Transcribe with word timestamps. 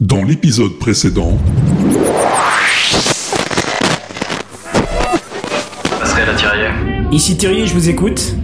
Dans 0.00 0.24
l'épisode 0.24 0.78
précédent, 0.78 1.36
Pascal 6.00 6.34
Thirier. 6.36 6.70
Ici 7.12 7.36
Thierry, 7.36 7.66
je 7.66 7.74
vous 7.74 7.90
écoute. 7.90 8.34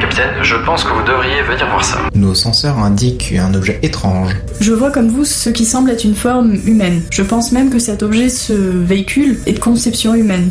Capitaine, 0.00 0.30
je 0.42 0.54
pense 0.64 0.84
que 0.84 0.90
vous 0.90 1.02
devriez 1.02 1.42
venir 1.42 1.66
voir 1.68 1.84
ça. 1.84 1.98
Nos 2.14 2.36
senseurs 2.36 2.78
indiquent 2.78 3.34
un 3.36 3.52
objet 3.54 3.80
étrange. 3.82 4.36
Je 4.60 4.72
vois 4.72 4.92
comme 4.92 5.08
vous 5.08 5.24
ce 5.24 5.50
qui 5.50 5.64
semble 5.64 5.90
être 5.90 6.04
une 6.04 6.14
forme 6.14 6.54
humaine. 6.64 7.02
Je 7.10 7.22
pense 7.22 7.50
même 7.50 7.70
que 7.70 7.80
cet 7.80 8.04
objet, 8.04 8.28
ce 8.28 8.52
véhicule, 8.52 9.40
est 9.46 9.54
de 9.54 9.58
conception 9.58 10.14
humaine. 10.14 10.50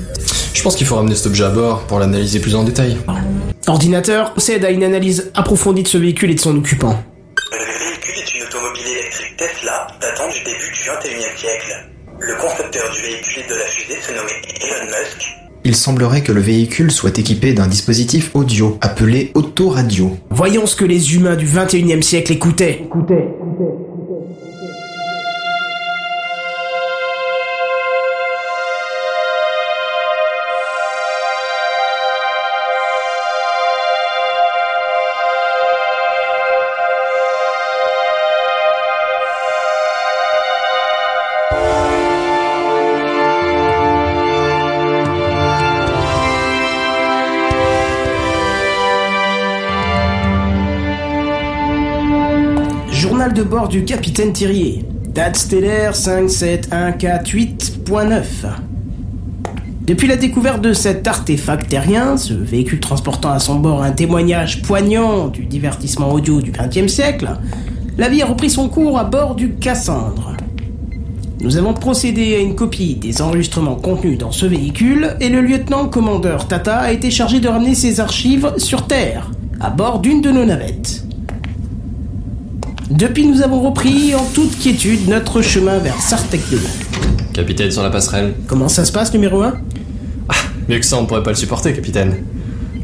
Je 0.54 0.62
pense 0.62 0.76
qu'il 0.76 0.86
faut 0.86 0.98
ramener 0.98 1.16
cet 1.16 1.28
objet 1.28 1.46
à 1.46 1.52
bord 1.52 1.84
pour 1.84 2.00
l'analyser 2.00 2.40
plus 2.40 2.56
en 2.56 2.66
détail. 2.66 2.98
Ordinateur 3.66 4.32
procède 4.32 4.66
à 4.66 4.72
une 4.72 4.84
analyse 4.84 5.32
approfondie 5.36 5.84
de 5.84 5.88
ce 5.88 5.98
véhicule 5.98 6.32
et 6.32 6.36
de 6.36 6.40
son 6.42 6.58
occupant. 6.58 7.02
Datant 10.20 10.32
du 10.32 10.44
début 10.44 10.72
du 10.74 10.80
21e 10.80 11.38
siècle. 11.38 11.86
Le 12.20 12.36
concepteur 12.36 12.92
du 12.94 13.02
véhicule 13.02 13.44
et 13.44 13.50
de 13.50 13.56
la 13.56 13.66
fusée 13.66 14.02
se 14.02 14.12
nommait 14.12 14.42
Elon 14.62 14.86
Musk. 14.86 15.36
Il 15.64 15.76
semblerait 15.76 16.24
que 16.24 16.32
le 16.32 16.42
véhicule 16.42 16.92
soit 16.92 17.18
équipé 17.18 17.54
d'un 17.54 17.68
dispositif 17.68 18.32
audio 18.34 18.78
appelé 18.82 19.32
autoradio. 19.34 20.18
Voyons 20.30 20.66
ce 20.66 20.76
que 20.76 20.86
les 20.86 21.16
humains 21.16 21.36
du 21.36 21.46
21e 21.46 22.02
siècle 22.02 22.34
écoutaient. 22.34 22.88
Journal 22.92 23.08
de 23.60 23.79
du 53.70 53.86
capitaine 53.86 54.34
Thirier. 54.34 54.84
Date 55.14 55.38
stellaire 55.38 55.94
57148.9. 55.94 58.24
Depuis 59.86 60.08
la 60.08 60.16
découverte 60.16 60.62
de 60.62 60.74
cet 60.74 61.08
artefact 61.08 61.70
terrien, 61.70 62.18
ce 62.18 62.34
véhicule 62.34 62.80
transportant 62.80 63.30
à 63.30 63.38
son 63.38 63.60
bord 63.60 63.84
un 63.84 63.92
témoignage 63.92 64.64
poignant 64.64 65.28
du 65.28 65.46
divertissement 65.46 66.12
audio 66.12 66.42
du 66.42 66.52
XXe 66.52 66.92
siècle, 66.92 67.30
la 67.98 68.10
vie 68.10 68.24
a 68.24 68.26
repris 68.26 68.50
son 68.50 68.70
cours 68.70 68.98
à 68.98 69.04
bord 69.04 69.36
du 69.36 69.54
Cassandre. 69.54 70.36
Nous 71.42 71.58
avons 71.58 71.76
procédé 71.76 72.34
à 72.36 72.40
une 72.40 72.56
copie 72.56 72.96
des 72.96 73.22
enregistrements 73.22 73.76
contenus 73.76 74.18
dans 74.18 74.32
ce 74.32 74.48
véhicule 74.48 75.16
et 75.22 75.30
le 75.30 75.42
lieutenant-commandeur 75.42 76.48
Tata 76.48 76.78
a 76.78 76.92
été 76.92 77.12
chargé 77.12 77.40
de 77.40 77.48
ramener 77.48 77.76
ses 77.76 78.00
archives 78.00 78.52
sur 78.58 78.88
Terre, 78.88 79.30
à 79.60 79.70
bord 79.70 80.00
d'une 80.00 80.22
de 80.22 80.32
nos 80.32 80.46
navettes. 80.46 80.99
Depuis, 82.90 83.28
nous 83.28 83.44
avons 83.44 83.62
repris 83.62 84.16
en 84.16 84.26
toute 84.34 84.58
quiétude 84.58 85.08
notre 85.08 85.44
chemin 85.44 85.78
vers 85.78 86.02
Sartec 86.02 86.42
2. 86.50 86.60
Capitaine 87.34 87.70
sur 87.70 87.84
la 87.84 87.92
passerelle. 87.92 88.34
Comment 88.48 88.68
ça 88.68 88.84
se 88.84 88.92
passe, 88.92 89.14
numéro 89.14 89.44
1 89.44 89.54
Mieux 90.68 90.80
que 90.80 90.86
ça, 90.86 90.98
on 90.98 91.06
pourrait 91.06 91.22
pas 91.22 91.30
le 91.30 91.36
supporter, 91.36 91.72
capitaine. 91.72 92.16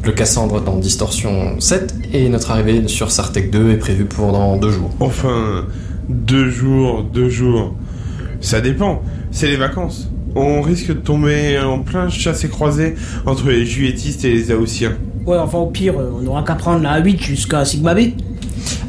Le 0.03 0.11
Cassandre 0.11 0.61
est 0.63 0.69
en 0.69 0.77
distorsion 0.77 1.59
7 1.59 1.95
et 2.13 2.29
notre 2.29 2.51
arrivée 2.51 2.87
sur 2.87 3.09
Sartec 3.09 3.49
2 3.49 3.71
est 3.71 3.77
prévue 3.77 4.05
pour 4.05 4.31
dans 4.31 4.57
deux 4.57 4.69
jours. 4.69 4.91
Enfin, 4.99 5.65
deux 6.07 6.51
jours, 6.51 7.01
deux 7.01 7.29
jours. 7.29 7.73
Ça 8.41 8.61
dépend. 8.61 9.01
C'est 9.31 9.47
les 9.47 9.57
vacances. 9.57 10.11
On 10.35 10.61
risque 10.61 10.89
de 10.89 10.93
tomber 10.99 11.57
en 11.57 11.79
plein 11.79 12.09
chassé-croisé 12.09 12.93
entre 13.25 13.49
les 13.49 13.65
juilletistes 13.65 14.23
et 14.23 14.35
les 14.35 14.53
haussiens. 14.53 14.93
Ouais, 15.25 15.37
enfin, 15.39 15.57
au 15.57 15.67
pire, 15.67 15.95
on 15.97 16.27
aura 16.27 16.44
qu'à 16.44 16.53
prendre 16.53 16.83
la 16.83 17.01
A8 17.01 17.23
jusqu'à 17.23 17.65
Sigma 17.65 17.95
B. 17.95 18.11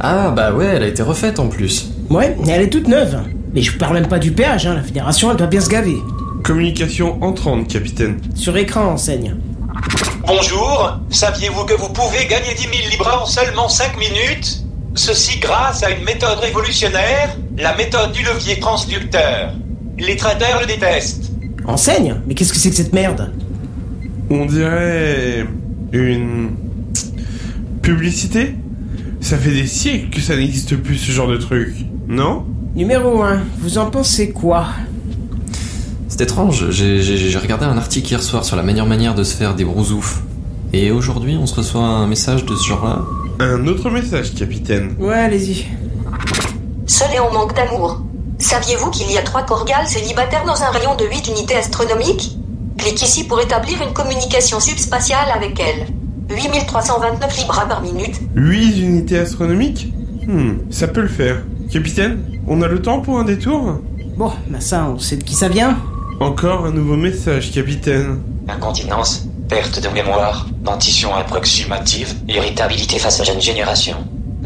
Ah 0.00 0.31
bah 0.31 0.53
ouais, 0.53 0.66
elle 0.66 0.82
a 0.82 0.88
été 0.88 1.03
refaite 1.03 1.38
en 1.38 1.48
plus. 1.48 1.91
Ouais, 2.10 2.37
et 2.47 2.50
elle 2.50 2.62
est 2.62 2.70
toute 2.70 2.88
neuve. 2.88 3.19
Mais 3.54 3.62
je 3.62 3.76
parle 3.76 3.94
même 3.94 4.09
pas 4.09 4.19
du 4.19 4.32
péage, 4.32 4.66
hein. 4.66 4.75
la 4.75 4.82
fédération, 4.82 5.31
elle 5.31 5.37
doit 5.37 5.47
bien 5.47 5.60
se 5.60 5.69
gaver. 5.69 5.97
Communication 6.44 7.22
entrante, 7.22 7.69
capitaine. 7.69 8.20
Sur 8.34 8.56
écran, 8.56 8.84
enseigne. 8.84 9.37
Bonjour, 10.26 10.98
saviez-vous 11.10 11.64
que 11.64 11.75
vous 11.75 11.88
pouvez 11.88 12.26
gagner 12.26 12.54
10 12.54 12.62
000 12.62 12.72
libras 12.91 13.22
en 13.22 13.26
seulement 13.26 13.69
5 13.69 13.98
minutes? 13.98 14.62
Ceci 14.94 15.38
grâce 15.38 15.82
à 15.82 15.91
une 15.91 16.04
méthode 16.04 16.38
révolutionnaire, 16.38 17.37
la 17.58 17.75
méthode 17.76 18.12
du 18.12 18.22
levier 18.22 18.58
transducteur. 18.58 19.53
Les 19.98 20.16
traders 20.16 20.60
le 20.60 20.66
détestent. 20.66 21.32
Enseigne 21.66 22.20
Mais 22.26 22.34
qu'est-ce 22.34 22.53
que 22.53 22.58
c'est 22.58 22.70
que 22.70 22.76
cette 22.76 22.93
merde? 22.93 23.32
On 24.31 24.47
dirait 24.47 25.47
une 25.93 26.50
publicité? 27.82 28.54
Ça 29.21 29.37
fait 29.38 29.50
des 29.53 29.66
siècles 29.66 30.10
que 30.10 30.21
ça 30.21 30.37
n'existe 30.37 30.77
plus 30.77 30.97
ce 30.97 31.10
genre 31.10 31.28
de 31.28 31.37
truc, 31.37 31.75
non? 32.06 32.44
Numéro 32.75 33.22
1, 33.22 33.41
vous 33.59 33.78
en 33.78 33.91
pensez 33.91 34.31
quoi? 34.31 34.66
C'est 36.09 36.21
étrange, 36.21 36.71
j'ai- 36.71 37.37
regardé 37.38 37.65
un 37.65 37.76
article 37.76 38.09
hier 38.10 38.22
soir 38.22 38.44
sur 38.44 38.56
la 38.56 38.62
meilleure 38.62 38.87
manière 38.87 39.15
de 39.15 39.25
se 39.25 39.34
faire 39.37 39.55
des 39.55 39.65
brousoufs. 39.65 40.22
Et 40.72 40.91
aujourd'hui, 40.91 41.37
on 41.41 41.47
se 41.47 41.55
reçoit 41.55 41.82
un 41.82 42.06
message 42.06 42.44
de 42.44 42.55
ce 42.55 42.65
genre-là? 42.69 43.00
Un 43.41 43.66
autre 43.66 43.91
message, 43.91 44.34
capitaine. 44.34 44.94
Ouais, 44.99 45.15
allez-y. 45.15 45.66
Seul 46.87 47.09
et 47.15 47.19
en 47.19 47.32
manque 47.32 47.55
d'amour. 47.55 48.03
Saviez-vous 48.38 48.91
qu'il 48.91 49.10
y 49.10 49.19
a 49.19 49.22
trois 49.22 49.43
corgales 49.44 49.87
célibataires 49.87 50.44
dans 50.44 50.62
un 50.62 50.71
rayon 50.71 50.94
de 50.97 51.05
8 51.06 51.28
unités 51.28 51.56
astronomiques? 51.56 52.37
Clique 52.78 53.03
ici 53.03 53.25
pour 53.25 53.41
établir 53.41 53.81
une 53.82 53.93
communication 53.94 54.60
subspatiale 54.60 55.28
avec 55.34 55.59
elles. 55.59 55.87
8329 56.31 57.38
libras 57.38 57.66
par 57.66 57.82
minute. 57.82 58.20
8 58.34 58.81
unités 58.81 59.19
astronomiques 59.19 59.92
Hmm, 60.26 60.70
ça 60.70 60.88
peut 60.88 61.03
le 61.03 61.09
faire. 61.09 61.44
Capitaine, 61.70 62.19
on 62.48 62.60
a 62.60 62.66
le 62.66 62.82
temps 62.82 63.00
pour 63.00 63.20
un 63.20 63.25
détour? 63.25 63.78
Bon, 64.16 64.32
bah 64.48 64.59
ça, 64.60 64.88
on 64.92 64.98
sait 64.98 65.16
de 65.16 65.22
qui 65.22 65.34
ça 65.37 65.48
vient. 65.48 65.78
Encore 66.19 66.66
un 66.66 66.72
nouveau 66.72 66.97
message, 66.97 67.53
capitaine. 67.53 68.22
Incontinence, 68.48 69.26
perte 69.48 69.81
de 69.81 69.88
mémoire, 69.88 70.47
dentition 70.62 71.14
approximative, 71.14 72.12
irritabilité 72.28 72.98
face 72.98 73.20
aux 73.20 73.25
jeunes 73.25 73.41
générations. 73.41 73.98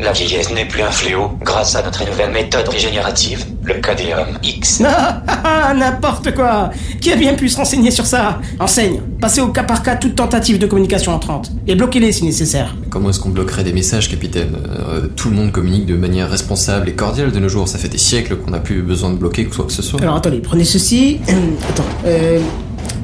La 0.02 0.12
vieillesse 0.12 0.50
n'est 0.52 0.64
plus 0.64 0.80
un 0.82 0.90
fléau 0.90 1.32
grâce 1.42 1.76
à 1.76 1.82
notre 1.82 2.08
nouvelle 2.08 2.30
méthode 2.32 2.66
régénérative, 2.68 3.44
le 3.64 3.74
KDM 3.74 4.38
X. 4.42 4.82
Ah, 4.86 5.22
ah, 5.26 5.40
ah, 5.44 5.74
n'importe 5.74 6.34
quoi 6.34 6.70
Qui 7.02 7.12
a 7.12 7.16
bien 7.16 7.34
pu 7.34 7.48
se 7.50 7.56
renseigner 7.58 7.90
sur 7.90 8.06
ça? 8.06 8.38
Enseigne, 8.58 9.00
passez 9.20 9.42
au 9.42 9.48
cas 9.48 9.62
par 9.62 9.82
cas 9.82 9.96
toute 9.96 10.14
tentative 10.14 10.58
de 10.58 10.66
communication 10.66 11.12
entrante, 11.12 11.52
et 11.66 11.74
bloquez-les 11.74 12.12
si 12.12 12.24
nécessaire. 12.24 12.74
Comment 12.88 13.10
est-ce 13.10 13.20
qu'on 13.20 13.28
bloquerait 13.28 13.62
des 13.62 13.74
messages, 13.74 14.08
capitaine? 14.08 14.56
Euh, 14.70 15.08
Tout 15.16 15.28
le 15.28 15.36
monde 15.36 15.52
communique 15.52 15.84
de 15.84 15.96
manière 15.96 16.30
responsable 16.30 16.88
et 16.88 16.94
cordiale 16.94 17.30
de 17.30 17.38
nos 17.38 17.48
jours. 17.50 17.68
Ça 17.68 17.76
fait 17.78 17.88
des 17.90 17.98
siècles 17.98 18.36
qu'on 18.36 18.52
n'a 18.52 18.60
plus 18.60 18.80
besoin 18.82 19.10
de 19.10 19.16
bloquer 19.16 19.44
quoi 19.44 19.66
que 19.66 19.72
ce 19.72 19.82
soit. 19.82 20.00
Alors 20.00 20.16
attendez, 20.16 20.38
prenez 20.38 20.64
ceci. 20.64 21.20
Attends, 21.68 21.84
euh, 22.06 22.40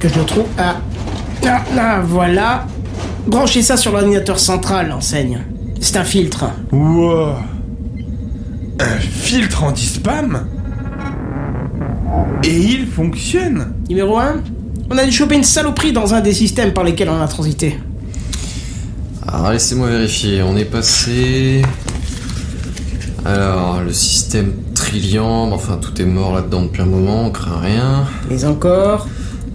que 0.01 0.09
je 0.09 0.19
le 0.19 0.25
trouve. 0.25 0.47
Ah, 0.56 0.77
ah, 1.47 1.62
ah, 1.79 2.01
voilà. 2.03 2.67
Branchez 3.27 3.61
ça 3.62 3.77
sur 3.77 3.93
l'ordinateur 3.93 4.39
central, 4.39 4.93
enseigne. 4.93 5.41
C'est 5.87 5.99
un 5.99 6.05
filtre. 6.05 6.47
Wow 6.73 7.35
Un 8.81 8.99
filtre 8.99 9.63
anti-spam 9.63 10.45
Et 12.43 12.59
il 12.59 12.89
fonctionne 12.89 13.73
Numéro 13.89 14.19
1, 14.19 14.43
on 14.91 14.99
a 14.99 15.05
dû 15.05 15.13
choper 15.13 15.37
une 15.37 15.45
saloperie 15.45 15.93
dans 15.93 16.13
un 16.13 16.21
des 16.21 16.33
systèmes 16.33 16.73
par 16.73 16.83
lesquels 16.83 17.09
on 17.09 17.21
a 17.21 17.29
transité. 17.29 17.79
Alors 19.29 19.53
laissez-moi 19.53 19.89
vérifier, 19.89 20.43
on 20.43 20.57
est 20.57 20.65
passé... 20.65 21.63
Alors, 23.25 23.81
le 23.81 23.93
système 23.93 24.55
Trillium, 24.75 25.53
enfin 25.53 25.79
tout 25.81 26.03
est 26.03 26.05
mort 26.05 26.35
là-dedans 26.35 26.63
depuis 26.63 26.83
un 26.83 26.87
moment, 26.87 27.27
on 27.27 27.31
craint 27.31 27.61
rien. 27.61 28.06
Mais 28.29 28.44
encore. 28.44 29.06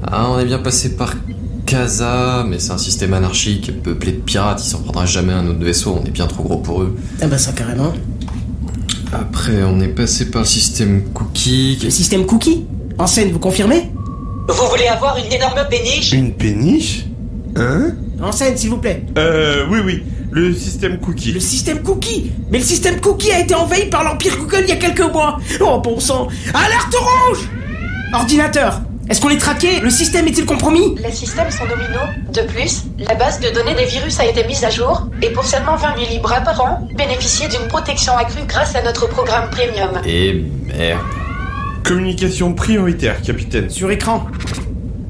Ah, 0.07 0.29
on 0.29 0.39
est 0.39 0.45
bien 0.45 0.59
passé 0.59 0.95
par 0.95 1.13
Casa, 1.71 2.43
mais 2.45 2.59
c'est 2.59 2.73
un 2.73 2.77
système 2.77 3.13
anarchique 3.13 3.71
peuplé 3.81 4.11
de 4.11 4.17
pirates, 4.17 4.61
il 4.61 4.67
s'en 4.67 4.79
prendra 4.81 5.05
jamais 5.05 5.31
un 5.31 5.47
autre 5.47 5.63
vaisseau, 5.63 5.97
on 5.97 6.05
est 6.05 6.11
bien 6.11 6.27
trop 6.27 6.43
gros 6.43 6.57
pour 6.57 6.81
eux. 6.81 6.97
Ah 7.21 7.27
bah 7.27 7.37
ça 7.37 7.53
carrément. 7.53 7.93
Après, 9.13 9.63
on 9.63 9.79
est 9.79 9.87
passé 9.87 10.29
par 10.29 10.41
le 10.41 10.47
système 10.49 11.03
Cookie. 11.13 11.79
Le 11.81 11.89
système 11.89 12.25
cookie 12.25 12.65
Enseigne, 12.97 13.31
vous 13.31 13.39
confirmez 13.39 13.89
Vous 14.49 14.67
voulez 14.69 14.87
avoir 14.87 15.15
une 15.17 15.31
énorme 15.31 15.61
péniche 15.69 16.11
Une 16.11 16.33
péniche 16.33 17.05
Hein 17.55 17.93
Enseigne, 18.21 18.57
s'il 18.57 18.71
vous 18.71 18.77
plaît. 18.77 19.05
Euh, 19.17 19.65
oui, 19.71 19.79
oui, 19.85 20.03
le 20.31 20.53
système 20.53 20.99
cookie. 20.99 21.31
Le 21.31 21.39
système 21.39 21.81
cookie 21.83 22.33
Mais 22.51 22.57
le 22.57 22.65
système 22.65 22.99
cookie 22.99 23.31
a 23.31 23.39
été 23.39 23.55
envahi 23.55 23.85
par 23.85 24.03
l'Empire 24.03 24.35
Google 24.37 24.63
il 24.63 24.69
y 24.69 24.73
a 24.73 24.75
quelques 24.75 25.09
mois 25.13 25.39
Oh 25.61 25.79
bon 25.81 26.01
sang 26.01 26.27
Alerte 26.53 26.95
rouge 27.29 27.49
Ordinateur 28.13 28.81
Est-ce 29.11 29.19
qu'on 29.19 29.29
est 29.29 29.37
traqué? 29.37 29.81
Le 29.81 29.89
système 29.89 30.25
est-il 30.27 30.45
compromis? 30.45 30.95
Les 31.03 31.11
systèmes 31.11 31.51
sont 31.51 31.65
nominaux. 31.65 32.07
De 32.33 32.43
plus, 32.43 32.83
la 32.97 33.13
base 33.13 33.41
de 33.41 33.49
données 33.49 33.75
des 33.75 33.83
virus 33.83 34.17
a 34.21 34.25
été 34.25 34.47
mise 34.47 34.63
à 34.63 34.69
jour 34.69 35.05
et 35.21 35.31
pour 35.31 35.43
seulement 35.43 35.75
20 35.75 35.97
000 35.97 36.11
libras 36.11 36.39
par 36.39 36.61
an, 36.61 36.87
bénéficiez 36.95 37.49
d'une 37.49 37.67
protection 37.67 38.15
accrue 38.15 38.45
grâce 38.47 38.73
à 38.73 38.81
notre 38.81 39.09
programme 39.09 39.49
premium. 39.49 40.01
Et 40.05 40.45
merde. 40.65 41.01
Communication 41.83 42.53
prioritaire, 42.53 43.21
capitaine. 43.21 43.69
Sur 43.69 43.91
écran. 43.91 44.27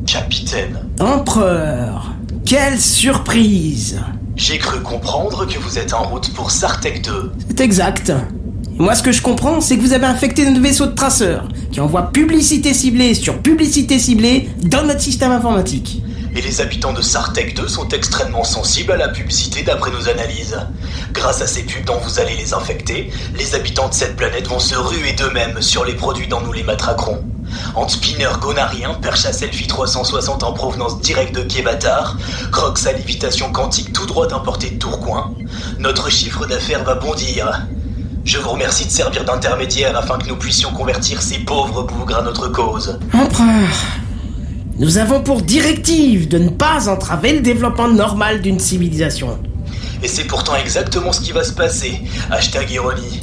Capitaine, 0.08 0.80
Empereur. 1.00 2.12
Quelle 2.44 2.80
surprise. 2.80 4.02
j'ai 4.36 4.58
cru 4.58 4.80
comprendre 4.80 5.46
que 5.46 5.60
vous 5.60 5.78
êtes 5.78 5.94
en 5.94 6.02
route 6.06 6.34
pour 6.34 6.50
Sartec 6.50 7.04
2. 7.04 7.34
C'est 7.50 7.62
exact. 7.62 8.12
Moi, 8.82 8.96
ce 8.96 9.04
que 9.04 9.12
je 9.12 9.22
comprends, 9.22 9.62
c'est 9.62 9.78
que 9.78 9.82
vous 9.84 9.94
avez 9.94 10.08
infecté 10.08 10.44
notre 10.44 10.60
vaisseau 10.60 10.88
de 10.88 10.96
traceurs, 10.96 11.48
qui 11.72 11.80
envoie 11.80 12.12
publicité 12.12 12.74
ciblée 12.74 13.14
sur 13.14 13.40
publicité 13.40 14.00
ciblée 14.00 14.50
dans 14.64 14.84
notre 14.84 15.02
système 15.02 15.32
informatique. 15.32 16.02
Et 16.36 16.42
les 16.42 16.62
habitants 16.62 16.92
de 16.92 17.04
Sartec 17.04 17.56
2 17.56 17.68
sont 17.68 17.88
extrêmement 17.90 18.44
sensibles 18.44 18.92
à 18.92 18.98
la 18.98 19.10
publicité 19.10 19.62
d'après 19.62 19.92
nos 19.92 20.10
analyses. 20.10 20.58
Grâce 21.14 21.44
à 21.44 21.46
ces 21.46 21.62
pubs 21.62 21.86
dont 21.86 22.00
vous 22.00 22.20
allez 22.20 22.36
les 22.36 22.56
infecter, 22.56 23.12
les 23.38 23.54
habitants 23.54 23.88
de 23.88 23.94
cette 23.94 24.16
planète 24.16 24.48
vont 24.48 24.58
se 24.58 24.74
ruer 24.74 25.14
d'eux-mêmes 25.14 25.62
sur 25.62 25.86
les 25.86 25.94
produits 25.94 26.28
dont 26.28 26.42
nous 26.42 26.52
les 26.52 26.64
matraquerons. 26.64 27.24
Antspinner 27.76 28.30
gonarien, 28.42 28.96
perche 28.96 29.28
à 29.28 29.34
selfie 29.34 29.68
360 29.68 30.42
en 30.42 30.54
provenance 30.54 31.00
directe 31.02 31.36
de 31.36 31.44
Kevatar, 31.44 32.18
crocs 32.52 32.88
à 32.88 32.94
lévitation 32.94 33.52
quantique 33.52 33.94
tout 33.94 34.08
droit 34.08 34.34
importé 34.34 34.72
de 34.72 34.80
Tourcoing, 34.80 35.36
notre 35.78 36.10
chiffre 36.10 36.48
d'affaires 36.48 36.84
va 36.84 36.96
bondir. 36.96 37.68
Je 38.24 38.38
vous 38.38 38.50
remercie 38.50 38.86
de 38.86 38.92
servir 38.92 39.26
d'intermédiaire 39.26 39.98
afin 39.98 40.20
que 40.20 40.28
nous 40.28 40.36
puissions 40.36 40.72
convertir 40.72 41.22
ces 41.22 41.40
pauvres 41.40 41.84
bougres 41.84 42.18
à 42.18 42.22
notre 42.22 42.50
cause. 42.50 43.00
Empereur. 43.14 43.70
Nous 44.78 45.00
avons 45.00 45.22
pour 45.22 45.42
directive 45.42 46.28
de 46.28 46.38
ne 46.38 46.50
pas 46.50 46.88
entraver 46.88 47.34
le 47.34 47.40
développement 47.40 47.88
normal 47.88 48.42
d'une 48.42 48.60
civilisation. 48.60 49.40
Et 50.04 50.08
c'est 50.08 50.26
pourtant 50.26 50.56
exactement 50.56 51.12
ce 51.12 51.22
qui 51.22 51.32
va 51.32 51.44
se 51.44 51.54
passer. 51.54 52.02
Hashtag 52.30 52.70
ironie. 52.70 53.22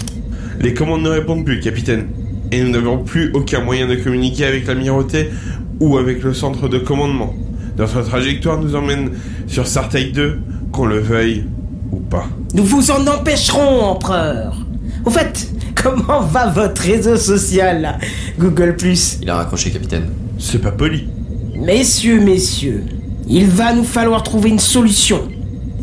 Les 0.61 0.75
commandes 0.75 1.03
ne 1.03 1.11
répondent 1.11 1.44
plus, 1.44 1.61
capitaine. 1.61 2.09
Et 2.51 2.61
nous 2.62 2.71
n'avons 2.71 2.99
plus 2.99 3.31
aucun 3.35 3.61
moyen 3.61 3.87
de 3.87 3.94
communiquer 3.94 4.47
avec 4.47 4.67
l'amirauté 4.67 5.31
ou 5.79 5.97
avec 5.97 6.23
le 6.25 6.35
centre 6.35 6.69
de 6.69 6.79
commandement. 6.79 7.35
Notre 7.77 8.03
trajectoire 8.03 8.59
nous 8.59 8.75
emmène 8.75 9.12
sur 9.47 9.69
Sartec 9.69 10.12
2, 10.12 10.41
qu'on 10.73 10.87
le 10.87 10.99
veuille 10.99 11.47
ou 11.93 11.99
pas. 11.99 12.27
Nous 12.55 12.65
vous 12.65 12.91
en 12.91 13.06
empêcherons, 13.06 13.83
empereur. 13.83 14.65
Au 15.05 15.11
fait, 15.11 15.49
comment 15.75 16.21
va 16.21 16.47
votre 16.49 16.83
réseau 16.83 17.17
social, 17.17 17.83
là 17.83 17.99
Google⁇ 18.39 18.77
Il 19.23 19.31
a 19.31 19.37
raccroché, 19.37 19.71
capitaine. 19.71 20.11
C'est 20.39 20.61
pas 20.61 20.73
poli. 20.73 21.09
Messieurs, 21.56 22.21
messieurs, 22.21 22.85
il 23.27 23.49
va 23.49 23.73
nous 23.73 23.85
falloir 23.85 24.23
trouver 24.23 24.50
une 24.50 24.59
solution 24.59 25.29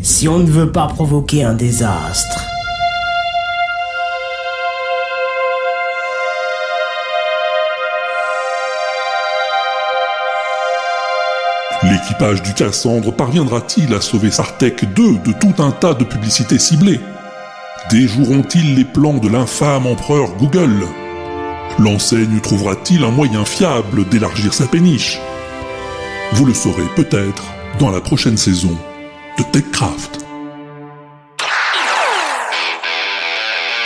si 0.02 0.28
on 0.28 0.40
ne 0.40 0.46
veut 0.46 0.72
pas 0.72 0.88
provoquer 0.88 1.44
un 1.44 1.54
désastre. 1.54 2.46
L'équipage 11.84 12.42
du 12.42 12.54
Cassandre 12.54 13.12
parviendra-t-il 13.12 13.94
à 13.94 14.02
sauver 14.02 14.32
Sartec 14.32 14.94
2 14.94 15.18
de 15.20 15.34
tout 15.34 15.62
un 15.62 15.72
tas 15.72 15.94
de 15.94 16.04
publicités 16.04 16.58
ciblées? 16.58 17.00
Déjoueront-ils 17.92 18.76
les 18.76 18.84
plans 18.84 19.20
de 19.20 19.30
l'infâme 19.30 19.86
empereur 19.86 20.34
Google? 20.38 20.88
L'enseigne 21.78 22.40
trouvera-t-il 22.40 23.04
un 23.04 23.12
moyen 23.12 23.46
fiable 23.46 24.10
d'élargir 24.10 24.56
sa 24.56 24.66
péniche? 24.66 25.20
Vous 26.34 26.46
le 26.46 26.54
saurez 26.56 26.88
peut-être 26.96 27.44
dans 27.80 27.92
la 27.92 28.02
prochaine 28.02 28.38
saison 28.38 28.76
de 29.38 29.44
TechCraft. 29.44 30.26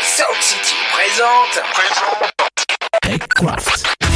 Sound 0.01 0.41
City 0.41 0.75
présente. 0.93 1.61
TechCraft. 3.01 4.08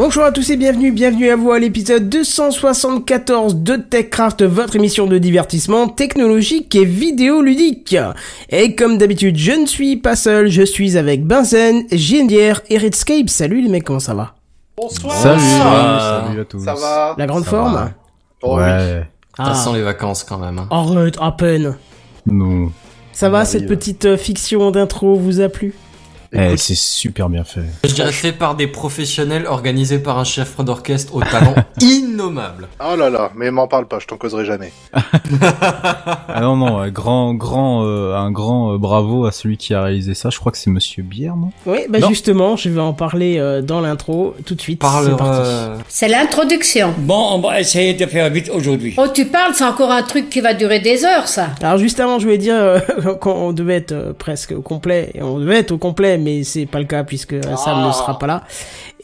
Bonjour 0.00 0.22
à 0.22 0.30
tous 0.30 0.48
et 0.50 0.56
bienvenue, 0.56 0.92
bienvenue 0.92 1.28
à 1.28 1.34
vous 1.34 1.50
à 1.50 1.58
l'épisode 1.58 2.08
274 2.08 3.56
de 3.56 3.74
TechCraft, 3.74 4.44
votre 4.44 4.76
émission 4.76 5.08
de 5.08 5.18
divertissement 5.18 5.88
technologique 5.88 6.72
et 6.76 6.84
vidéoludique. 6.84 7.96
Et 8.50 8.76
comme 8.76 8.96
d'habitude, 8.98 9.36
je 9.36 9.50
ne 9.50 9.66
suis 9.66 9.96
pas 9.96 10.14
seul, 10.14 10.50
je 10.50 10.62
suis 10.62 10.96
avec 10.96 11.24
Benzen, 11.24 11.82
JNDR 11.90 12.60
et 12.70 12.78
Redscape. 12.78 13.28
Salut 13.28 13.60
les 13.60 13.68
mecs, 13.68 13.82
comment 13.82 13.98
ça 13.98 14.14
va? 14.14 14.34
Bonsoir. 14.76 15.12
Salut, 15.16 15.40
Ah. 15.42 16.22
salut 16.28 16.40
à 16.42 16.44
tous. 16.44 16.60
Ça 16.64 16.74
va? 16.74 17.14
La 17.18 17.26
grande 17.26 17.42
Ça 17.44 17.50
forme? 17.50 17.74
Va. 17.74 17.90
Oh, 18.42 18.54
oui. 18.56 18.62
Ouais, 18.62 19.02
Ça 19.36 19.54
sent 19.54 19.70
les 19.74 19.82
vacances 19.82 20.22
quand 20.22 20.38
même. 20.38 20.58
hein. 20.60 20.68
Arrête, 20.70 21.16
à 21.20 21.32
peine. 21.32 21.76
non. 22.24 22.70
Ça 23.12 23.28
va, 23.30 23.44
cette 23.44 23.66
petite 23.66 24.04
euh, 24.04 24.16
fiction 24.16 24.70
d'intro 24.70 25.16
vous 25.16 25.40
a 25.40 25.48
plu? 25.48 25.74
Eh, 26.32 26.56
c'est 26.56 26.74
super 26.76 27.28
bien 27.28 27.44
fait. 27.44 27.62
Je 27.84 27.92
dirais 27.94 28.12
fait 28.12 28.32
par 28.32 28.54
des 28.54 28.66
professionnels 28.66 29.46
organisés 29.46 29.98
par 29.98 30.18
un 30.18 30.24
chef 30.24 30.56
d'orchestre 30.60 31.14
au 31.14 31.20
talent 31.22 31.54
innommable. 31.80 32.68
Oh 32.84 32.96
là 32.96 33.08
là, 33.08 33.30
mais 33.34 33.50
m'en 33.50 33.66
parle 33.66 33.86
pas, 33.88 33.98
je 33.98 34.06
t'en 34.06 34.16
causerai 34.16 34.44
jamais. 34.44 34.72
Ah 36.30 36.40
non, 36.42 36.56
non, 36.56 36.86
grand, 36.88 37.34
grand, 37.34 37.84
euh, 37.84 38.14
un 38.14 38.30
grand 38.30 38.74
euh, 38.74 38.78
bravo 38.78 39.26
à 39.26 39.32
celui 39.32 39.56
qui 39.56 39.74
a 39.74 39.82
réalisé 39.82 40.14
ça. 40.14 40.30
Je 40.30 40.38
crois 40.38 40.52
que 40.52 40.58
c'est 40.58 40.70
Monsieur 40.70 41.02
Bière, 41.02 41.36
non? 41.36 41.50
Oui, 41.66 41.78
bah 41.88 41.98
Non. 42.00 42.08
justement, 42.08 42.56
je 42.56 42.68
vais 42.68 42.80
en 42.80 42.92
parler 42.92 43.38
euh, 43.38 43.62
dans 43.62 43.80
l'intro 43.80 44.34
tout 44.46 44.54
de 44.54 44.60
suite. 44.60 44.78
Par 44.80 45.02
c'est 45.02 45.08
leur, 45.08 45.16
parti. 45.16 45.40
euh, 45.44 45.76
C'est 45.88 46.08
l'introduction. 46.08 46.94
Bon, 46.98 47.28
on 47.32 47.40
va 47.40 47.60
essayer 47.60 47.94
de 47.94 48.06
faire 48.06 48.28
vite 48.30 48.50
aujourd'hui. 48.54 48.94
Oh, 48.98 49.06
tu 49.12 49.24
parles, 49.26 49.52
c'est 49.54 49.64
encore 49.64 49.90
un 49.90 50.02
truc 50.02 50.28
qui 50.30 50.40
va 50.40 50.54
durer 50.54 50.80
des 50.80 51.04
heures, 51.04 51.28
ça. 51.28 51.48
Alors 51.62 51.78
juste 51.78 51.98
avant, 52.00 52.18
je 52.18 52.24
voulais 52.24 52.38
dire 52.38 52.54
euh, 52.56 52.78
qu'on 53.20 53.52
devait 53.52 53.76
être 53.76 53.92
euh, 53.92 54.12
presque 54.12 54.52
au 54.52 54.60
complet. 54.62 55.10
Et 55.14 55.22
on 55.22 55.38
devait 55.38 55.58
être 55.58 55.72
au 55.72 55.78
complet, 55.78 56.17
mais 56.18 56.44
c'est 56.44 56.66
pas 56.66 56.78
le 56.78 56.84
cas 56.84 57.04
puisque 57.04 57.34
euh, 57.34 57.56
Sam 57.56 57.86
ne 57.86 57.92
sera 57.92 58.18
pas 58.18 58.26
là. 58.26 58.44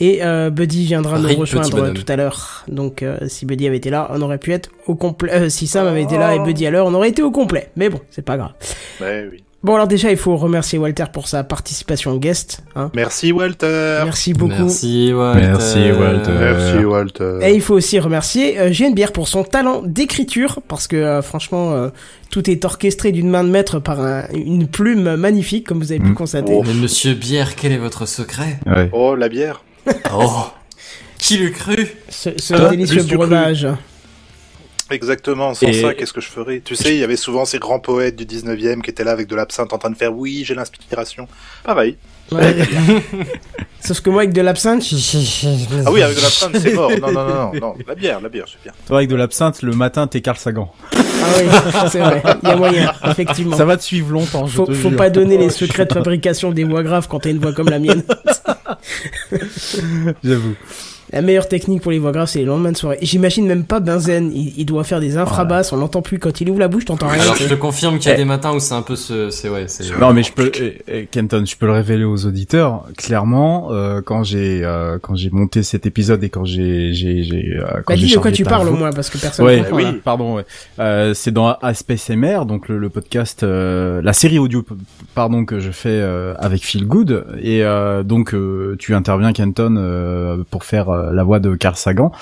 Et 0.01 0.25
euh, 0.25 0.51
Buddy 0.51 0.85
viendra 0.87 1.19
nous 1.19 1.29
Rip, 1.29 1.39
rejoindre 1.39 1.93
tout 1.93 2.05
à 2.09 2.17
l'heure. 2.17 2.65
Donc 2.69 3.03
euh, 3.03 3.19
si 3.29 3.47
Buddy 3.47 3.67
avait 3.67 3.77
été 3.77 3.91
là, 3.91 4.09
on 4.11 4.21
aurait 4.23 4.39
pu 4.39 4.53
être 4.53 4.71
au 4.87 4.97
complet. 4.97 5.33
euh, 5.33 5.49
si 5.49 5.67
Sam 5.67 5.87
avait 5.87 6.03
été 6.03 6.19
là 6.19 6.35
et 6.35 6.41
Buddy 6.41 6.67
à 6.67 6.71
l'heure, 6.71 6.87
on 6.87 6.95
aurait 6.95 7.11
été 7.11 7.23
au 7.23 7.31
complet. 7.31 7.71
Mais 7.77 7.89
bon, 7.89 8.01
c'est 8.11 8.25
pas 8.25 8.37
grave. 8.37 8.53
Ouais, 9.01 9.29
oui. 9.31 9.44
Bon 9.65 9.75
alors 9.77 9.89
déjà, 9.89 10.11
il 10.11 10.19
faut 10.19 10.37
remercier 10.37 10.79
Walter 10.79 11.07
pour 11.11 11.27
sa 11.27 11.43
participation 11.43 12.17
guest. 12.17 12.63
Hein. 12.77 12.91
Merci 12.95 13.33
Walter. 13.33 14.03
Merci 14.05 14.35
beaucoup. 14.35 14.53
Merci 14.65 15.11
Walter. 15.13 15.41
Merci, 15.41 15.91
Walter. 15.91 16.33
Merci 16.39 16.85
Walter. 16.85 17.39
Et 17.43 17.55
il 17.55 17.63
faut 17.63 17.75
aussi 17.75 17.99
remercier 17.99 18.59
euh, 18.61 18.71
JNBR 18.71 19.11
pour 19.13 19.27
son 19.27 19.43
talent 19.43 19.81
d'écriture, 19.83 20.61
parce 20.69 20.87
que 20.87 20.97
euh, 20.97 21.23
franchement, 21.23 21.73
euh, 21.73 21.89
tout 22.31 22.51
est 22.51 22.63
orchestré 22.67 23.11
d'une 23.11 23.31
main 23.31 23.43
de 23.43 23.49
maître 23.49 23.79
par 23.79 24.01
un- 24.03 24.25
une 24.35 24.67
plume 24.69 25.17
magnifique, 25.17 25.67
comme 25.67 25.79
vous 25.79 25.93
avez 25.93 26.01
pu 26.01 26.11
Mm. 26.11 26.15
constater. 26.15 26.53
Oh. 26.55 26.63
Mais 26.67 26.75
monsieur 26.75 27.15
Bière, 27.15 27.57
quel 27.57 27.73
est 27.73 27.79
votre 27.79 28.05
secret 28.07 28.59
Ouais. 28.67 28.91
Oh, 28.93 29.15
la 29.15 29.31
bière. 29.31 29.63
Oh 30.15 30.29
Qui 31.19 31.39
l'eût 31.39 31.53
cru? 31.53 31.89
Ce, 32.11 32.31
ce 32.37 32.53
Ah, 32.53 32.69
délicieux 32.69 33.03
breuvage. 33.05 33.67
Exactement, 34.95 35.55
sans 35.55 35.67
Et- 35.67 35.81
ça, 35.83 35.93
qu'est-ce 35.95 36.13
que 36.13 36.21
je 36.21 36.29
ferais? 36.29 36.61
Tu 36.65 36.77
sais, 36.77 36.95
il 36.95 37.01
y 37.01 37.05
avait 37.05 37.17
souvent 37.17 37.45
ces 37.45 37.59
grands 37.59 37.81
poètes 37.81 38.17
du 38.17 38.25
19e 38.25 38.81
qui 38.83 38.91
étaient 38.91 39.05
là 39.05 39.11
avec 39.11 39.27
de 39.27 39.35
l'absinthe 39.37 39.73
en 39.73 39.79
train 39.79 39.91
de 39.91 39.97
faire 39.97 40.17
oui, 40.17 40.45
j'ai 40.47 40.55
l'inspiration. 40.55 41.27
Pareil. 41.65 41.97
Ouais. 42.33 42.55
Sauf 43.81 44.01
que 44.01 44.09
moi, 44.09 44.23
avec 44.23 44.33
de 44.33 44.41
l'absinthe, 44.41 44.83
je- 44.83 45.83
Ah 45.85 45.93
oui, 45.93 46.01
avec 46.03 46.17
de 46.17 46.23
l'absinthe, 46.23 46.57
c'est 46.59 46.73
mort. 46.73 46.91
Non, 46.91 47.13
non, 47.13 47.27
non, 47.27 47.35
non, 47.35 47.53
non. 47.61 47.75
La 47.87 47.95
bière, 47.95 48.21
la 48.23 48.29
bière, 48.31 48.47
c'est 48.51 48.63
bien. 48.63 48.73
Toi, 48.87 48.99
avec 48.99 49.11
de 49.11 49.17
l'absinthe, 49.17 49.61
le 49.63 49.73
matin, 49.73 50.07
t'es 50.07 50.23
Carl 50.23 50.39
Sagan. 50.39 50.73
Ah 50.95 50.97
oui, 51.39 51.45
c'est 51.91 51.99
vrai. 51.99 52.23
Il 52.43 52.49
y 52.49 52.53
a 52.53 52.57
moyen, 52.57 52.93
effectivement. 53.11 53.57
Ça 53.57 53.65
va 53.67 53.77
te 53.77 53.83
suivre 53.83 54.11
longtemps, 54.13 54.47
je 54.47 54.55
Faut, 54.57 54.65
te 54.67 54.73
faut 54.73 54.89
jure. 54.89 54.97
pas 54.97 55.11
donner 55.11 55.37
les 55.37 55.51
secrets 55.51 55.85
de 55.85 55.93
fabrication 55.93 56.51
des 56.51 56.65
voix 56.65 56.83
graves 56.83 57.09
quand 57.09 57.21
t'as 57.21 57.31
une 57.31 57.39
voix 57.41 57.53
comme 57.53 57.69
la 57.69 57.79
mienne. 57.79 58.03
J'avoue. 60.23 60.55
La 61.15 61.23
meilleure 61.23 61.47
technique 61.49 61.81
pour 61.81 61.93
les 61.93 62.01
voix 62.01 62.11
graves, 62.11 62.27
c'est 62.29 62.41
les 62.41 62.45
lendemains 62.45 62.73
de 62.73 62.77
soirée. 62.77 62.99
J'imagine 63.01 63.47
même 63.47 63.63
pas 63.65 63.79
Benzen. 63.79 64.33
Il, 64.35 64.53
il 64.59 64.67
doit 64.67 64.83
faire 64.83 64.99
des 64.99 65.17
infrabasses, 65.17 65.73
on 65.73 65.77
l'entend 65.77 66.03
plus. 66.03 66.19
Quand 66.19 66.41
il 66.41 66.51
ouvre 66.51 66.59
la 66.59 66.67
bouche, 66.67 66.87
t'entends 66.87 67.07
rien. 67.07 67.23
Alors 67.23 67.37
je 67.37 67.47
te 67.47 67.55
confirme 67.55 67.99
qu'il 67.99 68.09
y 68.09 68.11
a 68.11 68.15
Eh. 68.15 68.19
des 68.19 68.25
matins 68.25 68.53
où 68.53 68.59
c'est 68.59 68.75
un 68.75 68.83
peu 68.83 68.97
ce, 68.97 69.31
c'est 69.31 69.49
ouais, 69.49 69.67
c'est. 69.69 69.97
Non 70.01 70.13
mais 70.13 70.25
je 70.25 70.33
peux, 70.33 70.51
eh, 70.61 70.83
eh, 70.89 71.07
Kenton, 71.07 71.45
je 71.47 71.57
peux 71.57 71.67
le 71.67 71.73
révéler 71.73 72.03
aux 72.05 72.27
auditeurs. 72.27 72.85
Clairement, 72.97 73.69
euh, 73.71 74.01
quand 74.05 74.25
j'ai 74.25 74.65
euh, 74.65 74.99
quand 75.01 75.15
j'ai 75.15 75.31
monté 75.31 75.63
cet 75.63 75.87
épisode 75.87 76.25
et 76.25 76.31
quand 76.31 76.45
j'ai 76.45 76.93
j'ai 76.95 77.23
j'ai 77.23 77.59
euh, 77.61 77.65
quand 77.87 77.93
Bah, 77.93 77.97
j'ai 77.97 78.07
dis 78.07 78.15
de 78.15 78.19
quoi 78.19 78.33
tu 78.33 78.43
parles 78.45 78.69
au 78.69 78.73
moins, 78.75 78.93
parce 78.93 79.09
que 79.09 79.19
personne 79.19 79.47
Ouais, 79.47 79.59
comprend. 79.59 79.77
oui, 79.77 79.83
là. 79.85 79.93
pardon. 80.03 80.35
Ouais. 80.37 80.45
Euh, 80.81 81.15
c'est 81.15 81.31
dans 81.31 81.53
ASPSMR, 81.63 82.45
donc 82.47 82.69
le, 82.69 82.79
le 82.79 82.89
podcast, 82.89 83.45
euh, 83.45 84.03
la 84.03 84.13
série 84.13 84.41
audio, 84.41 84.65
pardon, 85.15 85.45
que 85.45 85.61
je 85.61 85.71
fais 85.71 85.91
euh, 85.91 86.35
avec 86.39 86.63
Phil 86.65 86.87
Good. 86.89 87.25
Et 87.41 87.63
euh, 87.63 88.03
donc 88.03 88.35
euh, 88.35 88.75
tu 88.81 88.95
interviens, 88.97 89.33
Kenton, 89.33 89.77
euh, 89.79 90.39
pour 90.51 90.65
faire 90.65 90.89
euh, 90.91 91.04
la 91.13 91.25
voix 91.25 91.41
de 91.41 91.55
Carl 91.55 91.77
Sagan. 91.77 92.13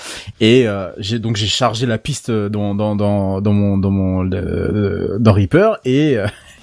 Et 0.40 0.66
euh, 0.66 0.90
j'ai 0.98 1.18
donc 1.18 1.36
j'ai 1.36 1.46
chargé 1.46 1.86
la 1.86 1.98
piste 1.98 2.30
dans 2.30 2.74
dans 2.74 2.96
dans 2.96 3.40
dans 3.40 3.52
mon 3.52 3.78
dans 3.78 3.90
mon 3.90 4.30
euh, 4.32 5.18
dans 5.18 5.32
Reaper 5.32 5.78
et 5.84 6.18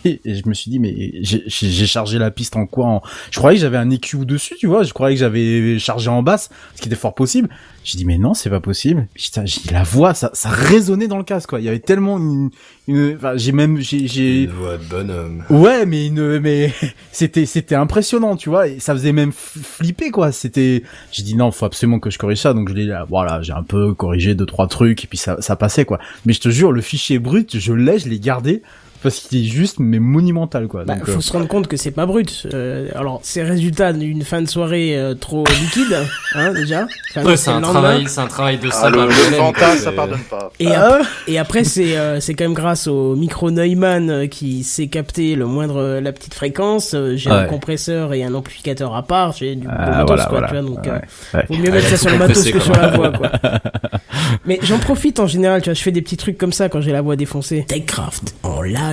et 0.06 0.22
je 0.25 0.48
me 0.48 0.53
suis 0.53 0.72
dit 0.72 0.79
mais 0.79 1.22
j'ai 1.24 1.88
chargé 1.88 2.18
la 2.20 2.32
piste 2.32 2.56
en 2.56 2.65
quoi 2.65 2.88
en... 2.88 3.01
Je 3.32 3.38
croyais 3.38 3.58
que 3.58 3.62
j'avais 3.62 3.77
un 3.77 3.89
EQ 3.89 4.25
dessus, 4.25 4.56
tu 4.58 4.68
vois. 4.68 4.84
Je 4.84 4.94
croyais 4.94 5.15
que 5.15 5.20
j'avais 5.20 5.79
chargé 5.79 6.10
en 6.10 6.24
basse, 6.24 6.50
ce 6.75 6.82
qui 6.82 6.88
était 6.88 6.96
fort 6.96 7.15
possible. 7.15 7.50
J'ai 7.84 7.98
dit 7.98 8.06
mais 8.06 8.18
non, 8.18 8.34
c'est 8.34 8.50
pas 8.50 8.60
possible. 8.60 9.08
Putain, 9.13 9.44
dit, 9.44 9.63
la 9.72 9.84
voix, 9.84 10.13
ça 10.13 10.29
ça 10.34 10.50
résonnait 10.50 11.08
dans 11.08 11.18
le 11.18 11.24
casque 11.24 11.50
quoi. 11.50 11.60
Il 11.60 11.65
y 11.65 11.70
avait 11.70 11.79
tellement 11.79 12.18
une, 12.18 12.50
une... 12.88 13.15
enfin 13.15 13.34
j'ai 13.36 13.51
même 13.51 13.79
j'ai 13.79 14.44
Une 14.44 14.51
voix 14.51 14.77
de 14.77 14.84
bonhomme. 14.84 15.44
Ouais, 15.50 15.86
mais 15.86 16.08
une, 16.08 16.39
mais 16.39 16.74
c'était 17.12 17.46
c'était 17.46 17.75
impressionnant, 17.75 18.36
tu 18.36 18.50
vois, 18.50 18.68
et 18.68 18.79
ça 18.79 18.94
faisait 18.94 19.13
même 19.13 19.32
flipper 19.32 20.12
quoi. 20.12 20.32
C'était, 20.32 20.84
j'ai 21.12 21.24
dit 21.24 21.36
non, 21.36 21.51
faut 21.51 21.65
absolument 21.65 22.00
que 22.00 22.10
je 22.10 22.18
corrige 22.18 22.39
ça, 22.39 22.53
donc 22.53 22.70
je 22.70 22.74
l'ai, 22.74 22.86
là, 22.86 23.06
voilà, 23.10 23.41
j'ai 23.41 23.53
un 23.53 23.63
peu 23.63 23.94
corrigé 23.94 24.36
deux 24.36 24.46
trois 24.46 24.68
trucs 24.68 25.03
et 25.03 25.08
puis 25.08 25.18
ça 25.18 25.41
ça 25.41 25.56
passait 25.56 25.86
quoi. 25.86 26.00
Mais 26.25 26.34
je 26.34 26.41
te 26.41 26.50
jure, 26.50 26.72
le 26.72 26.82
fichier 26.82 27.20
brut, 27.20 27.58
je 27.58 27.74
l'ai, 27.74 28.00
je 28.00 28.10
l'ai 28.10 28.20
gardé 28.20 28.62
parce 29.03 29.20
qu'il 29.20 29.41
est 29.44 29.48
juste 29.48 29.77
mais 29.79 30.00
monumental 30.00 30.68
quoi. 30.68 30.84
Bah, 30.86 30.96
Donc, 30.96 31.06
faut 31.06 31.18
euh, 31.18 31.22
se 31.22 31.32
rendre 31.32 31.48
compte 31.48 31.68
que 31.68 31.77
c'est 31.77 31.91
pas 31.91 32.06
brut. 32.06 32.48
Euh, 32.53 32.88
alors, 32.96 33.20
c'est 33.24 33.44
résultat 33.44 33.94
d'une 33.94 34.24
fin 34.24 34.41
de 34.41 34.48
soirée 34.50 34.98
euh, 34.98 35.13
trop 35.15 35.44
liquide, 35.62 35.98
hein, 36.36 36.53
déjà. 36.53 36.88
Enfin, 37.12 37.24
Ouais, 37.24 37.32
nous, 37.32 37.38
c'est 37.38 37.50
un 37.51 37.62
travail, 37.62 38.06
c'est 38.08 38.20
un 38.22 38.27
travail 38.27 38.58
de 38.58 38.70
Ah, 38.72 38.89
le, 38.89 39.06
le 39.08 39.12
c'est- 39.12 39.77
ça 39.77 39.91
pardonne 39.91 40.20
pas. 40.29 40.51
Et, 40.60 40.68
ap- 40.74 41.01
et 41.27 41.39
après, 41.39 41.63
c'est 41.63 41.98
euh, 41.98 42.20
c'est 42.20 42.34
quand 42.34 42.46
même 42.46 42.53
grâce 42.53 42.88
au 42.88 43.15
micro 43.15 43.51
Neumann 43.51 44.10
euh, 44.10 44.27
qui 44.27 44.63
sait 44.63 44.88
capter 44.88 45.36
le 45.36 45.46
moindre 45.46 46.00
la 46.01 46.12
petite 46.12 46.34
fréquence. 46.34 46.94
Euh, 46.94 47.15
J'ai 47.15 47.29
un 47.29 47.44
Ouais. 47.44 47.48
compresseur 47.48 48.13
et 48.13 48.24
un 48.24 48.34
amplificateur 48.34 48.96
à 48.96 49.03
part. 49.03 49.34
J'ai 49.34 49.56
du 49.56 49.65
bon 49.68 49.74
Ah, 49.77 49.89
matos, 49.89 50.08
voilà, 50.08 50.25
quoi, 50.25 50.39
voilà. 50.39 50.48
tu 50.48 50.53
vois. 50.53 50.63
Donc, 50.75 50.88
euh, 50.88 50.91
Ouais, 50.91 51.01
ouais. 51.34 51.46
vaut 51.50 51.56
mieux 51.63 51.72
mettre 51.72 51.88
ça 51.88 51.98
sur 51.98 52.10
le 52.10 52.18
matos 52.18 52.51
que 52.51 52.60
sur 52.60 52.74
la 52.74 52.88
voix, 52.89 53.12
quoi. 53.12 53.32
Mais 54.46 54.60
j'en 54.62 54.77
profite 54.79 55.20
en 55.20 55.27
général, 55.27 55.62
tu 55.62 55.70
vois, 55.70 55.74
je 55.74 55.82
fais 55.82 55.91
des 55.91 56.01
petits 56.01 56.18
trucs 56.18 56.38
comme 56.38 56.53
ça 56.53 56.70
quand 56.70 56.82
j'ai 56.82 56.91
la 56.91 57.01
voix 57.01 57.15
défoncée. 57.15 57.65
TechCraft 57.68 58.36
en 58.44 58.62
live 58.62 58.88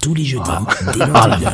tous 0.00 0.14
les 0.14 0.24
jeudis 0.24 0.50
dès 0.94 1.00
21h. 1.04 1.52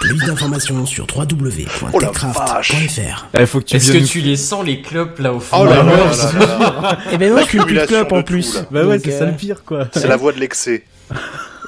Plus 0.00 0.18
d'informations 0.26 0.86
sur 0.86 1.06
www.techcraft.fr. 1.14 3.26
Eh, 3.38 3.46
faut 3.46 3.60
que 3.60 3.64
tu 3.64 3.76
Est-ce 3.76 3.92
que 3.92 3.98
nous- 3.98 4.06
tu 4.06 4.20
les 4.20 4.36
sens 4.36 4.64
les 4.64 4.80
clopes 4.80 5.18
là 5.18 5.32
au 5.34 5.40
fond 5.40 5.58
Oh 5.60 5.64
là 5.66 5.82
de 5.82 5.88
la 5.88 5.96
là 5.96 6.58
là. 6.58 6.98
Eh 7.12 7.18
ben 7.18 7.34
non, 7.34 7.40
je 7.42 7.46
fume 7.46 7.64
plus 7.64 7.74
de 7.74 7.80
L'accumulation 7.80 8.08
clope 8.08 8.12
en 8.12 8.22
plus. 8.22 8.52
tout. 8.52 8.58
Bah 8.70 8.84
ouais, 8.84 8.98
c'est 8.98 9.10
ça 9.10 9.24
euh, 9.24 9.30
le 9.30 9.36
pire 9.36 9.62
quoi. 9.64 9.88
C'est 9.92 10.08
la 10.08 10.16
voix 10.16 10.32
de 10.32 10.38
l'excès. 10.40 10.84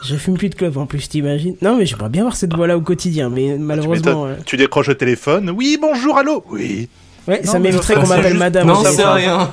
Je 0.04 0.16
fume 0.16 0.36
plus 0.38 0.48
de 0.48 0.54
clope 0.54 0.76
en 0.78 0.86
plus, 0.86 1.08
t'imagines 1.08 1.54
Non, 1.62 1.76
mais 1.76 1.84
j'aimerais 1.86 2.08
bien 2.08 2.22
voir 2.22 2.34
cette 2.36 2.54
voix-là 2.54 2.76
au 2.76 2.80
quotidien, 2.80 3.28
mais 3.28 3.56
malheureusement. 3.58 4.26
euh, 4.26 4.34
Tu 4.46 4.56
décroches 4.56 4.88
le 4.88 4.96
téléphone. 4.96 5.50
Oui, 5.50 5.78
bonjour, 5.80 6.16
allô. 6.18 6.42
Oui. 6.50 6.88
Ouais, 7.28 7.40
Non, 7.44 7.52
ça 7.52 7.58
ça, 7.82 7.94
qu'on 7.94 8.06
m'appelle 8.08 8.26
juste- 8.28 8.38
madame. 8.38 8.66
Non, 8.66 8.82
c'est 8.84 9.04
rien. 9.04 9.50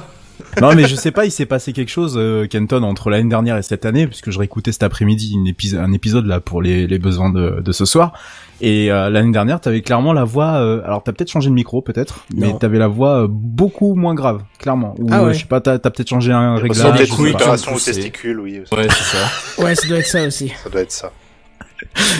non 0.61 0.73
mais 0.75 0.87
je 0.87 0.95
sais 0.95 1.11
pas, 1.11 1.25
il 1.25 1.31
s'est 1.31 1.45
passé 1.45 1.73
quelque 1.73 1.89
chose, 1.89 2.15
euh, 2.17 2.47
Kenton, 2.47 2.83
entre 2.83 3.09
l'année 3.09 3.29
dernière 3.29 3.57
et 3.57 3.61
cette 3.63 3.85
année, 3.85 4.07
puisque 4.07 4.31
je 4.31 4.39
réécoutais 4.39 4.71
cet 4.71 4.83
après-midi 4.83 5.33
une 5.33 5.47
épis- 5.47 5.75
un 5.77 5.91
épisode 5.93 6.25
là 6.25 6.39
pour 6.39 6.61
les, 6.61 6.87
les 6.87 6.99
besoins 6.99 7.29
de, 7.31 7.61
de 7.61 7.71
ce 7.71 7.85
soir. 7.85 8.13
Et 8.61 8.91
euh, 8.91 9.09
l'année 9.09 9.31
dernière, 9.31 9.61
t'avais 9.61 9.81
clairement 9.81 10.11
la 10.11 10.25
voix. 10.25 10.55
euh, 10.57 10.81
alors 10.83 11.01
t'as 11.03 11.13
peut-être 11.13 11.31
changé 11.31 11.49
de 11.49 11.53
micro, 11.55 11.81
peut-être, 11.81 12.25
mais 12.35 12.53
t'avais 12.59 12.77
la 12.77 12.87
voix 12.87 13.23
euh, 13.23 13.27
beaucoup 13.29 13.95
moins 13.95 14.13
grave, 14.15 14.41
clairement. 14.59 14.95
Ou 14.99 15.07
Ah 15.11 15.23
ouais. 15.23 15.29
euh, 15.29 15.33
je 15.33 15.39
sais 15.39 15.45
pas, 15.45 15.61
t'as 15.61 15.73
as, 15.75 15.79
peut-être 15.79 16.09
changé 16.09 16.31
un 16.33 16.57
Ça 16.57 16.61
réglage. 16.63 16.81
doit 16.83 16.91
des 16.91 17.03
être 17.03 17.19
ou 17.19 17.25
une 17.25 17.31
pas. 17.31 17.37
couilles. 17.37 17.43
opération 17.43 17.73
aux 17.75 17.79
testicules, 17.79 18.39
oui. 18.39 18.59
Ouais, 18.71 18.87
c'est 18.89 19.17
ça. 19.17 19.27
Ouais, 19.63 19.75
ça 19.75 19.87
doit 19.87 19.97
être 19.99 20.07
ça 20.07 20.23
aussi. 20.27 20.51
Ça 20.63 20.69
doit 20.69 20.81
être 20.81 20.91
ça. 20.91 21.11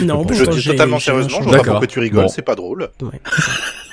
Non, 0.03 0.25
Je 0.31 0.43
pourtant, 0.45 0.55
dis 0.57 0.63
totalement 0.65 0.99
sérieusement, 0.99 1.39
je 1.39 1.43
vois 1.43 1.51
pas 1.51 1.57
D'accord. 1.57 1.73
pourquoi 1.73 1.87
tu 1.87 1.99
rigoles, 1.99 2.21
Bon. 2.23 2.27
c'est 2.29 2.41
pas 2.41 2.55
drôle. 2.55 2.87
Ouais. 3.01 3.19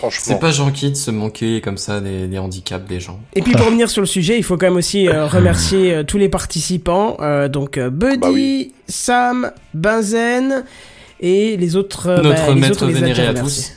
Franchement. 0.00 0.22
C'est 0.24 0.38
pas 0.40 0.50
gentil 0.50 0.90
de 0.90 0.96
se 0.96 1.10
manquer 1.10 1.60
comme 1.60 1.76
ça 1.76 2.00
des, 2.00 2.26
des 2.26 2.38
handicaps 2.38 2.88
des 2.88 3.00
gens. 3.00 3.20
Et 3.34 3.42
puis 3.42 3.52
pour 3.52 3.66
revenir 3.66 3.90
sur 3.90 4.00
le 4.00 4.06
sujet, 4.06 4.38
il 4.38 4.42
faut 4.42 4.56
quand 4.56 4.66
même 4.66 4.76
aussi 4.76 5.08
euh, 5.08 5.26
remercier 5.26 5.92
euh, 5.94 6.02
tous 6.04 6.16
les 6.16 6.30
participants. 6.30 7.18
euh, 7.20 7.48
donc 7.48 7.76
euh, 7.76 7.90
Buddy, 7.90 8.18
Bah 8.18 8.30
oui. 8.32 8.72
Sam, 8.88 9.52
Benzen 9.74 10.64
et 11.20 11.58
les 11.58 11.76
autres. 11.76 12.06
euh, 12.08 12.22
Notre 12.22 12.46
bah, 12.46 12.54
les 12.54 12.60
maître 12.60 12.72
autres, 12.72 12.86
les 12.86 12.92
vénéré 12.94 13.26
à 13.26 13.34
tous. 13.34 13.72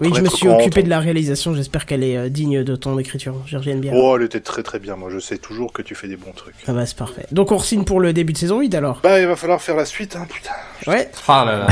Oui, 0.00 0.12
je 0.14 0.20
me 0.20 0.28
suis 0.28 0.48
occupé 0.48 0.82
de 0.82 0.88
la 0.88 1.00
réalisation. 1.00 1.54
J'espère 1.54 1.86
qu'elle 1.86 2.02
est 2.04 2.16
euh, 2.16 2.28
digne 2.28 2.62
de 2.64 2.76
ton 2.76 2.98
écriture, 2.98 3.34
Georgienne 3.46 3.80
Bien. 3.80 3.92
Oh, 3.94 4.16
elle 4.16 4.24
était 4.24 4.40
très 4.40 4.62
très 4.62 4.78
bien. 4.78 4.96
Moi, 4.96 5.10
je 5.12 5.18
sais 5.18 5.38
toujours 5.38 5.72
que 5.72 5.82
tu 5.82 5.94
fais 5.94 6.08
des 6.08 6.16
bons 6.16 6.32
trucs. 6.32 6.54
Ah 6.66 6.72
bah 6.72 6.86
c'est 6.86 6.96
parfait. 6.96 7.26
Donc 7.32 7.52
on 7.52 7.58
signe 7.58 7.84
pour 7.84 8.00
le 8.00 8.12
début 8.12 8.32
de 8.32 8.38
saison 8.38 8.60
8 8.60 8.74
alors? 8.74 9.00
Bah, 9.02 9.20
il 9.20 9.26
va 9.26 9.36
falloir 9.36 9.60
faire 9.62 9.76
la 9.76 9.84
suite, 9.84 10.16
hein, 10.16 10.26
putain. 10.32 10.50
Ouais, 10.90 11.10
Ah 11.28 11.44
là 11.46 11.58
là. 11.58 11.66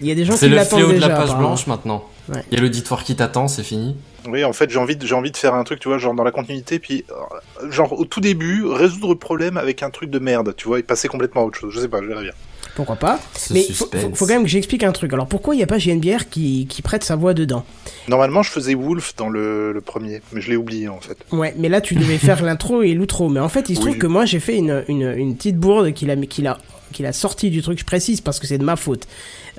Il 0.00 0.06
y 0.06 0.10
a 0.10 0.14
des 0.14 0.24
gens 0.24 0.34
C'est 0.34 0.46
qui 0.46 0.50
le 0.50 0.56
l'attendent 0.56 0.80
fléau 0.80 0.92
déjà. 0.92 1.06
de 1.08 1.12
la 1.12 1.18
page 1.18 1.36
blanche 1.36 1.66
maintenant. 1.66 2.04
Ouais. 2.28 2.42
Il 2.50 2.56
y 2.56 2.60
a 2.60 2.62
l'auditoire 2.62 3.02
qui 3.04 3.16
t'attend, 3.16 3.48
c'est 3.48 3.64
fini. 3.64 3.96
Oui, 4.28 4.44
en 4.44 4.52
fait, 4.52 4.70
j'ai 4.70 4.78
envie, 4.78 4.94
de, 4.96 5.04
j'ai 5.04 5.14
envie 5.16 5.32
de 5.32 5.36
faire 5.36 5.54
un 5.54 5.64
truc, 5.64 5.80
tu 5.80 5.88
vois, 5.88 5.98
genre 5.98 6.14
dans 6.14 6.22
la 6.22 6.30
continuité, 6.30 6.78
puis 6.78 7.04
euh, 7.10 7.70
genre 7.70 7.92
au 7.98 8.04
tout 8.04 8.20
début, 8.20 8.64
résoudre 8.66 9.08
le 9.10 9.18
problème 9.18 9.56
avec 9.56 9.82
un 9.82 9.90
truc 9.90 10.10
de 10.10 10.20
merde, 10.20 10.54
tu 10.56 10.68
vois, 10.68 10.78
et 10.78 10.84
passer 10.84 11.08
complètement 11.08 11.42
à 11.42 11.44
autre 11.44 11.58
chose. 11.58 11.74
Je 11.74 11.80
sais 11.80 11.88
pas, 11.88 12.00
je 12.00 12.06
verrai 12.06 12.22
bien. 12.22 12.32
Pourquoi 12.74 12.96
pas 12.96 13.20
Ce 13.36 13.52
Mais 13.52 13.62
faut, 13.64 13.72
suspense. 13.84 14.02
faut, 14.02 14.14
faut 14.14 14.26
quand 14.26 14.34
même 14.34 14.44
que 14.44 14.48
j'explique 14.48 14.82
un 14.82 14.92
truc. 14.92 15.12
Alors 15.12 15.26
pourquoi 15.26 15.54
il 15.54 15.58
n'y 15.58 15.62
a 15.64 15.66
pas 15.66 15.78
JNBR 15.78 16.28
qui, 16.30 16.66
qui 16.68 16.80
prête 16.82 17.04
sa 17.04 17.16
voix 17.16 17.34
dedans 17.34 17.64
Normalement, 18.08 18.42
je 18.42 18.50
faisais 18.50 18.74
Wolf 18.74 19.14
dans 19.16 19.28
le, 19.28 19.72
le 19.72 19.80
premier, 19.80 20.22
mais 20.32 20.40
je 20.40 20.48
l'ai 20.50 20.56
oublié 20.56 20.88
en 20.88 21.00
fait. 21.00 21.16
Ouais, 21.32 21.54
mais 21.58 21.68
là 21.68 21.80
tu 21.80 21.94
devais 21.94 22.18
faire 22.18 22.42
l'intro 22.44 22.82
et 22.82 22.94
l'outro. 22.94 23.28
Mais 23.28 23.40
en 23.40 23.48
fait, 23.48 23.68
il 23.68 23.76
se 23.76 23.80
Oui. 23.80 23.86
trouve 23.88 23.98
que 23.98 24.06
moi 24.06 24.24
j'ai 24.24 24.40
fait 24.40 24.56
une, 24.56 24.84
une, 24.88 25.12
une 25.16 25.36
petite 25.36 25.58
bourde 25.58 25.92
qu'il 25.92 26.10
a, 26.10 26.16
qu'il 26.16 26.46
a, 26.46 26.58
qu'il 26.92 27.06
a 27.06 27.12
sorti 27.12 27.50
du 27.50 27.62
truc. 27.62 27.78
Je 27.78 27.84
précise 27.84 28.20
parce 28.20 28.38
que 28.38 28.46
c'est 28.46 28.58
de 28.58 28.64
ma 28.64 28.76
faute. 28.76 29.08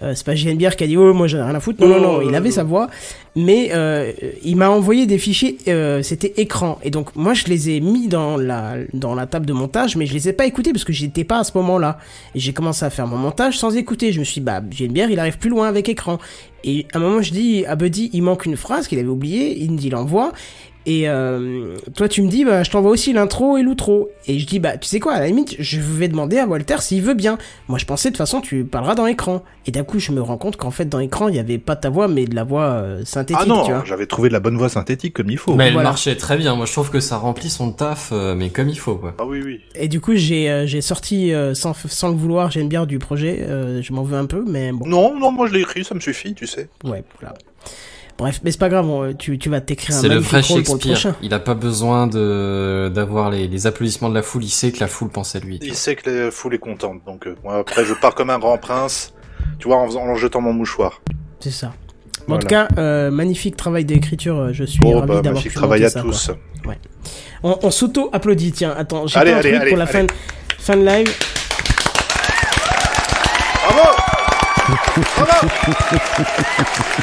Euh, 0.01 0.13
c'est 0.15 0.25
pas 0.25 0.33
JNBR 0.35 0.75
qui 0.75 0.83
a 0.83 0.87
dit 0.87 0.97
oh 0.97 1.13
moi 1.13 1.27
j'en 1.27 1.39
ai 1.39 1.43
rien 1.43 1.55
à 1.55 1.59
foutre. 1.59 1.81
Non 1.85 1.87
non 1.87 2.01
non, 2.01 2.21
il 2.21 2.33
avait 2.35 2.51
sa 2.51 2.63
voix, 2.63 2.89
mais 3.35 3.69
euh, 3.73 4.11
il 4.43 4.55
m'a 4.55 4.69
envoyé 4.69 5.05
des 5.05 5.17
fichiers. 5.17 5.57
euh, 5.67 6.01
C'était 6.01 6.33
écran 6.37 6.79
et 6.83 6.89
donc 6.89 7.15
moi 7.15 7.33
je 7.33 7.45
les 7.45 7.69
ai 7.69 7.79
mis 7.79 8.07
dans 8.07 8.37
la 8.37 8.75
dans 8.93 9.13
la 9.15 9.27
table 9.27 9.45
de 9.45 9.53
montage, 9.53 9.95
mais 9.95 10.05
je 10.05 10.13
les 10.13 10.29
ai 10.29 10.33
pas 10.33 10.45
écoutés 10.45 10.71
parce 10.71 10.83
que 10.83 10.93
j'étais 10.93 11.23
pas 11.23 11.39
à 11.39 11.43
ce 11.43 11.51
moment-là. 11.57 11.99
Et 12.35 12.39
j'ai 12.39 12.53
commencé 12.53 12.83
à 12.85 12.89
faire 12.89 13.07
mon 13.07 13.17
montage 13.17 13.57
sans 13.59 13.75
écouter. 13.75 14.11
Je 14.11 14.19
me 14.19 14.23
suis 14.23 14.41
dit, 14.41 14.45
bah 14.45 14.61
JNBR 14.71 15.09
il 15.11 15.19
arrive 15.19 15.37
plus 15.37 15.49
loin 15.49 15.67
avec 15.67 15.89
écran. 15.89 16.17
Et 16.63 16.87
à 16.93 16.97
un 16.97 17.01
moment 17.01 17.21
je 17.21 17.31
dis 17.31 17.65
à 17.65 17.75
Buddy 17.75 18.09
il 18.13 18.23
manque 18.23 18.45
une 18.45 18.57
phrase 18.57 18.87
qu'il 18.87 18.97
avait 18.99 19.07
oubliée. 19.07 19.57
Il 19.59 19.71
me 19.71 19.77
dit 19.77 19.89
l'envoie. 19.89 20.31
Et 20.85 21.07
euh, 21.07 21.77
toi, 21.95 22.09
tu 22.09 22.21
me 22.21 22.27
dis, 22.27 22.43
bah, 22.43 22.61
je 22.63 22.69
t'envoie 22.69 22.91
aussi 22.91 23.13
l'intro 23.13 23.55
et 23.57 23.63
l'outro. 23.63 24.09
Et 24.27 24.37
je 24.37 24.45
dis, 24.45 24.59
bah, 24.59 24.75
tu 24.77 24.85
sais 24.87 24.99
quoi, 24.99 25.13
à 25.13 25.19
la 25.21 25.27
limite, 25.27 25.55
je 25.57 25.79
vais 25.79 26.09
demander 26.09 26.39
à 26.39 26.45
Walter 26.45 26.75
s'il 26.81 27.01
veut 27.01 27.13
bien. 27.13 27.37
Moi, 27.69 27.79
je 27.79 27.85
pensais, 27.85 28.09
de 28.09 28.13
toute 28.13 28.17
façon, 28.17 28.41
tu 28.41 28.65
parleras 28.65 28.93
dans 28.93 29.05
l'écran. 29.05 29.43
Et 29.65 29.71
d'un 29.71 29.85
coup, 29.85 29.99
je 29.99 30.11
me 30.11 30.21
rends 30.21 30.35
compte 30.37 30.57
qu'en 30.57 30.71
fait, 30.71 30.83
dans 30.89 30.99
l'écran, 30.99 31.29
il 31.29 31.35
y 31.35 31.39
avait 31.39 31.57
pas 31.57 31.77
ta 31.77 31.89
voix, 31.89 32.09
mais 32.09 32.25
de 32.25 32.35
la 32.35 32.43
voix 32.43 32.63
euh, 32.65 33.05
synthétique, 33.05 33.37
Ah 33.41 33.45
non, 33.47 33.63
tu 33.63 33.71
vois. 33.71 33.83
j'avais 33.85 34.07
trouvé 34.07 34.27
de 34.27 34.33
la 34.33 34.41
bonne 34.41 34.57
voix 34.57 34.67
synthétique 34.67 35.13
comme 35.13 35.29
il 35.29 35.37
faut. 35.37 35.55
Mais 35.55 35.67
elle 35.67 35.73
Voilà. 35.73 35.89
marchait 35.89 36.17
très 36.17 36.35
bien. 36.35 36.55
Moi, 36.55 36.65
je 36.65 36.73
trouve 36.73 36.89
que 36.91 36.99
ça 36.99 37.15
remplit 37.15 37.49
son 37.49 37.71
taf, 37.71 38.09
euh, 38.11 38.35
mais 38.35 38.49
comme 38.49 38.67
il 38.67 38.77
faut, 38.77 38.95
quoi. 38.95 39.15
Ah 39.19 39.25
oui, 39.25 39.41
oui. 39.43 39.61
Et 39.75 39.87
du 39.87 40.01
coup, 40.01 40.15
j'ai 40.15 40.49
euh, 40.51 40.67
j'ai 40.67 40.81
sorti, 40.81 41.33
euh, 41.33 41.53
sans, 41.53 41.73
sans 41.73 42.09
le 42.09 42.15
vouloir, 42.15 42.51
j'aime 42.51 42.67
bien 42.67 42.85
du 42.85 42.99
projet. 42.99 43.39
euh, 43.47 43.81
je 43.81 43.93
m'en 43.93 44.03
veux 44.03 44.17
un 44.17 44.25
peu, 44.25 44.43
mais 44.45 44.73
bon. 44.73 44.85
Non, 44.85 45.17
non, 45.17 45.31
moi 45.31 45.47
je 45.47 45.53
l'ai 45.53 45.61
écrit, 45.61 45.85
ça 45.85 45.95
me 45.95 46.01
suffit, 46.01 46.33
tu 46.33 46.45
sais. 46.45 46.67
Ouais, 46.83 47.03
voilà. 47.21 47.35
Bref, 48.17 48.41
mais 48.43 48.51
c'est 48.51 48.59
pas 48.59 48.69
grave, 48.69 48.87
on- 48.87 49.13
tu, 49.13 49.37
tu 49.39 49.49
vas 49.49 49.59
t'écrire 49.59 49.95
un 49.97 49.99
C'est 50.01 50.07
le 50.07 50.17
vrai 50.17 50.41
rôle 50.41 50.63
pour 50.63 50.75
le 50.75 50.79
Shakespeare. 50.81 50.93
prochain. 51.11 51.15
Il 51.23 51.33
a 51.33 51.39
pas 51.39 51.55
besoin 51.55 52.07
de 52.07 52.91
d'avoir 52.93 53.31
les, 53.31 53.47
les 53.47 53.67
applaudissements 53.67 54.09
de 54.09 54.13
la 54.15 54.21
foule. 54.21 54.43
Il 54.43 54.49
sait 54.49 54.71
que 54.71 54.79
la 54.79 54.87
foule 54.87 55.09
pense 55.09 55.35
à 55.35 55.39
lui. 55.39 55.59
Il 55.63 55.73
sait 55.75 55.95
que 55.95 56.09
la 56.09 56.31
foule 56.31 56.53
est 56.53 56.59
contente, 56.59 57.01
donc 57.05 57.25
euh, 57.27 57.35
moi 57.43 57.55
après 57.57 57.83
je 57.85 57.93
pars 57.93 58.13
comme 58.13 58.29
un 58.29 58.39
grand 58.39 58.57
prince, 58.59 59.13
tu 59.59 59.67
vois, 59.67 59.77
en, 59.77 59.85
faisant, 59.87 60.01
en 60.03 60.15
jetant 60.15 60.41
mon 60.41 60.53
mouchoir. 60.53 61.01
C'est 61.39 61.51
ça. 61.51 61.73
En 62.29 62.37
tout 62.37 62.47
cas, 62.47 62.69
euh, 62.77 63.11
magnifique 63.11 63.57
travail 63.57 63.83
d'écriture. 63.83 64.37
euh, 64.39 64.53
Je 64.53 64.63
suis 64.63 64.79
Oh 64.85 64.91
ravi 64.99 65.01
bah, 65.01 65.15
d'avoir 65.15 65.23
magnifique 65.33 65.51
pu 65.51 65.57
travail 65.57 65.83
à 65.83 65.89
ça, 65.89 66.01
tous. 66.01 66.31
Ouais. 66.65 66.77
On, 67.41 67.57
on 67.63 67.71
s'auto-applaudit, 67.71 68.53
tiens. 68.53 68.73
Attends, 68.77 69.07
j'ai 69.07 69.19
Allez, 69.19 69.31
pas 69.31 69.37
un 69.37 69.39
allez, 69.39 69.49
truc 69.49 69.61
allez, 69.61 69.69
pour 69.71 69.77
la 69.79 69.83
allez. 69.85 70.07
fin, 70.07 70.13
fin 70.59 70.77
de 70.77 70.85
live. 70.85 71.07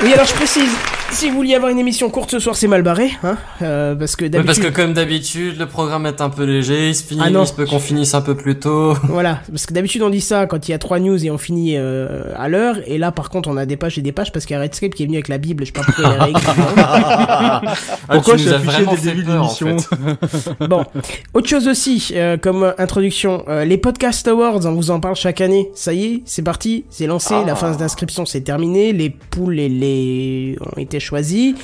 Oui, 0.03 0.13
alors 0.15 0.25
je 0.25 0.33
précise, 0.35 0.71
si 1.11 1.29
vous 1.29 1.37
vouliez 1.37 1.55
avoir 1.57 1.71
une 1.71 1.79
émission 1.79 2.09
courte 2.09 2.31
ce 2.31 2.39
soir, 2.39 2.57
c'est 2.57 2.69
mal 2.69 2.83
barré, 2.83 3.11
hein, 3.23 3.37
euh, 3.63 3.95
parce 3.95 4.17
que 4.17 4.25
Ouais, 4.25 4.31
parce 4.31 4.45
d'habitude... 4.47 4.65
que 4.65 4.69
comme 4.83 4.95
d'habitude, 4.95 5.59
le 5.59 5.67
programme 5.67 6.07
est 6.07 6.21
un 6.23 6.31
peu 6.31 6.45
léger, 6.45 6.89
il 6.89 6.95
se 6.95 7.03
finit, 7.05 7.21
Ah 7.25 7.31
non. 7.31 7.43
il 7.43 7.47
se 7.47 7.53
peut 7.53 7.67
qu'on 7.67 7.79
finisse 7.79 8.15
un 8.15 8.23
peu 8.23 8.35
plus 8.35 8.59
tôt. 8.59 8.95
Voilà, 9.05 9.41
parce 9.51 9.67
que 9.67 9.75
d'habitude 9.75 10.03
on 10.03 10.09
dit 10.11 10.21
ça 10.23 10.47
quand 10.47 10.69
il 10.69 10.71
y 10.71 10.75
a 10.75 10.79
trois 10.79 11.01
news 11.01 11.23
et 11.25 11.31
on 11.31 11.37
finit 11.39 11.75
euh, 11.77 12.33
à 12.39 12.49
l'heure, 12.49 12.77
et 12.87 12.97
là 12.97 13.13
par 13.13 13.29
contre 13.29 13.49
on 13.51 13.57
a 13.57 13.67
des 13.67 13.77
pages 13.77 13.99
et 13.99 14.03
des 14.03 14.13
pages 14.13 14.33
parce 14.33 14.47
qu'il 14.47 14.55
y 14.55 14.59
a 14.59 14.63
Redscape 14.63 14.95
qui 14.95 15.03
est 15.03 15.07
venu 15.07 15.17
avec 15.17 15.29
la 15.29 15.39
Bible, 15.39 15.65
je 15.65 15.67
sais 15.67 15.73
pas 15.73 15.83
pourquoi 15.83 16.05
il 16.15 16.21
a 16.21 16.25
réécrit. 16.25 16.43
Ah, 18.13 18.15
Pourquoi 18.15 18.37
je 18.37 18.43
suis 18.43 18.51
dès 18.51 18.57
le 18.59 19.03
début 19.03 19.23
de 19.23 19.27
peur, 19.27 19.43
en 19.43 19.43
l'émission 19.43 19.79
fait. 19.79 20.67
Bon, 20.69 20.85
autre 21.35 21.49
chose 21.49 21.69
aussi, 21.69 22.13
euh, 22.15 22.37
comme 22.37 22.73
introduction, 22.79 23.45
euh, 23.49 23.65
les 23.65 23.77
Podcast 23.79 24.27
Awards, 24.29 24.65
on 24.67 24.73
vous 24.73 24.91
en 24.91 25.01
parle 25.01 25.15
chaque 25.17 25.41
année. 25.41 25.69
Ça 25.75 25.93
y 25.93 26.05
est, 26.05 26.23
c'est 26.25 26.43
parti, 26.43 26.85
c'est 26.91 27.07
lancé, 27.07 27.35
Ah. 27.37 27.45
La 27.51 27.57
phase 27.57 27.77
d'inscription 27.77 28.25
c'est 28.27 28.41
terminée, 28.43 28.93
les 28.93 29.11
poules 29.11 29.59
et 29.59 29.69
les 29.69 30.57
ont 30.61 30.79
été 30.81 31.01
choisis. 31.01 31.55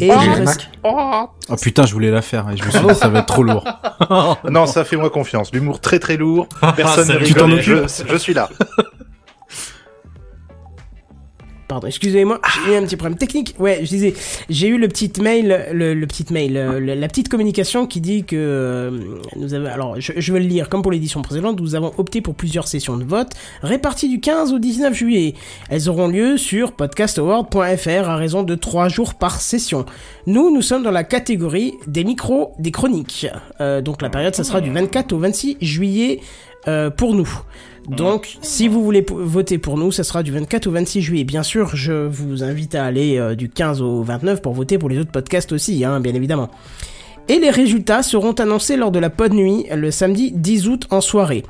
Et 0.00 0.10
Ah. 0.10 0.20
les 0.22 0.32
reste- 0.44 0.68
Oh 0.84 1.56
putain, 1.60 1.86
je 1.86 1.92
voulais 1.92 2.10
la 2.10 2.22
faire 2.22 2.48
et 2.50 2.56
je 2.56 2.64
me 2.64 2.70
suis 2.70 2.80
dit 2.80 2.94
ça 2.94 3.08
va 3.08 3.20
être 3.20 3.26
trop 3.26 3.42
lourd. 3.42 3.64
Non, 4.50 4.66
ça 4.66 4.84
fait 4.84 4.96
moi 4.96 5.10
confiance. 5.10 5.50
L'humour 5.52 5.80
très 5.80 5.98
très 5.98 6.16
lourd. 6.16 6.48
Personne 6.76 7.06
Ça 7.06 7.14
ne 7.14 7.18
rigole. 7.18 7.60
Je 7.60 8.16
suis 8.16 8.34
là. 8.34 8.48
Pardon, 11.68 11.88
excusez-moi, 11.88 12.40
j'ai 12.64 12.74
eu 12.74 12.76
un 12.76 12.82
petit 12.82 12.96
problème 12.96 13.18
technique. 13.18 13.56
Ouais, 13.58 13.80
je 13.82 13.88
disais, 13.88 14.14
j'ai 14.48 14.68
eu 14.68 14.78
le 14.78 14.86
petit 14.86 15.10
mail, 15.20 15.66
le, 15.72 16.06
mail, 16.30 16.52
la 16.52 17.08
petite 17.08 17.28
communication 17.28 17.86
qui 17.88 18.00
dit 18.00 18.24
que 18.24 18.36
euh, 18.36 18.90
nous 19.36 19.52
avons, 19.52 19.66
alors 19.66 20.00
je, 20.00 20.12
je 20.16 20.32
vais 20.32 20.38
le 20.38 20.46
lire, 20.46 20.68
comme 20.68 20.82
pour 20.82 20.92
l'édition 20.92 21.22
précédente, 21.22 21.60
nous 21.60 21.74
avons 21.74 21.92
opté 21.98 22.20
pour 22.20 22.36
plusieurs 22.36 22.68
sessions 22.68 22.96
de 22.96 23.04
vote 23.04 23.32
réparties 23.62 24.08
du 24.08 24.20
15 24.20 24.52
au 24.52 24.58
19 24.60 24.94
juillet. 24.94 25.34
Elles 25.68 25.88
auront 25.88 26.06
lieu 26.06 26.36
sur 26.36 26.72
podcastaward.fr 26.72 28.08
à 28.08 28.16
raison 28.16 28.44
de 28.44 28.54
3 28.54 28.88
jours 28.88 29.14
par 29.14 29.40
session. 29.40 29.86
Nous, 30.26 30.54
nous 30.54 30.62
sommes 30.62 30.84
dans 30.84 30.90
la 30.90 31.04
catégorie 31.04 31.74
des 31.86 32.04
micros, 32.04 32.52
des 32.58 32.70
chroniques. 32.70 33.26
Euh, 33.60 33.80
donc 33.80 34.02
la 34.02 34.10
période, 34.10 34.34
ça 34.34 34.44
sera 34.44 34.60
du 34.60 34.70
24 34.70 35.12
au 35.12 35.18
26 35.18 35.56
juillet 35.60 36.20
euh, 36.68 36.90
pour 36.90 37.14
nous. 37.14 37.28
Donc, 37.88 38.36
si 38.42 38.68
vous 38.68 38.82
voulez 38.84 39.04
voter 39.08 39.58
pour 39.58 39.76
nous, 39.78 39.92
ça 39.92 40.04
sera 40.04 40.22
du 40.22 40.32
24 40.32 40.66
au 40.66 40.70
26 40.72 41.02
juillet. 41.02 41.24
Bien 41.24 41.42
sûr, 41.42 41.74
je 41.76 41.92
vous 42.06 42.42
invite 42.42 42.74
à 42.74 42.84
aller 42.84 43.18
euh, 43.18 43.34
du 43.34 43.48
15 43.48 43.82
au 43.82 44.02
29 44.02 44.42
pour 44.42 44.52
voter 44.54 44.78
pour 44.78 44.88
les 44.88 44.98
autres 44.98 45.12
podcasts 45.12 45.52
aussi, 45.52 45.84
hein, 45.84 46.00
bien 46.00 46.14
évidemment. 46.14 46.50
Et 47.28 47.40
les 47.40 47.50
résultats 47.50 48.04
seront 48.04 48.34
annoncés 48.34 48.76
lors 48.76 48.92
de 48.92 49.00
la 49.00 49.10
pod 49.10 49.32
nuit 49.34 49.66
le 49.74 49.90
samedi 49.90 50.30
10 50.32 50.68
août 50.68 50.86
en 50.90 51.00
soirée. 51.00 51.42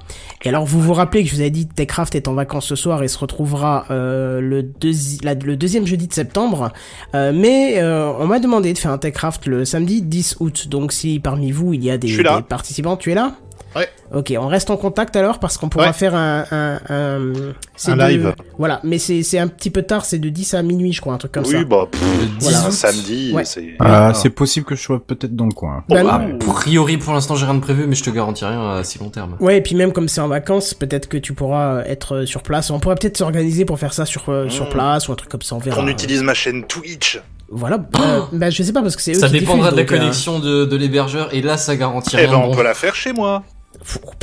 Et 0.42 0.48
alors 0.48 0.64
vous 0.64 0.80
vous 0.80 0.94
rappelez 0.94 1.22
que 1.22 1.28
je 1.28 1.34
vous 1.34 1.40
avais 1.42 1.50
dit 1.50 1.68
que 1.68 1.74
Techcraft 1.74 2.14
est 2.14 2.28
en 2.28 2.32
vacances 2.32 2.64
ce 2.64 2.76
soir 2.76 3.02
et 3.02 3.08
se 3.08 3.18
retrouvera 3.18 3.84
euh, 3.90 4.40
le, 4.40 4.62
deuxi- 4.62 5.22
la- 5.22 5.34
le 5.34 5.54
deuxième 5.54 5.86
jeudi 5.86 6.06
de 6.08 6.14
septembre. 6.14 6.72
Euh, 7.14 7.30
mais 7.34 7.74
euh, 7.76 8.10
on 8.18 8.26
m'a 8.26 8.38
demandé 8.38 8.72
de 8.72 8.78
faire 8.78 8.90
un 8.90 8.96
Techcraft 8.96 9.46
le 9.46 9.66
samedi 9.66 10.00
10 10.00 10.36
août. 10.40 10.68
Donc 10.68 10.92
si 10.92 11.20
parmi 11.20 11.50
vous 11.52 11.74
il 11.74 11.84
y 11.84 11.90
a 11.90 11.98
des, 11.98 12.08
des 12.38 12.42
participants, 12.42 12.96
tu 12.96 13.12
es 13.12 13.14
là? 13.14 13.34
Ouais. 13.76 13.88
Ok, 14.14 14.32
on 14.38 14.46
reste 14.48 14.70
en 14.70 14.76
contact 14.76 15.14
alors 15.16 15.38
parce 15.38 15.58
qu'on 15.58 15.68
pourra 15.68 15.86
Ouais. 15.88 15.92
faire 15.92 16.14
un... 16.14 16.44
un, 16.50 16.80
un, 16.88 17.32
c'est 17.76 17.90
Un 17.92 17.96
de- 17.96 18.02
live. 18.04 18.34
Voilà, 18.58 18.80
mais 18.84 18.98
c'est 18.98 19.22
c'est 19.22 19.38
un 19.38 19.48
petit 19.48 19.70
peu 19.70 19.82
tard, 19.82 20.04
c'est 20.04 20.18
de 20.18 20.28
10 20.28 20.54
à 20.54 20.62
minuit 20.62 20.92
je 20.92 21.00
crois, 21.00 21.12
un 21.14 21.18
truc 21.18 21.32
comme 21.32 21.44
ça. 21.44 21.58
oui, 21.58 21.64
bah, 21.64 21.86
pff, 21.90 22.00
Le 22.20 22.26
10 22.26 22.32
voilà, 22.40 22.66
un 22.66 22.70
samedi, 22.70 23.32
Ouais. 23.34 23.44
c'est. 23.44 23.74
Ah, 23.80 24.12
c'est 24.14 24.30
possible 24.30 24.64
que 24.66 24.74
je 24.74 24.82
sois 24.82 25.00
peut-être 25.04 25.36
dans 25.36 25.46
le 25.46 25.52
coin. 25.52 25.84
Bah, 25.88 25.96
Oh, 26.04 26.08
A 26.08 26.18
bah, 26.18 26.24
priori, 26.46 26.96
pour 26.96 27.12
l'instant, 27.12 27.34
j'ai 27.34 27.44
rien 27.44 27.54
de 27.54 27.60
prévu, 27.60 27.86
mais 27.86 27.94
je 27.94 28.02
te 28.04 28.10
garantis 28.10 28.44
rien 28.44 28.76
à 28.76 28.84
si 28.84 28.98
long 28.98 29.10
terme. 29.10 29.36
Ouais, 29.40 29.58
et 29.58 29.60
puis 29.60 29.74
même 29.74 29.92
comme 29.92 30.08
c'est 30.08 30.20
en 30.20 30.28
vacances, 30.28 30.72
peut-être 30.74 31.08
que 31.08 31.16
tu 31.18 31.32
pourras 31.34 31.82
être 31.84 32.24
sur 32.24 32.42
place. 32.42 32.70
On 32.70 32.80
pourrait 32.80 32.94
peut-être 32.96 33.16
s'organiser 33.18 33.64
pour 33.64 33.78
faire 33.78 33.92
ça 33.92 34.04
sur, 34.06 34.28
euh, 34.30 34.48
sur 34.48 34.66
Mm. 34.66 34.70
place 34.70 35.08
ou 35.08 35.12
un 35.12 35.16
truc 35.16 35.30
comme 35.30 35.42
ça, 35.42 35.54
on 35.54 35.58
verra. 35.58 35.76
Qu'on 35.80 35.88
utilise 35.88 36.22
ma 36.22 36.34
chaîne 36.34 36.64
Twitch. 36.64 37.20
Voilà, 37.48 37.76
euh, 38.00 38.20
bah 38.32 38.50
je 38.50 38.60
sais 38.62 38.72
pas 38.72 38.82
parce 38.82 38.96
que 38.96 39.02
c'est 39.02 39.14
Ça 39.14 39.28
qui 39.28 39.38
dépendra 39.38 39.70
de 39.70 39.76
la 39.76 39.82
euh, 39.82 39.86
connexion 39.86 40.40
de, 40.40 40.64
de 40.64 40.76
l'hébergeur, 40.76 41.32
et 41.32 41.42
là, 41.42 41.56
ça 41.56 41.76
garantit 41.76 42.16
Eh 42.18 42.22
rien 42.26 42.30
ben, 42.30 42.36
on 42.38 42.48
bon. 42.48 42.56
peut 42.56 42.64
la 42.64 42.74
faire 42.74 42.94
chez 42.96 43.12
moi. 43.12 43.44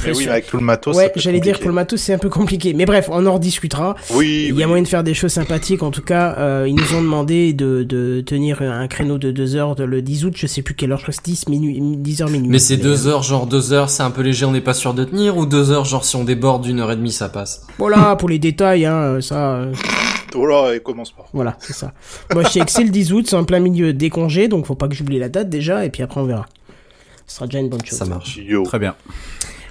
Mais 0.06 0.12
oui, 0.16 0.24
mais 0.26 0.32
avec 0.32 0.48
tout 0.48 0.58
le 0.58 0.64
matos. 0.64 0.96
Ouais, 0.98 1.06
ça 1.08 1.12
j'allais 1.16 1.40
dire 1.40 1.60
pour 1.60 1.70
le 1.70 1.74
matos 1.76 2.00
c'est 2.02 2.14
un 2.14 2.18
peu 2.18 2.30
compliqué. 2.30 2.74
Mais 2.74 2.86
bref, 2.86 3.08
on 3.12 3.26
en 3.26 3.34
rediscutera. 3.36 3.96
Oui, 4.14 4.46
Il 4.50 4.50
y 4.50 4.52
oui. 4.54 4.64
a 4.64 4.68
moyen 4.68 4.84
de 4.84 4.88
faire 4.88 5.04
des 5.04 5.14
choses 5.14 5.32
sympathiques. 5.32 5.84
En 5.84 5.92
tout 5.92 6.02
cas, 6.02 6.36
euh, 6.38 6.66
ils 6.68 6.76
nous 6.76 6.94
ont 6.96 7.02
demandé 7.02 7.54
de, 7.54 7.84
de 7.84 8.22
tenir 8.22 8.62
un 8.62 8.88
créneau 8.88 9.18
de 9.18 9.32
2 9.32 9.56
heures 9.56 9.76
de- 9.76 9.84
le 9.84 10.02
10 10.02 10.26
août. 10.26 10.34
Je 10.36 10.48
sais 10.48 10.62
plus 10.62 10.74
quelle 10.76 10.92
heure, 10.92 10.98
je 10.98 11.04
crois 11.04 11.12
que 11.14 11.20
c'est 11.24 11.26
10, 11.32 11.48
minuit, 11.50 11.80
10 11.82 12.22
heures 12.22 12.30
minuit. 12.30 12.50
Mais 12.50 12.60
c'est 12.60 12.78
deux 12.78 13.08
heures, 13.08 13.24
genre 13.24 13.46
deux 13.48 13.74
heures, 13.74 13.90
c'est 13.90 14.04
un 14.04 14.12
peu 14.12 14.22
léger, 14.22 14.46
on 14.46 14.52
n'est 14.52 14.62
pas 14.62 14.74
sûr 14.74 14.94
de 14.94 15.04
tenir, 15.06 15.38
ou 15.38 15.46
deux 15.46 15.72
heures, 15.72 15.86
genre 15.86 16.04
si 16.06 16.16
on 16.16 16.24
déborde 16.24 16.64
d'une 16.64 16.80
heure 16.80 16.92
et 16.92 16.96
demie, 16.96 17.12
ça 17.12 17.30
passe? 17.30 17.66
Voilà, 17.78 18.16
pour 18.16 18.30
les 18.30 18.40
détails, 18.40 18.86
hein, 18.86 19.20
ça, 19.22 19.56
euh, 19.56 19.74
Oh 20.36 20.46
là, 20.48 20.74
et 20.74 20.80
commence 20.80 21.12
pas. 21.12 21.26
voilà, 21.34 21.56
c'est 21.60 21.74
ça. 21.74 21.94
Moi, 22.34 22.44
je 22.44 22.50
sais 22.50 22.60
que 22.62 22.72
c'est 22.72 22.84
le 22.84 22.90
10 22.90 23.14
août, 23.14 23.26
c'est 23.30 23.36
en 23.36 23.44
plein 23.44 23.60
milieu 23.60 23.94
des 23.94 24.10
congés, 24.10 24.48
donc 24.48 24.66
faut 24.66 24.76
pas 24.76 24.88
que 24.88 24.96
j'oublie 24.96 25.20
la 25.20 25.30
date 25.30 25.50
déjà, 25.50 25.86
et 25.86 25.90
puis 25.90 26.02
après 26.04 26.20
on 26.20 26.26
verra. 26.26 26.46
Ce 27.28 27.36
sera 27.36 27.46
déjà 27.48 27.60
une 27.60 27.70
bonne 27.70 27.84
chose. 27.86 27.98
Ça 27.98 28.06
marche. 28.06 28.38
Yo. 28.38 28.64
Très 28.64 28.80
bien. 28.80 28.96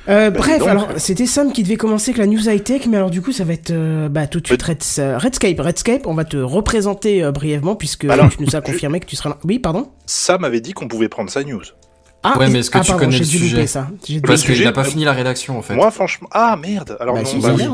Euh, 0.09 0.31
Bah, 0.31 0.39
bref, 0.41 0.63
alors 0.63 0.89
c'était 0.97 1.27
Sam 1.27 1.53
qui 1.53 1.63
devait 1.63 1.77
commencer 1.77 2.11
avec 2.11 2.19
la 2.19 2.27
news 2.27 2.49
high 2.49 2.63
tech, 2.65 2.87
mais 2.89 2.97
alors 2.97 3.11
du 3.11 3.23
coup 3.23 3.31
ça 3.31 3.45
va 3.45 3.53
être 3.53 3.71
euh, 3.71 4.09
bah 4.09 4.27
tout 4.27 4.41
de 4.41 4.47
suite 4.49 4.61
Reds- 4.63 4.99
euh, 4.99 5.17
Redscape. 5.17 5.61
Redscape, 5.61 6.07
on 6.09 6.15
va 6.15 6.25
te 6.25 6.37
représenter 6.37 7.23
euh, 7.23 7.31
brièvement 7.31 7.77
puisque 7.77 8.07
Alors, 8.07 8.29
tu 8.31 8.43
nous 8.43 8.57
as 8.57 8.61
confirmé 8.61 8.99
que 8.99 9.07
tu 9.07 9.15
seras 9.15 9.31
là. 9.31 9.39
Oui, 9.45 9.61
pardon. 9.61 9.89
Sam 10.07 10.43
avait 10.45 10.61
dit 10.61 10.73
qu'on 10.73 10.89
pouvait 10.89 11.09
prendre 11.09 11.31
sa 11.31 11.45
news. 11.45 11.63
Ah, 12.25 12.37
Ouais, 12.39 12.49
mais 12.51 12.61
est-ce 12.61 12.71
que 12.71 12.79
ah, 12.79 12.81
tu 12.83 12.89
pardon, 12.93 13.05
connais 13.05 13.17
j'ai 13.17 13.25
le 13.25 13.25
sujet 13.27 13.67
ça. 13.69 13.89
Parce 14.27 14.43
qu'il 14.43 14.63
n'a 14.65 14.73
pas 14.73 14.85
fini 14.85 15.05
la 15.05 15.13
rédaction, 15.13 15.59
en 15.59 15.63
fait. 15.63 15.75
Moi, 15.75 15.91
franchement. 15.93 16.29
Ah, 16.33 16.57
merde. 16.61 16.97
Alors, 17.01 17.15
Bah, 17.17 17.23
non, 17.23 17.27
si, 17.27 17.39
bah, 17.39 17.55
oui. 17.57 17.65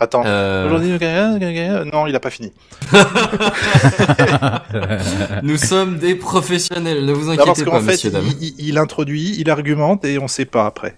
Attends. 0.00 0.22
Euh, 0.24 0.66
Aujourd'hui, 0.66 0.96
euh, 1.02 1.84
non, 1.92 2.06
il 2.06 2.16
a 2.16 2.20
pas 2.20 2.30
fini. 2.30 2.52
Nous 5.42 5.58
sommes 5.58 5.98
des 5.98 6.14
professionnels, 6.14 7.04
ne 7.04 7.12
vous 7.12 7.30
Non, 7.30 7.36
parce 7.36 7.50
inquiétez 7.50 7.70
qu'en 7.70 7.76
pas, 7.76 7.80
fait, 7.80 7.92
messieurs, 7.92 8.10
dames. 8.10 8.24
il, 8.40 8.78
introduit, 8.78 9.36
il 9.38 9.50
argumente 9.50 10.06
et 10.06 10.18
on 10.18 10.26
sait 10.26 10.46
pas 10.46 10.64
après. 10.64 10.96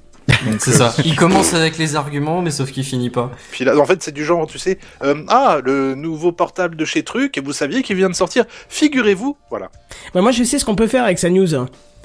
C'est 0.60 0.80
euh, 0.80 0.90
ça. 0.90 0.94
Il 1.04 1.16
commence 1.16 1.52
avec 1.52 1.78
les 1.78 1.96
arguments, 1.96 2.42
mais 2.42 2.52
sauf 2.52 2.70
qu'il 2.70 2.84
finit 2.84 3.10
pas. 3.10 3.32
Puis 3.50 3.64
là, 3.64 3.76
en 3.76 3.84
fait, 3.84 4.00
c'est 4.04 4.12
du 4.12 4.24
genre, 4.24 4.46
tu 4.46 4.60
sais, 4.60 4.78
euh, 5.02 5.16
ah, 5.28 5.58
le 5.64 5.96
nouveau 5.96 6.30
portable 6.30 6.76
de 6.76 6.84
chez 6.84 7.02
Truc, 7.02 7.36
et 7.36 7.40
vous 7.40 7.52
saviez 7.52 7.82
qu'il 7.82 7.96
vient 7.96 8.08
de 8.08 8.14
sortir. 8.14 8.44
Figurez-vous, 8.68 9.36
voilà. 9.50 9.68
Bah, 10.14 10.20
moi 10.20 10.30
je 10.30 10.44
sais 10.44 10.60
ce 10.60 10.64
qu'on 10.64 10.76
peut 10.76 10.86
faire 10.86 11.02
avec 11.04 11.18
sa 11.18 11.28
news. 11.28 11.48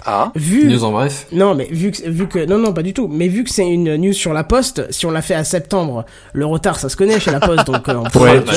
Ah. 0.09 0.31
Vu 0.35 0.69
News 0.69 0.83
en 0.85 0.91
bref. 0.91 1.27
non 1.33 1.53
mais 1.53 1.67
vu 1.69 1.91
que 1.91 2.09
vu 2.09 2.27
que 2.27 2.45
non 2.45 2.57
non 2.57 2.71
pas 2.71 2.81
du 2.81 2.93
tout 2.93 3.09
mais 3.11 3.27
vu 3.27 3.43
que 3.43 3.49
c'est 3.49 3.67
une 3.67 3.97
news 3.97 4.13
sur 4.13 4.31
la 4.33 4.45
poste 4.45 4.87
si 4.89 5.05
on 5.05 5.11
l'a 5.11 5.21
fait 5.21 5.33
à 5.35 5.43
septembre 5.43 6.05
le 6.33 6.45
retard 6.45 6.79
ça 6.79 6.87
se 6.87 6.95
connaît 6.95 7.19
chez 7.19 7.29
la 7.31 7.41
poste 7.41 7.67
donc 7.67 7.87
euh, 7.89 7.95
on 7.95 8.03
pourra- 8.09 8.27
Ouais, 8.35 8.41
je, 8.47 8.53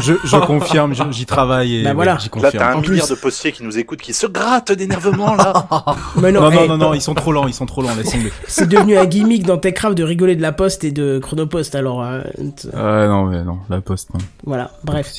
je, 0.00 0.12
je 0.22 0.36
confirme, 0.36 0.92
j'y 1.10 1.24
travaille 1.26 1.76
et 1.78 1.82
Bah 1.82 1.90
ouais, 1.90 1.94
voilà. 1.94 2.18
j'y 2.20 2.28
Là, 2.40 2.50
t'as 2.52 2.72
un 2.72 2.74
En 2.76 2.80
milliard 2.80 3.06
plus- 3.06 3.14
de 3.16 3.20
postiers 3.20 3.52
qui 3.52 3.64
nous 3.64 3.78
écoutent, 3.78 4.00
qui 4.00 4.12
se 4.12 4.26
grattent 4.26 4.72
d'énervement, 4.72 5.34
là. 5.34 5.66
mais 6.16 6.32
non, 6.32 6.42
non, 6.42 6.50
non, 6.50 6.66
non, 6.68 6.76
non, 6.78 6.94
ils 6.94 7.00
sont 7.02 7.14
trop 7.14 7.32
lents, 7.32 7.46
ils 7.46 7.54
sont 7.54 7.66
trop 7.66 7.82
lents, 7.82 7.94
laisse 7.96 8.10
tomber. 8.12 8.30
c'est 8.46 8.68
devenu 8.68 8.96
un 8.96 9.04
gimmick 9.06 9.44
dans 9.44 9.58
Techcraft 9.58 9.96
de 9.96 10.04
rigoler 10.04 10.36
de 10.36 10.42
la 10.42 10.52
poste 10.52 10.84
et 10.84 10.90
de 10.92 11.18
Chronopost 11.18 11.74
alors 11.74 12.02
euh, 12.02 12.20
Ouais, 12.38 13.08
non, 13.08 13.24
mais 13.26 13.42
non, 13.42 13.58
la 13.68 13.80
poste, 13.80 14.10
non. 14.14 14.20
Voilà, 14.44 14.70
bref. 14.84 15.12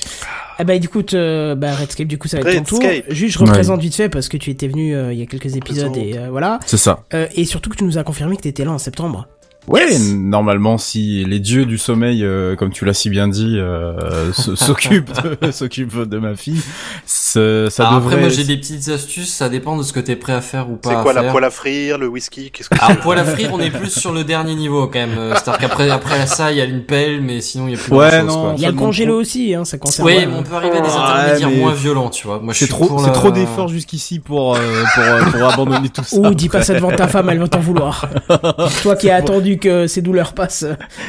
Eh 0.59 0.63
ben, 0.63 0.79
du 0.79 0.89
coup, 0.89 1.01
euh, 1.13 1.55
bah, 1.55 1.73
Redscape, 1.73 2.07
du 2.07 2.17
coup, 2.19 2.27
ça 2.27 2.39
va 2.39 2.49
être 2.51 2.57
ton 2.57 2.63
tour. 2.77 2.79
Redscape. 2.79 3.05
Juste, 3.11 3.33
je 3.33 3.39
représente 3.43 3.81
vite 3.81 3.95
fait 3.95 4.09
parce 4.09 4.29
que 4.29 4.37
tu 4.37 4.51
étais 4.51 4.67
venu 4.67 4.93
euh, 4.95 5.11
il 5.11 5.19
y 5.19 5.23
a 5.23 5.25
quelques 5.25 5.55
épisodes 5.55 5.70
et 5.77 6.17
euh, 6.17 6.29
voilà. 6.29 6.59
C'est 6.65 6.77
ça. 6.77 7.03
Euh, 7.13 7.27
et 7.35 7.45
surtout 7.45 7.69
que 7.69 7.75
tu 7.75 7.83
nous 7.83 7.97
as 7.97 8.03
confirmé 8.03 8.37
que 8.37 8.41
t'étais 8.41 8.65
là 8.65 8.71
en 8.71 8.77
septembre. 8.77 9.27
Ouais, 9.67 9.97
normalement, 9.99 10.77
si 10.79 11.23
les 11.23 11.39
dieux 11.39 11.65
du 11.65 11.77
sommeil, 11.77 12.23
euh, 12.23 12.55
comme 12.55 12.71
tu 12.71 12.83
l'as 12.83 12.93
si 12.95 13.09
bien 13.11 13.27
dit, 13.27 13.57
euh, 13.59 14.31
s'occupent 14.55 15.11
de, 15.41 15.51
s'occupent 15.51 16.09
de 16.09 16.17
ma 16.17 16.35
fille, 16.35 16.59
ça, 17.05 17.39
Alors 17.39 17.69
devrait... 17.95 18.13
après, 18.15 18.17
moi 18.21 18.29
j'ai 18.29 18.43
des 18.43 18.57
petites 18.57 18.89
astuces, 18.89 19.31
ça 19.31 19.49
dépend 19.49 19.77
de 19.77 19.83
ce 19.83 19.93
que 19.93 19.99
t'es 19.99 20.15
prêt 20.15 20.33
à 20.33 20.41
faire 20.41 20.69
ou 20.69 20.75
pas 20.77 20.89
C'est 20.89 20.95
à 20.95 21.01
quoi, 21.03 21.13
la 21.13 21.21
faire. 21.21 21.31
poêle 21.31 21.43
à 21.43 21.49
frire, 21.51 21.97
le 21.99 22.07
whisky 22.07 22.49
Qu'est-ce 22.51 22.69
que 22.69 22.75
Alors 22.83 22.97
poêle 23.01 23.19
à 23.19 23.23
frire, 23.23 23.51
on 23.53 23.59
est 23.59 23.69
plus 23.69 23.91
sur 23.91 24.11
le 24.11 24.23
dernier 24.23 24.55
niveau 24.55 24.87
quand 24.87 24.99
même. 24.99 25.17
Euh, 25.17 25.33
C'est-à-dire 25.35 25.59
qu'après 25.59 25.89
après 25.91 26.25
ça, 26.25 26.51
il 26.51 26.57
y 26.57 26.61
a 26.61 26.65
une 26.65 26.81
pelle, 26.83 27.21
mais 27.21 27.39
sinon 27.39 27.67
il 27.67 27.73
y 27.73 27.75
a 27.75 27.77
plus 27.77 27.93
Ouais, 27.93 28.09
grand 28.09 28.19
chose. 28.19 28.27
non, 28.27 28.41
Quoi. 28.41 28.53
Il 28.57 28.63
y 28.63 28.65
a 28.65 28.71
le 28.71 28.77
congélo 28.77 29.19
aussi, 29.21 29.53
hein, 29.53 29.63
ça 29.63 29.77
concerne. 29.77 30.07
Oui, 30.07 30.15
mais 30.27 30.33
on 30.33 30.43
peut 30.43 30.55
arriver 30.55 30.77
à 30.77 30.81
des 30.81 30.87
Ouais, 30.89 30.95
intermédiaires 30.95 31.49
mais- 31.51 31.57
moins 31.57 31.73
violents, 31.73 32.09
tu 32.09 32.25
vois. 32.27 32.39
Moi, 32.39 32.53
je 32.53 32.59
C'est 32.59 32.65
suis 32.65 32.73
trop, 32.73 32.97
c'est 32.99 33.05
la- 33.05 33.11
trop 33.13 33.29
d'efforts 33.31 33.67
jusqu'ici 33.67 34.17
pour, 34.19 34.55
euh, 34.55 34.59
pour, 34.95 35.03
euh, 35.03 35.21
pour 35.25 35.43
abandonner 35.53 35.89
tout 35.89 36.03
ça. 36.03 36.17
Ou 36.17 36.33
dis 36.33 36.49
pas 36.49 36.63
ça 36.63 36.73
devant 36.73 36.91
ta 36.91 37.07
femme, 37.07 37.29
elle 37.29 37.39
va 37.39 37.47
t'en 37.47 37.59
vouloir. 37.59 38.07
Toi 38.81 38.95
qui 38.95 39.09
as 39.09 39.15
attendu 39.17 39.50
que 39.59 39.87
ces 39.87 40.01
douleurs 40.01 40.33
passent. 40.33 40.65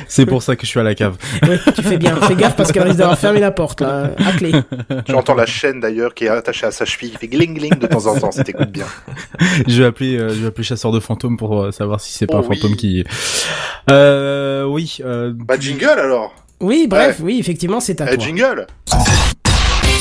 C'est 0.08 0.26
pour 0.26 0.42
ça 0.42 0.56
que 0.56 0.62
je 0.62 0.68
suis 0.70 0.80
à 0.80 0.82
la 0.82 0.94
cave. 0.94 1.16
Oui, 1.48 1.56
tu 1.74 1.82
fais 1.82 1.98
bien. 1.98 2.16
Fais 2.16 2.34
gaffe 2.34 2.56
parce 2.56 2.72
qu'elle 2.72 2.82
risque 2.84 2.98
d'avoir 2.98 3.18
fermé 3.18 3.40
la 3.40 3.50
porte, 3.50 3.80
là, 3.80 4.10
à 4.18 4.32
clé. 4.32 4.52
Tu 5.06 5.14
entends 5.14 5.34
la 5.34 5.46
chaîne 5.46 5.80
d'ailleurs 5.80 6.14
qui 6.14 6.24
est 6.24 6.28
attachée 6.28 6.66
à 6.66 6.70
sa 6.70 6.84
cheville, 6.84 7.10
qui 7.10 7.16
fait 7.18 7.28
gling 7.28 7.54
gling 7.54 7.78
de 7.78 7.86
temps 7.86 8.06
en 8.06 8.18
temps, 8.18 8.30
si 8.32 8.42
t'écoutes 8.44 8.70
bien. 8.70 8.86
je 9.66 9.82
vais 9.82 9.88
appeler, 9.88 10.16
euh, 10.18 10.28
je 10.30 10.40
vais 10.40 10.46
appeler 10.48 10.64
chasseur 10.64 10.92
de 10.92 11.00
fantômes 11.00 11.36
pour 11.36 11.62
euh, 11.62 11.70
savoir 11.72 12.00
si 12.00 12.12
c'est 12.12 12.26
pas 12.26 12.36
Oh 12.36 12.40
un 12.40 12.42
fantôme 12.42 12.72
oui. 12.72 12.76
qui. 12.76 13.04
Euh, 13.90 14.64
oui. 14.64 14.98
Euh, 15.04 15.32
Bah, 15.34 15.54
jingle 15.58 15.84
alors 15.86 16.34
Oui, 16.60 16.86
bref, 16.88 17.18
oui, 17.22 17.38
effectivement, 17.40 17.80
c'est 17.80 18.00
à 18.00 18.06
Eh, 18.12 18.16
toi. 18.16 18.24
jingle 18.24 18.66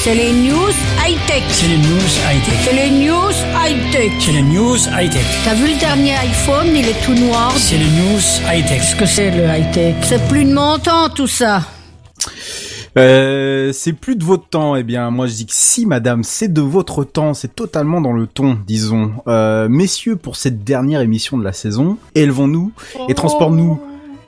C'est 0.03 0.15
les 0.15 0.31
news 0.33 0.71
high-tech. 1.05 1.43
C'est 1.49 1.67
les 1.67 1.77
news 1.77 2.11
high-tech. 2.27 2.55
C'est 2.63 2.73
les 2.73 2.89
news 2.89 3.31
high-tech. 3.63 4.11
C'est 4.19 4.31
les 4.31 4.41
news 4.41 4.77
high-tech. 4.77 5.21
T'as 5.45 5.53
vu 5.53 5.67
le 5.73 5.79
dernier 5.79 6.13
iPhone, 6.15 6.67
il 6.75 6.87
est 6.87 7.05
tout 7.05 7.13
noir. 7.13 7.51
C'est 7.55 7.77
les 7.77 7.85
news 7.85 8.19
high-tech. 8.51 8.79
Qu'est-ce 8.79 8.95
que 8.95 9.05
c'est 9.05 9.29
le 9.31 9.43
high-tech? 9.45 9.95
C'est 10.01 10.27
plus 10.27 10.43
de 10.45 10.53
mon 10.53 10.79
temps 10.79 11.09
tout 11.09 11.27
ça. 11.27 11.61
Euh, 12.97 13.71
c'est 13.73 13.93
plus 13.93 14.15
de 14.15 14.23
votre 14.23 14.47
temps. 14.49 14.75
Eh 14.75 14.83
bien, 14.83 15.11
moi 15.11 15.27
je 15.27 15.33
dis 15.33 15.45
que 15.45 15.53
si, 15.55 15.85
madame, 15.85 16.23
c'est 16.23 16.51
de 16.51 16.61
votre 16.61 17.03
temps. 17.03 17.33
C'est 17.35 17.55
totalement 17.55 18.01
dans 18.01 18.13
le 18.13 18.25
ton, 18.25 18.57
disons. 18.65 19.11
Euh, 19.27 19.67
messieurs, 19.69 20.15
pour 20.15 20.35
cette 20.35 20.63
dernière 20.63 21.01
émission 21.01 21.37
de 21.37 21.43
la 21.43 21.53
saison, 21.53 21.97
élevons-nous 22.15 22.71
et 23.07 23.13
transportons-nous. 23.13 23.79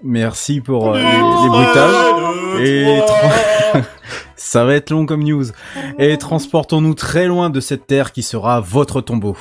Merci 0.03 0.59
pour 0.61 0.93
euh, 0.93 0.97
les, 0.97 1.03
les 1.03 1.49
bruitages. 1.49 1.95
Et 2.61 2.99
tra- 2.99 3.81
ça 4.43 4.65
va 4.65 4.75
être 4.75 4.89
long 4.89 5.05
comme 5.05 5.23
news. 5.23 5.45
Et 5.99 6.17
transportons-nous 6.17 6.93
très 6.95 7.27
loin 7.27 7.49
de 7.49 7.59
cette 7.59 7.87
terre 7.87 8.11
qui 8.11 8.23
sera 8.23 8.59
votre 8.59 8.99
tombeau. 9.01 9.37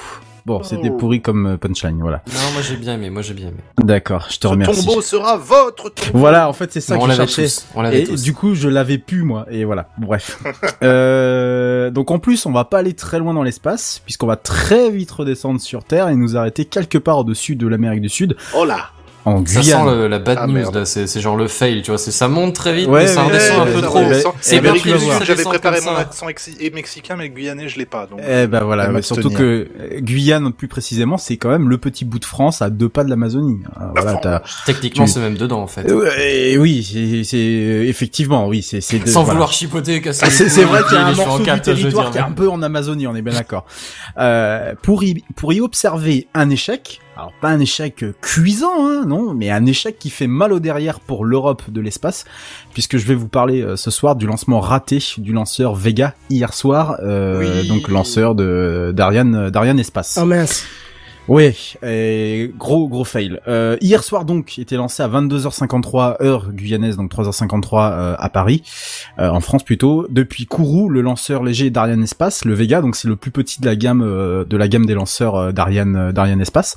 Bon, 0.47 0.63
c'était 0.65 0.91
pourri 0.91 1.21
comme 1.23 1.47
euh, 1.47 1.57
punchline, 1.57 2.01
voilà. 2.01 2.23
Non, 2.27 2.53
moi 2.53 2.63
j'ai 2.63 2.75
bien 2.77 2.95
aimé, 2.95 3.11
moi 3.11 3.23
j'ai 3.23 3.35
bien 3.35 3.49
aimé. 3.49 3.59
D'accord, 3.79 4.27
je 4.29 4.39
te 4.39 4.43
Ce 4.43 4.49
remercie. 4.49 4.85
tombeau 4.85 5.01
sera 5.01 5.37
votre 5.37 5.89
tombeau. 5.95 6.19
Voilà, 6.19 6.49
en 6.49 6.53
fait, 6.53 6.73
c'est 6.73 6.81
ça 6.81 6.97
On 6.97 6.99
que 6.99 7.05
je 7.05 7.09
l'avait 7.11 7.27
cherchais. 7.31 7.45
tous, 7.45 7.67
on 7.77 7.83
l'avait 7.83 8.01
et 8.03 8.05
tous. 8.05 8.23
du 8.23 8.35
coup, 8.35 8.55
je 8.55 8.69
l'avais 8.69 8.99
pu 8.99 9.23
moi. 9.23 9.47
Et 9.53 9.65
voilà. 9.65 9.89
Bref. 9.99 10.39
euh, 10.83 11.91
donc 11.91 12.11
en 12.11 12.19
plus, 12.19 12.45
on 12.47 12.51
va 12.53 12.65
pas 12.65 12.79
aller 12.79 12.95
très 12.95 13.21
loin 13.21 13.35
dans 13.35 13.45
l'espace, 13.45 14.01
puisqu'on 14.05 14.27
va 14.27 14.37
très 14.37 14.91
vite 14.91 15.11
redescendre 15.13 15.61
sur 15.61 15.85
Terre 15.85 16.09
et 16.09 16.17
nous 16.17 16.37
arrêter 16.37 16.65
quelque 16.65 16.99
part 16.99 17.19
au-dessus 17.19 17.55
de 17.55 17.67
l'Amérique 17.69 18.01
du 18.01 18.09
Sud, 18.09 18.37
Oh 18.57 18.65
là 18.65 18.91
en 19.25 19.45
Ça 19.47 19.61
Guyane. 19.61 19.85
sent 19.89 19.95
le- 19.97 20.09
la 20.09 20.19
bad 20.19 20.39
Ah, 20.41 20.47
news 20.47 20.53
merde. 20.55 20.75
là, 20.77 20.85
c'est 20.85 21.07
c'est 21.07 21.21
genre 21.21 21.37
le 21.37 21.47
fail, 21.49 21.83
tu 21.83 21.91
vois, 21.91 21.99
c'est 21.99 22.11
ça 22.11 22.29
monte 22.29 22.55
très 22.55 22.75
vite, 22.75 22.89
Ouais, 22.89 23.03
mais 23.03 23.07
ça 23.07 23.23
ouais, 23.23 23.29
redescend 23.29 23.63
ouais, 23.65 23.71
un 23.71 23.75
peu 23.75 23.81
trop. 23.83 23.99
C'est 24.41 24.57
Eh 24.63 24.67
ça 25.09 25.25
J'avais 25.25 25.43
préparé 25.45 25.81
mon 25.81 25.95
ça. 25.95 25.99
accent 25.99 26.29
ex- 26.29 26.51
et 26.59 26.71
mexicain, 26.71 27.15
mais 27.17 27.29
le 27.29 27.35
guyanais, 27.35 27.69
je 27.69 27.79
l'ai 27.79 27.87
pas. 27.87 28.07
Donc... 28.07 28.21
Eh 28.27 28.47
ben 28.47 28.65
voilà, 28.65 28.89
mais 28.89 29.03
surtout 29.03 29.31
que 29.31 29.43
euh, 29.81 30.01
Guyane, 30.01 30.53
plus 30.53 30.69
précisément, 30.69 31.19
c'est 31.19 31.37
quand 31.37 31.51
même 31.51 31.69
le 31.69 31.79
petit 31.79 32.05
bout 32.05 32.19
de 32.19 32.25
France 32.25 32.63
à 32.63 32.71
deux 32.71 32.89
pas 32.89 33.05
de 33.05 33.11
l'Amazonie. 33.11 33.61
Ah, 33.77 33.93
Voilà, 33.95 34.15
t'as. 34.23 34.43
Techniquement, 34.67 35.05
Tu- 35.05 35.13
c'est 35.13 35.21
même 35.21 35.37
dedans 35.37 35.63
en 35.63 35.67
fait. 35.67 35.89
Euh, 35.89 36.57
oui, 36.57 36.83
c'est 36.83 37.25
c'est- 37.25 37.87
effectivement, 37.89 38.49
oui, 38.49 38.63
c'est 38.63 38.81
c'est. 38.81 38.99
de- 38.99 39.09
Sans 39.09 39.21
voilà. 39.23 39.33
vouloir 39.35 39.53
chipoter, 39.53 40.01
casser 40.01 40.29
C'est 40.31 40.65
vrai 40.65 40.83
qu'il 40.85 40.95
y 40.97 41.01
a 41.01 41.07
un 41.07 41.13
morceau 41.15 41.43
du 41.43 41.61
territoire 41.61 42.11
qui 42.11 42.19
est 42.19 42.23
un 42.23 42.33
peu 42.33 42.49
en 42.49 42.63
Amazonie, 42.63 43.07
on 43.07 43.15
est 43.15 43.23
bien 43.23 43.35
d'accord. 43.35 43.67
Euh, 44.19 44.75
pour 44.83 45.03
y 45.05 45.23
pour 45.37 45.53
y 45.53 45.61
observer 45.61 46.27
un 46.35 46.51
échec, 46.51 47.01
alors 47.17 47.33
pas 47.41 47.51
un 47.51 47.61
échec 47.61 48.03
euh, 48.05 48.15
cuisant, 48.23 48.87
hein, 48.89 49.05
non, 49.07 49.35
mais 49.35 49.51
un 49.51 49.67
échec 49.67 49.99
qui 49.99 50.09
fait 50.09 50.27
mal 50.27 50.53
au 50.53 50.61
derrière 50.61 50.99
pour 50.99 51.25
l'Europe 51.25 51.63
de 51.69 51.81
l'espace, 51.81 52.25
puisque 52.73 52.97
je 52.97 53.07
vais 53.07 53.15
vous 53.15 53.29
parler 53.29 53.61
euh, 53.63 53.77
ce 53.77 53.91
soir 53.91 54.17
du 54.17 54.27
lancement 54.27 54.61
raté 54.61 54.99
du 55.19 55.33
lanceur 55.33 55.75
Vega 55.75 56.15
hier 56.31 56.55
soir, 56.55 56.97
euh, 57.03 57.61
Oui. 57.61 57.69
donc 57.69 57.89
lanceur 57.89 58.35
de 58.35 58.93
d'Ariane 58.97 59.51
d'Ariane 59.51 59.79
Espace. 59.79 60.19
Oh 60.21 60.25
mince. 60.25 60.65
Et 61.85 62.53
gros 62.59 62.89
gros 62.89 63.05
fail. 63.05 63.41
Euh, 63.47 63.77
hier 63.81 64.03
soir 64.03 64.25
donc 64.25 64.59
était 64.59 64.77
lancé 64.77 65.03
à 65.03 65.09
22h53 65.09 66.23
heure 66.23 66.53
guyanaise 66.53 66.97
donc 66.97 67.13
3h53 67.13 67.93
euh, 67.93 68.15
à 68.19 68.29
Paris, 68.29 68.63
euh, 69.19 69.29
en 69.29 69.41
France 69.41 69.63
plutôt. 69.63 70.07
Depuis 70.11 70.47
Kourou, 70.47 70.89
le 70.89 71.01
lanceur 71.01 71.45
léger 71.45 71.71
d'Ariane 71.71 72.03
Espace, 72.03 72.45
le 72.45 72.55
Vega, 72.55 72.81
donc 72.81 72.97
c'est 72.97 73.09
le 73.09 73.17
plus 73.17 73.31
petit 73.31 73.61
de 73.61 73.67
la 73.67 73.77
gamme 73.77 74.03
euh, 74.03 74.45
de 74.45 74.57
la 74.57 74.67
gamme 74.67 74.85
des 74.85 74.95
lanceurs 74.95 75.53
d'Ariane 75.53 76.11
d'Ariane 76.13 76.41
Espace. 76.41 76.77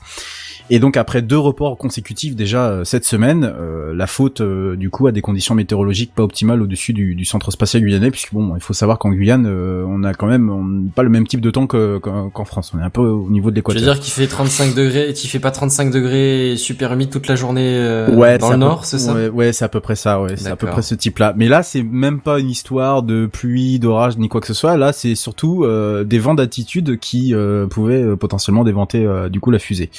Et 0.70 0.80
donc 0.80 0.98
après 0.98 1.22
deux 1.22 1.38
reports 1.38 1.78
consécutifs 1.78 2.36
déjà 2.36 2.70
euh, 2.70 2.84
cette 2.84 3.06
semaine, 3.06 3.44
euh, 3.44 3.94
la 3.94 4.08
faute 4.08 4.42
euh, 4.42 4.76
du 4.76 4.90
coup 4.90 5.06
à 5.06 5.12
des 5.12 5.22
conditions 5.22 5.54
météorologiques 5.54 6.14
pas 6.16 6.24
optimales 6.24 6.62
au-dessus 6.62 6.92
du, 6.94 7.14
du 7.14 7.24
centre 7.24 7.52
spatial 7.52 7.84
guyanais, 7.84 8.10
puisque 8.10 8.34
bon, 8.34 8.56
il 8.56 8.62
faut 8.62 8.74
savoir 8.74 8.98
qu'en 8.98 9.12
Guyane, 9.12 9.46
euh, 9.48 9.86
on 9.88 10.04
a 10.04 10.14
quand 10.16 10.26
même 10.26 10.50
on 10.50 10.90
pas 10.90 11.04
le 11.04 11.10
même 11.10 11.28
type 11.28 11.42
de 11.42 11.52
temps 11.52 11.68
que- 11.68 12.00
qu'en 12.00 12.46
France. 12.46 12.72
On 12.76 12.80
est 12.80 12.84
un 12.84 12.90
peu 12.90 13.02
au 13.02 13.30
niveau 13.30 13.52
de 13.52 13.56
Je 13.56 13.60
l'équateur. 13.60 13.80
veux 13.82 13.86
dire 13.94 14.00
qu'il 14.00 14.12
fait 14.14 14.26
35 14.28 14.74
degrés 14.74 15.10
et 15.10 15.14
qu'il 15.14 15.30
fait 15.30 15.40
pas 15.40 15.52
35 15.52 15.92
degrés 15.92 16.56
super 16.58 16.94
humide 16.94 17.10
toute 17.12 17.28
la 17.28 17.36
journée 17.36 17.76
euh, 17.78 18.10
ouais, 18.16 18.38
dans 18.40 18.50
le 18.50 18.58
nord, 18.58 18.86
c'est 18.86 18.98
ça? 18.98 19.14
Ouais, 19.14 19.30
ouais, 19.30 19.54
c'est 19.54 19.66
à 19.66 19.70
peu 19.70 19.82
près 19.82 19.96
ça, 19.96 20.20
ouais, 20.22 20.36
c'est 20.36 20.50
à 20.50 20.56
peu 20.56 20.66
près 20.68 20.82
ce 20.82 20.96
type-là. 20.96 21.34
Mais 21.38 21.48
là, 21.48 21.62
c'est 21.62 21.84
même 21.84 22.20
pas 22.22 22.40
une 22.40 22.50
histoire 22.50 23.04
de 23.04 23.28
pluie, 23.28 23.78
d'orage, 23.78 24.18
ni 24.18 24.30
quoi 24.30 24.42
que 24.42 24.48
ce 24.48 24.54
soit. 24.56 24.78
Là, 24.78 24.94
c'est 24.94 25.14
surtout 25.16 25.64
euh, 25.64 26.04
des 26.04 26.18
vents 26.18 26.34
d'attitude 26.34 26.98
qui 27.00 27.36
euh, 27.36 27.68
pouvaient 27.68 28.16
potentiellement 28.16 28.64
déventer 28.64 29.06
euh, 29.06 29.30
du 29.30 29.40
coup 29.40 29.52
la 29.52 29.60
fusée. 29.60 29.90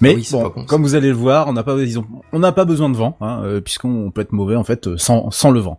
Mais 0.00 0.05
Ah 0.10 0.14
oui, 0.16 0.24
c'est 0.24 0.36
bon, 0.36 0.42
pas 0.44 0.48
bon, 0.50 0.60
ça. 0.62 0.66
comme 0.66 0.82
vous 0.82 0.94
allez 0.94 1.08
le 1.08 1.14
voir, 1.14 1.48
on 1.48 1.52
n'a 1.52 1.62
pas, 1.62 1.76
disons, 1.76 2.04
on 2.32 2.38
n'a 2.38 2.52
pas 2.52 2.64
besoin 2.64 2.88
de 2.90 2.96
vent, 2.96 3.16
hein, 3.20 3.40
euh, 3.44 3.60
puisqu'on 3.60 4.10
peut 4.10 4.20
être 4.20 4.32
mauvais 4.32 4.56
en 4.56 4.64
fait 4.64 4.86
euh, 4.86 4.96
sans 4.98 5.30
sans 5.30 5.50
le 5.50 5.60
vent. 5.60 5.78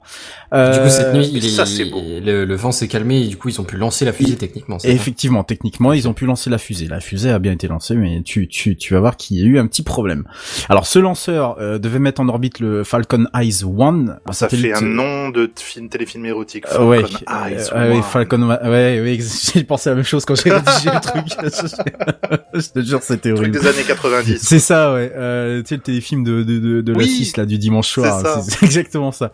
Euh, 0.53 0.73
Du 0.73 0.79
coup, 0.79 0.89
cette 0.89 1.13
nuit, 1.13 1.29
il 1.33 1.45
est, 1.45 1.49
ça, 1.49 1.65
c'est 1.65 1.85
beau. 1.85 2.01
Le, 2.01 2.45
le 2.45 2.55
vent 2.55 2.71
s'est 2.71 2.87
calmé 2.87 3.21
et 3.21 3.27
du 3.27 3.37
coup, 3.37 3.49
ils 3.49 3.59
ont 3.59 3.63
pu 3.63 3.77
lancer 3.77 4.05
la 4.05 4.13
fusée 4.13 4.35
techniquement. 4.35 4.77
Effectivement, 4.83 5.43
techniquement, 5.43 5.93
ils 5.93 6.07
ont 6.07 6.13
pu 6.13 6.25
lancer 6.25 6.49
la 6.49 6.57
fusée. 6.57 6.87
La 6.87 6.99
fusée 6.99 7.31
a 7.31 7.39
bien 7.39 7.51
été 7.51 7.67
lancée, 7.67 7.95
mais 7.95 8.21
tu, 8.23 8.47
tu, 8.47 8.75
tu 8.75 8.93
vas 8.93 8.99
voir 8.99 9.17
qu'il 9.17 9.37
y 9.37 9.41
a 9.41 9.45
eu 9.45 9.57
un 9.59 9.67
petit 9.67 9.83
problème. 9.83 10.23
Alors, 10.69 10.85
ce 10.87 10.99
lanceur 10.99 11.57
euh, 11.59 11.77
devait 11.77 11.99
mettre 11.99 12.21
en 12.21 12.27
orbite 12.29 12.59
le 12.59 12.83
Falcon 12.83 13.25
Eyes 13.35 13.63
1. 13.63 14.07
un 14.25 14.31
Ça 14.31 14.49
fait 14.49 14.73
un 14.73 14.81
nom 14.81 15.29
de 15.29 15.49
film, 15.55 15.89
téléfilm 15.89 16.25
érotique. 16.25 16.65
Euh, 16.73 16.85
ouais, 16.85 17.01
Falcon 17.01 17.25
Eyes 17.47 17.57
euh, 17.73 17.89
ouais, 17.89 17.95
One. 17.97 18.03
Falcon, 18.03 18.41
ouais, 18.49 19.01
ouais, 19.01 19.19
j'ai 19.53 19.63
pensé 19.63 19.89
à 19.89 19.93
la 19.93 19.95
même 19.97 20.05
chose 20.05 20.25
quand 20.25 20.35
j'ai 20.35 20.49
rédigé 20.53 20.89
le 20.93 21.01
truc. 21.01 21.25
je 22.53 22.69
te 22.69 22.81
jure, 22.81 23.01
c'était 23.03 23.29
Truc 23.29 23.39
horrible. 23.39 23.59
des 23.59 23.67
années 23.67 23.83
90. 24.23 24.39
C'est 24.41 24.60
ça, 24.60 24.93
ouais. 24.93 25.12
Euh, 25.15 25.62
tu 25.62 25.69
sais, 25.69 25.75
le 25.75 25.82
téléfilm 25.82 26.23
de, 26.23 26.43
de, 26.43 26.60
de, 26.60 26.82
de 26.82 26.91
la 26.91 26.97
Oui, 26.97 27.08
6, 27.08 27.38
là, 27.38 27.45
du 27.45 27.58
dimanche 27.58 27.89
soir. 27.89 28.21
c'est 28.43 28.63
exactement 28.65 29.12
ça. 29.12 29.32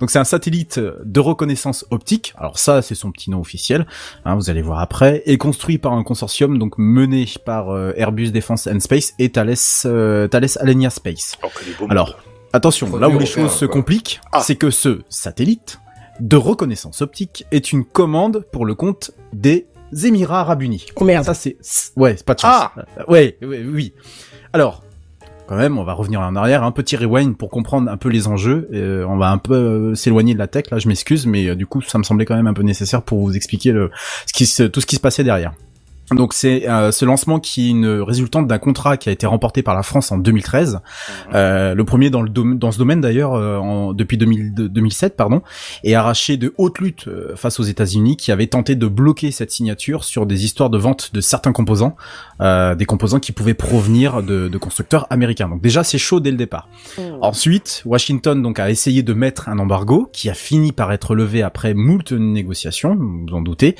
Donc, 0.00 0.10
c'est 0.10 0.18
un 0.18 0.24
satellite 0.24 0.80
de 1.04 1.20
reconnaissance 1.20 1.84
optique. 1.90 2.34
Alors 2.38 2.58
ça, 2.58 2.82
c'est 2.82 2.94
son 2.94 3.10
petit 3.12 3.30
nom 3.30 3.40
officiel. 3.40 3.86
Hein, 4.24 4.34
vous 4.36 4.50
allez 4.50 4.62
voir 4.62 4.80
après. 4.80 5.22
Et 5.26 5.38
construit 5.38 5.78
par 5.78 5.92
un 5.92 6.02
consortium, 6.02 6.58
donc 6.58 6.74
mené 6.78 7.26
par 7.44 7.70
euh, 7.70 7.92
Airbus 7.96 8.30
Defence 8.30 8.66
and 8.66 8.80
Space 8.80 9.14
et 9.18 9.30
Thales, 9.30 9.54
euh, 9.86 10.28
Thales 10.28 10.48
Alenia 10.60 10.90
Space. 10.90 11.36
Oh, 11.42 11.86
Alors, 11.88 12.18
attention, 12.52 12.96
là 12.96 13.08
où 13.08 13.18
les 13.18 13.26
choses 13.26 13.52
se 13.52 13.64
compliquent, 13.64 14.20
Ah. 14.32 14.40
c'est 14.40 14.56
que 14.56 14.70
ce 14.70 15.00
satellite 15.08 15.78
de 16.20 16.36
reconnaissance 16.36 17.02
optique 17.02 17.44
est 17.50 17.72
une 17.72 17.84
commande 17.84 18.44
pour 18.52 18.66
le 18.66 18.74
compte 18.74 19.10
des 19.32 19.66
Émirats 19.92 20.40
Arabes 20.40 20.62
Unis. 20.62 20.86
Oh 20.96 21.04
merde. 21.04 21.24
Ça 21.24 21.34
c'est 21.34 21.56
ouais, 21.96 22.14
c'est 22.16 22.26
pas 22.26 22.34
de 22.34 22.40
chance. 22.40 22.50
Ah. 22.54 22.72
Euh, 22.98 23.04
ouais, 23.08 23.36
ouais, 23.42 23.64
oui. 23.64 23.92
Alors, 24.52 24.84
quand 25.46 25.56
même, 25.56 25.78
on 25.78 25.84
va 25.84 25.92
revenir 25.92 26.20
en 26.20 26.36
arrière, 26.36 26.62
un 26.62 26.72
petit 26.72 26.96
rewind 26.96 27.36
pour 27.36 27.50
comprendre 27.50 27.90
un 27.90 27.96
peu 27.96 28.08
les 28.08 28.26
enjeux. 28.28 28.68
Euh, 28.72 29.04
on 29.06 29.16
va 29.16 29.30
un 29.30 29.38
peu 29.38 29.54
euh, 29.54 29.94
s'éloigner 29.94 30.32
de 30.32 30.38
la 30.38 30.46
tech 30.46 30.70
là, 30.70 30.78
je 30.78 30.88
m'excuse, 30.88 31.26
mais 31.26 31.48
euh, 31.48 31.54
du 31.54 31.66
coup, 31.66 31.82
ça 31.82 31.98
me 31.98 32.02
semblait 32.02 32.24
quand 32.24 32.36
même 32.36 32.46
un 32.46 32.54
peu 32.54 32.62
nécessaire 32.62 33.02
pour 33.02 33.20
vous 33.20 33.36
expliquer 33.36 33.72
le, 33.72 33.90
ce 34.26 34.32
qui 34.32 34.46
se, 34.46 34.62
tout 34.62 34.80
ce 34.80 34.86
qui 34.86 34.96
se 34.96 35.00
passait 35.00 35.24
derrière. 35.24 35.52
Donc 36.12 36.34
c'est 36.34 36.68
euh, 36.68 36.92
ce 36.92 37.06
lancement 37.06 37.40
qui 37.40 37.66
est 37.66 37.70
une 37.70 37.86
résultante 37.86 38.46
d'un 38.46 38.58
contrat 38.58 38.98
qui 38.98 39.08
a 39.08 39.12
été 39.12 39.26
remporté 39.26 39.62
par 39.62 39.74
la 39.74 39.82
France 39.82 40.12
en 40.12 40.18
2013, 40.18 40.80
euh, 41.34 41.74
le 41.74 41.84
premier 41.84 42.10
dans 42.10 42.20
le 42.20 42.28
dans 42.28 42.70
ce 42.72 42.78
domaine 42.78 43.00
d'ailleurs 43.00 43.32
euh, 43.34 43.92
depuis 43.94 44.18
2000 44.18 44.52
de- 44.54 44.66
2007 44.68 45.16
pardon, 45.16 45.40
et 45.82 45.94
arraché 45.94 46.36
de 46.36 46.52
haute 46.58 46.78
lutte 46.78 47.08
euh, 47.08 47.34
face 47.36 47.58
aux 47.58 47.62
États-Unis 47.62 48.18
qui 48.18 48.32
avaient 48.32 48.46
tenté 48.48 48.74
de 48.74 48.86
bloquer 48.86 49.30
cette 49.30 49.50
signature 49.50 50.04
sur 50.04 50.26
des 50.26 50.44
histoires 50.44 50.68
de 50.68 50.76
vente 50.76 51.10
de 51.14 51.22
certains 51.22 51.52
composants, 51.52 51.96
euh, 52.42 52.74
des 52.74 52.84
composants 52.84 53.18
qui 53.20 53.32
pouvaient 53.32 53.54
provenir 53.54 54.22
de, 54.22 54.48
de 54.48 54.58
constructeurs 54.58 55.06
américains. 55.08 55.48
Donc 55.48 55.62
déjà 55.62 55.84
c'est 55.84 55.98
chaud 55.98 56.20
dès 56.20 56.30
le 56.32 56.36
départ. 56.36 56.68
Ensuite, 57.22 57.82
Washington 57.86 58.42
donc 58.42 58.58
a 58.58 58.68
essayé 58.70 59.02
de 59.02 59.14
mettre 59.14 59.48
un 59.48 59.58
embargo 59.58 60.10
qui 60.12 60.28
a 60.28 60.34
fini 60.34 60.72
par 60.72 60.92
être 60.92 61.14
levé 61.14 61.42
après 61.42 61.72
moult 61.72 62.12
négociations, 62.12 62.94
vous 62.94 63.24
vous 63.26 63.34
en 63.34 63.40
doutez. 63.40 63.74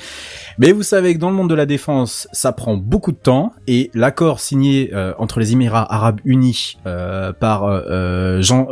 Mais 0.57 0.71
vous 0.71 0.83
savez 0.83 1.13
que 1.13 1.19
dans 1.19 1.29
le 1.29 1.35
monde 1.35 1.49
de 1.51 1.55
la 1.55 1.67
défense, 1.67 2.14
ça 2.31 2.51
prend 2.51 2.77
beaucoup 2.77 3.11
de 3.11 3.17
temps 3.17 3.53
et 3.67 3.91
l'accord 3.93 4.39
signé 4.39 4.91
euh, 4.93 5.13
entre 5.17 5.39
les 5.39 5.53
Émirats 5.53 5.85
Arabes 5.93 6.21
Unis 6.25 6.77
euh, 6.85 7.33
par 7.33 7.65
euh, 7.65 8.41
Jean 8.41 8.67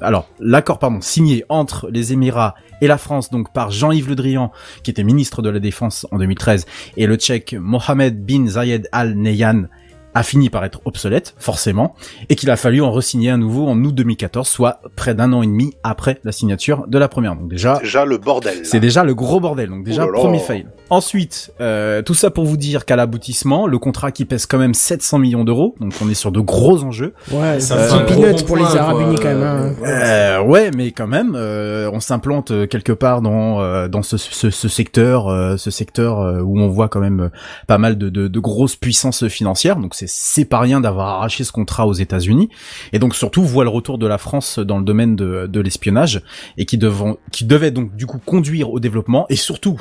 alors 0.00 0.28
l'accord 0.38 0.78
pardon 0.78 1.00
signé 1.00 1.44
entre 1.48 1.88
les 1.90 2.12
Émirats 2.12 2.54
et 2.80 2.86
la 2.86 2.98
France 2.98 3.30
donc 3.30 3.52
par 3.52 3.70
Jean-Yves 3.70 4.08
Le 4.08 4.14
Drian 4.14 4.52
qui 4.82 4.90
était 4.90 5.04
ministre 5.04 5.42
de 5.42 5.50
la 5.50 5.60
Défense 5.60 6.06
en 6.10 6.18
2013 6.18 6.66
et 6.96 7.06
le 7.06 7.16
Tchèque 7.16 7.56
Mohamed 7.58 8.24
bin 8.24 8.46
Zayed 8.46 8.88
Al 8.92 9.14
Nahyan 9.14 9.68
a 10.14 10.22
fini 10.22 10.48
par 10.48 10.64
être 10.64 10.80
obsolète, 10.84 11.34
forcément, 11.38 11.94
et 12.28 12.36
qu'il 12.36 12.50
a 12.50 12.56
fallu 12.56 12.80
en 12.80 12.92
resigner 12.92 13.30
un 13.30 13.36
nouveau 13.36 13.66
en 13.66 13.82
août 13.84 13.94
2014, 13.94 14.46
soit 14.46 14.80
près 14.94 15.14
d'un 15.14 15.32
an 15.32 15.42
et 15.42 15.46
demi 15.46 15.74
après 15.82 16.20
la 16.24 16.32
signature 16.32 16.86
de 16.86 16.98
la 16.98 17.08
première. 17.08 17.34
Donc 17.34 17.48
déjà, 17.48 17.78
Déjà 17.80 18.04
le 18.04 18.16
bordel. 18.18 18.64
c'est 18.64 18.80
déjà 18.80 19.02
le 19.02 19.14
gros 19.14 19.40
bordel. 19.40 19.68
Donc 19.70 19.84
déjà, 19.84 20.06
premier 20.06 20.38
fail. 20.38 20.66
Ensuite, 20.90 21.50
euh, 21.62 22.02
tout 22.02 22.12
ça 22.12 22.30
pour 22.30 22.44
vous 22.44 22.58
dire 22.58 22.84
qu'à 22.84 22.94
l'aboutissement, 22.94 23.66
le 23.66 23.78
contrat 23.78 24.12
qui 24.12 24.26
pèse 24.26 24.44
quand 24.44 24.58
même 24.58 24.74
700 24.74 25.18
millions 25.18 25.42
d'euros, 25.42 25.74
donc 25.80 25.94
on 26.02 26.08
est 26.10 26.14
sur 26.14 26.30
de 26.30 26.40
gros 26.40 26.84
enjeux. 26.84 27.14
Ouais, 27.32 27.58
Ça 27.58 27.88
c'est 27.88 27.94
fait 27.96 28.02
un 28.02 28.04
gros 28.04 28.22
peanut 28.22 28.44
pour 28.46 28.56
les 28.56 28.64
Arabes. 28.64 29.00
Unis 29.00 29.16
quand 29.16 29.28
même. 29.34 29.42
hein. 29.42 29.72
Euh, 29.82 30.42
ouais, 30.42 30.70
mais 30.76 30.92
quand 30.92 31.06
même, 31.06 31.34
euh, 31.36 31.90
on 31.92 32.00
s'implante 32.00 32.50
euh, 32.50 32.66
quelque 32.66 32.92
part 32.92 33.22
dans 33.22 33.60
euh, 33.60 33.88
dans 33.88 34.02
ce, 34.02 34.18
ce, 34.18 34.50
ce 34.50 34.68
secteur, 34.68 35.28
euh, 35.28 35.56
ce 35.56 35.70
secteur 35.70 36.20
euh, 36.20 36.40
où 36.42 36.58
on 36.60 36.68
voit 36.68 36.88
quand 36.88 37.00
même 37.00 37.20
euh, 37.20 37.28
pas 37.66 37.78
mal 37.78 37.96
de, 37.96 38.10
de, 38.10 38.28
de 38.28 38.40
grosses 38.40 38.76
puissances 38.76 39.26
financières. 39.28 39.76
Donc 39.76 39.94
c'est 39.94 40.08
c'est 40.08 40.44
pas 40.44 40.58
rien 40.60 40.80
d'avoir 40.82 41.08
arraché 41.08 41.44
ce 41.44 41.52
contrat 41.52 41.86
aux 41.86 41.94
États-Unis. 41.94 42.50
Et 42.92 42.98
donc 42.98 43.14
surtout 43.14 43.42
voit 43.42 43.64
le 43.64 43.70
retour 43.70 43.96
de 43.96 44.06
la 44.06 44.18
France 44.18 44.58
dans 44.58 44.78
le 44.78 44.84
domaine 44.84 45.16
de, 45.16 45.46
de 45.46 45.60
l'espionnage 45.60 46.22
et 46.58 46.66
qui 46.66 46.76
devant 46.76 47.16
qui 47.32 47.46
devait 47.46 47.70
donc 47.70 47.96
du 47.96 48.04
coup 48.04 48.18
conduire 48.24 48.70
au 48.70 48.80
développement 48.80 49.24
et 49.30 49.36
surtout 49.36 49.80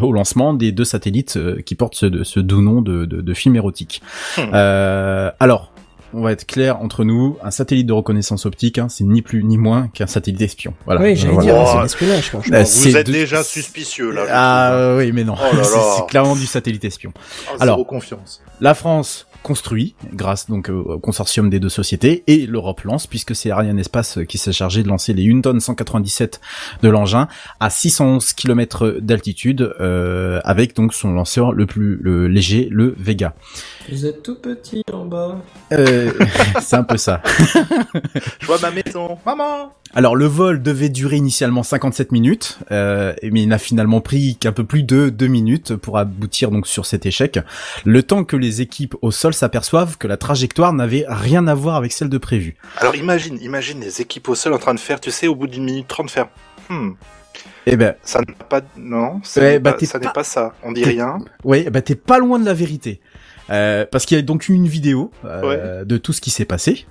au 0.00 0.12
lancement 0.12 0.43
des 0.52 0.72
deux 0.72 0.84
satellites 0.84 1.36
euh, 1.38 1.62
qui 1.64 1.74
portent 1.74 1.94
ce, 1.94 2.22
ce 2.24 2.40
doux 2.40 2.60
nom 2.60 2.82
de, 2.82 3.06
de, 3.06 3.20
de 3.22 3.34
film 3.34 3.56
érotique. 3.56 4.02
Euh, 4.38 5.30
alors. 5.40 5.70
On 6.16 6.22
va 6.22 6.30
être 6.30 6.46
clair 6.46 6.80
entre 6.80 7.02
nous, 7.02 7.36
un 7.42 7.50
satellite 7.50 7.88
de 7.88 7.92
reconnaissance 7.92 8.46
optique, 8.46 8.78
hein, 8.78 8.86
c'est 8.88 9.02
ni 9.02 9.20
plus 9.20 9.42
ni 9.42 9.58
moins 9.58 9.88
qu'un 9.88 10.06
satellite 10.06 10.40
espion. 10.42 10.72
Voilà. 10.84 11.00
Oui, 11.00 11.16
j'allais 11.16 11.34
Voilà. 11.34 11.52
dire, 11.52 11.60
Oh, 11.60 11.68
c'est 11.72 11.82
l'espionnage, 11.82 12.28
franchement. 12.30 12.56
Euh, 12.56 12.62
Vous 12.62 12.96
êtes 12.96 13.06
de- 13.08 13.12
déjà 13.12 13.42
suspicieux 13.42 14.12
là. 14.12 14.24
Ah 14.30 14.74
hein. 14.92 14.96
oui, 14.96 15.10
mais 15.10 15.24
non. 15.24 15.34
Oh 15.36 15.56
C'est- 15.64 16.06
clairement 16.06 16.36
du 16.36 16.46
satellite 16.46 16.84
espion. 16.84 17.12
Ah, 17.48 17.54
Alors, 17.62 17.84
confiance. 17.84 18.40
La 18.60 18.74
France 18.74 19.26
construit 19.44 19.94
grâce 20.14 20.48
donc 20.48 20.70
au 20.70 20.98
consortium 20.98 21.50
des 21.50 21.60
deux 21.60 21.68
sociétés 21.68 22.24
et 22.26 22.46
l'Europe 22.46 22.80
lance 22.80 23.06
puisque 23.06 23.36
c'est 23.36 23.50
Ariane 23.50 23.78
Espace 23.78 24.18
qui 24.26 24.38
s'est 24.38 24.52
chargé 24.52 24.82
de 24.82 24.88
lancer 24.88 25.12
les 25.12 25.30
Hunton 25.30 25.60
197 25.60 26.40
de 26.82 26.88
l'engin 26.88 27.28
à 27.60 27.68
611 27.68 28.32
km 28.32 28.96
d'altitude 29.02 29.74
euh, 29.80 30.40
avec 30.44 30.74
donc 30.74 30.94
son 30.94 31.12
lanceur 31.12 31.52
le 31.52 31.66
plus 31.66 32.00
léger 32.28 32.68
le 32.70 32.94
Vega. 32.98 33.34
Vous 33.90 34.06
êtes 34.06 34.22
tout 34.22 34.36
petit 34.36 34.82
en 34.92 35.04
bas. 35.04 35.36
Euh, 35.72 36.10
c'est 36.60 36.76
un 36.76 36.82
peu 36.84 36.96
ça. 36.96 37.20
Je 38.40 38.46
vois 38.46 38.58
ma 38.60 38.70
maison. 38.70 39.18
Maman 39.26 39.72
Alors 39.94 40.16
le 40.16 40.24
vol 40.26 40.62
devait 40.62 40.88
durer 40.88 41.16
initialement 41.16 41.62
57 41.62 42.10
minutes, 42.10 42.58
euh, 42.72 43.12
mais 43.22 43.42
il 43.42 43.48
n'a 43.48 43.58
finalement 43.58 44.00
pris 44.00 44.36
qu'un 44.36 44.52
peu 44.52 44.64
plus 44.64 44.82
de 44.84 45.10
2 45.10 45.26
minutes 45.26 45.76
pour 45.76 45.98
aboutir 45.98 46.50
donc 46.50 46.66
sur 46.66 46.86
cet 46.86 47.04
échec. 47.04 47.38
Le 47.84 48.02
temps 48.02 48.24
que 48.24 48.36
les 48.36 48.62
équipes 48.62 48.94
au 49.02 49.10
sol 49.10 49.34
s'aperçoivent 49.34 49.98
que 49.98 50.06
la 50.08 50.16
trajectoire 50.16 50.72
n'avait 50.72 51.04
rien 51.06 51.46
à 51.46 51.54
voir 51.54 51.76
avec 51.76 51.92
celle 51.92 52.08
de 52.08 52.18
prévu. 52.18 52.56
Alors 52.78 52.96
imagine, 52.96 53.38
imagine 53.42 53.80
les 53.80 54.00
équipes 54.00 54.28
au 54.30 54.34
sol 54.34 54.54
en 54.54 54.58
train 54.58 54.74
de 54.74 54.80
faire, 54.80 54.98
tu 55.00 55.10
sais, 55.10 55.26
au 55.28 55.34
bout 55.34 55.46
d'une 55.46 55.64
minute 55.64 55.88
trente, 55.88 56.10
faire. 56.10 56.28
Hmm, 56.70 56.92
Eh 57.66 57.76
ben, 57.76 57.94
ça 58.02 58.20
n'a 58.20 58.32
pas. 58.48 58.62
Non, 58.78 59.20
ça 59.22 59.40
Ouais, 59.42 59.50
n'est 59.52 59.58
bah, 59.58 59.74
pas, 59.74 59.84
ça 59.84 59.98
n'est 59.98 60.06
pas- 60.06 60.12
pas 60.12 60.24
ça. 60.24 60.54
On 60.62 60.72
dit 60.72 60.84
rien. 60.84 61.18
ouais, 61.44 61.68
bah 61.70 61.82
t'es 61.82 61.94
pas 61.94 62.18
loin 62.18 62.38
de 62.38 62.46
la 62.46 62.54
vérité. 62.54 63.00
Euh, 63.50 63.84
parce 63.90 64.06
qu'il 64.06 64.16
y 64.16 64.20
a 64.20 64.22
donc 64.22 64.48
une 64.48 64.66
vidéo 64.66 65.10
euh, 65.24 65.84
de 65.84 65.96
tout 65.98 66.12
ce 66.12 66.20
qui 66.20 66.30
s'est 66.30 66.44
passé. 66.46 66.86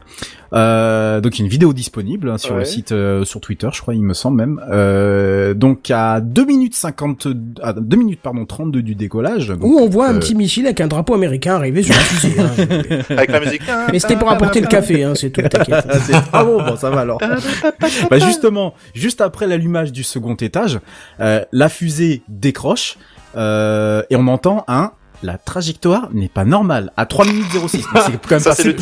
Euh, 0.53 1.19
donc 1.19 1.39
une 1.39 1.47
vidéo 1.47 1.73
disponible 1.73 2.29
hein, 2.29 2.37
sur 2.37 2.55
le 2.55 2.63
site, 2.63 2.91
euh, 2.91 3.25
sur 3.25 3.41
Twitter, 3.41 3.69
je 3.73 3.81
crois, 3.81 3.95
il 3.95 4.03
me 4.03 4.13
semble 4.13 4.37
même. 4.37 4.61
Euh, 4.69 5.55
donc 5.55 5.89
à 5.89 6.21
2 6.21 6.45
minutes 6.45 6.75
50, 6.75 7.27
à 7.63 7.73
2 7.73 7.97
minutes 7.97 8.19
pardon 8.21 8.45
32 8.45 8.83
du 8.83 8.93
décollage. 8.93 9.47
donc, 9.47 9.63
Où 9.63 9.79
on 9.79 9.89
voit 9.89 10.07
un 10.09 10.19
petit 10.19 10.35
missile 10.35 10.65
avec 10.67 10.79
un 10.79 10.87
drapeau 10.87 11.15
américain 11.15 11.55
arriver 11.55 11.81
sur 11.81 11.95
la 11.95 12.01
fusée. 12.01 12.39
hein. 12.39 13.03
Avec 13.17 13.31
la 13.31 13.39
musique. 13.39 13.63
Mais 13.91 13.97
c'était 13.97 14.15
pour 14.15 14.29
apporter 14.29 14.61
le 14.61 14.67
café, 14.67 15.03
hein, 15.03 15.13
c'est 15.15 15.31
tout, 15.31 15.41
t'inquiète. 15.41 15.87
Ah, 16.13 16.21
pas 16.31 16.43
bon, 16.43 16.63
bon, 16.63 16.75
ça 16.77 16.91
va 16.91 17.01
alors. 17.01 17.19
bah 18.11 18.19
justement, 18.19 18.75
juste 18.93 19.21
après 19.21 19.47
l'allumage 19.47 19.91
du 19.91 20.03
second 20.03 20.35
étage, 20.35 20.79
euh, 21.19 21.43
la 21.51 21.69
fusée 21.69 22.21
décroche 22.27 22.97
euh, 23.35 24.03
et 24.11 24.15
on 24.15 24.27
entend 24.27 24.63
un 24.67 24.91
la 25.23 25.37
trajectoire 25.37 26.09
n'est 26.13 26.29
pas 26.29 26.45
normale 26.45 26.91
à 26.97 27.05
3 27.05 27.25
minutes 27.25 27.45
06. 27.51 27.57
Donc, 27.59 27.67
C'est 28.05 28.21
quand 28.21 28.31
même 28.31 28.39
Ça, 28.39 28.49
passé 28.51 28.63
c'est 28.63 28.67
le 28.69 28.73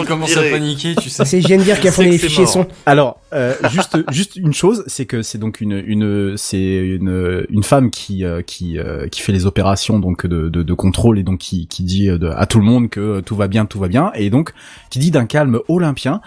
qui 0.00 0.04
commence 0.04 0.36
à 0.36 0.42
paniquer, 0.50 0.94
tu 0.96 1.10
sais. 1.10 1.24
C'est 1.24 1.40
GNDR 1.40 1.78
qui 1.80 1.88
a 1.88 1.90
que 1.92 2.02
les 2.02 2.18
fichiers 2.18 2.46
son. 2.46 2.66
Alors, 2.86 3.20
euh, 3.32 3.54
juste 3.70 3.98
juste 4.10 4.36
une 4.36 4.52
chose, 4.54 4.82
c'est 4.86 5.04
que 5.06 5.22
c'est 5.22 5.38
donc 5.38 5.60
une 5.60 5.82
une 5.86 6.36
c'est 6.36 6.76
une 6.78 7.44
une 7.50 7.62
femme 7.62 7.90
qui 7.90 8.24
euh, 8.24 8.42
qui 8.42 8.78
euh, 8.78 9.08
qui 9.08 9.20
fait 9.20 9.32
les 9.32 9.46
opérations 9.46 9.98
donc 9.98 10.26
de 10.26 10.48
de, 10.48 10.62
de 10.62 10.74
contrôle 10.74 11.18
et 11.18 11.22
donc 11.22 11.38
qui 11.38 11.66
qui 11.66 11.82
dit 11.84 12.08
euh, 12.08 12.18
de- 12.18 12.28
à 12.28 12.46
tout 12.46 12.58
le 12.58 12.64
monde 12.64 12.88
que 12.88 13.20
tout 13.20 13.36
va 13.36 13.48
bien, 13.48 13.66
tout 13.66 13.78
va 13.78 13.88
bien 13.88 14.10
et 14.14 14.30
donc 14.30 14.52
qui 14.90 14.98
dit 14.98 15.10
d'un 15.10 15.26
calme 15.26 15.60
olympien 15.68 16.20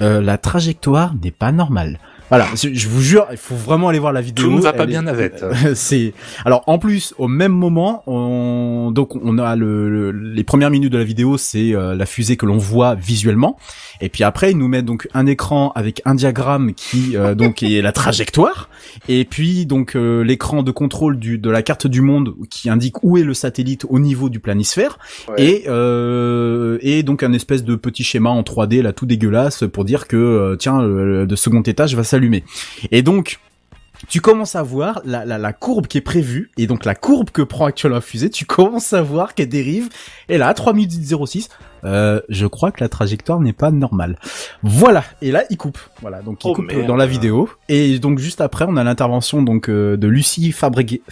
euh, 0.00 0.20
la 0.20 0.38
trajectoire 0.38 1.14
n'est 1.22 1.30
pas 1.30 1.52
normale. 1.52 1.98
Voilà, 2.32 2.46
je 2.54 2.88
vous 2.88 3.02
jure, 3.02 3.26
il 3.30 3.36
faut 3.36 3.54
vraiment 3.54 3.88
aller 3.88 3.98
voir 3.98 4.12
la 4.12 4.22
vidéo. 4.22 4.46
Tout 4.46 4.52
ne 4.56 4.60
va 4.60 4.72
pas 4.72 4.86
bien, 4.86 5.02
Navette. 5.02 5.44
c'est 5.74 6.14
alors 6.46 6.62
en 6.66 6.78
plus 6.78 7.12
au 7.18 7.28
même 7.28 7.52
moment, 7.52 8.02
on 8.06 8.90
donc 8.90 9.16
on 9.16 9.38
a 9.38 9.54
le, 9.54 9.90
le- 9.90 10.10
les 10.12 10.42
premières 10.42 10.70
minutes 10.70 10.92
de 10.92 10.96
la 10.98 11.04
vidéo, 11.04 11.36
c'est 11.36 11.74
euh, 11.74 11.94
la 11.94 12.06
fusée 12.06 12.36
que 12.38 12.46
l'on 12.46 12.56
voit 12.56 12.94
visuellement, 12.94 13.58
et 14.00 14.08
puis 14.08 14.24
après 14.24 14.52
ils 14.52 14.56
nous 14.56 14.66
mettent 14.68 14.86
donc 14.86 15.08
un 15.12 15.26
écran 15.26 15.72
avec 15.74 16.00
un 16.06 16.14
diagramme 16.14 16.72
qui 16.72 17.16
euh, 17.18 17.34
donc 17.42 17.62
est 17.62 17.82
la 17.82 17.92
trajectoire, 17.92 18.70
et 19.08 19.26
puis 19.26 19.66
donc 19.66 19.94
euh, 19.94 20.22
l'écran 20.24 20.62
de 20.62 20.70
contrôle 20.70 21.18
du 21.18 21.36
de 21.38 21.50
la 21.50 21.60
carte 21.62 21.86
du 21.86 22.00
monde 22.00 22.32
qui 22.48 22.70
indique 22.70 23.02
où 23.04 23.18
est 23.18 23.24
le 23.24 23.34
satellite 23.34 23.84
au 23.90 23.98
niveau 23.98 24.30
du 24.30 24.40
planisphère, 24.40 24.98
Ouais. 25.28 25.34
et 25.44 25.64
euh, 25.68 26.78
et 26.80 27.02
donc 27.02 27.22
un 27.22 27.34
espèce 27.34 27.62
de 27.62 27.74
petit 27.74 28.04
schéma 28.04 28.30
en 28.30 28.40
3D 28.42 28.80
là 28.80 28.92
tout 28.94 29.04
dégueulasse 29.06 29.64
pour 29.70 29.84
dire 29.84 30.08
que 30.08 30.16
euh, 30.16 30.56
tiens 30.56 30.80
le, 30.82 31.26
le 31.26 31.36
second 31.36 31.60
étage 31.60 31.94
va 31.94 32.04
s'allumer. 32.04 32.21
Et 32.90 33.02
donc 33.02 33.40
tu 34.08 34.20
commences 34.20 34.56
à 34.56 34.62
voir 34.62 35.00
la, 35.04 35.52
courbe 35.52 35.86
qui 35.86 35.98
est 35.98 36.02
prévue, 36.02 36.50
et 36.56 36.66
donc 36.66 36.84
la 36.84 36.94
courbe 36.94 37.30
que 37.30 37.42
prend 37.42 37.66
actuellement 37.66 37.96
la 37.96 38.00
fusée, 38.00 38.30
tu 38.30 38.44
commences 38.44 38.92
à 38.92 39.02
voir 39.02 39.34
qu'elle 39.34 39.48
dérive, 39.48 39.88
et 40.28 40.38
là, 40.38 40.48
à 40.48 40.54
3 40.54 40.72
minutes 40.72 40.92
06, 40.92 41.48
euh, 41.84 42.20
je 42.28 42.46
crois 42.46 42.70
que 42.72 42.82
la 42.82 42.88
trajectoire 42.88 43.40
n'est 43.40 43.52
pas 43.52 43.70
normale. 43.70 44.18
Voilà, 44.62 45.04
et 45.20 45.30
là, 45.32 45.44
il 45.50 45.56
coupe. 45.56 45.78
Voilà, 46.00 46.20
donc 46.22 46.44
il 46.44 46.48
Oh, 46.48 46.54
coupe 46.54 46.66
merde. 46.72 46.86
dans 46.86 46.96
la 46.96 47.06
vidéo, 47.06 47.48
et 47.68 47.98
donc 47.98 48.18
juste 48.18 48.40
après, 48.40 48.64
on 48.68 48.76
a 48.76 48.84
l'intervention 48.84 49.42
donc 49.42 49.68
euh, 49.68 49.96
de 49.96 50.06
Lucie 50.08 50.52
Fabreguetes, 50.52 51.02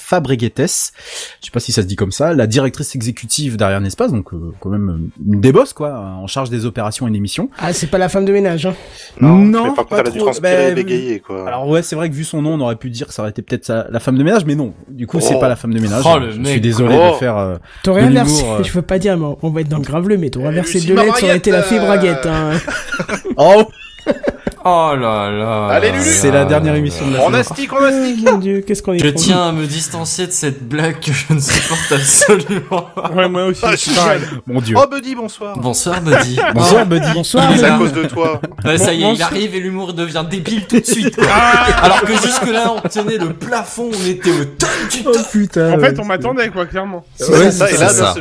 je 1.40 1.46
sais 1.46 1.50
pas 1.52 1.60
si 1.60 1.72
ça 1.72 1.82
se 1.82 1.86
dit 1.86 1.96
comme 1.96 2.12
ça, 2.12 2.32
la 2.34 2.46
directrice 2.46 2.94
exécutive 2.94 3.56
d'Ariane 3.56 3.86
Espace, 3.86 4.12
donc 4.12 4.32
euh, 4.32 4.52
quand 4.60 4.70
même 4.70 4.90
euh, 4.90 5.22
une 5.34 5.40
des 5.40 5.52
boss, 5.52 5.72
quoi, 5.72 5.98
en 5.98 6.26
charge 6.26 6.50
des 6.50 6.66
opérations 6.66 7.06
et 7.08 7.10
des 7.10 7.20
missions. 7.20 7.50
Ah, 7.58 7.72
c'est 7.72 7.86
pas 7.88 7.98
la 7.98 8.08
femme 8.08 8.24
de 8.24 8.32
ménage, 8.32 8.66
hein. 8.66 8.74
Non, 9.20 9.36
Non, 9.36 9.74
pas 9.74 10.02
trop. 10.02 10.30
Ben, 10.40 10.74
bégayer, 10.74 11.20
quoi. 11.20 11.46
Alors 11.46 11.68
ouais, 11.68 11.82
c'est 11.82 11.96
vrai 11.96 12.08
que 12.08 12.14
vu 12.14 12.24
son 12.24 12.42
nom, 12.42 12.54
on 12.54 12.60
aurait 12.60 12.76
pu 12.76 12.90
dire 12.90 13.06
que 13.06 13.12
ça 13.14 13.22
aurait 13.22 13.30
été 13.30 13.42
peut-être 13.42 13.72
la 13.90 14.00
femme 14.00 14.16
de 14.16 14.22
ménage, 14.24 14.44
mais 14.44 14.54
non. 14.54 14.74
Du 14.88 15.06
coup, 15.06 15.20
c'est 15.20 15.34
Oh. 15.34 15.38
pas 15.40 15.48
la 15.48 15.56
femme 15.56 15.72
de 15.74 15.80
ménage. 15.80 16.02
Oh, 16.06 16.18
le 16.18 16.30
je 16.32 16.38
mec, 16.38 16.46
suis 16.48 16.60
désolé 16.60 16.94
de 16.96 17.14
faire. 17.18 17.36
euh, 17.36 17.56
T'aurais 17.82 18.04
euh. 18.04 18.62
je 18.62 18.72
veux 18.72 18.82
pas 18.82 18.98
dire, 18.98 19.16
mais 19.16 19.26
on 19.42 19.50
va 19.50 19.60
être 19.60 19.68
dans 19.68 19.78
le 19.78 19.82
graveleux, 19.84 20.16
mais 20.16 20.30
t'aurais 20.30 20.52
Lucie 20.62 20.86
deux 20.86 20.94
lettres, 20.94 21.18
ça 21.18 21.26
aurait 21.26 21.36
été 21.36 21.50
la 21.50 21.60
Mabraguette, 21.60 22.22
fibraguette, 22.22 22.26
hein. 22.26 22.52
Oh, 23.36 23.70
Oh 24.62 24.92
là 24.94 25.30
là. 25.30 25.68
Allez, 25.68 25.90
Lulu. 25.90 26.02
c'est 26.04 26.30
la 26.30 26.44
dernière 26.44 26.74
émission 26.74 27.06
de 27.08 27.14
la 27.16 27.22
On 27.24 27.32
astique, 27.32 27.72
on 27.72 27.82
astique 27.82 28.24
Mon 28.30 28.36
dieu, 28.36 28.60
qu'est-ce 28.60 28.82
qu'on 28.82 28.92
est 28.92 28.98
Je 28.98 29.08
tiens 29.08 29.48
à 29.48 29.52
me 29.52 29.64
distancer 29.64 30.26
de 30.26 30.32
cette 30.32 30.68
blague 30.68 31.00
que 31.00 31.12
je 31.12 31.32
ne 31.32 31.40
supporte 31.40 31.92
absolument 31.92 32.82
pas. 32.94 33.10
Ouais, 33.10 33.26
moi 33.28 33.44
aussi, 33.46 33.62
Ah. 33.64 34.14
Mon 34.46 34.60
dieu. 34.60 34.76
Oh, 34.78 34.86
Buddy, 34.86 35.14
bonsoir 35.14 35.56
Bonsoir, 35.58 36.02
Buddy. 36.02 36.38
Bonsoir, 36.54 36.84
Buddy. 36.84 37.08
Bonsoir, 37.14 37.50
C'est 37.56 37.64
à 37.64 37.78
cause 37.78 37.92
de 37.94 38.04
toi. 38.04 38.38
Ouais, 38.64 38.76
ça 38.76 38.92
y 38.92 39.02
est, 39.02 39.14
il 39.14 39.22
arrive 39.22 39.54
et 39.54 39.60
l'humour 39.60 39.94
devient 39.94 40.24
débile 40.28 40.66
tout 40.66 40.78
de 40.80 40.84
suite. 40.86 41.18
Ah 41.22 41.84
Alors 41.84 42.02
que 42.02 42.12
jusque-là, 42.12 42.74
on 42.84 42.86
tenait 42.86 43.16
le 43.16 43.32
plafond, 43.32 43.90
on 43.90 44.06
était 44.06 44.30
au 44.30 44.44
top 44.44 44.68
du 44.90 44.98
Oh 45.06 45.12
top. 45.12 45.30
putain. 45.30 45.72
En 45.72 45.78
fait, 45.80 45.98
on 45.98 46.04
m'attendait, 46.04 46.50
quoi, 46.50 46.66
clairement. 46.66 47.04
Ouais, 47.18 47.50
ça, 47.50 47.70
et 47.70 47.76
là, 47.78 47.88
ça, 47.88 48.14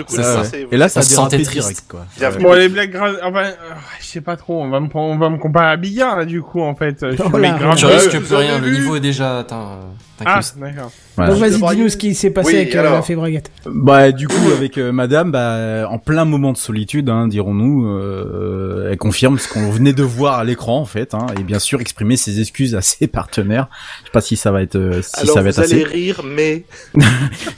Et 0.71 0.77
là, 0.77 0.87
se 0.87 0.99
direct, 1.27 1.45
triste. 1.45 1.85
quoi. 1.89 2.05
Bon, 2.39 2.53
les 2.53 2.69
blagues 2.69 2.95
enfin, 3.23 3.43
euh, 3.43 3.51
je 3.99 4.05
sais 4.05 4.21
pas 4.21 4.37
trop, 4.37 4.61
on 4.63 4.69
va 4.69 4.79
me, 4.79 4.87
on 4.93 5.17
va 5.17 5.29
me 5.29 5.37
comparer 5.37 5.67
à 5.71 5.75
Bigard, 5.77 6.17
là, 6.17 6.25
du 6.25 6.38
coup, 6.41 6.61
en 6.61 6.75
fait. 6.75 6.97
Je 7.01 7.21
Oh 7.23 7.29
mets 7.37 7.49
là, 7.49 7.57
grave- 7.57 7.75
Tu 7.77 7.85
risques 7.85 8.19
plus 8.19 8.35
rien, 8.35 8.59
le 8.59 8.69
niveau 8.71 8.95
est 8.95 8.99
déjà 8.99 9.39
atteint. 9.39 9.79
euh, 9.81 10.23
Ah, 10.25 10.39
d'accord. 10.57 10.91
Voilà. 11.19 11.33
Donc 11.33 11.41
vas-y, 11.41 11.75
dis-nous 11.75 11.89
ce 11.89 11.97
qui 11.97 12.15
s'est 12.15 12.29
passé 12.29 12.49
Oui, 12.51 12.55
avec 12.55 12.75
euh, 12.75 12.79
alors. 12.79 12.93
la 12.93 13.01
fibraguette. 13.01 13.51
Bah 13.65 14.11
du 14.11 14.27
coup 14.27 14.51
avec 14.55 14.77
euh, 14.77 14.91
Madame, 14.91 15.31
bah 15.31 15.87
en 15.89 15.97
plein 15.99 16.23
moment 16.25 16.53
de 16.53 16.57
solitude, 16.57 17.09
hein, 17.09 17.27
dirons-nous, 17.27 17.87
euh, 17.87 18.89
elle 18.91 18.97
confirme 18.97 19.37
ce 19.37 19.47
qu'on 19.51 19.69
venait 19.69 19.93
de 19.93 20.03
voir 20.03 20.39
à 20.39 20.43
l'écran 20.43 20.79
en 20.79 20.85
fait, 20.85 21.13
hein, 21.13 21.27
et 21.37 21.43
bien 21.43 21.59
sûr 21.59 21.81
exprimer 21.81 22.15
ses 22.15 22.39
excuses 22.39 22.73
à 22.75 22.81
ses 22.81 23.07
partenaires. 23.19 23.67
Je 24.01 24.05
sais 24.05 24.11
pas 24.13 24.21
si 24.21 24.37
ça 24.37 24.51
va 24.51 24.61
être, 24.61 24.77
euh, 24.77 25.01
si 25.01 25.19
Alors, 25.21 25.33
ça 25.35 25.41
va 25.41 25.49
vous 25.51 25.59
être 25.59 25.59
assez. 25.65 25.73
allez 25.73 25.83
rire, 25.83 26.21
mais... 26.23 26.63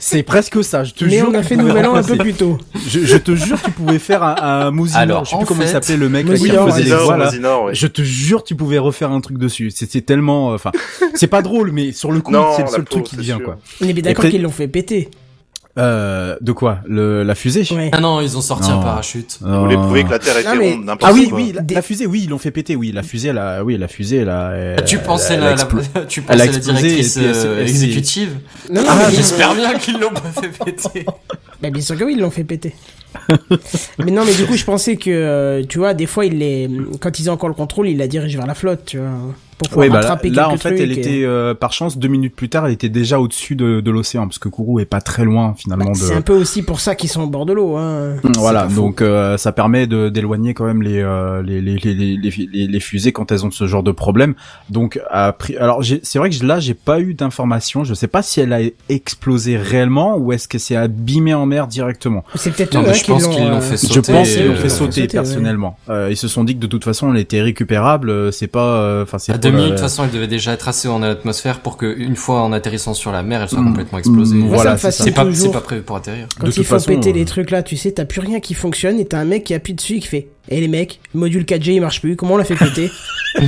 C'est 0.00 0.22
presque 0.24 0.62
ça. 0.64 0.82
Je 0.82 0.92
te 0.94 1.04
Mais 1.04 1.18
jure. 1.18 1.28
on 1.30 1.34
a 1.34 1.42
fait 1.44 1.56
nouvel 1.56 1.86
an 1.86 1.94
un 1.94 2.02
peu 2.02 2.16
plus 2.16 2.34
tôt. 2.34 2.58
Je, 2.88 3.00
je 3.00 3.16
te 3.16 3.34
jure, 3.36 3.60
tu 3.62 3.70
pouvais 3.70 3.98
faire 4.00 4.22
un, 4.24 4.34
un 4.42 4.70
Mosinor. 4.72 5.00
Alors, 5.02 5.24
je 5.24 5.30
sais 5.30 5.36
plus 5.36 5.46
comment 5.46 5.62
il 5.62 5.68
s'appelait 5.68 5.96
le 5.96 6.08
mec 6.08 6.26
là, 6.28 6.34
qui 6.34 6.48
faisait 6.48 6.82
les 6.82 6.94
voix 6.96 7.16
là. 7.16 7.26
Mosinor, 7.26 7.64
ouais. 7.64 7.74
Je 7.74 7.86
te 7.86 8.02
jure, 8.02 8.42
tu 8.42 8.56
pouvais 8.56 8.78
refaire 8.78 9.12
un 9.12 9.20
truc 9.20 9.38
dessus. 9.38 9.70
C'est 9.70 9.90
c'est 9.90 10.00
tellement, 10.00 10.52
euh, 10.52 10.54
enfin, 10.54 10.72
c'est 11.14 11.26
pas 11.26 11.42
drôle, 11.42 11.70
mais 11.70 11.92
sur 11.92 12.12
le 12.12 12.20
coup, 12.20 12.34
c'est 12.56 12.62
le 12.62 12.68
seul 12.68 12.84
truc 12.84 13.04
qui 13.04 13.16
vient 13.16 13.36
sûr. 13.38 13.51
Quoi. 13.54 13.58
On 13.82 13.88
est 13.88 13.92
bien 13.92 14.02
d'accord 14.02 14.26
qu'ils 14.26 14.42
l'ont 14.42 14.50
fait 14.50 14.68
péter. 14.68 15.08
Euh, 15.78 16.36
de 16.42 16.52
quoi? 16.52 16.80
Le, 16.86 17.22
La 17.22 17.34
fusée? 17.34 17.66
Ah 17.92 18.00
non, 18.00 18.20
ils 18.20 18.36
ont 18.36 18.42
sorti 18.42 18.68
Non. 18.68 18.80
un 18.80 18.82
parachute. 18.82 19.38
Non. 19.40 19.60
voulez 19.62 19.76
prouver 19.76 20.04
que 20.04 20.10
la 20.10 20.18
Terre 20.18 20.36
était 20.36 20.50
Non, 20.52 20.56
mais- 20.60 20.72
ronde, 20.72 20.84
n'importe 20.84 21.10
Ah 21.10 21.14
oui, 21.14 21.28
quoi. 21.30 21.38
oui, 21.38 21.52
la, 21.54 21.62
la 21.74 21.80
fusée, 21.80 22.04
oui, 22.04 22.20
ils 22.24 22.28
l'ont 22.28 22.36
fait 22.36 22.50
péter, 22.50 22.76
oui, 22.76 22.92
la 22.92 23.02
fusée, 23.02 23.28
elle 23.28 23.38
a, 23.38 23.64
oui, 23.64 23.78
la 23.78 23.88
fusée, 23.88 24.18
elle 24.18 24.28
a, 24.28 24.50
elle- 24.50 24.84
tu 24.84 24.98
pensais 24.98 25.38
la, 25.38 25.54
la- 25.54 25.64
tu 26.08 26.20
pensais 26.20 26.36
la 26.36 26.46
directrice 26.46 27.16
et 27.16 27.20
euh, 27.20 27.32
s'est- 27.32 27.48
Non, 27.48 27.58
exécutive? 27.62 28.36
Non, 28.70 28.82
Ah, 28.86 29.08
j'espère 29.10 29.54
bien 29.54 29.72
qu'ils 29.78 29.98
l'ont 29.98 30.10
pas 30.10 30.20
fait 30.42 30.50
péter. 30.64 31.06
Bah, 31.62 31.70
bien 31.70 31.80
sûr 31.80 31.96
que 31.96 32.02
oui, 32.02 32.14
ils 32.16 32.20
l'ont 32.20 32.30
fait 32.32 32.42
péter. 32.44 32.74
mais 33.98 34.10
non, 34.10 34.24
mais 34.26 34.34
du 34.34 34.44
coup, 34.46 34.56
je 34.56 34.64
pensais 34.64 34.96
que, 34.96 35.10
euh, 35.10 35.62
tu 35.66 35.78
vois, 35.78 35.94
des 35.94 36.06
fois, 36.06 36.26
il 36.26 36.38
les, 36.38 36.68
quand 37.00 37.18
ils 37.20 37.30
ont 37.30 37.34
encore 37.34 37.48
le 37.48 37.54
contrôle, 37.54 37.88
ils 37.88 37.96
la 37.96 38.08
dirigent 38.08 38.36
vers 38.36 38.48
la 38.48 38.54
flotte, 38.54 38.82
tu 38.84 38.98
vois, 38.98 39.08
pour 39.62 39.70
pouvoir 39.70 39.86
Oui, 39.86 39.92
bah 39.92 40.00
là, 40.32 40.48
en 40.48 40.56
fait, 40.56 40.78
elle 40.78 40.92
et- 40.92 40.98
était, 40.98 41.22
euh, 41.24 41.54
par 41.54 41.72
chance, 41.72 41.98
deux 41.98 42.08
minutes 42.08 42.34
plus 42.36 42.48
tard, 42.48 42.66
elle 42.66 42.72
était 42.72 42.88
déjà 42.88 43.18
au-dessus 43.20 43.56
de, 43.56 43.80
de 43.80 43.90
l'océan, 43.90 44.26
parce 44.26 44.38
que 44.38 44.48
Kourou 44.48 44.80
est 44.80 44.84
pas 44.84 45.00
très 45.00 45.24
loin, 45.24 45.54
finalement, 45.56 45.92
de... 45.92 45.96
C'est 45.96 46.14
un 46.14 46.20
peu 46.22 46.34
aussi 46.34 46.62
pour 46.62 46.80
ça 46.80 46.94
qu'ils 46.94 47.08
sont 47.10 47.22
au 47.22 47.26
bord 47.28 47.46
de 47.46 47.52
l'eau, 47.52 47.76
hein. 47.76 48.14
Voilà, 48.38 48.62
pas 48.64 48.68
faux. 48.68 48.80
donc 48.80 49.02
euh, 49.02 49.36
ça 49.36 49.52
permet 49.52 49.86
de 49.86 50.08
d'éloigner 50.08 50.54
quand 50.54 50.64
même 50.64 50.82
les, 50.82 51.00
euh, 51.00 51.42
les, 51.42 51.60
les, 51.60 51.76
les, 51.76 51.94
les, 51.94 52.16
les, 52.16 52.66
les 52.66 52.80
fusées 52.80 53.12
quand 53.12 53.30
elles 53.32 53.44
ont 53.46 53.50
ce 53.50 53.66
genre 53.66 53.82
de 53.82 53.92
problème. 53.92 54.34
Donc 54.70 55.00
après, 55.10 55.56
alors 55.56 55.82
j'ai- 55.82 56.00
c'est 56.02 56.18
vrai 56.18 56.30
que 56.30 56.44
là 56.44 56.60
j'ai 56.60 56.74
pas 56.74 57.00
eu 57.00 57.14
d'informations. 57.14 57.84
Je 57.84 57.94
sais 57.94 58.08
pas 58.08 58.22
si 58.22 58.40
elle 58.40 58.52
a 58.52 58.60
explosé 58.88 59.56
réellement 59.56 60.16
ou 60.16 60.32
est-ce 60.32 60.48
que 60.48 60.58
c'est 60.58 60.76
abîmé 60.76 61.34
en 61.34 61.46
mer 61.46 61.66
directement. 61.66 62.24
C'est 62.34 62.52
peut-être 62.54 62.78
eux, 62.78 62.92
je 62.92 63.02
qui 63.04 63.10
pense 63.10 63.24
l'ont, 63.24 63.30
qu'ils 63.30 63.48
l'ont 63.48 63.60
fait 63.60 63.76
Je 63.76 63.92
sauter. 63.92 64.12
pense 64.12 64.28
qu'ils 64.34 64.46
l'ont 64.46 64.56
fait 64.56 64.68
sauter 64.68 65.06
personnellement. 65.06 65.76
Euh, 65.88 66.08
ils 66.10 66.16
se 66.16 66.28
sont 66.28 66.44
dit 66.44 66.54
que 66.54 66.60
de 66.60 66.66
toute 66.66 66.84
façon 66.84 67.12
elle 67.12 67.20
était 67.20 67.42
récupérable. 67.42 68.10
euh, 68.10 68.30
C'est 68.30 68.46
pas, 68.46 68.76
euh, 68.76 69.02
enfin 69.02 69.18
c'est 69.18 69.32
minutes, 69.52 69.70
de 69.70 69.76
toute 69.76 69.80
façon, 69.80 70.04
elle 70.04 70.10
devait 70.10 70.26
déjà 70.26 70.52
être 70.52 70.68
assez 70.68 70.88
en 70.88 71.02
atmosphère 71.02 71.60
pour 71.60 71.76
que, 71.76 71.86
une 71.96 72.16
fois 72.16 72.42
en 72.42 72.52
atterrissant 72.52 72.94
sur 72.94 73.12
la 73.12 73.22
mer, 73.22 73.42
elle 73.42 73.48
soit 73.48 73.60
Mm. 73.60 73.66
complètement 73.68 73.98
explosée. 73.98 74.36
Mm, 74.36 74.40
Moi, 74.40 74.54
voilà, 74.56 74.76
c'est 74.76 75.12
pas, 75.12 75.24
prévu 75.60 75.82
pour 75.82 75.96
atterrir. 75.96 76.26
Quand 76.38 76.46
De 76.46 76.50
il 76.50 76.54
toute 76.54 76.64
faut 76.64 76.74
façon, 76.74 76.88
péter 76.88 77.10
euh, 77.10 77.14
les 77.14 77.24
trucs 77.24 77.50
là, 77.50 77.62
tu 77.62 77.76
sais, 77.76 77.92
t'as 77.92 78.04
plus 78.04 78.20
rien 78.20 78.40
qui 78.40 78.54
fonctionne 78.54 78.98
et 78.98 79.04
t'as 79.04 79.18
un 79.18 79.24
mec 79.24 79.44
qui 79.44 79.54
appuie 79.54 79.74
dessus 79.74 79.96
et 79.96 80.00
qui 80.00 80.08
fait 80.08 80.28
Eh 80.48 80.60
les 80.60 80.68
mecs, 80.68 81.00
le 81.14 81.20
module 81.20 81.44
4G 81.44 81.72
il 81.74 81.80
marche 81.80 82.00
plus, 82.00 82.16
comment 82.16 82.34
on 82.34 82.36
l'a 82.36 82.44
fait 82.44 82.56
péter 82.56 82.90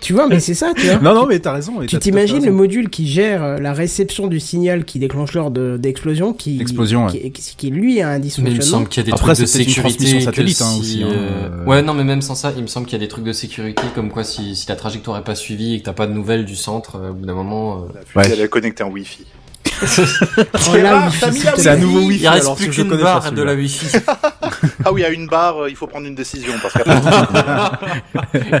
Tu 0.00 0.12
vois, 0.12 0.28
mais 0.28 0.38
c'est 0.40 0.54
ça, 0.54 0.72
tu 0.76 0.86
vois. 0.86 0.98
Non 1.00 1.14
non 1.14 1.26
mais 1.26 1.38
t'as 1.40 1.52
raison. 1.52 1.80
et 1.82 1.86
Tu 1.86 1.98
t'imagines 1.98 2.44
le 2.44 2.52
module 2.52 2.88
qui 2.90 3.08
gère 3.08 3.42
euh, 3.42 3.58
la 3.58 3.72
réception 3.72 4.26
du 4.26 4.40
signal 4.40 4.84
qui 4.84 4.98
déclenche 4.98 5.32
l'heure 5.32 5.50
de- 5.50 5.76
d'explosion, 5.80 6.32
qui, 6.34 6.58
L'explosion, 6.58 7.06
qui, 7.06 7.30
qui, 7.32 7.56
qui, 7.56 7.70
lui 7.70 8.00
a 8.02 8.08
un 8.10 8.10
Mais 8.10 8.16
il 8.16 8.18
me 8.18 8.22
dysfonctionnement. 8.24 8.62
semble 8.62 8.88
qu'il 8.88 9.02
y 9.02 9.04
a 9.04 9.06
des 9.06 9.12
Après, 9.12 9.32
trucs 9.34 9.40
de 9.40 9.46
sécurité. 9.46 10.20
satellite, 10.20 10.60
hein, 10.60 10.70
si, 10.74 10.80
aussi, 10.80 11.02
hein, 11.02 11.08
euh, 11.10 11.48
euh. 11.62 11.64
Ouais, 11.64 11.82
non, 11.82 11.94
mais 11.94 12.04
même 12.04 12.20
sans 12.22 12.34
ça, 12.34 12.52
il 12.56 12.62
me 12.62 12.68
semble 12.68 12.86
qu'il 12.86 12.98
y 12.98 13.02
a 13.02 13.04
des 13.04 13.08
trucs 13.08 13.24
de 13.24 13.32
sécurité, 13.32 13.82
comme 13.94 14.10
quoi 14.10 14.22
si, 14.22 14.54
si 14.54 14.68
la 14.68 14.76
trajectoire 14.76 15.18
est 15.18 15.24
pas 15.24 15.34
suivie 15.34 15.74
et 15.74 15.78
que 15.80 15.84
t'as 15.84 15.92
pas 15.94 16.06
de 16.06 16.12
nouvelles 16.12 16.44
du 16.44 16.56
centre, 16.56 16.96
euh, 16.96 17.10
au 17.10 17.14
bout 17.14 17.26
d'un 17.26 17.34
moment. 17.34 17.78
euh, 17.78 18.00
La 18.14 18.22
Ouais. 18.22 18.28
elle 18.32 18.40
est 18.40 18.48
connectée 18.48 18.84
en 18.84 18.90
Wi-Fi. 18.90 19.24
Oh 19.82 19.86
C'est 21.56 21.68
un 21.68 21.76
nouveau 21.76 22.00
Wi-Fi. 22.00 22.22
Il 22.22 22.28
reste 22.28 22.44
alors, 22.44 22.56
plus 22.56 22.68
qu'une 22.70 22.96
barre 22.96 23.32
de 23.32 23.42
la 23.42 23.54
Wi-Fi. 23.54 23.98
Ah 24.86 24.92
oui, 24.92 25.02
à 25.04 25.08
une 25.08 25.26
barre, 25.26 25.68
il 25.68 25.76
faut 25.76 25.86
prendre 25.86 26.06
une 26.06 26.14
décision 26.14 26.52
parce 26.60 26.74
qu'après. 26.74 27.00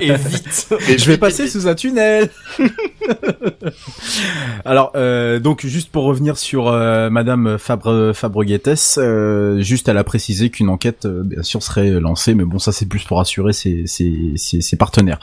et 0.00 0.14
vite. 0.14 0.74
Et 0.88 0.98
Je 0.98 1.04
vais 1.06 1.12
vite, 1.12 1.20
passer 1.20 1.44
vite, 1.44 1.52
sous 1.52 1.68
un 1.68 1.74
tunnel. 1.74 2.30
Alors, 4.64 4.92
euh, 4.96 5.38
donc 5.40 5.66
juste 5.66 5.90
pour 5.90 6.04
revenir 6.04 6.38
sur 6.38 6.68
euh, 6.68 7.10
Madame 7.10 7.58
Fabre 7.58 8.12
Fabreguettes, 8.14 8.96
euh, 8.98 9.60
juste 9.60 9.88
elle 9.88 9.98
a 9.98 10.04
précisé 10.04 10.50
qu'une 10.50 10.68
enquête, 10.68 11.04
euh, 11.04 11.22
bien 11.22 11.42
sûr, 11.42 11.62
serait 11.62 11.90
lancée, 12.00 12.34
mais 12.34 12.44
bon, 12.44 12.58
ça 12.58 12.72
c'est 12.72 12.86
plus 12.86 13.04
pour 13.04 13.20
assurer 13.20 13.52
ses, 13.52 13.86
ses, 13.86 14.32
ses, 14.36 14.60
ses 14.60 14.76
partenaires, 14.76 15.18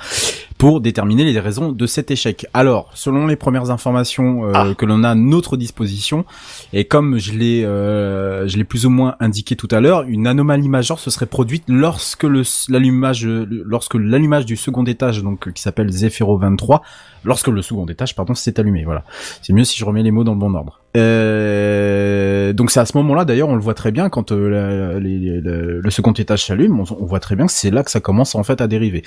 pour 0.62 0.80
déterminer 0.80 1.24
les 1.24 1.39
raisons 1.39 1.71
de 1.71 1.88
cet 1.88 2.12
échec. 2.12 2.45
Alors, 2.54 2.91
selon 2.93 3.26
les 3.26 3.36
premières 3.36 3.71
informations 3.71 4.45
euh, 4.45 4.52
Ah. 4.54 4.67
que 4.78 4.86
l'on 4.86 5.04
a 5.04 5.10
à 5.10 5.15
notre 5.15 5.58
disposition, 5.58 6.24
et 6.71 6.86
comme 6.86 7.17
je 7.17 7.32
l'ai, 7.34 7.65
euh, 7.65 8.47
je 8.47 8.58
l'ai 8.58 8.63
plus 8.63 8.86
ou 8.86 8.91
moins 8.91 9.15
indiqué 9.19 9.56
tout 9.56 9.67
à 9.71 9.80
l'heure, 9.82 10.04
une 10.08 10.28
anomalie 10.28 10.69
majeure 10.69 11.00
se 11.00 11.10
serait 11.10 11.26
produite 11.26 11.63
lorsque 11.67 12.26
le 12.26 12.43
l'allumage, 12.69 13.26
lorsque 13.26 13.95
l'allumage 13.95 14.45
du 14.45 14.56
second 14.56 14.84
étage, 14.86 15.24
donc 15.24 15.52
qui 15.52 15.63
s'appelle 15.63 15.89
Zephyro 15.91 16.38
23, 16.38 16.84
lorsque 17.24 17.47
le 17.47 17.63
second 17.63 17.88
étage, 17.88 18.13
pardon, 18.15 18.36
s'est 18.36 18.60
allumé. 18.60 18.84
Voilà, 18.86 19.04
c'est 19.41 19.54
mieux 19.54 19.63
si 19.63 19.80
je 19.80 19.84
remets 19.86 20.04
les 20.04 20.12
mots 20.12 20.24
dans 20.24 20.34
le 20.34 20.39
bon 20.39 20.54
ordre. 20.54 20.80
Euh, 20.95 22.54
donc 22.54 22.69
c'est 22.69 22.80
à 22.80 22.86
ce 22.86 22.95
moment-là, 22.97 23.26
d'ailleurs, 23.26 23.50
on 23.50 23.56
le 23.56 23.62
voit 23.62 23.74
très 23.74 23.91
bien 23.91 24.10
quand 24.10 24.32
euh, 24.32 24.50
la- 24.93 25.00
les- 25.00 25.17
les- 25.17 25.41
le, 25.41 25.82
le 25.82 25.89
second 25.89 26.12
étage 26.12 26.45
s'allume, 26.45 26.80
on, 26.80 26.84
on 27.00 27.06
voit 27.06 27.19
très 27.19 27.36
bien 27.36 27.47
que 27.47 27.52
c'est 27.52 27.71
là 27.71 27.84
que 27.84 27.89
ça 27.89 28.00
commence 28.00 28.36
en 28.36 28.43
fait 28.43 28.62
à 28.62 28.67
dériver. 28.67 29.04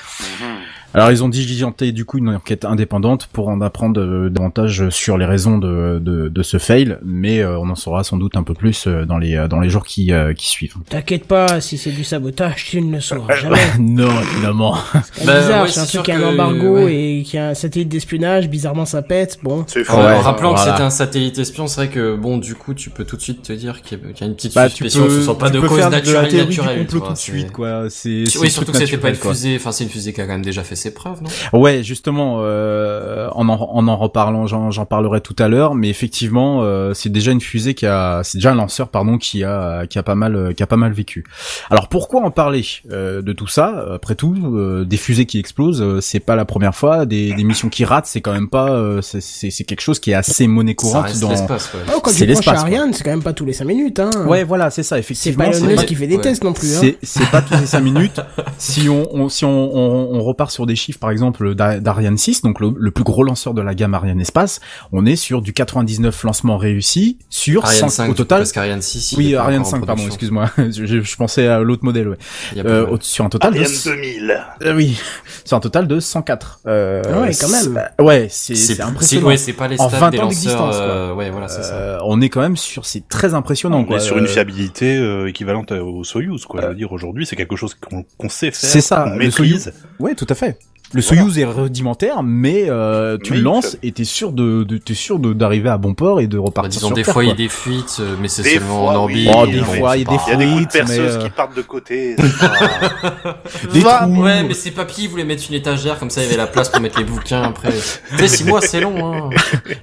Alors 0.94 1.10
ils 1.10 1.24
ont 1.24 1.28
diligenté 1.28 1.90
du 1.90 2.04
coup 2.04 2.18
une 2.18 2.28
enquête 2.28 2.64
indépendante 2.64 3.26
pour 3.32 3.48
en 3.48 3.60
apprendre 3.60 4.00
euh, 4.00 4.30
davantage 4.30 4.90
sur 4.90 5.18
les 5.18 5.24
raisons 5.26 5.58
de, 5.58 5.98
de, 6.00 6.28
de 6.28 6.42
ce 6.44 6.58
fail, 6.58 6.98
mais 7.04 7.40
euh, 7.40 7.58
on 7.58 7.68
en 7.68 7.74
saura 7.74 8.04
sans 8.04 8.16
doute 8.16 8.36
un 8.36 8.44
peu 8.44 8.54
plus 8.54 8.86
euh, 8.86 9.04
dans 9.04 9.18
les 9.18 9.34
euh, 9.34 9.48
dans 9.48 9.58
les 9.58 9.68
jours 9.68 9.84
qui, 9.84 10.12
euh, 10.12 10.34
qui 10.34 10.46
suivent. 10.48 10.74
T'inquiète 10.88 11.24
pas, 11.26 11.60
si 11.60 11.78
c'est 11.78 11.90
du 11.90 12.04
sabotage, 12.04 12.66
tu 12.66 12.80
ne 12.80 12.94
le 12.94 13.00
sauras 13.00 13.34
jamais. 13.34 13.58
non, 13.80 14.08
évidemment. 14.32 14.76
C'est 15.14 15.26
Bah, 15.26 15.40
bizarre, 15.40 15.62
ouais, 15.64 15.68
c'est 15.68 15.80
un 15.80 15.84
c'est 15.84 15.90
sûr 15.90 16.02
truc 16.04 16.14
qui 16.16 16.22
a 16.22 16.26
un 16.26 16.32
embargo 16.32 16.76
ouais. 16.84 16.94
et 16.94 17.22
qui 17.24 17.38
a 17.38 17.48
un 17.48 17.54
satellite 17.54 17.88
d'espionnage, 17.88 18.48
bizarrement 18.48 18.84
ça 18.84 19.02
pète, 19.02 19.38
bon. 19.42 19.64
C'est. 19.66 19.80
Ouais, 19.90 20.14
rappelant 20.20 20.50
voilà. 20.54 20.64
que 20.64 20.70
c'était 20.70 20.82
un 20.84 20.90
satellite 20.90 21.38
espion, 21.40 21.66
c'est 21.66 21.80
vrai 21.86 21.88
que 21.88 22.14
bon, 22.14 22.38
du 22.38 22.54
coup, 22.54 22.72
tu 22.72 22.90
peux 22.90 23.04
tout 23.04 23.16
de 23.16 23.20
suite 23.22 23.42
te 23.42 23.52
dire 23.52 23.82
qu'il 23.82 23.98
y 23.98 24.22
a, 24.22 24.26
une 24.26 24.36
petite 24.36 24.54
Bah, 24.54 24.68
tu 24.68 24.76
suspicion, 24.76 25.04
peux, 25.06 25.10
ce 25.10 25.22
sont 25.22 25.34
pas 25.34 25.48
tu 25.50 25.56
de 25.56 25.60
peux 25.60 25.68
cause 25.68 25.78
faire 25.78 25.88
de 25.88 25.94
la 25.94 25.98
naturelle, 26.00 26.28
théorie 26.28 26.46
du 26.46 26.56
naturelle, 26.60 26.74
tu 26.78 26.84
complot 26.84 27.00
tout 27.08 27.12
de 27.12 27.18
c'est- 27.18 27.32
suite, 27.32 27.50
quoi. 27.52 27.86
C'est, 27.90 28.08
Oui, 28.10 28.26
c'est 28.30 28.48
surtout 28.50 28.66
tout 28.72 28.78
que 28.78 28.84
c'était 28.86 28.96
pas 28.98 29.08
une 29.08 29.14
fusée, 29.16 29.56
enfin 29.56 29.72
c'est 29.72 29.82
une 29.84 29.90
fusée 29.90 30.12
qui 30.12 30.20
a 30.20 30.26
quand 30.26 30.32
même 30.32 30.44
déjà 30.44 30.62
fait 30.62 30.76
ses 30.84 30.94
preuves, 30.94 31.22
non? 31.22 31.30
Ouais, 31.58 31.82
justement, 31.82 32.38
euh, 32.40 33.28
en, 33.32 33.48
en 33.48 33.54
en 33.76 33.88
en 33.88 33.96
reparlant, 33.96 34.46
j'en, 34.46 34.70
j'en 34.70 34.86
parlerai 34.86 35.20
tout 35.20 35.36
à 35.38 35.48
l'heure, 35.48 35.74
mais 35.74 35.88
effectivement, 35.88 36.60
euh, 36.62 36.94
c'est 36.94 37.10
déjà 37.10 37.32
une 37.32 37.40
fusée 37.40 37.74
qui 37.74 37.86
a, 37.86 38.20
c'est 38.22 38.38
déjà 38.38 38.52
un 38.52 38.54
lanceur, 38.54 38.88
pardon, 38.88 39.18
qui 39.18 39.44
a, 39.44 39.86
qui 39.86 39.98
a 39.98 40.02
pas 40.02 40.14
mal, 40.14 40.36
euh, 40.36 40.52
qui 40.52 40.62
a 40.62 40.66
pas 40.66 40.76
mal 40.76 40.92
vécu. 40.92 41.24
Alors 41.70 41.88
pourquoi 41.88 42.22
en 42.22 42.30
parler 42.30 42.64
euh, 42.90 43.22
de 43.22 43.32
tout 43.32 43.46
ça? 43.48 43.84
Après 43.94 44.14
tout, 44.14 44.34
euh, 44.56 44.84
des 44.84 44.96
fusées 44.96 45.26
qui 45.26 45.38
explosent, 45.38 45.82
euh, 45.82 46.00
c'est 46.00 46.20
pas 46.20 46.36
la 46.36 46.44
première 46.44 46.74
fois. 46.74 47.06
Des, 47.06 47.32
des 47.34 47.44
missions 47.44 47.68
qui 47.68 47.84
ratent, 47.84 48.06
c'est 48.06 48.20
quand 48.20 48.32
même 48.32 48.48
pas, 48.48 48.70
euh, 48.70 49.00
c'est, 49.02 49.20
c'est, 49.20 49.50
c'est 49.50 49.64
quelque 49.64 49.80
chose 49.80 49.98
qui 49.98 50.10
est 50.12 50.14
assez 50.14 50.46
monnaie 50.46 50.72
Ça 50.72 50.76
courante 50.76 51.06
reste 51.06 51.20
dans. 51.20 51.30
l'espace, 51.30 51.72
ouais. 51.74 51.80
Oh, 51.96 52.00
quand 52.02 52.10
C'est 52.10 52.18
tu 52.20 52.26
l'espace, 52.26 52.60
quoi. 52.60 52.68
Ariane, 52.68 52.92
c'est 52.92 53.04
quand 53.04 53.10
même 53.10 53.22
pas 53.22 53.32
tous 53.32 53.44
les 53.44 53.52
5 53.52 53.64
minutes, 53.64 53.98
hein. 54.00 54.10
Ouais, 54.26 54.44
voilà, 54.44 54.70
c'est 54.70 54.82
ça. 54.82 54.96
C'est 54.96 55.00
Effectivement, 55.00 55.44
pas 55.46 55.52
c'est 55.52 55.62
Musk 55.66 55.76
pas- 55.76 55.84
qui 55.84 55.94
fait 55.94 56.06
des 56.06 56.16
ouais. 56.16 56.22
tests 56.22 56.44
non 56.44 56.52
plus, 56.52 56.74
hein. 56.76 56.80
C'est 56.80 56.98
c'est 57.02 57.30
pas 57.30 57.42
toutes 57.42 57.60
les 57.60 57.66
5 57.66 57.80
minutes. 57.80 58.20
Si 58.58 58.88
on, 58.88 59.06
on 59.14 59.28
si 59.28 59.44
on, 59.44 59.50
on, 59.76 60.16
on 60.16 60.22
repart 60.22 60.50
sur 60.50 60.66
des 60.66 60.73
chiffres, 60.76 60.98
par 60.98 61.10
exemple 61.10 61.54
d'A- 61.54 61.80
d'Ariane 61.80 62.16
6, 62.18 62.42
donc 62.42 62.60
le, 62.60 62.72
le 62.76 62.90
plus 62.90 63.04
gros 63.04 63.22
lanceur 63.22 63.54
de 63.54 63.62
la 63.62 63.74
gamme 63.74 63.94
Ariane 63.94 64.20
Espace, 64.20 64.60
on 64.92 65.06
est 65.06 65.16
sur 65.16 65.42
du 65.42 65.52
99 65.52 66.22
lancements 66.24 66.56
réussis 66.56 67.18
sur 67.30 67.64
Ariane 67.64 67.80
100 67.80 67.88
5, 67.88 68.10
au 68.10 68.14
total. 68.14 68.38
parce 68.40 68.52
qu'Ariane 68.52 68.82
6, 68.82 69.12
il 69.12 69.18
Oui, 69.18 69.34
Ariane 69.34 69.60
encore 69.60 69.74
en 69.74 69.76
5, 69.80 69.86
pardon, 69.86 70.06
excuse-moi. 70.06 70.50
je, 70.58 71.00
je 71.02 71.16
pensais 71.16 71.46
à 71.48 71.60
l'autre 71.60 71.84
modèle, 71.84 72.08
ouais. 72.08 72.16
Euh, 72.64 72.96
sur 73.00 73.24
un 73.24 73.28
total 73.28 73.52
de 73.54 73.58
Ariane 73.58 73.72
2000. 73.84 74.44
euh, 74.62 74.74
oui, 74.76 74.98
sur 75.44 75.56
un 75.56 75.60
total 75.60 75.86
de 75.86 76.00
104. 76.00 76.60
Euh, 76.66 77.02
Ah 77.06 77.20
ouais, 77.22 77.30
quand 77.40 77.48
même. 77.48 77.80
c'est- 77.98 78.02
Ouais, 78.02 78.28
c'est 78.30 78.80
impressionnant. 78.80 79.26
ouais, 79.28 79.36
c'est 79.36 79.52
pas 79.52 79.68
les 79.68 79.80
En 79.80 79.88
stats 79.88 79.98
20 79.98 80.10
des 80.10 80.18
ans 80.20 80.28
d'existence, 80.28 80.76
quoi. 80.76 80.84
euh, 80.84 81.14
ouais, 81.14 81.30
voilà, 81.30 81.48
c'est 81.48 81.62
ça. 81.62 81.74
Euh, 81.74 81.98
on 82.04 82.20
est 82.20 82.28
quand 82.28 82.40
même 82.40 82.56
sur, 82.56 82.84
c'est 82.86 83.08
très 83.08 83.34
impressionnant, 83.34 83.78
On 83.80 83.84
quoi. 83.84 83.96
est 83.96 84.00
sur 84.00 84.18
une 84.18 84.26
fiabilité 84.26 84.96
euh, 84.96 85.28
équivalente 85.28 85.72
au 85.72 86.04
Soyuz, 86.04 86.44
quoi. 86.46 86.60
Je 86.62 86.66
veux 86.68 86.74
dire, 86.74 86.92
aujourd'hui, 86.92 87.26
c'est 87.26 87.36
quelque 87.36 87.56
chose 87.56 87.74
qu'on 87.74 88.04
qu'on 88.18 88.28
sait 88.28 88.50
faire, 88.50 88.70
C'est 88.70 88.80
ça, 88.80 89.04
qu'on 89.04 89.10
le 89.10 89.16
maîtrise. 89.18 89.72
Ouais, 89.98 90.14
tout 90.14 90.26
à 90.28 90.34
fait. 90.34 90.58
Le 90.92 91.00
Voilà. 91.00 91.22
Soyuz 91.22 91.38
est 91.40 91.44
rudimentaire, 91.44 92.22
mais 92.22 92.66
euh, 92.68 93.18
tu 93.20 93.32
Mais 93.32 93.38
le 93.38 93.42
lances 93.42 93.76
et 93.82 93.90
t'es 93.90 94.04
sûr 94.04 94.30
de, 94.30 94.62
de 94.62 94.78
t'es 94.78 94.94
sûr 94.94 95.18
d'arriver 95.18 95.68
à 95.68 95.76
bon 95.76 95.92
port 95.94 96.20
et 96.20 96.28
de 96.28 96.36
Bah, 96.38 96.44
repartir 96.44 96.70
disons, 96.70 96.86
sur 96.88 96.94
des 96.94 97.02
Terre, 97.02 97.12
fois, 97.14 97.24
il 97.24 97.28
y 97.30 97.32
a 97.32 97.34
des 97.34 97.48
fuites, 97.48 98.00
mais 98.20 98.28
c'est 98.28 98.42
Des 98.42 98.50
seulement 98.50 98.84
fois, 98.84 98.92
en 98.92 98.94
orbite. 98.96 99.28
oui, 99.34 99.52
des 99.54 99.58
fois, 99.64 99.96
il 99.96 100.04
y 100.04 100.06
a 100.06 100.10
des 100.10 100.16
pas- 100.16 100.22
Il 100.28 100.30
y 100.30 100.34
a 100.34 100.36
des 100.36 100.44
coups 100.46 100.56
de 100.56 100.60
mais, 100.60 100.66
perceuse 100.78 101.16
euh, 101.16 101.22
qui 101.24 101.30
partent 101.30 101.56
de 101.56 101.62
côté. 101.62 102.14
c'est 102.18 102.38
pas- 102.38 103.38
Des 103.72 103.80
Va- 103.80 103.98
trous. 104.02 104.22
Ouais, 104.22 104.44
mais 104.44 104.54
c'est 104.54 104.70
papy, 104.70 105.04
il 105.04 105.08
voulait 105.08 105.24
mettre 105.24 105.42
une 105.48 105.56
étagère, 105.56 105.98
comme 105.98 106.10
ça 106.10 106.20
il 106.20 106.26
y 106.26 106.28
avait 106.28 106.36
la 106.36 106.46
place 106.46 106.68
pour 106.68 106.80
mettre 106.80 106.98
les 106.98 107.04
bouquins 107.04 107.42
après. 107.42 107.72
tu 107.72 108.18
sais, 108.18 108.28
6 108.28 108.44
mois 108.44 108.60
c'est 108.60 108.80
long, 108.80 109.12
hein. 109.14 109.30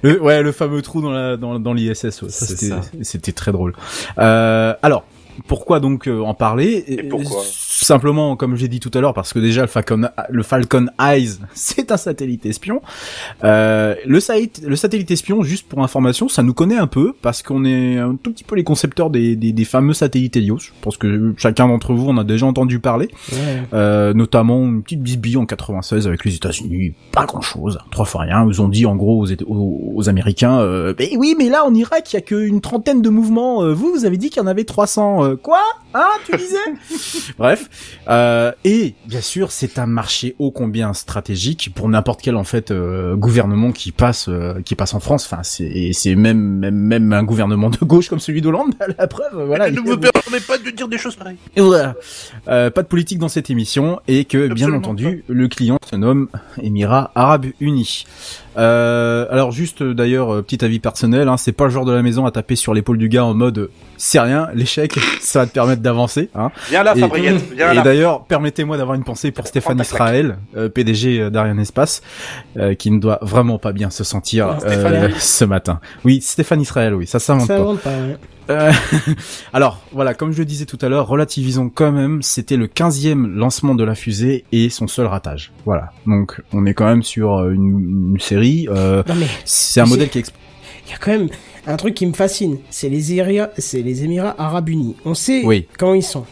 Le, 0.00 0.18
ouais, 0.22 0.40
le 0.42 0.52
fameux 0.52 0.80
trou 0.80 1.02
dans 1.02 1.10
la 1.10 1.36
dans, 1.36 1.58
dans 1.58 1.74
l'ISS, 1.74 2.22
ouais, 2.22 2.28
c'était 3.02 3.32
très 3.32 3.52
drôle. 3.52 3.74
Euh, 4.18 4.72
alors. 4.82 5.04
Pourquoi 5.46 5.80
donc 5.80 6.08
euh, 6.08 6.20
en 6.20 6.34
parler 6.34 6.84
Et 6.86 7.02
pourquoi 7.04 7.42
Simplement, 7.44 8.36
comme 8.36 8.56
j'ai 8.56 8.68
dit 8.68 8.78
tout 8.78 8.90
à 8.94 9.00
l'heure, 9.00 9.14
parce 9.14 9.32
que 9.32 9.38
déjà 9.38 9.62
le 9.62 9.66
Falcon, 9.66 10.08
le 10.28 10.42
Falcon 10.42 10.86
Eyes, 11.00 11.38
c'est 11.54 11.90
un 11.90 11.96
satellite 11.96 12.46
espion. 12.46 12.80
Euh, 13.44 13.94
le, 14.06 14.20
site, 14.20 14.62
le 14.64 14.76
satellite 14.76 15.10
espion, 15.10 15.42
juste 15.42 15.68
pour 15.68 15.82
information, 15.82 16.28
ça 16.28 16.42
nous 16.42 16.54
connaît 16.54 16.78
un 16.78 16.86
peu 16.86 17.12
parce 17.22 17.42
qu'on 17.42 17.64
est 17.64 17.98
un 17.98 18.14
tout 18.14 18.32
petit 18.32 18.44
peu 18.44 18.54
les 18.54 18.64
concepteurs 18.64 19.10
des, 19.10 19.34
des, 19.36 19.52
des 19.52 19.64
fameux 19.64 19.94
satellites 19.94 20.36
Helios. 20.36 20.58
Je 20.58 20.70
pense 20.80 20.96
que 20.96 21.34
chacun 21.36 21.66
d'entre 21.66 21.92
vous 21.92 22.08
en 22.08 22.18
a 22.18 22.24
déjà 22.24 22.46
entendu 22.46 22.78
parler. 22.78 23.08
Ouais. 23.32 23.62
Euh, 23.72 24.14
notamment 24.14 24.62
une 24.64 24.82
petite 24.82 25.02
bisbille 25.02 25.36
en 25.36 25.46
96 25.46 26.06
avec 26.06 26.24
les 26.24 26.34
États-Unis, 26.36 26.92
pas 27.12 27.26
grand-chose, 27.26 27.78
trois 27.90 28.04
fois 28.04 28.22
rien. 28.22 28.46
Ils 28.48 28.62
ont 28.62 28.68
dit 28.68 28.86
en 28.86 28.96
gros 28.96 29.24
aux, 29.24 29.32
aux, 29.46 29.92
aux 29.94 30.08
Américains, 30.08 30.60
euh, 30.60 30.94
mais 30.98 31.16
oui, 31.16 31.34
mais 31.38 31.48
là 31.48 31.64
en 31.64 31.74
Irak 31.74 32.12
il 32.12 32.16
y 32.16 32.18
a 32.18 32.22
qu'une 32.22 32.60
trentaine 32.60 33.02
de 33.02 33.08
mouvements. 33.08 33.62
Euh, 33.62 33.72
vous, 33.72 33.92
vous 33.92 34.04
avez 34.04 34.16
dit 34.16 34.30
qu'il 34.30 34.42
y 34.42 34.44
en 34.44 34.48
avait 34.48 34.64
300. 34.64 35.31
Euh, 35.32 35.36
quoi 35.36 35.60
Hein 35.94 36.08
Tu 36.24 36.36
disais 36.36 37.32
Bref, 37.38 37.68
Euh, 38.08 38.52
et 38.64 38.94
bien 39.06 39.20
sûr, 39.20 39.52
c'est 39.52 39.78
un 39.78 39.86
marché 39.86 40.34
ô 40.38 40.50
combien 40.50 40.92
stratégique 40.94 41.72
pour 41.74 41.88
n'importe 41.88 42.20
quel 42.22 42.36
en 42.36 42.44
fait 42.44 42.70
euh, 42.70 43.14
gouvernement 43.16 43.72
qui 43.72 43.92
passe 43.92 44.28
euh, 44.28 44.54
qui 44.64 44.74
passe 44.74 44.94
en 44.94 45.00
France. 45.00 45.28
Enfin, 45.30 45.42
c'est 45.42 46.14
même 46.14 46.38
même 46.38 46.74
même 46.74 47.12
un 47.12 47.22
gouvernement 47.22 47.70
de 47.70 47.78
gauche 47.84 48.08
comme 48.08 48.20
celui 48.20 48.40
d'Hollande. 48.40 48.74
La 48.98 49.06
preuve, 49.06 49.44
voilà. 49.46 49.70
ne 49.70 49.80
me 49.80 49.96
permets 49.96 50.40
pas 50.46 50.58
de 50.58 50.70
dire 50.70 50.88
des 50.88 50.98
choses 50.98 51.16
pareilles. 51.16 51.36
et 51.56 51.60
voilà. 51.60 51.94
Euh, 52.48 52.70
pas 52.70 52.82
de 52.82 52.88
politique 52.88 53.18
dans 53.18 53.28
cette 53.28 53.50
émission 53.50 54.00
et 54.08 54.24
que 54.24 54.48
bien 54.52 54.72
entendu 54.72 55.24
le 55.28 55.48
client 55.48 55.78
se 55.88 55.96
nomme 55.96 56.28
Émirats 56.62 57.10
Arabes 57.14 57.46
Unis. 57.60 58.04
Euh, 58.56 59.26
alors 59.30 59.52
juste 59.52 59.82
d'ailleurs 59.82 60.42
petit 60.44 60.64
avis 60.64 60.78
personnel, 60.80 61.28
hein, 61.28 61.36
c'est 61.36 61.52
pas 61.52 61.64
le 61.64 61.70
genre 61.70 61.84
de 61.84 61.92
la 61.92 62.02
maison 62.02 62.26
à 62.26 62.30
taper 62.30 62.56
sur 62.56 62.74
l'épaule 62.74 62.98
du 62.98 63.08
gars 63.08 63.24
en 63.24 63.34
mode 63.34 63.70
c'est 64.04 64.18
rien, 64.18 64.48
l'échec 64.52 64.98
ça 65.20 65.40
va 65.40 65.46
te 65.46 65.52
permettre 65.52 65.80
d'avancer. 65.80 66.28
Hein. 66.34 66.50
Viens 66.70 66.82
là, 66.82 66.94
Et- 66.96 67.00
Fabriette, 67.00 67.40
viens 67.56 67.70
et 67.70 67.76
là. 67.76 67.82
d'ailleurs 67.82 68.24
permettez-moi 68.24 68.76
d'avoir 68.76 68.96
une 68.96 69.04
pensée 69.04 69.30
pour 69.30 69.46
Stéphane. 69.46 69.78
Israël, 69.80 70.38
euh, 70.56 70.68
PDG 70.68 71.30
d'Ariane 71.30 71.60
Espace, 71.60 72.02
euh, 72.56 72.74
qui 72.74 72.90
ne 72.90 72.98
doit 72.98 73.18
vraiment 73.22 73.58
pas 73.58 73.70
bien 73.72 73.90
se 73.90 74.02
sentir 74.02 74.58
euh, 74.64 75.08
ce 75.18 75.44
matin. 75.44 75.78
Oui 76.04 76.20
Stéphane 76.20 76.60
Israël, 76.60 76.94
oui 76.94 77.06
ça 77.06 77.20
s'invente 77.20 77.46
Ça 77.46 77.54
pas. 77.54 77.60
invente 77.60 77.80
pas, 77.80 77.90
ouais. 77.90 78.16
Euh, 78.50 78.72
alors 79.52 79.80
voilà, 79.92 80.14
comme 80.14 80.32
je 80.32 80.38
le 80.38 80.44
disais 80.44 80.64
tout 80.64 80.78
à 80.82 80.88
l'heure, 80.88 81.06
relativisons 81.06 81.70
quand 81.72 81.92
même, 81.92 82.22
c'était 82.22 82.56
le 82.56 82.66
15e 82.66 83.26
lancement 83.32 83.76
de 83.76 83.84
la 83.84 83.94
fusée 83.94 84.44
et 84.50 84.68
son 84.68 84.88
seul 84.88 85.06
ratage. 85.06 85.52
Voilà, 85.64 85.92
donc 86.08 86.40
on 86.52 86.66
est 86.66 86.74
quand 86.74 86.86
même 86.86 87.04
sur 87.04 87.38
euh, 87.38 87.52
une, 87.52 88.12
une 88.14 88.20
série. 88.20 88.66
euh, 88.68 89.04
Non, 89.08 89.14
mais- 89.14 89.26
c'est 89.44 89.80
un 89.80 89.86
modèle 89.86 90.08
qui 90.08 90.18
exp- 90.18 90.32
Il 90.86 90.90
y 90.90 90.94
a 90.94 90.98
quand 90.98 91.12
même 91.12 91.28
un 91.66 91.76
truc 91.76 91.94
qui 91.94 92.06
me 92.06 92.12
fascine, 92.12 92.58
c'est 92.70 92.88
les 92.88 93.12
Émirats, 93.12 93.50
c'est 93.58 93.82
les 93.82 94.04
Émirats 94.04 94.34
Arabes 94.38 94.68
Unis. 94.68 94.96
On 95.04 95.14
sait 95.14 95.42
Oui. 95.44 95.66
quand 95.78 95.94
ils 95.94 96.02
sont. 96.02 96.24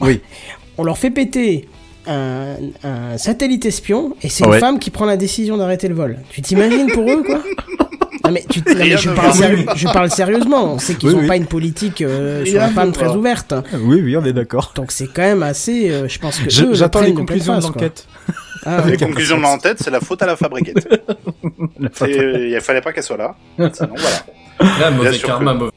Oui. 0.00 0.20
On 0.78 0.82
leur 0.84 0.96
fait 0.98 1.10
péter 1.10 1.68
un, 2.06 2.56
un 2.82 3.18
satellite 3.18 3.66
espion 3.66 4.16
et 4.22 4.28
c'est 4.30 4.46
Ouais. 4.46 4.54
une 4.56 4.60
femme 4.60 4.78
qui 4.78 4.90
prend 4.90 5.04
la 5.04 5.16
décision 5.18 5.56
d'arrêter 5.58 5.88
le 5.88 5.94
vol. 5.94 6.18
Tu 6.30 6.40
t'imagines 6.42 6.90
pour 6.92 7.08
eux 7.10 7.22
quoi? 7.22 7.42
Non 8.30 8.34
mais, 8.34 8.44
tu, 8.48 8.58
non, 8.66 8.74
mais 8.76 8.82
Rien 8.84 8.96
je, 8.96 9.10
ne 9.10 9.14
parle 9.14 9.26
va. 9.28 9.32
sérieux- 9.34 9.66
je 9.74 9.84
parle 9.86 10.10
sérieusement. 10.10 10.74
On 10.74 10.78
sait 10.78 10.94
qu'ils 10.94 11.08
Oui, 11.10 11.14
ont 11.16 11.20
oui. 11.20 11.26
pas 11.26 11.36
une 11.36 11.46
politique 11.46 12.00
euh, 12.02 12.44
sur 12.44 12.58
la 12.60 12.68
ne 12.68 12.72
femme 12.72 12.92
très 12.92 13.06
va. 13.06 13.16
ouverte. 13.16 13.54
Oui, 13.82 14.00
oui, 14.04 14.16
on 14.16 14.24
est 14.24 14.32
d'accord. 14.32 14.72
Donc 14.76 14.92
c'est 14.92 15.08
quand 15.08 15.22
même 15.22 15.42
assez. 15.42 15.90
euh, 15.90 16.06
je 16.08 16.18
pense 16.18 16.38
que 16.38 16.48
J'attends 16.48 17.00
les 17.00 17.12
conclusions 17.14 17.56
de 17.58 17.62
l'enquête. 17.62 18.06
Ah, 18.64 18.82
Les 18.86 18.96
conclusions 18.98 19.38
de 19.38 19.42
l'entête, 19.42 19.78
c'est 19.80 19.90
la 19.90 20.00
faute 20.00 20.22
à 20.22 20.26
la 20.26 20.36
fabriquette. 20.36 20.86
Et 22.06 22.50
il 22.54 22.60
fallait 22.60 22.82
pas 22.82 22.92
qu'elle 22.92 23.02
soit 23.02 23.16
là. 23.16 23.34
Sinon, 23.72 23.94
voilà. 23.96 24.78
Là, 24.78 24.90
mauvais 24.90 25.18
karma, 25.18 25.54
mauvais. 25.54 25.70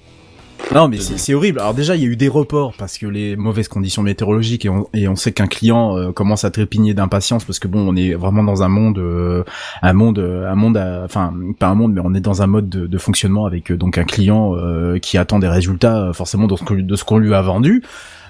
Non, 0.74 0.88
mais 0.88 0.98
c'est 0.98 1.20
c'est 1.20 1.34
horrible. 1.36 1.60
Alors 1.60 1.76
déjà, 1.76 1.96
il 1.96 2.02
y 2.02 2.06
a 2.06 2.08
eu 2.08 2.16
des 2.16 2.28
reports 2.28 2.74
parce 2.78 2.98
que 2.98 3.06
les 3.06 3.36
mauvaises 3.36 3.68
conditions 3.68 4.02
météorologiques 4.02 4.66
et 4.66 4.70
on, 4.70 4.88
et 4.96 5.08
on 5.08 5.16
sait 5.16 5.32
qu'un 5.32 5.46
client 5.46 5.96
euh, 5.98 6.12
commence 6.12 6.46
à 6.46 6.52
trépigner 6.52 6.96
d'impatience 6.96 7.44
parce 7.46 7.60
que 7.60 7.68
bon, 7.68 7.88
on 7.88 7.96
est 7.96 8.16
vraiment 8.16 8.44
dans 8.44 8.64
un 8.64 8.70
monde, 8.70 8.98
euh, 8.98 9.44
un 9.84 9.94
monde, 9.94 10.18
euh, 10.18 10.50
un 10.52 10.56
monde, 10.56 10.78
à- 10.78 11.04
enfin 11.06 11.32
pas 11.60 11.68
un 11.68 11.76
monde, 11.76 11.94
mais 11.94 12.02
on 12.04 12.16
est 12.16 12.22
dans 12.22 12.42
un 12.42 12.48
mode 12.48 12.70
de, 12.70 12.88
de 12.88 12.98
fonctionnement 12.98 13.46
avec 13.46 13.72
euh, 13.72 13.78
donc 13.78 14.00
un 14.00 14.04
client 14.04 14.56
euh, 14.56 14.98
qui 14.98 15.20
attend 15.20 15.38
des 15.38 15.48
résultats 15.48 16.12
forcément 16.14 16.48
de 16.48 16.56
ce 16.56 16.64
qu'on 16.64 16.74
lui- 16.74 16.84
de 16.84 16.96
ce 16.96 17.04
qu'on 17.04 17.18
lui 17.20 17.34
a 17.36 17.42
vendu. 17.44 17.84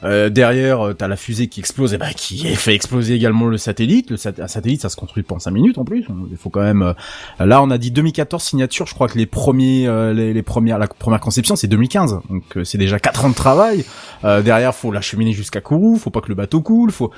Euh, 0.04 0.30
derrière, 0.30 0.82
euh, 0.88 0.94
t'as 0.94 1.08
la 1.08 1.16
fusée 1.16 1.48
qui 1.48 1.60
explose, 1.60 1.94
et 1.94 1.98
bah, 1.98 2.14
qui 2.16 2.40
fait 2.56 2.74
exploser 2.76 3.14
également 3.14 3.46
le 3.46 3.58
satellite. 3.58 4.12
Le 4.12 4.18
sat- 4.18 4.40
un 4.42 4.48
satellite, 4.48 4.82
ça 4.82 4.90
se 4.90 4.96
construit 4.96 5.24
pas 5.24 5.36
en 5.36 5.40
5 5.40 5.52
minutes 5.52 5.78
en 5.78 5.86
plus. 5.86 6.06
Il 6.30 6.38
faut 6.38 6.50
quand 6.50 6.62
même. 6.62 6.82
euh, 6.82 7.46
là, 7.46 7.62
on 7.62 7.70
a 7.70 7.78
dit 7.78 7.92
2014 7.92 8.44
signature. 8.44 8.86
Je 8.86 8.94
crois 8.94 9.08
que 9.08 9.18
les 9.18 9.26
premiers, 9.26 9.88
euh, 9.88 10.14
les, 10.14 10.34
les 10.34 10.42
premières, 10.44 10.78
la 10.78 10.88
première 10.88 11.20
conception, 11.22 11.56
c'est 11.56 11.68
2015. 11.68 12.20
Donc 12.30 12.44
euh, 12.58 12.64
c'est 12.64 12.78
déjà 12.78 13.00
4 13.00 13.26
ans 13.26 13.30
de 13.30 13.36
travail. 13.36 13.86
Euh, 14.24 14.42
derrière, 14.42 14.76
faut 14.76 14.92
l'acheminer 14.92 15.32
jusqu'à 15.34 15.62
Kourou. 15.62 15.98
Faut 15.98 16.10
pas 16.10 16.22
que 16.22 16.30
le 16.30 16.36
bateau 16.36 16.62
coule. 16.62 16.92
Faut 16.92 17.12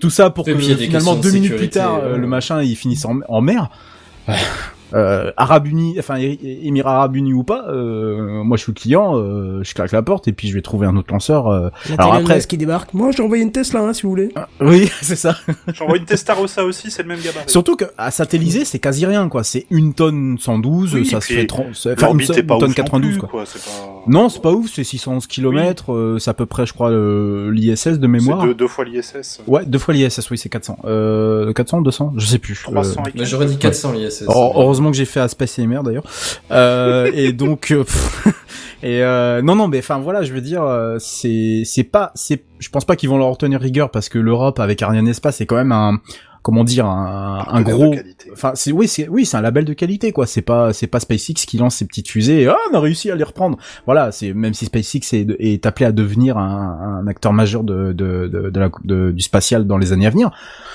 tout 0.00 0.10
ça 0.10 0.30
pour 0.30 0.44
que 0.54 0.58
finalement 0.86 1.14
deux 1.22 1.28
minutes 1.34 1.50
plus 1.58 1.68
tard, 1.70 2.00
le 2.16 2.26
machin 2.26 2.62
il 2.62 2.74
finisse 2.74 3.04
en, 3.04 3.20
en 3.28 3.40
mer. 3.42 3.70
Euh, 4.94 5.32
Arabes 5.36 5.66
Unis, 5.66 5.96
enfin 5.98 6.16
Émi- 6.16 6.38
Émirats 6.66 6.96
Arabes 6.96 7.16
Unis 7.16 7.32
ou 7.34 7.42
pas, 7.44 7.66
euh, 7.68 8.42
moi 8.42 8.56
je 8.56 8.62
suis 8.62 8.72
le 8.72 8.80
client, 8.80 9.16
euh, 9.18 9.60
je 9.62 9.74
claque 9.74 9.92
la 9.92 10.02
porte 10.02 10.28
et 10.28 10.32
puis 10.32 10.48
je 10.48 10.54
vais 10.54 10.62
trouver 10.62 10.86
un 10.86 10.96
autre 10.96 11.12
lanceur. 11.12 11.46
euh. 11.48 11.68
La 11.90 11.94
Alors 11.96 12.14
après, 12.14 12.40
qui 12.40 12.56
débarque. 12.56 12.94
Moi 12.94 13.10
j'ai 13.10 13.22
envoyé 13.22 13.42
une 13.42 13.52
Tesla 13.52 13.80
hein, 13.80 13.92
si 13.92 14.02
vous 14.02 14.10
voulez. 14.10 14.30
oui, 14.60 14.90
c'est 15.02 15.16
ça. 15.16 15.36
J'envoie 15.74 15.98
une 15.98 16.04
Testarossa 16.06 16.64
aussi, 16.64 16.90
c'est 16.90 17.02
le 17.02 17.08
même 17.08 17.20
gabarit. 17.20 17.44
Surtout 17.48 17.76
que 17.76 17.84
à 17.98 18.10
satelliser, 18.10 18.64
c'est 18.64 18.78
quasi 18.78 19.04
rien 19.06 19.28
quoi. 19.28 19.44
C'est 19.44 19.66
une 19.70 19.92
tonne 19.94 20.36
112, 20.38 20.94
Oui, 20.94 21.04
ça 21.06 21.20
se 21.20 21.32
fait 21.32 21.46
30, 21.46 21.66
c'est- 21.74 21.92
enfin, 21.92 22.08
une, 22.12 22.20
une 22.20 22.26
tonne 22.26 22.38
ouf 22.62 22.68
non 22.68 22.72
92 22.74 23.10
plus, 23.12 23.18
quoi. 23.20 23.28
quoi. 23.28 23.44
C'est 23.46 23.62
pas... 23.62 23.97
Non, 24.06 24.28
c'est 24.28 24.40
pas 24.42 24.52
ouf, 24.52 24.70
c'est 24.72 24.84
611 24.84 25.26
km, 25.26 25.92
euh, 25.92 26.18
c'est 26.18 26.30
à 26.30 26.34
peu 26.34 26.46
près, 26.46 26.66
je 26.66 26.72
crois, 26.72 26.90
le- 26.90 27.50
l'ISS 27.50 27.98
de 27.98 28.06
mémoire. 28.06 28.40
C'est 28.42 28.46
deux, 28.48 28.54
deux 28.54 28.68
fois 28.68 28.84
l'ISS. 28.84 29.40
Ouais, 29.46 29.64
deux 29.66 29.78
fois 29.78 29.94
l'ISS, 29.94 30.30
oui, 30.30 30.38
c'est 30.38 30.48
400. 30.48 30.78
Euh, 30.84 31.52
400, 31.52 31.80
200, 31.82 32.12
je 32.16 32.26
sais 32.26 32.38
plus. 32.38 32.60
300 32.62 33.00
Euh, 33.00 33.10
et 33.14 33.18
Mais 33.20 33.24
j'aurais 33.26 33.46
dit 33.46 33.58
400 33.58 33.92
l'ISS. 33.92 34.22
Heureusement 34.28 34.52
heureusement 34.60 34.90
que 34.90 34.96
j'ai 34.96 35.04
fait 35.04 35.20
à 35.20 35.28
Space 35.28 35.58
AMR 35.58 35.82
d'ailleurs. 35.82 36.04
Euh, 36.50 37.10
et 37.14 37.32
donc, 37.32 37.70
euh, 37.70 37.84
pff, 37.84 38.26
et 38.82 39.02
euh, 39.02 39.42
non, 39.42 39.54
non, 39.56 39.68
mais 39.68 39.78
enfin 39.78 39.98
voilà, 39.98 40.22
je 40.22 40.32
veux 40.32 40.40
dire, 40.40 40.62
euh, 40.62 40.96
c'est, 40.98 41.62
c'est 41.64 41.84
pas, 41.84 42.12
c'est, 42.14 42.44
je 42.58 42.68
pense 42.68 42.84
pas 42.84 42.96
qu'ils 42.96 43.08
vont 43.08 43.18
leur 43.18 43.28
retenir 43.28 43.60
rigueur 43.60 43.90
parce 43.90 44.08
que 44.08 44.18
l'Europe 44.18 44.58
avec 44.60 44.82
Ariane 44.82 45.08
Espace 45.08 45.36
c'est 45.36 45.46
quand 45.46 45.56
même 45.56 45.72
un, 45.72 46.00
comment 46.42 46.64
dire, 46.64 46.86
un, 46.86 47.44
un 47.48 47.58
label 47.58 47.74
gros, 47.74 47.94
enfin 48.32 48.52
c'est, 48.54 48.72
oui, 48.72 48.88
c'est, 48.88 49.08
oui, 49.08 49.26
c'est 49.26 49.36
un 49.36 49.40
label 49.42 49.64
de 49.64 49.72
qualité 49.72 50.12
quoi. 50.12 50.26
C'est 50.26 50.42
pas, 50.42 50.72
c'est 50.72 50.86
pas 50.86 51.00
SpaceX 51.00 51.34
qui 51.46 51.58
lance 51.58 51.76
ses 51.76 51.86
petites 51.86 52.08
fusées. 52.08 52.42
Et, 52.42 52.48
ah, 52.48 52.56
on 52.72 52.74
a 52.74 52.80
réussi 52.80 53.10
à 53.10 53.14
les 53.16 53.24
reprendre. 53.24 53.58
Voilà, 53.86 54.12
c'est 54.12 54.32
même 54.32 54.54
si 54.54 54.66
SpaceX 54.66 55.00
est, 55.12 55.36
est 55.38 55.66
appelé 55.66 55.86
à 55.86 55.92
devenir 55.92 56.38
un, 56.38 57.00
un 57.02 57.06
acteur 57.06 57.32
majeur 57.32 57.64
de, 57.64 57.92
de, 57.92 58.28
de, 58.28 58.50
de 58.50 58.60
la, 58.60 58.70
de- 58.84 59.10
du 59.10 59.22
spatial 59.22 59.66
dans 59.66 59.78
les 59.78 59.92
années 59.92 60.06
à 60.06 60.10
venir 60.10 60.30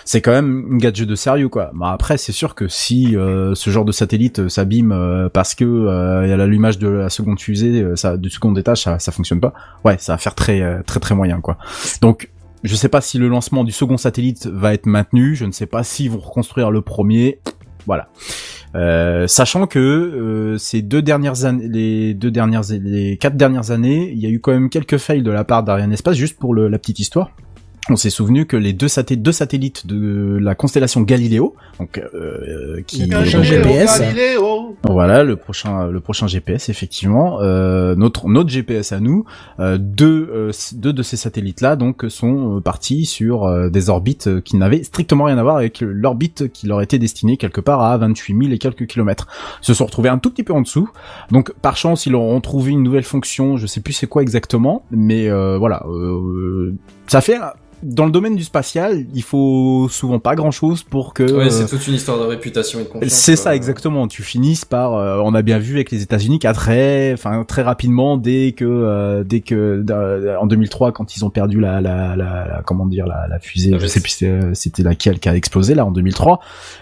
c'est 0.06 0.20
quand 0.20 0.32
même 0.32 0.66
une 0.72 0.78
gadget 0.80 1.08
de 1.08 1.16
sérieux 1.16 1.48
quoi. 1.48 1.72
Bah 1.74 1.92
après 1.94 2.18
c'est 2.18 2.34
sûr 2.34 2.56
que 2.56 2.68
si 2.68 3.16
euh, 3.16 3.56
ce 3.56 3.70
genre 3.70 3.86
de 3.86 3.94
satellite 3.94 4.40
euh, 4.40 4.50
s'abîme 4.50 4.92
euh, 4.92 5.30
parce 5.30 5.56
que 5.56 5.64
euh, 5.64 6.26
il 6.26 6.30
y 6.30 6.34
a 6.34 6.38
l'allumage 6.38 6.78
de 6.78 6.90
la 6.90 7.10
seconde 7.10 7.40
fusée, 7.40 7.82
euh, 7.82 7.96
ça 7.96 8.18
du 8.18 8.30
second 8.30 8.54
étage 8.56 8.84
ça 8.84 9.00
ça 9.00 9.14
fonctionne 9.14 9.40
pas. 9.40 9.54
Ouais, 9.86 9.96
ça 10.00 10.14
va 10.14 10.18
faire 10.18 10.36
très 10.36 10.62
euh, 10.62 10.82
très 10.86 11.00
très 11.00 11.16
moyen 11.16 11.40
quoi. 11.40 11.58
Donc 12.02 12.30
je 12.64 12.76
sais 12.76 12.90
pas 12.90 13.02
si 13.02 13.18
le 13.18 13.28
lancement 13.28 13.64
du 13.64 13.72
second 13.72 13.98
satellite 13.98 14.48
va 14.48 14.74
être 14.74 14.86
maintenu, 14.86 15.36
je 15.36 15.46
ne 15.46 15.52
sais 15.52 15.66
pas 15.66 15.84
s'ils 15.84 16.10
vont 16.12 16.20
reconstruire 16.20 16.72
le 16.72 16.82
premier. 16.82 17.40
Voilà. 17.86 18.08
Euh, 18.76 19.28
sachant 19.28 19.68
que 19.68 19.80
euh, 19.80 20.58
ces 20.58 20.82
deux 20.82 21.02
dernières 21.02 21.46
années, 21.46 21.68
les 21.68 22.14
deux 22.14 22.32
dernières, 22.32 22.64
les 22.72 23.18
quatre 23.18 23.36
dernières 23.36 23.72
années, 23.72 24.12
il 24.12 24.20
y 24.20 24.26
a 24.26 24.30
eu 24.30 24.40
quand 24.40 24.52
même 24.52 24.70
quelques 24.70 24.98
fails 24.98 25.22
de 25.22 25.32
la 25.32 25.44
part 25.44 25.64
d'Ariane 25.64 25.92
Espace, 25.92 26.16
juste 26.16 26.40
pour 26.40 26.56
la 26.56 26.80
petite 26.80 27.00
histoire. 27.00 27.32
On 27.90 27.96
s'est 27.98 28.10
souvenu 28.10 28.46
que 28.46 28.56
les 28.56 28.72
deux, 28.72 28.88
satellites 28.88 29.86
de 29.88 30.38
la 30.40 30.56
constellation 30.56 31.02
Galileo, 31.02 31.56
donc 31.80 32.02
euh, 32.14 32.82
qui 32.88 33.06
Le 33.06 33.18
prochain 33.18 33.44
GPS. 33.44 34.00
Galiléo. 34.00 34.76
voilà 34.88 35.24
le 35.24 35.36
prochain 35.36 35.88
le 35.88 36.00
prochain 36.00 36.28
GPS 36.28 36.70
effectivement 36.70 37.42
euh, 37.42 37.96
notre 37.96 38.28
notre 38.28 38.50
GPS 38.50 38.92
à 38.92 39.00
nous 39.00 39.26
euh, 39.60 39.78
deux 39.78 40.30
euh, 40.32 40.52
deux 40.74 40.94
de 40.94 41.04
ces 41.04 41.18
satellites 41.18 41.62
là 41.62 41.76
donc 41.76 42.06
sont 42.10 42.62
partis 42.62 43.06
sur 43.06 43.44
euh, 43.44 43.70
des 43.70 43.90
orbites 43.90 44.42
qui 44.44 44.56
n'avaient 44.58 44.84
strictement 44.84 45.26
rien 45.26 45.38
à 45.38 45.44
voir 45.44 45.58
avec 45.58 45.82
l'orbite 45.82 46.52
qui 46.52 46.68
leur 46.68 46.82
était 46.82 47.00
destinée 47.00 47.38
quelque 47.38 47.62
part 47.62 47.82
à 47.82 47.98
28 47.98 48.38
000 48.44 48.54
et 48.54 48.58
quelques 48.58 48.88
kilomètres 48.88 49.28
Ils 49.62 49.66
se 49.66 49.74
sont 49.74 49.86
retrouvés 49.86 50.10
un 50.10 50.20
tout 50.20 50.30
petit 50.30 50.44
peu 50.44 50.54
en 50.54 50.62
dessous 50.62 50.90
donc 51.32 51.54
par 51.62 51.78
chance 51.78 52.06
ils 52.06 52.16
auront 52.16 52.40
trouvé 52.42 52.72
une 52.72 52.84
nouvelle 52.84 53.04
fonction 53.04 53.58
je 53.58 53.68
sais 53.68 53.82
plus 53.82 53.94
c'est 53.94 54.08
quoi 54.08 54.22
exactement 54.22 54.86
mais 54.92 55.30
euh, 55.30 55.58
voilà 55.58 55.84
euh, 55.88 56.76
ça 57.08 57.22
fait 57.22 57.38
dans 57.86 58.06
le 58.06 58.12
domaine 58.12 58.38
du 58.38 58.46
spatial, 58.46 59.04
il 59.14 59.24
faut 59.24 59.90
souvent 59.90 60.18
pas 60.18 60.36
grand 60.36 60.52
chose 60.52 60.84
pour 60.84 61.14
que 61.14 61.24
Ouais, 61.24 61.48
euh, 61.48 61.50
c'est 61.50 61.66
toute 61.68 61.86
une 61.86 61.96
histoire 61.96 62.18
de 62.18 62.24
réputation 62.24 62.80
et 62.80 62.84
de 62.84 62.88
confiance. 62.88 63.12
c'est 63.12 63.36
ça 63.36 63.54
exactement. 63.58 64.08
Tu 64.08 64.24
finisses 64.24 64.64
par, 64.64 64.94
euh, 64.94 65.20
on 65.22 65.34
a 65.34 65.42
bien 65.42 65.60
vu 65.60 65.74
avec 65.76 65.92
les 65.92 66.02
États-Unis 66.02 66.40
qu'à 66.40 66.54
très, 66.54 67.12
enfin 67.12 67.44
très 67.46 67.62
rapidement, 67.62 68.16
dès 68.16 68.54
que, 68.54 68.64
euh, 68.64 69.26
dès 69.26 69.42
que 69.42 69.84
euh, 69.90 70.38
en 70.40 70.46
2003, 70.48 70.94
quand 70.94 71.18
ils 71.18 71.26
ont 71.26 71.30
perdu 71.30 71.60
la, 71.60 71.82
la, 71.82 72.16
la, 72.16 72.48
la- 72.48 72.62
comment 72.66 72.86
dire, 72.86 73.06
la, 73.06 73.28
la 73.28 73.40
fusée, 73.40 73.72
La 73.72 73.80
je 73.80 73.88
sais 73.88 74.00
plus 74.00 74.12
c'était 74.12 74.40
c'était 74.54 74.84
laquelle 74.84 75.20
qui 75.20 75.28
a 75.28 75.36
explosé 75.36 75.76
là 75.76 75.86
en 75.86 75.92
2003. 75.92 76.40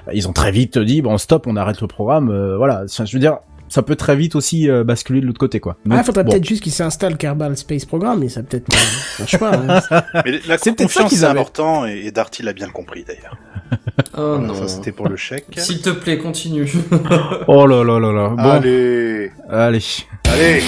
euh, 0.07 0.11
Ils 0.13 0.27
ont 0.27 0.33
très 0.33 0.51
vite 0.51 0.77
dit 0.77 1.01
bon 1.01 1.17
stop, 1.17 1.47
on 1.47 1.55
arrête 1.55 1.81
le 1.81 1.87
programme. 1.87 2.29
euh, 2.29 2.57
voilà, 2.57 2.83
Enfin, 2.85 3.05
je 3.05 3.13
veux 3.13 3.19
dire, 3.19 3.37
ça 3.71 3.81
peut 3.81 3.95
très 3.95 4.15
vite 4.15 4.35
aussi 4.35 4.69
euh, 4.69 4.83
basculer 4.83 5.21
de 5.21 5.25
l'autre 5.25 5.39
côté 5.39 5.59
quoi. 5.59 5.77
Ah, 5.89 5.95
Donc, 5.95 6.05
faudrait 6.05 6.23
bon. 6.25 6.31
peut-être 6.31 6.45
juste 6.47 6.61
qu'ils 6.61 6.71
s'installent 6.73 7.17
Kerbal 7.17 7.55
Space 7.57 7.85
Program, 7.85 8.19
mais 8.19 8.27
ça 8.29 8.43
peut-être. 8.43 8.67
euh, 8.75 9.23
je 9.25 9.29
sais 9.31 9.37
pas. 9.37 9.53
hein. 9.55 9.81
Mais 10.25 10.39
la 10.47 10.57
C'est 10.57 10.73
peut-être 10.75 10.91
ça 10.91 11.03
confiance, 11.03 11.23
avaient. 11.23 11.39
important, 11.39 11.87
et, 11.87 12.01
et 12.05 12.11
Darty 12.11 12.43
l'a 12.43 12.53
bien 12.53 12.69
compris 12.69 13.03
d'ailleurs. 13.07 13.37
Oh 14.17 14.35
Voilà, 14.37 14.47
non. 14.47 14.53
Ça, 14.55 14.67
c'était 14.67 14.91
pour 14.91 15.07
le 15.07 15.15
chèque. 15.15 15.45
S'il 15.55 15.81
te 15.81 15.89
plaît, 15.91 16.17
continue. 16.17 16.69
Oh 17.47 17.65
là 17.65 17.83
là 17.85 17.99
là 17.99 18.11
là. 18.11 18.29
Bon, 18.29 18.37
Allez, 18.49 19.31
allez. 19.49 19.79
allez. 20.25 20.61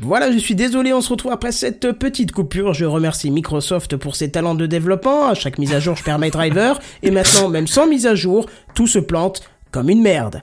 Voilà, 0.00 0.30
je 0.30 0.36
suis 0.38 0.54
désolé, 0.54 0.92
on 0.92 1.00
se 1.00 1.08
retrouve 1.08 1.32
après 1.32 1.50
cette 1.50 1.92
petite 1.92 2.30
coupure. 2.32 2.74
Je 2.74 2.84
remercie 2.84 3.30
Microsoft 3.30 3.96
pour 3.96 4.16
ses 4.16 4.30
talents 4.30 4.54
de 4.54 4.66
développement. 4.66 5.28
À 5.28 5.34
chaque 5.34 5.58
mise 5.58 5.72
à 5.72 5.80
jour, 5.80 5.96
je 5.96 6.04
perds 6.04 6.18
mes 6.18 6.30
drivers. 6.30 6.78
Et 7.02 7.10
maintenant, 7.10 7.48
même 7.48 7.66
sans 7.66 7.86
mise 7.86 8.06
à 8.06 8.14
jour, 8.14 8.46
tout 8.74 8.86
se 8.86 8.98
plante 8.98 9.42
comme 9.74 9.90
une 9.90 10.02
merde. 10.02 10.40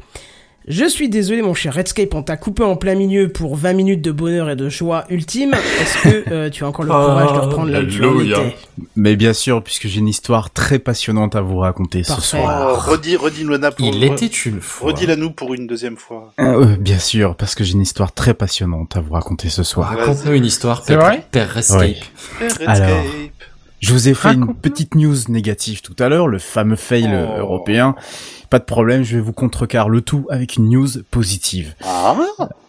Je 0.68 0.86
suis 0.86 1.08
désolé 1.08 1.42
mon 1.42 1.54
cher 1.54 1.74
Redscape, 1.74 2.14
on 2.14 2.22
t'a 2.22 2.36
coupé 2.36 2.64
en 2.64 2.76
plein 2.76 2.96
milieu 2.96 3.30
pour 3.30 3.56
20 3.56 3.74
minutes 3.74 4.02
de 4.02 4.12
bonheur 4.12 4.50
et 4.50 4.58
de 4.58 4.68
joie 4.68 5.06
ultime. 5.10 5.54
Est-ce 5.54 6.04
que 6.04 6.30
euh, 6.32 6.50
tu 6.50 6.66
as 6.66 6.68
encore 6.68 6.84
le 6.84 6.92
courage 6.92 7.34
de 7.34 7.40
reprendre 7.40 7.80
où 7.80 7.86
tu 8.24 8.34
Mais 8.98 9.16
bien 9.16 9.32
sûr, 9.32 9.64
puisque 9.64 9.88
j'ai 9.88 10.00
une 10.00 10.10
histoire 10.10 10.52
très 10.52 10.80
passionnante 10.80 11.38
à 11.38 11.42
vous 11.42 11.58
raconter 11.60 12.04
ce 12.04 12.20
soir. 12.20 12.74
Oh, 12.74 12.92
redis, 12.92 13.16
redis 13.16 13.46
nous 13.46 13.58
pour. 13.58 13.88
Il 13.88 14.04
était 14.04 14.28
une 14.28 14.60
fois. 14.60 14.90
Redis-la 14.92 15.16
nous 15.16 15.32
pour 15.32 15.54
une 15.54 15.66
deuxième 15.66 15.98
fois. 15.98 16.34
Euh, 16.42 16.76
bien 16.78 17.00
sûr, 17.00 17.36
parce 17.38 17.56
que 17.56 17.64
j'ai 17.64 17.74
une 17.74 17.82
histoire 17.82 18.12
très 18.12 18.34
passionnante 18.34 18.98
à 18.98 19.02
vous 19.02 19.14
raconter 19.14 19.48
ce 19.50 19.64
soir. 19.64 19.96
Raconte-nous 19.98 20.34
une 20.34 20.46
histoire, 20.46 20.84
C'est 20.86 20.94
Père, 20.98 21.06
vrai 21.06 21.26
Père 21.32 21.50
Rescape. 21.50 21.80
Oui. 21.82 21.96
Redscape. 22.42 22.68
Alors, 22.68 23.04
Je 23.80 23.94
vous 23.94 24.10
ai 24.10 24.14
fait 24.14 24.34
une 24.34 24.54
petite 24.54 24.94
news 24.94 25.16
négative 25.30 25.82
tout 25.82 25.96
à 25.98 26.08
l'heure, 26.08 26.28
le 26.28 26.38
fameux 26.38 26.76
fail 26.76 27.10
Oh. 27.12 27.40
européen. 27.40 27.96
Pas 28.52 28.60
de 28.60 28.66
problème, 28.66 29.02
je 29.04 29.16
vais 29.16 29.22
vous 29.22 29.34
contrecarrer 29.34 29.90
le 29.90 30.02
tout 30.02 30.28
avec 30.30 30.58
une 30.58 30.70
news 30.70 30.88
positive. 31.10 31.74
Ah, 31.84 32.16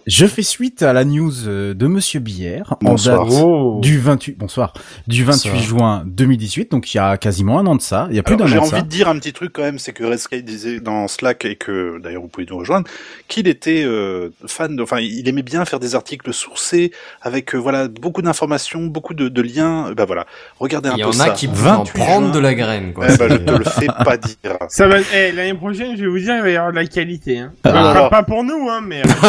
Je 0.06 0.26
fais 0.26 0.42
suite 0.42 0.82
à 0.82 0.92
la 0.92 1.04
news 1.04 1.46
euh, 1.46 1.74
de 1.74 1.86
Monsieur 1.86 2.18
Bière 2.20 2.74
en 2.84 2.92
Bonsoir. 2.92 3.24
date 3.26 3.34
Oh. 3.40 3.78
du 3.82 3.98
28 4.00 4.36
bonsoir 4.36 4.72
du 5.06 5.22
28 5.22 5.50
Bonsoir. 5.50 5.62
juin 5.62 6.02
2018 6.06 6.72
donc 6.72 6.92
il 6.92 6.96
y 6.96 7.00
a 7.00 7.16
quasiment 7.16 7.60
un 7.60 7.66
an 7.66 7.76
de 7.76 7.80
ça 7.82 8.08
il 8.10 8.16
y 8.16 8.18
a 8.18 8.24
plus 8.24 8.36
d'un 8.36 8.46
J'ai 8.46 8.58
an 8.58 8.62
de 8.62 8.66
envie 8.66 8.70
ça 8.70 8.82
de 8.82 8.88
dire 8.88 9.08
un 9.08 9.16
petit 9.18 9.32
truc 9.32 9.52
quand 9.52 9.62
même, 9.62 9.78
c'est 9.78 9.92
que 9.92 10.02
Redscape 10.02 10.40
disait 10.42 10.80
dans 10.80 11.06
Slack 11.06 11.44
et 11.44 11.54
que 11.54 12.00
d'ailleurs 12.02 12.22
vous 12.22 12.26
pouvez 12.28 12.46
nous 12.50 12.58
rejoindre, 12.58 12.88
qu'il 13.28 13.46
était 13.46 13.84
euh, 13.84 14.30
fan, 14.46 14.74
de, 14.74 14.82
enfin 14.82 14.98
il 14.98 15.28
aimait 15.28 15.42
bien 15.42 15.64
faire 15.64 15.78
des 15.78 15.94
articles 15.94 16.32
sourcés 16.32 16.90
avec 17.20 17.54
euh, 17.54 17.58
voilà 17.58 17.86
beaucoup 17.86 18.22
d'informations, 18.22 18.86
beaucoup 18.86 19.14
de, 19.14 19.28
de 19.28 19.42
liens. 19.42 19.92
Bah 19.96 20.04
voilà, 20.04 20.26
regardez 20.58 20.88
un 20.88 20.94
Il 20.96 20.98
y 20.98 21.02
peu 21.02 21.08
en 21.08 21.12
ça. 21.12 21.24
a 21.26 21.30
qui 21.30 21.46
en 21.46 21.52
28 21.52 21.92
prendre 22.00 22.26
juin. 22.26 22.34
de 22.34 22.38
la 22.40 22.54
graine, 22.54 22.92
quoi. 22.92 23.06
Eh 23.08 23.16
ben, 23.16 23.28
je 23.30 23.36
te 23.36 23.52
le 23.52 23.64
fais 23.64 23.86
pas 24.04 24.16
dire. 24.16 24.34
Ça 24.68 24.88
va. 24.88 24.96
eh, 25.14 25.30
l'année 25.30 25.54
prochaine, 25.54 25.71
je 25.74 26.02
vais 26.02 26.06
vous 26.08 26.18
dire, 26.18 26.36
il 26.36 26.42
va 26.42 26.50
y 26.50 26.56
avoir 26.56 26.70
de 26.72 26.76
la 26.76 26.86
qualité. 26.86 27.38
Hein. 27.38 27.52
Ah. 27.64 27.72
Pas- 27.72 27.90
Alors. 27.90 28.10
pas 28.10 28.22
pour 28.22 28.44
nous, 28.44 28.68
hein, 28.70 28.80
mais. 28.86 29.00
euh, 29.00 29.08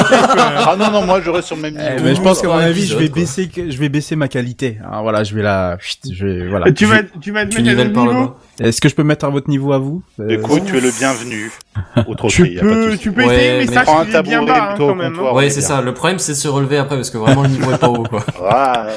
Ah 0.65 0.75
non 0.77 0.91
non, 0.91 1.05
moi 1.05 1.21
je 1.23 1.29
reste 1.29 1.47
sur 1.47 1.55
le 1.55 1.61
même 1.63 1.73
niveau. 1.73 1.85
Eh, 1.97 2.01
mais 2.01 2.15
je 2.15 2.21
pense 2.21 2.41
qu'à 2.41 2.47
mon 2.47 2.53
avis 2.57 2.85
je 2.85 2.97
vais 2.97 3.09
quoi. 3.09 3.21
baisser 3.21 3.49
je 3.55 3.77
vais 3.77 3.89
baisser 3.89 4.15
ma 4.15 4.27
qualité 4.27 4.77
hein, 4.83 5.01
voilà 5.01 5.23
je 5.23 5.35
vais 5.35 5.41
la 5.41 5.77
je 6.09 6.25
vais 6.25 6.47
voilà 6.47 6.71
tu 6.71 6.85
Je- 6.85 6.89
vas, 6.89 6.97
tu 7.21 7.31
vas 7.31 7.45
te 7.45 7.59
mettre 7.61 7.79
à 7.81 7.83
notre 7.85 8.01
niveau. 8.13 8.35
est-ce 8.59 8.79
que 8.81 8.89
je 8.89 8.95
peux 8.95 9.03
mettre 9.03 9.25
à 9.25 9.29
votre 9.29 9.49
niveau 9.49 9.73
à 9.73 9.77
vous? 9.79 10.01
Euh, 10.19 10.29
Écoute, 10.29 10.63
tu 10.65 10.77
es 10.77 10.81
le 10.81 10.91
bienvenu. 10.91 11.51
Autre 12.07 12.27
Tu 12.27 12.47
y 12.53 12.57
a 12.59 12.61
pas 12.61 12.67
de 12.67 12.73
peux, 12.73 12.91
souci. 12.91 12.99
tu 13.03 13.11
peux 13.11 13.25
Ouais, 13.25 13.35
essayer, 13.35 13.51
mais 13.59 13.65
mais 13.65 13.73
sache 13.73 13.87
qu'il 14.05 14.15
est 14.15 14.21
bien 14.23 14.43
bas 14.43 14.69
hein, 14.71 14.75
quand 14.77 14.95
même. 14.95 15.17
Ouais, 15.19 15.49
c'est 15.49 15.61
ça. 15.61 15.81
Le 15.81 15.93
problème, 15.93 16.19
c'est 16.19 16.33
de 16.33 16.37
se 16.37 16.47
relever 16.47 16.77
après, 16.77 16.95
parce 16.95 17.09
que 17.09 17.17
vraiment, 17.17 17.41
le 17.43 17.49
niveau 17.49 17.71
est 17.71 17.77
pas 17.79 17.89
haut, 17.89 18.03
quoi. 18.03 18.23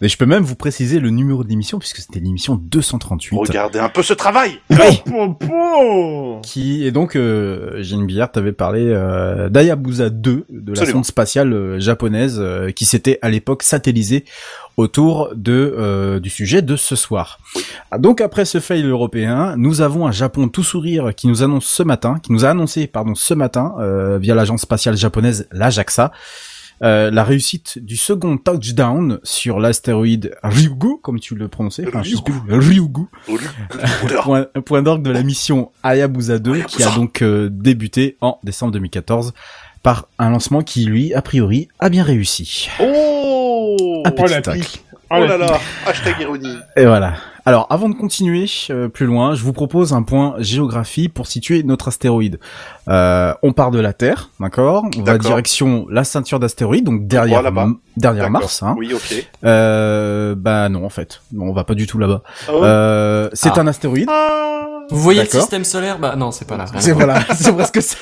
Mais 0.00 0.08
je 0.08 0.16
peux 0.16 0.26
même 0.26 0.42
vous 0.42 0.56
préciser 0.56 0.98
le 1.00 1.10
numéro 1.10 1.44
de 1.44 1.48
l'émission 1.48 1.78
puisque 1.78 1.98
c'était 1.98 2.20
l'émission 2.20 2.54
238 2.54 3.36
regardez 3.36 3.78
un 3.78 3.88
peu 3.88 4.02
ce 4.02 4.14
travail. 4.14 4.58
Oui. 4.70 5.02
Qui 6.42 6.84
et 6.86 6.90
donc 6.90 7.16
euh, 7.16 7.82
Jeanne 7.82 8.06
Billard 8.06 8.32
t'avait 8.32 8.52
parlé 8.52 8.82
euh, 8.86 9.48
d'Hayabusa 9.48 10.10
2 10.10 10.46
de 10.48 10.72
la 10.72 10.86
sonde 10.86 11.04
spatiale 11.04 11.52
euh, 11.52 11.80
japonaise 11.80 12.38
euh, 12.40 12.70
qui 12.70 12.84
s'était 12.84 13.18
à 13.22 13.28
l'époque 13.28 13.62
satellisée 13.62 14.24
autour 14.76 15.30
de 15.34 15.74
euh, 15.78 16.20
du 16.20 16.30
sujet 16.30 16.62
de 16.62 16.76
ce 16.76 16.96
soir. 16.96 17.38
Ah, 17.90 17.98
Donc 17.98 18.20
après 18.20 18.44
ce 18.44 18.60
fail 18.60 18.84
européen, 18.84 19.54
nous 19.56 19.82
avons 19.82 20.06
un 20.06 20.12
Japon 20.12 20.48
tout 20.48 20.62
sourire 20.62 21.14
qui 21.14 21.28
nous 21.28 21.42
annonce 21.42 21.66
ce 21.66 21.82
matin, 21.82 22.18
qui 22.22 22.32
nous 22.32 22.44
a 22.44 22.50
annoncé 22.50 22.86
pardon 22.86 23.14
ce 23.14 23.34
matin 23.34 23.74
euh, 23.78 24.18
via 24.18 24.34
l'agence 24.34 24.62
spatiale 24.62 24.96
japonaise 24.96 25.46
la 25.52 25.70
JAXA 25.70 26.12
euh, 26.82 27.10
la 27.10 27.24
réussite 27.24 27.78
du 27.78 27.96
second 27.96 28.38
touchdown 28.38 29.20
sur 29.22 29.60
l'astéroïde 29.60 30.34
Ryugu, 30.42 30.98
comme 31.02 31.20
tu 31.20 31.34
le 31.34 31.48
prononçais, 31.48 31.84
enfin, 31.86 32.00
plus, 32.00 32.16
Ryugu, 32.48 33.02
point, 34.22 34.46
point 34.64 34.82
d'orgue 34.82 35.02
de 35.02 35.10
la 35.10 35.22
mission 35.22 35.72
Hayabusa 35.82 36.38
2, 36.38 36.62
qui 36.62 36.82
a 36.82 36.90
donc 36.94 37.22
euh, 37.22 37.48
débuté 37.50 38.16
en 38.20 38.38
décembre 38.44 38.72
2014 38.72 39.34
par 39.82 40.08
un 40.18 40.30
lancement 40.30 40.62
qui, 40.62 40.84
lui, 40.84 41.14
a 41.14 41.22
priori, 41.22 41.68
a 41.78 41.88
bien 41.88 42.02
réussi. 42.02 42.68
Oh, 42.80 44.02
Un 44.04 44.10
Oh 44.10 44.24
petit 44.24 44.34
la. 44.34 44.84
Oh 45.10 45.24
là 45.26 45.36
là, 45.36 45.58
hashtag 45.86 46.20
ironie. 46.20 46.56
Et 46.76 46.84
voilà. 46.86 47.14
Alors, 47.46 47.66
avant 47.70 47.88
de 47.88 47.94
continuer 47.94 48.44
euh, 48.68 48.88
plus 48.88 49.06
loin, 49.06 49.34
je 49.34 49.42
vous 49.42 49.52
propose 49.54 49.92
un 49.94 50.02
point 50.02 50.34
géographie 50.38 51.08
pour 51.08 51.26
situer 51.26 51.62
notre 51.62 51.88
astéroïde. 51.88 52.38
Euh, 52.88 53.32
on 53.42 53.52
part 53.52 53.70
de 53.70 53.80
la 53.80 53.92
Terre, 53.94 54.28
d'accord? 54.38 54.84
On 54.98 55.02
va 55.02 55.16
direction 55.18 55.86
la 55.90 56.04
ceinture 56.04 56.38
d'astéroïdes, 56.38 56.84
donc 56.84 57.06
derrière, 57.06 57.42
derrière. 57.96 58.30
Mars. 58.30 58.62
Hein. 58.62 58.74
Oui, 58.78 58.92
ok. 58.92 59.26
Euh, 59.44 60.34
bah 60.36 60.68
non, 60.68 60.84
en 60.84 60.90
fait, 60.90 61.22
non, 61.32 61.46
on 61.46 61.52
va 61.52 61.64
pas 61.64 61.74
du 61.74 61.86
tout 61.86 61.98
là-bas. 61.98 62.22
Oh. 62.52 62.62
Euh, 62.62 63.30
c'est 63.32 63.52
Ah. 63.56 63.60
un 63.60 63.66
astéroïde. 63.66 64.08
Vous 64.90 65.00
voyez 65.00 65.22
le 65.22 65.28
système 65.28 65.64
solaire? 65.64 65.98
Bah 65.98 66.16
non, 66.16 66.32
c'est 66.32 66.46
pas 66.46 66.56
là. 66.56 66.66
C'est 66.78 66.92
voilà, 66.92 67.20
c'est 67.34 67.52
presque 67.54 67.80
ça. 67.80 67.96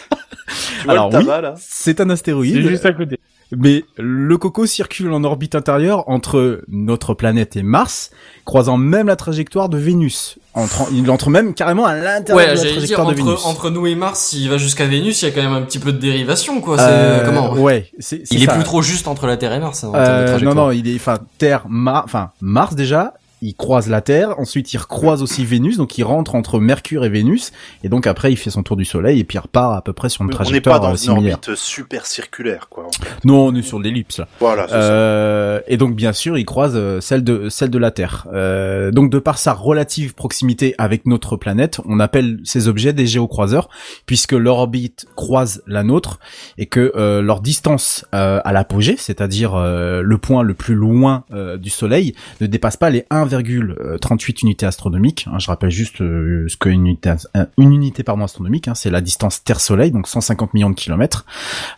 Tu 0.80 0.84
vois 0.84 0.92
Alors 0.92 1.10
le 1.10 1.18
oui, 1.18 1.26
tabac 1.26 1.54
c'est 1.58 2.00
un 2.00 2.04
C'est 2.06 2.12
astéroïde. 2.12 2.66
juste 2.66 2.86
à 2.86 2.92
côté. 2.92 3.20
Mais 3.56 3.84
le 3.96 4.36
coco 4.36 4.66
circule 4.66 5.10
en 5.12 5.24
orbite 5.24 5.54
intérieure 5.54 6.04
entre 6.08 6.60
notre 6.68 7.14
planète 7.14 7.56
et 7.56 7.62
Mars, 7.62 8.10
croisant 8.44 8.76
même 8.76 9.06
la 9.06 9.16
trajectoire 9.16 9.68
de 9.70 9.78
Vénus. 9.78 10.38
Entre, 10.52 10.86
il 10.92 11.10
entre 11.10 11.30
même 11.30 11.54
carrément 11.54 11.86
à 11.86 11.94
l'intérieur 11.94 12.36
Ouais, 12.36 12.44
de 12.44 12.48
la 12.50 12.56
j'allais 12.56 12.68
dire, 12.68 12.96
trajectoire 12.96 13.06
de 13.08 13.14
Vénus. 13.14 13.32
entre, 13.32 13.46
entre 13.46 13.70
nous 13.70 13.86
et 13.86 13.94
Mars, 13.94 14.20
s'il 14.20 14.50
va 14.50 14.58
jusqu'à 14.58 14.86
Vénus, 14.86 15.22
il 15.22 15.24
y 15.24 15.28
a 15.28 15.30
quand 15.34 15.42
même 15.42 15.54
un 15.54 15.62
petit 15.62 15.78
peu 15.78 15.92
de 15.92 15.98
dérivation, 15.98 16.60
quoi. 16.60 16.78
Euh, 16.78 17.24
comment 17.24 17.54
Ouais, 17.54 17.90
c'est 17.98 18.26
c'est 18.26 18.34
Il 18.34 18.42
est 18.42 18.46
ça. 18.46 18.52
plus 18.54 18.64
trop 18.64 18.82
juste 18.82 19.08
entre 19.08 19.26
la 19.26 19.36
Terre 19.38 19.52
et 19.54 19.60
Mars, 19.60 19.82
hein, 19.82 19.88
en 19.88 19.92
termes 19.92 20.04
de 20.04 20.10
Euh, 20.10 20.20
non, 20.20 20.26
trajectoire. 20.26 20.54
non, 20.66 20.70
il 20.72 20.88
est, 20.88 20.96
enfin, 20.96 21.18
Terre, 21.38 21.64
Mars, 21.68 22.04
enfin, 22.04 22.30
Mars 22.42 22.74
déjà, 22.74 23.14
il 23.42 23.54
croise 23.54 23.88
la 23.88 24.00
Terre, 24.00 24.38
ensuite 24.38 24.72
il 24.72 24.78
recroise 24.78 25.22
aussi 25.22 25.44
Vénus, 25.44 25.76
donc 25.76 25.96
il 25.98 26.04
rentre 26.04 26.34
entre 26.34 26.60
Mercure 26.60 27.04
et 27.04 27.08
Vénus, 27.08 27.52
et 27.84 27.88
donc 27.88 28.06
après 28.06 28.32
il 28.32 28.36
fait 28.36 28.50
son 28.50 28.62
tour 28.62 28.76
du 28.76 28.84
Soleil, 28.84 29.20
et 29.20 29.24
puis 29.24 29.36
il 29.36 29.40
repart 29.40 29.76
à 29.76 29.82
peu 29.82 29.92
près 29.92 30.08
sur 30.08 30.22
une 30.22 30.28
On 30.28 30.30
n'est 30.30 30.36
pas 30.36 30.44
trajectoire 30.44 30.80
dans 30.80 30.92
euh, 30.92 30.96
une 30.96 31.10
orbite 31.10 31.54
super 31.54 32.06
circulaire, 32.06 32.68
quoi. 32.68 32.86
en 32.86 32.92
fait. 32.92 33.24
Non, 33.24 33.46
on 33.46 33.54
est 33.54 33.62
sur 33.62 33.78
l'ellipse 33.78 34.18
là. 34.18 34.28
Voilà, 34.40 34.66
c'est 34.66 34.74
ça. 34.74 34.78
Euh, 34.78 35.60
et 35.66 35.76
donc 35.76 35.94
bien 35.94 36.12
sûr, 36.12 36.38
il 36.38 36.44
croise 36.44 36.72
euh, 36.74 37.00
celle 37.00 37.24
de 37.24 37.48
celle 37.48 37.70
de 37.70 37.78
la 37.78 37.90
Terre. 37.90 38.26
Euh, 38.32 38.90
donc 38.90 39.10
de 39.10 39.18
par 39.18 39.38
sa 39.38 39.52
relative 39.52 40.14
proximité 40.14 40.74
avec 40.78 41.06
notre 41.06 41.36
planète, 41.36 41.80
on 41.86 42.00
appelle 42.00 42.38
ces 42.44 42.68
objets 42.68 42.92
des 42.92 43.06
géocroiseurs 43.06 43.68
puisque 44.06 44.32
leur 44.32 44.56
orbite 44.58 45.06
croise 45.16 45.62
la 45.66 45.82
nôtre 45.82 46.18
et 46.56 46.66
que 46.66 46.92
euh, 46.96 47.22
leur 47.22 47.40
distance 47.40 48.04
euh, 48.14 48.40
à 48.44 48.52
l'apogée, 48.52 48.96
c'est-à-dire 48.98 49.54
euh, 49.54 50.02
le 50.02 50.18
point 50.18 50.42
le 50.42 50.54
plus 50.54 50.74
loin 50.74 51.24
euh, 51.32 51.56
du 51.56 51.70
Soleil, 51.70 52.14
ne 52.40 52.46
dépasse 52.46 52.76
pas 52.76 52.90
les 52.90 53.04
1,38 53.28 54.42
unités 54.42 54.66
astronomiques. 54.66 55.26
Hein, 55.30 55.38
je 55.38 55.46
rappelle 55.46 55.70
juste 55.70 56.00
euh, 56.00 56.46
ce 56.48 56.56
qu'une 56.56 56.86
unité, 56.86 57.12
euh, 57.36 57.44
une 57.56 57.72
unité 57.72 58.02
pardon 58.02 58.24
astronomique, 58.24 58.68
hein, 58.68 58.74
c'est 58.74 58.90
la 58.90 59.00
distance 59.00 59.42
Terre-Soleil, 59.44 59.90
donc 59.90 60.08
150 60.08 60.54
millions 60.54 60.70
de 60.70 60.74
kilomètres. 60.74 61.24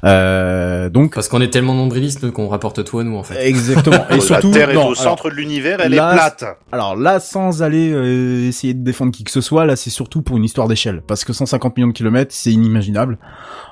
Euh, 0.04 0.88
donc 0.90 1.14
Parce 1.14 1.28
qu'on 1.28 1.40
est 1.40 1.50
tellement 1.50 1.74
nombriliste 1.74 2.30
qu'on 2.30 2.48
rapporte 2.48 2.84
tout 2.84 2.98
à 2.98 3.04
nous, 3.04 3.16
en 3.16 3.22
fait. 3.22 3.46
Exactement. 3.46 4.04
Et 4.10 4.14
La 4.14 4.20
surtout, 4.20 4.50
Terre 4.50 4.70
est 4.70 4.74
non, 4.74 4.88
au 4.88 4.94
centre 4.94 5.26
alors, 5.26 5.36
de 5.36 5.40
l'univers, 5.40 5.80
elle 5.80 5.94
là, 5.94 6.12
est 6.12 6.14
plate. 6.14 6.44
Alors 6.72 6.96
là, 6.96 7.20
sans 7.20 7.62
aller 7.62 7.90
euh, 7.92 8.48
essayer 8.48 8.74
de 8.74 8.82
défendre 8.82 9.12
qui 9.12 9.24
que 9.24 9.30
ce 9.30 9.40
soit, 9.40 9.66
là, 9.66 9.76
c'est 9.76 9.90
surtout 9.90 10.22
pour 10.22 10.36
une 10.36 10.44
histoire 10.44 10.68
d'échelle, 10.68 11.02
parce 11.06 11.24
que 11.24 11.32
150 11.32 11.76
millions 11.76 11.88
de 11.88 11.92
kilomètres, 11.92 12.34
c'est 12.34 12.52
inimaginable. 12.52 13.18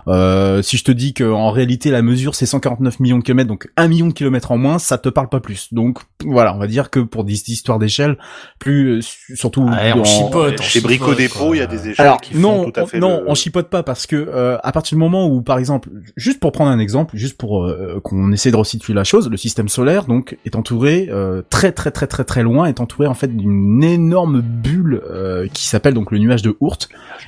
Euh, 0.09 0.63
si 0.63 0.79
je 0.79 0.85
te 0.85 0.93
dis 0.93 1.13
qu'en 1.13 1.51
réalité 1.51 1.91
la 1.91 2.01
mesure 2.01 2.35
c'est 2.35 2.47
149 2.47 2.99
millions 3.01 3.19
de 3.19 3.23
kilomètres, 3.23 3.49
donc 3.49 3.69
1 3.77 3.89
million 3.89 4.07
de 4.07 4.15
kilomètres 4.15 4.51
en 4.53 4.57
moins, 4.57 4.79
ça 4.79 4.97
te 4.97 5.11
parle 5.11 5.29
pas 5.29 5.41
plus. 5.41 5.73
Donc 5.75 5.99
voilà, 6.25 6.55
on 6.55 6.59
va 6.59 6.67
dire 6.67 6.89
que 6.89 7.01
pour 7.01 7.25
des 7.25 7.51
histoires 7.51 7.68
d'échelle, 7.79 8.17
plus 8.59 8.99
euh, 8.99 9.01
surtout 9.35 9.61
on 9.61 9.71
en- 10.01 10.05
chipote. 10.05 10.55
on 10.59 10.63
Chez 10.63 10.81
Brico 10.81 11.05
chipote, 11.13 11.19
Dépôt, 11.19 11.55
il 11.55 11.59
y 11.59 11.61
a 11.61 11.67
des 11.67 11.91
échelles 11.91 12.07
alors 12.07 12.21
qui 12.23 12.33
font 12.33 12.41
non, 12.41 12.71
tout 12.71 12.81
à 12.81 12.85
on- 12.85 12.87
fait 12.87 12.99
non, 13.01 13.19
le- 13.21 13.25
on 13.31 13.35
chipote 13.35 13.69
pas 13.69 13.83
parce 13.83 14.07
que 14.07 14.17
euh, 14.17 14.57
à 14.63 14.73
partir 14.73 14.97
du 14.97 15.01
moment 15.01 15.27
où, 15.27 15.43
par 15.43 15.59
exemple, 15.59 15.91
juste 16.17 16.41
pour 16.41 16.53
prendre 16.53 16.71
un 16.71 16.79
exemple, 16.79 17.17
juste 17.19 17.37
pour 17.37 17.65
euh, 17.67 18.01
qu'on 18.03 18.33
essaie 18.33 18.51
de 18.51 18.57
resituer 18.57 18.95
la 18.95 19.05
chose, 19.05 19.29
le 19.29 19.37
système 19.37 19.69
solaire 19.69 20.05
donc 20.07 20.39
est 20.47 20.57
entouré 20.57 21.09
euh, 21.11 21.43
très 21.51 21.73
très 21.73 21.91
très 21.91 22.07
très 22.07 22.25
très 22.25 22.43
loin, 22.43 22.65
est 22.67 22.81
entouré 22.81 23.07
en 23.07 23.15
fait 23.15 23.37
d'une 23.37 23.85
énorme 23.85 24.41
bulle 24.41 25.03
euh, 25.11 25.47
qui 25.53 25.67
s'appelle 25.67 25.93
donc 25.93 26.11
le 26.13 26.19
nuage 26.19 26.43
de 26.43 26.57
Oort, 26.61 26.79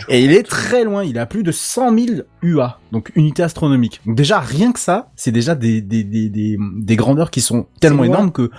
et 0.08 0.22
il 0.24 0.32
est 0.32 0.44
très 0.44 0.84
loin, 0.84 1.04
il 1.04 1.18
a 1.18 1.26
plus 1.26 1.42
de 1.42 1.50
100 1.52 1.94
000 1.98 2.06
UA, 2.42 2.78
donc 2.92 3.10
unité 3.16 3.42
astronomique. 3.42 4.00
Donc 4.06 4.14
déjà 4.16 4.38
rien 4.38 4.72
que 4.72 4.78
ça, 4.78 5.10
c'est 5.16 5.32
déjà 5.32 5.54
des 5.56 5.80
des, 5.80 6.04
des 6.04 6.28
des 6.28 6.56
des 6.78 6.96
grandeurs 6.96 7.30
qui 7.30 7.40
sont 7.40 7.66
tellement 7.80 8.04
énormes 8.04 8.30
que 8.32 8.50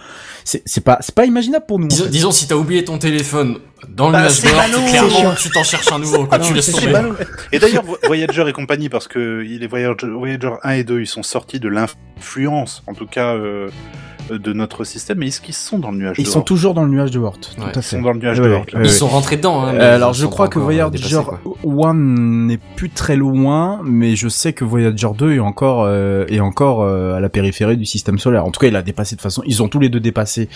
c'est 0.43 0.61
c'est 0.65 0.84
pas 0.84 0.97
c'est 1.01 1.15
pas 1.15 1.25
imaginable 1.25 1.65
pour 1.72 1.80
nous. 1.80 1.86
en 1.86 1.88
Disons, 1.88 2.03
fait. 2.03 2.09
disons, 2.09 2.32
si 2.32 2.47
t'as 2.47 2.55
oublié 2.55 2.84
ton 2.84 2.97
téléphone 2.97 3.59
dans 3.88 4.07
le 4.07 4.13
Bah, 4.13 4.19
nuage 4.24 4.41
d'or, 4.41 4.86
clairement, 4.89 5.34
tu 5.36 5.49
t'en 5.51 5.63
cherches 5.63 5.89
un 5.91 5.99
nouveau, 5.99 6.26
quoi. 6.26 6.38
Non, 6.38 6.45
tu 6.45 6.53
laisses 6.53 6.69
tomber. 6.72 6.99
Et 7.53 7.59
d'ailleurs, 7.59 7.84
Vo- 7.84 7.97
Voyager 8.05 8.43
et 8.47 8.51
compagnie, 8.51 8.89
parce 8.89 9.07
que 9.07 9.39
les 9.39 9.67
Voyager, 9.67 10.07
Voyager 10.07 10.51
1 10.63 10.72
et 10.72 10.84
2, 10.84 10.99
ils 10.99 11.07
sont 11.07 11.24
sortis 11.24 11.59
de 11.61 11.69
l'influence, 11.69 12.84
en 12.88 12.93
tout 12.93 13.05
cas, 13.07 13.36
euh, 13.36 13.69
de 14.30 14.53
notre 14.53 14.84
système, 14.84 15.17
mais 15.19 15.28
est-ce 15.28 15.41
qu'ils 15.41 15.53
sont 15.53 15.80
dans 15.80 15.91
le 15.91 15.97
nuage 15.97 16.15
Ils 16.19 16.26
de 16.26 16.30
sont 16.30 16.39
Oort 16.39 16.45
toujours 16.45 16.74
dans 16.74 16.84
le 16.84 16.89
nuage 16.89 17.11
de 17.11 17.19
Oort, 17.19 17.38
tout 17.39 17.49
Ouais, 17.59 17.65
à 17.65 17.69
ils 17.69 17.74
fait. 17.76 17.82
sont 17.82 18.01
dans 18.01 18.11
le 18.13 18.19
nuage 18.19 18.39
Ouais, 18.39 18.45
de 18.45 18.51
là. 18.51 18.57
ouais, 18.59 18.82
Ils 18.84 18.89
sont 18.91 19.07
rentrés 19.07 19.38
dedans, 19.38 19.63
hein, 19.65 19.74
Euh, 19.74 19.78
ils 19.78 19.82
alors 19.82 20.13
je 20.13 20.26
crois 20.26 20.47
que 20.47 20.59
euh, 20.59 20.61
Voyager 20.61 20.91
dépassés, 20.91 21.15
quoi. 21.24 21.39
1 21.89 21.93
n'est 21.95 22.59
plus 22.76 22.89
très 22.89 23.15
loin, 23.15 23.80
mais 23.84 24.15
je 24.15 24.28
sais 24.30 24.53
que 24.53 24.63
Voyager 24.63 25.07
2 25.17 25.34
est 25.36 25.39
encore 25.39 25.84
euh, 25.86 26.26
est 26.30 26.39
encore 26.39 26.82
euh, 26.84 27.15
à 27.15 27.19
la 27.19 27.30
périphérie 27.30 27.78
du 27.78 27.86
système 27.86 28.19
solaire. 28.19 28.45
En 28.45 28.51
tout 28.51 28.59
cas, 28.59 28.67
il 28.67 28.76
a 28.76 28.82
dépassé 28.82 29.15
de 29.15 29.22
façon. 29.22 29.41
Ils 29.45 29.61
ont 29.63 29.67
tous 29.67 29.80
les 29.80 29.89
deux 29.89 29.99
dépassé 29.99 30.49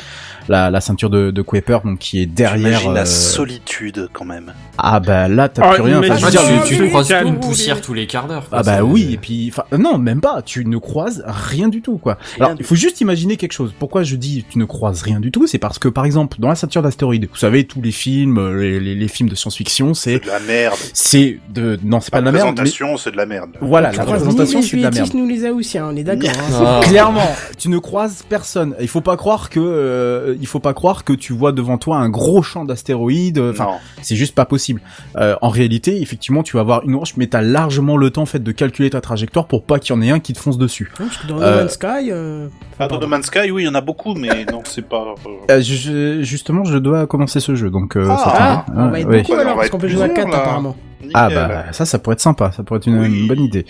la, 0.47 0.70
la 0.70 0.82
ceinture 0.82 1.09
de, 1.09 1.32
de 1.32 1.41
Kuiper, 1.41 1.80
donc 1.84 1.99
qui 1.99 2.22
est 2.22 2.26
derrière. 2.26 2.89
La 2.91 3.01
euh, 3.01 3.05
solitude 3.05 4.09
quand 4.13 4.26
même. 4.26 4.53
Ah 4.78 4.99
bah 4.99 5.28
là, 5.28 5.49
t'as 5.49 5.63
Ah, 5.70 5.74
plus 5.74 5.82
rien. 5.84 5.99
Enfin, 5.99 6.16
je 6.18 6.26
veux 6.26 6.32
dire, 6.32 6.41
tu, 6.66 6.78
tu- 6.78 6.89
croises 6.89 7.11
une 7.11 7.39
poussière 7.39 7.82
tous 7.82 7.93
les 7.93 8.07
quarts 8.07 8.28
d'heure. 8.28 8.45
Ah 8.51 8.63
bah 8.63 8.84
oui, 8.84 9.09
et 9.13 9.18
puis 9.18 9.51
non, 9.78 9.97
même 9.97 10.22
pas, 10.22 10.41
tu 10.41 10.66
ne 10.66 10.78
croises 10.78 11.24
rien 11.28 11.68
du 11.68 11.82
tout 11.82 11.97
quoi. 11.97 12.18
Alors, 12.39 12.53
il 12.57 12.66
faut 12.66 12.76
juste 12.76 13.01
imaginer 13.01 13.38
quelque 13.38 13.51
chose. 13.56 13.74
Pourquoi 13.80 14.03
je 14.03 14.16
dis 14.16 14.45
tu 14.49 14.60
ne 14.60 14.66
croises 14.66 15.01
rien 15.01 15.20
du 15.20 15.32
tout 15.32 15.47
C'est 15.47 15.58
parce 15.58 15.80
que 15.80 15.88
par 15.88 16.06
exemple, 16.06 16.38
dans 16.39 16.49
la 16.49 16.56
ceinture 16.56 16.82
d'astéroïdes, 16.82 17.28
vous 17.32 17.38
savez 17.38 17.64
tous 17.66 17.82
les 17.82 17.91
films, 17.91 18.38
euh, 18.38 18.62
les, 18.62 18.80
les- 18.80 18.95
les 18.95 19.08
films 19.08 19.30
de 19.30 19.36
science-fiction, 19.36 19.93
C'est 19.93 20.20
de 20.20 20.28
la 20.28 20.39
merde. 20.39 20.76
c'est 20.93 21.39
de 21.53 21.80
non, 21.84 21.99
c'est 22.01 22.12
pas 22.12 22.18
La 22.18 22.22
de 22.22 22.26
la 22.26 22.32
merde, 22.32 22.47
mais 22.49 22.53
présentation, 22.64 22.97
c'est 22.97 23.12
de 23.12 23.18
la 23.18 23.26
merde. 23.26 23.51
voilà, 23.62 23.88
la 23.91 23.91
les 23.91 23.97
c'est 23.97 24.78
de 24.78 24.82
la 24.82 24.91
merde. 24.91 25.14
Nous 25.14 25.28
les 25.28 25.45
Aoussiens, 25.47 25.88
on 25.91 25.95
est 25.95 26.03
d'accord. 26.03 26.30
hein. 26.30 26.53
Ah. 26.53 26.82
Clairement, 26.88 27.36
tu 27.58 27.70
ne 27.70 27.78
croises 27.78 28.24
personne. 28.28 28.76
Il 28.80 28.88
faut 28.88 29.01
pas 29.01 29.18
croire 29.18 29.49
que 29.49 29.60
euh, 29.60 30.36
il 30.39 30.47
faut 30.47 30.60
pas 30.60 30.74
croire 30.74 31.03
que 31.03 31.14
tu 31.14 31.34
vois 31.34 31.51
devant 31.51 31.78
toi 31.78 31.97
un 31.97 32.10
gros 32.10 32.43
champ 32.43 32.66
d'astéroïdes. 32.66 33.38
euh, 33.39 33.51
Enfin, 33.51 33.70
c'est 34.01 34.16
juste 34.16 34.36
pas 34.36 34.45
possible. 34.45 34.82
Euh, 35.18 35.36
en 35.41 35.49
réalité, 35.49 36.01
effectivement, 36.01 36.43
tu 36.43 36.56
vas 36.58 36.62
avoir 36.62 36.84
une 36.86 36.95
roche, 36.95 37.14
mais 37.18 37.28
t'as 37.28 37.41
largement 37.41 37.97
le 37.97 38.10
temps 38.10 38.24
en 38.24 38.26
fait 38.26 38.43
de 38.43 38.51
calculer 38.51 38.89
ta 38.89 39.01
trajectoire 39.01 39.47
pour 39.47 39.64
pas 39.64 39.80
qu'il 39.80 39.95
y 39.95 39.97
en 39.97 40.01
ait 40.01 40.10
un 40.12 40.20
qui 40.20 40.34
te 40.34 40.39
fonce 40.39 40.58
dessus. 40.58 40.91
Parce 40.97 41.18
que 41.18 41.28
dans 41.28 41.41
Euh, 41.41 41.51
No 41.56 41.62
Man's 41.62 41.74
Sky, 41.74 42.12
euh, 42.12 42.47
Ah, 42.80 42.88
dans 42.88 42.99
No 42.99 43.08
Man's 43.08 43.26
Sky, 43.28 43.45
oui, 43.52 43.64
il 43.64 43.66
y 43.66 43.70
en 43.70 43.76
a 43.76 43.82
beaucoup, 43.82 44.14
mais 44.16 44.46
non, 44.52 44.62
c'est 44.66 44.88
pas. 44.88 45.16
euh, 45.26 45.56
Euh, 45.58 45.62
je- 45.62 46.22
justement, 46.24 46.64
je 46.64 46.78
dois 46.78 47.08
commencer 47.08 47.39
ce 47.39 47.56
jeu, 47.56 47.70
donc 47.70 47.96
euh, 47.98 48.08
Ah, 48.10 48.18
ça 48.18 48.34
ah, 48.36 48.64
tombe. 48.68 48.76
on 48.78 48.89
va 48.89 49.00
être 49.00 49.08
ouais. 49.10 49.22
beaucoup 49.22 49.34
alors, 49.34 49.46
va 49.46 49.54
parce 49.54 49.66
être 49.68 49.72
qu'on 49.72 49.78
peut 49.80 49.88
jouer 49.88 50.04
à 50.04 50.08
plusieurs, 50.08 50.26
4 50.28 50.36
là. 50.38 50.41
apparemment. 50.43 50.76
Ah 51.14 51.30
bah 51.30 51.66
ça, 51.72 51.86
ça 51.86 52.00
pourrait 52.00 52.16
être 52.16 52.20
sympa, 52.20 52.52
ça 52.52 52.64
pourrait 52.64 52.78
être 52.80 52.88
une, 52.88 52.98
Oui. 53.00 53.22
une 53.22 53.28
bonne 53.28 53.41
idée. 53.41 53.64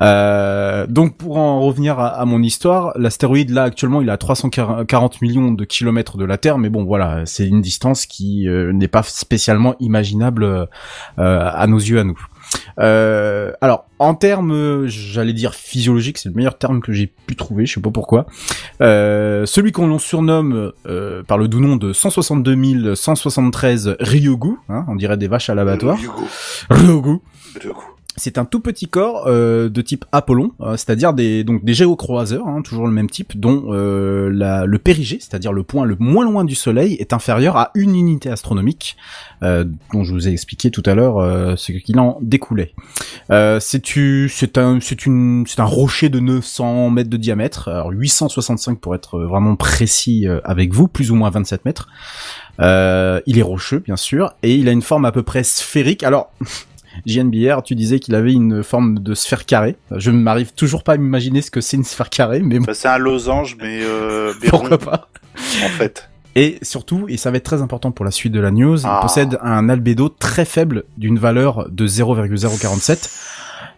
Euh, 0.00 0.86
donc 0.86 1.16
pour 1.18 1.36
en 1.36 1.60
revenir 1.60 1.98
à, 1.98 2.06
à 2.08 2.24
mon 2.24 2.42
histoire, 2.42 2.92
l'astéroïde 2.96 3.50
là 3.50 3.64
actuellement 3.64 4.00
il 4.00 4.08
est 4.08 4.12
à 4.12 4.16
340 4.16 5.20
millions 5.20 5.52
de 5.52 5.64
kilomètres 5.66 6.16
de 6.16 6.24
la 6.24 6.38
Terre, 6.38 6.56
mais 6.56 6.70
bon 6.70 6.84
voilà, 6.84 7.26
c'est 7.26 7.46
une 7.46 7.60
distance 7.60 8.06
qui 8.06 8.48
euh, 8.48 8.72
n'est 8.72 8.88
pas 8.88 9.02
spécialement 9.02 9.74
imaginable 9.80 10.44
euh, 10.44 10.66
à 11.18 11.66
nos 11.66 11.76
yeux 11.78 11.98
à 12.00 12.04
nous. 12.04 12.18
Euh, 12.78 13.52
alors 13.60 13.86
en 13.98 14.14
termes, 14.14 14.86
j'allais 14.86 15.32
dire 15.32 15.54
physiologique, 15.54 16.18
c'est 16.18 16.28
le 16.28 16.34
meilleur 16.34 16.58
terme 16.58 16.80
que 16.80 16.92
j'ai 16.92 17.06
pu 17.06 17.36
trouver, 17.36 17.66
je 17.66 17.74
sais 17.74 17.80
pas 17.80 17.90
pourquoi. 17.90 18.26
Euh, 18.80 19.46
celui 19.46 19.72
qu'on 19.72 19.86
l'on 19.86 19.98
surnomme 19.98 20.72
euh, 20.86 21.22
par 21.24 21.38
le 21.38 21.48
doux 21.48 21.60
nom 21.60 21.76
de 21.76 21.92
162 21.92 22.94
173 22.94 23.96
Ryogu, 24.00 24.56
hein, 24.68 24.84
on 24.88 24.94
dirait 24.94 25.16
des 25.16 25.28
vaches 25.28 25.50
à 25.50 25.54
l'abattoir. 25.54 25.98
Ryogu. 26.70 27.18
C'est 28.18 28.38
un 28.38 28.44
tout 28.44 28.60
petit 28.60 28.86
corps 28.86 29.24
euh, 29.26 29.68
de 29.68 29.80
type 29.80 30.04
Apollon, 30.12 30.52
euh, 30.60 30.72
c'est-à-dire 30.72 31.12
des 31.12 31.44
donc 31.44 31.64
des 31.64 31.74
géocroiseurs, 31.74 32.46
hein, 32.46 32.62
toujours 32.62 32.86
le 32.86 32.92
même 32.92 33.08
type, 33.08 33.38
dont 33.38 33.66
euh, 33.68 34.28
le 34.66 34.78
périgée, 34.78 35.18
c'est-à-dire 35.20 35.52
le 35.52 35.62
point 35.62 35.84
le 35.84 35.96
moins 35.98 36.24
loin 36.24 36.44
du 36.44 36.54
Soleil, 36.54 36.94
est 36.94 37.12
inférieur 37.12 37.56
à 37.56 37.70
une 37.74 37.94
unité 37.94 38.30
astronomique, 38.30 38.96
dont 39.40 40.02
je 40.02 40.12
vous 40.12 40.28
ai 40.28 40.32
expliqué 40.32 40.70
tout 40.70 40.82
à 40.84 40.94
l'heure 40.94 41.58
ce 41.58 41.72
qu'il 41.72 41.98
en 41.98 42.18
découlait. 42.20 42.74
C'est 43.30 43.82
c'est 44.28 44.58
un 44.58 44.78
un 45.58 45.64
rocher 45.64 46.08
de 46.08 46.20
900 46.20 46.90
mètres 46.90 47.10
de 47.10 47.16
diamètre, 47.16 47.68
alors 47.68 47.90
865 47.90 48.80
pour 48.80 48.94
être 48.94 49.20
vraiment 49.20 49.56
précis 49.56 50.26
avec 50.44 50.72
vous, 50.72 50.88
plus 50.88 51.10
ou 51.10 51.14
moins 51.14 51.30
27 51.30 51.64
mètres. 51.64 51.88
Il 52.60 53.38
est 53.38 53.42
rocheux 53.42 53.78
bien 53.78 53.96
sûr 53.96 54.32
et 54.42 54.54
il 54.54 54.68
a 54.68 54.72
une 54.72 54.82
forme 54.82 55.04
à 55.04 55.12
peu 55.12 55.22
près 55.22 55.44
sphérique. 55.44 56.02
Alors 56.02 56.30
JNBR, 57.06 57.62
tu 57.62 57.74
disais 57.74 57.98
qu'il 58.00 58.14
avait 58.14 58.32
une 58.32 58.62
forme 58.62 58.98
de 58.98 59.14
sphère 59.14 59.46
carrée. 59.46 59.76
Je 59.96 60.10
ne 60.10 60.18
m'arrive 60.18 60.52
toujours 60.54 60.82
pas 60.82 60.92
à 60.94 60.96
m'imaginer 60.96 61.42
ce 61.42 61.50
que 61.50 61.60
c'est 61.60 61.76
une 61.76 61.84
sphère 61.84 62.10
carrée, 62.10 62.40
mais 62.40 62.58
bon, 62.58 62.64
Bah, 62.66 62.74
c'est 62.74 62.88
un 62.88 62.98
losange, 62.98 63.56
mais, 63.60 63.80
euh, 63.82 64.32
mais 64.42 64.48
pourquoi 64.48 64.78
pas? 64.78 65.08
en 65.64 65.68
fait. 65.68 66.08
Et 66.34 66.58
surtout, 66.62 67.06
et 67.08 67.16
ça 67.16 67.30
va 67.30 67.38
être 67.38 67.44
très 67.44 67.62
important 67.62 67.90
pour 67.90 68.04
la 68.04 68.10
suite 68.12 68.32
de 68.32 68.38
la 68.40 68.50
news, 68.50 68.78
Ah. 68.84 68.98
il 68.98 69.02
possède 69.02 69.38
un 69.42 69.68
albédo 69.68 70.08
très 70.08 70.44
faible 70.44 70.84
d'une 70.96 71.18
valeur 71.18 71.68
de 71.70 71.86
0,047. 71.86 73.10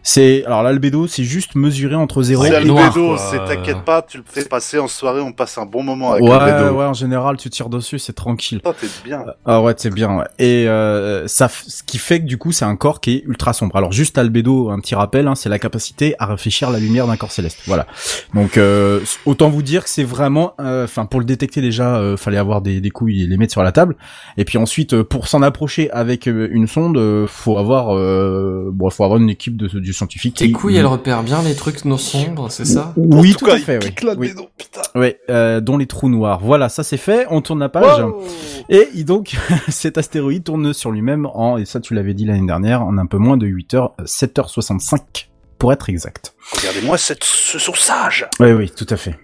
C'est 0.03 0.43
alors 0.45 0.63
l'albédo, 0.63 1.05
c'est 1.07 1.23
juste 1.23 1.53
mesuré 1.55 1.93
entre 1.95 2.23
0 2.23 2.43
C'est 2.45 2.61
et 2.61 2.65
noir, 2.65 2.85
Albédo, 2.87 3.07
quoi. 3.09 3.17
c'est 3.17 3.37
t'inquiète 3.45 3.83
pas, 3.85 4.01
tu 4.01 4.17
le 4.17 4.23
fais 4.25 4.45
passer 4.45 4.79
en 4.79 4.87
soirée, 4.87 5.21
on 5.21 5.31
passe 5.31 5.57
un 5.59 5.65
bon 5.65 5.83
moment 5.83 6.13
avec 6.13 6.23
Ouais, 6.23 6.31
Albédo. 6.31 6.75
ouais, 6.75 6.85
en 6.85 6.93
général, 6.93 7.37
tu 7.37 7.49
tires 7.51 7.69
dessus, 7.69 7.99
c'est 7.99 8.13
tranquille. 8.13 8.61
Oh, 8.65 8.73
t'es 8.79 8.87
bien. 9.03 9.23
Ah 9.45 9.61
ouais, 9.61 9.73
c'est 9.77 9.93
bien. 9.93 10.17
Ouais. 10.17 10.25
Et 10.39 10.67
euh, 10.67 11.27
ça, 11.27 11.49
ce 11.49 11.83
qui 11.83 11.99
fait 11.99 12.19
que 12.19 12.25
du 12.25 12.37
coup, 12.37 12.51
c'est 12.51 12.65
un 12.65 12.75
corps 12.75 12.99
qui 12.99 13.11
est 13.17 13.23
ultra 13.27 13.53
sombre. 13.53 13.75
Alors 13.75 13.91
juste 13.91 14.17
albédo, 14.17 14.69
un 14.71 14.79
petit 14.79 14.95
rappel, 14.95 15.27
hein, 15.27 15.35
c'est 15.35 15.49
la 15.49 15.59
capacité 15.59 16.15
à 16.17 16.25
réfléchir 16.25 16.71
la 16.71 16.79
lumière 16.79 17.05
d'un 17.05 17.17
corps 17.17 17.31
céleste. 17.31 17.59
Voilà. 17.67 17.85
Donc 18.33 18.57
euh, 18.57 19.01
autant 19.25 19.49
vous 19.49 19.61
dire 19.61 19.83
que 19.83 19.89
c'est 19.89 20.03
vraiment, 20.03 20.55
euh, 20.59 20.85
enfin 20.85 21.05
pour 21.05 21.19
le 21.19 21.25
détecter 21.27 21.61
déjà, 21.61 21.97
euh, 21.97 22.17
fallait 22.17 22.37
avoir 22.37 22.61
des, 22.61 22.81
des 22.81 22.89
couilles 22.89 23.23
et 23.23 23.27
les 23.27 23.37
mettre 23.37 23.51
sur 23.51 23.63
la 23.63 23.71
table. 23.71 23.95
Et 24.37 24.45
puis 24.45 24.57
ensuite, 24.57 24.93
euh, 24.93 25.03
pour 25.03 25.27
s'en 25.27 25.43
approcher 25.43 25.91
avec 25.91 26.27
euh, 26.27 26.47
une 26.51 26.65
sonde, 26.67 26.97
euh, 26.97 27.27
faut 27.27 27.57
avoir, 27.59 27.95
euh, 27.95 28.69
bon, 28.73 28.89
faut 28.89 29.03
avoir 29.03 29.19
une 29.19 29.29
équipe 29.29 29.57
de, 29.57 29.67
de 29.67 29.90
scientifiques. 29.93 30.35
Tes 30.37 30.45
qui- 30.47 30.51
couilles, 30.51 30.77
elles 30.77 30.85
repèrent 30.85 31.23
bien 31.23 31.41
les 31.41 31.55
trucs 31.55 31.85
non 31.85 31.97
sombres, 31.97 32.49
c'est 32.51 32.65
ça 32.65 32.93
Oui, 32.97 33.33
En 33.35 33.39
tout, 33.39 33.45
cas, 33.45 33.53
à 33.53 33.57
il 33.57 33.63
fait. 33.63 33.77
Oui. 33.83 33.89
pique 33.89 34.03
l'albédo, 34.03 34.41
Oui. 34.41 34.47
putain. 34.57 34.81
Ouais, 34.95 35.19
euh, 35.29 35.59
dont 35.61 35.77
les 35.77 35.87
trous 35.87 36.09
noirs. 36.09 36.39
Voilà, 36.43 36.69
ça 36.69 36.83
c'est 36.83 36.97
fait. 36.97 37.25
On 37.29 37.41
tourne 37.41 37.59
la 37.59 37.69
page. 37.69 38.01
Wow. 38.03 38.23
Et 38.69 38.87
il- 38.93 39.05
donc, 39.05 39.35
cet 39.69 39.97
astéroïde 39.97 40.43
tourne 40.43 40.73
sur 40.73 40.91
lui-même 40.91 41.25
en, 41.33 41.57
et 41.57 41.65
ça 41.65 41.79
tu 41.79 41.93
l'avais 41.93 42.13
dit 42.13 42.25
l'année 42.25 42.45
dernière, 42.47 42.81
en 42.83 42.97
un 42.97 43.05
peu 43.05 43.17
moins 43.17 43.37
de 43.37 43.45
8 43.47 43.73
heures, 43.73 43.93
7h65 44.05 45.27
pour 45.57 45.71
être 45.73 45.89
exact. 45.89 46.33
Regardez-moi 46.57 46.97
cette, 46.97 47.23
ce 47.23 47.59
sage. 47.59 48.27
Oui, 48.39 48.51
oui, 48.51 48.69
tout 48.75 48.87
à 48.89 48.97
fait. 48.97 49.17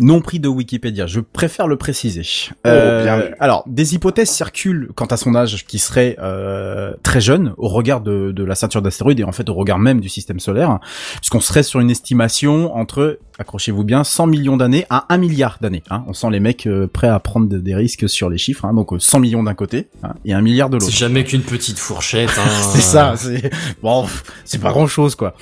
Non 0.00 0.20
pris 0.22 0.40
de 0.40 0.48
Wikipédia, 0.48 1.06
je 1.06 1.20
préfère 1.20 1.66
le 1.68 1.76
préciser. 1.76 2.22
Oh, 2.64 2.68
bien 3.02 3.18
vu. 3.18 3.34
alors, 3.40 3.62
des 3.66 3.94
hypothèses 3.94 4.30
circulent 4.30 4.88
quant 4.94 5.04
à 5.06 5.16
son 5.18 5.34
âge 5.34 5.66
qui 5.66 5.78
serait 5.78 6.16
euh, 6.20 6.94
très 7.02 7.20
jeune 7.20 7.52
au 7.58 7.68
regard 7.68 8.00
de, 8.00 8.32
de 8.32 8.44
la 8.44 8.54
ceinture 8.54 8.80
d'astéroïdes 8.80 9.20
et 9.20 9.24
en 9.24 9.32
fait 9.32 9.48
au 9.50 9.54
regard 9.54 9.78
même 9.78 10.00
du 10.00 10.08
système 10.08 10.40
solaire, 10.40 10.78
puisqu'on 11.16 11.40
serait 11.40 11.62
sur 11.62 11.80
une 11.80 11.90
estimation 11.90 12.74
entre, 12.74 13.18
accrochez-vous 13.38 13.84
bien, 13.84 14.02
100 14.02 14.28
millions 14.28 14.56
d'années 14.56 14.86
à 14.88 15.04
1 15.12 15.18
milliard 15.18 15.58
d'années. 15.60 15.82
Hein. 15.90 16.04
On 16.06 16.14
sent 16.14 16.30
les 16.30 16.40
mecs 16.40 16.66
euh, 16.66 16.86
prêts 16.86 17.08
à 17.08 17.18
prendre 17.20 17.46
de- 17.46 17.58
des 17.58 17.74
risques 17.74 18.08
sur 18.08 18.30
les 18.30 18.38
chiffres, 18.38 18.64
hein. 18.64 18.72
donc 18.72 18.94
euh, 18.94 18.98
100 18.98 19.20
millions 19.20 19.42
d'un 19.42 19.54
côté 19.54 19.88
hein, 20.02 20.14
et 20.24 20.32
1 20.32 20.40
milliard 20.40 20.70
de 20.70 20.76
l'autre. 20.76 20.86
C'est 20.86 20.96
jamais 20.98 21.22
qu'une 21.24 21.42
petite 21.42 21.78
fourchette. 21.78 22.30
Hein. 22.38 22.48
c'est 22.72 22.80
ça, 22.80 23.12
c'est 23.16 23.50
bon, 23.82 24.06
c'est 24.46 24.60
pas 24.60 24.70
grand 24.70 24.86
chose 24.86 25.14
quoi. 25.16 25.34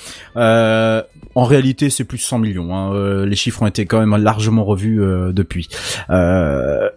En 1.35 1.45
réalité, 1.45 1.91
c'est 1.91 2.05
plus 2.05 2.18
de 2.18 2.22
100 2.22 2.39
millions. 2.39 2.74
Hein. 2.74 2.93
Euh, 2.95 3.26
les 3.26 3.37
chiffres 3.37 3.62
ont 3.62 3.66
été 3.66 3.87
quand 3.87 4.05
même 4.05 4.20
largement 4.22 4.64
revus 4.64 5.03
euh, 5.03 5.33
depuis. 5.33 5.68
Euh, 6.11 6.89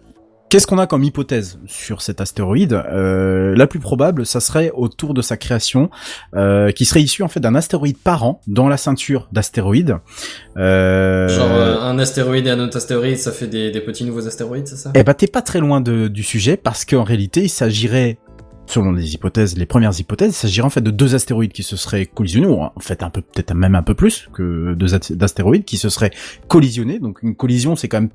Qu'est-ce 0.50 0.68
qu'on 0.68 0.78
a 0.78 0.86
comme 0.86 1.02
hypothèse 1.02 1.58
sur 1.66 2.00
cet 2.00 2.20
astéroïde? 2.20 2.74
Euh, 2.74 3.56
La 3.56 3.66
plus 3.66 3.80
probable, 3.80 4.24
ça 4.24 4.38
serait 4.38 4.70
autour 4.72 5.12
de 5.12 5.20
sa 5.20 5.36
création, 5.36 5.90
euh, 6.36 6.70
qui 6.70 6.84
serait 6.84 7.02
issue 7.02 7.24
en 7.24 7.28
fait 7.28 7.40
d'un 7.40 7.56
astéroïde 7.56 7.96
parent 7.98 8.40
dans 8.46 8.68
la 8.68 8.76
ceinture 8.76 9.26
d'astéroïdes. 9.32 9.96
Euh... 10.56 11.28
Genre 11.28 11.50
un 11.50 11.98
astéroïde 11.98 12.46
et 12.46 12.50
un 12.50 12.60
autre 12.60 12.76
astéroïde, 12.76 13.18
ça 13.18 13.32
fait 13.32 13.48
des, 13.48 13.72
des 13.72 13.80
petits 13.80 14.04
nouveaux 14.04 14.28
astéroïdes, 14.28 14.68
c'est 14.68 14.76
ça? 14.76 14.92
Eh 14.94 15.02
ben, 15.02 15.14
t'es 15.14 15.26
pas 15.26 15.42
très 15.42 15.58
loin 15.58 15.80
de- 15.80 16.06
du 16.06 16.22
sujet 16.22 16.56
parce 16.56 16.84
qu'en 16.84 17.02
réalité, 17.04 17.42
il 17.42 17.48
s'agirait, 17.48 18.18
selon 18.66 18.92
les 18.92 19.14
hypothèses, 19.14 19.56
les 19.56 19.66
premières 19.66 19.98
hypothèses, 19.98 20.30
il 20.30 20.34
s'agirait 20.36 20.66
en 20.66 20.70
fait 20.70 20.80
de 20.80 20.90
deux 20.90 21.14
astéroïdes 21.14 21.52
qui 21.52 21.62
se 21.62 21.76
seraient 21.76 22.06
collisionnés, 22.06 22.46
ou 22.46 22.60
en 22.60 22.72
fait 22.80 23.02
un 23.02 23.10
peu, 23.10 23.20
peut-être 23.20 23.54
même 23.54 23.74
un 23.74 23.82
peu 23.82 23.94
plus 23.94 24.28
que 24.32 24.74
deux 24.74 24.88
d'astéroïdes 25.10 25.64
qui 25.64 25.76
se 25.76 25.88
seraient 25.88 26.12
collisionnés. 26.48 26.98
Donc 26.98 27.22
une 27.22 27.34
collision, 27.36 27.76
c'est 27.76 27.88
quand 27.88 28.00
même 28.00 28.10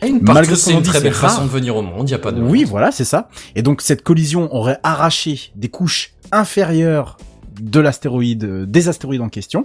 Parce 0.00 0.12
malgré 0.22 0.56
c'est 0.56 0.72
une 0.72 0.82
dit, 0.82 0.90
très 0.90 1.00
belle 1.00 1.12
rare. 1.12 1.30
façon 1.30 1.44
de 1.44 1.50
venir 1.50 1.76
au 1.76 1.82
monde, 1.82 2.08
y 2.10 2.14
a 2.14 2.18
pas 2.18 2.32
de. 2.32 2.40
Oui, 2.42 2.64
voilà, 2.64 2.92
c'est 2.92 3.04
ça. 3.04 3.28
Et 3.54 3.62
donc 3.62 3.80
cette 3.82 4.02
collision 4.02 4.54
aurait 4.54 4.78
arraché 4.82 5.52
des 5.56 5.68
couches 5.68 6.12
inférieures 6.32 7.16
de 7.58 7.80
l'astéroïde, 7.80 8.44
euh, 8.44 8.66
des 8.66 8.90
astéroïdes 8.90 9.22
en 9.22 9.30
question, 9.30 9.64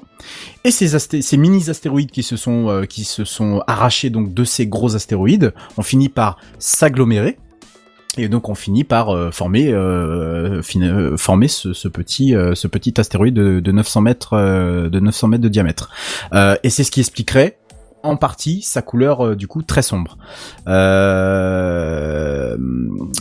et 0.64 0.72
ces, 0.72 0.96
asté- 0.96 1.22
ces 1.22 1.36
mini 1.36 1.70
astéroïdes 1.70 2.12
qui 2.12 2.24
se 2.24 2.38
sont 2.38 2.70
euh, 2.70 2.86
qui 2.86 3.04
se 3.04 3.26
sont 3.26 3.62
arrachés 3.68 4.10
donc 4.10 4.34
de 4.34 4.46
ces 4.46 4.66
gros 4.66 4.96
astéroïdes 4.96 5.54
ont 5.78 5.82
fini 5.84 6.08
par 6.08 6.38
s'agglomérer. 6.58 7.38
Et 8.18 8.28
donc 8.28 8.50
on 8.50 8.56
finit 8.56 8.84
par 8.84 9.16
euh, 9.16 9.32
former 9.32 9.70
euh, 9.70 10.62
euh, 10.76 11.18
former 11.18 11.48
ce, 11.48 11.88
petit 11.88 12.36
euh, 12.36 12.56
ce 12.56 12.68
petit 12.68 12.94
astéroïde 13.00 13.34
de, 13.34 13.62
de 13.62 13.72
900 13.72 14.02
mètres 14.02 14.34
euh, 14.34 14.90
de 14.90 15.00
900 15.00 15.30
mètres 15.30 15.44
de 15.44 15.48
diamètre. 15.48 15.90
Euh, 16.34 16.58
et 16.64 16.70
c'est 16.70 16.84
ce 16.84 16.92
qui 16.92 17.00
expliquerait 17.00 17.58
en 18.04 18.18
partie 18.18 18.64
sa 18.64 18.82
couleur 18.82 19.38
du 19.38 19.48
coup 19.48 19.62
très 19.62 19.82
sombre. 19.82 20.18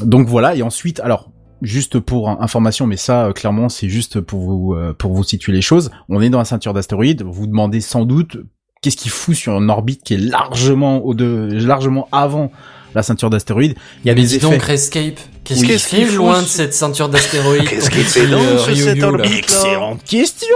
Donc 0.05 0.27
voilà 0.27 0.57
et 0.57 0.63
ensuite 0.63 0.99
alors 1.01 1.31
juste 1.63 2.01
pour 2.01 2.29
information 2.29 2.89
mais 2.89 2.97
ça 2.97 3.31
clairement 3.33 3.69
c'est 3.69 3.89
juste 3.89 4.21
pour 4.21 4.41
vous 4.41 4.75
euh, 4.75 4.93
pour 4.93 5.13
vous 5.13 5.23
situer 5.23 5.53
les 5.53 5.63
choses. 5.63 5.93
On 6.09 6.21
est 6.21 6.31
dans 6.31 6.39
la 6.39 6.45
ceinture 6.45 6.75
d'astéroïdes, 6.75 7.23
vous 7.23 7.33
vous 7.33 7.47
demandez 7.47 7.81
sans 7.81 8.05
doute 8.05 8.39
qu'est-ce 8.83 8.97
qu'il 8.97 9.13
fout 9.13 9.37
sur 9.37 9.57
une 9.57 9.71
orbite 9.71 10.03
qui 10.03 10.15
est 10.15 10.19
largement 10.19 11.05
au 11.05 11.15
de 11.15 11.49
largement 11.53 12.09
avant 12.11 12.51
la 12.95 13.03
ceinture 13.03 13.31
d'astéroïdes. 13.31 13.75
Il 14.05 14.09
y 14.09 14.11
a 14.11 14.15
Mais 14.15 14.23
des 14.23 14.37
effets. 14.37 14.51
donc, 14.51 14.63
Rescape, 14.63 15.19
qu'est-ce 15.45 15.61
Oui. 15.61 15.67
qu'il 15.69 15.79
fait 15.79 16.05
loin 16.17 16.43
de 16.43 16.47
cette 16.47 16.75
ceinture 16.75 17.09
d'astéroïdes 17.09 17.69
Qu'est-ce 17.69 17.91
qu'il 17.91 18.05
fait 18.05 18.27
sur 18.27 18.77
cette 18.77 19.03
orbite 19.03 19.39
Excellente 19.39 20.03
question 20.05 20.47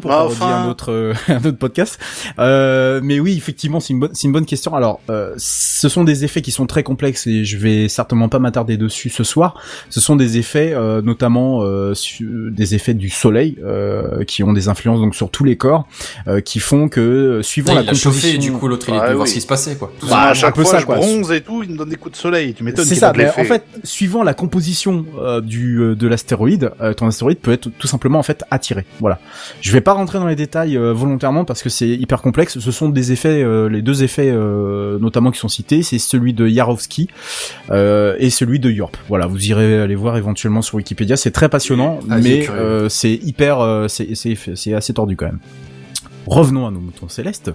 pour 0.00 0.10
Bah, 0.10 0.16
parodier 0.18 0.36
enfin. 0.40 0.62
un 0.64 0.68
autre 0.68 0.92
euh, 0.92 1.14
un 1.28 1.36
autre 1.38 1.58
podcast. 1.58 1.98
Euh, 2.38 3.00
mais 3.02 3.20
oui, 3.20 3.34
effectivement, 3.36 3.80
c'est 3.80 3.92
une 3.92 4.00
bonne 4.00 4.10
c'est 4.14 4.26
une 4.26 4.32
bonne 4.32 4.46
question. 4.46 4.74
Alors, 4.74 5.00
euh, 5.10 5.34
ce 5.36 5.88
sont 5.88 6.04
des 6.04 6.24
effets 6.24 6.42
qui 6.42 6.50
sont 6.52 6.66
très 6.66 6.82
complexes 6.82 7.26
et 7.26 7.44
je 7.44 7.56
vais 7.58 7.88
certainement 7.88 8.28
pas 8.28 8.38
m'attarder 8.38 8.76
dessus 8.76 9.10
ce 9.10 9.24
soir. 9.24 9.54
Ce 9.90 10.00
sont 10.00 10.16
des 10.16 10.38
effets, 10.38 10.72
euh, 10.74 11.02
notamment 11.02 11.62
euh, 11.64 11.92
des 12.20 12.74
effets 12.74 12.94
du 12.94 13.10
soleil 13.10 13.56
euh, 13.64 14.24
qui 14.24 14.42
ont 14.42 14.52
des 14.52 14.68
influences 14.68 15.00
donc 15.00 15.14
sur 15.14 15.30
tous 15.30 15.44
les 15.44 15.56
corps, 15.56 15.86
euh, 16.28 16.40
qui 16.40 16.60
font 16.60 16.88
que 16.88 17.40
suivant 17.42 17.74
la 17.74 17.82
il 17.82 17.90
a 17.90 17.94
chauffé, 17.94 18.28
composition, 18.32 18.40
du 18.40 18.52
coup, 18.58 18.68
l'autre, 18.68 18.86
il 18.88 18.94
est 18.94 18.98
Ah 18.98 19.04
venu 19.06 19.14
voir 19.16 19.24
oui. 19.24 19.28
ce 19.28 19.34
qui 19.34 19.40
se 19.40 19.46
passait, 19.46 19.76
quoi. 19.76 19.92
Tout 20.00 20.06
Bah, 20.06 20.16
à 20.18 20.30
un 20.30 20.34
chaque 20.34 20.54
peu 20.54 20.62
fois, 20.62 20.72
ça, 20.72 20.78
je 20.80 20.86
bronze 20.86 21.30
et 21.32 21.40
tout, 21.42 21.62
il 21.62 21.70
me 21.70 21.76
donne 21.76 21.88
des 21.90 21.96
coups 21.96 22.16
de 22.16 22.20
soleil. 22.20 22.54
Tu 22.54 22.62
m'étonnes 22.64 22.84
C'est 22.84 22.94
ça, 22.94 23.08
a 23.08 23.12
de 23.12 23.18
mais 23.18 23.28
en 23.28 23.44
fait, 23.44 23.64
suivant 23.84 24.22
la 24.22 24.29
composition 24.34 25.04
euh, 25.18 25.40
du 25.40 25.80
euh, 25.80 25.94
de 25.94 26.06
l'astéroïde, 26.06 26.70
euh, 26.80 26.92
ton 26.94 27.06
astéroïde 27.06 27.38
peut 27.38 27.52
être 27.52 27.68
tout 27.78 27.86
simplement 27.86 28.18
en 28.18 28.22
fait 28.22 28.44
attiré. 28.50 28.84
Voilà. 29.00 29.18
Je 29.60 29.72
vais 29.72 29.80
pas 29.80 29.92
rentrer 29.92 30.18
dans 30.18 30.26
les 30.26 30.36
détails 30.36 30.76
euh, 30.76 30.92
volontairement 30.92 31.44
parce 31.44 31.62
que 31.62 31.68
c'est 31.68 31.88
hyper 31.88 32.22
complexe. 32.22 32.58
Ce 32.58 32.70
sont 32.72 32.88
des 32.88 33.12
effets, 33.12 33.44
les 33.68 33.82
deux 33.82 34.02
effets 34.02 34.32
notamment 34.32 35.30
qui 35.30 35.38
sont 35.38 35.48
cités, 35.48 35.82
c'est 35.82 35.98
celui 35.98 36.32
de 36.32 36.46
Yarovsky 36.46 37.08
et 37.70 38.30
celui 38.30 38.58
de 38.60 38.70
Yorp. 38.70 38.96
Voilà, 39.08 39.26
vous 39.26 39.48
irez 39.48 39.80
aller 39.80 39.94
voir 39.94 40.16
éventuellement 40.16 40.62
sur 40.62 40.76
Wikipédia. 40.76 41.16
C'est 41.16 41.30
très 41.30 41.48
passionnant, 41.48 42.00
Ah, 42.10 42.18
mais 42.18 42.46
c'est 42.88 43.14
hyper, 43.14 43.86
c'est 43.88 44.74
assez 44.74 44.94
tordu 44.94 45.16
quand 45.16 45.26
même. 45.26 45.40
Revenons 46.26 46.66
à 46.66 46.70
nos 46.70 46.80
moutons 46.80 47.08
célestes 47.08 47.50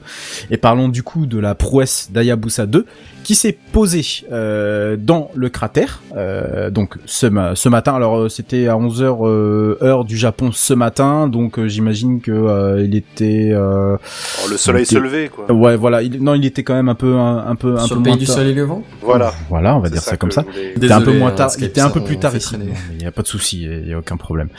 et 0.50 0.58
parlons 0.58 0.90
du 0.90 1.04
coup 1.04 1.26
de 1.28 1.38
la 1.40 1.56
prouesse 1.56 2.10
d'Hayabusa 2.12 2.66
2 2.66 2.86
qui 3.24 3.36
s'est 3.36 3.58
posée 3.72 4.04
euh, 4.32 4.98
dans 5.00 5.32
le 5.36 5.50
cratère 5.50 6.02
euh, 6.16 6.70
donc 6.70 6.96
ce, 7.06 7.26
ma- 7.26 7.56
ce 7.56 7.70
matin 7.70 7.96
alors 7.96 8.18
euh, 8.18 8.30
c'était 8.30 8.68
à 8.68 8.76
11h 8.76 9.82
heure 9.84 10.04
du 10.06 10.18
Japon 10.18 10.52
ce 10.52 10.74
matin 10.74 11.28
donc 11.28 11.58
euh, 11.60 11.68
j'imagine 11.68 12.22
que 12.22 12.32
euh, 12.32 12.84
il 12.84 12.96
était 12.96 13.50
euh, 13.52 13.98
Oh, 14.46 14.50
le 14.50 14.58
soleil 14.58 14.84
était- 14.84 14.96
se 14.96 15.00
levait, 15.00 15.30
quoi. 15.30 15.52
Ouais 15.52 15.76
voilà, 15.76 16.02
il, 16.02 16.22
non 16.22 16.34
il 16.36 16.46
était 16.46 16.64
quand 16.64 16.74
même 16.76 16.90
un 16.90 16.96
peu 16.96 17.16
un, 17.16 17.38
un 17.48 17.56
peu 17.56 17.78
un 17.78 17.86
Sur 17.86 17.96
peu 17.96 18.00
le 18.00 18.04
pays 18.04 18.12
moins 18.14 18.18
du 18.20 18.26
soleil 18.26 18.54
levant 18.54 18.84
Voilà. 19.02 19.34
Voilà, 19.50 19.76
on 19.76 19.80
va 19.80 19.90
dire 19.90 20.02
ça 20.02 20.12
ça, 20.12 20.18
comme 20.18 20.32
ça. 20.32 20.42
voulais- 20.42 20.74
Il 20.76 20.84
était 20.84 20.92
un 20.94 21.00
peu 21.00 21.06
Désolé, 21.06 21.20
moins 21.20 21.30
hein, 21.30 21.36
tard, 21.36 21.52
il 21.58 21.64
était 21.64 21.82
un 21.82 21.90
peu 21.90 22.04
plus 22.04 22.16
on 22.18 22.20
tard 22.20 22.36
ici. 22.36 22.56
Il 22.98 23.02
y 23.04 23.06
a 23.06 23.12
pas 23.12 23.22
de 23.22 23.28
souci, 23.28 23.64
il 23.64 23.88
y 23.90 23.94
a 23.94 23.98
aucun 24.00 24.18
problème. 24.18 24.50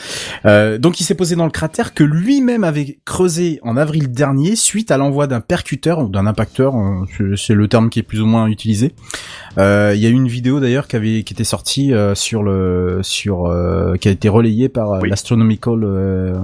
Euh, 0.44 0.78
donc 0.78 1.00
il 1.00 1.04
s'est 1.04 1.14
posé 1.14 1.36
dans 1.36 1.44
le 1.44 1.50
cratère 1.50 1.94
que 1.94 2.04
lui-même 2.04 2.64
avait 2.64 2.98
creusé 3.04 3.58
en 3.62 3.76
avril 3.76 3.95
dernier 4.00 4.56
suite 4.56 4.90
à 4.90 4.96
l'envoi 4.96 5.26
d'un 5.26 5.40
percuteur 5.40 6.00
ou 6.00 6.08
d'un 6.08 6.26
impacteur, 6.26 6.74
euh, 6.76 7.34
c'est- 7.36 7.54
le 7.54 7.68
terme 7.68 7.88
qui 7.90 7.98
est 8.00 8.02
plus 8.02 8.20
ou 8.20 8.26
moins 8.26 8.46
utilisé. 8.46 8.92
Euh, 9.58 9.92
Il 9.96 10.00
y 10.02 10.06
a 10.06 10.08
eu 10.10 10.12
une 10.12 10.28
vidéo 10.28 10.60
d'ailleurs 10.60 10.86
qui 10.88 10.96
avait 10.96 11.22
qui 11.22 11.32
était 11.32 11.44
sortie 11.44 11.94
euh, 11.94 12.14
sur 12.14 12.42
le 12.42 13.00
sur 13.02 13.46
euh, 13.46 13.96
qui 13.96 14.08
a 14.08 14.10
été 14.10 14.28
relayée 14.28 14.68
par 14.68 15.00
l'Astronomical 15.08 15.80
euh, 15.84 16.34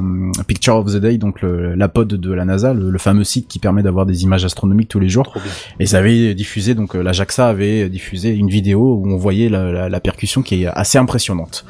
Picture 0.47 0.77
of 0.77 0.87
the 0.87 0.97
Day, 0.97 1.19
donc 1.19 1.43
le, 1.43 1.75
la 1.75 1.89
pod 1.89 2.09
de 2.09 2.33
la 2.33 2.45
NASA, 2.45 2.73
le, 2.75 2.91
le 2.91 2.99
fameux 2.99 3.25
site 3.25 3.49
qui 3.49 3.59
permet 3.59 3.83
d'avoir 3.83 4.07
des 4.07 4.23
images 4.23 4.45
astronomiques 4.45 4.89
tous 4.89 5.01
les 5.01 5.09
jours. 5.09 5.35
Et 5.81 5.87
ça 5.87 5.99
avait 5.99 6.35
diffusé, 6.35 6.75
donc 6.75 6.95
la 6.95 7.13
JAXA 7.13 7.49
avait 7.49 7.89
diffusé 7.89 8.31
une 8.35 8.49
vidéo 8.49 8.97
où 9.03 9.11
on 9.13 9.17
voyait 9.17 9.49
la, 9.49 9.71
la- 9.73 9.89
la 9.89 10.01
percussion 10.01 10.43
qui 10.43 10.63
est 10.63 10.67
assez 10.67 10.97
impressionnante. 10.99 11.65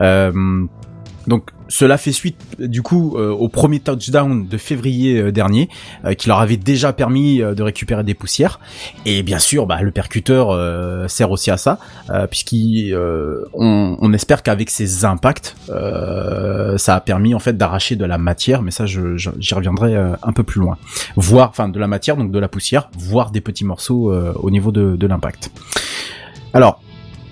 Euh, 0.00 0.32
donc 1.28 1.50
cela 1.68 1.98
fait 1.98 2.12
suite 2.12 2.38
du 2.58 2.80
coup 2.82 3.16
euh, 3.16 3.30
au 3.30 3.48
premier 3.48 3.78
touchdown 3.80 4.48
de 4.48 4.56
février 4.56 5.18
euh, 5.20 5.30
dernier 5.30 5.68
euh, 6.06 6.14
qui 6.14 6.26
leur 6.28 6.40
avait 6.40 6.56
déjà 6.56 6.94
permis 6.94 7.42
euh, 7.42 7.54
de 7.54 7.62
récupérer 7.62 8.02
des 8.02 8.14
poussières. 8.14 8.58
Et 9.04 9.22
bien 9.22 9.38
sûr 9.38 9.66
bah, 9.66 9.82
le 9.82 9.90
percuteur 9.90 10.50
euh, 10.50 11.06
sert 11.06 11.30
aussi 11.30 11.50
à 11.50 11.58
ça 11.58 11.78
puisqu'on 12.30 13.96
on, 14.00 14.12
espère 14.14 14.42
qu'avec 14.42 14.70
ces 14.70 15.04
impacts 15.04 15.54
ça 15.68 16.94
a 16.94 17.00
permis 17.00 17.34
en 17.34 17.38
fait 17.38 17.56
d'arracher 17.56 17.96
de 17.96 18.04
la 18.04 18.18
matière. 18.18 18.62
Mais 18.62 18.70
ça 18.70 18.86
je- 18.86 19.16
je- 19.16 19.30
j'y 19.38 19.54
reviendrai 19.54 19.94
un 19.96 20.32
peu 20.32 20.42
plus 20.42 20.60
loin. 20.60 20.78
Voir 21.16 21.50
enfin 21.50 21.68
de 21.68 21.78
la 21.78 21.86
matière 21.86 22.16
donc 22.16 22.30
de 22.32 22.38
la 22.38 22.48
poussière 22.48 22.90
voire 22.96 23.30
des 23.30 23.40
petits 23.40 23.64
morceaux 23.64 24.12
au 24.12 24.50
niveau 24.50 24.72
de, 24.72 24.96
de 24.96 25.06
l'impact. 25.06 25.50
Alors 26.54 26.80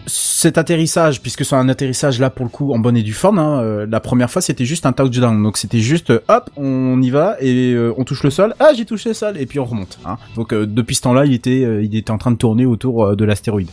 cet 0.07 0.59
atterrissage, 0.59 1.21
puisque 1.21 1.45
c'est 1.45 1.57
un 1.57 1.69
atterrissage 1.69 2.21
là 2.21 2.31
pour 2.31 2.45
le 2.47 2.51
coup 2.51 2.73
en 2.73 2.79
bonne 2.79 2.97
et 2.97 3.03
due 3.03 3.13
forme, 3.13 3.39
hein, 3.39 3.61
euh, 3.61 3.87
la 3.91 4.01
première 4.01 4.31
fois 4.31 4.41
c'était 4.41 4.65
juste 4.65 4.87
un 4.87 4.93
touchdown, 4.93 5.43
donc 5.43 5.57
c'était 5.57 5.81
juste 5.81 6.11
euh, 6.11 6.21
hop, 6.29 6.51
on 6.57 7.01
y 7.03 7.11
va 7.11 7.37
et 7.41 7.73
euh, 7.73 7.93
on 7.99 8.05
touche 8.05 8.23
le 8.23 8.31
sol, 8.31 8.55
ah 8.61 8.71
j'ai 8.77 8.85
touché 8.85 9.11
le 9.11 9.15
sol 9.15 9.37
et 9.39 9.47
puis 9.47 9.59
on 9.59 9.65
remonte. 9.65 9.99
Hein. 10.05 10.17
Donc 10.37 10.53
euh, 10.53 10.67
depuis 10.67 10.95
ce 10.95 11.03
temps-là, 11.03 11.25
il 11.27 11.33
était, 11.33 11.65
euh, 11.65 11.83
il 11.83 11.97
était 11.97 12.11
en 12.11 12.19
train 12.19 12.31
de 12.31 12.37
tourner 12.37 12.67
autour 12.67 13.17
de 13.17 13.25
l'astéroïde, 13.25 13.71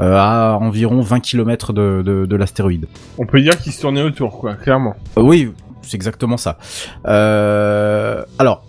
euh, 0.00 0.16
à 0.16 0.58
environ 0.60 1.00
20 1.00 1.20
km 1.20 1.72
de, 1.72 2.02
de, 2.04 2.26
de 2.26 2.36
l'astéroïde. 2.36 2.86
On 3.18 3.26
peut 3.26 3.40
dire 3.40 3.58
qu'il 3.58 3.72
se 3.72 3.80
tournait 3.80 4.02
autour, 4.02 4.38
quoi, 4.38 4.54
clairement. 4.54 4.94
Oui, 5.16 5.50
c'est 5.82 5.96
exactement 5.96 6.36
ça. 6.36 6.58
Euh, 7.06 8.24
alors, 8.38 8.64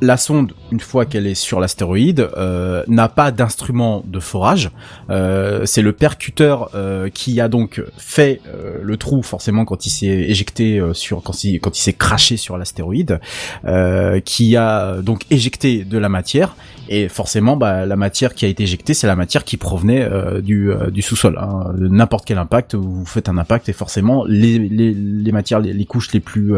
la 0.00 0.16
sonde, 0.16 0.52
une 0.72 0.80
fois 0.80 1.04
qu'elle 1.04 1.26
est 1.26 1.34
sur 1.34 1.60
l'astéroïde, 1.60 2.28
euh, 2.36 2.82
n'a 2.88 3.08
pas 3.08 3.30
d'instrument 3.30 4.02
de 4.06 4.20
forage. 4.20 4.70
Euh, 5.10 5.66
c'est 5.66 5.82
le 5.82 5.92
percuteur 5.92 6.70
euh, 6.74 7.10
qui 7.10 7.40
a 7.42 7.48
donc 7.48 7.82
fait 7.98 8.40
euh, 8.46 8.78
le 8.82 8.96
trou 8.96 9.22
forcément 9.22 9.66
quand 9.66 9.84
il 9.84 9.90
s'est 9.90 10.06
éjecté 10.06 10.78
euh, 10.78 10.94
sur 10.94 11.22
quand 11.22 11.44
il 11.44 11.60
quand 11.60 11.76
il 11.78 11.82
s'est 11.82 11.92
craché 11.92 12.38
sur 12.38 12.56
l'astéroïde, 12.56 13.20
euh, 13.66 14.20
qui 14.20 14.56
a 14.56 15.02
donc 15.02 15.26
éjecté 15.30 15.84
de 15.84 15.98
la 15.98 16.08
matière 16.08 16.56
et 16.88 17.08
forcément 17.08 17.56
bah, 17.56 17.84
la 17.84 17.96
matière 17.96 18.34
qui 18.34 18.44
a 18.46 18.48
été 18.48 18.62
éjectée 18.62 18.94
c'est 18.94 19.06
la 19.06 19.16
matière 19.16 19.44
qui 19.44 19.58
provenait 19.58 20.08
du, 20.40 20.70
du 20.90 21.02
sous-sol. 21.02 21.38
Hein. 21.38 21.72
N'importe 21.78 22.24
quel 22.24 22.38
impact, 22.38 22.74
vous 22.74 23.04
faites 23.04 23.28
un 23.28 23.36
impact 23.36 23.68
et 23.68 23.72
forcément 23.74 24.24
les, 24.26 24.58
les, 24.58 24.94
les 24.94 25.32
matières, 25.32 25.60
les, 25.60 25.72
les 25.74 25.84
couches 25.84 26.12
les 26.12 26.20
plus 26.20 26.54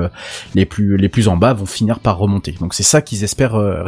les 0.55 0.67
plus 0.67 0.97
les 0.97 1.09
plus 1.09 1.27
en 1.29 1.37
bas 1.37 1.53
vont 1.53 1.67
finir 1.67 1.99
par 1.99 2.19
remonter. 2.19 2.53
Donc 2.61 2.75
c'est 2.75 2.85
ça 2.85 3.03
qu'ils 3.03 3.25
espèrent 3.25 3.57
euh, 3.57 3.83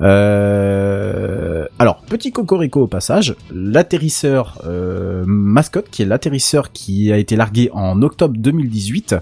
Euh, 0.00 1.66
alors 1.78 2.02
petit 2.02 2.30
cocorico 2.30 2.82
au 2.82 2.86
passage, 2.86 3.34
l'atterrisseur 3.52 4.60
euh, 4.66 5.24
mascotte 5.26 5.90
qui 5.90 6.02
est 6.02 6.04
l'atterrisseur 6.04 6.72
qui 6.72 7.12
a 7.12 7.16
été 7.16 7.36
largué 7.36 7.70
en 7.72 8.00
octobre 8.02 8.34
2018 8.38 9.16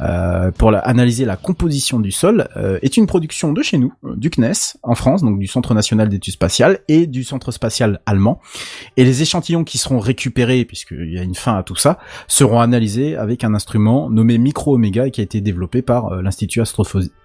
euh, 0.00 0.50
pour 0.52 0.72
analyser 0.74 1.24
la 1.24 1.36
composition 1.36 1.98
du 2.00 2.12
sol 2.12 2.48
est 2.82 2.96
une 2.96 3.06
production 3.06 3.52
de 3.52 3.62
chez 3.62 3.78
nous, 3.78 3.92
du 4.16 4.30
CNES 4.30 4.76
en 4.82 4.94
France, 4.94 5.22
donc 5.22 5.38
du 5.38 5.46
Centre 5.46 5.74
national 5.74 6.08
d'études 6.08 6.34
spatiales 6.34 6.80
et 6.88 7.06
du 7.06 7.24
Centre 7.24 7.50
spatial 7.50 8.00
allemand. 8.06 8.40
Et 8.96 9.04
les 9.04 9.22
échantillons 9.22 9.64
qui 9.64 9.78
seront 9.78 9.98
récupérés, 9.98 10.64
puisqu'il 10.64 11.12
y 11.12 11.18
a 11.18 11.22
une 11.22 11.34
fin 11.34 11.56
à 11.56 11.62
tout 11.62 11.76
ça, 11.76 11.98
seront 12.28 12.60
analysés 12.60 13.16
avec 13.16 13.44
un 13.44 13.54
instrument 13.54 14.10
nommé 14.10 14.38
Micro 14.38 14.74
Omega 14.74 15.06
et 15.06 15.10
qui 15.10 15.20
a 15.20 15.24
été 15.24 15.40
développé 15.40 15.82
par 15.82 16.22
l'Institut 16.22 16.60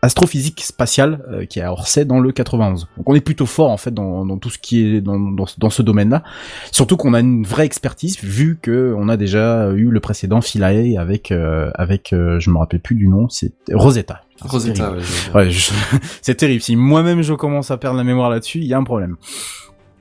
Astrophysique 0.02 0.62
Spatial 0.62 1.26
euh, 1.30 1.46
qui 1.46 1.60
est 1.60 1.64
à 1.64 1.72
Orsay 1.72 2.05
dans 2.06 2.20
le 2.20 2.32
91. 2.32 2.88
Donc 2.98 3.10
on 3.10 3.16
est 3.16 3.22
plutôt 3.22 3.46
fort 3.46 3.70
en 3.72 3.78
fait 3.78 3.94
dans, 3.94 4.26
dans 4.26 4.38
tout 4.38 4.50
ce 4.50 4.58
qui 4.58 4.86
est 4.96 5.02
dans, 5.02 5.20
dans, 5.20 5.46
dans 5.58 5.70
ce 5.70 5.82
domaine-là. 5.82 6.24
Surtout 6.72 6.98
qu'on 6.98 7.14
a 7.14 7.20
une 7.20 7.44
vraie 7.44 7.66
expertise 7.66 8.18
vu 8.24 8.58
que 8.62 8.94
on 8.98 9.10
a 9.10 9.18
déjà 9.18 9.72
eu 9.76 9.90
le 9.90 10.00
précédent 10.00 10.42
Philae 10.42 10.98
avec 11.00 11.32
euh, 11.32 11.70
avec 11.76 12.14
euh, 12.14 12.40
je 12.40 12.50
me 12.52 12.58
rappelle 12.58 12.80
plus 12.80 12.96
du 12.96 13.08
nom, 13.08 13.28
c'est 13.30 13.52
Rosetta. 13.74 14.22
C'est 14.38 14.48
Rosetta, 14.50 14.84
terrible. 14.90 15.02
ouais, 15.34 15.50
je- 15.50 15.72
c'est 16.22 16.36
terrible. 16.36 16.62
Si 16.62 16.76
moi-même 16.76 17.22
je 17.22 17.34
commence 17.34 17.72
à 17.72 17.78
perdre 17.78 17.98
la 17.98 18.04
mémoire 18.04 18.30
là-dessus, 18.30 18.60
il 18.60 18.66
y 18.66 18.74
a 18.74 18.78
un 18.78 18.84
problème. 18.84 19.16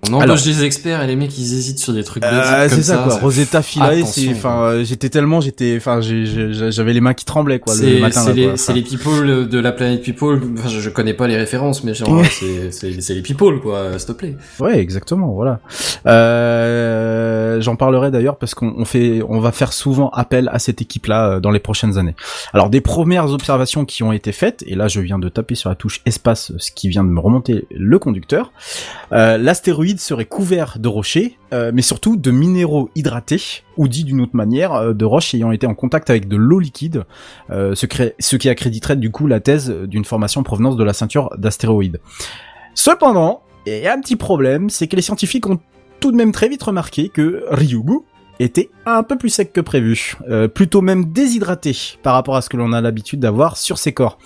On 0.09 0.13
embauche 0.15 0.23
Alors- 0.25 0.37
des 0.39 0.65
experts 0.65 1.03
et 1.03 1.07
les 1.07 1.17
mecs 1.17 1.37
ils 1.39 1.55
hésitent 1.55 1.79
sur 1.79 1.93
des 1.93 2.05
trucs 2.05 2.25
Euh, 2.25 2.69
c'est 2.69 2.83
ça, 2.83 2.99
quoi. 2.99 3.17
Rosetta 3.19 3.63
Philae, 3.63 4.05
c'est, 4.05 4.31
enfin, 4.31 4.63
euh, 4.63 4.85
j'étais 4.85 5.09
tellement, 5.09 5.41
j'étais, 5.41 5.75
enfin, 5.77 6.01
j'avais 6.01 6.93
les 6.93 7.01
mains 7.01 7.15
qui 7.15 7.25
tremblaient, 7.25 7.59
quoi, 7.61 7.75
le 7.75 7.81
C'est 7.81 8.01
matin. 8.01 8.21
c'est 8.57 8.73
là, 8.73 8.75
les, 8.75 8.83
people 8.83 9.49
de 9.49 9.59
la 9.59 9.73
planète 9.73 10.03
people. 10.03 10.41
Enfin, 10.59 10.69
je, 10.69 10.81
je 10.81 10.91
connais 10.91 11.15
pas 11.15 11.27
les 11.27 11.37
références, 11.37 11.85
mais 11.85 11.95
genre, 11.95 12.11
Ouais. 12.11 12.29
c'est 12.31 13.15
les 13.15 13.23
people 13.23 13.61
quoi. 13.61 13.99
S'il 13.99 14.09
te 14.09 14.13
plaît. 14.13 14.37
Ouais, 14.61 14.79
exactement, 14.79 15.33
voilà. 15.33 15.61
Euh, 16.07 17.61
J'en 17.61 17.77
parlerai 17.77 18.11
d'ailleurs 18.11 18.37
parce 18.37 18.55
qu'on 18.55 18.75
on 18.77 18.85
fait, 18.85 19.23
on 19.29 19.39
va 19.41 19.53
faire 19.53 19.73
souvent 19.73 20.11
appel 20.11 20.49
à 20.53 20.59
cette 20.59 20.83
équipe-là 20.83 21.29
euh, 21.37 21.41
dans 21.41 21.51
les 21.51 21.61
prochaines 21.61 21.99
années. 21.99 22.15
Alors 22.53 22.69
des 22.69 22.81
premières 22.81 23.31
observations 23.31 23.85
qui 23.85 24.03
ont 24.03 24.13
été 24.13 24.33
faites, 24.33 24.65
et 24.67 24.75
là 24.75 24.89
je 24.89 25.01
viens 25.01 25.19
de 25.19 25.29
taper 25.29 25.55
sur 25.55 25.69
la 25.69 25.77
touche 25.77 26.01
espace, 26.05 26.53
ce 26.59 26.71
qui 26.73 26.89
vient 26.89 27.05
de 27.05 27.09
me 27.11 27.21
remonter 27.21 27.67
le 27.71 27.99
conducteur. 27.99 28.53
Euh, 29.13 29.39
L'astéroïde 29.39 29.94
serait 30.01 30.25
couvert 30.25 30.79
de 30.79 30.89
rochers, 30.89 31.39
euh, 31.53 31.71
mais 31.75 31.83
surtout 31.83 32.17
de 32.17 32.31
minéraux 32.31 32.91
hydratés, 32.95 33.63
ou 33.77 33.89
dit 33.89 34.05
d'une 34.05 34.21
autre 34.21 34.35
manière, 34.37 34.73
euh, 34.75 34.93
de 34.93 35.05
roches 35.05 35.35
ayant 35.35 35.53
été 35.53 35.67
en 35.67 35.75
contact 35.75 36.11
avec 36.11 36.29
de 36.29 36.37
l'eau 36.37 36.59
liquide, 36.59 37.05
euh, 37.51 37.75
ce, 37.75 38.37
qui 38.37 38.49
accréditerait 38.49 38.97
du 38.97 39.11
coup 39.11 39.27
la 39.27 39.41
thèse 39.41 39.71
d'une 39.71 40.05
formation 40.05 40.41
en 40.41 40.45
provenance 40.45 40.77
de 40.77 40.85
la 40.85 40.93
ceinture 40.93 41.31
d'astéroïdes. 41.39 42.01
Cependant, 42.75 43.43
il 43.67 43.79
y 43.79 43.87
a 43.87 43.95
un 43.95 44.01
petit 44.01 44.17
problème, 44.17 44.71
c'est 44.71 44.89
que 44.89 44.97
les 44.97 45.03
scientifiques 45.03 45.47
ont 45.47 45.59
tout 46.01 46.13
de 46.13 46.17
même 46.17 46.33
très 46.33 46.49
vite 46.49 46.63
remarqué 46.63 47.09
que 47.09 47.45
Ryugu 47.51 48.01
était 48.41 48.71
un 48.85 49.03
peu 49.05 49.17
plus 49.17 49.31
sec 49.31 49.53
que 49.53 49.61
prévu, 49.61 50.17
plutôt 50.53 50.83
même 50.83 51.13
déshydraté 51.13 51.97
par 52.03 52.15
rapport 52.15 52.37
à 52.37 52.43
ce 52.43 52.49
que 52.49 52.57
l'on 52.57 52.73
a 52.73 52.81
l'habitude 52.81 53.21
d'avoir 53.21 53.57
sur 53.57 53.79
ses 53.79 53.93
corps. 53.93 54.19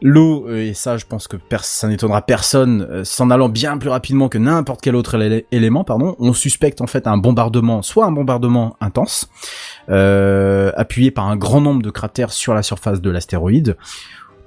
L'eau, 0.00 0.46
euh, 0.48 0.68
et 0.68 0.74
ça 0.74 0.96
je 0.96 1.06
pense 1.06 1.26
que 1.26 1.36
ça 1.60 1.88
n'étonnera 1.88 2.22
personne, 2.22 2.86
euh, 2.88 3.04
s'en 3.04 3.30
allant 3.30 3.48
bien 3.48 3.78
plus 3.78 3.88
rapidement 3.88 4.28
que 4.28 4.38
n'importe 4.38 4.80
quel 4.80 4.94
autre 4.94 5.16
élé- 5.18 5.46
élément, 5.50 5.82
pardon, 5.82 6.14
on 6.20 6.32
suspecte 6.32 6.80
en 6.80 6.86
fait 6.86 7.08
un 7.08 7.16
bombardement, 7.16 7.82
soit 7.82 8.06
un 8.06 8.12
bombardement 8.12 8.76
intense, 8.80 9.28
euh, 9.88 10.70
appuyé 10.76 11.10
par 11.10 11.26
un 11.28 11.36
grand 11.36 11.60
nombre 11.60 11.82
de 11.82 11.90
cratères 11.90 12.32
sur 12.32 12.54
la 12.54 12.62
surface 12.62 13.00
de 13.00 13.10
l'astéroïde, 13.10 13.76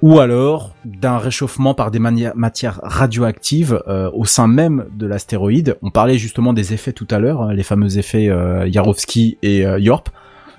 ou 0.02 0.20
alors 0.20 0.74
d'un 0.86 1.18
réchauffement 1.18 1.74
par 1.74 1.92
des 1.92 2.00
matières 2.00 2.80
radioactives 2.82 3.84
au 4.14 4.26
sein 4.26 4.48
même 4.48 4.86
de 4.94 5.06
l'astéroïde. 5.06 5.78
On 5.84 5.92
parlait 5.92 6.18
justement 6.18 6.54
des 6.54 6.74
effets 6.74 6.92
tout 6.92 7.06
à 7.12 7.20
l'heure, 7.20 7.44
hein, 7.44 7.54
les 7.54 7.62
fameux 7.62 8.00
effets 8.00 8.32
Yarovsky 8.66 9.38
et 9.44 9.60
Yorp. 9.78 10.10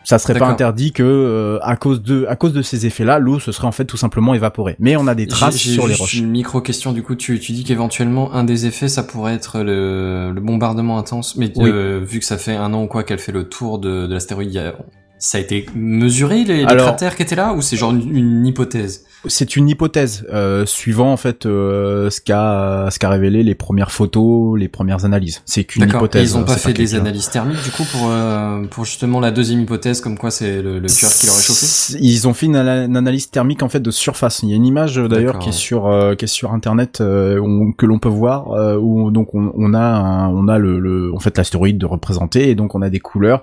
Ça 0.05 0.19
serait 0.19 0.39
pas 0.39 0.49
interdit 0.49 0.93
que 0.93 1.03
euh, 1.03 1.59
à 1.63 1.77
cause 1.77 2.03
de 2.03 2.27
à 2.29 2.37
cause 2.37 2.53
de 2.53 2.63
ces 2.63 2.87
effets-là, 2.87 3.19
l'eau 3.19 3.39
se 3.39 3.53
serait 3.53 3.67
en 3.67 3.73
fait 3.73 3.85
tout 3.85 3.97
simplement 3.97 4.35
évaporée. 4.35 4.77
Mais 4.79 4.97
on 4.97 5.07
a 5.07 5.15
des 5.15 5.27
traces 5.27 5.57
sur 5.57 5.87
les 5.87 5.95
roches. 5.95 6.15
Une 6.15 6.31
micro 6.31 6.61
question 6.61 6.93
du 6.93 7.03
coup, 7.03 7.15
tu, 7.15 7.39
tu 7.41 7.53
dis 7.53 7.65
qu'éventuellement 7.65 8.33
un 8.35 8.45
des 8.45 8.67
effets 8.67 8.89
ça 8.89 9.03
pourrait 9.03 9.35
être 9.35 9.61
le, 9.61 10.33
le 10.33 10.41
bombardement 10.41 10.99
intense, 10.99 11.37
mais 11.37 11.53
Oui. 11.57 11.71
euh, 11.71 12.01
vu 12.03 12.19
que 12.19 12.25
ça 12.25 12.39
fait 12.39 12.57
un 12.57 12.73
an 12.75 12.83
ou 12.83 12.87
quoi 12.87 13.05
qu'elle 13.05 13.19
fait 13.19 13.33
le 13.33 13.49
tour 13.49 13.79
de, 13.79 14.07
de 14.07 14.13
l'astéroïde, 14.13 14.75
ça 15.23 15.39
a 15.39 15.41
été 15.41 15.67
mesuré 15.77 16.43
les, 16.43 16.59
les 16.59 16.65
Alors- 16.65 16.87
cratères 16.87 17.15
qui 17.17 17.23
étaient 17.23 17.37
là 17.37 17.53
ou 17.55 17.63
c'est 17.63 17.77
genre 17.77 17.93
une, 17.93 18.15
une 18.17 18.45
hypothèse? 18.47 19.05
C'est 19.29 19.55
une 19.55 19.69
hypothèse 19.69 20.27
euh, 20.33 20.67
suivant 20.67 21.13
en 21.13 21.17
fait 21.17 21.47
euh, 21.47 22.11
ce 22.11 22.21
qu'a 22.21 22.89
ce 22.91 22.99
qu'a 22.99 23.09
révélé 23.09 23.45
les 23.45 23.55
premières 23.55 23.93
photos, 23.93 24.59
les 24.59 24.67
premières 24.67 25.05
analyses. 25.05 25.43
C'est 25.47 25.63
qu'une 25.63 25.85
hypothèse. 25.85 26.23
Et 26.23 26.35
ils 26.35 26.37
ont 26.37 26.43
pas 26.43 26.57
fait 26.57 26.73
des 26.73 26.97
analyses 26.97 27.31
thermiques 27.31 27.63
du 27.63 27.71
coup 27.71 27.85
pour 27.93 28.09
euh, 28.11 28.65
pour 28.69 28.85
justement 28.85 29.21
la 29.21 29.31
deuxième 29.31 29.61
hypothèse 29.61 30.01
comme 30.01 30.19
quoi 30.19 30.33
c'est 30.33 30.61
le, 30.61 30.81
le 30.81 30.89
cœur 30.89 31.11
qui 31.11 31.27
l'aurait 31.29 31.41
chauffé? 31.41 31.99
Ils 32.01 32.27
ont 32.27 32.35
fait 32.35 32.47
une, 32.47 32.57
ana- 32.57 32.85
une 32.87 32.97
analyse 32.97 33.31
thermique 33.31 33.63
en 33.63 33.69
fait 33.69 33.79
de 33.79 33.93
surface. 33.93 34.41
Il 34.43 34.49
y 34.49 34.55
a 34.55 34.57
une 34.57 34.67
image 34.67 34.99
euh, 34.99 35.07
d'ailleurs 35.07 35.39
qui 35.39 35.51
est 35.51 35.53
sur 35.53 35.87
euh, 35.87 36.17
qui 36.17 36.25
est 36.25 36.29
sur 36.29 36.53
internet 36.53 37.01
euh, 37.01 37.39
où- 37.39 37.73
que 37.79 37.87
l'on 37.87 38.01
peut 38.01 38.09
voir 38.09 38.51
euh, 38.51 38.77
où 38.77 39.13
donc 39.13 39.37
on, 39.37 39.53
on 39.55 39.73
a 39.73 39.79
un- 39.79 40.31
on 40.31 40.49
a 40.49 40.59
le, 40.59 40.81
le 40.81 41.15
en 41.15 41.21
fait 41.21 41.39
l'astéroïde 41.39 41.79
de 41.79 41.87
représenté 41.87 42.51
et 42.51 42.57
donc 42.57 42.75
on 42.75 42.83
a 42.83 42.91
des 42.91 42.99
couleurs. 42.99 43.43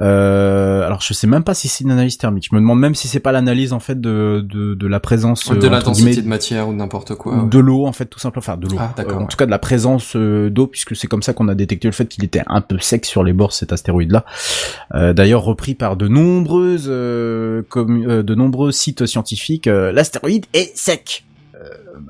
Euh, 0.00 0.82
alors 0.84 1.00
je 1.00 1.14
sais 1.14 1.26
même 1.26 1.44
pas 1.44 1.54
si 1.54 1.68
c'est 1.68 1.84
une 1.84 1.90
analyse 1.92 2.18
thermique. 2.18 2.48
Je 2.50 2.54
me 2.56 2.60
demande 2.60 2.80
même 2.80 2.94
si 2.94 3.06
c'est 3.08 3.20
pas 3.20 3.30
l'analyse 3.32 3.72
en 3.72 3.78
fait 3.80 4.00
de 4.00 4.44
de, 4.48 4.74
de 4.74 4.86
la 4.86 4.98
présence 5.00 5.48
de 5.50 5.66
euh, 5.66 5.70
l'intensité 5.70 6.10
guillemets, 6.10 6.22
de 6.24 6.28
matière 6.28 6.68
ou 6.68 6.72
n'importe 6.72 7.14
quoi. 7.14 7.36
ouais. 7.36 7.48
de 7.48 7.58
l'eau 7.58 7.86
en 7.86 7.92
fait 7.92 8.06
tout 8.06 8.18
simplement 8.18 8.40
enfin 8.40 8.56
de 8.56 8.66
l'eau 8.66 8.76
Ah, 8.78 8.92
Euh, 8.98 9.12
en 9.14 9.20
ouais. 9.20 9.26
tout 9.28 9.36
cas 9.36 9.46
de 9.46 9.50
la 9.52 9.58
présence 9.60 10.16
euh, 10.16 10.50
d'eau 10.50 10.66
puisque 10.66 10.96
c'est 10.96 11.06
comme 11.06 11.22
ça 11.22 11.32
qu'on 11.32 11.46
a 11.48 11.54
détecté 11.54 11.86
le 11.88 11.92
fait 11.92 12.06
qu'il 12.06 12.24
était 12.24 12.42
un 12.46 12.60
peu 12.60 12.78
sec 12.80 13.04
sur 13.06 13.22
les 13.22 13.32
bords 13.32 13.52
cet 13.52 13.72
astéroïde 13.72 14.10
là 14.12 14.24
d'ailleurs 15.12 15.42
repris 15.42 15.74
par 15.74 15.96
de 15.96 16.08
nombreuses 16.08 16.86
euh, 16.88 17.62
comme 17.68 18.04
euh, 18.08 18.22
de 18.22 18.34
nombreux 18.34 18.72
sites 18.72 19.06
scientifiques 19.06 19.66
euh, 19.68 19.92
l'astéroïde 19.92 20.46
est 20.54 20.76
sec 20.76 21.24
Euh, 21.24 21.33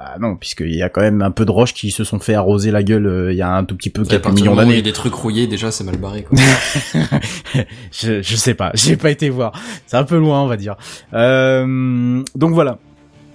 bah 0.05 0.17
non 0.21 0.37
puisqu'il 0.37 0.75
y 0.75 0.83
a 0.83 0.91
quand 0.91 1.01
même 1.01 1.23
un 1.23 1.31
peu 1.31 1.47
de 1.47 1.51
roches 1.51 1.73
qui 1.73 1.91
se 1.91 2.05
sont 2.05 2.19
fait 2.19 2.35
arroser 2.35 2.71
la 2.71 2.83
gueule 2.83 3.07
euh, 3.07 3.33
il 3.33 3.39
y 3.39 3.43
a 3.43 3.51
un 3.51 3.65
tout 3.65 3.75
petit 3.75 3.89
peu 3.89 4.05
quelques 4.05 4.27
millions 4.27 4.53
où 4.53 4.55
il 4.55 4.63
y 4.63 4.67
d'années 4.67 4.79
a 4.79 4.83
des 4.83 4.93
trucs 4.93 5.15
rouillés 5.15 5.47
déjà 5.47 5.71
c'est 5.71 5.85
mal 5.85 5.97
barré 5.97 6.25
quoi. 6.25 6.39
je, 7.93 8.21
je 8.23 8.37
sais 8.37 8.55
pas, 8.55 8.71
j'ai 8.75 8.97
pas 8.97 9.11
été 9.11 9.31
voir. 9.31 9.53
C'est 9.87 9.97
un 9.97 10.05
peu 10.05 10.19
loin, 10.19 10.43
on 10.43 10.47
va 10.47 10.57
dire. 10.57 10.77
Euh, 11.13 12.23
donc 12.35 12.53
voilà. 12.53 12.79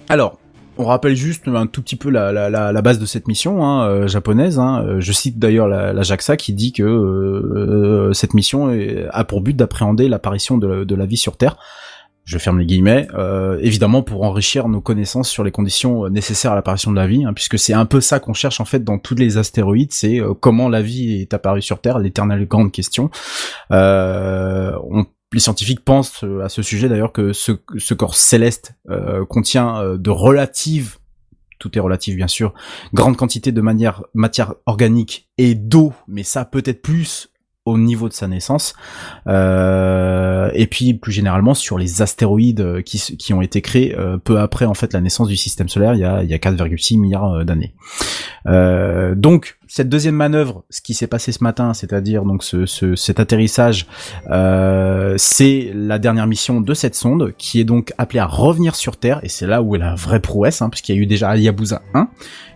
Alors, 0.08 0.38
on 0.78 0.84
rappelle 0.84 1.14
juste 1.14 1.46
un 1.48 1.66
tout 1.66 1.82
petit 1.82 1.96
peu 1.96 2.10
la, 2.10 2.32
la, 2.32 2.48
la, 2.50 2.72
la 2.72 2.82
base 2.82 2.98
de 2.98 3.06
cette 3.06 3.28
mission 3.28 3.64
hein, 3.64 3.86
euh, 3.88 4.08
japonaise. 4.08 4.58
Hein. 4.58 4.82
Euh, 4.86 5.00
Je 5.00 5.12
cite 5.12 5.38
d'ailleurs 5.38 5.68
la, 5.68 5.92
la 5.92 6.02
JAXA 6.02 6.36
qui 6.36 6.52
dit 6.52 6.72
que 6.72 6.82
euh, 6.82 8.12
cette 8.12 8.34
mission 8.34 8.72
a 9.10 9.24
pour 9.24 9.40
but 9.40 9.56
d'appréhender 9.56 10.08
l'apparition 10.08 10.58
de, 10.58 10.84
de 10.84 10.94
la 10.94 11.06
vie 11.06 11.16
sur 11.16 11.36
Terre. 11.36 11.56
Je 12.24 12.38
ferme 12.38 12.58
les 12.58 12.66
guillemets, 12.66 13.08
euh, 13.14 13.58
évidemment 13.60 14.02
pour 14.02 14.22
enrichir 14.22 14.68
nos 14.68 14.80
connaissances 14.80 15.28
sur 15.28 15.42
les 15.42 15.50
conditions 15.50 16.04
euh, 16.04 16.10
nécessaires 16.10 16.52
à 16.52 16.54
l'apparition 16.54 16.90
de 16.90 16.96
la 16.96 17.06
vie, 17.06 17.24
hein, 17.24 17.32
puisque 17.32 17.58
c'est 17.58 17.72
un 17.72 17.86
peu 17.86 18.00
ça 18.00 18.20
qu'on 18.20 18.34
cherche 18.34 18.60
en 18.60 18.64
fait 18.64 18.84
dans 18.84 18.98
tous 18.98 19.14
les 19.14 19.36
astéroïdes, 19.36 19.92
c'est 19.92 20.20
euh, 20.20 20.34
comment 20.34 20.68
la 20.68 20.82
vie 20.82 21.20
est 21.22 21.34
apparue 21.34 21.62
sur 21.62 21.80
Terre, 21.80 21.98
l'éternelle 21.98 22.46
grande 22.46 22.72
question. 22.72 23.10
Euh, 23.72 24.72
les 25.32 25.40
scientifiques 25.40 25.84
pensent 25.84 26.24
à 26.42 26.48
ce 26.48 26.62
sujet 26.62 26.88
d'ailleurs 26.88 27.12
que 27.12 27.32
ce, 27.32 27.52
corps 27.94 28.16
céleste 28.16 28.74
contient 29.28 29.96
de 29.96 30.10
relatives, 30.10 30.98
tout 31.60 31.76
est 31.78 31.80
relatif 31.80 32.16
bien 32.16 32.26
sûr, 32.26 32.52
grande 32.92 33.16
quantité 33.16 33.52
de 33.52 33.60
manière, 33.60 34.02
matière 34.12 34.54
organique 34.66 35.28
et 35.38 35.54
d'eau, 35.54 35.92
mais 36.08 36.24
ça 36.24 36.44
peut-être 36.44 36.82
plus 36.82 37.30
au 37.70 37.78
niveau 37.78 38.08
de 38.08 38.14
sa 38.14 38.26
naissance, 38.28 38.74
Euh, 39.26 40.50
et 40.54 40.66
puis 40.66 40.94
plus 40.94 41.12
généralement 41.12 41.54
sur 41.54 41.78
les 41.78 42.02
astéroïdes 42.02 42.60
euh, 42.60 42.82
qui, 42.82 42.98
qui 43.16 43.32
ont 43.32 43.42
été 43.42 43.60
créés 43.62 43.94
euh, 43.98 44.18
peu 44.18 44.38
après 44.40 44.64
en 44.64 44.74
fait 44.74 44.92
la 44.92 45.00
naissance 45.00 45.28
du 45.28 45.36
système 45.36 45.68
solaire, 45.68 45.94
il 45.94 46.00
y 46.00 46.04
a, 46.04 46.22
il 46.22 46.30
y 46.30 46.34
a 46.34 46.38
4,6 46.38 46.98
milliards 46.98 47.32
euh, 47.32 47.44
d'années. 47.44 47.74
Euh, 48.46 49.14
donc 49.14 49.58
cette 49.68 49.88
deuxième 49.88 50.16
manœuvre, 50.16 50.64
ce 50.70 50.80
qui 50.80 50.94
s'est 50.94 51.06
passé 51.06 51.30
ce 51.32 51.44
matin, 51.44 51.74
c'est-à-dire 51.74 52.24
donc 52.24 52.42
ce, 52.42 52.66
ce- 52.66 52.96
cet 52.96 53.20
atterrissage, 53.20 53.86
c'est 55.16 55.70
la 55.74 55.98
dernière 55.98 56.26
mission 56.26 56.60
de 56.60 56.74
cette 56.74 56.94
sonde 56.94 57.34
qui 57.38 57.60
est 57.60 57.64
donc 57.64 57.92
appelée 57.98 58.18
à 58.20 58.26
revenir 58.26 58.74
sur 58.74 58.96
Terre 58.96 59.20
et 59.22 59.28
c'est 59.28 59.46
là 59.46 59.62
où 59.62 59.76
est 59.76 59.78
la 59.78 59.94
vraie 59.94 60.20
prouesse, 60.20 60.62
hein, 60.62 60.70
puisqu'il 60.70 60.94
y 60.94 60.98
a 60.98 61.00
eu 61.00 61.06
déjà 61.06 61.30
Hayabusa 61.30 61.82
1 61.94 62.08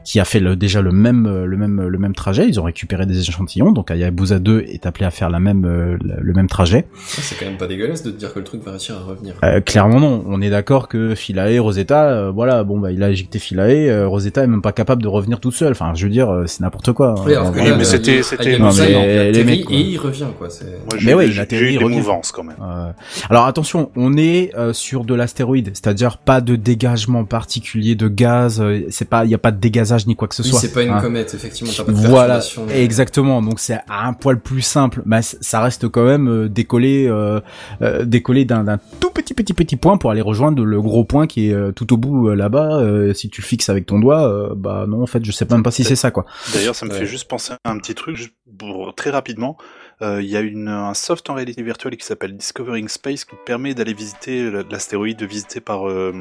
qui 0.05 0.21
a 0.21 0.25
fait 0.25 0.41
le- 0.41 0.55
déjà 0.57 0.83
le 0.83 0.93
même 0.93 1.27
euh, 1.27 1.47
le 1.47 1.57
même 1.57 1.81
le 1.89 1.99
même 1.99 2.15
trajet. 2.15 2.47
Ils 2.47 2.61
ont 2.61 2.65
récupéré 2.65 3.07
des 3.07 3.19
échantillons, 3.21 3.73
donc 3.73 3.91
Hayabusa 3.91 4.39
2 4.39 4.61
est 4.69 4.87
appelé 4.87 5.07
à 5.07 5.11
faire 5.11 5.31
la 5.31 5.41
même 5.41 5.65
euh, 5.65 5.97
le 6.03 6.15
le 6.23 6.33
même 6.35 6.47
trajet. 6.49 6.85
C'est 7.07 7.39
quand 7.39 7.47
même 7.47 7.57
pas 7.57 7.67
dégueulasse 7.67 8.03
de 8.03 8.11
te 8.11 8.17
dire 8.19 8.33
que 8.33 8.39
le 8.39 8.45
truc 8.45 8.63
va 8.65 8.73
réussir 8.73 8.97
à 8.97 9.01
revenir. 9.03 9.35
Euh, 9.45 9.61
clairement 9.61 10.01
non, 10.01 10.23
on 10.27 10.41
est 10.43 10.51
d'accord 10.51 10.89
que 10.89 11.15
Philae, 11.15 11.59
Rosetta, 11.59 12.09
euh, 12.11 12.31
voilà, 12.31 12.65
bon 12.65 12.79
bah 12.79 12.93
il 12.93 13.03
a 13.03 13.11
éjecté 13.11 13.39
Philae, 13.39 13.89
euh, 13.89 14.07
Rosetta 14.07 14.43
est 14.45 14.47
même 14.47 14.63
pas 14.63 14.73
capable 14.73 15.03
de 15.03 15.09
revenir 15.09 15.41
toute 15.41 15.55
seule. 15.55 15.73
Enfin, 15.73 15.93
je 15.95 16.05
veux 16.05 16.13
dire, 16.13 16.43
c'est 16.47 16.61
n'importe 16.61 16.93
quoi. 16.93 17.15
Oui, 17.25 17.33
alors 17.35 17.49
Euh, 17.49 17.57
là, 17.57 17.63
mais 17.77 17.79
il- 17.79 17.87
c'était- 17.87 18.23
c'était- 18.23 18.55
il- 18.57 18.61
Non, 18.61 18.71
il- 18.71 18.81
mais 18.83 19.29
il 19.31 19.35
les 19.37 19.45
mecs, 19.45 19.65
quoi. 19.65 19.77
et 19.77 19.81
il 19.81 19.97
revient 19.99 20.27
quoi. 20.39 20.51
c'est- 20.51 20.65
Moi, 21.05 21.17
Mais 21.17 21.29
il 21.29 21.41
atterrit, 21.41 21.75
il 21.75 21.81
mouvances 21.89 22.31
quand 22.33 22.45
même. 22.45 22.57
Euh, 22.63 22.91
alors 23.31 23.47
attention, 23.47 23.91
on 23.97 24.17
est 24.17 24.51
euh, 24.57 24.73
sur 24.73 25.05
de 25.05 25.15
l'astéroïde, 25.15 25.71
c'est-à-dire 25.73 26.19
pas 26.19 26.41
de 26.41 26.57
dégagement 26.57 27.25
particulier 27.25 27.95
de 27.95 28.09
gaz, 28.09 28.63
c'est 28.91 29.09
pas, 29.09 29.25
il 29.25 29.31
y 29.31 29.35
a 29.35 29.39
pas 29.39 29.51
de 29.53 29.59
dégazage 29.59 29.94
ni 30.07 30.17
quoi 30.17 30.29
que 30.29 30.35
ce 30.35 30.43
Oui, 30.43 30.49
soit. 30.51 30.61
c'est 30.61 30.73
pas 30.73 30.83
une 30.83 30.91
hein. 30.91 31.01
comète 31.01 31.35
effectivement. 31.35 31.73
Pas 31.73 31.91
de 31.91 31.97
Voilà, 31.97 32.41
exactement. 32.73 33.41
Donc 33.43 33.61
c'est 33.61 33.79
un 33.89 34.13
poil 34.13 34.41
plus 34.41 34.63
simple, 34.63 35.03
mais 35.07 35.23
c- 35.23 35.37
ça 35.41 35.61
reste 35.61 35.89
quand 35.89 36.05
même 36.05 36.29
euh, 36.29 36.49
décollé, 36.49 37.07
euh, 37.09 37.41
euh, 37.83 38.05
décollé 38.05 38.45
d'un 38.45 38.79
tout 39.01 39.11
petit 39.11 39.35
petit 39.35 39.55
petit 39.55 39.77
point 39.77 39.97
pour 39.97 40.11
aller 40.11 40.21
rejoindre 40.21 40.65
le 40.65 40.81
gros 40.83 41.05
point 41.05 41.27
qui 41.27 41.49
est 41.51 41.55
euh, 41.55 41.73
tout 41.73 41.93
au 41.93 41.97
bout 41.97 42.29
euh, 42.29 42.35
là-bas. 42.35 42.79
Euh, 42.81 43.15
si 43.15 43.29
tu 43.31 43.41
le 43.41 43.47
fixes 43.47 43.69
avec 43.69 43.87
ton 43.87 43.99
doigt, 43.99 44.29
euh, 44.29 44.55
bah 44.57 44.85
non, 44.89 45.03
en 45.03 45.07
fait, 45.07 45.25
je 45.25 45.33
sais 45.33 45.47
même 45.51 45.63
pas 45.63 45.71
si 45.71 45.85
c'est 45.85 45.97
ça 45.97 46.11
quoi. 46.11 46.27
D'ailleurs, 46.53 46.75
ça 46.75 46.87
me 46.87 46.91
Ouais. 46.93 46.99
fait 47.01 47.07
juste 47.07 47.29
penser 47.29 47.53
à 47.65 47.71
un 47.71 47.79
petit 47.79 47.95
truc, 47.95 48.17
juste 48.17 48.35
pour- 48.59 48.95
très 48.95 49.11
rapidement. 49.11 49.57
Euh, 50.03 50.21
Il 50.21 50.29
y 50.29 50.37
a 50.37 50.41
une, 50.41 50.67
un 50.69 50.93
soft 50.93 51.31
en 51.31 51.35
réalité 51.35 51.63
virtuelle 51.63 51.97
qui 51.97 52.05
s'appelle 52.05 52.37
Discovering 52.37 52.89
Space 52.89 53.25
qui 53.25 53.37
permet 53.47 53.75
d'aller 53.75 53.95
visiter 53.95 54.51
la- 54.51 54.63
l'astéroïde 54.69 55.23
visité 55.23 55.61
par 55.61 55.89
euh, 55.89 56.13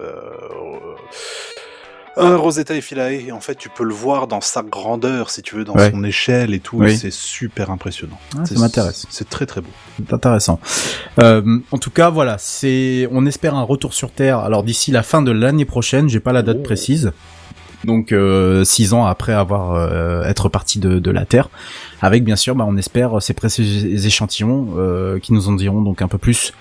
euh, 0.00 0.94
euh, 2.18 2.36
Rosetta 2.36 2.74
et 2.74 2.80
Philae. 2.80 3.12
Et 3.26 3.32
en 3.32 3.40
fait, 3.40 3.54
tu 3.56 3.68
peux 3.68 3.84
le 3.84 3.94
voir 3.94 4.26
dans 4.26 4.40
sa 4.40 4.62
grandeur, 4.62 5.30
si 5.30 5.42
tu 5.42 5.54
veux, 5.56 5.64
dans 5.64 5.74
Ouais. 5.74 5.90
son 5.90 6.02
échelle 6.04 6.54
et 6.54 6.60
tout. 6.60 6.78
Oui. 6.78 6.96
C'est 6.96 7.12
super 7.12 7.70
impressionnant. 7.70 8.18
Ah, 8.38 8.44
ça 8.46 8.58
m'intéresse. 8.58 9.06
C'est 9.10 9.28
très 9.28 9.46
très 9.46 9.60
beau. 9.60 9.70
C'est 9.98 10.12
intéressant. 10.12 10.58
Euh, 11.20 11.58
en 11.70 11.78
tout 11.78 11.90
cas, 11.90 12.10
voilà, 12.10 12.36
c'est, 12.38 13.08
on 13.12 13.26
espère 13.26 13.54
un 13.54 13.62
retour 13.62 13.94
sur 13.94 14.10
Terre. 14.10 14.38
Alors 14.38 14.62
d'ici 14.62 14.90
la 14.90 15.02
fin 15.02 15.22
de 15.22 15.30
l'année 15.32 15.64
prochaine, 15.64 16.08
j'ai 16.08 16.20
pas 16.20 16.32
la 16.32 16.42
date 16.42 16.62
précise. 16.62 17.12
Donc 17.84 18.10
euh, 18.10 18.64
six 18.64 18.94
ans 18.94 19.04
après 19.04 19.32
avoir 19.34 19.72
euh, 19.74 20.24
être 20.24 20.48
parti 20.48 20.78
de, 20.80 20.98
de 20.98 21.10
la 21.10 21.24
Terre, 21.26 21.50
avec 22.00 22.24
bien 22.24 22.34
sûr, 22.34 22.54
bah, 22.56 22.64
on 22.66 22.76
espère 22.76 23.20
ces 23.22 23.34
précieux 23.34 23.64
échantillons 24.04 24.70
euh, 24.78 25.18
qui 25.20 25.32
nous 25.34 25.48
en 25.48 25.52
diront 25.52 25.82
donc 25.82 26.02
un 26.02 26.08
peu 26.08 26.18
plus. 26.18 26.52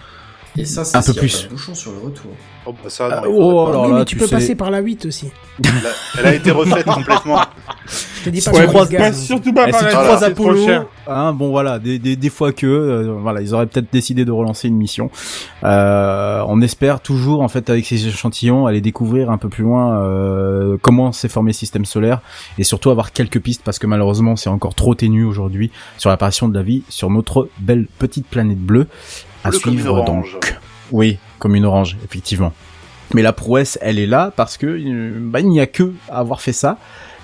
Et 0.58 0.66
ça, 0.66 0.86
c'est 0.86 0.96
un 0.98 1.02
peu 1.02 1.06
s'il 1.12 1.16
y 1.16 1.18
a 1.18 1.22
plus. 1.22 1.38
pas 1.42 1.48
de 1.48 1.50
bouchon 1.54 1.76
sur 1.76 1.92
le 1.92 1.98
retour. 2.00 2.32
Oh, 2.66 2.72
bah 2.84 2.90
ça, 2.90 3.10
Ah, 3.12 3.22
non, 3.26 3.32
oh, 3.32 3.68
alors 3.68 3.86
oui, 3.86 3.92
là, 3.92 4.00
mais 4.00 4.06
tu, 4.06 4.16
tu 4.16 4.20
peux 4.22 4.26
sais- 4.28 4.36
passer 4.36 4.56
par 4.56 4.72
la 4.72 4.80
8 4.80 5.06
aussi. 5.06 5.30
Elle 5.64 5.70
a- 5.70 6.20
Elle 6.20 6.26
a 6.26 6.34
été 6.34 6.52
refaite 6.52 6.86
complètement. 6.86 7.40
Je 7.88 8.24
te 8.26 8.30
dis 8.32 8.42
pas 8.42 8.52
Ouais, 8.52 8.66
croise 8.66 8.90
Pas 8.90 9.14
surtout 9.14 9.54
pas 9.54 9.66
Eh, 9.68 9.72
par 9.72 9.80
si 9.82 9.86
la 9.86 9.92
tu 9.92 9.98
croises 9.98 10.24
Apollo, 10.24 10.68
hein, 11.08 11.34
bon 11.34 11.50
voilà, 11.52 11.78
des, 11.78 12.00
des, 12.00 12.16
des 12.16 12.30
fois 12.32 12.52
que, 12.54 12.66
euh, 12.66 13.16
voilà, 13.22 13.42
ils 13.42 13.54
auraient 13.54 13.68
peut-être 13.68 13.92
décidé 13.94 14.26
de 14.26 14.32
relancer 14.32 14.68
une 14.68 14.78
mission. 14.78 15.12
Euh, 15.64 16.44
on 16.48 16.60
espère 16.62 17.02
toujours, 17.02 17.42
en 17.42 17.48
fait, 17.48 17.70
avec 17.70 17.86
ces 17.86 18.08
échantillons, 18.08 18.66
aller 18.66 18.82
découvrir 18.82 19.30
un 19.30 19.38
peu 19.38 19.50
plus 19.50 19.64
loin 19.64 20.02
euh, 20.02 20.78
comment 20.82 21.12
s'est 21.12 21.30
formé 21.30 21.50
le 21.50 21.54
système 21.54 21.86
solaire 21.86 22.22
et 22.58 22.64
surtout 22.64 22.90
avoir 22.90 23.12
quelques 23.12 23.40
pistes 23.40 23.62
parce 23.64 23.78
que 23.78 23.86
malheureusement 23.88 24.36
c'est 24.36 24.50
encore 24.50 24.74
trop 24.76 24.96
ténu 24.96 25.24
aujourd'hui 25.24 25.72
sur 25.98 26.10
l'apparition 26.10 26.48
de 26.48 26.56
la 26.56 26.64
vie 26.64 26.84
sur 26.90 27.10
notre 27.10 27.50
belle 27.60 27.88
petite 28.00 28.26
planète 28.28 28.60
bleue 28.60 28.88
à 29.46 29.50
Bleu 29.50 29.60
comme 29.60 29.74
une 29.74 29.80
suivre 29.80 29.98
orange. 29.98 30.34
donc. 30.34 30.58
Oui, 30.92 31.18
comme 31.40 31.56
une 31.56 31.66
orange, 31.66 31.98
effectivement. 32.04 32.54
Mais 33.14 33.22
la 33.22 33.34
prouesse, 33.34 33.78
elle 33.82 34.00
est 34.00 34.08
là 34.08 34.32
parce 34.36 34.58
que 34.58 34.66
euh, 34.66 35.12
bah, 35.20 35.40
il 35.40 35.48
n'y 35.48 35.60
a 35.60 35.68
que 35.68 35.94
à 36.10 36.20
avoir 36.20 36.42
fait 36.42 36.54
ça 36.54 36.78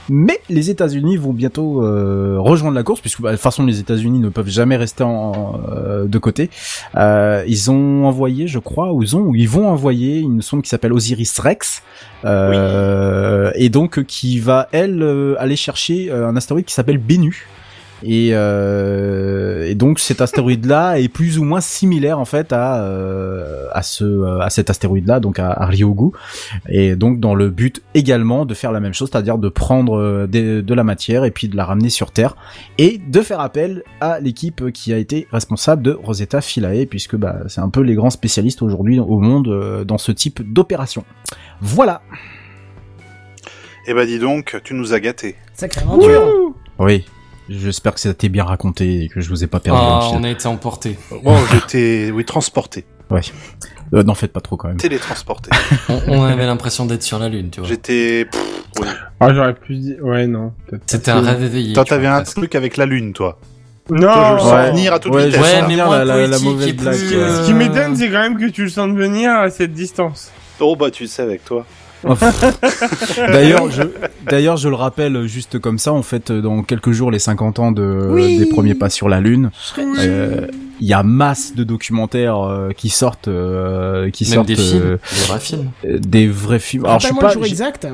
Mais 0.10 0.40
les 0.50 0.70
États-Unis 0.70 1.18
vont 1.18 1.34
bientôt 1.34 1.84
euh, 1.84 2.36
rejoindre 2.40 2.76
la 2.76 2.84
course, 2.84 3.02
puisque 3.02 3.22
bah, 3.22 3.32
de 3.32 3.36
toute 3.36 3.44
façon 3.44 3.66
les 3.66 3.80
États-Unis 3.80 4.20
ne 4.20 4.30
peuvent 4.30 4.50
jamais 4.50 4.78
rester 4.78 5.04
en, 5.04 5.60
euh, 5.70 6.06
de 6.06 6.18
côté. 6.18 6.50
Euh, 6.96 7.44
ils 7.48 7.72
ont 7.72 8.06
envoyé, 8.06 8.48
je 8.48 8.60
crois, 8.60 8.94
ou 8.94 9.02
ils 9.02 9.16
ont, 9.16 9.22
ou 9.22 9.36
ils 9.36 9.50
vont 9.50 9.68
envoyer 9.70 10.20
une 10.20 10.42
sonde 10.42 10.62
qui 10.62 10.70
s'appelle 10.70 10.94
Osiris 10.94 11.40
Rex, 11.40 11.82
euh, 12.26 13.52
et 13.56 13.70
donc 13.70 13.98
euh, 13.98 14.04
qui 14.04 14.40
va 14.40 14.68
elle 14.72 15.04
aller 15.40 15.56
chercher 15.56 16.12
un 16.12 16.36
astéroïde 16.36 16.66
qui 16.66 16.74
s'appelle 16.74 17.00
Bennu. 17.00 17.48
Et, 18.04 18.30
euh, 18.34 19.68
et 19.68 19.76
donc 19.76 20.00
cet 20.00 20.22
astéroïde-là 20.22 21.00
est 21.00 21.08
plus 21.08 21.38
ou 21.40 21.44
moins 21.44 21.62
similaire 21.62 22.20
en 22.20 22.26
fait 22.26 22.52
à 22.52 22.84
euh, 22.84 23.68
à 23.74 23.84
ce 23.84 24.04
euh, 24.04 24.40
à 24.40 24.50
cet 24.50 24.70
astéroïde-là, 24.70 25.20
donc 25.20 25.40
à, 25.40 25.52
à 25.52 25.66
Ryugu, 25.66 26.12
et 26.70 26.96
donc 26.96 27.20
dans 27.20 27.36
le 27.36 27.50
but 27.50 27.82
également 27.94 28.46
de 28.46 28.54
faire 28.54 28.72
la 28.72 28.80
même 28.80 28.94
chose, 28.94 29.10
c'est-à-dire 29.12 29.38
de 29.38 29.50
prendre 29.50 30.26
des- 30.28 30.62
de 30.62 30.74
la 30.74 30.84
matière 30.84 31.26
et 31.26 31.32
puis 31.32 31.48
de 31.48 31.56
la 31.56 31.66
ramener 31.66 31.90
sur 31.90 32.12
Terre 32.12 32.36
et 32.78 32.98
de 32.98 33.22
faire 33.22 33.40
appel 33.40 33.84
à 34.00 34.20
l'équipe 34.20 34.72
qui 34.72 34.94
a 34.94 34.98
été 34.98 35.28
responsable 35.32 35.82
de 35.84 35.92
Rosetta 35.92 36.42
Philae, 36.42 36.86
puisque 36.88 37.16
bah, 37.16 37.38
c'est 37.48 37.62
un 37.62 37.70
peu 37.70 37.82
les 37.82 37.94
grands 37.96 38.10
spécialistes 38.10 38.62
aujourd'hui 38.62 39.00
au 39.00 39.20
monde 39.20 39.84
dans 39.86 39.98
ce 39.98 40.12
type 40.12 40.42
d'opération. 40.54 41.04
Voilà. 41.62 42.02
Eh 43.88 43.94
ben 43.94 44.06
dis 44.06 44.20
donc, 44.20 44.60
tu 44.64 44.74
nous 44.74 44.94
as 44.94 45.00
gâtés. 45.00 45.36
Sacrée 45.54 45.82
aventure. 45.82 46.54
Oui. 46.80 47.06
J'espère 47.50 47.94
que 47.94 48.00
ça 48.00 48.14
t'est 48.14 48.30
bien 48.30 48.44
raconté 48.46 49.04
et 49.04 49.08
que 49.10 49.20
je 49.22 49.30
vous 49.30 49.44
ai 49.44 49.48
pas 49.48 49.60
perdu. 49.60 49.80
Ah, 49.82 50.10
le 50.14 50.18
on 50.20 50.24
a 50.24 50.30
été 50.30 50.48
emporté. 50.48 50.98
Bon, 51.24 51.36
j'étais, 51.52 52.12
oui, 52.14 52.24
transporté, 52.26 52.86
Ouais. 53.10 53.22
Euh, 53.94 54.04
N'en 54.04 54.14
faites 54.16 54.32
pas 54.32 54.40
trop 54.40 54.56
quand 54.56 54.70
même. 54.70 54.78
télétransporté. 54.78 55.50
On, 55.90 56.00
on 56.08 56.24
avait 56.24 56.46
l'impression 56.46 56.86
d'être 56.86 57.04
sur 57.04 57.20
la 57.20 57.28
lune, 57.28 57.50
tu 57.50 57.60
vois. 57.60 57.68
J'étais, 57.68 58.26
oui. 58.80 58.88
Ah, 59.20 59.34
j'aurais 59.34 59.54
pu 59.54 59.76
dire. 59.76 59.98
Ouais, 60.02 60.28
non. 60.28 60.54
C'était 60.86 61.12
un 61.12 61.20
rêve 61.20 61.44
éveillé. 61.44 61.74
Toi, 61.74 61.84
t'avais 61.84 62.08
un 62.08 62.24
truc 62.24 62.56
avec 62.56 62.78
la 62.78 62.86
lune, 62.86 63.12
toi. 63.12 63.38
Non, 63.90 64.00
Toi, 64.00 64.28
je 64.30 64.34
le 64.36 64.40
sens 64.40 64.54
Ouais. 64.54 64.72
venir 64.72 64.94
à 64.94 65.00
toute 65.00 65.14
Ouais, 65.14 65.26
vitesse. 65.26 65.40
je 65.40 65.44
Ouais, 65.44 65.60
sens 65.60 65.68
mais 65.68 65.76
la, 65.76 66.06
la, 66.28 66.40
mauvaise 66.40 66.74
blague. 66.76 66.96
plus, 66.98 67.10
ouais. 67.10 67.16
euh, 67.22 67.42
Ce 67.42 67.48
qui 67.48 67.54
m'étonne, 67.54 67.96
c'est 67.98 68.10
quand 68.10 68.20
même 68.22 68.38
que 68.38 68.46
tu 68.46 68.64
le 68.64 68.70
sens 68.70 68.90
venir 68.96 69.32
à 69.32 69.50
cette 69.50 69.74
distance. 69.74 70.32
Oh 70.62 70.76
bah 70.78 70.90
tu 70.92 71.08
sais 71.08 71.24
avec 71.24 71.44
toi. 71.44 71.66
D'ailleurs, 73.18 73.70
je, 73.72 73.84
d'ailleurs, 74.30 74.58
je 74.58 74.70
le 74.70 74.76
rappelle 74.76 75.26
juste 75.28 75.60
comme 75.60 75.78
ça, 75.78 75.94
en 75.94 76.02
fait, 76.04 76.32
dans 76.32 76.64
quelques 76.64 76.92
jours, 76.92 77.12
les 77.12 77.20
50 77.20 77.60
ans 77.60 77.72
de, 77.72 78.08
Oui. 78.10 78.38
des 78.38 78.46
premiers 78.48 78.76
pas 78.76 78.90
sur 78.90 79.10
la 79.10 79.20
Lune, 79.20 79.52
euh, 79.78 80.48
il 80.80 80.88
y 80.88 80.94
a 80.94 81.04
masse 81.04 81.54
de 81.56 81.64
documentaires 81.64 82.40
euh, 82.42 82.70
qui 82.76 82.90
sortent, 82.90 83.28
euh, 83.28 84.10
qui 84.10 84.24
Même 84.26 84.34
sortent, 84.34 84.48
des 84.48 84.56
films, 84.56 84.82
euh, 84.84 84.98
des 84.98 85.28
vrais 85.28 85.40
films. 85.40 85.72
euh, 85.86 86.00
des 86.00 86.28
vrais 86.28 86.60
films. 86.60 86.86
Alors, 86.86 87.00
je 87.00 87.08
suis 87.08 87.16
pas, 87.16 87.28
le 87.28 87.34
jour 87.34 87.46
exact. 87.46 87.88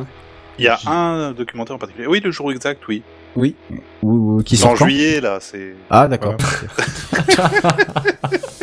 Il 0.60 0.66
y 0.66 0.68
a 0.70 0.80
un 0.88 1.34
documentaire 1.34 1.76
en 1.76 1.80
particulier. 1.80 2.08
Oui, 2.08 2.20
le 2.24 2.32
jour 2.32 2.52
exact, 2.52 2.82
oui. 2.88 3.04
Oui, 3.38 3.56
ou, 4.04 4.38
ou- 4.40 4.44
qui 4.44 4.62
en 4.66 4.76
juillet 4.76 5.22
là, 5.22 5.38
c'est. 5.42 5.74
Ah, 5.90 6.08
d'accord. 6.08 6.36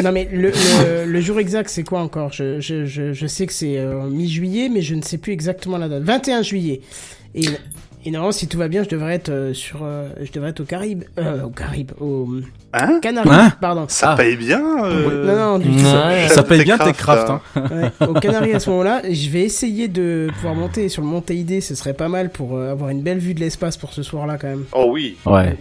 Non 0.02 0.12
mais 0.12 0.28
le, 0.30 0.50
le, 0.50 1.04
le 1.06 1.20
jour 1.20 1.38
exact 1.38 1.70
c'est 1.70 1.82
quoi 1.84 2.00
encore? 2.00 2.32
Je, 2.32 2.60
je, 2.60 2.84
je, 2.84 3.12
je 3.12 3.26
sais 3.26 3.46
que 3.46 3.52
c'est 3.52 3.78
euh, 3.78 4.04
mi-juillet 4.08 4.68
mais 4.68 4.82
je 4.82 4.94
ne 4.94 5.02
sais 5.02 5.16
plus 5.18 5.32
exactement 5.32 5.78
la 5.78 5.88
date. 5.88 6.02
21 6.02 6.42
juillet. 6.42 6.80
Et, 7.34 7.46
et 8.04 8.10
normalement 8.10 8.32
si 8.32 8.46
tout 8.48 8.58
va 8.58 8.68
bien 8.68 8.82
je 8.84 8.88
devrais 8.88 9.14
être 9.14 9.30
euh, 9.30 9.54
sur 9.54 9.80
euh, 9.82 10.08
je 10.22 10.30
devrais 10.32 10.50
être 10.50 10.60
aux 10.60 10.64
Caraïbes 10.64 11.04
euh, 11.18 11.42
aux 11.44 11.50
Caraïbes 11.50 11.92
aux 12.00 12.28
Hein 12.72 12.98
Canaries 13.00 13.28
Hein 13.30 13.52
pardon. 13.60 13.86
Ça 13.88 14.12
Ah. 14.12 14.16
paye 14.16 14.36
bien. 14.36 14.60
euh, 14.84 15.24
Non 15.26 15.36
non 15.52 15.58
du 15.58 15.70
tout. 15.70 15.84
Ouais. 15.84 16.28
Ça 16.28 16.42
paye 16.42 16.64
bien 16.64 16.76
Techcraft, 16.76 17.26
Techcraft, 17.28 17.30
hein. 17.30 17.90
Ouais, 18.00 18.06
aux 18.08 18.14
Canaries 18.14 18.54
à 18.54 18.60
ce 18.60 18.68
moment-là, 18.70 19.02
je 19.08 19.30
vais 19.30 19.42
essayer 19.42 19.88
de 19.88 20.28
pouvoir 20.34 20.54
monter 20.54 20.88
sur 20.88 21.02
le 21.02 21.08
Mont 21.08 21.20
Teide, 21.20 21.60
ce 21.62 21.74
serait 21.74 21.94
pas 21.94 22.08
mal 22.08 22.30
pour 22.30 22.56
euh, 22.56 22.70
avoir 22.72 22.90
une 22.90 23.02
belle 23.02 23.18
vue 23.18 23.34
de 23.34 23.40
l'espace 23.40 23.76
pour 23.76 23.92
ce 23.92 24.02
soir-là 24.02 24.36
quand 24.38 24.48
même. 24.48 24.64
Oh 24.72 24.86
oui. 24.90 25.16
Ouais. 25.24 25.56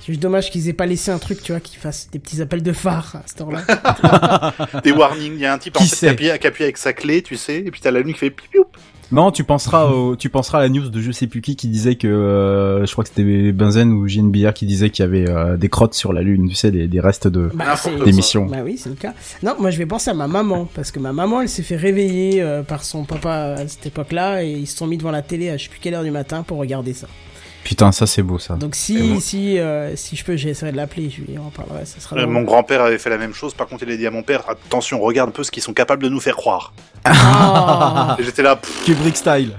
C'est 0.00 0.12
juste 0.12 0.20
dommage 0.22 0.50
qu'ils 0.52 0.68
aient 0.68 0.72
pas 0.72 0.86
laissé 0.86 1.10
un 1.10 1.18
truc, 1.18 1.42
tu 1.42 1.50
vois, 1.50 1.60
qui 1.60 1.76
fasse 1.76 2.08
des 2.12 2.20
petits 2.20 2.40
appels 2.40 2.62
de 2.62 2.72
phare 2.72 3.16
à 3.16 3.22
cette 3.26 3.40
heure-là. 3.40 4.52
Des 4.84 4.92
warnings. 4.92 5.32
Il 5.34 5.40
y 5.40 5.46
a 5.46 5.52
un 5.52 5.58
type 5.58 5.76
en 5.76 5.80
Qui 5.80 5.88
fait, 5.88 5.96
sait 5.96 6.14
qui 6.16 6.30
appuie, 6.46 6.62
avec 6.62 6.76
sa 6.78 6.92
clé, 6.92 7.22
tu 7.22 7.36
sais, 7.36 7.56
et 7.58 7.70
puis 7.72 7.80
t'as 7.80 7.90
la 7.90 7.98
lune 8.00 8.12
qui 8.12 8.20
fait 8.20 8.30
piou 8.30 8.46
piou. 8.52 8.64
Non, 9.12 9.30
tu 9.30 9.44
penseras 9.44 9.86
au, 9.86 10.16
tu 10.16 10.28
penseras 10.30 10.58
à 10.58 10.62
la 10.62 10.68
news 10.68 10.88
de 10.88 11.00
je 11.00 11.12
sais 11.12 11.28
plus 11.28 11.40
qui 11.40 11.54
qui 11.54 11.68
disait 11.68 11.94
que, 11.94 12.08
euh, 12.08 12.84
je 12.84 12.92
crois 12.92 13.04
que 13.04 13.10
c'était 13.10 13.52
Benzen 13.52 13.92
ou 13.92 14.08
JNBR 14.08 14.52
qui 14.52 14.66
disait 14.66 14.90
qu'il 14.90 15.04
y 15.04 15.08
avait 15.08 15.28
euh, 15.28 15.56
des 15.56 15.68
crottes 15.68 15.94
sur 15.94 16.12
la 16.12 16.22
lune, 16.22 16.48
tu 16.48 16.56
sais, 16.56 16.72
des, 16.72 16.88
des 16.88 17.00
restes 17.00 17.28
de, 17.28 17.50
Bah, 17.54 17.76
d'émissions. 18.04 18.46
Bah 18.46 18.58
oui, 18.64 18.76
c'est 18.78 18.88
le 18.88 18.96
cas. 18.96 19.14
Non, 19.42 19.54
moi 19.60 19.70
je 19.70 19.78
vais 19.78 19.86
penser 19.86 20.10
à 20.10 20.14
ma 20.14 20.26
maman, 20.26 20.68
parce 20.74 20.90
que 20.90 20.98
ma 20.98 21.12
maman 21.12 21.40
elle 21.42 21.48
s'est 21.48 21.62
fait 21.62 21.76
réveiller 21.76 22.42
euh, 22.42 22.62
par 22.62 22.82
son 22.82 23.04
papa 23.04 23.54
à 23.58 23.68
cette 23.68 23.86
époque-là, 23.86 24.42
et 24.42 24.50
ils 24.50 24.66
se 24.66 24.76
sont 24.76 24.86
mis 24.88 24.96
devant 24.96 25.12
la 25.12 25.22
télé 25.22 25.50
à 25.50 25.56
je 25.56 25.64
sais 25.64 25.70
plus 25.70 25.78
quelle 25.80 25.94
heure 25.94 26.04
du 26.04 26.10
matin 26.10 26.42
pour 26.42 26.58
regarder 26.58 26.92
ça. 26.92 27.06
Putain, 27.66 27.90
ça 27.90 28.06
c'est 28.06 28.22
beau 28.22 28.38
ça. 28.38 28.54
Donc 28.54 28.76
si, 28.76 29.20
si, 29.20 29.58
euh, 29.58 29.96
si 29.96 30.14
je 30.14 30.24
peux, 30.24 30.36
j'essaierai 30.36 30.70
de 30.70 30.76
l'appeler, 30.76 31.10
je 31.10 31.20
lui 31.20 31.36
en 31.36 31.50
parlerai, 31.50 31.84
ça 31.84 31.98
sera 31.98 32.14
Euh, 32.14 32.24
mon 32.28 32.42
grand-père 32.42 32.80
avait 32.80 32.96
fait 32.96 33.10
la 33.10 33.18
même 33.18 33.34
chose. 33.34 33.54
Par 33.54 33.66
contre, 33.66 33.82
il 33.82 33.90
a 33.90 33.96
dit 33.96 34.06
à 34.06 34.12
mon 34.12 34.22
père 34.22 34.44
attention, 34.48 35.00
regarde 35.00 35.30
un 35.30 35.32
peu 35.32 35.42
ce 35.42 35.50
qu'ils 35.50 35.64
sont 35.64 35.72
capables 35.72 36.00
de 36.00 36.08
nous 36.08 36.20
faire 36.20 36.36
croire. 36.36 36.72
Ah. 37.04 38.16
J'étais 38.20 38.44
là. 38.44 38.56
Kubrick 38.84 39.16
style. 39.16 39.50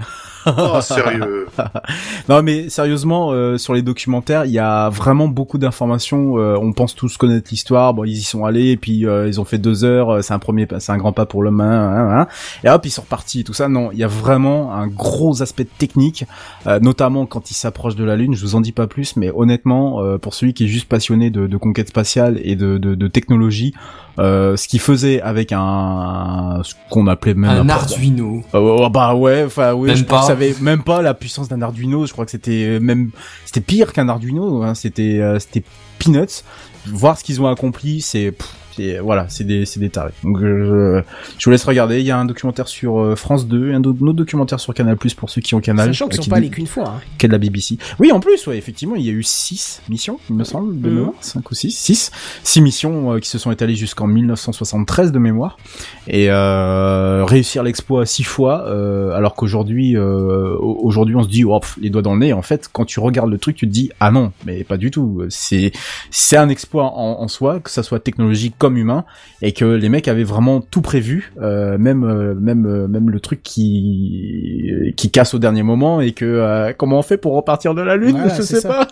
Oh 0.56 0.80
sérieux. 0.80 1.46
Non 2.28 2.42
mais 2.42 2.68
sérieusement, 2.68 3.30
euh, 3.32 3.56
sur 3.58 3.74
les 3.74 3.82
documentaires, 3.82 4.44
il 4.44 4.50
y 4.52 4.58
a 4.58 4.88
vraiment 4.90 5.28
beaucoup 5.28 5.58
d'informations. 5.58 6.38
euh, 6.38 6.56
on 6.60 6.72
pense 6.72 6.94
tous 6.94 7.16
connaître 7.16 7.48
l'histoire. 7.50 7.94
Bon, 7.94 8.04
ils 8.04 8.12
y 8.18 8.22
sont 8.22 8.44
allés 8.44 8.70
et 8.70 8.76
puis 8.76 9.06
euh, 9.06 9.26
ils 9.28 9.40
ont 9.40 9.44
fait 9.44 9.58
deux 9.58 9.84
heures. 9.84 10.10
euh, 10.10 10.22
C'est 10.22 10.34
un 10.34 10.38
premier, 10.38 10.66
c'est 10.78 10.92
un 10.92 10.98
grand 10.98 11.12
pas 11.12 11.26
pour 11.26 11.42
l'homme. 11.42 11.60
hein, 11.60 11.66
hein, 11.66 12.20
hein. 12.20 12.26
et 12.64 12.68
hop, 12.70 12.84
ils 12.84 12.90
sont 12.90 13.02
repartis. 13.02 13.44
Tout 13.44 13.54
ça, 13.54 13.68
non. 13.68 13.90
Il 13.92 13.98
y 13.98 14.04
a 14.04 14.08
vraiment 14.08 14.74
un 14.74 14.86
gros 14.86 15.42
aspect 15.42 15.64
technique, 15.64 16.24
euh, 16.66 16.78
notamment 16.80 17.26
quand 17.26 17.50
ils 17.50 17.54
s'approchent 17.54 17.96
de 17.96 18.04
la 18.04 18.16
Lune. 18.16 18.34
Je 18.34 18.42
vous 18.42 18.54
en 18.54 18.60
dis 18.60 18.72
pas 18.72 18.86
plus, 18.86 19.16
mais 19.16 19.30
honnêtement, 19.34 20.02
euh, 20.02 20.18
pour 20.18 20.34
celui 20.34 20.54
qui 20.54 20.64
est 20.64 20.68
juste 20.68 20.88
passionné 20.88 21.30
de, 21.30 21.46
de 21.46 21.56
conquête 21.56 21.88
spatiale 21.88 22.38
et 22.42 22.56
de, 22.56 22.78
de, 22.78 22.94
de 22.94 23.08
technologie, 23.08 23.74
euh, 24.18 24.56
ce 24.56 24.66
qu'ils 24.68 24.80
faisaient 24.80 25.20
avec 25.20 25.52
un 25.52 26.60
ce 26.64 26.74
qu'on 26.90 27.06
appelait 27.06 27.34
même 27.34 27.50
Un 27.50 27.68
un- 27.68 27.68
Arduino. 27.68 28.42
euh, 28.54 28.58
oh, 28.58 28.90
bah 28.90 29.14
ouais, 29.14 29.44
enfin 29.46 29.72
oui, 29.74 29.88
Même 29.88 29.96
je 29.96 30.04
pas. 30.04 30.30
avait 30.30 30.54
même 30.60 30.82
pas 30.82 31.02
la 31.02 31.14
puissance 31.14 31.48
d'un 31.48 31.62
Arduino. 31.62 32.06
Je 32.06 32.12
crois 32.12 32.24
que 32.24 32.30
c'était 32.32 32.78
même 32.80 33.10
c'était 33.44 33.60
pire 33.60 33.92
qu'un 33.92 34.08
Arduino. 34.08 34.62
Hein, 34.62 34.74
c'était 34.74 35.18
euh, 35.20 35.38
c'était 35.38 35.62
peanuts. 35.98 36.42
Voir 36.86 37.18
ce 37.18 37.24
qu'ils 37.24 37.40
ont 37.42 37.46
accompli, 37.46 38.00
c'est 38.00 38.32
pff, 38.32 38.54
c'est- 38.78 38.98
voilà, 39.00 39.26
c'est 39.28 39.44
des 39.44 39.66
c'est 39.66 39.80
des 39.80 39.90
tarés. 39.90 40.12
Donc 40.24 40.38
euh, 40.40 41.02
je, 41.04 41.38
je 41.38 41.44
vous 41.44 41.50
laisse 41.50 41.64
regarder. 41.64 42.00
Il 42.00 42.06
y 42.06 42.10
a 42.10 42.18
un 42.18 42.24
documentaire 42.24 42.68
sur 42.68 43.00
euh, 43.00 43.16
France 43.16 43.46
2 43.46 43.70
et 43.70 43.74
un 43.74 43.78
autre, 43.84 43.98
un 44.02 44.06
autre 44.06 44.16
documentaire 44.16 44.60
sur 44.60 44.72
Canal 44.74 44.96
Plus 44.96 45.14
pour 45.14 45.30
ceux 45.30 45.40
qui 45.40 45.54
ont 45.54 45.60
Canal. 45.60 45.88
Sachant 45.88 46.06
qu'ils 46.08 46.14
euh, 46.14 46.16
sont 46.16 46.22
qui 46.22 46.30
pas 46.30 46.36
allés 46.36 46.48
qu'une 46.50 46.66
fois. 46.66 46.88
hein. 46.96 47.00
qu'est 47.18 47.26
de 47.28 47.32
la 47.32 47.38
BBC. 47.38 47.78
Oui, 47.98 48.12
en 48.12 48.20
plus, 48.20 48.46
ouais, 48.46 48.56
effectivement, 48.56 48.94
il 48.96 49.04
y 49.04 49.08
a 49.08 49.12
eu 49.12 49.22
six 49.22 49.80
missions, 49.88 50.18
il 50.30 50.36
me 50.36 50.44
semble, 50.44 50.80
de 50.80 50.88
mémoire, 50.90 51.14
cinq 51.20 51.50
ou 51.50 51.54
six, 51.54 51.70
six, 51.72 52.10
six 52.44 52.60
missions 52.60 53.12
euh, 53.14 53.18
qui 53.18 53.28
se 53.28 53.38
sont 53.38 53.50
étalées 53.50 53.74
jusqu'en 53.74 54.06
1973 54.06 55.12
de 55.12 55.18
mémoire, 55.18 55.58
et 56.06 56.30
euh, 56.30 57.24
réussir 57.24 57.62
l'exploit 57.62 58.06
six 58.06 58.24
fois, 58.24 58.66
euh, 58.68 59.12
alors 59.12 59.34
qu'aujourd'hui, 59.34 59.96
au- 59.96 60.78
aujourd'hui, 60.82 61.16
on 61.16 61.22
se 61.22 61.28
dit, 61.28 61.44
oh, 61.44 61.60
pff, 61.60 61.76
les 61.80 61.90
doigts 61.90 62.02
dans 62.02 62.14
le 62.14 62.20
nez. 62.20 62.32
En 62.32 62.42
fait, 62.42 62.68
quand 62.72 62.84
tu 62.84 63.00
regardes 63.00 63.30
le 63.30 63.38
truc, 63.38 63.56
tu 63.56 63.66
te 63.66 63.72
dis, 63.72 63.90
ah 64.00 64.10
non, 64.10 64.32
mais 64.46 64.64
pas 64.64 64.76
du 64.76 64.90
tout. 64.90 65.22
C'est 65.28 65.72
c'est 66.10 66.36
un 66.36 66.48
exploit 66.48 66.84
en, 66.84 67.20
en 67.20 67.28
soi, 67.28 67.60
que 67.60 67.70
ça 67.70 67.82
soit 67.82 68.00
technologique 68.00 68.54
comme 68.58 68.67
humain, 68.76 69.04
et 69.42 69.52
que 69.52 69.64
les 69.64 69.88
mecs 69.88 70.08
avaient 70.08 70.24
vraiment 70.24 70.60
tout 70.60 70.82
prévu, 70.82 71.32
euh, 71.40 71.78
même 71.78 72.04
euh, 72.04 72.34
même 72.34 72.66
euh, 72.66 72.88
même 72.88 73.10
le 73.10 73.20
truc 73.20 73.42
qui 73.42 74.92
qui 74.96 75.10
casse 75.10 75.34
au 75.34 75.38
dernier 75.38 75.62
moment 75.62 76.00
et 76.00 76.12
que 76.12 76.24
euh, 76.24 76.72
comment 76.76 76.98
on 76.98 77.02
fait 77.02 77.16
pour 77.18 77.34
repartir 77.34 77.74
de 77.74 77.82
la 77.82 77.96
lune? 77.96 78.12
Voilà, 78.18 78.34
Je 78.34 78.42
sais 78.42 78.60
ça. 78.60 78.68
pas. 78.68 78.88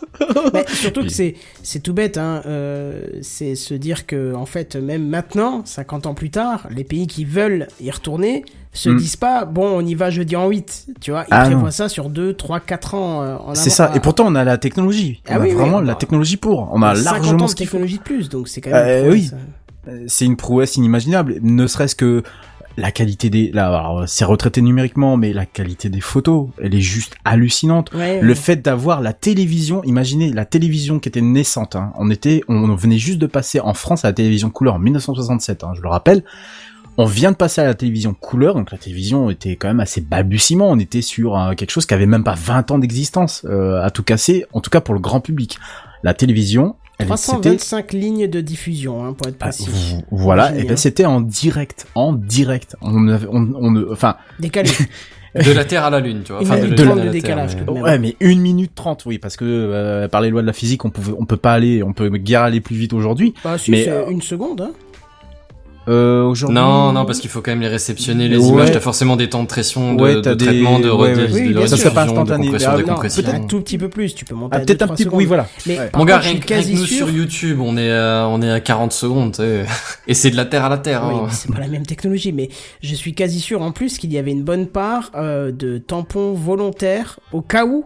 Mais 0.55 0.65
surtout 0.73 1.03
que 1.03 1.09
c'est 1.11 1.35
c'est 1.63 1.81
tout 1.83 1.95
bête, 1.95 2.19
hein. 2.19 2.43
c'est 3.23 3.55
se 3.55 3.75
dire 3.75 4.07
que 4.07 4.35
en 4.35 4.47
fait 4.47 4.77
même 4.77 5.07
maintenant, 5.09 5.63
50 5.65 6.07
ans 6.07 6.15
plus 6.15 6.31
tard, 6.31 6.67
les 6.75 6.85
pays 6.85 7.07
qui 7.07 7.25
veulent 7.25 7.69
y 7.81 7.91
retourner 7.91 8.45
se 8.73 8.91
Mm. 8.91 8.97
disent 8.99 9.17
pas 9.17 9.47
bon 9.47 9.67
on 9.79 9.81
y 9.81 9.95
va 9.95 10.11
jeudi 10.11 10.37
en 10.37 10.49
8 10.51 10.89
tu 11.01 11.11
vois 11.11 11.23
ils 11.29 11.33
Ah, 11.35 11.45
prévoient 11.45 11.63
non. 11.63 11.71
ça 11.71 11.89
sur 11.89 12.11
2 12.11 12.35
3 12.35 12.61
4 12.61 12.95
ans 12.95 13.23
euh, 13.23 13.37
C'est 13.55 13.71
ça. 13.71 13.91
Et 13.95 14.01
pourtant, 14.01 14.25
on 14.27 14.35
a 14.35 14.45
la 14.45 14.59
technologie. 14.59 15.23
On 15.27 15.33
Ah 15.33 15.37
a 15.37 15.41
oui, 15.41 15.49
oui, 15.49 15.55
vraiment 15.55 15.79
on 15.79 15.81
la 15.81 15.93
a- 15.93 15.97
technologie 15.97 16.37
pour. 16.37 16.69
On 16.75 16.83
a 16.83 16.95
50 16.95 17.07
ans 17.09 17.15
largement 17.23 17.47
de 17.47 17.53
technologie 17.55 17.97
de 17.97 18.03
plus 18.03 18.29
donc 18.29 18.49
c'est 18.49 18.61
quand 18.61 18.71
même 18.71 19.07
Euh, 19.07 19.11
oui. 19.11 19.31
C'est 20.07 20.25
une 20.25 20.37
prouesse 20.37 20.77
inimaginable. 20.77 21.37
Ne 21.43 21.67
serait-ce 21.67 21.95
que 21.95 22.23
la 22.77 22.91
qualité 22.91 23.31
des, 23.31 23.51
là, 23.53 23.69
alors, 23.69 24.05
c'est 24.07 24.25
retraité 24.25 24.61
numériquement, 24.61 25.17
mais 25.17 25.33
la 25.33 25.47
qualité 25.47 25.89
des 25.89 26.01
photos, 26.01 26.49
elle 26.63 26.75
est 26.75 26.81
juste 26.81 27.15
hallucinante. 27.25 27.93
Ouais, 27.95 28.21
Le 28.21 28.29
ouais. 28.29 28.35
fait 28.35 28.57
d'avoir 28.57 29.01
la 29.01 29.13
télévision, 29.13 29.83
imaginez 29.85 30.33
la 30.33 30.45
télévision 30.45 30.99
qui 30.99 31.09
était 31.09 31.23
naissante. 31.23 31.77
Hein. 31.77 31.93
On 31.97 32.11
était, 32.11 32.43
on 32.49 32.75
venait 32.75 32.99
juste 32.99 33.19
de 33.19 33.27
passer 33.27 33.61
en 33.61 33.73
France 33.75 34.05
à 34.05 34.09
la 34.09 34.13
télévision 34.13 34.51
couleur 34.51 34.75
en 34.75 34.79
1967. 34.79 35.65
Hein, 35.65 35.73
je 35.75 35.81
le 35.81 35.89
rappelle. 35.89 36.23
On 36.99 37.05
vient 37.05 37.31
de 37.31 37.37
passer 37.37 37.61
à 37.61 37.65
la 37.65 37.75
télévision 37.75 38.15
couleur, 38.15 38.55
donc 38.55 38.73
la 38.73 38.79
télévision 38.79 39.29
était 39.29 39.57
quand 39.57 39.69
même 39.69 39.81
assez 39.81 40.01
balbutiement. 40.01 40.71
On 40.71 40.79
était 40.79 41.03
sur 41.03 41.39
euh, 41.39 41.53
quelque 41.53 41.71
chose 41.71 41.85
qui 41.85 41.93
avait 41.93 42.07
même 42.07 42.25
pas 42.25 42.35
20 42.35 42.71
ans 42.71 42.79
d'existence 42.79 43.45
euh, 43.45 43.83
à 43.83 43.91
tout 43.91 44.03
casser, 44.03 44.47
en 44.53 44.61
tout 44.61 44.71
cas 44.71 44.81
pour 44.81 44.95
le 44.95 45.01
grand 45.01 45.21
public. 45.21 45.59
La 46.03 46.15
télévision, 46.15 46.75
elle 46.99 47.09
c'était 47.19 47.57
325 47.57 47.93
lignes 47.93 48.27
de 48.29 48.41
diffusion 48.41 49.05
hein, 49.05 49.13
pour 49.13 49.29
être 49.29 49.37
ah, 49.41 49.49
précis 49.49 49.69
voilà, 50.11 50.57
et 50.57 50.65
ben 50.65 50.73
hein. 50.73 50.77
c'était 50.77 51.05
en 51.05 51.21
direct, 51.21 51.87
en 51.95 52.13
direct. 52.13 52.77
On, 52.81 53.09
avait- 53.09 53.27
on, 53.31 53.53
on, 53.55 53.93
enfin, 53.93 54.17
décalé 54.39 54.71
De 55.45 55.53
la 55.53 55.65
Terre 55.65 55.85
à 55.85 55.91
la 55.91 56.01
Lune, 56.01 56.23
tu 56.25 56.33
vois. 56.33 56.41
Enfin, 56.41 56.57
de 56.57 56.63
la 56.63 56.73
à 56.73 56.75
de 56.75 56.83
la 56.83 57.03
Terre, 57.03 57.13
décalage, 57.13 57.57
mais- 57.57 57.65
de. 57.65 57.71
Ouais, 57.71 57.99
mais 57.99 58.17
une 58.21 58.41
minute 58.41 58.75
trente, 58.75 59.05
oui, 59.05 59.19
parce 59.19 59.37
que 59.37 59.45
euh, 59.45 60.09
par 60.09 60.23
les 60.23 60.31
lois 60.31 60.41
de 60.41 60.47
la 60.47 60.53
physique, 60.53 60.85
on 60.85 60.91
pouvait, 60.91 61.13
on 61.19 61.27
peut 61.27 61.37
pas 61.37 61.53
aller, 61.53 61.83
on 61.83 61.93
peut 61.93 62.09
guère 62.09 62.43
aller 62.43 62.61
plus 62.61 62.77
vite 62.77 62.95
aujourd'hui. 62.95 63.35
Bah, 63.45 63.59
si, 63.59 63.71
mais 63.71 63.85
c'est 63.85 63.91
euh, 63.91 64.09
une 64.09 64.23
seconde, 64.23 64.63
hein. 64.63 64.71
Euh, 65.89 66.23
aujourd'hui. 66.25 66.55
Non, 66.55 66.93
non, 66.93 67.05
parce 67.05 67.21
qu'il 67.21 67.31
faut 67.31 67.41
quand 67.43 67.51
même 67.53 67.61
les 67.61 67.69
réceptionner, 67.69 68.29
les 68.29 68.37
Ouais. 68.39 68.49
images. 68.49 68.73
T'as 68.73 68.81
forcément 68.81 69.17
des 69.17 69.29
temps 69.29 69.43
de 69.43 69.49
pression, 69.49 69.95
de, 69.95 70.03
Ouais, 70.03 70.15
de 70.17 70.21
t'as 70.21 70.35
des- 70.35 70.45
traitement, 70.47 70.79
de, 70.81 70.91
ouais, 70.91 71.15
de 71.15 71.21
rediffusion, 71.23 71.53
de 71.53 71.99
instantané. 71.99 72.45
compression, 72.47 72.71
Ah, 72.73 72.77
de 72.77 72.83
non, 72.83 72.89
compression. 72.89 73.23
Peut-être 73.23 73.35
un 73.35 73.47
tout 73.47 73.61
petit 73.61 73.79
peu 73.79 73.89
plus, 73.89 74.15
tu 74.15 74.25
peux 74.25 74.35
monter 74.35 74.57
Ah, 74.57 74.61
peut-être 74.61 74.83
un 74.83 74.89
petit- 74.89 75.05
secondes. 75.05 75.19
oui, 75.19 75.25
voilà. 75.27 75.47
Mais 75.67 75.79
Mon 75.97 76.05
gars, 76.05 76.19
rien, 76.19 76.31
suis 76.33 76.41
que- 76.41 76.73
nous 76.77 76.87
sur 76.87 77.09
YouTube, 77.11 77.61
on 77.61 77.77
est, 77.77 77.93
à, 77.93 78.27
on 78.31 78.43
est 78.43 78.51
à 78.51 78.61
40 78.61 78.93
secondes, 78.93 79.33
tu 79.33 79.43
sais. 79.43 79.65
Et 80.09 80.15
c'est 80.15 80.31
de 80.31 80.37
la 80.37 80.45
Terre 80.45 80.65
à 80.65 80.69
la 80.69 80.79
Terre. 80.79 81.03
Oui, 81.07 81.15
hein. 81.15 81.23
mais 81.27 81.33
c'est 81.33 81.53
pas 81.53 81.61
la 81.61 81.69
même 81.69 81.87
technologie, 81.87 82.33
mais 82.33 82.49
je 82.83 82.95
suis 82.95 83.15
quasi 83.15 83.41
sûr 83.41 83.63
en 83.63 83.73
plus 83.73 83.99
qu'il 83.99 84.13
y 84.13 84.19
avait 84.19 84.33
une 84.33 84.43
bonne 84.45 84.67
part 84.67 85.11
euh, 85.15 85.53
de 85.53 85.79
tampons 85.79 86.33
volontaires 86.33 87.21
au 87.33 87.41
cas 87.43 87.65
où 87.65 87.85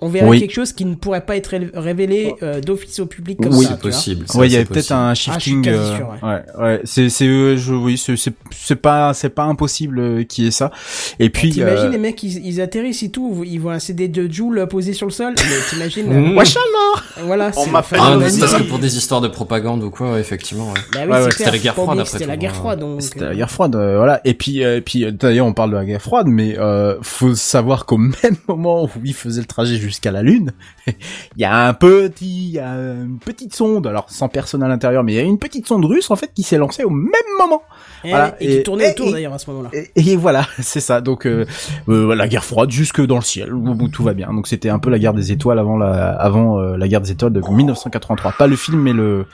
on 0.00 0.08
verrait 0.08 0.28
Oui. 0.28 0.40
quelque 0.40 0.52
chose 0.54 0.72
qui 0.72 0.84
ne 0.84 0.94
pourrait 0.94 1.24
pas 1.24 1.36
être 1.36 1.48
ré- 1.48 1.70
révélé 1.74 2.34
euh, 2.42 2.60
d'office 2.60 3.00
au 3.00 3.06
public 3.06 3.38
comme 3.42 3.54
Oui, 3.54 3.64
ça. 3.64 3.70
c'est 3.72 3.76
tu 3.76 3.82
vois. 3.82 3.90
possible. 3.90 4.26
Ouais, 4.34 4.46
il 4.46 4.50
y 4.50 4.52
c'est 4.52 4.56
avait 4.58 4.64
peut-être 4.66 4.92
un 4.92 5.10
Ah, 5.10 5.14
shifting. 5.14 5.62
quasi 5.62 5.78
euh, 5.78 5.96
sûr, 5.96 6.08
ouais, 6.22 6.42
ouais, 6.64 6.80
c'est, 6.84 7.08
c'est, 7.08 7.26
euh, 7.26 7.56
je, 7.56 7.72
oui, 7.74 7.96
c'est, 7.98 8.16
c'est, 8.16 8.32
c'est 8.50 8.76
pas, 8.76 9.12
c'est 9.14 9.28
pas 9.30 9.44
impossible 9.44 9.98
euh, 9.98 10.22
qu'il 10.24 10.44
y 10.44 10.46
ait 10.48 10.50
ça. 10.52 10.70
Et 11.18 11.30
puis, 11.30 11.50
T'imagines 11.50 11.86
euh, 11.86 11.90
les 11.90 11.98
mecs, 11.98 12.22
ils, 12.22 12.44
ils 12.46 12.60
atterrissent 12.60 13.02
et 13.02 13.10
tout, 13.10 13.42
ils 13.46 13.58
voient 13.60 13.74
un 13.74 13.78
CD 13.78 14.08
de 14.08 14.30
Joule 14.32 14.66
posé 14.68 14.92
sur 14.92 15.06
le 15.06 15.12
sol, 15.12 15.34
t'imagines 15.70 16.06
Mmh. 16.10 16.36
Wesh 16.36 16.56
alors 16.56 17.26
Voilà, 17.26 17.50
On 17.56 17.64
c'est- 17.64 17.70
m'appelle 17.70 17.98
Ah, 18.02 18.10
Ah, 18.12 18.16
non, 18.16 18.26
c'est 18.28 18.40
parce 18.40 18.54
que 18.54 18.62
pour 18.64 18.78
des 18.78 18.96
histoires 18.96 19.20
de 19.20 19.28
propagande 19.28 19.82
ou 19.84 19.90
quoi, 19.90 20.18
effectivement. 20.18 20.68
ouais. 20.72 20.80
Bah 20.92 21.00
oui, 21.06 21.30
c'est 21.30 21.38
c'était 21.38 21.50
la 21.52 21.58
guerre 21.58 21.74
froide, 21.74 21.98
après 21.98 22.10
C'était 22.10 22.26
la 22.26 22.34
tout, 22.34 22.40
guerre 22.40 22.50
hein. 22.52 22.54
froide, 22.54 22.78
donc. 22.80 23.02
C'était 23.02 23.20
la 23.26 23.34
guerre 23.34 23.50
froide, 23.50 23.74
voilà. 23.76 24.20
Et 24.24 24.34
puis, 24.34 24.60
et 24.60 24.80
puis, 24.80 25.10
d'ailleurs, 25.12 25.46
on 25.46 25.52
parle 25.52 25.70
de 25.72 25.76
la 25.76 25.84
guerre 25.84 26.02
froide, 26.02 26.26
mais 26.28 26.56
faut 27.02 27.34
savoir 27.34 27.86
qu'au 27.86 27.98
même 27.98 28.36
moment 28.48 28.84
où 28.84 28.88
il 29.04 29.14
faisait 29.14 29.40
le 29.40 29.46
trajet 29.46 29.76
jusqu'à 29.90 30.10
la 30.10 30.22
Lune, 30.22 30.52
il 30.86 30.92
y 31.38 31.44
a 31.44 31.66
un 31.68 31.74
petit, 31.74 32.48
il 32.48 32.52
y 32.52 32.58
a 32.58 32.70
une 32.74 33.18
petite 33.18 33.54
sonde, 33.54 33.86
alors 33.86 34.08
sans 34.10 34.28
personne 34.28 34.62
à 34.62 34.68
l'intérieur, 34.68 35.04
mais 35.04 35.12
il 35.12 35.16
y 35.16 35.18
a 35.18 35.22
une 35.22 35.38
petite 35.38 35.66
sonde 35.66 35.84
russe 35.84 36.10
en 36.10 36.16
fait 36.16 36.30
qui 36.34 36.42
s'est 36.42 36.56
lancée 36.58 36.84
au 36.84 36.90
même 36.90 37.10
moment. 37.38 37.62
Et, 38.04 38.10
Voilà, 38.10 38.34
et 38.40 38.48
qui 38.58 38.62
tournait 38.62 38.88
et- 38.88 38.90
autour 38.92 39.08
et- 39.08 39.12
d'ailleurs 39.12 39.34
à 39.34 39.38
ce 39.38 39.50
moment-là. 39.50 39.68
Et, 39.74 39.90
et 40.12 40.16
voilà, 40.16 40.46
c'est 40.60 40.80
ça. 40.80 41.00
Donc 41.00 41.26
euh, 41.26 41.44
euh, 41.88 42.14
la 42.14 42.28
guerre 42.28 42.44
froide 42.44 42.70
jusque 42.70 43.04
dans 43.04 43.16
le 43.16 43.22
ciel 43.22 43.52
où, 43.52 43.68
où 43.70 43.88
tout 43.88 44.02
va 44.02 44.14
bien. 44.14 44.32
Donc 44.32 44.46
c'était 44.46 44.70
un 44.70 44.78
peu 44.78 44.88
la 44.90 44.98
guerre 44.98 45.12
des 45.14 45.32
étoiles 45.32 45.58
avant 45.58 45.76
la, 45.76 46.10
avant 46.12 46.58
euh, 46.60 46.76
la 46.78 46.88
guerre 46.88 47.02
des 47.02 47.10
étoiles 47.10 47.32
de 47.32 47.40
1983. 47.40 48.32
Pas 48.38 48.46
le 48.46 48.56
film, 48.56 48.80
mais 48.80 48.92
le 48.92 49.26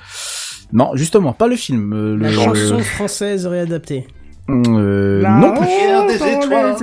non, 0.72 0.90
justement, 0.96 1.32
pas 1.32 1.46
le 1.46 1.54
film. 1.54 2.16
La 2.18 2.28
le, 2.28 2.34
chanson 2.34 2.78
française 2.80 3.46
réadaptée. 3.46 4.06
Euh, 4.48 5.22
La 5.22 5.30
non 5.30 5.52
plus. 5.54 5.66
guerre 5.66 6.06
des 6.06 6.14
étoiles. 6.16 6.76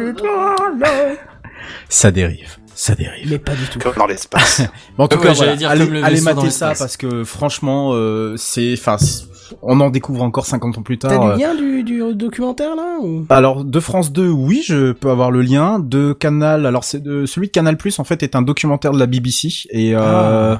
Ça 1.89 2.11
dérive. 2.11 2.57
Ça 2.75 2.95
dérive. 2.95 3.29
Mais 3.29 3.39
pas 3.39 3.53
du 3.53 3.65
tout. 3.67 3.79
Comme 3.79 3.95
dans 3.95 4.07
l'espace. 4.07 4.61
Mais 4.97 5.03
en 5.03 5.07
tout 5.07 5.17
Ouais, 5.17 5.23
cas, 5.27 5.33
voilà, 5.33 5.55
dire 5.55 5.69
allez, 5.69 5.85
comme 5.85 5.93
le 5.93 6.03
allez 6.03 6.21
mater 6.21 6.49
ça 6.49 6.73
parce 6.77 6.97
que 6.97 7.23
franchement, 7.23 7.91
euh, 7.93 8.35
c'est, 8.37 8.73
enfin, 8.77 8.97
c'est- 8.97 9.25
on 9.61 9.79
en 9.79 9.89
découvre 9.89 10.21
encore 10.23 10.45
50 10.45 10.77
ans 10.77 10.81
plus 10.81 10.97
tard. 10.97 11.11
T'as 11.11 11.27
euh, 11.27 11.33
le 11.33 11.39
lien 11.39 11.55
du, 11.55 11.83
du 11.83 12.13
documentaire 12.15 12.75
là 12.75 12.97
ou? 13.01 13.25
Alors 13.29 13.63
de 13.65 13.79
France 13.79 14.11
2, 14.11 14.27
oui, 14.29 14.61
je 14.65 14.91
peux 14.91 15.09
avoir 15.09 15.31
le 15.31 15.41
lien. 15.41 15.79
De 15.79 16.13
Canal, 16.13 16.65
alors 16.65 16.83
c'est 16.83 17.01
de 17.01 17.25
celui 17.25 17.47
de 17.47 17.51
Canal 17.51 17.77
Plus 17.77 17.99
en 17.99 18.03
fait 18.03 18.23
est 18.23 18.35
un 18.35 18.41
documentaire 18.41 18.91
de 18.91 18.99
la 18.99 19.05
BBC 19.05 19.49
et 19.71 19.93
euh, 19.95 20.55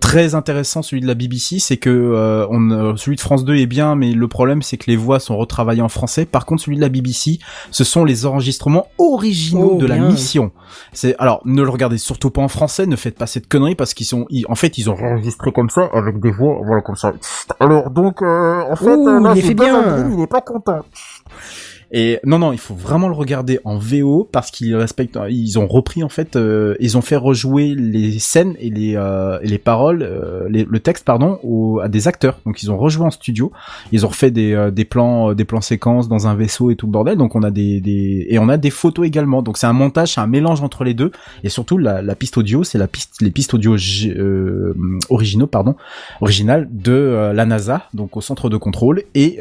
très 0.00 0.34
intéressant 0.34 0.82
celui 0.82 1.00
de 1.02 1.06
la 1.06 1.14
BBC, 1.14 1.58
c'est 1.58 1.76
que 1.76 1.90
euh, 1.90 2.46
on, 2.50 2.70
euh, 2.70 2.96
celui 2.96 3.16
de 3.16 3.20
France 3.20 3.44
2 3.44 3.56
est 3.56 3.66
bien, 3.66 3.94
mais 3.94 4.12
le 4.12 4.28
problème 4.28 4.62
c'est 4.62 4.76
que 4.76 4.90
les 4.90 4.96
voix 4.96 5.20
sont 5.20 5.36
retravaillées 5.36 5.82
en 5.82 5.88
français. 5.88 6.24
Par 6.24 6.46
contre, 6.46 6.62
celui 6.62 6.76
de 6.76 6.80
la 6.82 6.88
BBC, 6.88 7.38
ce 7.70 7.84
sont 7.84 8.04
les 8.04 8.26
enregistrements 8.26 8.88
originaux 8.98 9.72
Oh, 9.74 9.78
de 9.80 9.86
la 9.86 9.96
mission. 9.98 10.50
C'est 10.92 11.14
alors 11.18 11.40
ne 11.44 11.62
le 11.62 11.68
regardez 11.68 11.98
surtout 11.98 12.30
pas 12.30 12.42
en 12.42 12.48
français, 12.48 12.86
ne 12.86 12.96
faites 12.96 13.16
pas 13.18 13.26
cette 13.26 13.48
connerie 13.48 13.74
parce 13.74 13.94
qu'ils 13.94 14.06
sont, 14.06 14.26
ils- 14.30 14.44
en 14.48 14.54
fait, 14.54 14.78
ils 14.78 14.88
ont 14.90 14.96
enregistré 14.96 15.52
comme 15.52 15.70
ça 15.70 15.88
avec 15.92 16.20
des 16.20 16.30
voix, 16.30 16.58
voilà 16.64 16.80
comme 16.82 16.96
ça. 16.96 17.12
Alors 17.60 17.90
donc, 17.90 18.07
euh, 18.22 18.62
en 18.70 18.76
fait, 18.76 18.94
Ouh, 18.94 19.22
là, 19.22 19.32
il 19.34 19.42
c'est 19.42 19.48
fait 19.48 19.54
bien. 19.54 19.80
Aldrin, 19.80 20.10
il 20.12 20.20
est 20.22 20.26
pas 20.26 20.40
content. 20.40 20.80
Et 21.90 22.18
non, 22.24 22.38
non, 22.38 22.52
il 22.52 22.58
faut 22.58 22.74
vraiment 22.74 23.08
le 23.08 23.14
regarder 23.14 23.60
en 23.64 23.78
VO 23.78 24.28
parce 24.30 24.50
qu'ils 24.50 24.76
respectent. 24.76 25.18
Ils 25.30 25.58
ont 25.58 25.66
repris 25.66 26.02
en 26.02 26.10
fait, 26.10 26.36
euh, 26.36 26.74
ils 26.80 26.98
ont 26.98 27.00
fait 27.00 27.16
rejouer 27.16 27.74
les 27.74 28.18
scènes 28.18 28.54
et 28.60 28.68
les 28.68 28.94
euh, 28.96 29.38
et 29.42 29.46
les 29.48 29.56
paroles, 29.56 30.02
euh, 30.02 30.46
le 30.50 30.80
texte 30.80 31.04
pardon, 31.06 31.38
au- 31.42 31.80
à 31.80 31.88
des 31.88 32.06
acteurs. 32.06 32.40
Donc 32.44 32.62
ils 32.62 32.70
ont 32.70 32.76
rejoué 32.76 33.06
en 33.06 33.10
studio. 33.10 33.52
Ils 33.90 34.04
ont 34.04 34.08
refait 34.10 34.30
des 34.30 34.52
euh, 34.52 34.70
des 34.70 34.84
plans, 34.84 35.30
euh, 35.30 35.34
des 35.34 35.46
plans 35.46 35.62
séquences 35.62 36.08
dans 36.08 36.26
un 36.26 36.34
vaisseau 36.34 36.70
et 36.70 36.76
tout 36.76 36.84
le 36.84 36.92
bordel. 36.92 37.16
Donc 37.16 37.34
on 37.34 37.42
a 37.42 37.50
des, 37.50 37.80
des 37.80 38.26
et 38.28 38.38
on 38.38 38.50
a 38.50 38.58
des 38.58 38.70
photos 38.70 39.06
également. 39.06 39.40
Donc 39.40 39.56
c'est 39.56 39.66
un 39.66 39.72
montage, 39.72 40.12
c'est 40.14 40.20
un 40.20 40.26
mélange 40.26 40.60
entre 40.62 40.84
les 40.84 40.92
deux. 40.92 41.10
Et 41.42 41.48
surtout 41.48 41.78
la, 41.78 42.02
la 42.02 42.14
piste 42.14 42.36
audio, 42.36 42.64
c'est 42.64 42.76
la 42.76 42.86
piste, 42.86 43.22
les 43.22 43.30
pistes 43.30 43.54
audio 43.54 43.76
euh, 44.06 44.74
originaux, 45.08 45.46
pardon, 45.46 45.74
originales 46.20 46.68
de 46.70 47.30
la 47.34 47.46
NASA, 47.46 47.84
donc 47.94 48.16
au 48.16 48.20
centre 48.20 48.50
de 48.50 48.56
contrôle 48.58 49.04
et 49.14 49.38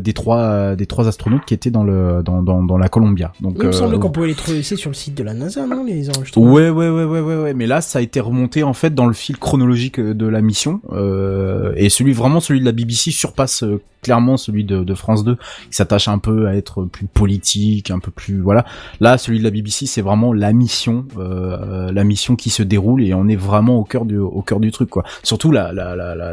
des 0.00 0.12
trois 0.12 0.76
des 0.76 0.86
trois 0.86 1.08
astronautes 1.08 1.44
qui 1.46 1.54
étaient 1.54 1.70
dans 1.70 1.77
le 1.84 2.22
dans 2.22 2.42
dans, 2.42 2.62
dans 2.62 2.78
la 2.78 2.88
Columbia. 2.88 3.32
Donc 3.40 3.54
Il 3.56 3.62
me 3.64 3.68
euh, 3.68 3.72
semble 3.72 3.98
qu'on 3.98 4.10
pouvait 4.10 4.28
les 4.28 4.34
trouver 4.34 4.62
sur 4.62 4.90
le 4.90 4.94
site 4.94 5.14
de 5.14 5.22
la 5.22 5.34
NASA, 5.34 5.66
non 5.66 5.84
Les 5.84 6.08
enregistrements? 6.10 6.52
Ouais, 6.52 6.70
ouais, 6.70 6.88
ouais, 6.88 7.04
ouais, 7.04 7.20
ouais, 7.20 7.36
ouais. 7.36 7.54
Mais 7.54 7.66
là, 7.66 7.80
ça 7.80 7.98
a 7.98 8.02
été 8.02 8.20
remonté 8.20 8.62
en 8.62 8.72
fait 8.74 8.94
dans 8.94 9.06
le 9.06 9.12
fil 9.12 9.36
chronologique 9.38 9.98
euh, 9.98 10.14
de 10.14 10.26
la 10.26 10.40
mission. 10.40 10.80
Euh, 10.92 11.72
et 11.76 11.88
celui 11.88 12.12
vraiment, 12.12 12.40
celui 12.40 12.60
de 12.60 12.64
la 12.64 12.72
BBC 12.72 13.10
surpasse 13.10 13.62
euh, 13.62 13.80
clairement 14.02 14.36
celui 14.36 14.64
de, 14.64 14.84
de 14.84 14.94
France 14.94 15.24
2, 15.24 15.34
qui 15.34 15.40
s'attache 15.70 16.06
un 16.08 16.18
peu 16.18 16.46
à 16.46 16.54
être 16.54 16.84
plus 16.84 17.06
politique, 17.06 17.90
un 17.90 17.98
peu 17.98 18.10
plus 18.12 18.40
voilà. 18.40 18.64
Là, 19.00 19.18
celui 19.18 19.38
de 19.40 19.44
la 19.44 19.50
BBC, 19.50 19.86
c'est 19.86 20.02
vraiment 20.02 20.32
la 20.32 20.52
mission, 20.52 21.04
euh, 21.18 21.90
la 21.92 22.04
mission 22.04 22.36
qui 22.36 22.50
se 22.50 22.62
déroule 22.62 23.02
et 23.02 23.12
on 23.14 23.26
est 23.28 23.36
vraiment 23.36 23.76
au 23.78 23.84
cœur 23.84 24.04
du 24.04 24.16
au 24.18 24.42
cœur 24.42 24.60
du 24.60 24.70
truc 24.70 24.88
quoi. 24.90 25.02
Surtout 25.24 25.50
la 25.50 25.72
la 25.72 25.96
la 25.96 26.14
la, 26.14 26.32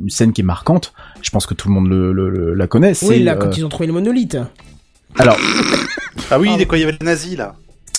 une 0.00 0.10
scène 0.10 0.32
qui 0.32 0.40
est 0.40 0.44
marquante. 0.44 0.92
Je 1.22 1.30
pense 1.30 1.46
que 1.46 1.54
tout 1.54 1.68
le 1.68 1.74
monde 1.74 1.88
le, 1.88 2.12
le- 2.12 2.30
le- 2.30 2.54
la 2.54 2.66
connaît. 2.66 2.88
Oui, 2.90 2.94
c'est, 2.94 3.18
là, 3.20 3.32
euh, 3.32 3.36
quand 3.36 3.56
ils 3.56 3.64
ont 3.64 3.68
trouvé 3.68 3.86
le 3.86 3.92
monolithe. 3.92 4.36
Alors. 5.18 5.36
Ah 6.30 6.38
oui, 6.38 6.50
dès 6.56 6.66
quand 6.66 6.76
il 6.76 6.80
y 6.80 6.84
avait 6.84 6.96
les 6.98 7.04
nazis 7.06 7.36
là. 7.36 7.54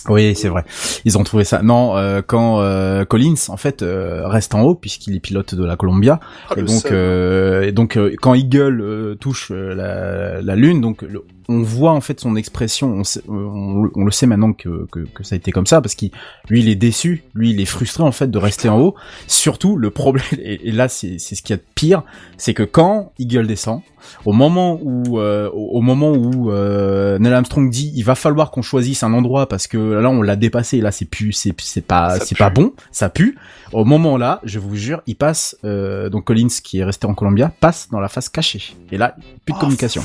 Oui, 0.07 0.36
c'est 0.36 0.49
vrai. 0.49 0.63
Ils 1.03 1.18
ont 1.18 1.24
trouvé 1.24 1.43
ça. 1.43 1.63
Non, 1.63 1.97
euh, 1.97 2.22
quand 2.26 2.59
euh, 2.61 3.05
Collins 3.05 3.34
en 3.47 3.57
fait 3.57 3.82
euh, 3.82 4.28
reste 4.28 4.53
en 4.53 4.61
haut 4.61 4.76
puisqu'il 4.76 5.16
est 5.16 5.20
pilote 5.20 5.55
de 5.55 5.66
la 5.66 5.76
Columbia 5.76 6.20
Ah, 6.49 6.53
et 6.57 6.61
donc 6.61 6.86
euh, 6.91 7.63
et 7.63 7.72
donc 7.72 7.97
euh, 7.97 8.16
quand 8.22 8.36
Eagle 8.36 8.82
euh, 8.82 9.16
touche 9.16 9.47
euh, 9.51 9.74
la, 9.74 10.41
la 10.41 10.55
lune, 10.55 10.80
donc 10.82 11.01
le- 11.01 11.24
on 11.48 11.62
voit 11.62 11.91
en 11.91 12.02
fait 12.02 12.20
son 12.20 12.36
expression. 12.36 12.89
On, 12.93 13.04
sait- 13.04 13.22
on, 13.28 13.89
on 13.93 14.06
le 14.06 14.12
sait 14.12 14.28
maintenant 14.28 14.54
que, 14.54 14.88
que 14.91 15.00
que 15.02 15.24
ça 15.24 15.36
a 15.36 15.38
été 15.38 15.52
comme 15.52 15.68
ça 15.68 15.82
parce 15.82 15.96
qu'il 15.96 16.12
lui 16.50 16.62
il 16.62 16.70
est 16.70 16.76
déçu, 16.76 17.24
lui 17.34 17.52
il 17.52 17.62
est 17.62 17.66
frustré 17.66 18.04
en 18.04 18.12
fait 18.12 18.30
de 18.32 18.38
rester 18.38 18.70
en 18.70 18.80
haut. 18.80 18.96
Surtout 19.28 19.78
le 19.78 19.89
problème 19.91 20.26
et, 20.39 20.70
et 20.70 20.72
là 20.72 20.88
c'est 20.88 21.20
c'est 21.20 21.36
ce 21.36 21.41
qu'il 21.41 21.54
y 21.54 21.54
a 21.54 21.58
de 21.58 21.64
pire, 21.76 22.04
c'est 22.38 22.54
que 22.54 22.64
quand 22.64 23.12
Eagle 23.20 23.48
descend, 23.48 23.82
au 24.26 24.34
moment 24.34 24.80
où 24.82 25.20
euh, 25.20 25.50
au 25.52 25.82
moment 25.82 26.12
où 26.12 26.52
euh, 26.52 27.18
Neil 27.20 27.34
Armstrong 27.34 27.70
dit 27.70 27.91
il 27.96 28.04
va 28.04 28.16
falloir 28.16 28.52
qu'on 28.52 28.62
choisisse 28.62 29.04
un 29.04 29.14
endroit 29.14 29.48
parce 29.48 29.68
que 29.68 29.78
là 29.78 30.10
on 30.10 30.22
l'a 30.22 30.36
dépassé. 30.36 30.82
Là 30.82 30.91
c'est 30.91 31.06
plus 31.06 31.32
c'est 31.32 31.54
c'est 31.62 31.86
pas 31.86 32.20
c'est 32.20 32.38
pas 32.38 32.50
bon. 32.50 32.74
Ça 32.91 33.10
pue 33.10 33.38
au 33.74 33.86
moment 33.86 34.18
là 34.18 34.41
je 34.43 34.59
vous 34.59 34.76
jure 34.76 35.01
il 35.07 35.16
passe 35.16 35.57
euh, 35.63 36.09
donc 36.09 36.26
Collins 36.26 36.47
qui 36.63 36.80
est 36.80 36.84
resté 36.84 37.07
en 37.07 37.13
Columbia 37.13 37.51
passe 37.59 37.89
dans 37.91 37.99
la 37.99 38.07
face 38.07 38.30
cachée 38.30 38.76
et 38.91 38.97
là 38.97 39.16
plus 39.45 39.53
de 39.53 39.59
communication 39.59 40.03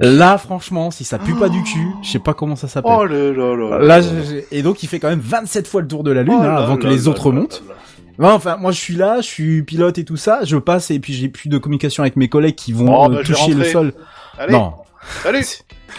là 0.00 0.38
franchement 0.38 0.90
si 0.90 1.04
ça 1.04 1.18
pue 1.18 1.34
pas 1.34 1.48
du 1.48 1.62
cul 1.62 1.88
je 2.02 2.10
sais 2.10 2.18
pas 2.18 2.34
comment 2.34 2.56
ça 2.56 2.68
s'appelle 2.68 2.92
Oh 2.92 3.04
là 3.06 4.00
et 4.50 4.62
donc 4.62 4.82
il 4.82 4.88
fait 4.88 4.98
quand 4.98 5.08
même 5.08 5.20
27 5.20 5.66
fois 5.66 5.80
le 5.80 5.88
tour 5.88 6.04
de 6.04 6.10
la 6.10 6.22
lune 6.22 6.34
Oh 6.38 6.42
hein, 6.42 6.56
avant 6.56 6.76
que 6.76 6.86
les 6.86 7.08
autres 7.08 7.26
là 7.26 7.26
remontent. 7.26 7.58
Ouais, 8.18 8.28
enfin, 8.28 8.56
moi 8.56 8.72
je 8.72 8.78
suis 8.78 8.94
là, 8.94 9.20
je 9.20 9.26
suis 9.26 9.62
pilote 9.62 9.98
et 9.98 10.04
tout 10.04 10.16
ça, 10.16 10.40
je 10.44 10.56
passe 10.56 10.90
et 10.90 11.00
puis 11.00 11.12
j'ai 11.14 11.28
plus 11.28 11.48
de 11.48 11.58
communication 11.58 12.02
avec 12.02 12.16
mes 12.16 12.28
collègues 12.28 12.54
qui 12.54 12.72
vont 12.72 12.94
Oh, 12.94 13.06
euh, 13.06 13.16
bah, 13.16 13.22
toucher 13.24 13.54
le 13.54 13.64
sol. 13.64 13.94
Allez. 14.38 14.52
Non. 14.52 14.74
Salut. 15.22 15.44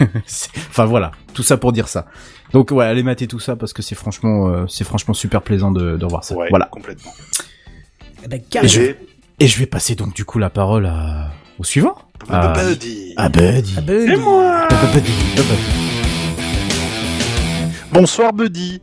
Enfin 0.70 0.86
voilà, 0.86 1.12
tout 1.34 1.42
ça 1.42 1.56
pour 1.56 1.72
dire 1.72 1.88
ça. 1.88 2.06
Donc 2.54 2.70
ouais, 2.70 2.84
allez 2.86 3.02
mater 3.02 3.26
tout 3.26 3.40
ça 3.40 3.56
parce 3.56 3.72
que 3.72 3.82
c'est 3.82 3.96
franchement, 3.96 4.46
euh, 4.48 4.64
c'est 4.68 4.84
franchement 4.84 5.12
super 5.12 5.42
plaisant 5.42 5.72
de, 5.72 5.96
de 5.96 6.04
revoir 6.04 6.22
ça. 6.24 6.36
Ouais, 6.36 6.46
voilà. 6.50 6.66
complètement. 6.66 7.12
Eh 8.24 8.28
ben, 8.28 8.40
Et 8.62 8.68
je, 8.68 8.80
et 9.40 9.46
je 9.48 9.58
vais 9.58 9.66
passer 9.66 9.96
donc 9.96 10.14
du 10.14 10.24
coup 10.24 10.38
la 10.38 10.50
parole 10.50 10.86
à, 10.86 11.32
au 11.58 11.64
suivant. 11.64 11.96
À, 12.30 12.52
Buddy. 12.52 13.12
à 13.16 13.28
Buddy. 13.28 13.74
Ah, 13.76 13.80
Buddy. 13.82 14.06
C'est 14.06 14.16
moi 14.16 14.68
À 14.70 14.86
Buddy. 14.86 15.12
À 15.36 15.42
Buddy. 15.42 15.54
Bonsoir 17.92 18.32
Buddy. 18.32 18.80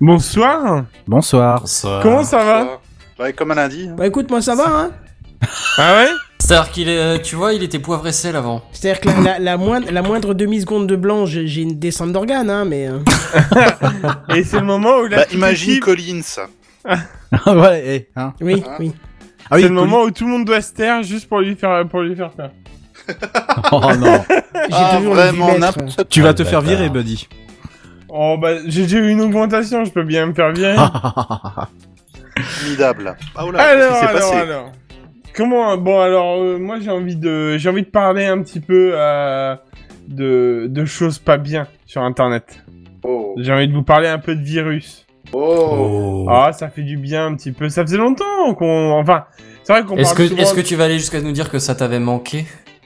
Bonsoir. 0.00 0.84
Bonsoir. 1.06 1.60
Bonsoir. 1.60 2.02
Comment 2.02 2.24
ça 2.24 2.44
va 2.44 2.80
Ouais, 3.20 3.32
comme 3.32 3.52
un 3.52 3.54
lundi. 3.54 3.86
hein. 3.88 3.94
Bah 3.96 4.06
écoute, 4.08 4.28
moi 4.30 4.42
ça 4.42 4.56
va, 4.56 4.66
hein 4.68 4.90
Ah 5.78 5.94
ouais? 5.94 6.08
C'est-à-dire 6.44 6.70
qu'il 6.72 6.88
est, 6.88 6.98
euh, 6.98 7.18
tu 7.18 7.36
vois, 7.36 7.52
il 7.52 7.62
était 7.62 7.78
poivre 7.78 8.04
et 8.08 8.12
sel 8.12 8.34
avant. 8.34 8.62
C'est-à-dire 8.72 9.00
que 9.00 9.08
la, 9.08 9.22
la, 9.34 9.38
la 9.38 9.56
moindre, 9.56 9.86
la 9.92 10.02
moindre 10.02 10.34
demi-seconde 10.34 10.88
de 10.88 10.96
blanc, 10.96 11.24
j'ai 11.24 11.62
une 11.62 11.78
descente 11.78 12.12
d'organes, 12.12 12.50
hein, 12.50 12.64
mais... 12.64 12.88
euh, 12.88 12.98
Et 14.34 14.42
c'est 14.42 14.58
le 14.58 14.66
moment 14.66 14.96
où 14.98 15.06
la 15.06 15.18
Bah, 15.18 15.24
imagine 15.32 15.78
Collins. 15.78 16.20
ouais, 17.46 17.82
eh, 17.86 18.08
hein. 18.16 18.34
Oui, 18.40 18.62
oui. 18.80 18.92
Ah 19.50 19.54
oui, 19.56 19.62
c'est 19.62 19.68
le 19.68 19.74
moment 19.74 20.02
où 20.02 20.10
tout 20.10 20.24
le 20.24 20.30
monde 20.32 20.44
doit 20.44 20.60
se 20.60 20.72
taire 20.72 21.02
juste 21.04 21.28
pour 21.28 21.40
lui 21.40 21.54
faire 21.54 21.86
pour 21.88 22.00
lui 22.00 22.16
faire 22.16 22.30
peur. 22.30 22.50
Oh 23.72 23.80
non. 23.98 24.24
J'ai 24.30 24.36
Ah, 24.72 24.96
toujours 24.98 25.14
vraiment 25.14 25.48
tu 26.08 26.22
vas 26.22 26.30
Ah, 26.30 26.34
te 26.34 26.42
faire 26.44 26.60
virer, 26.60 26.88
Buddy. 26.88 27.28
Oh 28.08 28.36
bah 28.40 28.56
j'ai 28.66 28.82
déjà 28.82 28.98
eu 28.98 29.08
une 29.10 29.20
augmentation, 29.20 29.84
je 29.84 29.90
peux 29.90 30.02
bien 30.04 30.26
me 30.26 30.34
faire 30.34 30.52
virer. 30.52 30.76
Formidable. 32.36 33.16
Ah, 33.36 33.44
oh 33.46 33.50
là, 33.50 33.62
alors, 33.62 33.88
qu'est-ce 33.90 34.00
qui 34.00 34.00
s'est 34.00 34.06
alors, 34.16 34.30
passé 34.30 34.36
alors. 34.40 34.72
Comment 35.34 35.76
Bon 35.78 36.00
alors 36.00 36.42
euh, 36.42 36.58
moi 36.58 36.78
j'ai 36.80 36.90
envie 36.90 37.16
de 37.16 37.56
j'ai 37.58 37.68
envie 37.68 37.82
de 37.82 37.88
parler 37.90 38.26
un 38.26 38.42
petit 38.42 38.60
peu 38.60 38.92
euh, 38.94 39.56
de 40.08 40.66
de 40.68 40.84
choses 40.84 41.18
pas 41.18 41.38
bien 41.38 41.66
sur 41.86 42.02
internet. 42.02 42.62
Oh. 43.02 43.34
J'ai 43.38 43.52
envie 43.52 43.68
de 43.68 43.72
vous 43.72 43.82
parler 43.82 44.08
un 44.08 44.18
peu 44.18 44.34
de 44.34 44.42
virus. 44.42 45.06
Oh. 45.32 46.26
Ah 46.30 46.52
ça 46.52 46.68
fait 46.68 46.82
du 46.82 46.96
bien 46.98 47.26
un 47.26 47.34
petit 47.34 47.52
peu. 47.52 47.68
Ça 47.68 47.82
faisait 47.82 47.96
longtemps 47.96 48.54
qu'on 48.54 48.92
enfin 48.92 49.24
c'est 49.64 49.72
vrai 49.72 49.84
qu'on 49.84 49.96
Est-ce 49.96 50.14
que, 50.14 50.26
souvent- 50.28 50.42
est-ce 50.42 50.54
que 50.54 50.60
tu 50.60 50.76
vas 50.76 50.84
aller 50.84 50.98
jusqu'à 50.98 51.20
nous 51.20 51.32
dire 51.32 51.50
que 51.50 51.58
ça 51.58 51.74
t'avait 51.74 52.00
manqué? 52.00 52.44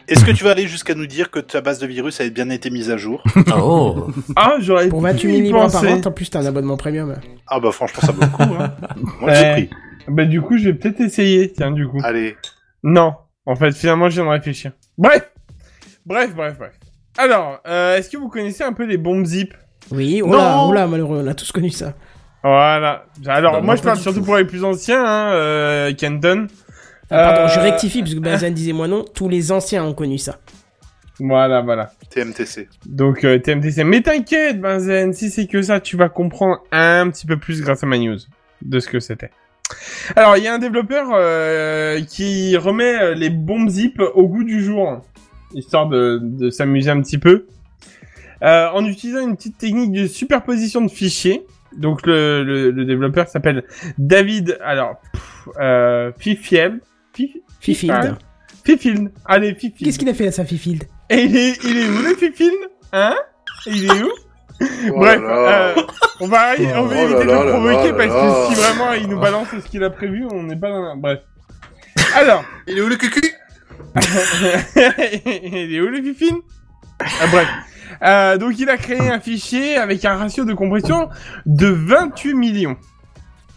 Est-ce 0.08 0.24
que 0.24 0.30
tu 0.30 0.44
vas 0.44 0.52
aller 0.52 0.68
jusqu'à 0.68 0.94
nous 0.94 1.06
dire 1.06 1.32
que 1.32 1.40
ta 1.40 1.60
base 1.60 1.80
de 1.80 1.86
virus 1.88 2.20
a 2.20 2.28
bien 2.28 2.48
été 2.50 2.70
mise 2.70 2.90
à 2.90 2.96
jour? 2.96 3.24
Oh 3.60 4.06
Ah 4.36 4.54
j'aurais 4.60 4.88
Pour 4.88 5.00
pu 5.00 5.06
28 5.06 5.28
y 5.28 5.32
000 5.32 5.42
livres 5.42 5.72
par 5.72 5.82
an, 5.82 6.00
en 6.04 6.10
plus 6.12 6.30
t'as 6.30 6.40
un 6.40 6.46
abonnement 6.46 6.76
premium. 6.76 7.14
Ah 7.48 7.58
bah 7.58 7.72
franchement 7.72 8.02
ça 8.02 8.12
vaut 8.12 8.20
le 8.22 8.28
coup. 8.28 8.42
Hein. 8.42 8.72
Moi 9.20 9.34
j'ai 9.34 9.52
pris. 9.52 9.70
Bah 10.08 10.24
du 10.24 10.40
coup 10.40 10.56
je 10.58 10.64
vais 10.64 10.74
peut-être 10.74 11.00
essayer 11.00 11.52
tiens 11.52 11.70
du 11.70 11.86
coup. 11.88 12.00
Allez. 12.04 12.36
Non, 12.82 13.14
en 13.46 13.56
fait, 13.56 13.72
finalement, 13.74 14.08
je 14.08 14.14
viens 14.16 14.24
de 14.24 14.30
réfléchir. 14.36 14.72
Bref, 14.98 15.32
bref, 16.04 16.34
bref, 16.36 16.56
bref. 16.58 16.72
Alors, 17.18 17.60
euh, 17.66 17.96
est-ce 17.96 18.10
que 18.10 18.16
vous 18.16 18.28
connaissez 18.28 18.62
un 18.62 18.72
peu 18.72 18.84
les 18.84 18.96
bombes 18.98 19.24
zip? 19.24 19.54
Oui, 19.90 20.20
oh 20.22 20.30
là, 20.30 20.62
oh 20.64 20.72
là, 20.72 20.86
malheureux, 20.86 21.20
on 21.24 21.26
a 21.26 21.34
tous 21.34 21.50
connu 21.50 21.70
ça. 21.70 21.94
Voilà. 22.42 23.06
Alors, 23.26 23.54
Bah, 23.54 23.60
moi, 23.62 23.74
je 23.74 23.80
pas 23.80 23.86
parle 23.86 23.96
du 23.96 24.02
surtout 24.02 24.20
tout. 24.20 24.24
pour 24.24 24.36
les 24.36 24.44
plus 24.44 24.62
anciens, 24.62 25.02
hein, 25.04 25.32
euh, 25.32 25.94
Kenton. 25.94 26.46
Ah, 27.10 27.32
pardon, 27.32 27.48
je 27.48 27.58
Euh, 27.58 27.62
rectifie, 27.62 28.00
parce 28.02 28.14
que 28.14 28.20
Benzen 28.20 28.52
disait 28.54 28.72
moi 28.72 28.86
non, 28.88 29.04
tous 29.04 29.28
les 29.28 29.50
anciens 29.50 29.84
ont 29.84 29.94
connu 29.94 30.18
ça. 30.18 30.38
Voilà, 31.18 31.62
voilà. 31.62 31.90
TMTC. 32.10 32.68
Donc, 32.84 33.24
euh, 33.24 33.38
TMTC. 33.38 33.82
Mais 33.84 34.02
t'inquiète, 34.02 34.60
Benzen, 34.60 35.12
si 35.12 35.30
c'est 35.30 35.46
que 35.46 35.62
ça, 35.62 35.80
tu 35.80 35.96
vas 35.96 36.08
comprendre 36.08 36.58
un 36.70 37.08
petit 37.10 37.26
peu 37.26 37.36
plus 37.38 37.62
grâce 37.62 37.82
à 37.82 37.86
ma 37.86 37.96
news 37.98 38.18
de 38.62 38.78
ce 38.80 38.88
que 38.88 39.00
c'était. 39.00 39.30
Alors, 40.14 40.36
il 40.36 40.44
y 40.44 40.46
a 40.46 40.54
un 40.54 40.58
développeur 40.58 41.08
euh, 41.12 42.00
qui 42.02 42.56
remet 42.56 42.94
euh, 43.00 43.14
les 43.14 43.30
bombes 43.30 43.68
zip 43.68 44.00
au 44.14 44.28
goût 44.28 44.44
du 44.44 44.62
jour, 44.62 45.04
histoire 45.54 45.88
de, 45.88 46.20
de 46.22 46.50
s'amuser 46.50 46.90
un 46.90 47.00
petit 47.02 47.18
peu, 47.18 47.46
euh, 48.42 48.68
en 48.68 48.84
utilisant 48.84 49.26
une 49.26 49.36
petite 49.36 49.58
technique 49.58 49.92
de 49.92 50.06
superposition 50.06 50.80
de 50.80 50.90
fichiers. 50.90 51.46
Donc, 51.76 52.06
le, 52.06 52.44
le, 52.44 52.70
le 52.70 52.84
développeur 52.84 53.28
s'appelle 53.28 53.64
David, 53.98 54.58
alors, 54.62 55.00
pff, 55.12 55.48
euh, 55.60 56.12
Fifield. 56.18 56.80
Fif- 57.14 57.40
Fifield. 57.60 58.16
Fifield. 58.64 59.12
Allez, 59.24 59.54
Fifield. 59.54 59.84
Qu'est-ce 59.84 59.98
qu'il 59.98 60.08
a 60.08 60.14
fait 60.14 60.28
à 60.28 60.32
sa 60.32 60.44
Fifield? 60.44 60.84
Et 61.10 61.22
il 61.22 61.36
est, 61.36 61.64
il 61.64 61.76
est 61.76 61.88
où 61.88 62.02
le 62.02 62.14
Fifield? 62.14 62.54
Hein? 62.92 63.14
Il 63.66 63.84
est 63.84 64.02
où? 64.02 64.10
Bref, 64.60 65.20
là 65.20 65.26
là. 65.26 65.68
euh, 65.68 65.74
on 66.20 66.28
va, 66.28 66.52
on 66.76 66.82
va 66.86 66.96
Oh 66.96 67.04
éviter 67.04 67.24
là 67.24 67.38
de 67.38 67.44
le 67.44 67.50
provoquer 67.52 67.92
là 67.92 67.94
parce 67.94 68.08
là. 68.08 68.46
que 68.48 68.54
si 68.54 68.60
vraiment 68.60 68.92
il 68.94 69.08
nous 69.08 69.18
balance 69.20 69.48
ce 69.50 69.68
qu'il 69.68 69.84
a 69.84 69.90
prévu, 69.90 70.26
on 70.32 70.42
n'est 70.44 70.56
pas 70.56 70.70
dans 70.70 70.82
la... 70.82 70.94
Bref. 70.96 71.20
Alors. 72.14 72.44
Il 72.66 72.78
est 72.78 72.80
où 72.80 72.88
le 72.88 72.96
cucu? 72.96 73.20
Il 73.96 75.74
est 75.74 75.80
où 75.80 75.88
le 75.88 76.02
Fifine? 76.02 76.36
Ah, 77.00 77.26
Bref. 77.30 77.48
Euh, 78.02 78.36
donc 78.36 78.58
il 78.58 78.68
a 78.68 78.76
créé 78.76 79.00
un 79.10 79.20
fichier 79.20 79.76
avec 79.76 80.04
un 80.04 80.16
ratio 80.16 80.44
de 80.44 80.52
compression 80.52 81.08
de 81.46 81.68
28 81.68 82.34
millions. 82.34 82.76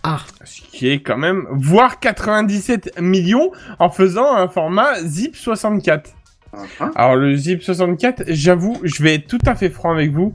Ah. 0.04 0.20
Ce 0.46 0.62
qui 0.62 0.90
est 0.90 1.02
quand 1.02 1.18
même, 1.18 1.46
voire 1.52 2.00
97 2.00 3.00
millions 3.02 3.52
en 3.80 3.90
faisant 3.90 4.34
un 4.36 4.48
format 4.48 4.96
zip 5.02 5.36
64. 5.36 6.12
Uh-huh. 6.56 6.92
Alors 6.96 7.16
le 7.16 7.36
zip 7.36 7.64
64, 7.64 8.24
j'avoue, 8.28 8.78
je 8.84 9.04
vais 9.04 9.16
être 9.16 9.28
tout 9.28 9.40
à 9.46 9.56
fait 9.56 9.70
franc 9.70 9.92
avec 9.92 10.12
vous. 10.12 10.34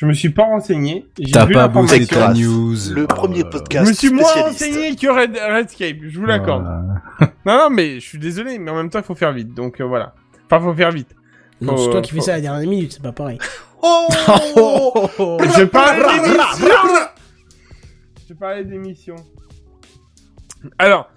Je 0.00 0.06
me 0.06 0.14
suis 0.14 0.30
pas 0.30 0.44
renseigné. 0.44 1.06
J'ai 1.18 1.30
T'as 1.32 1.44
vu 1.44 1.52
pas 1.52 1.66
l'information. 1.66 2.06
ta 2.06 2.32
news. 2.32 2.74
Le 2.94 3.06
premier 3.06 3.40
Je 3.40 3.44
podcast 3.44 3.86
me 3.86 3.92
suis 3.92 4.08
moins 4.08 4.32
renseigné 4.32 4.96
que 4.96 5.06
Red, 5.06 5.36
Redscape, 5.36 5.98
je 6.08 6.18
vous 6.18 6.24
l'accorde. 6.24 6.64
non, 7.44 7.58
non, 7.58 7.68
mais 7.68 8.00
je 8.00 8.06
suis 8.06 8.18
désolé, 8.18 8.58
mais 8.58 8.70
en 8.70 8.76
même 8.76 8.88
temps, 8.88 9.00
il 9.00 9.04
faut 9.04 9.14
faire 9.14 9.34
vite. 9.34 9.52
Donc 9.52 9.78
euh, 9.78 9.84
voilà. 9.84 10.14
Enfin, 10.46 10.58
faut 10.64 10.72
faire 10.74 10.90
vite. 10.90 11.14
Non, 11.60 11.76
c'est 11.76 11.90
toi 11.90 11.98
euh, 11.98 12.00
qui 12.00 12.12
fais 12.12 12.22
ça 12.22 12.32
à 12.32 12.36
la 12.36 12.40
dernière 12.40 12.66
minute, 12.66 12.92
c'est 12.94 13.02
pas 13.02 13.12
pareil. 13.12 13.38
Oh 13.82 14.08
Je 15.18 15.64
parlais 15.64 16.02
d'émission 16.20 16.66
Je 18.28 18.34
parlais 18.34 18.64
d'émission. 18.64 19.16
Alors, 20.78 21.10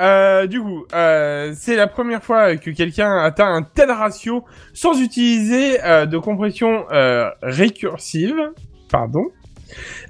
euh, 0.00 0.46
du 0.46 0.60
coup, 0.60 0.86
euh, 0.94 1.52
c'est 1.54 1.76
la 1.76 1.86
première 1.86 2.22
fois 2.22 2.56
que 2.56 2.70
quelqu'un 2.70 3.18
atteint 3.18 3.52
un 3.52 3.62
tel 3.62 3.90
ratio 3.90 4.44
sans 4.72 5.00
utiliser 5.00 5.82
euh, 5.84 6.06
de 6.06 6.18
compression 6.18 6.86
euh, 6.90 7.30
récursive. 7.42 8.36
Pardon. 8.90 9.26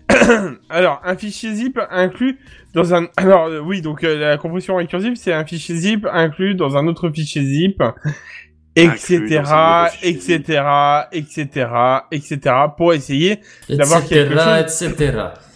Alors, 0.70 1.00
un 1.04 1.16
fichier 1.16 1.52
zip 1.54 1.78
inclus 1.90 2.38
dans 2.72 2.94
un... 2.94 3.08
Alors, 3.16 3.50
oui, 3.64 3.82
donc 3.82 4.02
la 4.02 4.38
compression 4.38 4.76
récursive, 4.76 5.16
c'est 5.16 5.32
un 5.32 5.44
fichier 5.44 5.74
zip 5.74 6.06
inclus 6.10 6.54
dans 6.54 6.76
un 6.76 6.86
autre 6.86 7.10
fichier 7.10 7.42
zip, 7.42 7.82
etc., 8.76 9.42
etc., 10.02 10.62
etc., 11.12 11.66
etc., 12.12 12.38
pour 12.76 12.94
essayer 12.94 13.40
d'avoir 13.68 14.04
quelque 14.04 14.34
chose... 14.34 14.82
etc. 14.82 15.12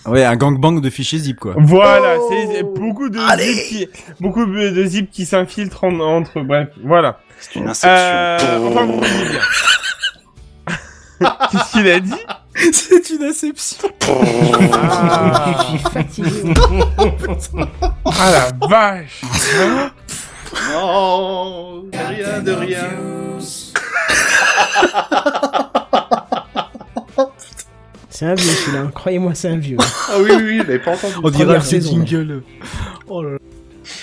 Ouais, 0.06 0.24
un 0.24 0.36
gangbang 0.36 0.80
de 0.82 0.90
fichiers 0.90 1.18
zip, 1.18 1.40
quoi. 1.40 1.54
Voilà, 1.56 2.16
c'est 2.28 2.62
beaucoup 2.62 3.08
de 3.08 3.18
zip 3.18 3.68
qui, 3.68 3.88
beaucoup 4.20 4.44
de 4.44 4.84
zip 4.84 5.10
qui 5.10 5.24
s'infiltrent 5.24 5.84
en- 5.84 5.98
entre, 6.00 6.40
bref, 6.40 6.68
voilà. 6.84 7.18
C'est 7.40 7.58
une 7.58 7.68
inception. 7.68 7.90
Euh, 7.90 8.68
enfin, 8.68 8.84
vous 8.86 8.98
voyez 8.98 9.28
bien. 9.30 9.40
Qu'est-ce 11.50 11.72
qu'il 11.72 11.88
a 11.88 12.00
dit? 12.00 12.12
C'est 12.72 13.10
une 13.10 13.24
inception. 13.24 13.88
Ah. 14.72 15.56
Je 15.58 15.66
suis 15.68 15.78
fatigué. 15.78 16.54
Ah 18.04 18.30
la 18.60 18.66
vache 18.68 19.22
Non, 20.72 21.82
de 21.82 21.98
rien, 22.08 22.40
de 22.42 22.52
rien. 22.52 22.84
C'est 28.10 28.26
un 28.26 28.34
vieux 28.36 28.44
celui-là, 28.48 28.84
croyez-moi, 28.94 29.34
c'est 29.34 29.48
un 29.48 29.56
vieux. 29.56 29.76
Ah 29.80 30.12
oui, 30.20 30.30
oui, 30.36 30.58
l'avais 30.58 30.78
pas 30.78 30.92
entendu. 30.92 31.14
On 31.20 31.30
dirait 31.30 31.56
un 31.56 31.60
saison, 31.60 32.06
jingle. 32.06 32.44
Oh 33.08 33.24
là 33.24 33.30
là. 33.32 33.38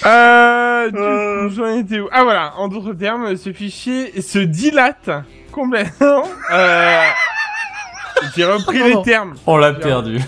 Euh, 0.06 1.50
j'en 1.50 1.78
étais 1.78 2.02
où 2.02 2.10
Ah 2.12 2.26
voilà, 2.26 2.54
en 2.58 2.68
d'autres 2.68 2.92
termes, 2.94 3.38
ce 3.38 3.54
fichier 3.54 4.22
se 4.22 4.40
dilate 4.40 5.10
complètement. 5.54 6.24
Euh, 6.52 7.04
j'ai 8.36 8.46
repris 8.46 8.84
les 8.84 9.02
termes. 9.04 9.36
On 9.46 9.58
l'a 9.58 9.74
perdu. 9.74 10.20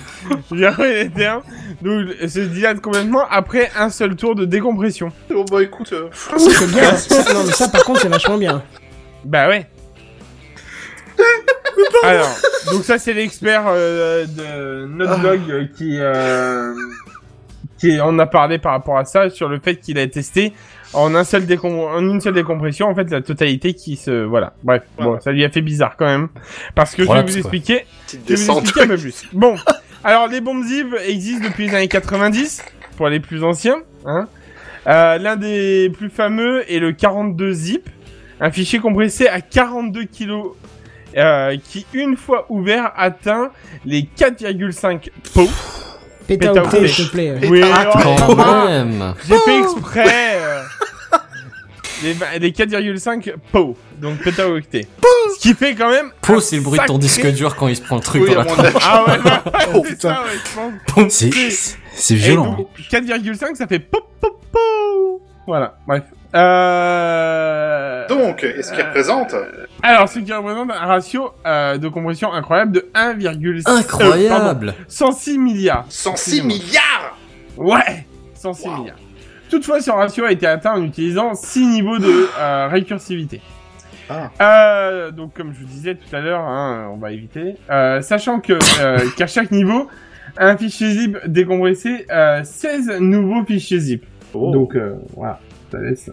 J'ai 0.52 0.68
repris 0.68 0.94
les 0.94 1.10
termes. 1.10 1.42
Donc, 1.82 2.08
se 2.28 2.40
dilate 2.40 2.80
complètement 2.82 3.26
après 3.30 3.72
un 3.78 3.90
seul 3.90 4.16
tour 4.16 4.36
de 4.36 4.46
décompression. 4.46 5.12
Oh 5.34 5.44
bah 5.50 5.64
écoute, 5.64 5.92
euh, 5.94 6.08
Ça, 6.14 6.38
c'est 6.38 6.72
bien. 6.72 6.96
Ça, 6.96 7.34
non, 7.34 7.44
mais 7.46 7.52
ça, 7.52 7.68
par 7.68 7.84
contre, 7.84 8.02
c'est 8.02 8.10
vachement 8.10 8.38
bien. 8.38 8.64
Bah 9.26 9.48
ouais. 9.48 9.68
Alors, 12.04 12.36
donc 12.72 12.84
ça 12.84 12.98
c'est 12.98 13.14
l'expert 13.14 13.64
euh, 13.68 14.26
de 14.26 14.86
Notedog 14.88 15.42
euh, 15.50 15.66
qui 15.76 15.98
euh, 16.00 16.74
qui 17.78 18.00
en 18.02 18.18
a 18.20 18.26
parlé 18.26 18.60
par 18.60 18.74
rapport 18.74 18.98
à 18.98 19.06
ça 19.06 19.30
sur 19.30 19.48
le 19.48 19.60
fait 19.60 19.78
qu'il 19.78 19.98
a 20.00 20.08
testé 20.08 20.54
en 20.94 21.16
un 21.16 21.24
seul 21.24 21.46
décom 21.46 21.80
en 21.80 22.00
une 22.00 22.22
seule 22.22 22.34
décompression 22.34 22.88
en 22.88 22.96
fait 22.96 23.10
la 23.10 23.22
totalité 23.22 23.74
qui 23.74 23.96
se 23.96 24.24
voilà. 24.24 24.54
Bref 24.64 24.84
bon 24.98 25.20
ça 25.20 25.32
lui 25.32 25.44
a 25.44 25.50
fait 25.50 25.62
bizarre 25.62 25.96
quand 25.98 26.06
même. 26.06 26.30
Parce 26.76 26.96
que 26.96 27.04
je 27.04 27.12
vais 27.12 27.24
vous 27.24 27.38
expliquer 27.38 27.86
je 28.12 28.18
vais 28.18 28.36
vous 28.36 28.60
expliquer 28.60 28.82
un 28.82 28.88
peu 28.88 28.98
plus. 28.98 29.26
Bon 29.34 29.56
alors 30.04 30.28
les 30.28 30.42
bombes 30.42 30.64
zip 30.64 30.88
existent 31.06 31.48
depuis 31.48 31.68
les 31.68 31.76
années 31.76 31.88
90 31.88 32.64
pour 32.98 33.10
les 33.10 33.20
plus 33.20 33.44
anciens 33.44 33.78
hein. 34.06 34.28
Euh, 34.86 35.18
l'un 35.18 35.38
des 35.38 35.90
plus 35.92 36.10
fameux 36.10 36.70
est 36.70 36.80
le 36.80 36.92
42 36.92 37.54
zip 37.54 37.90
un 38.42 38.52
fichier 38.52 38.80
compressé 38.80 39.28
à 39.28 39.40
42 39.40 40.04
kilos 40.04 40.56
euh, 41.16 41.56
qui, 41.64 41.86
une 41.94 42.18
fois 42.18 42.46
ouvert, 42.50 42.92
atteint 42.98 43.52
les 43.86 44.02
4,5 44.02 45.10
pots. 45.34 45.50
Pétaoctet. 46.28 46.88
s'il 46.88 47.08
te 47.08 47.12
plaît. 47.12 47.36
Oui, 47.50 47.62
quand 47.62 48.66
même. 48.68 49.14
j'ai 49.28 49.38
fait 49.40 49.60
exprès. 49.60 50.38
euh, 50.42 50.62
les, 52.04 52.14
va- 52.14 52.38
les 52.40 52.52
4,5 52.52 53.34
pots, 53.52 53.78
donc 54.02 54.20
pétaoctet. 54.24 54.88
Ce 55.36 55.40
qui 55.40 55.54
fait 55.54 55.74
quand 55.76 55.90
même. 55.90 56.12
Po, 56.22 56.40
c'est 56.40 56.58
le 56.58 56.62
bruit 56.62 56.80
de 56.80 56.86
ton 56.86 56.98
disque 56.98 57.26
dur 57.32 57.56
quand 57.56 57.68
il 57.68 57.76
se 57.76 57.82
prend 57.82 57.96
le 57.98 58.02
truc 58.02 58.24
Oui, 58.24 58.32
dans 58.34 58.40
la 58.40 58.46
tronche. 58.46 58.84
Ah 58.86 59.04
ouais, 59.08 59.18
bah, 59.24 59.44
Oh, 59.74 59.82
c'est 59.86 59.90
putain. 59.96 60.16
ça, 60.16 60.24
ouais. 60.24 61.10
C'est, 61.96 62.16
violent. 62.16 62.54
donc, 62.58 62.70
4,5, 62.92 63.56
ça 63.56 63.68
fait 63.68 63.80
pop, 63.80 64.08
pop, 64.20 64.40
pop. 64.52 65.22
Voilà, 65.48 65.78
bref. 65.88 66.04
Euh... 66.36 68.08
Donc, 68.08 68.44
est-ce 68.44 68.74
qu'il 68.74 68.84
représente 68.84 69.36
Alors, 69.86 70.08
ce 70.08 70.20
qui 70.20 70.32
représente 70.32 70.72
un 70.72 70.86
ratio 70.86 71.32
euh, 71.46 71.78
de 71.78 71.88
compression 71.90 72.32
incroyable 72.32 72.72
de 72.72 72.90
1,6 72.96 73.70
Incroyable. 73.70 74.70
euh, 74.70 74.72
pardon, 74.72 74.74
106 74.88 75.38
milliards. 75.38 75.86
106 75.90 76.42
milliards 76.44 77.18
Ouais 77.58 78.06
106 78.34 78.70
milliards. 78.70 78.96
Toutefois, 79.50 79.82
ce 79.82 79.92
ratio 79.92 80.24
a 80.26 80.32
été 80.32 80.48
atteint 80.48 80.74
en 80.74 80.84
utilisant 80.84 81.34
6 81.34 81.68
niveaux 81.68 82.00
de 82.00 82.30
euh, 82.40 82.68
récursivité. 82.70 83.42
Euh, 84.42 85.12
donc 85.12 85.34
comme 85.34 85.54
je 85.54 85.60
vous 85.60 85.66
disais 85.66 85.96
tout 85.96 86.16
à 86.16 86.20
l'heure, 86.22 86.42
hein, 86.42 86.90
on 86.94 86.98
va 86.98 87.12
éviter. 87.12 87.56
Euh, 87.70 88.02
sachant 88.02 88.40
que 88.40 88.54
euh, 88.54 89.00
qu'à 89.18 89.28
chaque 89.28 89.52
niveau, 89.52 89.88
un 90.38 90.56
fichier 90.58 90.92
zip 90.92 91.18
décompressé, 91.28 92.06
euh, 92.12 92.42
16 92.44 93.00
nouveaux 93.00 93.44
fichiers 93.46 93.80
zip. 93.80 94.06
Donc 94.54 94.76
euh, 94.76 94.96
voilà, 95.16 95.40
ça 95.72 95.80
laisse. 95.80 96.10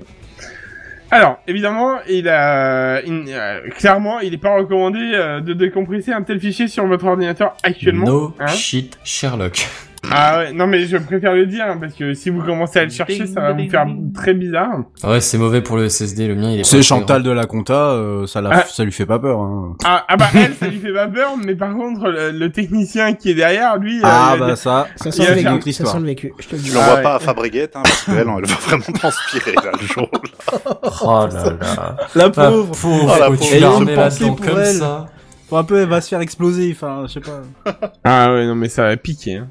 Alors, 1.12 1.40
évidemment, 1.48 1.98
il 2.08 2.28
a, 2.28 3.00
il- 3.02 3.24
euh, 3.28 3.68
clairement, 3.70 4.20
il 4.20 4.30
n'est 4.30 4.38
pas 4.38 4.56
recommandé 4.56 4.98
euh, 5.00 5.40
de 5.40 5.52
décompresser 5.54 6.12
un 6.12 6.22
tel 6.22 6.38
fichier 6.40 6.68
sur 6.68 6.86
votre 6.86 7.04
ordinateur 7.06 7.56
actuellement. 7.62 8.06
No 8.06 8.34
hein. 8.38 8.46
shit 8.46 8.98
Sherlock. 9.04 9.66
Ah 10.10 10.38
ouais, 10.38 10.52
non 10.52 10.66
mais 10.66 10.86
je 10.86 10.96
préfère 10.96 11.34
le 11.34 11.44
dire 11.46 11.64
hein, 11.68 11.76
parce 11.78 11.92
que 11.94 12.14
si 12.14 12.30
vous 12.30 12.42
commencez 12.42 12.78
à 12.78 12.84
le 12.84 12.90
chercher, 12.90 13.26
ça 13.26 13.40
va 13.40 13.52
vous 13.52 13.68
faire 13.68 13.86
très 14.14 14.32
bizarre. 14.32 14.78
Ouais, 15.04 15.20
c'est 15.20 15.36
mauvais 15.36 15.60
pour 15.60 15.76
le 15.76 15.88
SSD, 15.90 16.26
le 16.26 16.34
mien 16.36 16.50
il 16.52 16.60
est 16.60 16.64
C'est 16.64 16.82
Chantal 16.82 17.22
de 17.22 17.30
la 17.30 17.44
compta, 17.44 17.74
euh, 17.92 18.26
ça, 18.26 18.40
la, 18.40 18.50
Ah. 18.52 18.64
ça 18.64 18.82
lui 18.82 18.92
fait 18.92 19.04
pas 19.04 19.18
peur. 19.18 19.40
Hein. 19.40 19.76
Ah, 19.84 20.04
ah 20.08 20.16
bah 20.16 20.26
elle, 20.34 20.54
ça 20.54 20.66
lui 20.68 20.78
fait 20.78 20.92
pas 20.94 21.06
peur, 21.06 21.32
mais 21.36 21.54
par 21.54 21.74
contre 21.74 22.08
le, 22.08 22.30
le 22.30 22.50
technicien 22.50 23.12
qui 23.12 23.30
est 23.30 23.34
derrière, 23.34 23.76
lui. 23.76 23.98
euh, 23.98 24.02
Ah, 24.04 24.36
va 24.38 24.46
bah, 24.48 24.56
ça, 24.56 24.86
Ça 24.96 25.10
il 25.10 25.12
sent 25.12 25.34
le 25.44 25.50
vécu, 25.50 25.72
ça 25.72 25.84
sent 25.84 25.98
le 26.00 26.06
vécu. 26.06 26.32
Je 26.38 26.48
te 26.48 26.56
le 26.56 26.62
dis. 26.62 26.70
Tu 26.70 26.74
l'envoies 26.74 26.94
Ah 26.98 27.02
pas 27.02 27.14
à 27.16 27.18
Fabriguette, 27.18 27.76
hein, 27.76 27.82
parce 27.84 28.04
qu'elle, 28.04 28.16
elle 28.18 28.26
va 28.26 28.54
vraiment 28.54 28.82
transpirer, 28.94 29.52
là, 29.52 29.70
le 29.80 29.86
jour. 29.86 30.08
là. 30.12 30.80
Oh 31.02 31.26
là 31.32 31.44
là. 31.60 31.96
La 32.14 32.30
pauvre, 32.30 32.70
Ah, 32.72 32.80
pauvre, 32.80 33.12
Oh, 33.16 33.20
la 33.20 33.26
pauvre. 33.26 33.44
Elle 33.52 33.60
là-dedans 33.60 34.34
pour 34.34 34.46
comme 34.46 34.58
elle. 34.60 34.74
ça. 34.76 35.06
Faut 35.48 35.56
un 35.56 35.64
peu, 35.64 35.80
elle 35.80 35.88
va 35.88 36.00
se 36.00 36.08
faire 36.08 36.20
exploser, 36.20 36.70
enfin, 36.74 37.04
je 37.06 37.12
sais 37.14 37.20
pas. 37.20 37.42
Ah 38.04 38.32
ouais, 38.32 38.46
non 38.46 38.54
mais 38.54 38.68
ça 38.68 38.84
va 38.84 38.96
piquer. 38.96 39.36
Hein. 39.38 39.48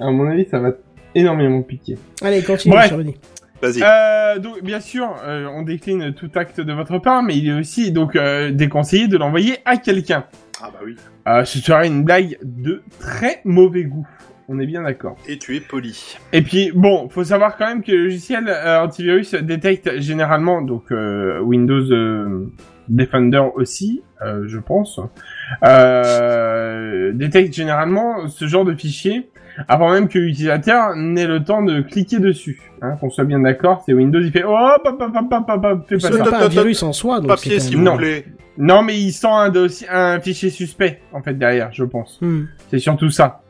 À 0.00 0.10
mon 0.10 0.28
avis, 0.30 0.46
ça 0.50 0.58
va 0.58 0.72
énormément 1.14 1.62
piquer. 1.62 1.98
Allez, 2.22 2.42
continue, 2.42 2.74
Bref. 2.74 2.92
Vas-y. 3.62 3.82
Euh, 3.82 4.38
donc 4.38 4.62
bien 4.62 4.80
sûr, 4.80 5.14
euh, 5.22 5.46
on 5.54 5.62
décline 5.62 6.14
tout 6.14 6.30
acte 6.34 6.62
de 6.62 6.72
votre 6.72 6.98
part, 6.98 7.22
mais 7.22 7.36
il 7.36 7.48
est 7.48 7.52
aussi 7.52 7.92
donc 7.92 8.16
euh, 8.16 8.50
déconseillé 8.50 9.06
de 9.06 9.18
l'envoyer 9.18 9.58
à 9.66 9.76
quelqu'un. 9.76 10.24
Ah 10.62 10.70
bah 10.72 10.78
oui. 10.82 10.96
Euh, 11.28 11.44
ce 11.44 11.58
serait 11.58 11.86
une 11.86 12.02
blague 12.02 12.38
de 12.42 12.82
très 12.98 13.42
mauvais 13.44 13.84
goût. 13.84 14.08
On 14.48 14.58
est 14.58 14.66
bien 14.66 14.82
d'accord. 14.82 15.16
Et 15.28 15.38
tu 15.38 15.56
es 15.56 15.60
poli. 15.60 16.16
Et 16.32 16.40
puis 16.40 16.72
bon, 16.74 17.10
faut 17.10 17.22
savoir 17.22 17.58
quand 17.58 17.66
même 17.66 17.82
que 17.82 17.92
le 17.92 18.04
logiciel 18.04 18.48
euh, 18.48 18.80
antivirus 18.80 19.34
détecte 19.34 20.00
généralement 20.00 20.62
donc 20.62 20.90
euh, 20.90 21.38
Windows 21.40 21.92
euh, 21.92 22.50
Defender 22.88 23.42
aussi, 23.54 24.02
euh, 24.22 24.44
je 24.48 24.58
pense, 24.58 24.98
euh, 25.64 27.12
détecte 27.12 27.54
généralement 27.54 28.26
ce 28.26 28.46
genre 28.48 28.64
de 28.64 28.74
fichier 28.74 29.30
avant 29.68 29.92
même 29.92 30.08
que 30.08 30.18
l'utilisateur 30.18 30.94
n'ait 30.96 31.26
le 31.26 31.42
temps 31.44 31.62
de 31.62 31.80
cliquer 31.80 32.18
dessus. 32.18 32.60
Hein, 32.82 32.96
Qu'on 33.00 33.10
soit 33.10 33.24
bien 33.24 33.40
d'accord, 33.40 33.82
c'est 33.84 33.92
Windows, 33.92 34.20
il 34.20 34.30
fait 34.32 34.44
oh 34.44 34.56
hop 34.56 34.82
hop 34.86 35.00
hop 35.00 35.14
hop 35.32 35.48
hop 35.48 35.64
hop, 35.64 35.84
fais 35.88 35.96
pas 35.96 36.08
C'est 36.10 36.16
ça. 36.18 36.24
pas 36.30 36.44
un 36.44 36.48
virus 36.48 36.82
en 36.82 36.92
soi, 36.92 37.20
donc 37.20 37.28
Papier, 37.28 37.60
c'est 37.60 37.68
si 37.68 37.74
vous 37.74 37.82
Non. 37.82 37.94
voulez. 37.94 38.24
Non, 38.58 38.82
mais 38.82 38.98
il 38.98 39.12
sent 39.12 39.26
un 39.30 39.48
dossier, 39.50 39.86
un 39.90 40.20
fichier 40.20 40.50
suspect 40.50 41.00
en 41.12 41.22
fait 41.22 41.34
derrière, 41.34 41.68
je 41.72 41.84
pense. 41.84 42.18
Hmm. 42.20 42.44
C'est 42.70 42.78
surtout 42.78 43.10
ça. 43.10 43.42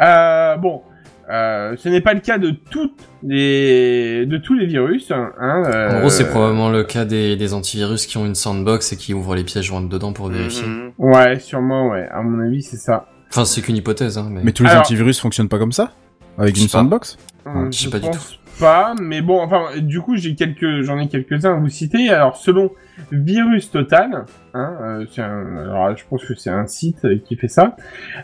Euh, 0.00 0.56
bon, 0.56 0.82
euh, 1.30 1.74
ce 1.76 1.88
n'est 1.88 2.00
pas 2.00 2.14
le 2.14 2.20
cas 2.20 2.38
de 2.38 2.50
toutes 2.70 2.98
les, 3.22 4.24
de 4.26 4.38
tous 4.38 4.54
les 4.54 4.66
virus. 4.66 5.10
Hein, 5.10 5.32
euh, 5.40 5.96
En 5.96 6.00
gros, 6.00 6.08
c'est 6.10 6.28
probablement 6.30 6.70
le 6.70 6.84
cas 6.84 7.04
des, 7.04 7.36
des 7.36 7.52
antivirus 7.54 8.06
qui 8.06 8.16
ont 8.16 8.24
une 8.26 8.34
sandbox 8.34 8.92
et 8.92 8.96
qui 8.96 9.12
ouvrent 9.12 9.34
les 9.34 9.44
pièges 9.44 9.66
jointes 9.66 9.88
dedans 9.88 10.12
pour 10.12 10.28
vérifier. 10.28 10.66
Mhm. 10.66 10.92
Ouais, 10.98 11.38
sûrement, 11.40 11.88
ouais. 11.88 12.08
À 12.10 12.22
mon 12.22 12.40
avis, 12.46 12.62
c'est 12.62 12.76
ça. 12.76 13.06
Enfin, 13.30 13.44
c'est 13.44 13.60
qu'une 13.62 13.76
hypothèse, 13.76 14.18
hein, 14.18 14.28
mais... 14.30 14.40
Mais 14.44 14.52
tous 14.52 14.64
les 14.64 14.70
Alors- 14.70 14.82
antivirus 14.82 15.20
fonctionnent 15.20 15.48
pas 15.48 15.58
comme 15.58 15.72
ça 15.72 15.92
Avec 16.38 16.56
Je 16.56 16.62
une 16.62 16.68
sais 16.68 16.72
pas. 16.72 16.78
sandbox 16.78 17.18
Euh, 17.46 17.70
je 17.70 17.78
sais 17.78 17.90
pas 17.90 17.98
du 17.98 18.06
pense 18.06 18.38
pas, 18.60 18.94
mais 19.00 19.20
bon, 19.20 19.40
enfin, 19.40 19.78
du 19.78 20.00
coup, 20.00 20.16
j'ai 20.16 20.34
quelques, 20.34 20.82
j'en 20.82 20.98
ai 20.98 21.06
quelques-uns 21.06 21.52
à 21.54 21.56
vous 21.60 21.68
citer. 21.68 22.10
Alors, 22.10 22.36
selon 22.36 22.72
Virus 23.12 23.70
Total, 23.70 24.24
hein, 24.52 24.76
euh, 24.80 25.06
c'est 25.12 25.22
un, 25.22 25.46
alors, 25.62 25.96
je 25.96 26.02
pense 26.10 26.24
que 26.24 26.34
c'est 26.34 26.50
un 26.50 26.66
site 26.66 27.04
euh, 27.04 27.18
qui 27.24 27.36
fait 27.36 27.46
ça. 27.46 27.76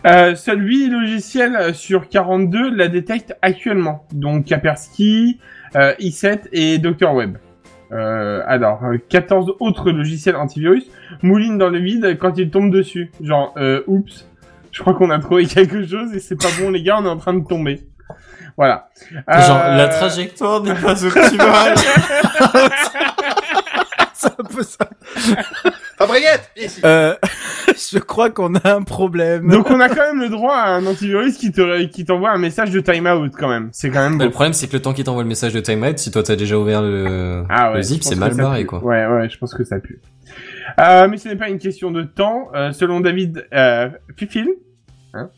Euh, 0.09 0.35
seul 0.35 0.61
8 0.67 0.89
logiciels 0.89 1.73
sur 1.73 2.09
42 2.09 2.75
la 2.75 2.89
détectent 2.89 3.37
actuellement. 3.43 4.07
Donc, 4.13 4.47
Kaspersky, 4.47 5.39
euh, 5.77 5.93
i7 6.01 6.49
et 6.53 6.79
Dr 6.79 7.15
Web. 7.15 7.37
Euh, 7.93 8.43
alors, 8.49 8.83
euh, 8.85 8.97
14 9.09 9.53
autres 9.61 9.93
logiciels 9.93 10.35
antivirus 10.35 10.85
moulinent 11.23 11.59
dans 11.59 11.69
le 11.71 11.79
vide 11.79 12.19
quand 12.19 12.37
ils 12.39 12.51
tombent 12.51 12.73
dessus. 12.73 13.13
Genre, 13.21 13.55
euh, 13.57 13.83
oups, 13.87 14.29
je 14.75 14.81
crois 14.81 14.93
qu'on 14.95 15.11
a 15.11 15.21
trouvé 15.21 15.47
quelque 15.47 15.87
chose 15.87 16.13
et 16.15 16.21
c'est 16.21 16.35
pas 16.35 16.49
bon, 16.61 16.71
les 16.71 16.83
gars, 16.83 16.97
on 16.99 17.05
est 17.07 17.09
en 17.09 17.17
train 17.17 17.33
de 17.33 17.47
tomber. 17.47 17.87
Voilà. 18.57 18.89
Genre, 19.11 19.17
Euh, 19.29 19.77
la 19.77 19.89
trajectoire 19.89 20.63
n'est 20.63 20.75
pas 20.75 21.05
optimale. 21.05 21.75
C'est 24.15 24.29
un 24.41 24.45
peu 24.45 24.63
ça. 24.63 24.89
Ici. 26.57 26.81
Euh, 26.85 27.15
je 27.93 27.99
crois 27.99 28.31
qu'on 28.31 28.55
a 28.55 28.75
un 28.75 28.83
problème. 28.83 29.49
Donc 29.51 29.71
on 29.71 29.79
a 29.81 29.89
quand 29.89 30.03
même 30.13 30.21
le 30.21 30.29
droit 30.29 30.55
à 30.55 30.71
un 30.71 30.87
antivirus 30.87 31.37
qui 31.37 31.53
te 31.53 31.85
qui 31.85 32.05
t'envoie 32.05 32.31
un 32.31 32.39
message 32.39 32.71
de 32.71 32.81
timeout 32.81 33.31
quand 33.37 33.49
même. 33.49 33.69
C'est 33.73 33.91
quand 33.91 34.03
même 34.03 34.19
beau. 34.19 34.25
le 34.25 34.31
problème, 34.31 34.53
c'est 34.55 34.67
que 34.67 34.73
le 34.73 34.83
temps 34.83 34.93
qu'il 34.93 35.05
t'envoie 35.05 35.23
le 35.23 35.29
message 35.29 35.53
de 35.53 35.61
timeout, 35.61 35.99
si 35.99 36.11
toi 36.11 36.23
t'as 36.23 36.37
déjà 36.37 36.57
ouvert 36.59 36.83
le, 36.83 37.45
Ah 37.49 37.71
ouais, 37.71 37.77
le 37.77 37.83
zip, 37.83 38.03
c'est 38.03 38.17
mal 38.17 38.35
barré, 38.35 38.65
quoi. 38.65 38.83
Ouais, 38.83 39.07
ouais, 39.07 39.29
je 39.29 39.39
pense 39.39 39.55
que 39.55 39.65
ça 39.65 39.79
pue. 39.79 40.01
Euh, 40.81 41.09
mais 41.09 41.17
ce 41.19 41.29
n'est 41.29 41.37
pas 41.37 41.49
une 41.49 41.59
question 41.59 41.91
de 41.91 42.03
temps. 42.03 42.49
Euh, 42.55 42.73
selon 42.73 43.01
David 43.01 43.47
euh, 43.53 43.89
Fifil, 44.17 44.49
hein, 45.13 45.31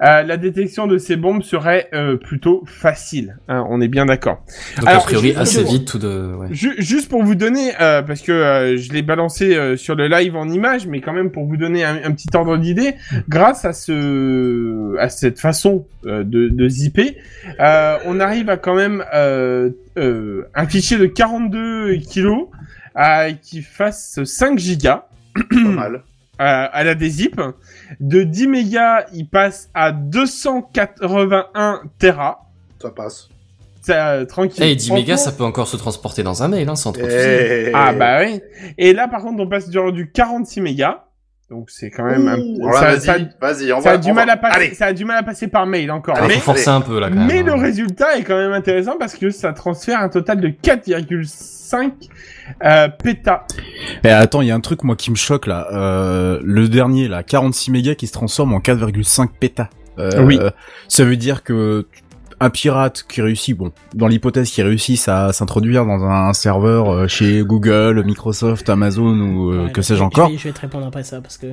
euh, 0.00 0.22
la 0.22 0.36
détection 0.36 0.86
de 0.86 0.96
ces 0.96 1.16
bombes 1.16 1.42
serait 1.42 1.88
euh, 1.92 2.16
plutôt 2.16 2.62
facile. 2.66 3.36
hein, 3.48 3.66
on 3.68 3.80
est 3.80 3.88
bien 3.88 4.06
d'accord. 4.06 4.44
Donc, 4.78 4.88
Alors, 4.88 5.02
a 5.02 5.04
priori, 5.04 5.34
assez 5.36 5.64
vite, 5.64 5.86
tout 5.88 5.98
de... 5.98 6.34
Ouais. 6.36 6.46
Ju- 6.52 6.76
juste 6.78 7.08
pour 7.10 7.22
vous 7.24 7.34
donner, 7.34 7.72
euh, 7.80 8.00
parce 8.02 8.22
que 8.22 8.30
euh, 8.30 8.76
je 8.76 8.92
l'ai 8.92 9.02
balancé 9.02 9.56
euh, 9.56 9.76
sur 9.76 9.96
le 9.96 10.06
live 10.06 10.36
en 10.36 10.48
image, 10.48 10.86
mais 10.86 11.00
quand 11.00 11.12
même 11.12 11.32
pour 11.32 11.46
vous 11.46 11.56
donner 11.56 11.82
un, 11.84 11.96
un 12.04 12.12
petit 12.12 12.28
ordre 12.34 12.56
d'idée, 12.58 12.94
grâce 13.28 13.64
à 13.64 13.72
ce, 13.72 14.96
à 14.98 15.08
cette 15.08 15.40
façon 15.40 15.84
euh, 16.06 16.22
de, 16.22 16.48
de 16.48 16.68
zipper, 16.68 17.16
euh, 17.60 17.96
on 18.06 18.20
arrive 18.20 18.50
à 18.50 18.56
quand 18.56 18.74
même 18.76 19.04
euh, 19.14 19.70
euh, 19.98 20.44
un 20.54 20.66
fichier 20.68 20.96
de 20.96 21.06
42 21.06 21.96
kilos 21.96 22.46
euh, 22.98 23.32
qui 23.32 23.62
fasse 23.62 24.22
5 24.24 24.58
gigas. 24.58 25.06
Pas 25.50 25.56
mal. 25.56 26.02
à, 26.38 26.64
à 26.72 26.84
la 26.84 26.94
dézip. 26.94 27.40
De 28.00 28.22
10 28.22 28.46
mégas, 28.48 29.06
il 29.12 29.28
passe 29.28 29.70
à 29.74 29.92
281 29.92 31.82
Tera. 31.98 32.46
Ça 32.80 32.90
passe. 32.90 33.28
Ça, 33.80 34.12
euh, 34.12 34.24
tranquille. 34.24 34.62
Eh, 34.62 34.76
10 34.76 34.92
mégas, 34.92 35.16
ça 35.16 35.32
peut 35.32 35.44
encore 35.44 35.66
se 35.66 35.76
transporter 35.76 36.22
dans 36.22 36.42
un 36.42 36.48
mail, 36.48 36.68
hein, 36.68 36.76
sans 36.76 36.92
trop 36.92 37.02
de 37.04 37.10
soucis. 37.10 37.18
Eh. 37.20 37.70
Ah 37.74 37.92
bah 37.92 38.20
oui. 38.22 38.40
Et 38.78 38.92
là 38.92 39.08
par 39.08 39.22
contre 39.22 39.42
on 39.42 39.48
passe 39.48 39.70
sur 39.70 39.92
du 39.92 40.10
46 40.10 40.60
mégas. 40.60 41.04
Donc 41.52 41.68
c'est 41.68 41.90
quand 41.90 42.04
même 42.04 42.26
un... 42.28 42.36
Là, 42.36 42.96
ça, 42.98 43.12
vas-y, 43.12 43.28
vas-y, 43.38 43.72
on 43.74 43.80
ça 43.82 43.90
va. 43.90 43.94
a 43.96 43.98
du 43.98 44.10
on 44.10 44.14
mal 44.14 44.26
va- 44.26 44.32
à 44.32 44.36
passer. 44.38 44.56
Allez. 44.56 44.74
Ça 44.74 44.86
a 44.86 44.92
du 44.94 45.04
mal 45.04 45.18
à 45.18 45.22
passer 45.22 45.48
par 45.48 45.66
mail 45.66 45.90
encore. 45.90 46.16
Alors, 46.16 46.26
mais 46.28 46.34
faut 46.36 46.40
forcer 46.54 46.70
un 46.70 46.80
peu, 46.80 46.98
là, 46.98 47.10
quand 47.10 47.16
même. 47.16 47.26
mais 47.26 47.40
hein. 47.40 47.44
le 47.44 47.52
résultat 47.60 48.16
est 48.16 48.22
quand 48.24 48.36
même 48.38 48.52
intéressant 48.52 48.96
parce 48.98 49.14
que 49.16 49.28
ça 49.28 49.52
transfère 49.52 50.00
un 50.00 50.08
total 50.08 50.40
de 50.40 50.48
4,5 50.48 51.92
euh, 52.64 52.88
pétas. 52.88 53.42
Et 54.02 54.08
attends, 54.08 54.40
il 54.40 54.48
y 54.48 54.50
a 54.50 54.54
un 54.54 54.60
truc 54.60 54.82
moi 54.82 54.96
qui 54.96 55.10
me 55.10 55.16
choque 55.16 55.46
là. 55.46 55.68
Euh, 55.72 56.40
le 56.42 56.68
dernier 56.68 57.06
là, 57.08 57.22
46 57.22 57.70
mégas 57.70 57.94
qui 57.96 58.06
se 58.06 58.12
transforme 58.12 58.54
en 58.54 58.60
4,5 58.60 59.28
pétas. 59.38 59.68
Euh, 59.98 60.22
Oui. 60.22 60.40
Ça 60.88 61.04
veut 61.04 61.16
dire 61.16 61.42
que 61.42 61.86
un 62.44 62.50
pirate 62.50 63.04
qui 63.08 63.22
réussit, 63.22 63.56
bon, 63.56 63.72
dans 63.94 64.06
l'hypothèse 64.08 64.50
qu'il 64.50 64.64
réussisse 64.64 65.08
à 65.08 65.32
s'introduire 65.32 65.84
dans 65.86 66.02
un 66.04 66.32
serveur 66.32 66.90
euh, 66.90 67.06
chez 67.08 67.42
Google, 67.42 68.02
Microsoft, 68.04 68.68
Amazon 68.68 69.18
ou 69.18 69.52
euh, 69.52 69.64
Ouais, 69.66 69.72
que 69.72 69.80
je- 69.82 69.86
sais-je 69.86 70.02
encore, 70.02 70.28
Je 70.28 70.32
vais, 70.32 70.38
je 70.38 70.44
vais 70.48 70.52
te 70.52 70.60
répondre 70.60 70.86
après 70.86 71.02
ça 71.04 71.20
parce 71.20 71.38
que. 71.38 71.46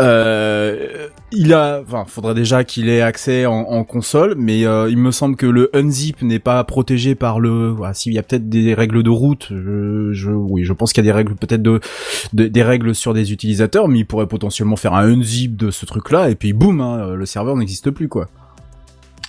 euh, 0.00 1.08
il 1.32 1.52
a, 1.52 1.80
enfin, 1.84 2.04
faudrait 2.06 2.34
déjà 2.34 2.62
qu'il 2.64 2.88
ait 2.88 3.00
accès 3.02 3.46
en, 3.46 3.52
en 3.54 3.82
console, 3.84 4.34
mais 4.38 4.64
euh, 4.64 4.88
il 4.88 4.96
me 4.96 5.10
semble 5.10 5.34
que 5.36 5.44
le 5.46 5.70
unzip 5.74 6.22
n'est 6.22 6.38
pas 6.38 6.62
protégé 6.64 7.14
par 7.16 7.40
le. 7.40 7.68
Voilà, 7.70 7.94
S'il 7.94 8.12
y 8.14 8.18
a 8.18 8.22
peut-être 8.22 8.48
des 8.48 8.74
règles 8.74 9.02
de 9.02 9.10
route, 9.10 9.48
je, 9.50 10.10
je 10.12 10.30
oui, 10.30 10.62
je 10.64 10.72
pense 10.72 10.92
qu'il 10.92 11.04
y 11.04 11.08
a 11.08 11.10
des 11.12 11.16
règles 11.16 11.34
peut-être 11.34 11.62
de, 11.62 11.80
de- 12.32 12.46
des 12.46 12.62
règles 12.62 12.94
sur 12.94 13.12
des 13.12 13.32
utilisateurs, 13.32 13.88
mais 13.88 13.98
il 13.98 14.04
pourrait 14.06 14.28
potentiellement 14.28 14.76
faire 14.76 14.94
un 14.94 15.02
unzip 15.04 15.56
de 15.56 15.70
ce 15.70 15.84
truc-là 15.84 16.30
et 16.30 16.34
puis 16.36 16.52
boum, 16.52 16.80
hein, 16.80 17.14
le 17.14 17.26
serveur 17.26 17.56
n'existe 17.56 17.90
plus 17.90 18.08
quoi. 18.08 18.28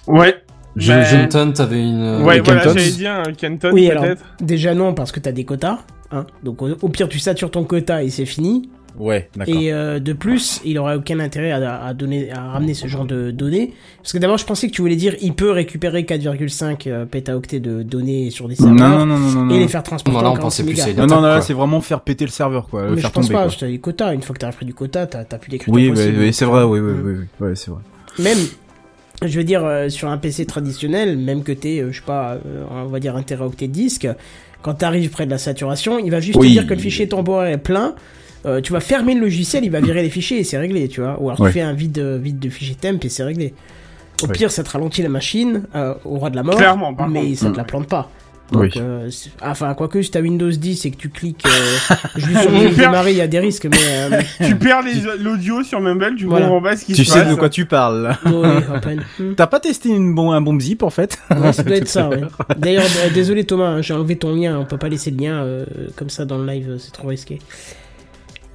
Ouais. 0.07 0.35
Je- 0.75 0.91
Mais- 0.93 1.03
Kenton, 1.09 1.51
t'avais 1.51 1.81
une... 1.81 2.01
euh, 2.01 2.23
Ouais, 2.23 2.39
voilà, 2.39 2.63
j'allais 2.63 2.91
dire 2.91 3.23
euh, 3.27 3.31
Kenton 3.37 3.71
Oui, 3.73 3.89
alors 3.89 4.03
peut-être. 4.03 4.23
déjà 4.41 4.73
non 4.75 4.93
parce 4.93 5.11
que 5.11 5.19
t'as 5.19 5.31
des 5.31 5.43
quotas. 5.45 5.79
Hein 6.11 6.25
Donc 6.43 6.61
au, 6.61 6.69
au 6.81 6.89
pire 6.89 7.07
tu 7.09 7.19
satures 7.19 7.51
ton 7.51 7.63
quota 7.63 8.03
et 8.03 8.09
c'est 8.09 8.25
fini. 8.25 8.69
Ouais, 8.97 9.29
d'accord. 9.35 9.53
Et 9.55 9.71
euh, 9.71 9.99
de 9.99 10.11
plus, 10.13 10.59
il 10.65 10.77
aurait 10.79 10.95
aucun 10.95 11.19
intérêt 11.19 11.51
à, 11.51 11.83
à 11.85 11.93
donner, 11.93 12.31
à 12.31 12.51
ramener 12.51 12.73
ce 12.73 12.87
genre 12.87 13.05
de 13.05 13.31
données. 13.31 13.73
Parce 14.01 14.11
que 14.11 14.17
d'abord, 14.17 14.37
je 14.37 14.45
pensais 14.45 14.67
que 14.67 14.73
tu 14.73 14.81
voulais 14.81 14.95
dire, 14.97 15.15
il 15.21 15.33
peut 15.35 15.51
récupérer 15.51 16.01
4,5 16.03 16.87
euh, 16.87 17.05
pétaoctets 17.05 17.59
de 17.59 17.81
données 17.83 18.29
sur 18.31 18.47
des 18.49 18.55
serveurs 18.55 18.73
Non, 18.75 19.05
non, 19.05 19.17
non, 19.17 19.19
non, 19.19 19.45
non, 19.45 19.55
et 19.55 19.59
les 19.59 19.67
faire 19.69 19.83
transporter 19.83 20.17
Non, 20.17 20.23
là, 20.23 20.31
on 20.31 20.35
46 20.35 20.63
pensait 20.63 20.83
plus 20.93 20.97
Non, 20.97 21.05
non, 21.07 21.15
non, 21.17 21.21
là, 21.21 21.33
quoi. 21.35 21.41
c'est 21.43 21.53
vraiment 21.53 21.79
faire 21.81 22.01
péter 22.01 22.25
le 22.25 22.31
serveur, 22.31 22.67
quoi, 22.67 22.83
le 22.83 22.89
Mais 22.91 22.95
je 22.97 23.01
faire 23.01 23.11
pense 23.11 23.25
tomber. 23.27 23.35
pas, 23.35 23.43
quoi. 23.43 23.51
je 23.53 23.59
t'ai 23.59 23.67
dit 23.69 23.79
quota. 23.79 24.13
Une 24.13 24.21
fois 24.21 24.33
que 24.33 24.39
t'as 24.39 24.51
pris 24.51 24.65
du 24.65 24.73
quota, 24.73 25.05
t'as 25.07 25.23
t'as 25.23 25.37
plus 25.37 25.51
d'écriture 25.51 25.73
Oui, 25.73 25.89
possible. 25.91 26.15
oui, 26.17 26.25
oui, 26.25 26.33
c'est 26.33 26.45
vrai, 26.45 26.63
oui, 26.63 26.79
oui, 26.79 26.91
oui, 27.01 27.13
oui, 27.39 27.47
ouais, 27.47 27.55
c'est 27.55 27.69
vrai. 27.71 27.79
Même, 28.17 28.39
je 29.25 29.37
veux 29.37 29.43
dire, 29.43 29.65
euh, 29.65 29.89
sur 29.89 30.07
un 30.09 30.17
PC 30.17 30.45
traditionnel, 30.45 31.17
même 31.17 31.43
que 31.43 31.51
t'aies, 31.51 31.79
euh, 31.81 31.91
je 31.91 31.97
sais 31.99 32.05
pas, 32.05 32.33
euh, 32.45 32.63
on 32.71 32.85
va 32.85 32.99
dire 32.99 33.15
un 33.15 33.23
téraoctet 33.23 33.67
de 33.67 33.73
disque, 33.73 34.07
Quand 34.61 34.73
tu 34.73 34.83
arrives 34.83 35.09
près 35.09 35.25
de 35.25 35.31
la 35.31 35.37
saturation, 35.37 35.99
il 35.99 36.11
va 36.11 36.19
juste 36.19 36.37
Oui. 36.37 36.47
te 36.47 36.51
dire 36.51 36.67
que 36.67 36.73
le 36.73 36.79
fichier 36.81 37.07
temporaire 37.07 37.49
est 37.53 37.57
plein. 37.57 37.95
Euh, 38.45 38.59
tu 38.59 38.73
vas 38.73 38.81
fermer 38.81 39.13
le 39.13 39.21
logiciel, 39.21 39.63
il 39.63 39.71
va 39.71 39.79
virer 39.79 40.01
les 40.01 40.09
fichiers 40.09 40.39
et 40.39 40.43
c'est 40.43 40.57
réglé, 40.57 40.89
tu 40.89 40.99
vois. 40.99 41.15
Ou 41.21 41.29
alors 41.29 41.39
Ouais. 41.39 41.47
tu 41.49 41.53
fais 41.53 41.61
un 41.61 41.71
vide, 41.71 41.97
vide 42.21 42.39
de 42.39 42.49
fichier 42.49 42.75
temp 42.75 42.99
et 43.05 43.07
c'est 43.09 43.23
réglé. 43.23 43.53
Au 44.21 44.25
Ouais. 44.27 44.33
pire, 44.33 44.51
ça 44.51 44.63
te 44.63 44.69
ralentit 44.69 45.01
la 45.01 45.07
machine 45.07 45.63
euh, 45.75 45.93
au 46.03 46.17
roi 46.17 46.29
de 46.29 46.35
la 46.35 46.43
mort. 46.43 46.57
Clairement, 46.57 46.91
mais 47.09 47.21
contre. 47.21 47.37
ça 47.37 47.45
te 47.45 47.51
Mm. 47.51 47.55
la 47.57 47.63
plante 47.63 47.87
pas. 47.87 48.11
Donc, 48.51 48.61
Oui. 48.63 48.71
euh, 48.77 49.09
enfin, 49.43 49.73
quoique, 49.75 50.01
si 50.01 50.09
t'as 50.09 50.21
Windows 50.21 50.49
10 50.49 50.85
et 50.85 50.91
que 50.91 50.97
tu 50.97 51.09
cliques 51.09 51.45
euh, 51.45 51.95
juste 52.15 52.41
sur 52.41 52.51
le 52.51 52.75
démarrer, 52.75 53.11
il 53.11 53.17
y 53.17 53.21
a 53.21 53.27
des 53.27 53.39
risques, 53.39 53.65
mais. 53.65 53.77
euh, 53.79 54.21
Tu 54.47 54.55
perds 54.55 54.81
l'audio 55.19 55.61
sur 55.63 55.79
Mumble, 55.81 56.15
tu 56.15 56.25
Voilà. 56.25 56.45
comprends 56.47 56.61
pas 56.63 56.75
ce 56.75 56.85
qui 56.85 56.93
Tu 56.93 57.05
se 57.05 57.11
sais 57.13 57.19
passe. 57.21 57.29
de 57.29 57.35
quoi 57.35 57.49
tu 57.49 57.65
parles. 57.65 58.15
oui. 58.25 58.31
Hmm. 59.19 59.33
T'as 59.35 59.47
pas 59.47 59.59
testé 59.59 59.89
une 59.89 60.15
bon, 60.15 60.31
un 60.31 60.41
bon 60.41 60.59
zip 60.59 60.81
en 60.83 60.89
fait? 60.89 61.19
Ouais, 61.29 61.51
ça 61.53 61.63
doit 61.63 61.75
être 61.75 61.87
ça, 61.87 62.09
ouais. 62.09 62.21
D'ailleurs, 62.57 62.85
désolé 63.13 63.43
Thomas, 63.43 63.67
hein, 63.67 63.81
j'ai 63.81 63.93
enlevé 63.93 64.15
ton 64.17 64.33
lien, 64.35 64.57
on 64.57 64.65
peut 64.65 64.77
pas 64.77 64.89
laisser 64.89 65.11
le 65.11 65.17
lien 65.17 65.43
euh, 65.43 65.65
comme 65.95 66.09
ça 66.09 66.25
dans 66.25 66.37
le 66.37 66.45
live, 66.47 66.77
c'est 66.79 66.91
trop 66.91 67.07
risqué. 67.09 67.39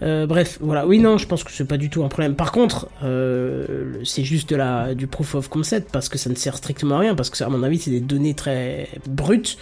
Euh, 0.02 0.26
bref, 0.26 0.58
voilà. 0.60 0.86
Oui, 0.86 0.98
non, 0.98 1.18
je 1.18 1.26
pense 1.26 1.44
que 1.44 1.52
c'est 1.52 1.66
pas 1.66 1.76
du 1.76 1.88
tout 1.88 2.02
un 2.04 2.08
problème. 2.08 2.34
Par 2.34 2.52
contre, 2.52 2.88
euh, 3.04 3.64
c'est 4.04 4.24
juste 4.24 4.50
de 4.50 4.56
la, 4.56 4.94
du 4.94 5.06
proof 5.06 5.34
of 5.34 5.48
concept 5.48 5.90
parce 5.92 6.08
que 6.08 6.18
ça 6.18 6.28
ne 6.30 6.34
sert 6.34 6.56
strictement 6.56 6.96
à 6.96 6.98
rien. 7.00 7.14
Parce 7.14 7.30
que, 7.30 7.36
ça, 7.36 7.46
à 7.46 7.48
mon 7.48 7.62
avis, 7.62 7.78
c'est 7.78 7.90
des 7.90 8.00
données 8.00 8.34
très 8.34 8.88
brutes 9.08 9.56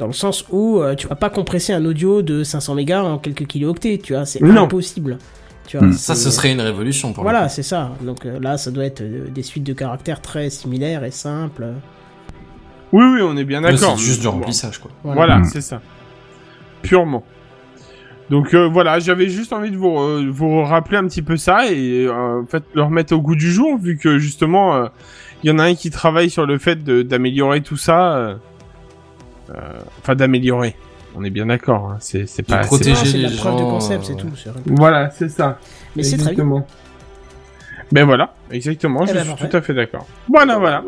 dans 0.00 0.06
le 0.06 0.12
sens 0.14 0.46
où 0.50 0.80
euh, 0.80 0.94
tu 0.94 1.06
vas 1.06 1.14
pas 1.14 1.28
compresser 1.30 1.74
un 1.74 1.84
audio 1.84 2.22
de 2.22 2.42
500 2.42 2.74
mégas 2.74 3.02
en 3.02 3.18
quelques 3.18 3.46
kilooctets, 3.46 3.98
tu 4.02 4.14
vois, 4.14 4.24
c'est 4.24 4.42
impossible. 4.42 5.18
Tu 5.66 5.76
vois, 5.76 5.92
Ça, 5.92 6.14
ce 6.14 6.30
serait 6.30 6.50
une 6.52 6.60
révolution 6.62 7.12
pour 7.12 7.22
Voilà, 7.22 7.48
c'est 7.50 7.62
ça. 7.62 7.92
Donc 8.02 8.24
euh, 8.24 8.40
là, 8.40 8.56
ça 8.56 8.70
doit 8.70 8.84
être 8.86 9.02
euh, 9.02 9.28
des 9.28 9.42
suites 9.42 9.62
de 9.62 9.74
caractères 9.74 10.22
très 10.22 10.48
similaires 10.48 11.04
et 11.04 11.10
simples. 11.10 11.66
Oui, 12.92 13.04
oui, 13.04 13.20
on 13.22 13.36
est 13.36 13.44
bien 13.44 13.60
d'accord. 13.60 13.96
c'est 13.98 14.04
juste 14.04 14.22
du 14.22 14.26
remplissage, 14.28 14.78
quoi. 14.78 14.90
Voilà, 15.04 15.38
Mm. 15.38 15.44
c'est 15.44 15.60
ça. 15.60 15.80
Purement. 16.82 17.22
Donc 18.30 18.54
euh, 18.54 18.68
voilà, 18.68 19.00
j'avais 19.00 19.28
juste 19.28 19.52
envie 19.52 19.70
de 19.70 19.76
vous, 19.76 19.98
euh, 19.98 20.28
vous 20.32 20.62
rappeler 20.62 20.96
un 20.96 21.04
petit 21.06 21.20
peu 21.22 21.36
ça 21.36 21.70
et 21.70 22.06
euh, 22.06 22.40
en 22.42 22.46
fait 22.46 22.62
le 22.74 22.82
remettre 22.82 23.12
au 23.14 23.20
goût 23.20 23.34
du 23.34 23.50
jour 23.52 23.76
vu 23.76 23.96
que 23.98 24.18
justement 24.18 24.76
euh, 24.76 24.86
il 25.42 25.50
y 25.50 25.52
en 25.52 25.58
a 25.58 25.64
un 25.64 25.74
qui 25.74 25.90
travaille 25.90 26.30
sur 26.30 26.46
le 26.46 26.56
fait 26.58 26.82
d'améliorer 26.84 27.60
tout 27.60 27.76
ça. 27.76 28.38
Euh, 29.50 29.54
euh, 29.58 29.78
Enfin 30.00 30.14
d'améliorer. 30.14 30.76
On 31.16 31.24
est 31.24 31.30
bien 31.30 31.46
d'accord. 31.46 31.90
hein, 31.90 31.96
C'est 32.00 32.24
pas. 32.46 32.58
protéger 32.58 32.92
pas- 32.92 33.04
c'est 33.04 33.18
de 33.18 33.22
la 33.24 33.28
les 33.30 33.36
preuve 33.36 33.56
de 33.56 33.62
concept, 33.64 34.02
euh, 34.04 34.06
c'est 34.06 34.16
tout. 34.16 34.28
c'est 34.36 34.50
rien. 34.50 34.62
Voilà, 34.66 35.10
c'est 35.10 35.28
ça. 35.28 35.58
Mais 35.96 36.02
c'est 36.04 36.16
très 36.16 36.32
bien. 36.32 36.32
Exactement. 36.32 36.66
Ben 37.92 38.04
voilà, 38.04 38.34
exactement, 38.52 39.00
Eh 39.02 39.08
je 39.08 39.14
ben, 39.14 39.24
suis 39.36 39.48
tout 39.48 39.56
à 39.56 39.60
fait 39.62 39.74
d'accord. 39.74 40.06
Voilà, 40.28 40.58
voilà. 40.58 40.84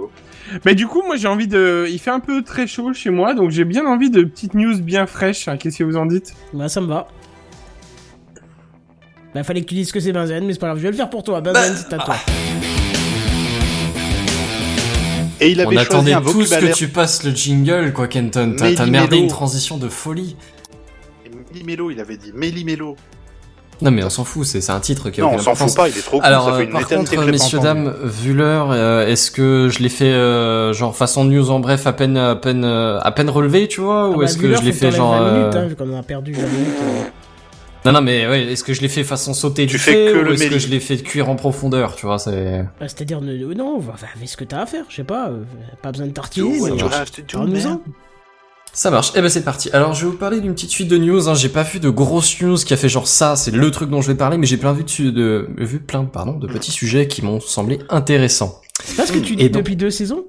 Mais 0.64 0.76
du 0.76 0.86
coup, 0.86 1.02
moi 1.04 1.16
j'ai 1.16 1.26
envie 1.26 1.48
de... 1.48 1.86
Il 1.90 1.98
fait 1.98 2.12
un 2.12 2.20
peu 2.20 2.42
très 2.42 2.68
chaud 2.68 2.92
chez 2.92 3.10
moi, 3.10 3.34
donc 3.34 3.50
j'ai 3.50 3.64
bien 3.64 3.84
envie 3.86 4.08
de 4.10 4.22
petites 4.22 4.54
news 4.54 4.80
bien 4.80 5.06
fraîches. 5.06 5.48
hein. 5.48 5.56
Qu'est-ce 5.56 5.78
que 5.78 5.84
vous 5.84 5.96
en 5.96 6.06
dites? 6.06 6.32
Bah, 6.52 6.68
ça 6.68 6.80
me 6.80 6.86
va. 6.86 7.08
Bah, 9.34 9.42
fallait 9.42 9.62
que 9.62 9.66
tu 9.66 9.74
dises 9.74 9.90
que 9.90 9.98
c'est 9.98 10.12
Benzen, 10.12 10.46
mais 10.46 10.52
c'est 10.52 10.58
pas 10.60 10.66
grave, 10.66 10.78
je 10.78 10.82
vais 10.84 10.90
le 10.90 10.96
faire 10.96 11.10
pour 11.10 11.24
toi. 11.24 11.40
Benzen, 11.40 11.74
c'est 11.74 11.92
à 11.94 11.98
toi. 11.98 12.14
Et 15.42 15.50
il 15.50 15.60
On 15.60 15.66
avait 15.66 15.74
choisi 15.76 15.88
attendait 15.88 16.12
un 16.12 16.22
tous 16.22 16.50
que 16.50 16.72
tu 16.72 16.88
passes 16.88 17.24
le 17.24 17.32
jingle, 17.32 17.92
quoi, 17.92 18.06
Kenton. 18.08 18.54
T'as 18.56 18.86
merdé 18.86 19.16
une 19.18 19.28
transition 19.28 19.76
de 19.76 19.88
folie. 19.88 20.36
Méli-mélo, 21.52 21.90
il 21.90 22.00
avait 22.00 22.16
dit 22.16 22.32
Méli-mélo. 22.34 22.96
Non, 23.80 23.90
mais 23.90 24.04
on 24.04 24.10
s'en 24.10 24.22
fout, 24.22 24.46
c'est 24.46 24.60
c'est 24.60 24.70
un 24.70 24.78
titre 24.78 25.10
qui 25.10 25.20
a 25.20 25.24
Non, 25.24 25.32
on 25.34 25.38
s'en 25.38 25.56
fout 25.56 25.74
pas, 25.74 25.88
il 25.88 25.98
est 25.98 26.02
trop 26.02 26.18
cool, 26.18 26.26
Alors, 26.26 26.44
ça 26.44 26.52
fait 26.52 26.62
euh, 26.62 26.64
une 26.66 26.70
par 26.70 26.86
contre, 26.86 27.24
messieurs, 27.24 27.58
dames, 27.58 27.92
vu 28.04 28.32
l'heure, 28.32 28.68
euh, 28.70 29.08
est-ce 29.08 29.32
que 29.32 29.68
je 29.70 29.80
l'ai 29.80 29.88
fait, 29.88 30.12
euh, 30.12 30.72
genre, 30.72 30.96
façon 30.96 31.24
news 31.24 31.50
en 31.50 31.58
bref, 31.58 31.88
à 31.88 31.92
peine, 31.92 32.16
à 32.16 32.36
peine, 32.36 32.64
à 32.64 33.10
peine 33.10 33.28
relevé, 33.28 33.66
tu 33.66 33.80
vois, 33.80 34.08
ou 34.08 34.12
Ah 34.14 34.18
bah, 34.18 34.24
est-ce 34.24 34.38
que 34.38 34.54
je 34.54 34.62
l'ai 34.62 34.72
fait 34.72 34.92
genre, 34.92 35.20
20 35.20 35.32
minutes, 35.32 35.56
hein, 35.56 35.66
vu 35.66 35.74
qu'on 35.74 35.92
en 35.92 35.98
a 35.98 36.02
perdu 36.04 36.32
20 36.32 36.42
minutes. 36.42 37.12
Non, 37.84 37.92
non, 37.92 38.00
mais 38.02 38.26
ouais, 38.28 38.44
est-ce 38.52 38.62
que 38.64 38.72
je 38.74 38.80
l'ai 38.80 38.88
fait 38.88 39.04
façon 39.04 39.34
sauter 39.34 39.66
Tu 39.66 39.72
du 39.74 39.78
fais 39.78 39.92
fait, 40.06 40.12
que 40.12 40.18
ou 40.18 40.22
le 40.22 40.32
est-ce 40.34 40.48
que 40.48 40.58
je 40.58 40.68
l'ai 40.68 40.80
fait 40.80 40.96
cuire 40.98 41.28
en 41.28 41.36
profondeur, 41.36 41.96
tu 41.96 42.06
vois, 42.06 42.18
c'est... 42.18 42.62
Bah, 42.78 42.86
C'est-à-dire, 42.88 43.20
ne- 43.20 43.54
non, 43.54 43.78
va 43.78 43.92
va- 43.92 44.06
fais 44.18 44.26
ce 44.26 44.36
que 44.36 44.44
t'as 44.44 44.60
à 44.62 44.66
faire, 44.66 44.84
je 44.88 44.96
sais 44.96 45.04
pas, 45.04 45.28
euh, 45.30 45.42
pas 45.82 45.90
besoin 45.92 46.06
de 46.06 46.12
tartiner, 46.12 46.58
Do 46.58 46.66
mais. 47.46 47.60
Ça 48.74 48.90
marche. 48.90 49.12
Eh 49.14 49.20
ben 49.20 49.28
c'est 49.28 49.44
parti. 49.44 49.68
Alors 49.74 49.92
je 49.92 50.06
vais 50.06 50.12
vous 50.12 50.16
parler 50.16 50.40
d'une 50.40 50.54
petite 50.54 50.70
suite 50.70 50.88
de 50.88 50.96
news. 50.96 51.28
Hein. 51.28 51.34
J'ai 51.34 51.50
pas 51.50 51.62
vu 51.62 51.78
de 51.78 51.90
grosses 51.90 52.40
news 52.40 52.56
qui 52.56 52.72
a 52.72 52.78
fait 52.78 52.88
genre 52.88 53.06
ça, 53.06 53.36
c'est 53.36 53.50
le 53.50 53.70
truc 53.70 53.90
dont 53.90 54.00
je 54.00 54.06
vais 54.10 54.16
parler, 54.16 54.38
mais 54.38 54.46
j'ai 54.46 54.56
plein 54.56 54.72
vu 54.72 54.82
de, 54.84 55.10
de 55.10 55.46
vu 55.58 55.78
plein 55.78 56.04
pardon 56.06 56.38
de 56.38 56.46
petits 56.46 56.70
sujets 56.72 57.06
qui 57.06 57.20
m'ont 57.22 57.38
semblé 57.38 57.80
intéressants. 57.90 58.62
C'est 58.82 58.96
pas 58.96 59.04
ce 59.04 59.12
que 59.12 59.18
tu 59.18 59.36
dis 59.36 59.44
Et 59.44 59.48
donc- 59.50 59.62
depuis 59.64 59.76
deux 59.76 59.90
saisons? 59.90 60.24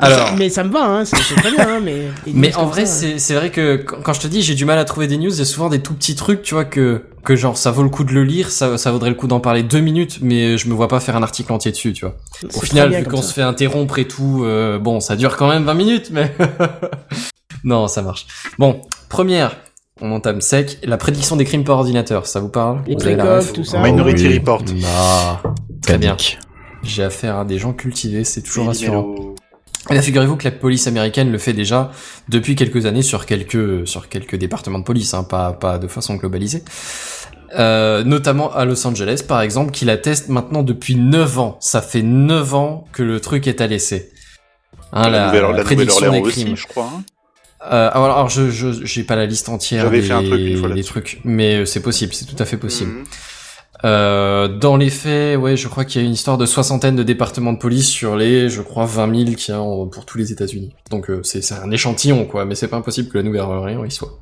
Alors- 0.00 0.34
Mais 0.38 0.48
ça 0.48 0.64
me 0.64 0.70
va, 0.72 0.84
hein, 0.84 1.04
c'est 1.04 1.16
très 1.36 1.50
bien, 1.50 1.68
hein, 1.68 1.80
mais. 1.82 2.08
Mais 2.34 2.48
news 2.50 2.56
en 2.58 2.66
vrai, 2.66 2.86
ça, 2.86 2.92
c'est 3.00 3.18
c'est 3.18 3.34
vrai 3.34 3.50
que 3.50 3.76
quand 3.76 4.12
je 4.12 4.20
te 4.20 4.26
dis 4.26 4.42
j'ai 4.42 4.54
du 4.54 4.64
mal 4.64 4.78
à 4.78 4.84
trouver 4.84 5.06
des 5.06 5.16
news, 5.18 5.30
il 5.30 5.38
y 5.38 5.42
a 5.42 5.44
souvent 5.44 5.68
des 5.68 5.80
tout 5.80 5.94
petits 5.94 6.14
trucs, 6.14 6.42
tu 6.42 6.54
vois 6.54 6.64
que 6.64 7.02
que 7.24 7.36
genre 7.36 7.56
ça 7.58 7.70
vaut 7.70 7.82
le 7.82 7.88
coup 7.90 8.04
de 8.04 8.12
le 8.12 8.24
lire, 8.24 8.50
ça 8.50 8.78
ça 8.78 8.90
vaudrait 8.92 9.10
le 9.10 9.14
coup 9.14 9.26
d'en 9.26 9.40
parler 9.40 9.62
deux 9.62 9.80
minutes, 9.80 10.18
mais 10.22 10.56
je 10.58 10.68
me 10.68 10.74
vois 10.74 10.88
pas 10.88 11.00
faire 11.00 11.16
un 11.16 11.22
article 11.22 11.52
entier 11.52 11.70
dessus, 11.70 11.92
tu 11.92 12.04
vois. 12.06 12.16
Au 12.54 12.60
final, 12.60 12.92
vu 12.94 13.04
qu'on 13.04 13.20
se 13.22 13.32
fait 13.34 13.42
interrompre 13.42 13.98
et 13.98 14.08
tout, 14.08 14.42
euh, 14.44 14.78
bon, 14.78 15.00
ça 15.00 15.16
dure 15.16 15.36
quand 15.36 15.48
même 15.48 15.64
20 15.64 15.74
minutes, 15.74 16.08
mais 16.12 16.32
non, 17.64 17.88
ça 17.88 18.02
marche. 18.02 18.26
Bon, 18.58 18.80
première, 19.08 19.56
on 20.00 20.12
entame 20.12 20.40
sec, 20.40 20.78
la 20.82 20.96
prédiction 20.96 21.36
des 21.36 21.44
crimes 21.44 21.64
par 21.64 21.76
ordinateur, 21.78 22.26
ça 22.26 22.40
vous 22.40 22.48
parle? 22.48 22.80
Les 22.86 22.94
ref 23.16 23.52
tout 23.52 23.60
ou- 23.60 23.64
ça. 23.64 23.80
Minority 23.82 24.28
Oui. 24.28 24.34
Report. 24.38 24.62
Ah, 24.86 25.42
très 25.82 25.98
bien. 25.98 26.16
J'ai 26.82 27.02
affaire 27.04 27.36
à 27.36 27.44
des 27.44 27.58
gens 27.58 27.74
cultivés, 27.74 28.24
c'est 28.24 28.40
toujours 28.40 28.68
rassurant. 28.68 29.14
Eh 29.88 30.00
figurez-vous 30.02 30.36
que 30.36 30.44
la 30.44 30.50
police 30.50 30.86
américaine 30.86 31.32
le 31.32 31.38
fait 31.38 31.52
déjà 31.54 31.90
depuis 32.28 32.54
quelques 32.54 32.84
années 32.86 33.02
sur 33.02 33.24
quelques 33.24 33.86
sur 33.88 34.08
quelques 34.08 34.36
départements 34.36 34.78
de 34.78 34.84
police, 34.84 35.14
hein, 35.14 35.24
pas 35.24 35.52
pas 35.52 35.78
de 35.78 35.88
façon 35.88 36.16
globalisée. 36.16 36.62
Euh, 37.58 38.04
notamment 38.04 38.52
à 38.54 38.64
Los 38.64 38.86
Angeles, 38.86 39.22
par 39.26 39.40
exemple, 39.40 39.72
qui 39.72 39.84
la 39.84 39.96
teste 39.96 40.28
maintenant 40.28 40.62
depuis 40.62 40.94
9 40.94 41.38
ans. 41.38 41.56
Ça 41.60 41.82
fait 41.82 42.02
9 42.02 42.54
ans 42.54 42.84
que 42.92 43.02
le 43.02 43.18
truc 43.20 43.46
est 43.48 43.60
à 43.60 43.66
l'essai. 43.66 44.10
Hein, 44.92 45.04
La 45.04 45.10
la, 45.10 45.26
Nouvelle- 45.26 45.42
la 45.42 45.52
la 45.56 45.62
prédiction 45.64 46.10
des 46.12 46.22
crimes. 46.22 46.52
aussi, 46.52 46.56
je 46.56 46.66
crois. 46.68 46.90
hein. 46.94 47.02
Euh, 47.72 47.90
alors, 47.92 48.04
alors, 48.04 48.28
je 48.30 48.50
je 48.50 48.84
j'ai 48.84 49.02
pas 49.02 49.16
la 49.16 49.26
liste 49.26 49.48
entière 49.48 49.90
des, 49.90 50.00
fait 50.02 50.12
un 50.12 50.22
truc 50.22 50.40
une 50.40 50.56
fois 50.58 50.68
des 50.70 50.84
trucs, 50.84 51.20
mais 51.24 51.56
euh, 51.56 51.64
c'est 51.66 51.82
possible, 51.82 52.14
c'est 52.14 52.24
tout 52.24 52.40
à 52.40 52.44
fait 52.46 52.56
possible. 52.56 52.90
Mhm. 52.92 53.04
Euh, 53.84 54.48
dans 54.48 54.76
les 54.76 54.90
faits, 54.90 55.38
ouais, 55.38 55.56
je 55.56 55.66
crois 55.68 55.84
qu'il 55.86 56.02
y 56.02 56.04
a 56.04 56.06
une 56.06 56.12
histoire 56.12 56.36
de 56.36 56.44
soixantaine 56.46 56.96
de 56.96 57.02
départements 57.02 57.52
de 57.54 57.58
police 57.58 57.88
sur 57.88 58.14
les, 58.16 58.50
je 58.50 58.60
crois, 58.60 58.84
20 58.84 59.24
000 59.26 59.36
qu'il 59.36 59.54
y 59.54 59.56
a 59.56 59.60
en- 59.62 59.86
pour 59.86 60.04
tous 60.04 60.18
les 60.18 60.32
États-Unis. 60.32 60.74
Donc 60.90 61.08
euh, 61.08 61.22
c'est 61.22 61.52
un 61.52 61.70
échantillon, 61.70 62.26
quoi, 62.26 62.44
mais 62.44 62.54
c'est 62.54 62.68
pas 62.68 62.76
impossible 62.76 63.08
que 63.08 63.16
la 63.18 63.24
Nouvelle-Orléans 63.24 63.84
y 63.84 63.90
soit. 63.90 64.18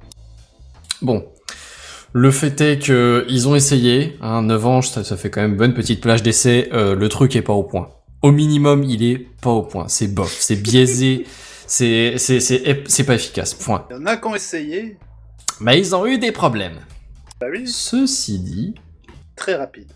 Bon. 1.02 1.26
Le 2.12 2.30
fait 2.30 2.60
est 2.60 2.78
que 2.78 3.26
ils 3.28 3.48
ont 3.48 3.54
essayé, 3.54 4.16
hein, 4.22 4.42
9 4.42 4.66
ans, 4.66 4.80
ça, 4.82 5.04
ça 5.04 5.16
fait 5.16 5.28
quand 5.28 5.42
même 5.42 5.52
une 5.52 5.56
bonne 5.58 5.74
petite 5.74 6.00
plage 6.00 6.22
d'essai, 6.22 6.68
euh, 6.72 6.94
le 6.94 7.08
truc 7.08 7.36
est 7.36 7.42
pas 7.42 7.52
au 7.52 7.64
point. 7.64 7.90
Au 8.22 8.30
minimum, 8.32 8.82
il 8.84 9.02
est 9.02 9.18
pas 9.42 9.50
au 9.50 9.62
point. 9.62 9.86
C'est 9.88 10.08
bof, 10.08 10.34
c'est 10.40 10.56
biaisé, 10.56 11.26
c'est 11.66 12.14
c'est 12.16 12.40
c'est 12.40 12.82
c'est 12.86 13.04
pas 13.04 13.14
efficace. 13.14 13.54
Point. 13.54 13.84
Il 13.90 13.96
y 13.96 13.98
en 14.00 14.06
a 14.06 14.16
qui 14.16 14.26
ont 14.26 14.34
essayé. 14.34 14.96
Mais 15.60 15.78
ils 15.78 15.94
ont 15.94 16.06
eu 16.06 16.18
des 16.18 16.32
problèmes. 16.32 16.78
Bah 17.40 17.48
oui, 17.52 17.66
Ceci 17.68 18.38
dit, 18.38 18.74
très 19.38 19.54
rapide. 19.54 19.92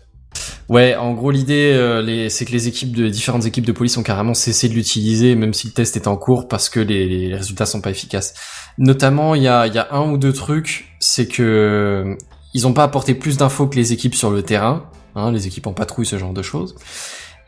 Ouais, 0.69 0.95
en 0.95 1.13
gros 1.13 1.31
l'idée, 1.31 1.73
euh, 1.73 2.29
c'est 2.29 2.45
que 2.45 2.51
les 2.51 2.67
équipes 2.67 2.95
de 2.95 3.09
différentes 3.09 3.45
équipes 3.45 3.65
de 3.65 3.71
police 3.71 3.97
ont 3.97 4.03
carrément 4.03 4.33
cessé 4.33 4.69
de 4.69 4.73
l'utiliser, 4.73 5.35
même 5.35 5.53
si 5.53 5.67
le 5.67 5.73
test 5.73 5.95
est 5.97 6.07
en 6.07 6.15
cours, 6.15 6.47
parce 6.47 6.69
que 6.69 6.79
les, 6.79 7.07
les 7.07 7.35
résultats 7.35 7.65
sont 7.65 7.81
pas 7.81 7.91
efficaces. 7.91 8.33
Notamment, 8.77 9.35
il 9.35 9.43
y 9.43 9.47
a, 9.47 9.67
y 9.67 9.77
a 9.77 9.87
un 9.91 10.09
ou 10.09 10.17
deux 10.17 10.33
trucs, 10.33 10.95
c'est 10.99 11.27
que 11.27 11.43
euh, 11.43 12.15
ils 12.53 12.65
ont 12.65 12.73
pas 12.73 12.83
apporté 12.83 13.13
plus 13.13 13.37
d'infos 13.37 13.67
que 13.67 13.75
les 13.75 13.93
équipes 13.93 14.15
sur 14.15 14.31
le 14.31 14.41
terrain, 14.41 14.89
hein, 15.15 15.31
les 15.31 15.47
équipes 15.47 15.67
en 15.67 15.73
patrouille, 15.73 16.05
ce 16.05 16.17
genre 16.17 16.33
de 16.33 16.41
choses. 16.41 16.75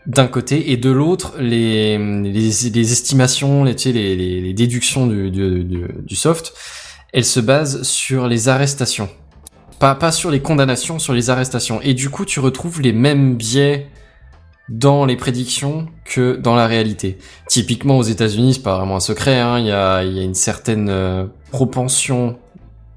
D'un 0.05 0.27
côté, 0.27 0.71
et 0.71 0.77
de 0.77 0.91
l'autre, 0.91 1.33
les, 1.39 1.97
les, 1.97 2.31
les 2.31 2.91
estimations, 2.91 3.63
les, 3.63 3.75
tu 3.75 3.83
sais, 3.83 3.91
les, 3.91 4.15
les, 4.15 4.53
déductions 4.53 5.07
du, 5.07 5.31
du, 5.31 5.63
du, 5.63 5.87
du 5.97 6.15
soft, 6.15 6.53
elles 7.11 7.25
se 7.25 7.39
basent 7.39 7.81
sur 7.81 8.27
les 8.27 8.49
arrestations. 8.49 9.09
Pas, 9.79 9.95
pas 9.95 10.11
sur 10.11 10.31
les 10.31 10.41
condamnations, 10.41 10.99
sur 10.99 11.13
les 11.13 11.29
arrestations. 11.29 11.81
Et 11.81 11.93
du 11.93 12.09
coup, 12.09 12.25
tu 12.25 12.39
retrouves 12.39 12.81
les 12.81 12.93
mêmes 12.93 13.35
biais 13.35 13.87
dans 14.69 15.05
les 15.05 15.15
prédictions 15.15 15.87
que 16.05 16.35
dans 16.37 16.55
la 16.55 16.65
réalité. 16.65 17.17
Typiquement 17.47 17.97
aux 17.97 18.03
États-Unis, 18.03 18.55
c'est 18.55 18.63
pas 18.63 18.77
vraiment 18.77 18.95
un 18.95 18.99
secret, 19.01 19.39
hein, 19.39 19.59
il 19.59 19.67
y, 19.67 19.71
a, 19.71 20.03
il 20.03 20.13
y 20.13 20.19
a 20.19 20.23
une 20.23 20.33
certaine 20.33 20.89
euh, 20.89 21.25
propension 21.51 22.37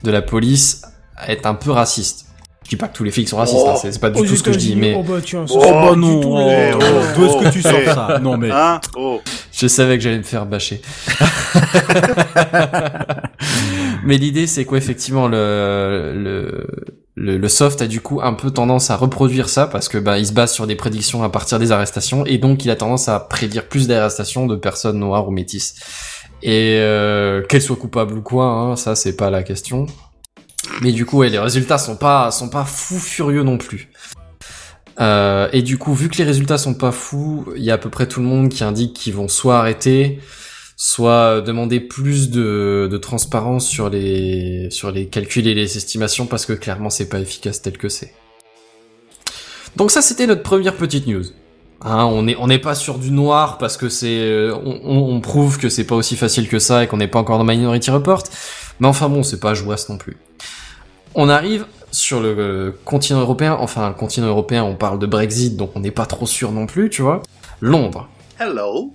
de 0.02 0.10
la 0.10 0.22
police 0.22 0.82
à 1.16 1.30
être 1.32 1.46
un 1.46 1.54
peu 1.54 1.70
raciste. 1.72 2.26
Je 2.64 2.70
dis 2.70 2.76
pas 2.76 2.88
que 2.88 2.96
tous 2.96 3.04
les 3.04 3.10
flics 3.10 3.28
sont 3.28 3.36
racistes, 3.38 3.60
Oh. 3.64 3.70
hein, 3.70 3.76
c'est 3.80 3.92
c'est 3.92 3.98
pas 3.98 4.10
du 4.10 4.20
Aux 4.20 4.24
tout 4.26 4.36
ce 4.36 4.42
que 4.42 4.52
je 4.52 4.58
dis, 4.58 4.76
mais 4.76 4.94
Oh 4.96 5.02
bah 5.02 5.18
tiens, 5.24 5.44
Oh, 5.50 5.58
bah 5.60 5.94
non, 5.96 6.20
tout 6.20 6.28
oh, 6.32 6.38
le- 6.38 6.74
oh, 6.74 6.78
d'où 7.16 7.24
est-ce 7.26 7.44
que 7.44 7.52
tu 7.52 7.62
sors 7.62 7.80
ça 7.94 8.18
Non 8.22 8.36
mais 8.38 8.50
Hein? 8.50 8.80
Oh. 8.96 9.20
Je 9.58 9.66
savais 9.66 9.98
que 9.98 10.04
j'allais 10.04 10.18
me 10.18 10.22
faire 10.22 10.46
bâcher. 10.46 10.80
Mais 14.04 14.16
l'idée, 14.16 14.46
c'est 14.46 14.64
qu'effectivement, 14.64 15.26
le, 15.26 16.12
le, 16.14 16.66
le, 17.16 17.36
le 17.38 17.48
soft 17.48 17.82
a 17.82 17.88
du 17.88 18.00
coup 18.00 18.20
un 18.22 18.34
peu 18.34 18.52
tendance 18.52 18.90
à 18.90 18.96
reproduire 18.96 19.48
ça 19.48 19.66
parce 19.66 19.88
que 19.88 19.98
bah, 19.98 20.18
il 20.18 20.26
se 20.26 20.32
base 20.32 20.52
sur 20.52 20.66
des 20.68 20.76
prédictions 20.76 21.24
à 21.24 21.28
partir 21.28 21.58
des 21.58 21.72
arrestations 21.72 22.24
et 22.24 22.38
donc 22.38 22.64
il 22.64 22.70
a 22.70 22.76
tendance 22.76 23.08
à 23.08 23.18
prédire 23.18 23.66
plus 23.68 23.88
d'arrestations 23.88 24.46
de 24.46 24.54
personnes 24.54 24.98
noires 24.98 25.26
ou 25.28 25.32
métisses. 25.32 25.74
et 26.42 26.76
euh, 26.78 27.42
qu'elle 27.42 27.62
soit 27.62 27.76
coupable 27.76 28.14
ou 28.14 28.22
quoi, 28.22 28.44
hein, 28.46 28.76
ça 28.76 28.94
c'est 28.94 29.16
pas 29.16 29.30
la 29.30 29.42
question. 29.42 29.86
Mais 30.82 30.92
du 30.92 31.04
coup, 31.06 31.18
ouais, 31.18 31.30
les 31.30 31.38
résultats 31.38 31.78
sont 31.78 31.96
pas 31.96 32.30
sont 32.30 32.48
pas 32.48 32.64
fous 32.64 33.00
furieux 33.00 33.42
non 33.42 33.58
plus. 33.58 33.90
Euh, 35.00 35.48
et 35.52 35.62
du 35.62 35.78
coup, 35.78 35.94
vu 35.94 36.08
que 36.08 36.16
les 36.18 36.24
résultats 36.24 36.58
sont 36.58 36.74
pas 36.74 36.90
fous, 36.92 37.46
il 37.56 37.62
y 37.62 37.70
a 37.70 37.74
à 37.74 37.78
peu 37.78 37.90
près 37.90 38.06
tout 38.08 38.20
le 38.20 38.26
monde 38.26 38.48
qui 38.48 38.64
indique 38.64 38.94
qu'ils 38.94 39.14
vont 39.14 39.28
soit 39.28 39.58
arrêter, 39.58 40.18
soit 40.76 41.40
demander 41.40 41.78
plus 41.80 42.30
de, 42.30 42.88
de 42.90 42.96
transparence 42.98 43.66
sur 43.66 43.90
les 43.90 44.68
sur 44.70 44.90
les 44.90 45.06
calculs 45.06 45.46
et 45.46 45.54
les 45.54 45.76
estimations 45.76 46.26
parce 46.26 46.46
que 46.46 46.52
clairement 46.52 46.90
c'est 46.90 47.08
pas 47.08 47.20
efficace 47.20 47.62
tel 47.62 47.78
que 47.78 47.88
c'est. 47.88 48.12
Donc 49.76 49.90
ça 49.90 50.02
c'était 50.02 50.26
notre 50.26 50.42
première 50.42 50.76
petite 50.76 51.06
news. 51.06 51.24
Hein, 51.80 52.04
on 52.06 52.24
n'est 52.24 52.36
on 52.36 52.48
n'est 52.48 52.58
pas 52.58 52.74
sur 52.74 52.98
du 52.98 53.12
noir 53.12 53.58
parce 53.58 53.76
que 53.76 53.88
c'est 53.88 54.48
on- 54.52 55.14
on 55.14 55.20
prouve 55.20 55.58
que 55.58 55.68
c'est 55.68 55.84
pas 55.84 55.94
aussi 55.94 56.16
facile 56.16 56.48
que 56.48 56.58
ça 56.58 56.82
et 56.82 56.86
qu'on 56.88 56.96
n'est 56.96 57.06
pas 57.08 57.20
encore 57.20 57.38
dans 57.38 57.44
Minority 57.44 57.90
Report. 57.92 58.24
Mais 58.80 58.88
enfin 58.88 59.08
bon, 59.08 59.22
c'est 59.22 59.38
pas 59.40 59.54
jouasse 59.54 59.88
non 59.88 59.96
plus. 59.96 60.16
On 61.14 61.28
arrive 61.28 61.66
sur 61.90 62.20
le 62.20 62.34
euh, 62.38 62.72
continent 62.84 63.20
européen. 63.20 63.56
Enfin, 63.60 63.88
le 63.88 63.94
continent 63.94 64.26
européen, 64.28 64.64
on 64.64 64.74
parle 64.74 64.98
de 64.98 65.06
Brexit, 65.06 65.56
donc 65.56 65.72
on 65.74 65.80
n'est 65.80 65.90
pas 65.90 66.06
trop 66.06 66.26
sûr 66.26 66.52
non 66.52 66.66
plus, 66.66 66.90
tu 66.90 67.02
vois. 67.02 67.22
Londres. 67.60 68.08
Hello. 68.38 68.92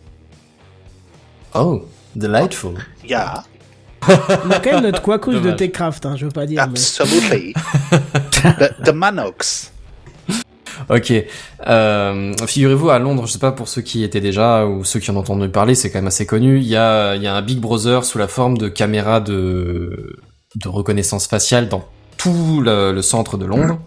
Oh, 1.55 1.85
delightful. 2.15 2.75
Yeah. 3.07 3.43
On 4.07 4.51
a 4.51 4.59
quand 4.59 4.73
même 4.73 4.83
notre 4.83 5.01
Quacos 5.01 5.39
de. 5.39 5.51
Techcraft, 5.51 6.05
hein, 6.05 6.15
je 6.17 6.25
veux 6.25 6.31
pas 6.31 6.45
dire. 6.45 6.61
mais- 6.67 6.71
Absolutely. 6.73 7.53
the, 7.91 8.83
the 8.85 8.93
Manox. 8.93 9.71
Ok. 10.89 11.13
Euh, 11.67 12.33
Figurez-vous 12.45 12.89
à 12.89 12.99
Londres, 12.99 13.25
je 13.27 13.31
sais 13.33 13.39
pas 13.39 13.51
pour 13.53 13.67
ceux 13.69 13.81
qui 13.81 13.99
y 13.99 14.03
étaient 14.03 14.19
déjà 14.19 14.65
ou 14.65 14.83
ceux 14.83 14.99
qui 14.99 15.11
en 15.11 15.15
ont 15.15 15.19
entendu 15.19 15.47
parler, 15.47 15.75
c'est 15.75 15.89
quand 15.89 15.99
même 15.99 16.07
assez 16.07 16.25
connu. 16.25 16.57
Il 16.57 16.67
y 16.67 16.75
a, 16.75 17.15
il 17.15 17.21
y 17.21 17.27
a 17.27 17.35
un 17.35 17.41
Big 17.41 17.59
Brother 17.59 18.03
sous 18.03 18.17
la 18.17 18.27
forme 18.27 18.57
de 18.57 18.67
caméras 18.67 19.21
de, 19.21 20.17
de 20.55 20.67
reconnaissance 20.67 21.27
faciale 21.27 21.69
dans 21.69 21.85
tout 22.17 22.61
le, 22.61 23.01
centre 23.01 23.37
de 23.37 23.45
Londres. 23.45 23.79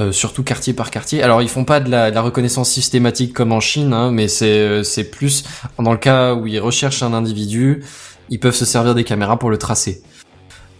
Euh, 0.00 0.10
surtout 0.10 0.42
quartier 0.42 0.72
par 0.72 0.90
quartier. 0.90 1.22
Alors 1.22 1.40
ils 1.40 1.48
font 1.48 1.64
pas 1.64 1.78
de 1.78 1.88
la, 1.88 2.20
reconnaissance 2.20 2.68
systématique 2.68 3.32
comme 3.32 3.52
en 3.52 3.60
Chine, 3.60 3.92
hein, 3.92 4.10
mais 4.10 4.26
c'est 4.26 4.82
c'est 4.82 5.04
plus 5.04 5.44
dans 5.78 5.92
le 5.92 5.98
cas 5.98 6.34
où 6.34 6.48
ils 6.48 6.58
recherchent 6.58 7.04
un 7.04 7.12
individu, 7.12 7.84
ils 8.28 8.40
peuvent 8.40 8.56
se 8.56 8.64
servir 8.64 8.96
des 8.96 9.04
caméras 9.04 9.38
pour 9.38 9.50
le 9.50 9.58
tracer. 9.58 10.02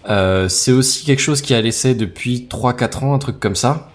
Euh, 0.09 0.49
c'est 0.49 0.73
aussi 0.73 1.05
quelque 1.05 1.23
chose 1.23 1.43
qui 1.43 1.55
a 1.55 1.61
laissé 1.61 1.95
depuis 1.95 2.49
3-4 2.51 3.05
ans, 3.05 3.15
un 3.15 3.19
truc 3.19 3.39
comme 3.39 3.57
ça 3.57 3.91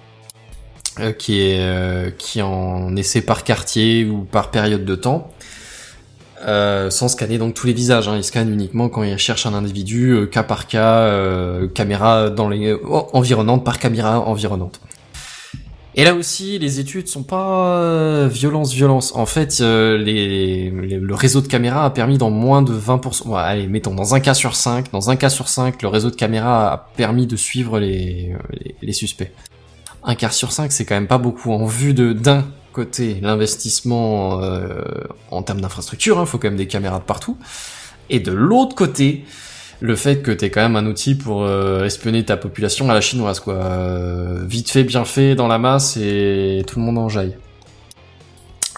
euh, 1.00 1.14
qui 1.14 1.40
est 1.42 1.60
euh, 1.60 2.10
qui 2.12 2.42
en 2.42 2.96
essaie 2.96 3.22
par 3.22 3.44
quartier 3.44 4.06
ou 4.06 4.24
par 4.26 4.52
période 4.52 4.84
de 4.84 4.96
temps. 4.96 5.32
Euh, 6.48 6.90
sans 6.90 7.10
scanner 7.10 7.38
donc 7.38 7.54
tous 7.54 7.68
les 7.68 7.74
visages, 7.74 8.08
hein. 8.08 8.16
ils 8.16 8.24
scannent 8.24 8.54
uniquement 8.54 8.88
quand 8.88 9.04
ils 9.04 9.18
cherchent 9.18 9.46
un 9.46 9.54
individu, 9.54 10.12
euh, 10.12 10.26
cas 10.26 10.44
par 10.44 10.68
cas, 10.68 11.00
euh, 11.00 11.68
caméra 11.68 12.30
dans 12.30 12.48
les 12.48 12.76
environnantes 13.14 13.66
par 13.66 13.78
caméra 13.78 14.22
environnante. 14.22 14.80
Et 15.96 16.06
là 16.06 16.14
aussi, 16.14 16.58
les 16.60 16.80
études 16.80 17.08
sont 17.10 17.24
pas 17.24 17.76
euh, 17.80 18.30
violence 18.32 18.74
violence. 18.74 19.14
En 19.16 19.26
fait, 19.26 19.58
euh, 19.60 19.98
les, 19.98 20.70
les- 20.70 20.98
le 20.98 21.16
réseau 21.16 21.42
de 21.42 21.48
caméras 21.48 21.84
a 21.84 21.90
permis 21.90 22.18
dans 22.18 22.30
moins 22.30 22.62
de 22.62 22.74
20%. 22.74 23.28
ouais, 23.28 23.40
allez, 23.42 23.68
mettons 23.68 23.94
dans 23.94 24.16
un 24.16 24.22
cas 24.22 24.34
sur 24.34 24.56
5, 24.56 24.92
dans 24.94 25.10
un 25.10 25.18
cas 25.18 25.30
sur 25.30 25.50
5, 25.50 25.82
le 25.82 25.88
réseau 25.90 26.10
de 26.10 26.16
caméras 26.16 26.72
a 26.72 26.78
permis 26.96 27.28
de 27.28 27.36
suivre 27.36 27.80
les, 27.80 28.34
les, 28.82 28.94
suspects 28.94 29.32
un 30.04 30.16
quart 30.16 30.32
sur 30.32 30.54
cinq, 30.54 30.72
c'est 30.72 30.86
quand 30.86 30.96
même 30.96 31.08
pas 31.08 31.18
beaucoup. 31.18 31.52
En 31.52 31.66
vue 31.66 31.94
de 31.94 32.14
d'un 32.14 32.46
l'investissement 33.22 34.42
euh, 34.42 34.82
en 35.32 35.42
termes 35.44 35.62
d'infrastructure, 35.62 36.20
il 36.20 36.26
faut 36.26 36.38
quand 36.38 36.48
même 36.48 36.58
des 36.58 36.68
caméras 36.68 37.00
de 37.00 37.04
partout, 37.04 37.38
et 38.10 38.20
de 38.20 38.32
l'autre 38.32 38.76
côté 38.76 39.26
le 39.82 39.96
fait 39.96 40.22
que 40.22 40.32
t'aies 40.32 40.50
quand 40.50 40.62
même 40.62 40.76
un 40.76 40.86
outil 40.86 41.16
pour 41.16 41.44
euh, 41.44 41.86
espionner 41.86 42.26
ta 42.26 42.38
population 42.38 42.90
à 42.90 42.94
la 42.94 43.02
chinoise, 43.02 43.40
quoi. 43.40 43.56
Euh, 43.56 44.44
vite 44.46 44.70
fait, 44.70 44.84
bien 44.84 45.06
fait, 45.06 45.36
dans 45.36 45.48
la 45.48 45.58
masse, 45.58 45.98
et 45.98 46.64
tout 46.68 46.80
le 46.80 46.86
monde 46.86 46.98
en 46.98 47.08
jaille. 47.08 47.38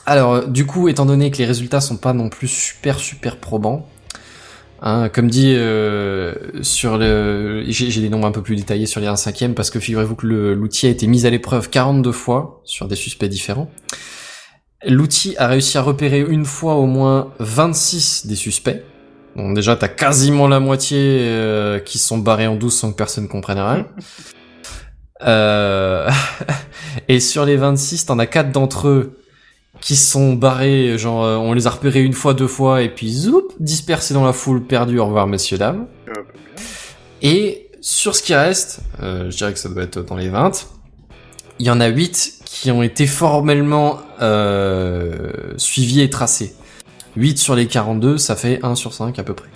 Alors, 0.06 0.48
du 0.48 0.66
coup, 0.66 0.90
étant 0.90 1.06
donné 1.06 1.32
que 1.32 1.38
les 1.38 1.46
résultats 1.46 1.82
sont 1.82 1.98
pas 1.98 2.14
non 2.14 2.30
plus 2.30 2.48
super 2.48 3.00
super 3.00 3.38
probants, 3.38 3.88
Hein, 4.84 5.10
comme 5.10 5.30
dit 5.30 5.54
euh, 5.56 6.34
sur 6.64 6.98
le, 6.98 7.64
j'ai 7.68 8.02
des 8.02 8.10
nombres 8.10 8.26
un 8.26 8.32
peu 8.32 8.42
plus 8.42 8.56
détaillés 8.56 8.88
sur 8.88 9.00
les 9.00 9.06
1 9.06 9.16
cinquième 9.16 9.54
parce 9.54 9.70
que 9.70 9.80
figurez-vous 9.80 10.16
que 10.16 10.26
le- 10.26 10.56
l'outil 10.56 10.88
a 10.88 10.90
été 10.90 11.06
mis 11.06 11.28
à 11.28 11.30
l'épreuve 11.30 11.70
42 11.70 12.12
fois 12.12 12.62
sur 12.66 12.88
des 12.88 12.96
suspects 12.96 13.30
différents. 13.30 13.70
L'outil 14.84 15.36
a 15.38 15.46
réussi 15.48 15.78
à 15.78 15.84
repérer 15.84 16.22
une 16.22 16.46
fois 16.46 16.76
au 16.76 16.88
moins 16.88 17.32
26 17.38 18.26
des 18.26 18.36
suspects. 18.36 18.82
Donc 19.36 19.54
déjà 19.56 19.76
t'as 19.76 19.88
quasiment 19.88 20.48
la 20.48 20.60
moitié 20.60 20.98
euh, 21.00 21.78
qui 21.80 22.00
sont 22.00 22.18
barrés 22.18 22.48
en 22.48 22.56
12 22.56 22.74
sans 22.74 22.92
que 22.92 22.98
personne 22.98 23.28
comprenne 23.28 23.60
rien. 23.60 23.88
Euh, 25.24 26.10
et 27.08 27.20
sur 27.20 27.46
les 27.46 27.56
26, 27.56 28.08
t'en 28.08 28.18
as 28.18 28.26
4 28.26 28.52
d'entre 28.52 28.88
eux 28.88 29.20
qui 29.82 29.96
sont 29.96 30.34
barrés, 30.34 30.98
genre 30.98 31.24
euh, 31.24 31.36
on 31.36 31.54
les 31.54 31.68
a 31.68 31.72
repérés 31.72 32.04
une 32.04 32.14
fois, 32.14 32.34
deux 32.34 32.48
fois, 32.48 32.84
et 32.84 32.90
puis 32.90 33.12
zoup, 33.12 33.50
dispersés 33.60 34.14
dans 34.14 34.24
la 34.24 34.32
foule, 34.32 34.64
perdus, 34.64 35.00
au 35.00 35.06
revoir 35.06 35.28
messieurs, 35.28 35.58
dames. 35.58 35.88
Et 37.24 37.70
sur 37.82 38.16
ce 38.16 38.24
qui 38.24 38.34
reste, 38.34 38.82
euh, 39.02 39.30
je 39.30 39.38
dirais 39.38 39.54
que 39.54 39.60
ça 39.60 39.70
doit 39.70 39.84
être 39.84 40.00
dans 40.00 40.16
les 40.16 40.30
20, 40.30 40.68
il 41.60 41.66
y 41.66 41.72
en 41.72 41.80
a 41.80 41.88
8 41.88 42.42
qui 42.46 42.72
ont 42.72 42.84
été 42.84 43.08
formellement 43.08 44.00
euh, 44.22 45.32
suivis 45.58 46.02
et 46.02 46.10
tracés. 46.10 46.56
8 47.16 47.38
sur 47.38 47.56
les 47.56 47.68
42, 47.68 48.18
ça 48.18 48.36
fait 48.36 48.60
1 48.64 48.76
sur 48.76 48.94
5 48.94 49.18
à 49.20 49.24
peu 49.24 49.34
près. 49.34 49.50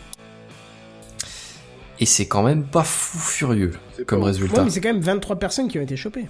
Et 2.00 2.06
c'est 2.06 2.28
quand 2.28 2.44
même 2.44 2.64
pas 2.64 2.84
fou 2.84 3.18
furieux 3.18 3.74
comme 4.06 4.24
résultat. 4.24 4.58
Ouais, 4.58 4.64
mais 4.66 4.70
c'est 4.70 4.82
quand 4.82 4.92
même 4.92 5.02
23 5.02 5.38
personnes 5.38 5.68
qui 5.70 5.80
ont 5.80 5.84
été 5.84 5.96
chopées. 5.96 6.26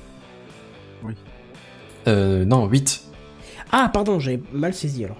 Euh, 2.07 2.45
non, 2.45 2.67
8. 2.67 3.04
Ah, 3.71 3.89
pardon, 3.93 4.19
j'ai 4.19 4.41
mal 4.53 4.73
saisi 4.73 5.05
alors. 5.05 5.17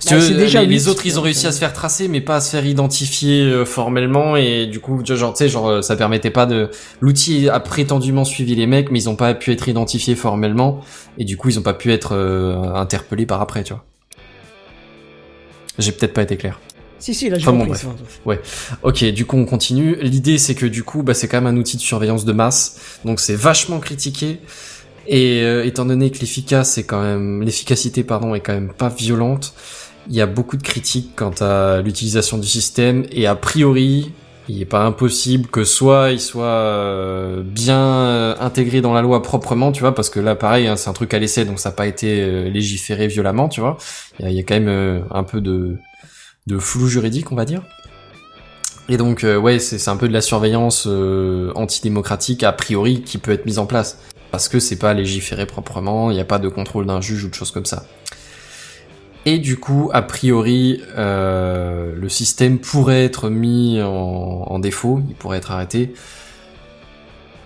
Si 0.00 0.08
Bah, 0.08 0.16
veux, 0.16 0.20
c'est 0.20 0.34
déjà 0.34 0.62
les, 0.62 0.88
autres, 0.88 1.06
ils 1.06 1.18
ont 1.18 1.22
réussi 1.22 1.46
euh, 1.46 1.50
à 1.50 1.52
se 1.52 1.58
faire 1.58 1.72
tracer, 1.72 2.08
mais 2.08 2.20
pas 2.20 2.36
à 2.36 2.40
se 2.40 2.50
faire 2.50 2.66
identifier 2.66 3.42
euh, 3.42 3.64
formellement, 3.64 4.36
et 4.36 4.66
du 4.66 4.80
coup, 4.80 5.04
genre, 5.04 5.32
tu 5.32 5.38
sais, 5.38 5.48
genre, 5.48 5.68
euh, 5.68 5.82
ça 5.82 5.96
permettait 5.96 6.30
pas 6.30 6.46
de. 6.46 6.70
L'outil 7.00 7.48
a 7.48 7.60
prétendument 7.60 8.24
suivi 8.24 8.54
les 8.54 8.66
mecs, 8.66 8.90
mais 8.90 9.00
ils 9.00 9.08
ont 9.08 9.16
pas 9.16 9.34
pu 9.34 9.52
être 9.52 9.68
identifiés 9.68 10.16
formellement, 10.16 10.80
et 11.16 11.24
du 11.24 11.36
coup, 11.36 11.48
ils 11.48 11.58
ont 11.58 11.62
pas 11.62 11.74
pu 11.74 11.92
être 11.92 12.14
euh, 12.14 12.74
interpellés 12.74 13.26
par 13.26 13.40
après, 13.40 13.62
tu 13.62 13.72
vois. 13.72 13.84
J'ai 15.78 15.92
peut-être 15.92 16.12
pas 16.12 16.22
été 16.22 16.36
clair. 16.36 16.58
Si, 16.98 17.14
si, 17.14 17.30
là 17.30 17.38
j'ai 17.38 17.46
Enfin 17.46 17.56
bon, 17.56 17.66
bref. 17.66 17.86
Ouais. 18.24 18.40
Ok, 18.82 19.04
du 19.04 19.24
coup 19.24 19.36
on 19.36 19.44
continue. 19.44 19.96
L'idée 20.00 20.36
c'est 20.36 20.56
que 20.56 20.66
du 20.66 20.82
coup, 20.82 21.04
bah, 21.04 21.14
c'est 21.14 21.28
quand 21.28 21.40
même 21.40 21.54
un 21.54 21.56
outil 21.56 21.76
de 21.76 21.82
surveillance 21.82 22.24
de 22.24 22.32
masse, 22.32 22.98
donc 23.04 23.20
c'est 23.20 23.36
vachement 23.36 23.78
critiqué. 23.78 24.40
Et 25.08 25.42
euh, 25.42 25.64
étant 25.64 25.86
donné 25.86 26.10
que 26.10 26.18
l'efficace 26.20 26.78
est 26.78 26.84
quand 26.84 27.02
même, 27.02 27.42
l'efficacité 27.42 28.04
pardon 28.04 28.34
est 28.34 28.40
quand 28.40 28.52
même 28.52 28.72
pas 28.72 28.90
violente, 28.90 29.54
il 30.08 30.14
y 30.14 30.20
a 30.20 30.26
beaucoup 30.26 30.56
de 30.56 30.62
critiques 30.62 31.12
quant 31.16 31.34
à 31.40 31.80
l'utilisation 31.80 32.38
du 32.38 32.46
système. 32.46 33.04
Et 33.10 33.26
a 33.26 33.34
priori, 33.34 34.12
il 34.48 34.62
est 34.62 34.66
pas 34.66 34.84
impossible 34.84 35.48
que 35.48 35.64
soit 35.64 36.10
il 36.10 36.20
soit 36.20 36.44
euh, 36.44 37.42
bien 37.42 37.80
euh, 37.80 38.34
intégré 38.40 38.80
dans 38.80 38.94
la 38.94 39.02
loi 39.02 39.22
proprement, 39.22 39.72
tu 39.72 39.80
vois, 39.80 39.94
parce 39.94 40.10
que 40.10 40.20
là 40.20 40.34
pareil, 40.34 40.66
hein, 40.66 40.76
c'est 40.76 40.88
un 40.88 40.94
truc 40.94 41.12
à 41.14 41.18
l'essai, 41.18 41.44
donc 41.44 41.58
ça 41.58 41.70
n'a 41.70 41.74
pas 41.74 41.86
été 41.86 42.22
euh, 42.22 42.48
légiféré 42.48 43.08
violemment, 43.08 43.48
tu 43.48 43.60
vois. 43.60 43.76
Il 44.20 44.30
y 44.30 44.38
a, 44.38 44.42
quand 44.42 44.54
même 44.54 44.68
euh, 44.68 45.00
un 45.10 45.22
peu 45.22 45.40
de 45.40 45.76
de 46.46 46.58
flou 46.58 46.86
juridique, 46.88 47.30
on 47.30 47.34
va 47.34 47.44
dire. 47.44 47.62
Et 48.88 48.96
donc, 48.96 49.22
euh, 49.22 49.36
ouais, 49.36 49.58
c'est 49.58 49.90
un 49.90 49.98
peu 49.98 50.08
de 50.08 50.14
la 50.14 50.22
surveillance 50.22 50.88
antidémocratique 51.54 52.42
a 52.42 52.52
priori 52.52 53.02
qui 53.02 53.18
peut 53.18 53.32
être 53.32 53.44
mise 53.44 53.58
en 53.58 53.66
place. 53.66 53.98
Parce 54.30 54.48
que 54.48 54.60
c'est 54.60 54.78
pas 54.78 54.94
légiféré 54.94 55.46
proprement, 55.46 56.10
il 56.10 56.14
n'y 56.14 56.20
a 56.20 56.24
pas 56.24 56.38
de 56.38 56.48
contrôle 56.48 56.86
d'un 56.86 57.00
juge 57.00 57.24
ou 57.24 57.28
de 57.28 57.34
choses 57.34 57.50
comme 57.50 57.64
ça. 57.64 57.86
Et 59.24 59.38
du 59.38 59.58
coup, 59.58 59.90
a 59.92 60.02
priori, 60.02 60.82
euh, 60.96 61.94
le 61.94 62.08
système 62.08 62.58
pourrait 62.58 63.04
être 63.04 63.30
mis 63.30 63.80
en, 63.82 63.88
en 63.88 64.58
défaut, 64.58 65.02
il 65.08 65.14
pourrait 65.14 65.38
être 65.38 65.50
arrêté. 65.50 65.92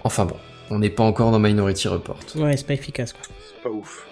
Enfin 0.04 0.24
bon, 0.24 0.36
on 0.70 0.78
n'est 0.78 0.90
pas 0.90 1.04
encore 1.04 1.30
dans 1.30 1.38
Minority 1.38 1.88
Report. 1.88 2.18
Ouais, 2.36 2.56
c'est 2.56 2.66
pas 2.66 2.74
efficace 2.74 3.12
quoi. 3.12 3.22
C'est 3.24 3.62
pas 3.62 3.70
ouf. 3.70 4.06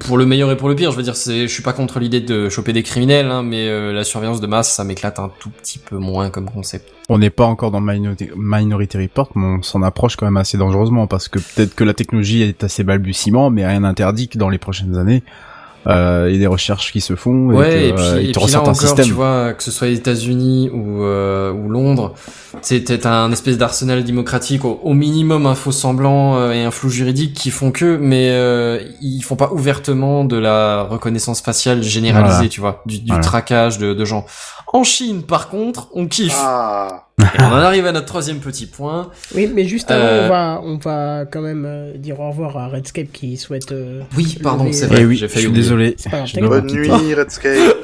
Pour 0.00 0.18
le 0.18 0.26
meilleur 0.26 0.50
et 0.50 0.56
pour 0.56 0.68
le 0.68 0.74
pire, 0.74 0.90
je 0.90 0.96
veux 0.96 1.02
dire, 1.02 1.16
c'est, 1.16 1.42
je 1.42 1.52
suis 1.52 1.62
pas 1.62 1.72
contre 1.72 2.00
l'idée 2.00 2.20
de 2.20 2.48
choper 2.48 2.72
des 2.72 2.82
criminels, 2.82 3.30
hein, 3.30 3.42
mais 3.42 3.68
euh, 3.68 3.92
la 3.92 4.04
surveillance 4.04 4.40
de 4.40 4.46
masse, 4.46 4.72
ça 4.74 4.84
m'éclate 4.84 5.18
un 5.18 5.30
tout 5.38 5.50
petit 5.50 5.78
peu 5.78 5.98
moins 5.98 6.30
comme 6.30 6.50
concept. 6.50 6.92
On 7.08 7.18
n'est 7.18 7.30
pas 7.30 7.44
encore 7.44 7.70
dans 7.70 7.80
Minority 7.80 8.98
Report, 8.98 9.30
mais 9.34 9.46
on 9.58 9.62
s'en 9.62 9.82
approche 9.82 10.16
quand 10.16 10.26
même 10.26 10.36
assez 10.36 10.58
dangereusement 10.58 11.06
parce 11.06 11.28
que 11.28 11.38
peut-être 11.38 11.74
que 11.74 11.84
la 11.84 11.94
technologie 11.94 12.42
est 12.42 12.64
assez 12.64 12.84
balbutiement, 12.84 13.50
mais 13.50 13.66
rien 13.66 13.80
n'interdit 13.80 14.28
que 14.28 14.38
dans 14.38 14.48
les 14.48 14.58
prochaines 14.58 14.96
années, 14.96 15.22
euh, 15.86 16.28
et 16.28 16.38
des 16.38 16.46
recherches 16.46 16.92
qui 16.92 17.00
se 17.00 17.16
font. 17.16 17.46
Ouais, 17.50 17.84
et, 17.84 17.88
et 17.88 17.90
que, 17.90 17.96
puis, 17.96 18.04
euh, 18.04 18.18
et 18.20 18.24
ils 18.24 18.32
te 18.32 18.32
puis 18.32 18.40
là 18.40 18.44
ressortent 18.44 18.68
un 18.68 18.70
encore, 18.72 18.82
système. 18.82 19.04
tu 19.06 19.12
vois, 19.12 19.52
que 19.54 19.62
ce 19.62 19.70
soit 19.70 19.88
les 19.88 19.96
États-Unis 19.96 20.70
ou, 20.72 21.02
euh, 21.02 21.52
ou 21.52 21.68
Londres, 21.68 22.14
c'est 22.60 23.06
un 23.06 23.32
espèce 23.32 23.58
d'arsenal 23.58 24.04
démocratique, 24.04 24.64
au, 24.64 24.78
au 24.82 24.94
minimum 24.94 25.46
un 25.46 25.54
faux 25.54 25.72
semblant 25.72 26.36
euh, 26.36 26.52
et 26.52 26.62
un 26.62 26.70
flou 26.70 26.88
juridique 26.90 27.34
qui 27.34 27.50
font 27.50 27.70
que, 27.72 27.96
mais 27.96 28.28
euh, 28.30 28.78
ils 29.00 29.22
font 29.22 29.36
pas 29.36 29.50
ouvertement 29.52 30.24
de 30.24 30.36
la 30.36 30.82
reconnaissance 30.82 31.40
faciale 31.40 31.82
généralisée, 31.82 32.34
Voilà. 32.36 32.48
tu 32.48 32.60
vois, 32.60 32.82
du, 32.86 32.98
du 33.00 33.06
Voilà. 33.08 33.22
traquage 33.22 33.78
de, 33.78 33.94
de 33.94 34.04
gens. 34.04 34.24
En 34.72 34.84
Chine, 34.84 35.22
par 35.22 35.48
contre, 35.48 35.88
on 35.92 36.06
kiffe. 36.06 36.34
Ah. 36.36 37.08
Et 37.22 37.42
on 37.42 37.46
en 37.46 37.52
arrive 37.52 37.86
à 37.86 37.92
notre 37.92 38.06
troisième 38.06 38.38
petit 38.38 38.66
point. 38.66 39.10
Oui, 39.34 39.50
mais 39.52 39.64
juste 39.66 39.90
avant, 39.90 40.04
Euh, 40.04 40.24
on, 40.24 40.28
va, 40.28 40.60
on 40.64 40.76
va 40.78 41.24
quand 41.30 41.42
même 41.42 41.64
euh, 41.66 41.96
dire 41.96 42.18
au 42.20 42.28
revoir 42.30 42.56
à 42.56 42.68
Redscape 42.68 43.12
qui 43.12 43.36
souhaite. 43.36 43.70
euh, 43.72 44.00
Oui, 44.16 44.38
pardon, 44.42 44.64
lever, 44.64 44.72
c'est 44.72 44.86
vrai. 44.86 45.02
Eh 45.02 45.04
oui, 45.04 45.16
j'ai 45.16 45.28
je 45.28 45.32
failli 45.32 45.42
suis 45.42 45.48
oublier. 45.50 45.62
désolé. 45.62 45.94
C'est 45.98 46.10
pas 46.10 46.16
grave, 46.18 46.28
Je 46.34 46.40
dois 46.40 46.48
vous 46.60 46.66
Bonne 46.66 47.00
nuit, 47.02 47.14
Redscape. 47.14 47.76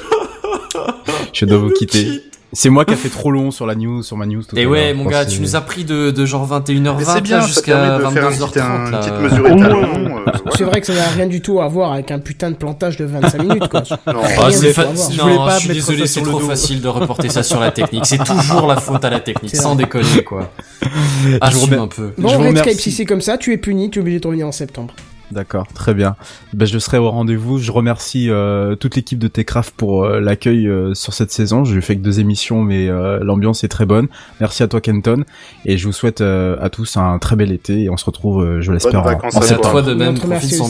Je 1.33 1.45
dois 1.45 1.59
vous 1.59 1.71
quitter. 1.71 2.23
C'est 2.55 2.71
moi 2.71 2.85
qui 2.87 2.95
a 2.95 2.97
fait 2.97 3.11
trop 3.11 3.31
long 3.31 3.51
sur 3.51 3.67
la 3.67 3.75
news, 3.75 4.03
sur 4.03 4.17
ma 4.17 4.25
news. 4.25 4.43
Tout 4.43 4.57
Et 4.57 4.65
ouais, 4.65 4.95
mon 4.95 5.05
gars, 5.05 5.27
tu 5.27 5.41
nous 5.41 5.55
as 5.55 5.61
pris 5.61 5.85
de, 5.85 6.11
de 6.11 6.25
genre 6.25 6.49
21h20 6.49 6.97
Mais 6.97 7.05
c'est 7.05 7.15
là 7.15 7.21
bien, 7.21 7.41
ça 7.43 7.47
jusqu'à 7.47 7.77
permet 7.77 8.05
de 8.05 8.11
faire 8.11 8.27
un 8.27 8.31
22h30 8.31 8.49
petit- 8.51 8.59
un- 8.61 8.91
là. 8.91 8.99
une 8.99 8.99
petite 9.01 9.21
mesure 9.21 9.47
étalon. 9.47 10.19
euh. 10.27 10.33
C'est 10.57 10.65
vrai 10.65 10.81
que 10.81 10.87
ça 10.87 10.95
n'a 10.95 11.09
rien 11.09 11.27
du 11.27 11.43
tout 11.43 11.61
à 11.61 11.69
voir 11.69 11.93
avec 11.93 12.11
un 12.11 12.19
putain 12.19 12.51
de 12.51 12.57
plantage 12.57 12.97
de 12.97 13.05
25 13.05 13.39
minutes, 13.43 13.69
quoi. 13.69 13.83
Non. 14.07 14.21
Ah. 14.25 14.51
Je 14.51 14.57
voulais 14.57 14.73
Non, 15.19 15.45
pas 15.45 15.55
je 15.59 15.61
suis 15.61 15.69
désolé, 15.75 16.07
c'est 16.07 16.23
trop 16.23 16.41
dos. 16.41 16.47
facile 16.47 16.81
de 16.81 16.89
reporter 16.89 17.29
ça 17.29 17.43
sur 17.43 17.61
la 17.61 17.71
technique. 17.71 18.07
C'est 18.07 18.19
toujours 18.25 18.67
la 18.67 18.77
faute 18.77 19.05
à 19.05 19.11
la 19.11 19.21
technique, 19.21 19.55
sans 19.55 19.75
déconner 19.75 20.25
quoi. 20.25 20.51
Assume 21.43 21.75
un 21.75 21.87
peu. 21.89 22.13
Bon, 22.17 22.29
Redscape, 22.39 22.73
si 22.81 22.93
c'est 22.93 23.05
comme 23.05 23.21
ça, 23.21 23.37
tu 23.37 23.53
es 23.53 23.59
puni, 23.59 23.91
tu 23.91 23.99
es 23.99 24.03
obligé 24.03 24.21
de 24.21 24.27
revenir 24.27 24.47
en 24.47 24.53
septembre. 24.53 24.95
D'accord, 25.31 25.67
très 25.75 25.93
bien. 25.95 26.17
Ben, 26.55 26.67
je 26.67 26.79
serai 26.79 26.99
au 26.99 27.11
rendez-vous. 27.11 27.59
Je 27.59 27.71
remercie 27.71 28.31
euh, 28.31 28.77
toute 28.77 28.97
l'équipe 28.97 29.19
de 29.19 29.29
Techcraft 29.29 29.75
pour 29.77 30.05
euh, 30.05 30.21
l'accueil 30.21 30.67
euh, 30.67 30.95
sur 30.95 31.13
cette 31.13 31.31
saison. 31.31 31.65
J'ai 31.65 31.81
fait 31.81 31.97
que 31.97 32.01
deux 32.03 32.21
émissions, 32.21 32.63
mais 32.63 32.89
euh, 32.89 33.19
l'ambiance 33.23 33.63
est 33.63 33.69
très 33.69 33.85
bonne. 33.85 34.09
Merci 34.41 34.63
à 34.63 34.69
toi, 34.69 34.81
Kenton. 34.81 35.25
Et 35.67 35.77
je 35.77 35.87
vous 35.87 35.93
souhaite 35.93 36.23
euh, 36.23 36.57
à 36.61 36.71
tous 36.71 36.97
un 36.97 37.19
très 37.19 37.37
bel 37.37 37.53
été. 37.53 37.83
Et 37.83 37.91
on 37.91 37.97
se 37.97 38.05
retrouve, 38.07 38.43
euh, 38.43 38.61
je 38.63 38.73
l'espère, 38.73 39.01
en, 39.01 39.05
vacances 39.05 39.37
en 39.37 39.41
toi 39.41 39.83
de 39.83 39.91
Et 39.91 39.95
on 39.95 39.97
même, 39.97 40.15
te 40.15 40.27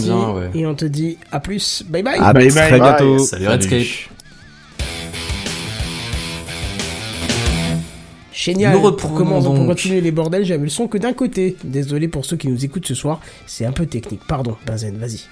bien, 0.07 0.31
ouais. 0.31 0.51
et 0.55 0.67
on 0.67 0.75
te 0.75 0.85
dit 0.85 1.19
à 1.31 1.41
plus, 1.41 1.85
bye 1.89 2.03
bye. 2.03 2.19
À 2.19 2.33
Bye 2.33 2.49
très 2.49 2.71
bye. 2.71 2.81
bientôt. 2.81 3.19
Salut 3.19 3.47
Redscape. 3.49 4.18
Génial. 8.39 8.73
Nous 8.73 8.79
pour, 8.81 8.91
reprenons 8.91 9.43
pour 9.43 9.55
donc. 9.55 9.67
continuer 9.67 10.01
les 10.01 10.13
bordels, 10.13 10.45
j'avais 10.45 10.63
le 10.63 10.69
son 10.69 10.87
que 10.87 10.97
d'un 10.97 11.13
côté. 11.13 11.57
Désolé 11.65 12.07
pour 12.07 12.25
ceux 12.25 12.37
qui 12.37 12.47
nous 12.47 12.65
écoutent 12.65 12.87
ce 12.87 12.95
soir, 12.95 13.21
c'est 13.47 13.65
un 13.65 13.73
peu 13.73 13.85
technique. 13.85 14.21
Pardon, 14.29 14.57
Benzen, 14.65 14.97
vas-y. 14.97 15.25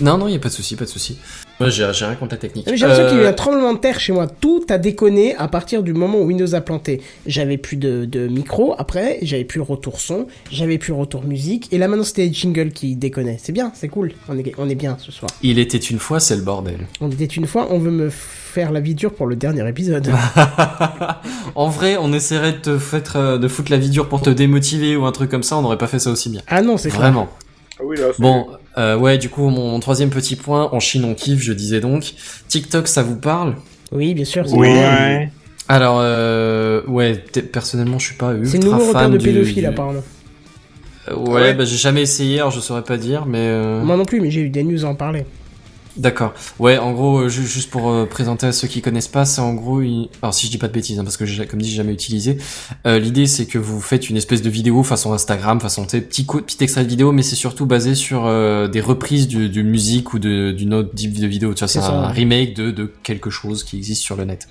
Non, 0.00 0.16
non, 0.18 0.26
y 0.28 0.34
a 0.34 0.38
pas 0.38 0.48
de 0.48 0.54
souci, 0.54 0.74
pas 0.76 0.84
de 0.84 0.90
souci. 0.90 1.18
Moi, 1.60 1.68
j'ai 1.68 1.84
rien 1.84 2.14
contre 2.16 2.34
la 2.34 2.38
technique. 2.38 2.66
J'ai 2.66 2.76
l'impression 2.76 3.06
qu'il 3.08 3.16
y 3.18 3.20
a 3.20 3.22
eu 3.22 3.26
Euh, 3.26 3.30
un 3.30 3.34
tremblement 3.34 3.72
de 3.74 3.78
terre 3.78 4.00
chez 4.00 4.12
moi. 4.12 4.26
Tout 4.26 4.64
a 4.68 4.78
déconné 4.78 5.36
à 5.36 5.46
partir 5.48 5.82
du 5.84 5.92
moment 5.92 6.18
où 6.18 6.24
Windows 6.24 6.54
a 6.54 6.60
planté. 6.60 7.02
J'avais 7.26 7.56
plus 7.58 7.76
de, 7.76 8.04
de 8.04 8.26
micro 8.26 8.74
après, 8.78 9.18
j'avais 9.22 9.44
plus 9.44 9.58
le 9.58 9.62
retour 9.64 10.00
son, 10.00 10.26
j'avais 10.50 10.78
plus 10.78 10.92
le 10.92 10.98
retour 10.98 11.22
musique, 11.24 11.68
et 11.72 11.78
là 11.78 11.86
maintenant 11.88 12.04
c'était 12.04 12.24
les 12.26 12.32
jingles 12.32 12.72
qui 12.72 12.96
déconnaient. 12.96 13.38
C'est 13.40 13.52
bien, 13.52 13.70
c'est 13.74 13.88
cool. 13.88 14.12
On 14.28 14.36
est, 14.38 14.52
on 14.58 14.68
est 14.68 14.74
bien 14.74 14.96
ce 14.98 15.12
soir. 15.12 15.30
Il 15.42 15.58
était 15.60 15.78
une 15.78 15.98
fois, 16.00 16.18
c'est 16.18 16.34
le 16.36 16.42
bordel. 16.42 16.88
On 17.00 17.10
était 17.10 17.26
une 17.26 17.46
fois, 17.46 17.68
on 17.70 17.78
veut 17.78 17.90
me 17.92 18.08
faire 18.10 18.72
la 18.72 18.80
vie 18.80 18.94
dure 18.94 19.12
pour 19.14 19.26
le 19.26 19.36
dernier 19.36 19.68
épisode. 19.68 20.08
en 21.54 21.68
vrai, 21.68 21.96
on 22.00 22.12
essaierait 22.12 22.52
de 22.52 22.58
te 22.58 22.78
foutre, 22.78 23.16
euh, 23.16 23.38
de 23.38 23.46
foutre 23.48 23.70
la 23.70 23.78
vie 23.78 23.90
dure 23.90 24.08
pour 24.08 24.20
te 24.22 24.30
démotiver 24.30 24.96
ou 24.96 25.04
un 25.04 25.12
truc 25.12 25.30
comme 25.30 25.42
ça, 25.42 25.56
on 25.58 25.62
n'aurait 25.62 25.78
pas 25.78 25.86
fait 25.86 25.98
ça 25.98 26.10
aussi 26.10 26.28
bien. 26.30 26.42
Ah 26.48 26.62
non, 26.62 26.76
c'est 26.76 26.88
clair. 26.88 27.02
Vraiment. 27.02 27.28
Ah 27.78 27.82
oui, 27.84 27.96
là, 27.96 28.06
c'est- 28.14 28.22
Bon, 28.22 28.46
euh, 28.78 28.96
ouais, 28.96 29.18
du 29.18 29.28
coup, 29.28 29.48
mon, 29.48 29.70
mon 29.70 29.80
troisième 29.80 30.10
petit 30.10 30.36
point, 30.36 30.68
en 30.72 30.80
Chine 30.80 31.04
on 31.04 31.14
kiffe, 31.14 31.42
je 31.42 31.52
disais 31.52 31.80
donc. 31.80 32.14
TikTok, 32.48 32.88
ça 32.88 33.02
vous 33.02 33.16
parle? 33.16 33.54
Oui, 33.92 34.14
bien 34.14 34.24
sûr. 34.24 34.44
Oui. 34.52 34.68
Ouais. 34.68 35.30
Alors, 35.68 35.98
euh, 36.00 36.82
ouais, 36.86 37.14
personnellement, 37.52 37.98
je 37.98 38.06
suis 38.06 38.14
pas 38.16 38.32
ultra 38.32 38.50
C'est 38.50 38.58
le 38.58 38.64
nouveau 38.64 38.86
repère 38.88 39.02
fan 39.02 39.12
de 39.12 39.18
pédophile 39.18 39.54
du- 39.62 39.66
apparemment. 39.66 40.02
Euh, 41.10 41.16
ouais, 41.16 41.30
Ouais. 41.32 41.54
bah 41.54 41.64
j'ai 41.64 41.76
jamais 41.76 42.02
essayé, 42.02 42.38
alors 42.38 42.50
je 42.50 42.60
saurais 42.60 42.82
pas 42.82 42.96
dire, 42.96 43.26
mais... 43.26 43.38
euh, 43.40 43.82
Moi 43.82 43.96
non 43.96 44.04
plus, 44.04 44.20
mais 44.20 44.30
j'ai 44.30 44.40
eu 44.42 44.50
des 44.50 44.62
news 44.64 44.84
à 44.84 44.88
en 44.88 44.94
parler. 44.94 45.24
D'accord. 45.96 46.32
Ouais, 46.58 46.78
en 46.78 46.92
gros, 46.92 47.18
euh, 47.20 47.28
ju- 47.28 47.46
juste 47.46 47.68
pour 47.68 47.90
euh, 47.90 48.06
présenter 48.06 48.46
à 48.46 48.52
ceux 48.52 48.66
qui 48.66 48.80
connaissent 48.80 49.08
pas, 49.08 49.26
c'est 49.26 49.42
en 49.42 49.52
gros, 49.52 49.82
une- 49.82 50.08
alors 50.22 50.32
si 50.32 50.46
je 50.46 50.50
dis 50.50 50.56
pas 50.56 50.68
de 50.68 50.72
bêtises, 50.72 50.98
hein, 50.98 51.04
parce 51.04 51.18
que 51.18 51.26
j'ai, 51.26 51.44
comme 51.46 51.60
dit, 51.60 51.68
j'ai 51.68 51.76
jamais 51.76 51.92
utilisé. 51.92 52.38
Euh, 52.86 52.98
l'idée, 52.98 53.26
c'est 53.26 53.44
que 53.44 53.58
vous 53.58 53.78
faites 53.80 54.08
une 54.08 54.16
espèce 54.16 54.40
de 54.40 54.48
vidéo 54.48 54.82
façon 54.84 55.12
Instagram, 55.12 55.60
façon 55.60 55.84
petit 55.84 56.24
co- 56.24 56.40
petit 56.40 56.64
extrait 56.64 56.84
de 56.84 56.88
vidéo, 56.88 57.12
mais 57.12 57.22
c'est 57.22 57.36
surtout 57.36 57.66
basé 57.66 57.94
sur 57.94 58.24
euh, 58.24 58.68
des 58.68 58.80
reprises 58.80 59.28
de, 59.28 59.48
de 59.48 59.62
musique 59.62 60.14
ou 60.14 60.18
de 60.18 60.52
d'une 60.52 60.72
autre 60.72 60.94
type 60.94 61.12
de 61.12 61.26
vidéo. 61.26 61.52
Tu 61.52 61.58
vois, 61.60 61.68
c'est 61.68 61.80
C'est 61.80 61.86
un 61.86 62.08
remake 62.08 62.54
de 62.54 62.70
de 62.70 62.90
quelque 63.02 63.28
chose 63.28 63.62
qui 63.62 63.76
existe 63.76 64.02
sur 64.02 64.16
le 64.16 64.24
net. 64.24 64.48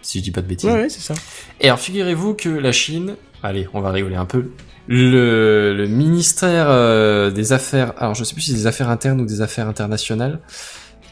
Si 0.00 0.20
je 0.20 0.24
dis 0.24 0.30
pas 0.30 0.40
de 0.40 0.46
bêtises. 0.46 0.70
Ouais, 0.70 0.76
ouais, 0.82 0.88
c'est 0.88 1.00
ça. 1.02 1.14
Et 1.60 1.66
alors, 1.66 1.80
figurez-vous 1.80 2.32
que 2.34 2.48
la 2.48 2.72
Chine, 2.72 3.16
allez, 3.42 3.68
on 3.74 3.80
va 3.80 3.90
rigoler 3.90 4.14
un 4.16 4.24
peu, 4.24 4.50
le, 4.88 5.74
le 5.76 5.86
ministère 5.88 6.66
euh, 6.68 7.30
des 7.30 7.52
Affaires, 7.52 7.92
alors 7.98 8.14
je 8.14 8.24
sais 8.24 8.34
plus 8.34 8.42
si 8.42 8.50
c'est 8.52 8.56
des 8.56 8.66
Affaires 8.66 8.88
internes 8.88 9.20
ou 9.20 9.26
des 9.26 9.40
Affaires 9.40 9.68
internationales 9.68 10.40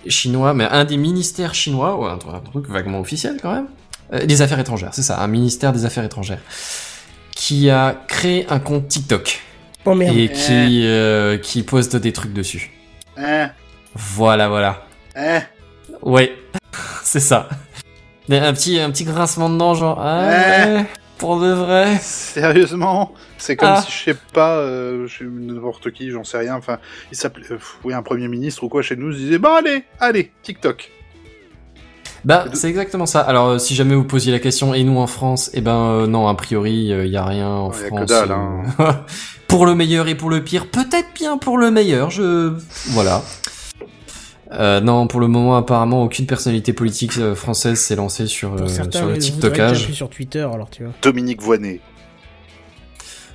chinois, 0.07 0.55
mais 0.55 0.65
un 0.65 0.85
des 0.85 0.97
ministères 0.97 1.55
chinois, 1.55 1.99
ouais, 1.99 2.11
un, 2.11 2.19
truc- 2.19 2.35
un 2.35 2.41
truc 2.41 2.69
vaguement 2.69 3.01
officiel 3.01 3.39
quand 3.43 3.53
même, 3.55 3.67
euh, 4.13 4.27
des 4.27 4.43
Affaires 4.43 4.59
étrangères, 4.61 4.91
c'est 4.93 5.03
ça, 5.03 5.21
un 5.21 5.27
ministère 5.27 5.73
des 5.73 5.85
Affaires 5.85 6.05
étrangères, 6.05 6.41
qui 7.35 7.71
a 7.71 7.97
créé 8.07 8.47
un 8.51 8.59
compte 8.61 8.89
TikTok 8.89 9.41
Oh 9.87 9.95
merde. 9.95 10.17
et 10.17 10.29
qui, 10.31 10.87
euh, 10.87 11.37
qui 11.39 11.63
poste 11.63 11.97
des 11.97 12.13
trucs 12.13 12.33
dessus. 12.33 12.73
Hein, 13.17 13.51
Voilà, 13.95 14.49
voilà. 14.49 14.87
hein, 15.17 15.41
Ouais, 16.03 16.33
c'est 17.03 17.21
ça. 17.21 17.49
Un 18.31 18.53
petit, 18.55 18.79
un 18.81 18.91
petit 18.91 19.05
grincement 19.05 19.51
de 19.51 19.59
dents, 19.59 19.75
genre, 19.75 19.99
ah, 20.01 20.29
Ouais. 20.29 20.87
Pour 21.19 21.41
de 21.41 21.51
vrai. 21.53 21.99
Sérieusement 22.01 23.13
C'est 23.39 23.57
comme 23.57 23.69
Ah. 23.73 23.83
si, 23.83 23.91
je 23.93 24.05
sais 24.13 24.19
pas, 24.33 24.57
euh, 24.59 25.07
je 25.07 25.19
sais 25.19 25.25
n'importe 25.25 25.91
qui, 25.93 26.11
j'en 26.11 26.25
sais 26.25 26.39
rien, 26.39 26.55
enfin, 26.57 26.79
il 27.13 27.17
s'appelait, 27.17 27.51
euh, 27.53 27.59
oui, 27.85 27.93
un 27.95 28.03
premier 28.03 28.29
ministre 28.29 28.65
ou 28.65 28.69
quoi 28.69 28.83
chez 28.83 28.97
nous, 28.97 29.13
se 29.13 29.19
disait, 29.19 29.39
bah 29.39 29.57
allez, 29.59 29.85
allez, 30.01 30.33
TikTok. 30.43 30.91
Bah, 32.25 32.47
c'est 32.55 32.69
exactement 32.71 33.05
ça. 33.05 33.21
Alors, 33.21 33.49
euh, 33.49 33.59
si 33.59 33.75
jamais 33.75 33.95
vous 33.95 34.05
posiez 34.05 34.33
la 34.33 34.39
question, 34.39 34.73
et 34.73 34.83
nous 34.83 34.97
en 34.99 35.07
France, 35.07 35.51
eh 35.53 35.61
ben 35.61 35.77
euh, 35.77 36.07
non, 36.07 36.27
a 36.27 36.35
priori, 36.35 36.73
il 36.73 37.07
y 37.09 37.17
a 37.19 37.25
rien 37.25 37.49
en 37.49 37.69
Ouais, 37.71 37.77
y 37.77 37.85
a 37.85 37.91
que 37.91 37.97
France. 37.97 38.07
dalle, 38.09 38.31
euh, 38.31 38.63
hein. 38.79 39.05
pour 39.47 39.67
le 39.67 39.75
meilleur 39.75 40.09
et 40.09 40.15
pour 40.15 40.31
le 40.31 40.43
pire, 40.43 40.69
peut-être 40.71 41.09
bien 41.15 41.37
pour 41.37 41.59
le 41.59 41.71
meilleur. 41.71 42.11
Je 42.11 42.55
voilà. 42.93 43.23
Euh, 44.59 44.81
non, 44.81 45.07
pour 45.07 45.21
le 45.21 45.29
moment, 45.29 45.57
apparemment, 45.57 46.03
aucune 46.03 46.27
personnalité 46.27 46.73
politique 46.73 47.19
euh, 47.19 47.35
française 47.35 47.81
s'est 47.81 47.97
lancée 47.97 48.27
sur, 48.27 48.55
euh, 48.55 48.67
certains, 48.67 48.99
sur 48.99 49.09
le 49.09 49.19
TikTokage. 49.19 49.93
sur 49.93 50.09
Twitter, 50.09 50.41
alors 50.41 50.71
tu 50.71 50.85
vois. 50.85 50.93
Dominique 51.03 51.43
Voinet. 51.43 51.81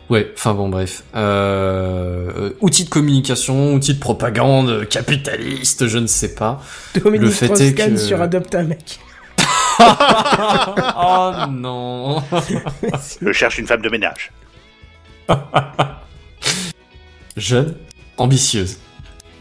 Ouais, 0.10 0.32
enfin 0.34 0.54
bon, 0.54 0.70
bref. 0.70 1.04
Euh, 1.16 2.52
outil 2.62 2.86
de 2.86 2.90
communication, 2.90 3.74
outil 3.74 3.94
de 3.94 4.00
propagande, 4.00 4.88
capitaliste, 4.88 5.88
je 5.88 6.00
ne 6.00 6.08
sais 6.08 6.34
pas. 6.34 6.62
Dominique 6.96 7.22
le 7.22 7.30
fait 7.30 7.62
est 7.62 7.74
que... 7.74 7.98
sur 7.98 8.22
Adopte 8.22 8.56
un 8.56 8.64
mec. 8.64 9.00
oh 9.80 11.32
non 11.52 12.24
Je 13.22 13.32
cherche 13.32 13.60
une 13.60 13.68
femme 13.68 13.82
de 13.82 13.90
ménage. 13.90 14.32
Jeune, 17.38 17.76
ambitieuse. 18.18 18.80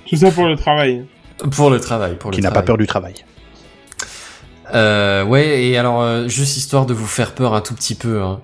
Tout 0.06 0.16
ça 0.16 0.30
pour 0.30 0.46
le 0.46 0.56
travail. 0.56 1.04
Pour 1.50 1.70
le 1.70 1.80
travail, 1.80 2.16
pour 2.16 2.30
le 2.30 2.36
Qui 2.36 2.42
n'a 2.42 2.50
pas 2.50 2.62
peur 2.62 2.76
du 2.78 2.86
travail. 2.86 3.14
Euh, 4.74 5.24
ouais, 5.24 5.64
et 5.64 5.78
alors, 5.78 6.02
euh, 6.02 6.28
juste 6.28 6.56
histoire 6.56 6.84
de 6.86 6.92
vous 6.94 7.06
faire 7.06 7.34
peur 7.34 7.54
un 7.54 7.60
tout 7.60 7.74
petit 7.74 7.94
peu, 7.94 8.20
hein. 8.22 8.40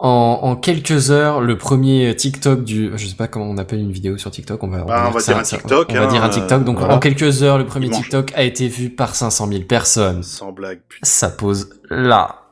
En, 0.00 0.38
en 0.42 0.54
quelques 0.54 1.10
heures, 1.10 1.40
le 1.40 1.58
premier 1.58 2.14
TikTok 2.14 2.62
du, 2.62 2.92
je 2.94 3.04
sais 3.08 3.16
pas 3.16 3.26
comment 3.26 3.46
on 3.46 3.58
appelle 3.58 3.80
une 3.80 3.90
vidéo 3.90 4.16
sur 4.16 4.30
TikTok, 4.30 4.62
on 4.62 4.68
va, 4.68 4.84
Bah, 4.84 5.06
on 5.06 5.08
que 5.08 5.14
va 5.14 5.20
ça- 5.20 5.32
dire 5.32 5.40
un 5.40 5.44
ça- 5.44 5.56
TikTok, 5.56 5.88
on 5.90 5.94
va 5.94 6.02
hein, 6.02 6.06
dire 6.06 6.22
un 6.22 6.28
TikTok. 6.28 6.62
Donc, 6.62 6.78
voilà. 6.78 6.94
en 6.94 6.98
quelques 7.00 7.42
heures, 7.42 7.58
le 7.58 7.66
premier. 7.66 7.90
TikTok 7.90 8.32
a 8.36 8.44
été 8.44 8.68
vu 8.68 8.90
par 8.90 9.16
500 9.16 9.48
000 9.48 9.62
personnes. 9.64 10.22
Sans 10.22 10.52
blague, 10.52 10.78
putain. 10.88 11.04
Ça 11.04 11.30
pose 11.30 11.70
là. 11.90 12.42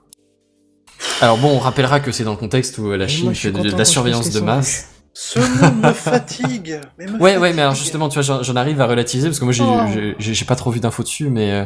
Alors 1.20 1.38
bon, 1.38 1.50
on 1.54 1.58
rappellera 1.60 2.00
que 2.00 2.10
c'est 2.10 2.24
dans 2.24 2.32
le 2.32 2.36
contexte 2.36 2.78
où 2.78 2.90
la 2.90 3.06
Chine 3.06 3.26
moi, 3.26 3.34
fait 3.34 3.52
de, 3.52 3.70
la 3.76 3.84
surveillance 3.84 4.30
de 4.30 4.40
masse. 4.40 4.88
Ce 5.18 5.38
me 5.38 5.92
fatigue. 5.94 6.78
Mais 6.98 7.06
me 7.06 7.18
Ouais, 7.18 7.38
ouais, 7.38 7.54
mais 7.54 7.62
alors 7.62 7.74
justement, 7.74 8.10
tu 8.10 8.14
vois, 8.14 8.22
j'en 8.22 8.42
j'en 8.42 8.54
arrive 8.54 8.82
à 8.82 8.86
relativiser 8.86 9.28
parce 9.28 9.38
que 9.38 9.44
moi, 9.44 9.52
j'ai 9.54 9.64
Oh. 9.64 10.14
j'ai- 10.18 10.34
j'ai 10.34 10.44
pas 10.44 10.56
trop 10.56 10.70
vu 10.70 10.78
d'infos 10.78 11.02
dessus, 11.02 11.30
mais 11.30 11.52
euh, 11.52 11.64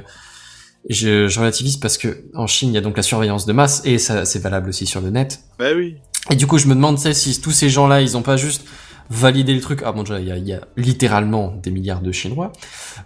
je, 0.88 1.26
je 1.26 1.40
relativise 1.40 1.76
parce 1.76 1.98
que 1.98 2.22
en 2.34 2.46
Chine, 2.46 2.68
il 2.68 2.74
y 2.74 2.78
a 2.78 2.80
donc 2.80 2.96
la 2.96 3.02
surveillance 3.02 3.46
de 3.46 3.52
masse 3.52 3.82
et 3.84 3.98
ça, 3.98 4.24
c'est 4.24 4.38
valable 4.38 4.68
aussi 4.68 4.86
sur 4.86 5.00
le 5.00 5.10
net. 5.10 5.40
Bah 5.58 5.70
oui. 5.76 5.96
Et 6.30 6.36
du 6.36 6.46
coup, 6.46 6.58
je 6.58 6.68
me 6.68 6.74
demande, 6.76 6.96
tu 6.96 7.02
sais, 7.02 7.12
si 7.12 7.40
tous 7.40 7.50
ces 7.50 7.68
gens-là, 7.68 8.00
ils 8.02 8.16
ont 8.16 8.22
pas 8.22 8.36
juste 8.36 8.64
validé 9.10 9.52
le 9.52 9.60
truc. 9.60 9.82
Ah 9.84 9.90
bon, 9.90 10.02
déjà, 10.04 10.20
il 10.20 10.28
y 10.28 10.30
a, 10.30 10.36
il 10.36 10.46
y 10.46 10.52
a 10.52 10.60
littéralement 10.76 11.48
des 11.60 11.72
milliards 11.72 12.02
de 12.02 12.12
Chinois, 12.12 12.52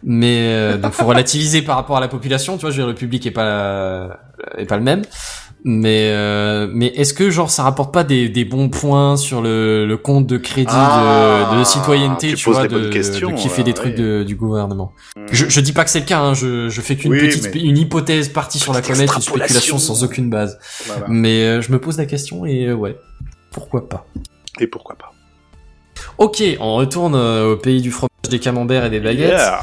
mais 0.03 0.41
euh, 0.53 0.77
donc 0.77 0.93
faut 0.93 1.07
relativiser 1.15 1.63
par 1.63 1.77
rapport 1.77 1.97
à 1.97 2.01
la 2.01 2.09
population. 2.09 2.57
Tu 2.59 2.61
vois, 2.61 2.71
je 2.71 2.77
veux 2.77 2.83
dire, 2.83 2.89
le 2.89 2.95
public 2.95 3.25
est 3.25 3.31
pas 3.31 4.19
est 4.59 4.67
pas 4.67 4.77
le 4.77 4.83
même. 4.83 5.03
Mais 5.67 6.11
euh, 6.13 6.69
mais 6.75 6.89
est-ce 6.89 7.15
que 7.15 7.31
genre 7.31 7.51
ça 7.51 7.63
rapporte 7.63 7.93
pas 7.93 8.05
des, 8.05 8.29
des 8.29 8.45
bons 8.45 8.69
points 8.69 9.17
sur 9.17 9.41
le, 9.41 9.87
le 9.87 9.97
compte 9.97 10.27
de 10.27 10.37
crédit 10.37 10.67
Ah, 10.71 11.53
de, 11.55 11.59
de 11.61 11.65
citoyenneté, 11.65 12.29
tu 12.29 12.35
tu, 12.37 12.51
vois, 12.51 12.67
des 12.69 12.75
de, 12.75 12.89
kiffer 12.91 13.63
euh, 13.63 13.65
des 13.65 13.73
trucs 13.73 13.97
ouais. 13.97 14.03
de, 14.03 14.25
du 14.25 14.37
gouvernement? 14.37 14.93
Je, 15.33 15.49
je 15.49 15.61
dis 15.61 15.73
pas 15.73 15.85
que 15.85 15.91
c'est 15.91 16.01
le 16.01 16.05
cas, 16.05 16.19
hein, 16.21 16.35
je, 16.35 16.69
je 16.69 16.81
fais 16.83 16.97
qu'une 16.97 17.13
Oui, 17.13 17.21
petite 17.21 17.55
mais- 17.55 17.63
une 17.63 17.79
hypothèse 17.79 18.29
partie 18.29 18.59
sur 18.59 18.75
la 18.75 18.83
comète, 18.83 19.11
une 19.17 19.23
spéculation 19.23 19.79
sans 19.79 20.05
aucune 20.05 20.29
base. 20.29 20.59
Voilà. 20.85 21.07
Mais 21.09 21.45
euh, 21.45 21.63
je 21.63 21.73
me 21.73 21.81
pose 21.81 21.97
la 21.97 22.05
question 22.05 22.45
et 22.45 22.67
euh, 22.67 22.75
ouais, 22.75 22.99
pourquoi 23.51 23.89
pas? 23.89 24.07
Et 24.61 24.67
pourquoi 24.67 24.97
pas? 24.97 25.13
Ok, 26.19 26.43
on 26.61 26.75
retourne 26.75 27.15
au 27.15 27.57
pays 27.57 27.81
du 27.81 27.91
fromage, 27.91 28.11
des 28.29 28.39
camemberts 28.39 28.85
et 28.85 28.91
des 28.91 29.01
baguettes. 29.01 29.31
Yeah. 29.31 29.63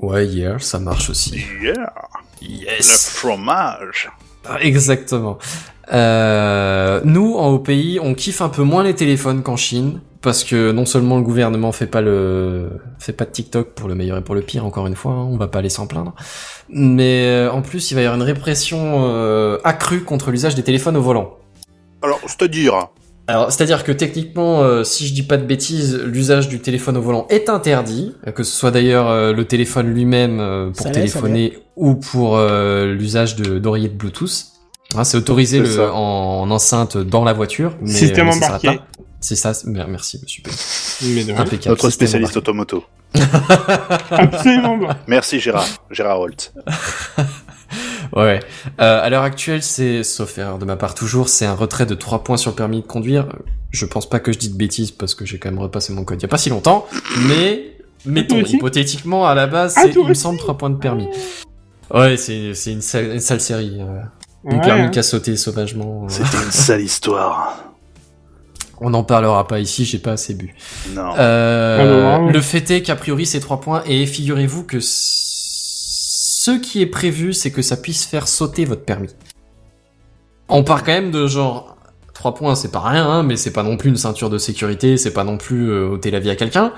Ouais, 0.00 0.26
yeah, 0.26 0.58
ça 0.58 0.78
marche 0.78 1.10
aussi. 1.10 1.44
Yeah. 1.62 1.92
Yes. 2.42 2.88
Le 3.14 3.18
fromage. 3.18 4.10
Ah, 4.48 4.58
Exactement. 4.60 5.38
Euh, 5.92 7.00
nous, 7.04 7.34
en- 7.34 7.48
au 7.48 7.58
pays, 7.58 7.98
on 8.00 8.14
kiffe 8.14 8.40
un 8.42 8.48
peu 8.48 8.62
moins 8.62 8.82
les 8.84 8.94
téléphones 8.94 9.42
qu'en 9.42 9.56
Chine, 9.56 10.00
parce 10.22 10.44
que 10.44 10.70
non 10.70 10.86
seulement 10.86 11.16
le 11.16 11.22
gouvernement 11.22 11.72
fait 11.72 11.86
pas 11.88 12.00
le 12.00 12.70
fait 13.00 13.12
pas 13.12 13.24
de 13.24 13.30
TikTok 13.30 13.70
pour 13.74 13.88
le 13.88 13.94
meilleur 13.96 14.16
et 14.18 14.22
pour 14.22 14.34
le 14.36 14.42
pire, 14.42 14.64
encore 14.64 14.86
une 14.86 14.94
fois, 14.94 15.12
hein, 15.12 15.26
on 15.28 15.36
va 15.36 15.48
pas 15.48 15.58
aller 15.58 15.68
s'en 15.68 15.86
plaindre, 15.88 16.14
mais 16.68 17.24
euh, 17.26 17.50
en 17.50 17.62
plus, 17.62 17.90
il 17.90 17.94
va 17.94 18.02
y 18.02 18.04
avoir 18.04 18.20
une 18.20 18.26
répression 18.26 19.04
euh, 19.08 19.58
accrue 19.64 20.04
contre 20.04 20.30
l'usage 20.30 20.54
des 20.54 20.62
téléphones 20.62 20.96
au 20.96 21.02
volant. 21.02 21.36
Alors, 22.02 22.20
c'est-à-dire 22.26 22.88
Alors, 23.30 23.52
c'est-à-dire 23.52 23.84
que 23.84 23.92
techniquement, 23.92 24.62
euh, 24.62 24.82
si 24.82 25.06
je 25.06 25.14
dis 25.14 25.22
pas 25.22 25.36
de 25.36 25.44
bêtises, 25.44 25.96
l'usage 26.04 26.48
du 26.48 26.58
téléphone 26.58 26.96
au 26.96 27.00
volant 27.00 27.28
est 27.30 27.48
interdit, 27.48 28.12
euh, 28.26 28.32
que 28.32 28.42
ce 28.42 28.50
soit 28.52 28.72
d'ailleurs 28.72 29.08
euh, 29.08 29.32
le 29.32 29.44
téléphone 29.44 29.86
lui-même 29.94 30.40
euh, 30.40 30.70
pour 30.70 30.86
Ça 30.86 30.90
téléphoner 30.90 31.56
ou 31.76 31.94
pour 31.94 32.36
euh, 32.36 32.92
l'usage 32.92 33.36
de 33.36 33.60
d'oreiller 33.60 33.88
de 33.88 33.94
Bluetooth. 33.94 34.46
Hein, 34.96 35.04
c'est 35.04 35.16
autorisé 35.16 35.60
le, 35.60 35.92
en, 35.92 36.40
en 36.40 36.50
enceinte 36.50 36.96
dans 36.96 37.22
la 37.22 37.32
voiture. 37.32 37.76
Mais, 37.80 37.92
Système 37.92 38.26
mais 38.26 38.34
embarqué. 38.34 38.80
C'est 39.20 39.36
ça. 39.36 39.52
Merci, 39.64 40.18
monsieur. 40.20 40.42
Mais 41.14 41.22
de. 41.22 41.32
Impeccable. 41.32 41.68
Notre 41.68 41.90
spécialiste 41.90 42.32
embarqué. 42.36 42.38
automoto. 42.38 42.84
Absolument. 44.10 44.80
Merci 45.06 45.38
Gérard. 45.38 45.68
Gérard 45.92 46.18
Holt. 46.18 46.52
Ouais. 48.14 48.40
Euh, 48.80 49.00
à 49.02 49.08
l'heure 49.10 49.22
actuelle, 49.22 49.62
c'est, 49.62 50.02
sauf 50.02 50.36
erreur 50.38 50.58
de 50.58 50.64
ma 50.64 50.76
part 50.76 50.94
toujours, 50.94 51.28
c'est 51.28 51.46
un 51.46 51.54
retrait 51.54 51.86
de 51.86 51.94
3 51.94 52.24
points 52.24 52.36
sur 52.36 52.50
le 52.50 52.56
permis 52.56 52.82
de 52.82 52.86
conduire. 52.86 53.26
Je 53.70 53.86
pense 53.86 54.08
pas 54.08 54.18
que 54.20 54.32
je 54.32 54.38
dis 54.38 54.48
de 54.50 54.56
bêtises 54.56 54.90
parce 54.90 55.14
que 55.14 55.24
j'ai 55.24 55.38
quand 55.38 55.50
même 55.50 55.60
repassé 55.60 55.92
mon 55.92 56.04
code 56.04 56.18
il 56.20 56.22
y 56.22 56.24
a 56.24 56.28
pas 56.28 56.38
si 56.38 56.50
longtemps, 56.50 56.86
mais 57.28 57.76
mettons 58.04 58.40
hypothétiquement 58.40 59.26
à 59.26 59.34
la 59.34 59.46
base, 59.46 59.74
Ah, 59.76 59.82
c'est, 59.84 59.94
il 59.94 60.06
me 60.06 60.14
semble 60.14 60.38
3 60.38 60.58
points 60.58 60.70
de 60.70 60.76
permis. 60.76 61.08
Ouais, 61.92 62.16
c'est, 62.16 62.54
c'est 62.54 62.72
une 62.72 62.82
sale, 62.82 63.12
une 63.12 63.20
sale 63.20 63.40
série. 63.40 63.76
euh. 63.80 64.00
Une 64.44 64.54
Ouais, 64.54 64.60
permis 64.60 64.82
hein. 64.82 64.88
qui 64.88 64.98
a 64.98 65.02
sauté 65.02 65.36
sauvagement. 65.36 66.04
euh. 66.04 66.08
C'était 66.08 66.38
une 66.44 66.50
sale 66.50 66.80
histoire. 66.80 67.64
On 68.82 68.88
n'en 68.90 69.04
parlera 69.04 69.46
pas 69.46 69.60
ici, 69.60 69.84
j'ai 69.84 69.98
pas 69.98 70.12
assez 70.12 70.32
bu. 70.34 70.54
Non. 70.94 71.12
Euh, 71.18 71.78
Ah 71.80 72.18
bravo. 72.18 72.30
le 72.32 72.40
fait 72.40 72.70
est 72.70 72.80
qu'a 72.82 72.96
priori 72.96 73.26
c'est 73.26 73.40
3 73.40 73.60
points 73.60 73.82
et 73.86 74.06
figurez-vous 74.06 74.64
que 74.64 74.78
ce 76.40 76.52
qui 76.52 76.80
est 76.80 76.86
prévu 76.86 77.34
c'est 77.34 77.50
que 77.50 77.60
ça 77.60 77.76
puisse 77.76 78.06
faire 78.06 78.26
sauter 78.26 78.64
votre 78.64 78.86
permis. 78.86 79.14
On 80.48 80.64
part 80.64 80.84
quand 80.84 80.92
même 80.92 81.10
de 81.10 81.26
genre 81.26 81.76
3 82.14 82.34
points 82.34 82.54
c'est 82.54 82.72
pas 82.72 82.80
rien 82.80 83.06
hein, 83.06 83.22
mais 83.22 83.36
c'est 83.36 83.52
pas 83.52 83.62
non 83.62 83.76
plus 83.76 83.90
une 83.90 83.98
ceinture 83.98 84.30
de 84.30 84.38
sécurité, 84.38 84.96
c'est 84.96 85.12
pas 85.12 85.24
non 85.24 85.36
plus 85.36 85.70
euh, 85.70 85.88
ôter 85.88 86.10
la 86.10 86.18
vie 86.18 86.30
à 86.30 86.36
quelqu'un. 86.36 86.72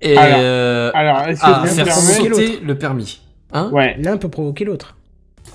Et 0.00 0.16
Alors, 0.16 0.38
euh, 0.42 0.90
alors, 0.94 1.22
est-ce 1.28 1.40
que 1.40 1.46
à 1.46 1.84
faire 1.84 1.94
sauter 1.94 2.58
le 2.60 2.76
permis. 2.76 3.20
Hein? 3.52 3.70
Ouais. 3.72 3.96
L'un 4.00 4.16
peut 4.16 4.28
provoquer 4.28 4.64
l'autre. 4.64 4.96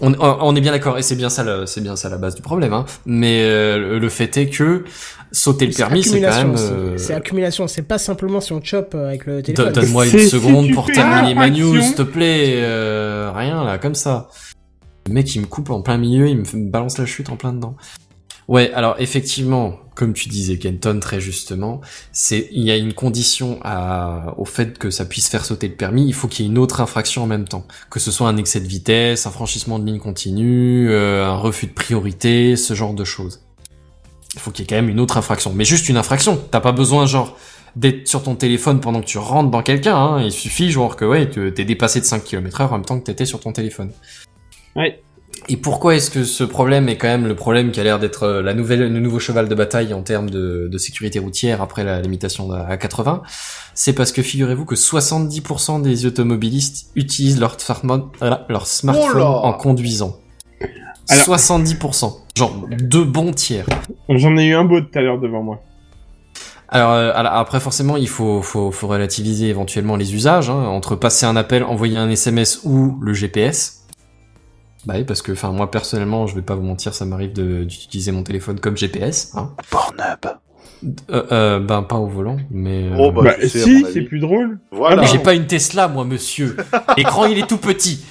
On, 0.01 0.13
on- 0.13 0.37
on 0.41 0.55
est 0.55 0.61
bien 0.61 0.71
d'accord 0.71 0.97
et 0.97 1.01
c'est 1.01 1.15
bien 1.15 1.29
ça 1.29 1.43
le- 1.43 1.65
c'est 1.65 1.81
bien 1.81 1.95
ça 1.95 2.09
la 2.09 2.17
base 2.17 2.35
du 2.35 2.41
problème 2.41 2.73
hein. 2.73 2.85
Mais 3.05 3.41
euh, 3.43 3.99
le- 3.99 4.09
fait 4.09 4.35
est 4.37 4.49
que 4.49 4.83
sauter 5.31 5.65
le 5.67 5.73
permis 5.73 6.03
c'est 6.03 6.21
quand 6.21 6.27
accumulation 6.27 6.69
même 6.71 6.93
euh, 6.93 6.97
C'est 6.97 7.13
accumulation, 7.13 7.67
c'est 7.67 7.81
pas 7.81 7.97
simplement 7.97 8.39
si 8.41 8.53
on 8.53 8.61
chope 8.63 8.93
euh, 8.95 9.07
avec 9.07 9.25
le 9.25 9.41
téléphone. 9.43 9.73
Donne-moi 9.73 10.05
une 10.05 10.19
si 10.19 10.27
seconde 10.29 10.71
pour 10.73 10.85
terminer 10.87 11.33
ma 11.35 11.49
news, 11.49 11.81
s'il 11.81 11.95
te 11.95 12.01
plaît. 12.03 12.53
Euh, 12.57 13.31
rien 13.35 13.63
là, 13.63 13.77
comme 13.77 13.95
ça. 13.95 14.29
Le 15.07 15.13
mec, 15.13 15.35
il 15.35 15.41
me 15.41 15.45
coupe 15.45 15.69
en 15.69 15.81
plein 15.81 15.97
milieu, 15.97 16.27
il 16.29 16.37
me 16.37 16.69
balance 16.69 16.97
la 16.97 17.05
chute 17.05 17.29
en 17.29 17.35
plein 17.35 17.53
dedans. 17.53 17.75
Ouais, 18.47 18.71
alors 18.73 18.95
effectivement, 18.99 19.79
comme 19.95 20.13
tu 20.13 20.29
disais, 20.29 20.57
Kenton, 20.57 20.99
très 20.99 21.19
justement, 21.19 21.81
c'est 22.11 22.47
il 22.51 22.63
y 22.63 22.69
a 22.69 22.75
une 22.75 22.93
condition 22.93 23.59
à, 23.63 24.35
au 24.37 24.45
fait 24.45 24.77
que 24.77 24.91
ça 24.91 25.05
puisse 25.05 25.29
faire 25.29 25.45
sauter 25.45 25.67
le 25.67 25.73
permis. 25.75 26.05
Il 26.05 26.13
faut 26.13 26.27
qu'il 26.27 26.45
y 26.45 26.47
ait 26.47 26.51
une 26.51 26.57
autre 26.57 26.81
infraction 26.81 27.23
en 27.23 27.27
même 27.27 27.47
temps, 27.47 27.65
que 27.89 27.99
ce 27.99 28.11
soit 28.11 28.27
un 28.27 28.37
excès 28.37 28.59
de 28.59 28.67
vitesse, 28.67 29.25
un 29.25 29.31
franchissement 29.31 29.79
de 29.79 29.85
ligne 29.85 29.99
continue, 29.99 30.89
euh, 30.91 31.25
un 31.25 31.37
refus 31.37 31.67
de 31.67 31.73
priorité, 31.73 32.55
ce 32.55 32.75
genre 32.75 32.93
de 32.93 33.03
choses. 33.03 33.41
Il 34.35 34.39
faut 34.39 34.51
qu'il 34.51 34.63
y 34.63 34.65
ait 34.65 34.69
quand 34.69 34.75
même 34.75 34.89
une 34.89 34.99
autre 34.99 35.17
infraction, 35.17 35.53
mais 35.53 35.65
juste 35.65 35.89
une 35.89 35.97
infraction. 35.97 36.39
T'as 36.51 36.59
pas 36.59 36.73
besoin 36.73 37.05
genre 37.07 37.37
d'être 37.75 38.07
sur 38.07 38.21
ton 38.21 38.35
téléphone 38.35 38.79
pendant 38.79 39.01
que 39.01 39.05
tu 39.05 39.17
rentres 39.17 39.49
dans 39.49 39.63
quelqu'un. 39.63 39.95
Hein. 39.95 40.21
Il 40.23 40.31
suffit 40.31 40.71
genre 40.71 40.95
que 40.95 41.05
ouais, 41.05 41.29
t'es 41.29 41.65
dépassé 41.65 41.99
de 41.99 42.05
5 42.05 42.23
km 42.23 42.61
heure 42.61 42.73
en 42.73 42.77
même 42.77 42.85
temps 42.85 42.99
que 42.99 43.05
t'étais 43.05 43.25
sur 43.25 43.39
ton 43.39 43.53
téléphone. 43.53 43.91
Ouais. 44.75 45.01
Et 45.47 45.57
pourquoi 45.57 45.95
est-ce 45.95 46.09
que 46.09 46.23
ce 46.23 46.43
problème 46.43 46.89
est 46.89 46.97
quand 46.97 47.07
même 47.07 47.27
le 47.27 47.35
problème 47.35 47.71
qui 47.71 47.79
a 47.79 47.83
l'air 47.83 47.99
d'être 47.99 48.23
euh, 48.23 48.41
la 48.41 48.55
nouvelle, 48.55 48.91
le 48.91 48.99
nouveau 48.99 49.19
cheval 49.19 49.47
de 49.47 49.53
bataille 49.53 49.93
en 49.93 50.01
termes 50.01 50.29
de, 50.29 50.67
de 50.71 50.77
sécurité 50.79 51.19
routière 51.19 51.61
après 51.61 51.83
la 51.83 52.01
limitation 52.01 52.51
à 52.51 52.77
80 52.77 53.21
C'est 53.75 53.93
parce 53.93 54.11
que 54.11 54.23
figurez-vous 54.23 54.65
que 54.65 54.75
70% 54.75 55.83
des 55.83 56.07
automobilistes 56.07 56.87
utilisent 56.95 57.39
leur 57.39 57.59
smartphone, 57.59 58.05
voilà, 58.19 58.45
leur 58.49 58.65
smartphone 58.65 59.21
Oh 59.21 59.41
en 59.43 59.53
conduisant. 59.53 60.17
Alors- 61.09 61.37
70%. 61.37 62.13
Genre 62.35 62.67
deux 62.79 63.05
bons 63.05 63.31
tiers. 63.31 63.67
J'en 64.09 64.35
ai 64.37 64.45
eu 64.45 64.55
un 64.55 64.65
beau 64.65 64.81
tout 64.81 64.97
à 64.97 65.01
l'heure 65.01 65.19
devant 65.19 65.43
moi. 65.43 65.61
Alors, 66.67 66.93
euh, 66.93 67.11
après 67.13 67.59
forcément 67.59 67.95
il 67.95 68.09
faut, 68.09 68.41
faut, 68.41 68.71
faut 68.71 68.87
relativiser 68.87 69.49
éventuellement 69.49 69.95
les 69.95 70.15
usages 70.15 70.49
hein, 70.49 70.65
entre 70.65 70.95
passer 70.95 71.27
un 71.27 71.35
appel, 71.35 71.63
envoyer 71.63 71.97
un 71.97 72.09
SMS 72.09 72.61
ou 72.63 72.97
le 72.99 73.13
GPS. 73.13 73.84
Bah 74.85 74.93
oui 74.97 75.03
parce 75.03 75.21
que 75.21 75.31
enfin 75.31 75.51
moi 75.51 75.71
personnellement 75.71 76.27
je 76.27 76.35
vais 76.35 76.41
pas 76.41 76.55
vous 76.55 76.61
mentir 76.63 76.93
ça 76.93 77.05
m'arrive 77.05 77.33
de- 77.33 77.63
d'utiliser 77.63 78.11
mon 78.11 78.23
téléphone 78.23 78.59
comme 78.59 78.77
GPS. 78.77 79.31
Hein. 79.35 79.51
Pornhub. 79.71 80.25
Euh, 81.09 81.23
euh, 81.31 81.59
ben 81.59 81.81
pas 81.83 81.95
au 81.95 82.07
volant 82.07 82.37
mais. 82.51 82.83
euh, 82.83 82.95
Oh, 82.99 83.11
bah, 83.11 83.21
Bah, 83.23 83.33
sais, 83.41 83.47
si, 83.47 83.85
c'est 83.91 84.01
plus 84.01 84.19
drôle. 84.19 84.59
Voilà. 84.71 85.01
Mais 85.01 85.07
j'ai 85.07 85.19
pas 85.19 85.33
une 85.33 85.47
Tesla 85.47 85.87
moi 85.87 86.05
monsieur. 86.05 86.55
L'écran 86.97 87.25
il 87.25 87.39
est 87.39 87.47
tout 87.47 87.57
petit. 87.57 88.03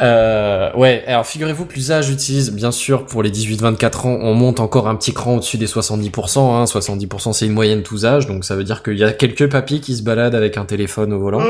Euh, 0.00 0.72
ouais, 0.76 1.04
alors 1.06 1.26
figurez-vous 1.26 1.66
que 1.66 1.74
l'usage 1.74 2.08
utilise, 2.08 2.52
bien 2.52 2.70
sûr, 2.70 3.04
pour 3.04 3.22
les 3.22 3.30
18-24 3.30 4.06
ans, 4.06 4.18
on 4.22 4.32
monte 4.34 4.58
encore 4.58 4.88
un 4.88 4.94
petit 4.96 5.12
cran 5.12 5.34
au-dessus 5.36 5.58
des 5.58 5.66
70%. 5.66 6.38
Hein. 6.38 6.64
70% 6.64 7.32
c'est 7.34 7.44
une 7.44 7.52
moyenne 7.52 7.82
tous 7.82 8.06
âges, 8.06 8.26
donc 8.26 8.44
ça 8.44 8.56
veut 8.56 8.64
dire 8.64 8.82
qu'il 8.82 8.96
y 8.96 9.04
a 9.04 9.12
quelques 9.12 9.50
papis 9.50 9.80
qui 9.82 9.94
se 9.96 10.02
baladent 10.02 10.34
avec 10.36 10.56
un 10.56 10.64
téléphone 10.64 11.12
au 11.12 11.18
volant. 11.20 11.40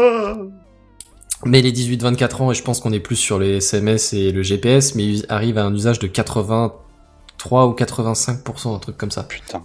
Mais 1.44 1.62
les 1.62 1.72
18-24 1.72 2.42
ans, 2.42 2.50
et 2.50 2.54
je 2.54 2.62
pense 2.62 2.80
qu'on 2.80 2.92
est 2.92 3.00
plus 3.00 3.16
sur 3.16 3.38
les 3.38 3.56
SMS 3.56 4.12
et 4.12 4.30
le 4.30 4.42
GPS, 4.42 4.94
mais 4.94 5.04
ils 5.06 5.26
arrivent 5.28 5.58
à 5.58 5.64
un 5.64 5.74
usage 5.74 5.98
de 5.98 6.06
83 6.06 7.66
ou 7.66 7.72
85%, 7.72 8.74
un 8.74 8.78
truc 8.78 8.98
comme 8.98 9.10
ça. 9.10 9.22
Putain. 9.22 9.62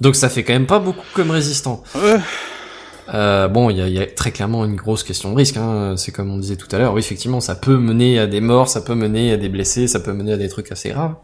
Donc 0.00 0.16
ça 0.16 0.28
fait 0.28 0.42
quand 0.42 0.52
même 0.52 0.66
pas 0.66 0.80
beaucoup 0.80 1.06
comme 1.14 1.30
résistant. 1.30 1.82
Ouais. 1.94 2.18
Euh, 3.12 3.48
bon, 3.48 3.70
il 3.70 3.76
y 3.76 3.82
a, 3.82 3.88
il 3.88 3.94
y 3.94 4.00
a 4.00 4.06
très 4.06 4.32
clairement 4.32 4.64
une 4.64 4.76
grosse 4.76 5.04
question 5.04 5.30
de 5.30 5.36
risque. 5.36 5.56
Hein. 5.56 5.94
C'est 5.96 6.10
comme 6.10 6.30
on 6.30 6.38
disait 6.38 6.56
tout 6.56 6.68
à 6.72 6.78
l'heure. 6.78 6.94
Oui, 6.94 7.00
effectivement, 7.00 7.40
ça 7.40 7.54
peut 7.54 7.76
mener 7.76 8.18
à 8.18 8.26
des 8.26 8.40
morts, 8.40 8.68
ça 8.68 8.80
peut 8.80 8.94
mener 8.94 9.32
à 9.32 9.36
des 9.36 9.48
blessés, 9.48 9.86
ça 9.86 10.00
peut 10.00 10.12
mener 10.12 10.32
à 10.32 10.36
des 10.36 10.48
trucs 10.48 10.72
assez 10.72 10.90
graves. 10.90 11.14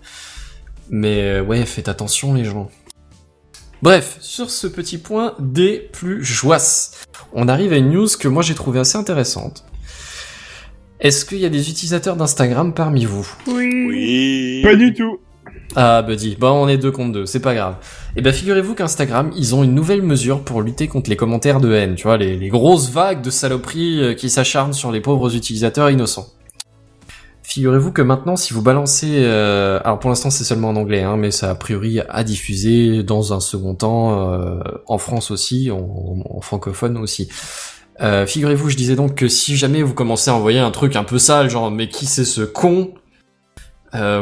Mais 0.90 1.22
euh, 1.22 1.42
ouais, 1.42 1.64
faites 1.64 1.88
attention 1.88 2.34
les 2.34 2.44
gens. 2.44 2.70
Bref, 3.82 4.18
sur 4.20 4.50
ce 4.50 4.66
petit 4.66 4.98
point 4.98 5.34
des 5.38 5.88
plus 5.92 6.22
joisses, 6.22 7.04
on 7.32 7.48
arrive 7.48 7.72
à 7.72 7.76
une 7.76 7.90
news 7.90 8.08
que 8.18 8.28
moi 8.28 8.42
j'ai 8.42 8.54
trouvé 8.54 8.78
assez 8.78 8.98
intéressante. 8.98 9.64
Est-ce 11.00 11.24
qu'il 11.24 11.38
y 11.38 11.46
a 11.46 11.48
des 11.48 11.70
utilisateurs 11.70 12.16
d'Instagram 12.16 12.74
parmi 12.74 13.06
vous? 13.06 13.26
Oui. 13.46 14.60
Pas 14.62 14.74
du 14.76 14.92
tout. 14.92 15.18
ah, 15.76 16.02
Buddy, 16.02 16.36
bon, 16.38 16.50
on 16.50 16.68
est 16.68 16.76
deux 16.76 16.90
contre 16.90 17.12
deux, 17.12 17.24
c'est 17.26 17.40
pas 17.40 17.54
grave. 17.54 17.76
Et 18.16 18.20
ben, 18.20 18.34
figurez-vous 18.34 18.74
qu'Instagram, 18.74 19.32
ils 19.34 19.54
ont 19.54 19.64
une 19.64 19.74
nouvelle 19.74 20.02
mesure 20.02 20.42
pour 20.42 20.60
lutter 20.60 20.86
contre 20.86 21.08
les 21.08 21.16
commentaires 21.16 21.60
de 21.60 21.72
haine, 21.72 21.94
tu 21.94 22.02
vois, 22.02 22.18
les, 22.18 22.36
les 22.36 22.48
grosses 22.48 22.90
vagues 22.90 23.22
de 23.22 23.30
saloperies 23.30 24.02
euh, 24.02 24.14
qui 24.14 24.28
s'acharnent 24.28 24.74
sur 24.74 24.92
les 24.92 25.00
pauvres 25.00 25.34
utilisateurs 25.34 25.88
innocents. 25.88 26.26
Figurez-vous 27.52 27.90
que 27.90 28.00
maintenant, 28.02 28.36
si 28.36 28.52
vous 28.54 28.62
balancez, 28.62 29.24
euh, 29.24 29.80
alors 29.82 29.98
pour 29.98 30.08
l'instant 30.08 30.30
c'est 30.30 30.44
seulement 30.44 30.68
en 30.68 30.76
anglais, 30.76 31.02
hein, 31.02 31.16
mais 31.16 31.32
ça 31.32 31.50
a 31.50 31.56
priori 31.56 31.98
à 32.08 32.22
diffuser 32.22 33.02
dans 33.02 33.32
un 33.32 33.40
second 33.40 33.74
temps 33.74 34.30
euh, 34.32 34.60
en 34.86 34.98
France 34.98 35.32
aussi, 35.32 35.68
en, 35.72 36.22
en 36.30 36.40
francophone 36.40 36.96
aussi. 36.96 37.28
Euh, 38.02 38.24
Figurez-vous, 38.24 38.70
je 38.70 38.76
disais 38.76 38.94
donc 38.94 39.16
que 39.16 39.26
si 39.26 39.56
jamais 39.56 39.82
vous 39.82 39.94
commencez 39.94 40.30
à 40.30 40.34
envoyer 40.34 40.60
un 40.60 40.70
truc 40.70 40.94
un 40.94 41.02
peu 41.02 41.18
sale, 41.18 41.50
genre 41.50 41.72
mais 41.72 41.88
qui 41.88 42.06
c'est 42.06 42.24
ce 42.24 42.42
con 42.42 42.94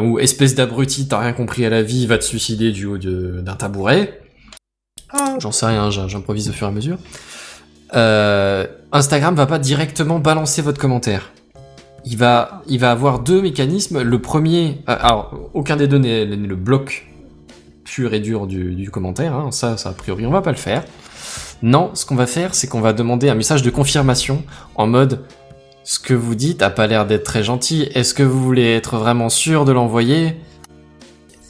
ou 0.01 0.19
espèce 0.19 0.55
d'abruti, 0.55 1.07
t'as 1.09 1.19
rien 1.19 1.35
compris 1.35 1.67
à 1.67 1.69
la 1.71 1.83
vie, 1.83 2.07
va 2.07 2.17
te 2.17 2.25
suicider 2.25 2.73
du 2.73 2.87
haut 2.87 2.97
de- 2.97 3.43
d'un 3.43 3.57
tabouret. 3.57 4.23
J'en 5.39 5.53
sais 5.53 5.67
rien, 5.67 5.91
j'im- 5.91 6.09
j'improvise 6.09 6.49
au 6.49 6.53
fur 6.53 6.67
et 6.67 6.71
à 6.71 6.73
mesure. 6.73 6.97
Instagram 8.91 9.35
va 9.35 9.45
pas 9.45 9.59
directement 9.59 10.19
balancer 10.19 10.63
votre 10.63 10.81
commentaire. 10.81 11.31
Il 12.11 12.17
va, 12.17 12.63
il 12.67 12.79
va 12.81 12.91
avoir 12.91 13.19
deux 13.21 13.41
mécanismes. 13.43 14.03
Le 14.03 14.19
premier, 14.21 14.83
euh, 14.89 14.97
alors 15.01 15.51
aucun 15.55 15.77
des 15.77 15.87
deux 15.87 15.99
n'est 15.99 16.25
le 16.25 16.57
bloc 16.57 17.07
pur 17.85 18.15
et 18.15 18.21
dur 18.21 18.47
du, 18.47 18.75
du 18.75 18.91
commentaire. 18.91 19.35
hein. 19.35 19.51
Ça, 19.51 19.77
ça 19.77 19.91
a 19.91 19.93
priori, 19.93 20.27
on 20.27 20.31
va 20.31 20.43
pas 20.43 20.51
le 20.53 20.57
faire. 20.57 20.85
Non, 21.63 21.91
ce 21.95 22.07
qu'on 22.07 22.15
va 22.15 22.27
faire, 22.27 22.55
c'est 22.55 22.69
qu'on 22.69 22.81
va 22.81 22.93
demander 22.93 23.29
un 23.29 23.35
message 23.35 23.63
de 23.63 23.71
confirmation 23.71 24.45
en 24.77 24.87
mode 24.87 25.25
ce 25.85 25.99
que 25.99 26.15
vous 26.15 26.35
dites 26.35 26.63
a 26.63 26.71
pas 26.71 26.87
l'air 26.87 27.07
d'être 27.07 27.25
très 27.25 27.43
gentil. 27.43 27.89
Est-ce 27.95 28.15
que 28.15 28.23
vous 28.23 28.43
voulez 28.43 28.75
être 28.75 28.97
vraiment 28.99 29.29
sûr 29.29 29.65
de 29.65 29.73
l'envoyer? 29.73 30.37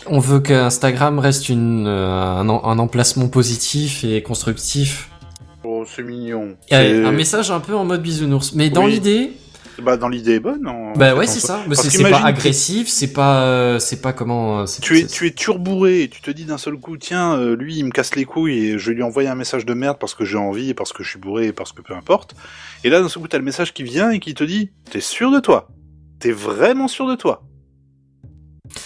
On 0.07 0.21
veut 0.21 0.41
que 0.41 0.55
Instagram 0.55 1.19
reste 1.19 1.49
une, 1.51 1.87
euh, 1.87 2.09
un, 2.41 2.49
en- 2.49 2.65
un 2.65 2.79
emplacement 2.79 3.29
positif 3.29 4.05
et 4.05 4.23
constructif. 4.23 5.11
Oh, 5.65 5.85
c'est 5.85 6.03
mignon. 6.05 6.55
Et 6.71 6.77
un 6.77 7.13
message 7.13 7.51
un 7.51 7.61
peu 7.61 7.75
en 7.75 7.85
mode 7.85 8.01
bisounours. 8.01 8.55
Mais 8.55 8.71
dans 8.71 8.87
l'idée, 8.87 9.33
Bah, 9.83 9.97
dans 9.97 10.09
l'idée 10.09 10.35
est 10.35 10.41
bonne. 10.41 10.67
en- 10.67 10.93
bah 10.93 11.15
ouais, 11.15 11.27
c'est 11.29 11.39
ça. 11.41 11.63
Mais 11.69 11.75
c'est 11.77 12.03
pas 12.11 12.19
agressif, 12.25 12.89
c'est 12.89 13.13
pas, 13.13 13.45
euh, 13.45 13.79
c'est 13.79 14.01
pas 14.01 14.13
comment. 14.13 14.61
euh, 14.61 14.65
Tu 14.83 14.99
es, 14.99 15.07
tu 15.07 15.27
es 15.27 15.31
turbourré 15.31 16.03
et 16.03 16.09
tu 16.09 16.21
te 16.21 16.31
dis 16.33 16.45
d'un 16.45 16.59
seul 16.59 16.77
coup, 16.77 16.97
tiens, 16.97 17.37
euh, 17.39 17.55
lui, 17.57 17.77
il 17.77 17.85
me 17.85 17.91
casse 17.91 18.15
les 18.17 18.25
couilles 18.25 18.59
et 18.71 18.79
je 18.79 18.91
lui 18.91 19.03
envoyer 19.03 19.29
un 19.29 19.35
message 19.37 19.65
de 19.65 19.75
merde 19.75 19.97
parce 20.01 20.15
que 20.15 20.25
j'ai 20.25 20.37
envie 20.39 20.71
et 20.71 20.75
parce 20.75 20.93
que 20.93 21.03
je 21.05 21.11
suis 21.11 21.19
bourré 21.19 21.47
et 21.49 21.53
parce 21.53 21.73
que 21.73 21.81
peu 21.83 21.95
importe. 21.95 22.35
Et 22.85 22.91
là, 22.91 23.01
d'un 23.01 23.09
seul 23.09 23.23
coup, 23.23 23.29
t'as 23.29 23.39
le 23.39 23.45
message 23.45 23.73
qui 23.73 23.85
vient 23.85 24.11
et 24.11 24.19
qui 24.19 24.35
te 24.35 24.43
dit, 24.45 24.71
t'es 24.91 25.01
sûr 25.01 25.31
de 25.31 25.39
toi? 25.41 25.69
T'es 26.19 26.33
vraiment 26.33 26.89
sûr 26.89 27.07
de 27.09 27.15
toi? 27.15 27.45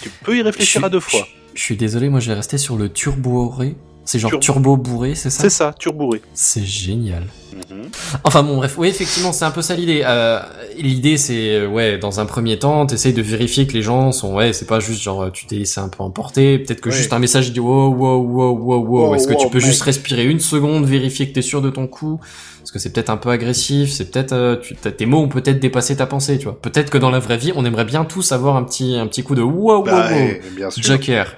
Tu 0.02 0.10
peux 0.22 0.36
y 0.36 0.42
réfléchir 0.42 0.82
Je- 0.82 0.86
à 0.86 0.90
deux 0.90 1.00
fois. 1.00 1.26
Je 1.54 1.62
suis 1.62 1.76
désolé, 1.76 2.08
moi 2.08 2.20
je 2.20 2.28
vais 2.28 2.34
rester 2.34 2.58
sur 2.58 2.76
le 2.76 2.90
turbouré. 2.90 3.76
C'est 4.04 4.18
genre 4.18 4.30
Turbo- 4.32 4.40
turbo 4.42 4.76
bourré, 4.76 5.14
c'est 5.14 5.30
ça 5.30 5.42
C'est 5.42 5.50
ça, 5.50 5.72
turbouré. 5.78 6.20
C'est 6.34 6.64
génial. 6.64 7.22
Mhm. 7.70 7.82
Enfin 8.24 8.42
bon, 8.42 8.56
bref, 8.56 8.74
oui, 8.76 8.88
effectivement, 8.88 9.32
c'est 9.32 9.44
un 9.44 9.50
peu 9.52 9.62
ça 9.62 9.76
l'idée. 9.76 10.02
Euh, 10.04 10.40
l'idée, 10.76 11.16
c'est, 11.16 11.54
euh, 11.54 11.68
ouais, 11.68 11.98
dans 11.98 12.18
un 12.18 12.26
premier 12.26 12.58
temps, 12.58 12.84
t'essayes 12.86 13.12
de 13.12 13.22
vérifier 13.22 13.66
que 13.66 13.74
les 13.74 13.82
gens 13.82 14.10
sont, 14.10 14.34
ouais, 14.34 14.52
c'est 14.52 14.66
pas 14.66 14.80
juste 14.80 15.00
genre, 15.02 15.30
tu 15.32 15.46
t'es 15.46 15.56
laissé 15.56 15.80
un 15.80 15.88
peu 15.88 16.02
emporter. 16.02 16.58
Peut-être 16.58 16.80
que 16.80 16.88
Ouais. 16.88 16.96
juste 16.96 17.12
un 17.12 17.18
message 17.20 17.52
dit, 17.52 17.60
wow, 17.60 17.94
wow, 17.94 18.18
wow, 18.18 18.56
wow, 18.58 18.84
wow. 18.86 19.14
Est-ce 19.14 19.28
que 19.28 19.34
tu 19.34 19.44
wow, 19.44 19.50
peux 19.50 19.58
mec. 19.58 19.66
juste 19.66 19.82
respirer 19.82 20.24
une 20.26 20.40
seconde, 20.40 20.84
vérifier 20.86 21.28
que 21.28 21.34
t'es 21.34 21.42
sûr 21.42 21.62
de 21.62 21.70
ton 21.70 21.86
coup? 21.86 22.18
Parce 22.58 22.72
que 22.72 22.78
c'est 22.80 22.92
peut-être 22.92 23.10
un 23.10 23.16
peu 23.16 23.28
agressif, 23.30 23.90
c'est 23.92 24.10
peut-être, 24.10 24.32
euh, 24.32 24.56
tu, 24.56 24.74
tes 24.74 25.06
mots 25.06 25.18
ont 25.20 25.28
peut-être 25.28 25.60
dépassé 25.60 25.96
ta 25.96 26.06
pensée, 26.06 26.38
tu 26.38 26.44
vois. 26.44 26.58
Peut-être 26.60 26.90
que 26.90 26.98
dans 26.98 27.10
la 27.10 27.18
vraie 27.20 27.36
vie, 27.36 27.52
on 27.54 27.64
aimerait 27.64 27.84
bien 27.84 28.04
tous 28.04 28.32
avoir 28.32 28.56
un 28.56 28.64
petit, 28.64 28.96
un 28.96 29.06
petit 29.06 29.22
coup 29.22 29.34
de 29.36 29.42
wow, 29.42 29.78
wow, 29.78 29.84
Bah, 29.84 30.10
wow. 30.12 30.28
bien 30.56 30.70
sûr. 30.70 30.82
Joker. 30.82 31.34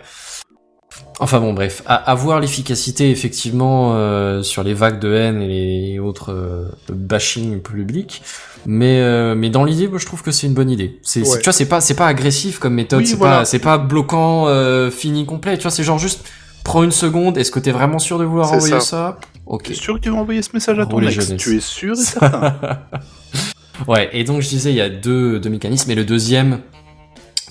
Enfin 1.21 1.39
bon, 1.41 1.53
bref, 1.53 1.83
à, 1.87 1.95
à 1.95 2.15
voir 2.17 2.41
l'efficacité 2.41 3.11
effectivement 3.11 3.93
euh, 3.95 4.43
sur 4.43 4.65
les 4.65 4.75
vagues 4.75 4.99
de 4.99 5.15
haine 5.15 5.43
et 5.43 5.47
les 5.93 5.99
autres 6.01 6.33
euh, 6.33 6.69
bashing 6.93 7.61
public, 7.61 8.21
mais 8.67 9.01
euh, 9.01 9.35
mais 9.37 9.49
dans 9.49 9.65
l'idée, 9.65 9.87
moi 9.87 9.99
je 9.99 10.07
trouve 10.07 10.23
que 10.23 10.33
c'est 10.33 10.47
une 10.49 10.55
bonne 10.55 10.71
idée. 10.71 10.99
C'est, 11.03 11.21
Ouais. 11.21 11.39
tu 11.39 11.45
vois, 11.45 11.53
c'est 11.53 11.69
pas 11.69 11.81
c'est 11.81 11.95
pas 11.95 12.09
agressif 12.09 12.59
comme 12.59 12.75
méthode, 12.75 13.01
Oui, 13.01 13.07
c'est 13.07 13.15
voilà. 13.17 13.39
pas 13.39 13.45
c'est 13.45 13.61
pas 13.61 13.79
bloquant 13.79 14.49
euh, 14.49 14.91
fini 14.91 15.25
complet. 15.25 15.57
Tu 15.57 15.63
vois, 15.63 15.71
c'est 15.71 15.85
genre 15.85 15.99
juste 16.01 16.27
prends 16.65 16.83
une 16.83 16.91
seconde. 16.91 17.39
Est-ce 17.39 17.53
que 17.53 17.61
t'es 17.61 17.71
vraiment 17.73 18.01
sûr 18.01 18.19
de 18.19 18.25
vouloir 18.25 18.53
envoyer 18.53 18.75
ça, 18.75 18.81
ça? 18.81 19.19
Ok. 19.47 19.65
T'es 19.65 19.75
sûr 19.75 19.95
que 19.95 20.01
tu 20.01 20.11
vas 20.11 20.17
envoyer 20.17 20.43
ce 20.43 20.51
message 20.53 20.79
à 20.81 20.87
ton 20.87 21.01
ex? 21.01 21.13
jeunesse. 21.13 21.41
Tu 21.41 21.57
es 21.57 21.61
sûr 21.61 21.93
et 21.93 21.97
certain? 21.97 22.57
Ouais, 23.89 24.09
et 24.13 24.23
donc 24.23 24.41
je 24.41 24.49
disais, 24.49 24.71
il 24.71 24.77
y 24.77 24.81
a 24.81 24.89
deux, 24.89 25.41
deux 25.41 25.51
mécanismes, 25.51 25.91
et 25.91 25.97
le 25.97 26.05
deuxième, 26.05 26.61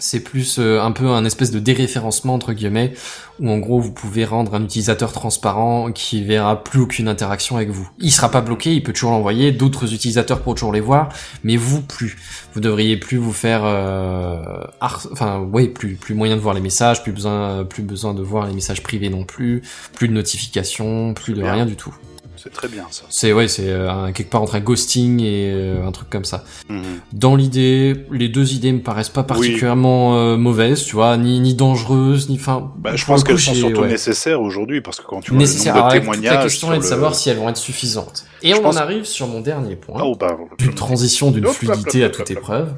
c'est 0.03 0.19
plus 0.19 0.59
euh, 0.59 0.81
un 0.81 0.91
peu 0.91 1.07
un 1.07 1.23
espèce 1.23 1.49
de 1.49 1.59
déréférencement, 1.59 2.33
entre 2.33 2.51
guillemets, 2.51 2.93
où 3.39 3.49
en 3.49 3.57
gros, 3.57 3.79
vous 3.79 3.93
pouvez 3.93 4.25
rendre 4.25 4.53
un 4.53 4.63
utilisateur 4.63 5.13
transparent 5.13 5.93
qui 5.93 6.23
verra 6.25 6.61
plus 6.61 6.81
aucune 6.81 7.07
interaction 7.07 7.55
avec 7.55 7.69
vous. 7.69 7.89
Il 7.99 8.11
sera 8.11 8.29
pas 8.29 8.41
bloqué, 8.41 8.73
il 8.73 8.83
peut 8.83 8.91
toujours 8.91 9.11
l'envoyer, 9.11 9.53
d'autres 9.53 9.93
utilisateurs 9.93 10.41
pourront 10.41 10.55
toujours 10.55 10.73
les 10.73 10.81
voir, 10.81 11.07
mais 11.45 11.55
vous 11.55 11.81
plus. 11.81 12.17
Vous 12.53 12.59
devriez 12.59 12.97
plus 12.97 13.17
vous 13.17 13.31
faire... 13.33 13.61
euh, 13.63 14.43
Enfin, 14.81 15.39
ouais, 15.39 15.67
plus, 15.67 15.95
plus 15.95 16.15
moyen 16.15 16.35
de 16.35 16.41
voir 16.41 16.53
les 16.53 16.61
messages, 16.61 17.01
plus 17.01 17.13
besoin, 17.13 17.63
plus 17.63 17.83
besoin 17.83 18.13
de 18.13 18.21
voir 18.21 18.45
les 18.45 18.53
messages 18.53 18.83
privés 18.83 19.09
non 19.09 19.23
plus, 19.23 19.61
plus 19.95 20.09
de 20.09 20.13
notifications, 20.13 21.13
plus 21.13 21.33
de 21.33 21.43
rien 21.43 21.65
du 21.65 21.77
tout. 21.77 21.95
C'est 22.43 22.51
très 22.51 22.67
bien, 22.67 22.85
ça. 22.91 23.03
C'est 23.09 23.31
ouais, 23.31 23.47
c'est 23.47 23.69
euh, 23.69 24.11
quelque 24.11 24.29
part 24.29 24.41
entre 24.41 24.55
un 24.55 24.59
ghosting 24.59 25.21
et 25.21 25.49
euh, 25.53 25.87
un 25.87 25.93
truc 25.93 26.09
comme 26.09 26.25
ça. 26.25 26.43
Mhm. 26.67 26.83
Dans 27.13 27.37
l'idée, 27.37 28.05
les 28.11 28.27
deux 28.27 28.53
idées 28.53 28.73
me 28.73 28.81
paraissent 28.81 29.07
pas 29.07 29.23
particulièrement 29.23 30.17
euh, 30.17 30.35
mauvaises, 30.35 30.83
tu 30.83 30.95
vois, 30.97 31.15
ni 31.15 31.39
ni 31.39 31.53
dangereuses, 31.53 32.27
ni 32.29 32.35
enfin. 32.35 32.73
Bah, 32.77 32.97
je 32.97 33.05
pense 33.05 33.23
qu'elles 33.23 33.39
sont 33.39 33.53
surtout 33.53 33.81
ouais. 33.81 33.87
nécessaires 33.87 34.41
aujourd'hui 34.41 34.81
parce 34.81 34.99
que 34.99 35.05
quand 35.05 35.21
tu 35.21 35.31
vois 35.31 35.39
nécessaires. 35.39 35.73
le 35.75 35.79
nombre 35.79 35.93
de 35.93 35.99
témoignages. 35.99 36.35
la 36.35 36.43
question 36.43 36.73
est 36.73 36.77
de 36.77 36.81
le- 36.81 36.87
savoir 36.87 37.15
si 37.15 37.29
elles 37.29 37.37
vont 37.37 37.47
être 37.47 37.55
suffisantes. 37.55 38.25
Et 38.41 38.49
Je 38.51 38.55
on 38.57 38.61
pense- 38.61 38.75
en 38.75 38.79
arrive 38.81 39.05
sur 39.05 39.27
mon 39.27 39.39
dernier 39.39 39.77
point. 39.77 40.01
Oh, 40.03 40.17
bah, 40.19 40.35
d'une 40.57 40.75
transition 40.75 41.31
d'une 41.31 41.45
Hop, 41.45 41.51
hop, 41.51 41.55
fluidité 41.57 42.03
hop, 42.03 42.11
à 42.11 42.13
toute 42.15 42.29
épreuve. 42.31 42.73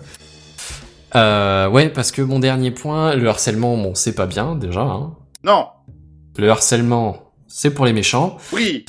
Euh, 1.16 1.70
ouais, 1.70 1.90
parce 1.90 2.12
que 2.12 2.22
mon 2.22 2.40
dernier 2.40 2.72
point, 2.72 3.16
le 3.16 3.28
harcèlement, 3.30 3.76
bon, 3.78 3.96
c'est 3.96 4.14
pas 4.14 4.26
bien 4.28 4.56
déjà. 4.56 4.82
Hein. 4.82 5.14
Non. 5.44 5.68
Le 6.38 6.50
harcèlement, 6.50 7.25
c'est 7.58 7.70
pour 7.70 7.86
les 7.86 7.94
méchants. 7.94 8.36
Oui. 8.52 8.86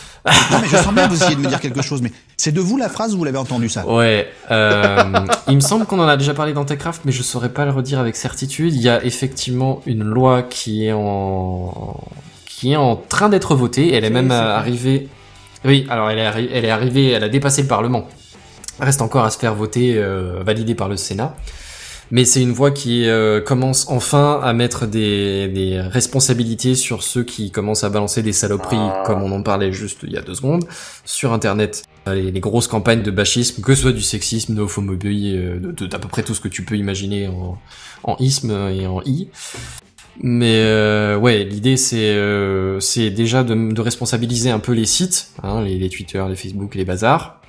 Non, 0.50 0.58
mais 0.60 0.66
je 0.66 0.76
sens 0.76 0.92
bien 0.92 1.04
que 1.06 1.10
vous 1.14 1.22
essayez 1.22 1.36
de 1.36 1.40
me 1.40 1.46
dire 1.46 1.60
quelque 1.60 1.82
chose, 1.82 2.02
mais 2.02 2.10
c'est 2.36 2.50
de 2.50 2.60
vous 2.60 2.76
la 2.76 2.88
phrase 2.88 3.14
ou 3.14 3.18
vous 3.18 3.24
l'avez 3.24 3.38
entendu 3.38 3.68
ça? 3.68 3.86
Ouais, 3.86 4.28
euh, 4.50 5.04
il 5.46 5.54
me 5.54 5.60
semble 5.60 5.86
qu'on 5.86 6.00
en 6.00 6.08
a 6.08 6.16
déjà 6.16 6.34
parlé 6.34 6.52
dans 6.52 6.64
Techcraft, 6.64 7.02
mais 7.04 7.12
je 7.12 7.22
saurais 7.22 7.50
pas 7.50 7.64
le 7.64 7.70
redire 7.70 8.00
avec 8.00 8.16
certitude. 8.16 8.74
Il 8.74 8.80
y 8.82 8.88
a 8.88 9.04
effectivement 9.04 9.82
une 9.86 10.02
loi 10.02 10.42
qui 10.42 10.84
est 10.86 10.92
en 10.92 12.00
qui 12.44 12.72
est 12.72 12.76
en 12.76 12.96
train 12.96 13.28
d'être 13.28 13.54
votée. 13.54 13.94
Elle 13.94 14.02
est 14.04 14.08
Oui, 14.08 14.14
même 14.14 14.32
arrivée. 14.32 15.08
Oui, 15.64 15.86
alors 15.88 16.10
elle 16.10 16.18
est, 16.18 16.26
arri- 16.28 16.48
elle 16.52 16.64
est 16.64 16.70
arrivée, 16.70 17.10
elle 17.10 17.22
a 17.22 17.28
dépassé 17.28 17.62
le 17.62 17.68
Parlement. 17.68 18.08
Reste 18.80 19.00
encore 19.00 19.24
à 19.24 19.30
se 19.30 19.38
faire 19.38 19.54
voter, 19.54 19.94
euh, 19.96 20.42
validée 20.44 20.74
par 20.74 20.88
le 20.88 20.96
Sénat. 20.96 21.36
Mais 22.10 22.24
c'est 22.24 22.40
une 22.40 22.52
voie 22.52 22.70
qui 22.70 23.08
euh, 23.08 23.40
commence 23.40 23.86
enfin 23.88 24.40
à 24.42 24.52
mettre 24.52 24.86
des, 24.86 25.48
des 25.48 25.80
responsabilités 25.80 26.74
sur 26.74 27.02
ceux 27.02 27.24
qui 27.24 27.50
commencent 27.50 27.84
à 27.84 27.90
balancer 27.90 28.22
des 28.22 28.32
saloperies, 28.32 28.90
comme 29.04 29.22
on 29.22 29.32
en 29.32 29.42
parlait 29.42 29.72
juste 29.72 30.00
il 30.04 30.12
y 30.12 30.16
a 30.16 30.22
deux 30.22 30.34
secondes, 30.34 30.64
sur 31.04 31.32
Internet. 31.32 31.82
Les, 32.06 32.30
les 32.30 32.40
grosses 32.40 32.68
campagnes 32.68 33.02
de 33.02 33.10
bachisme, 33.10 33.60
que 33.62 33.74
ce 33.74 33.82
soit 33.82 33.92
du 33.92 34.02
sexisme, 34.02 34.54
de 34.54 34.58
l'homophobie, 34.58 35.32
euh, 35.34 35.72
d'à 35.88 35.98
peu 35.98 36.06
près 36.06 36.22
tout 36.22 36.34
ce 36.34 36.40
que 36.40 36.48
tu 36.48 36.62
peux 36.62 36.76
imaginer 36.76 37.26
en, 37.26 37.58
en 38.04 38.16
isme 38.18 38.52
et 38.70 38.86
en 38.86 39.02
i. 39.02 39.28
Mais 40.22 40.60
euh, 40.60 41.18
ouais, 41.18 41.44
l'idée 41.44 41.76
c'est 41.76 42.10
euh, 42.14 42.80
c'est 42.80 43.10
déjà 43.10 43.44
de, 43.44 43.72
de 43.72 43.80
responsabiliser 43.80 44.50
un 44.50 44.60
peu 44.60 44.72
les 44.72 44.86
sites, 44.86 45.30
hein, 45.42 45.62
les, 45.62 45.78
les 45.78 45.90
Twitter, 45.90 46.24
les 46.28 46.36
Facebook, 46.36 46.74
les 46.74 46.84
bazars, 46.86 47.40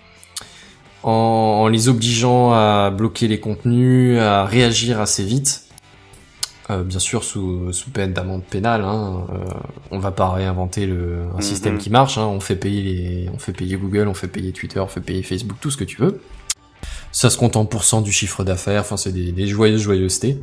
en, 1.04 1.12
en 1.12 1.68
les 1.68 1.90
obligeant 1.90 2.52
à 2.54 2.92
bloquer 2.92 3.28
les 3.28 3.40
contenus, 3.40 4.20
à 4.20 4.46
réagir 4.46 5.00
assez 5.00 5.24
vite. 5.24 5.64
Euh, 6.70 6.84
bien 6.84 7.00
sûr 7.00 7.24
sous, 7.24 7.72
sous 7.72 7.90
peine 7.92 8.12
d'amende 8.12 8.44
pénale. 8.44 8.84
Hein. 8.84 9.26
Euh, 9.32 9.38
on 9.92 10.00
va 10.00 10.12
pas 10.12 10.30
réinventer 10.30 10.86
le, 10.86 11.20
un 11.34 11.36
Mhm. 11.38 11.42
système 11.42 11.78
qui 11.78 11.90
marche. 11.90 12.18
Hein. 12.18 12.26
On 12.26 12.42
fait 12.42 12.58
payer 12.58 12.82
les, 12.84 13.30
on 13.34 13.40
fait 13.40 13.54
payer 13.54 13.78
Google, 13.78 14.08
on 14.10 14.14
fait 14.14 14.28
payer 14.28 14.52
Twitter, 14.52 14.80
on 14.82 14.88
fait 14.88 15.00
payer 15.00 15.24
Facebook, 15.24 15.58
tout 15.62 15.72
ce 15.72 15.78
que 15.78 15.86
tu 15.86 16.02
veux. 16.02 16.20
Ça 17.14 17.30
se 17.30 17.38
compte 17.38 17.56
en 17.56 17.66
pourcent 17.66 18.02
du 18.02 18.12
chiffre 18.12 18.44
d'affaires. 18.44 18.82
Enfin, 18.82 18.98
c'est 18.98 19.14
des, 19.14 19.32
des 19.32 19.48
joyeuses 19.48 19.82
joyeusetés. 19.82 20.40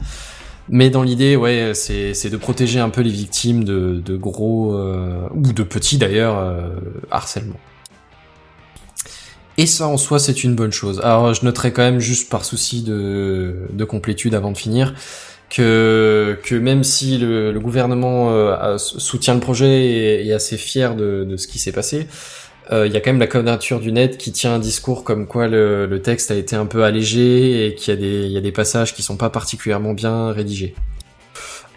Mais 0.70 0.88
dans 0.88 1.02
l'idée, 1.02 1.36
ouais, 1.36 1.72
c'est 1.74 2.30
de 2.30 2.36
protéger 2.38 2.80
un 2.80 2.88
peu 2.88 3.02
les 3.02 3.10
victimes 3.10 3.64
de, 3.64 4.00
de 4.02 4.16
gros 4.16 4.74
euh, 4.74 5.28
ou 5.34 5.52
de 5.52 5.62
petits 5.62 5.98
d'ailleurs 5.98 6.38
euh, 6.38 6.70
harcèlements. 7.10 7.60
Et 9.56 9.66
ça 9.66 9.86
en 9.86 9.96
soi, 9.96 10.18
c'est 10.18 10.42
une 10.44 10.54
bonne 10.54 10.72
chose. 10.72 11.00
Alors, 11.04 11.32
je 11.32 11.44
noterai 11.44 11.72
quand 11.72 11.82
même 11.82 12.00
juste 12.00 12.28
par 12.28 12.44
souci 12.44 12.82
de, 12.82 13.68
de 13.72 13.84
complétude 13.84 14.34
avant 14.34 14.50
de 14.50 14.56
finir 14.56 14.94
que 15.50 16.38
que 16.42 16.54
même 16.54 16.82
si 16.82 17.18
le, 17.18 17.52
le 17.52 17.60
gouvernement 17.60 18.30
euh, 18.30 18.78
soutient 18.78 19.34
le 19.34 19.40
projet 19.40 19.84
et 19.84 20.28
est 20.28 20.32
assez 20.32 20.56
fier 20.56 20.96
de, 20.96 21.24
de 21.24 21.36
ce 21.36 21.46
qui 21.46 21.58
s'est 21.58 21.70
passé, 21.70 22.08
euh, 22.72 22.86
il 22.86 22.92
y 22.92 22.96
a 22.96 23.00
quand 23.00 23.10
même 23.10 23.20
la 23.20 23.26
quadrature 23.26 23.78
du 23.78 23.92
net 23.92 24.18
qui 24.18 24.32
tient 24.32 24.54
un 24.54 24.58
discours 24.58 25.04
comme 25.04 25.26
quoi 25.26 25.46
le, 25.46 25.86
le 25.86 26.02
texte 26.02 26.30
a 26.30 26.34
été 26.34 26.56
un 26.56 26.66
peu 26.66 26.82
allégé 26.82 27.66
et 27.66 27.74
qu'il 27.74 27.94
y 27.94 27.96
a 27.96 28.00
des 28.00 28.26
y 28.28 28.36
a 28.38 28.40
des 28.40 28.52
passages 28.52 28.94
qui 28.94 29.02
sont 29.02 29.16
pas 29.16 29.30
particulièrement 29.30 29.92
bien 29.92 30.32
rédigés. 30.32 30.74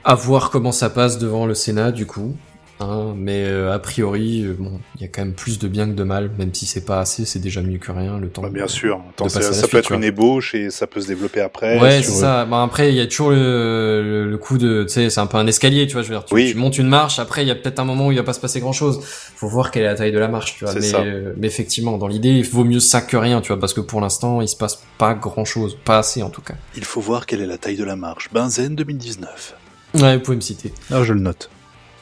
À 0.04 0.16
voir 0.16 0.50
comment 0.50 0.72
ça 0.72 0.90
passe 0.90 1.20
devant 1.20 1.46
le 1.46 1.54
Sénat 1.54 1.92
du 1.92 2.06
coup. 2.06 2.36
Hein, 2.80 3.14
mais 3.18 3.44
euh, 3.46 3.74
a 3.74 3.80
priori, 3.80 4.44
euh, 4.44 4.56
bon, 4.58 4.80
il 4.96 5.02
y 5.02 5.06
a 5.06 5.08
quand 5.08 5.22
même 5.24 5.34
plus 5.34 5.58
de 5.58 5.68
bien 5.68 5.88
que 5.88 5.94
de 5.94 6.04
mal, 6.04 6.30
même 6.38 6.54
si 6.54 6.68
c'est 6.68 6.86
pas 6.86 7.00
assez, 7.00 7.26
c'est 7.26 7.40
déjà 7.40 7.62
mieux 7.64 7.80
que 7.80 7.92
rien. 7.92 8.20
Le 8.20 8.30
temps. 8.30 8.44
Bah, 8.44 8.50
bien 8.52 8.68
sûr. 8.68 9.02
Attends, 9.10 9.26
de 9.26 9.30
ça, 9.32 9.40
passer 9.40 9.48
à 9.48 9.50
la 9.50 9.56
ça 9.56 9.62
suite, 9.62 9.72
peut 9.72 9.78
être 9.80 9.92
une 9.94 10.04
ébauche 10.04 10.54
et 10.54 10.70
ça 10.70 10.86
peut 10.86 11.02
se 11.02 11.08
développer 11.08 11.42
après. 11.42 11.80
Ouais, 11.80 12.04
c'est 12.04 12.12
ça. 12.12 12.46
Bon, 12.46 12.58
après, 12.58 12.90
il 12.90 12.96
y 12.96 13.02
a 13.02 13.08
toujours 13.08 13.32
le, 13.32 14.04
le, 14.04 14.30
le 14.30 14.38
coup 14.38 14.60
de, 14.60 14.84
tu 14.84 14.90
sais, 14.94 15.10
c'est 15.10 15.20
un 15.20 15.26
peu 15.26 15.38
un 15.38 15.48
escalier, 15.48 15.88
tu 15.88 15.94
vois. 15.94 16.04
Je 16.04 16.10
veux 16.10 16.16
dire, 16.16 16.26
tu, 16.26 16.36
Oui. 16.36 16.52
tu 16.52 16.58
montes 16.58 16.78
une 16.78 16.88
marche. 16.88 17.18
Après, 17.18 17.44
il 17.44 17.48
y 17.48 17.52
a 17.52 17.56
peut-être 17.56 17.80
un 17.80 17.86
moment 17.86 18.08
où 18.08 18.12
il 18.12 18.18
va 18.20 18.24
pas 18.24 18.34
se 18.34 18.40
passer 18.40 18.60
grand 18.60 18.74
chose. 18.74 19.00
Faut 19.04 19.48
voir 19.48 19.72
quelle 19.72 19.82
est 19.84 19.88
la 19.88 19.96
taille 19.96 20.12
de 20.12 20.20
la 20.20 20.28
marche, 20.28 20.58
tu 20.58 20.64
vois. 20.64 20.72
C'est 20.74 20.80
Mais, 20.82 20.86
ça. 20.86 21.00
euh, 21.00 21.34
mais 21.36 21.48
effectivement, 21.48 21.98
dans 21.98 22.08
l'idée, 22.08 22.30
il 22.30 22.46
vaut 22.48 22.64
mieux 22.64 22.80
ça 22.80 23.02
que 23.02 23.18
rien, 23.18 23.42
tu 23.42 23.48
vois, 23.48 23.60
parce 23.60 23.74
que 23.74 23.82
pour 23.82 24.02
l'instant, 24.02 24.40
il 24.42 24.48
se 24.48 24.56
passe 24.56 24.84
pas 25.00 25.16
grand 25.16 25.46
chose, 25.46 25.76
pas 25.84 25.98
assez 25.98 26.22
en 26.22 26.30
tout 26.30 26.42
cas. 26.42 26.54
Il 26.76 26.86
faut 26.86 27.02
voir 27.02 27.26
quelle 27.26 27.42
est 27.42 27.48
la 27.48 27.58
taille 27.58 27.76
de 27.78 27.84
la 27.84 27.96
marche. 27.96 28.30
Benzen 28.32 28.76
2019. 28.76 29.56
Ouais, 29.96 30.18
vous 30.18 30.22
pouvez 30.22 30.36
me 30.38 30.42
citer. 30.42 30.72
Ah, 30.92 31.02
je 31.04 31.14
le 31.14 31.22
note. 31.22 31.50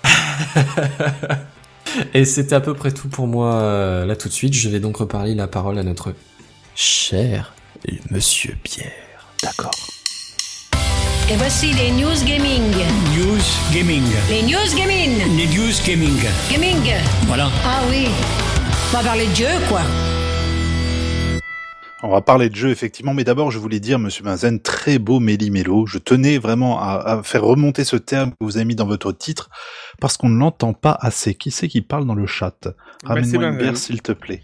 Et 2.14 2.26
c'était 2.26 2.56
à 2.56 2.62
peu 2.62 2.74
près 2.74 2.92
tout 2.92 3.08
pour 3.08 3.28
moi 3.28 3.56
euh, 3.56 4.06
là 4.06 4.16
tout 4.16 4.28
de 4.28 4.34
suite. 4.34 4.54
Je 4.54 4.70
vais 4.70 4.80
donc 4.80 4.98
reparler 4.98 5.36
la 5.36 5.48
parole 5.48 5.78
à 5.78 5.84
notre 5.84 6.14
cher 6.76 7.54
Monsieur 8.12 8.56
Pierre. 8.64 8.92
D'accord. 9.42 9.72
Et 11.32 11.36
voici 11.38 11.74
les 11.74 11.92
news 11.92 12.24
gaming. 12.26 12.72
News 13.18 13.42
Gaming. 13.74 14.04
Les 14.30 14.44
news 14.44 14.76
gaming. 14.76 15.38
Les 15.38 15.48
News 15.48 15.74
Gaming. 15.86 16.20
Gaming. 16.52 16.94
Voilà. 17.26 17.50
Ah 17.66 17.82
oui. 17.90 18.08
On 18.94 18.98
va 18.98 19.04
parler 19.04 19.28
de 19.28 19.36
jeu, 19.36 19.48
quoi. 19.68 19.82
On 22.06 22.10
va 22.10 22.22
parler 22.22 22.50
de 22.50 22.56
jeu 22.56 22.70
effectivement, 22.70 23.16
mais 23.16 23.24
d'abord 23.24 23.50
je 23.50 23.58
voulais 23.58 23.80
dire, 23.80 23.98
Monsieur 23.98 24.24
Benzen, 24.24 24.60
très 24.60 25.00
beau 25.00 25.20
méli-mélo. 25.20 25.88
Je 25.88 25.98
tenais 25.98 26.38
vraiment 26.38 26.80
à, 26.80 27.02
à 27.04 27.24
faire 27.24 27.44
remonter 27.44 27.84
ce 27.84 27.96
terme 27.96 28.30
que 28.30 28.38
vous 28.42 28.58
avez 28.58 28.66
mis 28.66 28.76
dans 28.76 28.86
votre 28.86 29.12
titre, 29.12 29.50
parce 30.00 30.16
qu'on 30.16 30.30
ne 30.30 30.38
l'entend 30.38 30.74
pas 30.74 30.96
assez. 31.02 31.34
Qui 31.34 31.50
c'est 31.50 31.68
qui 31.68 31.82
parle 31.82 32.06
dans 32.06 32.14
le 32.14 32.28
chat? 32.28 32.54
Bah, 32.64 32.74
Ramène-moi 33.06 33.46
une 33.46 33.58
bière, 33.58 33.76
s'il 33.76 34.04
te 34.04 34.12
plaît. 34.12 34.44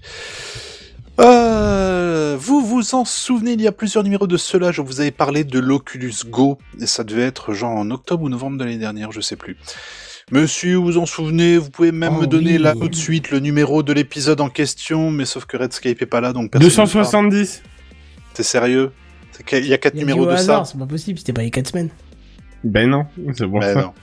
Euh, 1.19 2.35
vous 2.39 2.65
vous 2.65 2.95
en 2.95 3.05
souvenez, 3.05 3.51
il 3.51 3.61
y 3.61 3.67
a 3.67 3.71
plusieurs 3.71 4.03
numéros 4.03 4.25
de 4.25 4.37
cela, 4.37 4.71
je 4.71 4.81
vous 4.81 4.99
avais 4.99 5.11
parlé 5.11 5.43
de 5.43 5.59
l'Oculus 5.59 6.15
Go, 6.25 6.57
et 6.79 6.87
ça 6.87 7.03
devait 7.03 7.21
être 7.21 7.53
genre 7.53 7.77
en 7.77 7.91
octobre 7.91 8.23
ou 8.23 8.29
novembre 8.29 8.57
de 8.57 8.63
l'année 8.63 8.79
dernière, 8.79 9.11
je 9.11 9.21
sais 9.21 9.35
plus. 9.35 9.55
Monsieur, 10.31 10.75
vous 10.77 10.83
vous 10.85 10.97
en 10.97 11.05
souvenez, 11.05 11.57
vous 11.57 11.69
pouvez 11.69 11.91
même 11.91 12.13
Oh 12.17 12.21
me 12.21 12.27
donner 12.27 12.53
oui. 12.53 12.57
là 12.57 12.73
tout 12.73 12.87
de 12.87 12.95
suite 12.95 13.31
le 13.31 13.39
numéro 13.39 13.83
de 13.83 13.91
l'épisode 13.91 14.39
en 14.39 14.49
question, 14.49 15.11
mais 15.11 15.25
sauf 15.25 15.45
que 15.45 15.57
Redscape 15.57 16.01
est 16.01 16.05
pas 16.05 16.21
là, 16.21 16.31
donc 16.31 16.51
personne 16.51 16.69
ne 16.69 16.75
parle. 16.75 16.87
270. 16.87 17.61
T'es 18.33 18.43
sérieux? 18.43 18.91
C'est 19.33 19.45
qu'il 19.45 19.65
y 19.67 19.73
a 19.73 19.77
quatre 19.77 19.93
Il 19.95 19.99
y 19.99 20.03
a 20.03 20.05
numéros 20.05 20.21
dit 20.21 20.27
au 20.27 20.31
de 20.31 20.37
hasard, 20.37 20.65
ça 20.65 20.71
c'est 20.73 20.79
pas 20.79 20.85
possible, 20.85 21.19
c'était 21.19 21.33
pas 21.33 21.41
les 21.41 21.51
4 21.51 21.67
semaines. 21.67 21.89
Ben 22.63 22.89
non, 22.89 23.05
c'est 23.33 23.45
pour 23.45 23.59
Ben 23.59 23.73
ça. 23.73 23.81
non. 23.81 23.93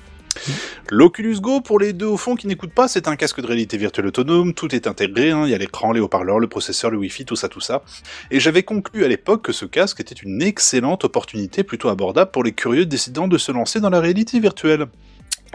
L'Oculus 0.91 1.41
Go, 1.41 1.61
pour 1.63 1.79
les 1.81 1.93
deux 1.95 2.07
au 2.07 2.17
fond 2.19 2.37
qui 2.37 2.47
n'écoutent 2.47 2.73
pas, 2.75 2.87
c'est 2.89 3.09
un 3.09 3.17
casque 3.17 3.41
de 3.41 3.47
réalité 3.47 3.77
virtuelle 3.79 4.07
autonome, 4.07 4.53
tout 4.55 4.73
est 4.75 4.87
intégré, 4.87 5.31
hein, 5.31 5.43
il 5.47 5.51
y 5.51 5.55
a 5.55 5.59
l'écran, 5.59 5.93
les 5.93 6.01
haut-parleurs, 6.01 6.39
le 6.39 6.47
processeur, 6.47 6.91
le 6.91 6.99
Wi-Fi, 6.99 7.25
tout 7.25 7.37
ça, 7.37 7.49
tout 7.49 7.61
ça. 7.61 7.83
Et 8.31 8.39
j'avais 8.39 8.63
conclu 8.63 9.05
à 9.05 9.09
l'époque 9.09 9.43
que 9.43 9.53
ce 9.53 9.65
casque 9.65 10.01
était 10.01 10.15
une 10.15 10.43
excellente 10.43 11.05
opportunité 11.05 11.65
plutôt 11.65 11.89
abordable 11.89 12.31
pour 12.31 12.45
les 12.45 12.53
curieux 12.53 12.85
décidant 12.87 13.27
de 13.29 13.39
se 13.39 13.51
lancer 13.51 13.81
dans 13.81 13.91
la 13.91 14.01
réalité 14.01 14.39
virtuelle. 14.39 14.87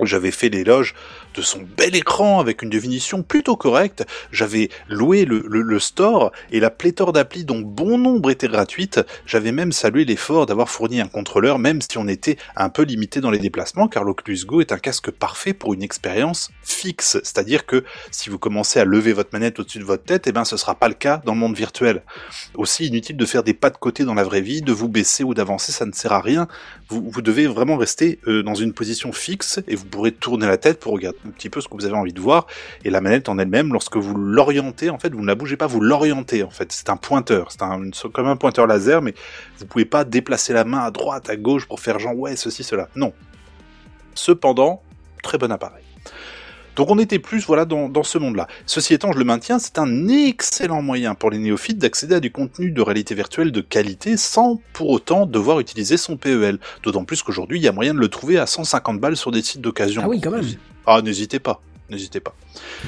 J'avais 0.01 0.31
fait 0.31 0.49
l'éloge 0.49 0.95
de 1.33 1.41
son 1.41 1.61
bel 1.77 1.95
écran 1.95 2.39
avec 2.39 2.61
une 2.61 2.69
définition 2.69 3.23
plutôt 3.23 3.55
correcte. 3.55 4.05
J'avais 4.31 4.69
loué 4.87 5.25
le, 5.25 5.79
store 5.79 6.31
et 6.51 6.59
la 6.59 6.69
pléthore 6.69 7.13
d'applis 7.13 7.45
dont 7.45 7.59
bon 7.59 7.97
nombre 7.97 8.29
étaient 8.29 8.47
gratuites. 8.47 9.01
J'avais 9.25 9.51
même 9.51 9.71
salué 9.71 10.05
l'effort 10.05 10.45
d'avoir 10.45 10.69
fourni 10.69 11.01
un 11.01 11.07
contrôleur, 11.07 11.59
même 11.59 11.81
si 11.81 11.97
on 11.97 12.07
était 12.07 12.37
un 12.55 12.69
peu 12.69 12.83
limité 12.83 13.21
dans 13.21 13.31
les 13.31 13.39
déplacements, 13.39 13.87
car 13.87 14.03
l'Oculus 14.03 14.39
Go 14.45 14.61
est 14.61 14.71
un 14.71 14.77
casque 14.77 15.11
parfait 15.11 15.53
pour 15.53 15.73
une 15.73 15.83
expérience 15.83 16.51
fixe. 16.61 17.19
C'est-à-dire 17.23 17.65
que 17.65 17.83
si 18.11 18.29
vous 18.29 18.39
commencez 18.39 18.79
à 18.79 18.85
lever 18.85 19.13
votre 19.13 19.29
manette 19.33 19.59
au-dessus 19.59 19.79
de 19.79 19.83
votre 19.83 20.03
tête, 20.03 20.27
eh 20.27 20.31
ben 20.31 20.45
ce 20.45 20.57
sera 20.57 20.75
pas 20.75 20.87
le 20.87 20.93
cas 20.93 21.21
dans 21.25 21.33
le 21.33 21.39
monde 21.39 21.55
virtuel. 21.55 22.03
Aussi 22.55 22.87
inutile 22.87 23.17
de 23.17 23.25
faire 23.25 23.43
des 23.43 23.53
pas 23.53 23.69
de 23.69 23.77
côté 23.77 24.03
dans 24.03 24.13
la 24.13 24.23
vraie 24.23 24.41
vie, 24.41 24.61
de 24.61 24.71
vous 24.71 24.87
baisser 24.87 25.23
ou 25.23 25.33
d'avancer, 25.33 25.71
ça 25.71 25.85
ne 25.85 25.91
sert 25.91 26.13
à 26.13 26.21
rien. 26.21 26.47
Vous, 26.89 27.09
vous 27.09 27.21
devez 27.21 27.47
vraiment 27.47 27.77
rester 27.77 28.19
euh, 28.27 28.43
dans 28.43 28.55
une 28.55 28.73
position 28.73 29.11
fixe 29.11 29.59
et 29.67 29.75
vous 29.75 29.85
pourrez 29.85 30.11
tourner 30.11 30.47
la 30.47 30.57
tête 30.57 30.79
pour 30.79 30.93
regarder 30.93 31.17
un 31.25 31.31
petit 31.31 31.49
peu 31.49 31.61
ce 31.61 31.67
que 31.67 31.73
vous 31.73 31.85
avez 31.85 31.95
envie 31.95 32.13
de 32.13 32.19
voir. 32.19 32.47
Et 32.83 32.89
la 32.89 33.01
manette 33.01 33.29
en 33.29 33.37
elle-même, 33.37 33.73
lorsque 33.73 33.97
vous 33.97 34.15
l'orientez, 34.15 34.89
en 34.89 34.99
fait, 34.99 35.13
vous 35.13 35.21
ne 35.21 35.27
la 35.27 35.35
bougez 35.35 35.57
pas, 35.57 35.67
vous 35.67 35.81
l'orientez 35.81 36.43
en 36.43 36.49
fait. 36.49 36.71
C'est 36.71 36.89
un 36.89 36.97
pointeur, 36.97 37.51
c'est 37.51 37.61
un, 37.61 37.89
comme 38.11 38.27
un 38.27 38.35
pointeur 38.35 38.67
laser, 38.67 39.01
mais 39.01 39.13
vous 39.59 39.65
pouvez 39.65 39.85
pas 39.85 40.03
déplacer 40.03 40.53
la 40.53 40.63
main 40.63 40.79
à 40.79 40.91
droite, 40.91 41.29
à 41.29 41.35
gauche 41.35 41.67
pour 41.67 41.79
faire 41.79 41.99
genre 41.99 42.17
ouais 42.17 42.35
ceci 42.35 42.63
cela. 42.63 42.89
Non. 42.95 43.13
Cependant, 44.15 44.81
très 45.21 45.37
bon 45.37 45.51
appareil. 45.51 45.83
Donc 46.75 46.89
on 46.89 46.99
était 46.99 47.19
plus 47.19 47.45
voilà 47.45 47.65
dans, 47.65 47.89
dans 47.89 48.03
ce 48.03 48.17
monde-là. 48.17 48.47
Ceci 48.65 48.93
étant, 48.93 49.11
je 49.11 49.19
le 49.19 49.25
maintiens, 49.25 49.59
c'est 49.59 49.77
un 49.79 50.07
excellent 50.07 50.81
moyen 50.81 51.15
pour 51.15 51.29
les 51.29 51.37
néophytes 51.37 51.77
d'accéder 51.77 52.15
à 52.15 52.19
du 52.19 52.31
contenu 52.31 52.71
de 52.71 52.81
réalité 52.81 53.15
virtuelle 53.15 53.51
de 53.51 53.61
qualité 53.61 54.17
sans 54.17 54.59
pour 54.73 54.89
autant 54.89 55.25
devoir 55.25 55.59
utiliser 55.59 55.97
son 55.97 56.17
PEL. 56.17 56.59
D'autant 56.83 57.05
plus 57.05 57.21
qu'aujourd'hui, 57.21 57.59
il 57.59 57.63
y 57.63 57.67
a 57.67 57.71
moyen 57.71 57.93
de 57.93 57.99
le 57.99 58.07
trouver 58.07 58.37
à 58.37 58.45
150 58.45 58.99
balles 58.99 59.17
sur 59.17 59.31
des 59.31 59.41
sites 59.41 59.61
d'occasion. 59.61 60.01
Ah 60.05 60.07
oui, 60.07 60.21
quand 60.21 60.31
même. 60.31 60.45
Ah, 60.85 61.01
n'hésitez 61.01 61.39
pas, 61.39 61.61
n'hésitez 61.93 62.19
pas. 62.19 62.33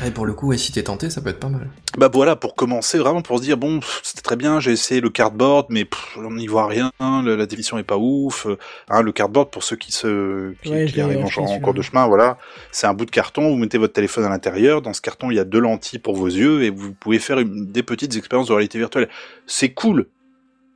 Et 0.05 0.11
pour 0.11 0.25
le 0.25 0.33
coup, 0.33 0.47
ouais, 0.47 0.57
si 0.57 0.71
t'es 0.71 0.83
tenté, 0.83 1.09
ça 1.09 1.21
peut 1.21 1.29
être 1.29 1.39
pas 1.39 1.47
mal. 1.49 1.69
Bah 1.97 2.09
voilà, 2.13 2.35
pour 2.35 2.55
commencer, 2.55 2.97
vraiment 2.97 3.21
pour 3.21 3.37
se 3.37 3.43
dire, 3.43 3.57
bon, 3.57 3.79
c'était 4.03 4.21
très 4.21 4.35
bien, 4.35 4.59
j'ai 4.59 4.71
essayé 4.71 4.99
le 4.99 5.09
cardboard, 5.09 5.67
mais 5.69 5.85
pff, 5.85 6.17
on 6.17 6.31
n'y 6.31 6.47
voit 6.47 6.67
rien, 6.67 6.91
le- 6.99 7.35
la 7.35 7.45
définition 7.45 7.77
est 7.77 7.83
pas 7.83 7.97
ouf. 7.97 8.45
euh, 8.47 8.57
Hein, 8.89 9.01
le 9.01 9.11
cardboard, 9.11 9.49
pour 9.51 9.63
ceux 9.63 9.75
qui 9.77 9.91
se 9.91 10.53
qui, 10.61 10.69
Ouais, 10.71 10.99
arrivent 10.99 11.23
en, 11.25 11.59
cours 11.61 11.73
de 11.73 11.81
chemin, 11.81 12.05
voilà, 12.07 12.37
c'est 12.71 12.87
un 12.87 12.93
bout 12.93 13.05
de 13.05 13.11
carton, 13.11 13.49
vous 13.49 13.55
mettez 13.57 13.77
votre 13.77 13.93
téléphone 13.93 14.25
à 14.25 14.29
l'intérieur, 14.29 14.81
dans 14.81 14.93
ce 14.93 15.01
carton, 15.01 15.31
il 15.31 15.35
y 15.35 15.39
a 15.39 15.45
deux 15.45 15.59
lentilles 15.59 15.99
pour 15.99 16.15
vos 16.15 16.27
yeux, 16.27 16.63
et 16.63 16.69
vous 16.69 16.93
pouvez 16.93 17.19
faire 17.19 17.39
une- 17.39 17.71
des 17.71 17.83
petites 17.83 18.15
expériences 18.17 18.47
de 18.49 18.53
réalité 18.53 18.77
virtuelle. 18.77 19.07
C'est 19.47 19.69
cool, 19.73 20.07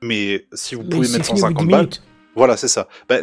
mais 0.01 0.45
si 0.53 0.75
vous 0.75 0.83
Mais 0.83 0.89
pouvez 0.89 1.09
mettre 1.09 1.25
fini 1.25 1.41
au 1.41 1.47
bout 1.47 1.53
de 1.53 1.57
150 1.59 1.65
dix 1.65 1.71
balles... 1.71 1.79
minutes. 1.81 2.03
Voilà, 2.39 2.55
c'est 2.57 2.67
ça. 2.69 2.87
Bah, 3.09 3.17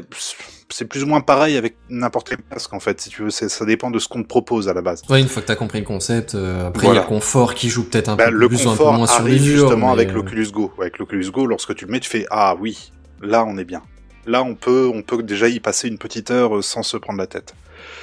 c'est 0.68 0.84
plus 0.84 1.02
ou 1.02 1.06
moins 1.06 1.20
pareil 1.22 1.56
avec 1.56 1.76
n'importe 1.88 2.28
quel 2.28 2.38
casque, 2.50 2.72
en 2.74 2.80
fait, 2.80 3.00
si 3.00 3.08
tu 3.08 3.22
veux, 3.22 3.30
ça 3.30 3.64
dépend 3.64 3.90
de 3.90 3.98
ce 3.98 4.08
qu'on 4.08 4.22
te 4.22 4.28
propose 4.28 4.68
à 4.68 4.74
la 4.74 4.82
base. 4.82 5.00
Ouais, 5.08 5.20
une 5.22 5.28
fois 5.28 5.40
que 5.40 5.46
t'as 5.46 5.56
compris 5.56 5.78
le 5.80 5.86
concept, 5.86 6.34
euh, 6.34 6.68
après 6.68 6.82
il 6.82 6.84
Voilà. 6.84 7.00
y 7.00 7.02
a 7.02 7.06
le 7.06 7.08
confort 7.08 7.54
qui 7.54 7.70
joue 7.70 7.84
peut-être 7.84 8.08
un 8.10 8.16
Bah, 8.16 8.26
peu 8.26 8.32
le 8.32 8.48
plus 8.48 8.66
ou 8.66 8.70
un 8.70 8.76
peu 8.76 8.84
moins 8.84 9.06
sur 9.06 9.22
les 9.24 9.32
murs. 9.40 9.40
justement 9.40 9.86
mais, 9.86 10.02
avec 10.02 10.12
l'Oculus 10.12 10.50
Go. 10.52 10.72
Avec 10.78 10.98
l'Oculus 10.98 11.30
Go, 11.30 11.46
lorsque 11.46 11.74
tu 11.74 11.86
le 11.86 11.92
mets, 11.92 12.00
tu 12.00 12.10
fais 12.10 12.26
ah 12.30 12.54
oui, 12.60 12.92
là 13.22 13.44
on 13.46 13.56
est 13.56 13.64
bien. 13.64 13.82
Là 14.26 14.42
on 14.42 14.54
peut, 14.54 14.90
on 14.92 15.02
peut 15.02 15.22
déjà 15.22 15.48
y 15.48 15.60
passer 15.60 15.88
une 15.88 15.98
petite 15.98 16.30
heure 16.30 16.56
euh, 16.56 16.62
sans 16.62 16.82
se 16.82 16.96
prendre 16.98 17.18
la 17.18 17.26
tête. 17.26 17.54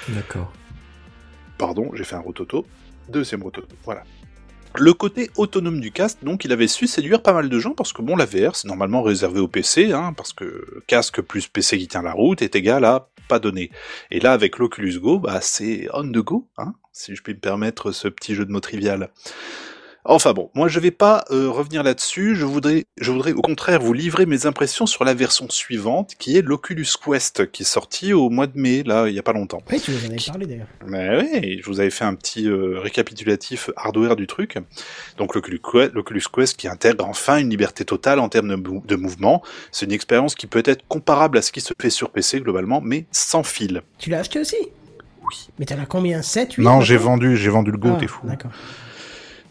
D'accord. 0.09 0.51
Pardon, 1.57 1.91
j'ai 1.93 2.03
fait 2.03 2.15
un 2.15 2.19
rototo. 2.21 2.65
Deuxième 3.09 3.43
rototo, 3.43 3.75
voilà. 3.85 4.03
Le 4.75 4.93
côté 4.93 5.29
autonome 5.37 5.79
du 5.79 5.91
casque, 5.91 6.23
donc, 6.23 6.45
il 6.45 6.51
avait 6.51 6.67
su 6.67 6.87
séduire 6.87 7.21
pas 7.21 7.33
mal 7.33 7.47
de 7.47 7.59
gens 7.59 7.73
parce 7.73 7.93
que 7.93 8.01
bon, 8.01 8.15
la 8.15 8.25
VR, 8.25 8.55
c'est 8.55 8.67
normalement 8.67 9.03
réservé 9.03 9.39
au 9.39 9.47
PC, 9.47 9.91
hein, 9.91 10.13
parce 10.17 10.33
que 10.33 10.81
casque 10.87 11.21
plus 11.21 11.47
PC 11.47 11.77
qui 11.77 11.87
tient 11.87 12.01
la 12.01 12.13
route 12.13 12.41
est 12.41 12.55
égal 12.55 12.83
à 12.83 13.09
pas 13.27 13.39
donné. 13.39 13.71
Et 14.11 14.19
là, 14.19 14.33
avec 14.33 14.57
l'Oculus 14.57 14.99
Go, 14.99 15.19
bah, 15.19 15.39
c'est 15.41 15.87
on 15.93 16.03
the 16.03 16.17
go, 16.17 16.47
hein, 16.57 16.73
si 16.91 17.15
je 17.15 17.21
puis 17.21 17.33
me 17.33 17.39
permettre 17.39 17.91
ce 17.91 18.07
petit 18.07 18.35
jeu 18.35 18.45
de 18.45 18.51
mots 18.51 18.59
trivial. 18.59 19.09
Enfin 20.05 20.33
bon, 20.33 20.49
moi 20.53 20.67
je 20.67 20.81
vais 20.81 20.91
pas 20.91 21.23
euh, 21.31 21.49
revenir 21.49 21.81
là-dessus, 21.81 22.35
je 22.35 22.43
voudrais, 22.43 22.85
je 22.99 23.09
voudrais 23.09 23.31
au 23.31 23.41
contraire 23.41 23.79
vous 23.79 23.93
livrer 23.93 24.25
mes 24.25 24.45
impressions 24.45 24.85
sur 24.85 25.05
la 25.05 25.13
version 25.13 25.49
suivante, 25.49 26.15
qui 26.19 26.37
est 26.37 26.41
l'Oculus 26.41 26.85
Quest, 27.05 27.49
qui 27.51 27.63
est 27.63 27.65
sortie 27.65 28.11
au 28.11 28.29
mois 28.29 28.47
de 28.47 28.59
mai, 28.59 28.83
là, 28.83 29.07
il 29.07 29.13
y 29.15 29.19
a 29.19 29.23
pas 29.23 29.31
longtemps. 29.31 29.61
Oui, 29.71 29.79
tu 29.79 29.91
nous 29.91 30.03
en 30.03 30.09
avais 30.09 30.17
parlé 30.27 30.45
d'ailleurs. 30.45 30.67
Mais 30.87 31.21
oui, 31.41 31.59
je 31.61 31.65
vous 31.67 31.79
avais 31.79 31.89
fait 31.89 32.03
un 32.03 32.15
petit 32.15 32.49
euh, 32.49 32.79
récapitulatif 32.79 33.69
hardware 33.77 34.17
du 34.17 34.27
truc. 34.27 34.57
Donc 35.17 35.35
l'Oculus 35.35 35.59
Que- 35.59 35.89
l'Oculus 35.93 36.23
Quest 36.33 36.57
qui 36.57 36.67
intègre 36.67 37.05
enfin 37.07 37.37
une 37.37 37.49
liberté 37.49 37.85
totale 37.85 38.19
en 38.19 38.27
termes 38.27 38.49
de, 38.49 38.55
mou- 38.55 38.83
de 38.85 38.95
mouvement. 38.97 39.41
C'est 39.71 39.85
une 39.85 39.93
expérience 39.93 40.35
qui 40.35 40.47
peut 40.47 40.63
être 40.65 40.85
comparable 40.89 41.37
à 41.37 41.41
ce 41.41 41.53
qui 41.53 41.61
se 41.61 41.73
fait 41.81 41.89
sur 41.89 42.09
PC 42.09 42.41
globalement, 42.41 42.81
mais 42.81 43.05
sans 43.11 43.43
fil. 43.43 43.81
Tu 43.99 44.09
l'as 44.09 44.19
acheté 44.19 44.39
aussi? 44.41 44.57
Oui. 45.25 45.47
Mais 45.59 45.65
t'en 45.65 45.79
as 45.79 45.85
combien? 45.85 46.21
7, 46.21 46.55
8 46.55 46.63
non, 46.63 46.81
j'ai 46.81 46.97
vendu, 46.97 47.37
j'ai 47.37 47.49
vendu 47.49 47.71
le 47.71 47.77
Go, 47.77 47.91
Ah, 47.93 47.97
t'es 47.99 48.07
fou. 48.07 48.27
D'accord. 48.27 48.51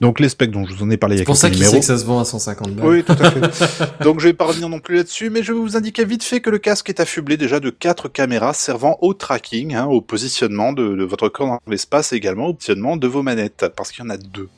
Donc 0.03 0.19
les 0.19 0.29
specs 0.29 0.51
dont 0.51 0.67
je 0.67 0.75
vous 0.75 0.83
en 0.83 0.91
ai 0.91 0.97
parlé 0.97 1.15
il 1.15 1.19
y 1.21 1.23
a 1.23 1.23
C'est 1.23 1.27
pour 1.27 1.35
quelques 1.35 1.41
ça 1.43 1.49
qu'il 1.51 1.59
numéros. 1.59 1.73
sait 1.75 1.79
que 1.79 1.87
ça 1.87 1.97
se 1.97 2.05
vend 2.05 2.19
à 2.19 2.25
150 2.25 2.75
balles. 2.75 2.87
Oui, 2.87 3.05
tout 3.05 3.13
à 3.13 3.31
fait. 3.31 4.01
Donc 4.03 4.19
je 4.19 4.27
vais 4.27 4.33
pas 4.33 4.47
revenir 4.47 4.69
non 4.69 4.81
plus 4.81 4.97
là-dessus, 4.97 5.31
mais 5.31 5.45
je 5.45 5.53
vais 5.53 5.59
vous 5.61 5.77
indiquer 5.77 6.05
vite 6.05 6.25
fait 6.25 6.41
que 6.41 6.51
le 6.51 6.59
casque 6.59 6.89
est 6.89 6.99
affublé 6.99 7.37
déjà 7.37 7.61
de 7.61 7.71
quatre 7.71 8.09
caméras 8.09 8.53
servant 8.53 8.99
au 9.01 9.15
tracking, 9.15 9.77
hein, 9.77 9.85
au 9.87 10.01
positionnement 10.01 10.73
de, 10.73 10.97
de 10.97 11.05
votre 11.05 11.29
corps 11.29 11.47
dans 11.47 11.61
l'espace 11.69 12.13
et 12.13 12.17
également 12.17 12.47
au 12.49 12.55
positionnement 12.55 12.97
de 12.97 13.07
vos 13.07 13.23
manettes, 13.23 13.67
parce 13.77 13.93
qu'il 13.93 14.05
y 14.05 14.07
en 14.09 14.11
a 14.11 14.17
deux. 14.17 14.49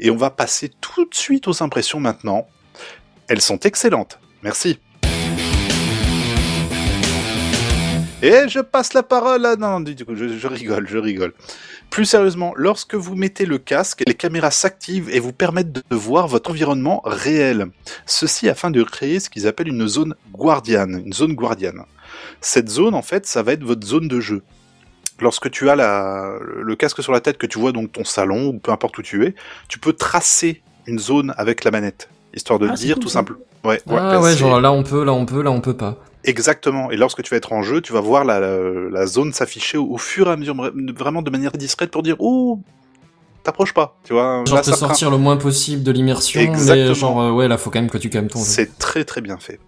Et 0.00 0.10
on 0.10 0.16
va 0.16 0.30
passer 0.30 0.70
tout 0.80 1.04
de 1.04 1.14
suite 1.14 1.48
aux 1.48 1.62
impressions 1.62 2.00
maintenant. 2.00 2.46
Elles 3.28 3.42
sont 3.42 3.58
excellentes. 3.58 4.18
Merci. 4.42 4.78
Et 8.22 8.48
je 8.48 8.60
passe 8.60 8.94
la 8.94 9.02
parole 9.02 9.44
à... 9.46 9.54
Non, 9.56 9.80
du 9.80 10.04
coup, 10.04 10.14
je, 10.16 10.28
je 10.28 10.46
rigole, 10.48 10.88
je 10.88 10.98
rigole. 10.98 11.34
Plus 11.90 12.04
sérieusement, 12.04 12.52
lorsque 12.56 12.94
vous 12.94 13.16
mettez 13.16 13.46
le 13.46 13.58
casque, 13.58 14.02
les 14.06 14.14
caméras 14.14 14.50
s'activent 14.50 15.08
et 15.10 15.20
vous 15.20 15.32
permettent 15.32 15.72
de 15.72 15.82
voir 15.90 16.28
votre 16.28 16.50
environnement 16.50 17.00
réel. 17.04 17.66
Ceci 18.06 18.48
afin 18.48 18.70
de 18.70 18.82
créer 18.82 19.20
ce 19.20 19.30
qu'ils 19.30 19.46
appellent 19.46 19.68
une 19.68 19.88
zone 19.88 20.14
guardiane, 20.32 21.02
une 21.04 21.12
zone 21.12 21.34
guardiane. 21.34 21.82
Cette 22.40 22.68
zone, 22.68 22.94
en 22.94 23.02
fait, 23.02 23.26
ça 23.26 23.42
va 23.42 23.52
être 23.52 23.64
votre 23.64 23.86
zone 23.86 24.06
de 24.06 24.20
jeu. 24.20 24.42
Lorsque 25.20 25.50
tu 25.50 25.68
as 25.70 25.74
la, 25.76 26.34
le 26.62 26.76
casque 26.76 27.02
sur 27.02 27.10
la 27.12 27.20
tête, 27.20 27.38
que 27.38 27.46
tu 27.46 27.58
vois 27.58 27.72
donc 27.72 27.90
ton 27.90 28.04
salon, 28.04 28.48
ou 28.48 28.58
peu 28.58 28.70
importe 28.70 28.96
où 28.98 29.02
tu 29.02 29.24
es, 29.26 29.34
tu 29.68 29.78
peux 29.80 29.92
tracer 29.92 30.62
une 30.86 30.98
zone 31.00 31.34
avec 31.36 31.64
la 31.64 31.70
manette, 31.72 32.08
histoire 32.34 32.58
de 32.60 32.68
Ah, 32.70 32.74
dire 32.74 32.94
cool, 32.94 33.02
tout 33.04 33.08
simple. 33.08 33.36
Ouais, 33.64 33.80
Ah 33.88 34.20
ouais, 34.20 34.32
c'est- 34.32 34.38
genre 34.38 34.60
là 34.60 34.70
on 34.70 34.84
peut, 34.84 35.02
là 35.04 35.12
on 35.12 35.26
peut, 35.26 35.42
là 35.42 35.50
on 35.50 35.60
peut 35.60 35.76
pas. 35.76 35.96
Exactement. 36.28 36.90
Et 36.90 36.98
lorsque 36.98 37.22
tu 37.22 37.30
vas 37.30 37.38
être 37.38 37.54
en 37.54 37.62
jeu, 37.62 37.80
tu 37.80 37.94
vas 37.94 38.02
voir 38.02 38.22
la, 38.26 39.06
zone 39.06 39.32
s'afficher 39.32 39.78
au, 39.78 39.86
au 39.86 39.96
fur 39.96 40.28
et 40.28 40.32
à 40.32 40.36
mesure, 40.36 40.54
vraiment 40.94 41.22
de 41.22 41.30
manière 41.30 41.52
discrète 41.52 41.90
pour 41.90 42.02
dire 42.02 42.16
oh, 42.18 42.60
t'approches 43.48 43.72
pas, 43.74 43.98
tu 44.04 44.12
vois. 44.12 44.44
Genre 44.46 44.56
Là, 44.56 44.62
te 44.62 44.68
craint. 44.70 44.76
sortir 44.76 45.10
le 45.10 45.18
moins 45.18 45.36
possible 45.36 45.82
de 45.82 45.90
l'immersion, 45.90 46.40
mais 46.40 46.46
Exactement. 46.48 46.94
genre 46.94 47.20
euh, 47.22 47.30
ouais 47.32 47.48
là 47.48 47.56
faut 47.58 47.70
quand 47.70 47.80
même 47.80 47.90
que 47.90 47.98
tu 47.98 48.10
calmes 48.10 48.28
ton 48.28 48.38
jeu. 48.40 48.44
C'est 48.44 48.78
très 48.78 49.04
très 49.04 49.20
bien 49.20 49.38
fait. 49.38 49.58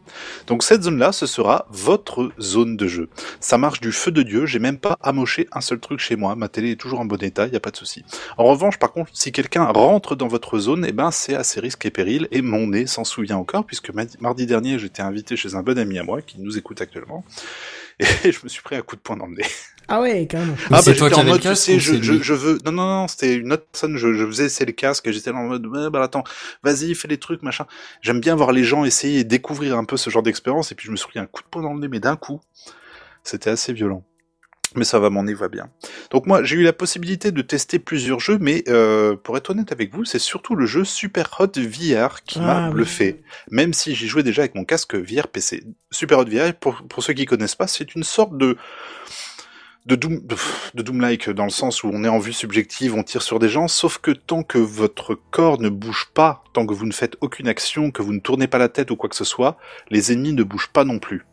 Donc 0.47 0.63
cette 0.63 0.83
zone-là, 0.83 1.13
ce 1.13 1.27
sera 1.27 1.67
votre 1.71 2.31
zone 2.41 2.77
de 2.77 2.87
jeu. 2.89 3.09
Ça 3.41 3.59
marche 3.59 3.81
du 3.81 3.93
feu 3.93 4.11
de 4.11 4.23
Dieu, 4.23 4.45
j'ai 4.47 4.59
même 4.59 4.79
pas 4.79 4.97
amoché 5.03 5.49
un 5.53 5.61
seul 5.61 5.81
truc 5.81 6.01
chez 6.01 6.17
moi, 6.17 6.35
ma 6.35 6.49
télé 6.49 6.73
est 6.73 6.77
toujours 6.77 7.01
en 7.01 7.05
bon 7.05 7.23
état, 7.23 7.47
y 7.47 7.57
a 7.57 7.61
pas 7.61 7.71
de 7.71 7.77
souci. 7.77 8.05
En 8.37 8.45
revanche, 8.45 8.79
par 8.79 8.93
contre, 8.93 9.11
si 9.15 9.33
quelqu'un 9.33 9.65
rentre 9.65 10.17
dans 10.17 10.29
votre 10.29 10.59
zone, 10.59 10.85
eh 10.89 10.93
ben 10.93 11.11
c'est 11.11 11.35
à 11.35 11.45
ses 11.45 11.61
risques 11.61 11.87
et 11.87 11.91
périls, 11.91 12.29
et 12.33 12.43
mon 12.43 12.67
nez 12.67 12.87
s'en 12.87 13.05
souvient 13.05 13.37
encore, 13.39 13.65
puisque 13.65 13.91
ma- 13.95 14.03
mardi 14.21 14.47
dernier, 14.47 14.79
j'étais 14.79 15.03
invité 15.03 15.37
chez 15.37 15.55
un 15.55 15.63
bon 15.63 15.79
ami 15.79 15.99
à 15.99 16.03
moi, 16.05 16.21
qui 16.23 16.41
nous 16.41 16.59
écoute 16.59 16.81
actuellement, 16.81 17.25
et 18.01 18.05
je 18.33 18.41
me 18.45 18.49
suis 18.49 18.63
pris 18.63 18.77
un 18.77 18.83
coup 18.83 18.97
de 18.97 19.01
poing 19.01 19.17
dans 19.17 19.27
le 19.27 19.37
nez. 19.37 19.47
Ah 19.93 20.01
ouais, 20.01 20.27
carrément. 20.27 20.55
Ah 20.71 20.81
bah 20.87 20.93
j'étais 20.93 21.15
en 21.15 21.25
mode, 21.25 21.41
tu 21.41 21.55
sais, 21.57 21.81
je, 21.81 22.01
je, 22.01 22.23
je 22.23 22.33
veux... 22.35 22.59
Non, 22.65 22.71
non, 22.73 22.87
non, 22.87 23.09
c'était 23.09 23.35
une 23.35 23.53
autre 23.53 23.67
personne, 23.73 23.97
je, 23.97 24.15
je 24.15 24.25
faisais 24.25 24.45
essayer 24.47 24.65
le 24.67 24.73
casque, 24.73 25.07
et 25.09 25.13
j'étais 25.13 25.31
en 25.33 25.43
mode, 25.49 25.67
ouais, 25.67 25.91
bah 25.91 26.03
attends, 26.03 26.23
vas-y, 26.63 26.95
fais 26.95 27.09
les 27.09 27.19
trucs, 27.19 27.43
machin. 27.43 27.67
J'aime 28.01 28.21
bien 28.21 28.37
voir 28.37 28.53
les 28.53 28.63
gens 28.63 28.85
essayer 28.85 29.19
et 29.21 29.25
découvrir 29.25 29.77
un 29.77 29.85
peu 29.85 29.97
ce 29.97 30.09
genre 30.09 30.23
d'expérience, 30.23 30.71
et 30.71 30.77
puis 30.77 30.87
je 30.87 30.93
me 30.93 30.97
suis 30.97 31.09
pris 31.09 31.19
un 31.19 31.27
coup 31.27 31.43
de 31.43 31.49
poing 31.49 31.63
dans 31.63 31.75
le 31.75 31.81
nez, 31.81 31.89
mais 31.89 31.99
d'un 32.01 32.15
coup, 32.17 32.41
c'était 33.25 33.51
assez 33.51 33.73
violent. 33.73 34.05
Mais 34.77 34.85
ça 34.85 35.01
va, 35.01 35.11
mon 35.11 35.25
nez 35.25 35.35
va 35.35 35.49
bien. 35.49 35.69
Donc 36.13 36.27
moi, 36.27 36.45
j'ai 36.45 36.55
eu 36.55 36.63
la 36.63 36.73
possibilité 36.73 37.33
de 37.33 37.43
tester 37.43 37.81
plusieurs 37.81 38.21
jeux, 38.21 38.39
mais 38.41 38.63
euh, 38.69 39.17
pour 39.17 39.37
être 39.37 39.51
honnête 39.51 39.73
avec 39.73 39.93
vous, 39.93 40.05
c'est 40.05 40.21
surtout 40.21 40.55
le 40.55 40.65
jeu 40.65 40.85
Super 40.85 41.35
Hot 41.41 41.51
VR 41.57 42.23
qui 42.23 42.39
m'a 42.39 42.67
Ah, 42.67 42.69
oui. 42.69 42.75
bluffé. 42.75 43.21
Même 43.51 43.73
si 43.75 43.97
j'y 43.97 44.07
jouais 44.07 44.23
déjà 44.23 44.43
avec 44.43 44.55
mon 44.55 44.65
casque 44.65 44.95
VR 44.95 45.27
PC. 45.27 45.65
Super 45.91 46.19
Hot 46.21 46.27
VR, 46.27 46.55
pour, 46.55 46.83
pour 46.89 47.03
ceux 47.03 47.15
qui 47.15 47.27
connaissent 47.27 47.57
pas, 47.57 47.67
c'est 47.67 47.97
une 47.97 48.05
sorte 48.05 48.39
de 48.39 48.57
de 49.91 49.97
Doom, 49.97 50.21
Doom-like 50.75 51.31
dans 51.31 51.45
le 51.45 51.51
sens 51.51 51.83
où 51.83 51.91
on 51.93 52.05
est 52.05 52.09
en 52.09 52.21
vue 52.21 52.33
subjective, 52.33 52.95
on 52.95 53.03
tire 53.03 53.23
sur 53.23 53.41
des 53.41 53.49
gens, 53.49 53.67
sauf 53.67 53.99
que 53.99 54.13
tant 54.13 54.45
que 54.45 54.59
votre 54.59 55.19
corps 55.33 55.61
ne 55.61 55.69
bouge 55.69 56.11
pas, 56.15 56.45
tant 56.53 56.65
que 56.65 56.75
vous 56.75 56.87
ne 56.87 56.93
faites 56.93 57.17
aucune 57.21 57.49
action, 57.49 57.91
que 57.91 58.01
vous 58.01 58.13
ne 58.13 58.21
tournez 58.21 58.47
pas 58.47 58.59
la 58.59 58.69
tête 58.69 58.93
ou 58.93 58.97
quoi 58.97 59.09
que 59.09 59.17
ce 59.17 59.25
soit, 59.25 59.57
les 59.91 60.13
ennemis 60.13 60.33
ne 60.33 60.45
bougent 60.45 60.71
pas 60.73 60.85
non 60.85 61.01
plus. 61.01 61.27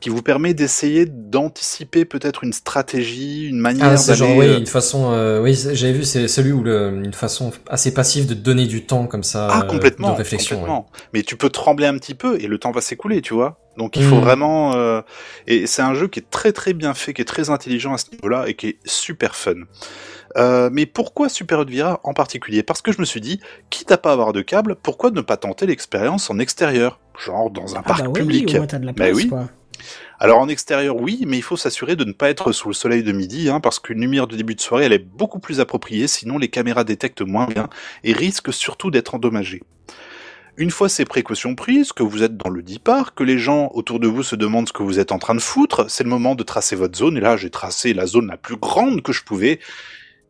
Qui 0.00 0.10
vous 0.10 0.22
permet 0.22 0.54
d'essayer 0.54 1.06
d'anticiper 1.06 2.04
peut-être 2.04 2.44
une 2.44 2.52
stratégie, 2.52 3.46
une 3.48 3.58
manière 3.58 3.88
Ah, 3.88 3.96
c'est 3.96 4.14
genre, 4.14 4.28
d'aller, 4.28 4.38
oui, 4.48 4.54
euh, 4.54 4.58
une 4.60 4.66
façon, 4.66 5.10
euh, 5.12 5.42
oui, 5.42 5.56
c'est- 5.56 5.74
j'avais 5.74 5.92
vu, 5.92 6.04
c'est 6.04 6.28
celui 6.28 6.52
où 6.52 6.62
le, 6.62 7.02
une 7.04 7.12
façon 7.12 7.50
assez 7.68 7.92
passive 7.92 8.26
de 8.26 8.34
donner 8.34 8.66
du 8.66 8.84
temps 8.86 9.08
comme 9.08 9.24
ça, 9.24 9.48
Ah, 9.50 9.62
euh, 9.62 9.66
complètement, 9.66 10.12
de 10.12 10.18
réflexion. 10.18 10.56
complètement. 10.56 10.86
Mais 11.12 11.22
tu 11.24 11.36
peux 11.36 11.50
trembler 11.50 11.86
un 11.86 11.94
petit 11.98 12.14
peu 12.14 12.40
et 12.40 12.46
le 12.46 12.58
temps 12.58 12.70
va 12.70 12.80
s'écouler, 12.80 13.22
tu 13.22 13.34
vois. 13.34 13.58
Donc 13.76 13.96
il 13.96 14.02
faut 14.04 14.16
Mm. 14.16 14.20
vraiment... 14.20 14.74
euh, 14.76 15.00
Et 15.48 15.66
c'est 15.66 15.82
un 15.82 15.94
jeu 15.94 16.06
qui 16.06 16.20
est 16.20 16.30
très 16.30 16.52
très 16.52 16.74
bien 16.74 16.94
fait, 16.94 17.12
qui 17.12 17.22
est 17.22 17.24
très 17.24 17.50
intelligent 17.50 17.94
à 17.94 17.98
ce 17.98 18.06
niveau-là 18.12 18.44
et 18.48 18.54
qui 18.54 18.68
est 18.68 18.78
super 18.86 19.34
fun. 19.34 19.54
Euh, 20.36 20.68
mais 20.72 20.86
pourquoi 20.86 21.28
Super 21.28 21.64
VR 21.64 21.98
en 22.04 22.14
particulier? 22.14 22.62
Parce 22.62 22.82
que 22.82 22.92
je 22.92 23.00
me 23.00 23.04
suis 23.04 23.20
dit, 23.20 23.40
quitte 23.70 23.90
à 23.92 23.98
pas 23.98 24.12
avoir 24.12 24.32
de 24.32 24.42
câble, 24.42 24.76
pourquoi 24.82 25.10
ne 25.10 25.20
pas 25.20 25.36
tenter 25.36 25.66
l'expérience 25.66 26.30
en 26.30 26.38
extérieur? 26.38 27.00
Genre 27.24 27.50
dans 27.50 27.74
un 27.76 27.80
Ah 27.80 27.82
parc 27.82 28.04
bah 28.04 28.10
oui, 28.10 28.20
public. 28.20 28.48
au 28.50 28.52
moins 28.58 28.66
t'as 28.66 28.78
de 28.78 28.86
la 28.86 28.92
Bah 28.92 29.06
place, 29.06 29.16
oui. 29.16 29.28
quoi. 29.28 29.48
Alors 30.18 30.38
en 30.40 30.48
extérieur, 30.48 30.96
oui, 30.96 31.24
mais 31.26 31.36
il 31.36 31.42
faut 31.42 31.56
s'assurer 31.56 31.94
de 31.96 32.04
ne 32.04 32.12
pas 32.12 32.28
être 32.30 32.52
sous 32.52 32.68
le 32.68 32.74
soleil 32.74 33.02
de 33.02 33.12
midi, 33.12 33.48
hein, 33.48 33.60
parce 33.60 33.78
qu'une 33.78 34.00
lumière 34.00 34.26
de 34.26 34.36
début 34.36 34.54
de 34.54 34.60
soirée, 34.60 34.86
elle 34.86 34.92
est 34.92 34.98
beaucoup 34.98 35.38
plus 35.38 35.60
appropriée, 35.60 36.08
sinon 36.08 36.38
les 36.38 36.48
caméras 36.48 36.84
détectent 36.84 37.22
moins 37.22 37.46
bien 37.46 37.68
et 38.04 38.12
risquent 38.12 38.52
surtout 38.52 38.90
d'être 38.90 39.14
endommagées. 39.14 39.62
Une 40.56 40.72
fois 40.72 40.88
ces 40.88 41.04
précautions 41.04 41.54
prises, 41.54 41.92
que 41.92 42.02
vous 42.02 42.24
êtes 42.24 42.36
dans 42.36 42.50
le 42.50 42.62
dit 42.62 42.80
parc, 42.80 43.18
que 43.18 43.22
les 43.22 43.38
gens 43.38 43.70
autour 43.74 44.00
de 44.00 44.08
vous 44.08 44.24
se 44.24 44.34
demandent 44.34 44.66
ce 44.66 44.72
que 44.72 44.82
vous 44.82 44.98
êtes 44.98 45.12
en 45.12 45.20
train 45.20 45.36
de 45.36 45.40
foutre, 45.40 45.88
c'est 45.88 46.02
le 46.02 46.10
moment 46.10 46.34
de 46.34 46.42
tracer 46.42 46.74
votre 46.74 46.98
zone, 46.98 47.16
et 47.16 47.20
là 47.20 47.36
j'ai 47.36 47.50
tracé 47.50 47.94
la 47.94 48.06
zone 48.06 48.26
la 48.26 48.36
plus 48.36 48.56
grande 48.56 49.02
que 49.02 49.12
je 49.12 49.22
pouvais, 49.22 49.60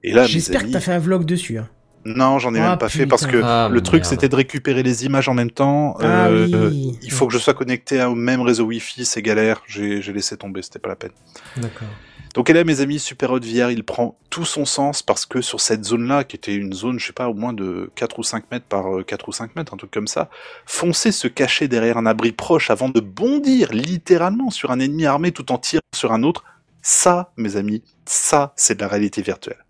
et 0.05 0.12
là 0.12 0.25
J'espère 0.25 0.66
que 0.66 0.70
t'as 0.70 0.81
fait 0.81 0.93
un 0.93 0.99
vlog 0.99 1.25
dessus. 1.25 1.57
hein. 1.57 1.69
Non, 2.16 2.39
j'en 2.39 2.55
ai 2.55 2.60
Ah, 2.60 2.70
même 2.70 2.78
pas 2.78 2.89
fait 2.89 3.06
parce 3.06 3.26
que. 3.26 3.40
Ah, 3.43 3.68
le 3.70 3.80
truc 3.82 4.05
c'était 4.05 4.28
de 4.28 4.36
récupérer 4.36 4.82
les 4.82 5.05
images 5.05 5.28
en 5.28 5.35
même 5.35 5.51
temps. 5.51 5.97
Ah 6.01 6.26
Euh, 6.26 6.47
oui. 6.47 6.55
euh, 6.55 6.70
il 7.02 7.12
faut 7.12 7.26
que 7.26 7.32
je 7.32 7.39
sois 7.39 7.55
connecté 7.55 8.02
au 8.05 8.14
même 8.14 8.40
réseau 8.40 8.64
Wi-Fi, 8.64 9.05
c'est 9.05 9.22
galère. 9.22 9.62
J'ai 9.66 10.01
laissé 10.12 10.36
tomber, 10.36 10.62
c'était 10.62 10.78
pas 10.78 10.89
la 10.90 10.97
peine. 10.97 11.12
D'accord. 11.56 11.89
Donc 12.35 12.51
et 12.51 12.52
là, 12.52 12.62
mes 12.62 12.80
amis, 12.82 12.98
Super 12.98 13.32
Hot 13.32 13.40
VR, 13.40 13.70
il 13.70 13.82
prend 13.85 14.16
tout 14.30 14.44
son 14.44 14.64
sens 14.66 15.02
parce 15.02 15.24
que 15.26 15.40
sur 15.40 15.60
cette 15.60 15.85
zone-là, 15.85 16.24
qui 16.24 16.36
était 16.36 16.55
une 16.55 16.72
zone, 16.74 16.98
je 17.01 17.06
sais 17.06 17.12
pas, 17.12 17.28
au 17.28 17.35
moins 17.35 17.52
de 17.55 17.90
4 17.97 18.18
ou 18.18 18.22
5 18.22 18.44
mètres 18.52 18.66
par 18.68 18.98
euh, 18.98 19.02
4 19.02 19.28
ou 19.28 19.32
5 19.32 19.56
mètres, 19.56 19.72
un 19.74 19.76
truc 19.78 19.90
comme 19.90 20.06
ça, 20.06 20.28
foncer 20.66 21.10
se 21.10 21.26
cacher 21.26 21.68
derrière 21.68 21.97
un 21.97 22.06
abri 22.06 22.32
proche 22.32 22.70
avant 22.70 22.90
de 22.90 23.01
bondir 23.01 23.72
littéralement 23.72 24.51
sur 24.51 24.70
un 24.70 24.78
ennemi 24.78 25.06
armé 25.06 25.32
tout 25.32 25.51
en 25.51 25.59
tirant 25.59 25.80
sur 25.97 26.12
un 26.12 26.22
autre, 26.22 26.44
ça, 26.82 27.32
mes 27.36 27.56
amis, 27.56 27.82
ça, 28.05 28.52
c'est 28.56 28.76
de 28.76 28.80
la 28.82 28.89
réalité 28.89 29.20
virtuelle. 29.22 29.64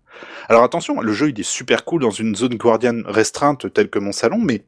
Alors 0.47 0.63
attention, 0.63 1.01
le 1.01 1.13
jeu 1.13 1.29
il 1.29 1.39
est 1.39 1.43
super 1.43 1.85
cool 1.85 2.01
dans 2.01 2.11
une 2.11 2.35
zone 2.35 2.55
guardiane 2.55 3.03
restreinte 3.05 3.71
telle 3.73 3.89
que 3.89 3.99
mon 3.99 4.11
salon, 4.11 4.39
mais 4.39 4.63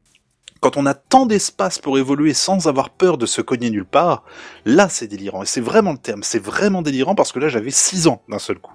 quand 0.60 0.76
on 0.76 0.86
a 0.86 0.94
tant 0.94 1.26
d'espace 1.26 1.80
pour 1.80 1.98
évoluer 1.98 2.34
sans 2.34 2.68
avoir 2.68 2.90
peur 2.90 3.18
de 3.18 3.26
se 3.26 3.40
cogner 3.40 3.68
nulle 3.70 3.84
part, 3.84 4.22
là 4.64 4.88
c'est 4.88 5.08
délirant. 5.08 5.42
Et 5.42 5.46
c'est 5.46 5.60
vraiment 5.60 5.92
le 5.92 5.98
terme, 5.98 6.22
c'est 6.22 6.42
vraiment 6.42 6.82
délirant 6.82 7.16
parce 7.16 7.32
que 7.32 7.40
là 7.40 7.48
j'avais 7.48 7.72
6 7.72 8.06
ans 8.06 8.22
d'un 8.28 8.38
seul 8.38 8.58
coup. 8.58 8.72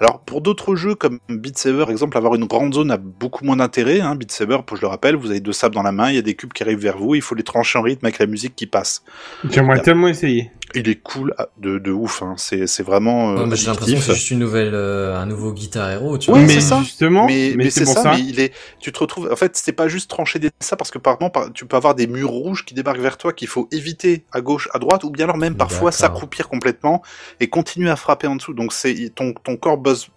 Alors 0.00 0.20
pour 0.20 0.40
d'autres 0.40 0.74
jeux 0.74 0.94
comme 0.94 1.20
Beat 1.28 1.58
Saber, 1.58 1.90
exemple, 1.90 2.16
avoir 2.16 2.34
une 2.34 2.46
grande 2.46 2.74
zone 2.74 2.90
a 2.90 2.96
beaucoup 2.96 3.44
moins 3.44 3.56
d'intérêt. 3.56 4.00
Hein. 4.00 4.16
Beat 4.16 4.32
Saber, 4.32 4.58
je 4.74 4.80
le 4.80 4.86
rappelle, 4.86 5.14
vous 5.14 5.30
avez 5.30 5.40
deux 5.40 5.52
sables 5.52 5.74
dans 5.74 5.82
la 5.82 5.92
main, 5.92 6.08
il 6.08 6.16
y 6.16 6.18
a 6.18 6.22
des 6.22 6.34
cubes 6.34 6.52
qui 6.52 6.62
arrivent 6.62 6.80
vers 6.80 6.96
vous, 6.96 7.14
il 7.14 7.22
faut 7.22 7.34
les 7.34 7.42
trancher 7.42 7.78
en 7.78 7.82
rythme 7.82 8.06
avec 8.06 8.18
la 8.18 8.26
musique 8.26 8.56
qui 8.56 8.66
passe. 8.66 9.04
J'aimerais 9.48 9.82
tellement 9.82 10.08
essayer. 10.08 10.50
Il 10.74 10.88
est 10.88 10.96
cool 10.96 11.34
de, 11.58 11.78
de 11.78 11.92
ouf, 11.92 12.22
hein. 12.22 12.34
c'est 12.36 12.66
c'est 12.66 12.82
vraiment. 12.82 13.32
euh, 13.32 13.40
Ouais, 13.42 13.46
mais 13.46 13.56
j'ai 13.56 13.66
l'impression 13.66 13.96
que 13.96 14.02
c'est 14.02 14.14
juste 14.14 14.30
une 14.32 14.40
nouvelle, 14.40 14.74
euh, 14.74 15.16
un 15.16 15.26
nouveau 15.26 15.52
guitare 15.52 15.90
héros, 15.90 16.18
tu 16.18 16.30
Oui, 16.32 16.40
vois. 16.40 16.48
c'est 16.48 16.60
ça. 16.60 16.80
justement, 16.80 17.26
mais, 17.26 17.50
mais 17.56 17.64
mais 17.64 17.70
c'est 17.70 17.84
ça, 17.84 18.02
ça. 18.02 18.12
mais 18.12 18.20
il 18.20 18.40
est, 18.40 18.52
tu 18.80 18.90
te 18.92 18.98
retrouves, 18.98 19.28
en 19.30 19.36
fait, 19.36 19.56
c'est 19.56 19.72
pas 19.72 19.88
juste 19.88 20.10
trancher 20.10 20.38
des 20.38 20.50
ça 20.60 20.76
parce 20.76 20.90
que 20.90 20.98
par 20.98 21.14
exemple, 21.14 21.32
par- 21.32 21.52
tu 21.52 21.64
peux 21.66 21.76
avoir 21.76 21.94
des 21.94 22.06
murs 22.06 22.30
rouges 22.30 22.64
qui 22.64 22.74
débarquent 22.74 22.98
vers 23.00 23.18
toi 23.18 23.32
qu'il 23.32 23.48
faut 23.48 23.68
éviter 23.72 24.24
à 24.32 24.40
gauche, 24.40 24.68
à 24.72 24.78
droite, 24.78 25.04
ou 25.04 25.10
bien 25.10 25.24
alors 25.24 25.36
même 25.38 25.54
parfois 25.56 25.92
s'accroupir 25.92 26.48
complètement 26.48 27.02
et 27.40 27.48
continuer 27.48 27.90
à 27.90 27.96
frapper 27.96 28.26
en 28.26 28.36
dessous. 28.36 28.54
Donc 28.54 28.72
c'est, 28.72 29.10
ton, 29.14 29.32
ton 29.32 29.56
corps 29.56 29.78
buzz 29.78 30.08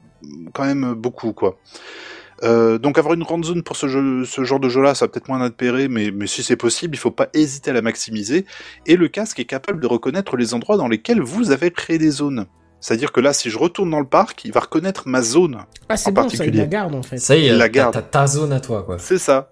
quand 0.54 0.66
même 0.66 0.94
beaucoup, 0.96 1.34
quoi. 1.34 1.58
Euh, 2.44 2.78
donc 2.78 2.98
avoir 2.98 3.14
une 3.16 3.24
grande 3.24 3.46
zone 3.46 3.64
pour 3.64 3.76
ce, 3.76 3.88
jeu, 3.88 4.24
ce 4.26 4.44
genre 4.44 4.60
de 4.60 4.70
jeu-là, 4.70 4.94
ça 4.96 5.06
va 5.06 5.10
peut-être 5.12 5.28
moins 5.28 5.40
d'intérêt, 5.40 5.88
mais, 5.88 6.12
mais 6.12 6.28
si 6.28 6.44
c'est 6.44 6.56
possible, 6.56 6.96
il 6.96 7.00
faut 7.00 7.12
pas 7.12 7.30
hésiter 7.34 7.72
à 7.72 7.74
la 7.74 7.82
maximiser. 7.82 8.46
Et 8.86 8.96
le 8.96 9.08
casque 9.08 9.40
est 9.40 9.46
capable 9.46 9.80
de 9.80 9.88
reconnaître 9.88 10.38
les 10.38 10.54
endroits 10.54 10.78
dans 10.78 10.88
lesquels 10.88 11.22
vous 11.22 11.52
avez 11.52 11.72
créé 11.72 11.98
des 11.98 12.12
zones. 12.12 12.46
C'est-à-dire 12.80 13.12
que 13.12 13.20
là, 13.20 13.34
si 13.34 13.50
je 13.50 13.58
retourne 13.58 13.90
dans 13.90 14.00
le 14.00 14.06
parc, 14.08 14.46
il 14.46 14.52
va 14.52 14.60
reconnaître 14.60 15.08
ma 15.08 15.22
zone. 15.24 15.58
Ah, 15.90 15.98
c'est 15.98 16.12
bon, 16.12 16.22
ça, 16.22 16.28
il 16.28 16.38
particulier. 16.38 16.60
la 16.60 16.66
garde 16.68 16.94
en 16.96 17.02
fait. 17.02 17.18
Ça 17.18 17.36
y 17.36 17.46
est, 17.46 17.48
Il 17.48 17.58
la 17.58 17.70
garde. 17.70 17.94
t'as 17.94 18.02
ta 18.04 18.28
zone 18.28 18.54
à 18.54 18.60
toi, 18.60 18.84
quoi. 18.84 19.00
C'est 19.00 19.18
ça. 19.18 19.50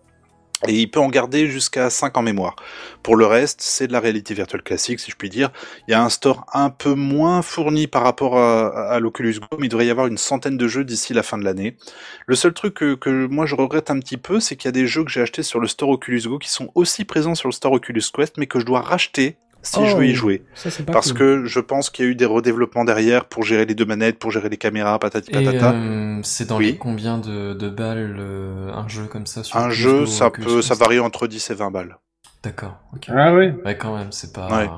Et 0.67 0.73
il 0.73 0.87
peut 0.89 0.99
en 0.99 1.09
garder 1.09 1.47
jusqu'à 1.47 1.89
5 1.89 2.17
en 2.17 2.21
mémoire. 2.21 2.55
Pour 3.03 3.15
le 3.15 3.25
reste, 3.25 3.61
c'est 3.61 3.87
de 3.87 3.93
la 3.93 3.99
réalité 3.99 4.33
virtuelle 4.33 4.63
classique, 4.63 4.99
si 4.99 5.11
je 5.11 5.15
puis 5.15 5.29
dire. 5.29 5.51
Il 5.87 5.91
y 5.91 5.93
a 5.93 6.03
un 6.03 6.09
store 6.09 6.45
un 6.53 6.69
peu 6.69 6.93
moins 6.93 7.41
fourni 7.41 7.87
par 7.87 8.03
rapport 8.03 8.37
à, 8.37 8.89
à 8.89 8.99
l'Oculus 8.99 9.39
Go, 9.39 9.57
mais 9.59 9.67
il 9.67 9.69
devrait 9.69 9.85
y 9.85 9.91
avoir 9.91 10.07
une 10.07 10.17
centaine 10.17 10.57
de 10.57 10.67
jeux 10.67 10.83
d'ici 10.83 11.13
la 11.13 11.23
fin 11.23 11.37
de 11.37 11.43
l'année. 11.43 11.77
Le 12.25 12.35
seul 12.35 12.53
truc 12.53 12.75
que, 12.75 12.95
que 12.95 13.27
moi 13.27 13.45
je 13.45 13.55
regrette 13.55 13.91
un 13.91 13.99
petit 13.99 14.17
peu, 14.17 14.39
c'est 14.39 14.55
qu'il 14.55 14.67
y 14.67 14.69
a 14.69 14.71
des 14.71 14.87
jeux 14.87 15.03
que 15.03 15.11
j'ai 15.11 15.21
achetés 15.21 15.43
sur 15.43 15.59
le 15.59 15.67
store 15.67 15.89
Oculus 15.89 16.21
Go 16.25 16.39
qui 16.39 16.49
sont 16.49 16.71
aussi 16.75 17.05
présents 17.05 17.35
sur 17.35 17.47
le 17.47 17.53
store 17.53 17.73
Oculus 17.73 18.03
Quest, 18.13 18.37
mais 18.37 18.47
que 18.47 18.59
je 18.59 18.65
dois 18.65 18.81
racheter 18.81 19.37
si 19.65 19.85
je 19.85 19.93
Oh, 19.93 19.97
veux 19.97 20.05
y 20.05 20.13
jouer. 20.15 20.43
ça, 20.55 20.69
c'est 20.71 20.85
pas 20.85 20.93
Parce 20.93 21.11
cool. 21.11 21.17
que 21.19 21.45
je 21.45 21.59
pense 21.59 21.89
qu'il 21.89 22.05
y 22.05 22.07
a 22.07 22.11
eu 22.11 22.15
des 22.15 22.25
redéveloppements 22.25 22.85
derrière 22.85 23.25
pour 23.25 23.43
gérer 23.43 23.65
les 23.65 23.75
deux 23.75 23.85
manettes, 23.85 24.19
pour 24.19 24.31
gérer 24.31 24.47
les 24.49 24.57
caméras, 24.57 24.97
patati 24.99 25.31
patata. 25.31 25.73
euh, 25.73 26.19
c'est 26.23 26.47
dans 26.47 26.57
Oui. 26.57 26.67
les 26.67 26.77
combien 26.77 27.17
de, 27.17 27.53
de 27.53 27.69
balles 27.69 28.15
euh, 28.19 28.71
un 28.73 28.87
jeu 28.87 29.05
comme 29.05 29.25
ça 29.25 29.43
sur 29.43 29.57
Un 29.57 29.69
jeu, 29.69 30.05
ça 30.05 30.29
peut, 30.29 30.61
ça 30.61 30.75
varie 30.75 30.99
entre 30.99 31.27
10 31.27 31.49
et 31.49 31.53
20 31.55 31.71
balles. 31.71 31.97
D'accord. 32.43 32.77
ok. 32.95 33.07
Ah 33.09 33.33
ouais. 33.33 33.55
Ouais, 33.65 33.75
quand 33.77 33.97
même, 33.97 34.11
c'est 34.11 34.31
pas. 34.31 34.47
Ouais. 34.55 34.69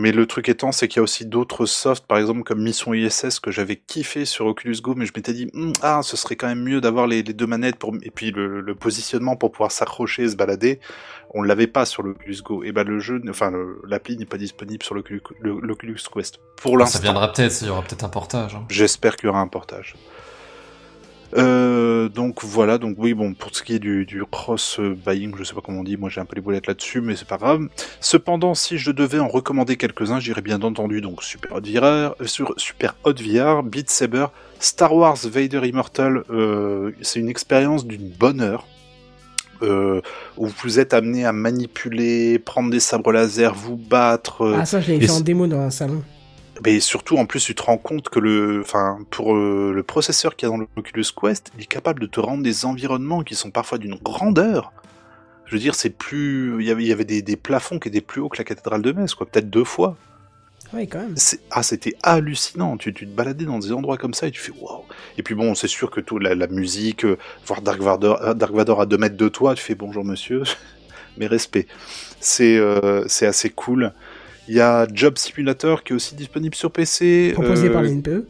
Mais 0.00 0.12
le 0.12 0.26
truc 0.26 0.48
étant, 0.48 0.70
c'est 0.70 0.86
qu'il 0.86 0.98
y 0.98 1.00
a 1.00 1.02
aussi 1.02 1.26
d'autres 1.26 1.66
softs, 1.66 2.06
par 2.06 2.18
exemple 2.18 2.44
comme 2.44 2.62
Mission 2.62 2.94
ISS 2.94 3.40
que 3.40 3.50
j'avais 3.50 3.74
kiffé 3.74 4.24
sur 4.24 4.46
Oculus 4.46 4.76
Go, 4.80 4.94
mais 4.96 5.06
je 5.06 5.12
m'étais 5.14 5.32
dit, 5.32 5.50
Hum, 5.54 5.72
ah, 5.82 6.00
ce 6.04 6.16
serait 6.16 6.36
quand 6.36 6.46
même 6.46 6.62
mieux 6.62 6.80
d'avoir 6.80 7.08
les, 7.08 7.24
les 7.24 7.32
deux 7.32 7.48
manettes 7.48 7.76
pour, 7.76 7.92
et 8.02 8.10
puis 8.12 8.30
le, 8.30 8.60
le 8.60 8.74
positionnement 8.76 9.34
pour 9.34 9.50
pouvoir 9.50 9.72
s'accrocher 9.72 10.22
et 10.22 10.28
se 10.28 10.36
balader. 10.36 10.78
On 11.34 11.42
l'avait 11.42 11.66
pas 11.66 11.84
sur 11.84 12.02
l'Oculus 12.04 12.38
Go. 12.44 12.62
Et 12.62 12.70
ben 12.72 12.84
le 12.86 13.00
jeu, 13.00 13.20
enfin 13.28 13.52
l'appli 13.86 14.16
n'est 14.16 14.24
pas 14.24 14.38
disponible 14.38 14.82
sur 14.84 14.94
l'Oculus 14.94 15.96
Quest 16.14 16.38
pour 16.56 16.72
Ça 16.74 16.78
l'instant. 16.78 17.00
viendra 17.00 17.32
peut-être, 17.32 17.60
il 17.62 17.66
y 17.66 17.70
aura 17.70 17.82
peut-être 17.82 18.04
un 18.04 18.08
portage. 18.08 18.54
hein. 18.54 18.64
J'espère 18.70 19.16
qu'il 19.16 19.26
y 19.26 19.30
aura 19.30 19.40
un 19.40 19.48
portage. 19.48 19.94
Euh, 21.36 22.08
donc 22.08 22.42
voilà, 22.42 22.78
donc 22.78 22.96
oui, 22.98 23.12
bon, 23.12 23.34
pour 23.34 23.54
ce 23.54 23.62
qui 23.62 23.74
est 23.74 23.78
du, 23.78 24.06
du 24.06 24.22
cross-buying, 24.24 25.34
je 25.38 25.44
sais 25.44 25.54
pas 25.54 25.60
comment 25.62 25.80
on 25.80 25.84
dit, 25.84 25.96
moi 25.96 26.08
j'ai 26.08 26.20
un 26.20 26.24
peu 26.24 26.36
les 26.36 26.40
boulettes 26.40 26.66
là-dessus, 26.66 27.00
mais 27.00 27.16
c'est 27.16 27.28
pas 27.28 27.36
grave. 27.36 27.68
Cependant, 28.00 28.54
si 28.54 28.78
je 28.78 28.90
devais 28.90 29.18
en 29.18 29.28
recommander 29.28 29.76
quelques-uns, 29.76 30.20
j'irais 30.20 30.40
bien 30.42 30.62
entendu 30.62 31.00
donc 31.00 31.22
Super 31.22 31.52
Hot 31.56 31.60
VR, 31.60 32.14
sur 32.26 32.54
Super 32.56 32.96
Hot 33.04 33.14
VR, 33.14 33.62
Beat 33.62 33.90
Saber, 33.90 34.26
Star 34.58 34.94
Wars 34.94 35.18
Vader 35.24 35.60
Immortal, 35.66 36.22
euh, 36.30 36.92
c'est 37.02 37.20
une 37.20 37.28
expérience 37.28 37.86
d'une 37.86 38.08
bonne 38.08 38.40
heure. 38.40 38.66
Euh, 39.60 40.00
où 40.36 40.46
vous 40.62 40.78
êtes 40.78 40.94
amené 40.94 41.24
à 41.24 41.32
manipuler, 41.32 42.38
prendre 42.38 42.70
des 42.70 42.78
sabres 42.78 43.10
laser, 43.10 43.54
vous 43.54 43.76
battre. 43.76 44.42
euh, 44.42 44.56
Ah, 44.60 44.64
ça, 44.64 44.80
je 44.80 44.92
et 44.92 45.00
fait 45.00 45.10
en 45.10 45.20
démo 45.20 45.48
dans 45.48 45.58
un 45.58 45.70
salon. 45.70 46.00
Mais 46.64 46.80
surtout, 46.80 47.16
en 47.16 47.26
plus, 47.26 47.44
tu 47.44 47.54
te 47.54 47.62
rends 47.62 47.78
compte 47.78 48.08
que 48.08 48.18
le, 48.18 48.60
enfin, 48.60 48.98
pour 49.10 49.36
euh, 49.36 49.72
le 49.74 49.82
processeur 49.82 50.34
qu'il 50.36 50.48
y 50.48 50.52
a 50.52 50.56
dans 50.56 50.64
l'Oculus 50.76 51.04
Quest, 51.20 51.52
il 51.56 51.62
est 51.62 51.66
capable 51.66 52.00
de 52.00 52.06
te 52.06 52.20
rendre 52.20 52.42
des 52.42 52.64
environnements 52.64 53.22
qui 53.22 53.34
sont 53.34 53.50
parfois 53.50 53.78
d'une 53.78 53.96
grandeur. 53.96 54.72
Je 55.46 55.54
veux 55.54 55.60
dire, 55.60 55.74
c'est 55.74 55.90
plus, 55.90 56.56
il 56.60 56.66
y 56.66 56.70
avait, 56.70 56.82
il 56.82 56.88
y 56.88 56.92
avait 56.92 57.04
des, 57.04 57.22
des 57.22 57.36
plafonds 57.36 57.78
qui 57.78 57.88
étaient 57.88 58.00
plus 58.00 58.20
hauts 58.20 58.28
que 58.28 58.38
la 58.38 58.44
cathédrale 58.44 58.82
de 58.82 58.92
Metz, 58.92 59.14
quoi, 59.14 59.26
peut-être 59.26 59.48
deux 59.48 59.64
fois. 59.64 59.96
Oui, 60.72 60.86
quand 60.86 60.98
même. 60.98 61.14
Ah, 61.50 61.62
c'était 61.62 61.94
hallucinant. 62.02 62.76
Tu, 62.76 62.92
tu 62.92 63.06
te 63.06 63.10
baladais 63.10 63.46
dans 63.46 63.58
des 63.58 63.72
endroits 63.72 63.96
comme 63.96 64.12
ça 64.12 64.26
et 64.26 64.30
tu 64.30 64.40
fais 64.40 64.52
waouh. 64.52 64.84
Et 65.16 65.22
puis 65.22 65.34
bon, 65.34 65.54
c'est 65.54 65.68
sûr 65.68 65.90
que 65.90 66.00
tout 66.00 66.18
la, 66.18 66.34
la 66.34 66.46
musique, 66.46 67.04
euh, 67.04 67.16
voir 67.46 67.62
Dark 67.62 67.80
Vador, 67.80 68.20
euh, 68.22 68.34
Dark 68.34 68.52
Vador 68.52 68.80
à 68.80 68.86
deux 68.86 68.98
mètres 68.98 69.16
de 69.16 69.28
toi, 69.28 69.54
tu 69.54 69.62
fais 69.62 69.74
bonjour 69.74 70.04
monsieur, 70.04 70.42
mes 71.16 71.26
respects. 71.26 71.66
C'est 72.20 72.58
euh, 72.58 73.04
c'est 73.08 73.26
assez 73.26 73.48
cool. 73.50 73.92
Il 74.48 74.54
y 74.54 74.60
a 74.60 74.86
Job 74.92 75.18
Simulator 75.18 75.84
qui 75.84 75.92
est 75.92 75.96
aussi 75.96 76.14
disponible 76.14 76.54
sur 76.54 76.70
PC. 76.70 77.32
Proposé 77.34 77.68
euh, 77.68 77.72
par 77.72 77.82
la 77.82 77.90
NPE. 77.90 78.26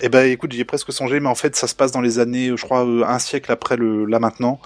eh 0.00 0.08
ben 0.08 0.30
écoute, 0.30 0.52
j'y 0.52 0.60
ai 0.60 0.64
presque 0.64 0.92
songé, 0.92 1.18
mais 1.20 1.28
en 1.28 1.34
fait 1.34 1.56
ça 1.56 1.66
se 1.66 1.74
passe 1.74 1.90
dans 1.92 2.00
les 2.00 2.18
années, 2.18 2.52
je 2.56 2.62
crois, 2.62 2.86
euh, 2.86 3.04
un 3.04 3.18
siècle 3.18 3.50
après 3.50 3.76
le 3.76 4.04
là 4.04 4.18
maintenant, 4.20 4.60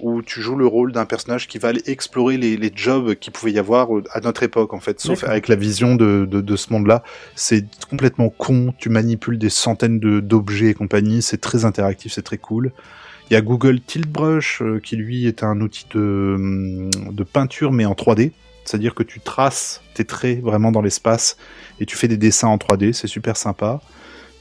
où 0.00 0.22
tu 0.22 0.40
joues 0.42 0.56
le 0.56 0.66
rôle 0.66 0.92
d'un 0.92 1.04
personnage 1.06 1.48
qui 1.48 1.58
va 1.58 1.68
aller 1.68 1.82
explorer 1.86 2.36
les, 2.36 2.56
les 2.56 2.70
jobs 2.74 3.14
qu'il 3.14 3.32
pouvait 3.32 3.52
y 3.52 3.58
avoir 3.58 3.96
euh, 3.96 4.02
à 4.12 4.20
notre 4.20 4.42
époque 4.42 4.74
en 4.74 4.80
fait, 4.80 5.00
sauf 5.00 5.24
avec 5.30 5.48
la 5.48 5.56
vision 5.56 5.94
de, 5.96 6.26
de, 6.30 6.40
de 6.40 6.56
ce 6.56 6.72
monde-là. 6.72 7.02
C'est 7.34 7.64
complètement 7.90 8.28
con, 8.28 8.74
tu 8.78 8.88
manipules 8.90 9.38
des 9.38 9.50
centaines 9.50 9.98
de- 9.98 10.20
d'objets 10.20 10.68
et 10.68 10.74
compagnie, 10.74 11.22
c'est 11.22 11.40
très 11.40 11.64
interactif, 11.64 12.12
c'est 12.12 12.22
très 12.22 12.38
cool. 12.38 12.72
Il 13.30 13.34
y 13.34 13.36
a 13.36 13.40
Google 13.40 13.80
Tilt 13.80 14.08
Brush 14.08 14.60
euh, 14.62 14.78
qui 14.78 14.96
lui 14.96 15.26
est 15.26 15.42
un 15.42 15.60
outil 15.60 15.86
de, 15.94 16.34
hum, 16.36 16.90
de 17.12 17.24
peinture 17.24 17.72
mais 17.72 17.86
en 17.86 17.94
3D. 17.94 18.32
C'est-à-dire 18.64 18.94
que 18.94 19.02
tu 19.02 19.20
traces 19.20 19.82
tes 19.94 20.04
traits 20.04 20.40
vraiment 20.40 20.72
dans 20.72 20.82
l'espace 20.82 21.36
et 21.80 21.86
tu 21.86 21.96
fais 21.96 22.08
des 22.08 22.16
dessins 22.16 22.48
en 22.48 22.56
3D, 22.56 22.92
c'est 22.92 23.08
super 23.08 23.36
sympa. 23.36 23.80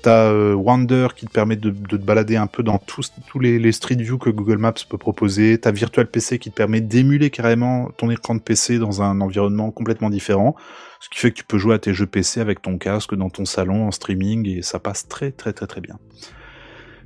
T'as 0.02 0.32
euh, 0.32 0.54
Wonder 0.56 1.10
qui 1.16 1.28
te 1.28 1.32
permet 1.32 1.56
de, 1.56 1.70
te 1.70 1.96
balader 1.96 2.36
un 2.36 2.48
peu 2.48 2.64
dans 2.64 2.80
tous, 2.80 3.14
tous 3.28 3.40
les, 3.40 3.60
les 3.60 3.72
Street 3.72 3.96
View 3.96 4.18
que 4.18 4.32
Google 4.32 4.58
Maps 4.58 4.74
peut 4.90 4.98
proposer. 4.98 5.60
T'as 5.60 5.72
Virtual 5.72 6.08
PC 6.08 6.40
qui 6.40 6.50
te 6.50 6.56
permet 6.56 6.82
d'émuler 6.82 7.30
carrément 7.30 7.92
ton 7.98 8.10
écran 8.10 8.34
de 8.34 8.40
PC 8.40 8.80
dans 8.80 9.04
un 9.04 9.22
environnement 9.22 9.70
complètement 9.70 10.10
différent. 10.10 10.56
Ce 11.00 11.10
qui 11.10 11.20
fait 11.20 11.30
que 11.32 11.36
tu 11.36 11.44
peux 11.44 11.60
jouer 11.60 11.76
à 11.76 11.80
tes 11.80 11.94
jeux 11.94 12.08
PC 12.08 12.42
avec 12.42 12.64
ton 12.64 12.80
casque 12.80 13.14
dans 13.14 13.30
ton 13.30 13.46
salon 13.46 13.88
en 13.88 13.92
streaming 13.92 14.48
et 14.48 14.62
ça 14.64 14.80
passe 14.80 15.08
très 15.08 15.32
très 15.32 15.54
très 15.54 15.68
très 15.68 15.82
bien. 15.82 16.00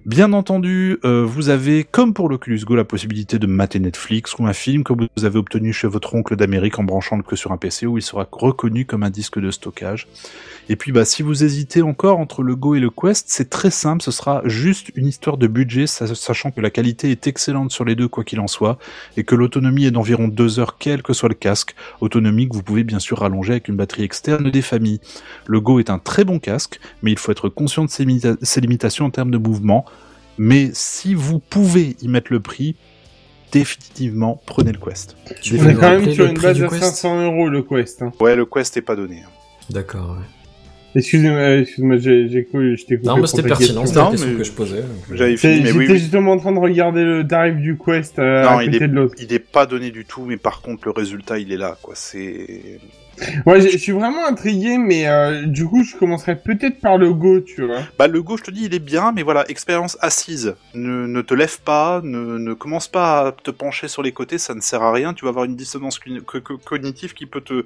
Bien 0.05 0.33
entendu, 0.33 0.99
euh, 1.03 1.25
vous 1.25 1.49
avez, 1.49 1.83
comme 1.83 2.13
pour 2.13 2.29
l'Oculus 2.29 2.59
Go, 2.63 2.75
la 2.75 2.83
possibilité 2.83 3.39
de 3.39 3.47
mater 3.47 3.79
Netflix 3.79 4.35
ou 4.37 4.45
un 4.45 4.53
film 4.53 4.83
que 4.83 4.93
vous 4.93 5.25
avez 5.25 5.39
obtenu 5.39 5.73
chez 5.73 5.87
votre 5.87 6.13
oncle 6.13 6.35
d'Amérique 6.35 6.77
en 6.77 6.83
branchant 6.83 7.19
que 7.21 7.35
sur 7.35 7.51
un 7.51 7.57
PC 7.57 7.87
où 7.87 7.97
il 7.97 8.03
sera 8.03 8.27
reconnu 8.31 8.85
comme 8.85 9.01
un 9.01 9.09
disque 9.09 9.39
de 9.39 9.49
stockage. 9.49 10.07
Et 10.69 10.75
puis, 10.75 10.91
bah, 10.91 11.05
si 11.05 11.23
vous 11.23 11.43
hésitez 11.43 11.81
encore 11.81 12.19
entre 12.19 12.43
le 12.43 12.55
Go 12.55 12.75
et 12.75 12.79
le 12.79 12.91
Quest, 12.91 13.25
c'est 13.29 13.49
très 13.49 13.71
simple, 13.71 14.03
ce 14.03 14.11
sera 14.11 14.43
juste 14.45 14.91
une 14.93 15.07
histoire 15.07 15.37
de 15.37 15.47
budget, 15.47 15.87
sa- 15.87 16.13
sachant 16.13 16.51
que 16.51 16.61
la 16.61 16.69
qualité 16.69 17.09
est 17.09 17.25
excellente 17.25 17.71
sur 17.71 17.83
les 17.83 17.95
deux, 17.95 18.07
quoi 18.07 18.23
qu'il 18.23 18.39
en 18.39 18.47
soit, 18.47 18.77
et 19.17 19.23
que 19.23 19.33
l'autonomie 19.33 19.85
est 19.85 19.91
d'environ 19.91 20.27
deux 20.27 20.59
heures, 20.59 20.77
quel 20.77 21.01
que 21.01 21.13
soit 21.13 21.29
le 21.29 21.35
casque, 21.35 21.73
autonomie 21.99 22.47
que 22.47 22.53
vous 22.53 22.63
pouvez 22.63 22.83
bien 22.83 22.99
sûr 22.99 23.19
rallonger 23.21 23.53
avec 23.53 23.69
une 23.69 23.75
batterie 23.75 24.03
externe 24.03 24.51
des 24.51 24.61
familles. 24.61 24.99
Le 25.47 25.59
Go 25.61 25.79
est 25.79 25.89
un 25.89 25.97
très 25.97 26.25
bon 26.25 26.37
casque, 26.37 26.79
mais 27.01 27.11
il 27.11 27.17
faut 27.17 27.31
être 27.31 27.49
conscient 27.49 27.85
de 27.85 27.89
ses, 27.89 28.05
ses 28.43 28.61
limitations 28.61 29.05
en 29.05 29.09
termes 29.09 29.31
de 29.31 29.39
mouvement. 29.39 29.83
Mais 30.37 30.69
si 30.73 31.13
vous 31.13 31.39
pouvez 31.39 31.95
y 32.01 32.07
mettre 32.07 32.31
le 32.33 32.39
prix, 32.39 32.75
définitivement 33.51 34.41
prenez 34.45 34.71
le 34.71 34.79
Quest. 34.79 35.15
On 35.53 35.69
est 35.69 35.73
quand 35.75 35.89
même 35.89 36.11
sur 36.11 36.25
une 36.25 36.37
base 36.37 36.61
à 36.61 36.69
500 36.69 37.23
euros 37.25 37.49
le 37.49 37.61
Quest. 37.63 38.01
hein. 38.01 38.11
Ouais, 38.19 38.35
le 38.35 38.45
Quest 38.45 38.75
est 38.77 38.81
pas 38.81 38.95
donné. 38.95 39.21
hein. 39.25 39.29
D'accord, 39.69 40.17
ouais. 40.19 40.25
Excusez-moi, 40.97 41.37
euh, 41.37 41.61
excuse-moi, 41.61 41.97
j'ai, 41.97 42.29
j'ai 42.29 42.45
cou- 42.45 42.61
je 42.61 42.85
t'ai 42.85 42.95
coupé. 42.95 43.07
Non, 43.09 43.17
mais 43.17 43.27
c'était 43.27 43.41
ta 43.41 43.47
pertinent, 43.49 43.85
c'était 43.85 43.99
la 43.99 44.11
question 44.11 44.37
que 44.37 44.43
je 44.45 44.51
posais. 44.53 44.81
donc, 44.81 44.89
euh, 45.11 45.15
J'avais 45.17 45.35
C'est- 45.35 45.49
fini, 45.55 45.59
mais 45.61 45.67
J'étais 45.67 45.77
oui, 45.79 45.87
oui. 45.89 45.97
justement 45.99 46.31
en 46.31 46.37
train 46.37 46.53
de 46.53 46.59
regarder 46.59 47.03
le 47.03 47.27
tarif 47.27 47.55
du 47.57 47.77
Quest 47.77 48.17
euh, 48.17 48.43
Non, 48.43 48.49
à 48.59 48.63
il 48.63 48.71
côté 48.71 48.85
est, 48.85 48.87
de 48.87 48.93
l'autre. 48.93 49.15
il 49.19 49.33
est 49.33 49.39
pas 49.39 49.65
donné 49.65 49.91
du 49.91 50.05
tout, 50.05 50.23
mais 50.25 50.37
par 50.37 50.61
contre, 50.61 50.83
le 50.85 50.91
résultat, 50.91 51.37
il 51.37 51.51
est 51.51 51.57
là, 51.57 51.77
quoi. 51.81 51.95
C'est. 51.97 52.79
Ouais, 53.45 53.61
je 53.61 53.77
suis 53.77 53.91
vraiment 53.91 54.25
intrigué, 54.27 54.77
mais 54.77 55.07
euh, 55.07 55.43
du 55.45 55.65
coup, 55.65 55.83
je 55.83 55.95
commencerai 55.95 56.35
peut-être 56.35 56.79
par 56.81 56.97
le 56.97 57.13
Go, 57.13 57.39
tu 57.39 57.65
vois. 57.65 57.79
Bah, 57.97 58.07
le 58.07 58.21
Go, 58.21 58.37
je 58.37 58.43
te 58.43 58.51
dis, 58.51 58.65
il 58.65 58.73
est 58.73 58.79
bien, 58.79 59.11
mais 59.13 59.23
voilà, 59.23 59.45
expérience 59.49 59.97
assise. 60.01 60.55
Ne, 60.73 61.07
ne 61.07 61.21
te 61.21 61.33
lève 61.33 61.59
pas, 61.61 62.01
ne, 62.03 62.37
ne 62.37 62.53
commence 62.53 62.87
pas 62.87 63.27
à 63.27 63.31
te 63.31 63.51
pencher 63.51 63.87
sur 63.87 64.03
les 64.03 64.11
côtés, 64.11 64.37
ça 64.37 64.53
ne 64.53 64.61
sert 64.61 64.83
à 64.83 64.91
rien. 64.91 65.13
Tu 65.13 65.23
vas 65.25 65.29
avoir 65.29 65.45
une 65.45 65.55
dissonance 65.55 65.99
cogn- 65.99 66.21
co- 66.21 66.41
co- 66.41 66.57
cognitive 66.57 67.13
qui 67.13 67.25
peut 67.25 67.41
te 67.41 67.65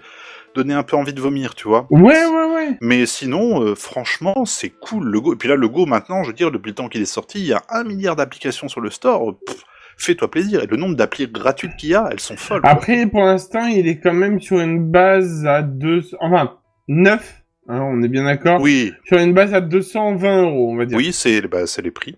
donner 0.56 0.74
un 0.74 0.84
peu 0.84 0.96
envie 0.98 1.14
de 1.14 1.22
vomir, 1.22 1.56
tu 1.56 1.68
vois. 1.68 1.88
Ouais, 1.90 2.26
ouais, 2.26 2.54
ouais. 2.56 2.78
Mais 2.82 3.06
sinon, 3.06 3.64
euh, 3.64 3.76
franchement, 3.76 4.46
c'est 4.46 4.70
cool 4.70 5.06
le 5.08 5.20
Go. 5.22 5.34
Et 5.34 5.38
puis 5.38 5.50
là, 5.50 5.56
le 5.56 5.68
Go, 5.68 5.86
maintenant, 5.86 6.24
je 6.24 6.30
veux 6.30 6.36
dire, 6.36 6.52
depuis 6.52 6.70
le 6.70 6.76
temps 6.76 6.90
qu'il 6.90 7.02
est 7.02 7.06
sorti, 7.06 7.40
il 7.40 7.46
y 7.48 7.54
a 7.54 7.64
un 7.70 7.84
milliard 7.84 8.16
d'applications 8.16 8.68
sur 8.68 8.82
le 8.82 8.90
store. 8.92 9.36
Pff, 9.46 9.64
Fais-toi 10.00 10.32
plaisir. 10.32 10.64
Et 10.64 10.66
le 10.66 10.78
nombre 10.78 10.96
d'applis 10.96 11.28
gratuites 11.28 11.76
qu'il 11.76 11.90
y 11.90 11.96
a, 11.96 12.08
elles 12.12 12.22
sont 12.22 12.38
folles. 12.38 12.62
quoi. 12.62 12.70
Après, 12.70 13.06
pour 13.06 13.22
l'instant, 13.22 13.66
il 13.68 13.88
est 13.88 14.00
quand 14.00 14.14
même 14.14 14.40
sur 14.40 14.60
une 14.60 14.90
base 14.90 15.46
à 15.46 15.62
200... 15.62 16.18
Enfin, 16.22 16.58
9, 16.88 17.44
hein, 17.68 17.82
on 17.82 18.02
est 18.02 18.08
bien 18.08 18.24
d'accord 18.24 18.62
Oui. 18.62 18.94
Sur 19.04 19.20
une 19.20 19.34
base 19.34 19.54
à 19.54 19.62
220 19.62 20.44
euros, 20.44 20.72
on 20.72 20.78
va 20.78 20.86
dire. 20.86 20.98
Oui, 20.98 21.12
c'est 21.12 21.42
bah, 21.42 21.66
les 21.84 21.92
prix. 21.92 22.18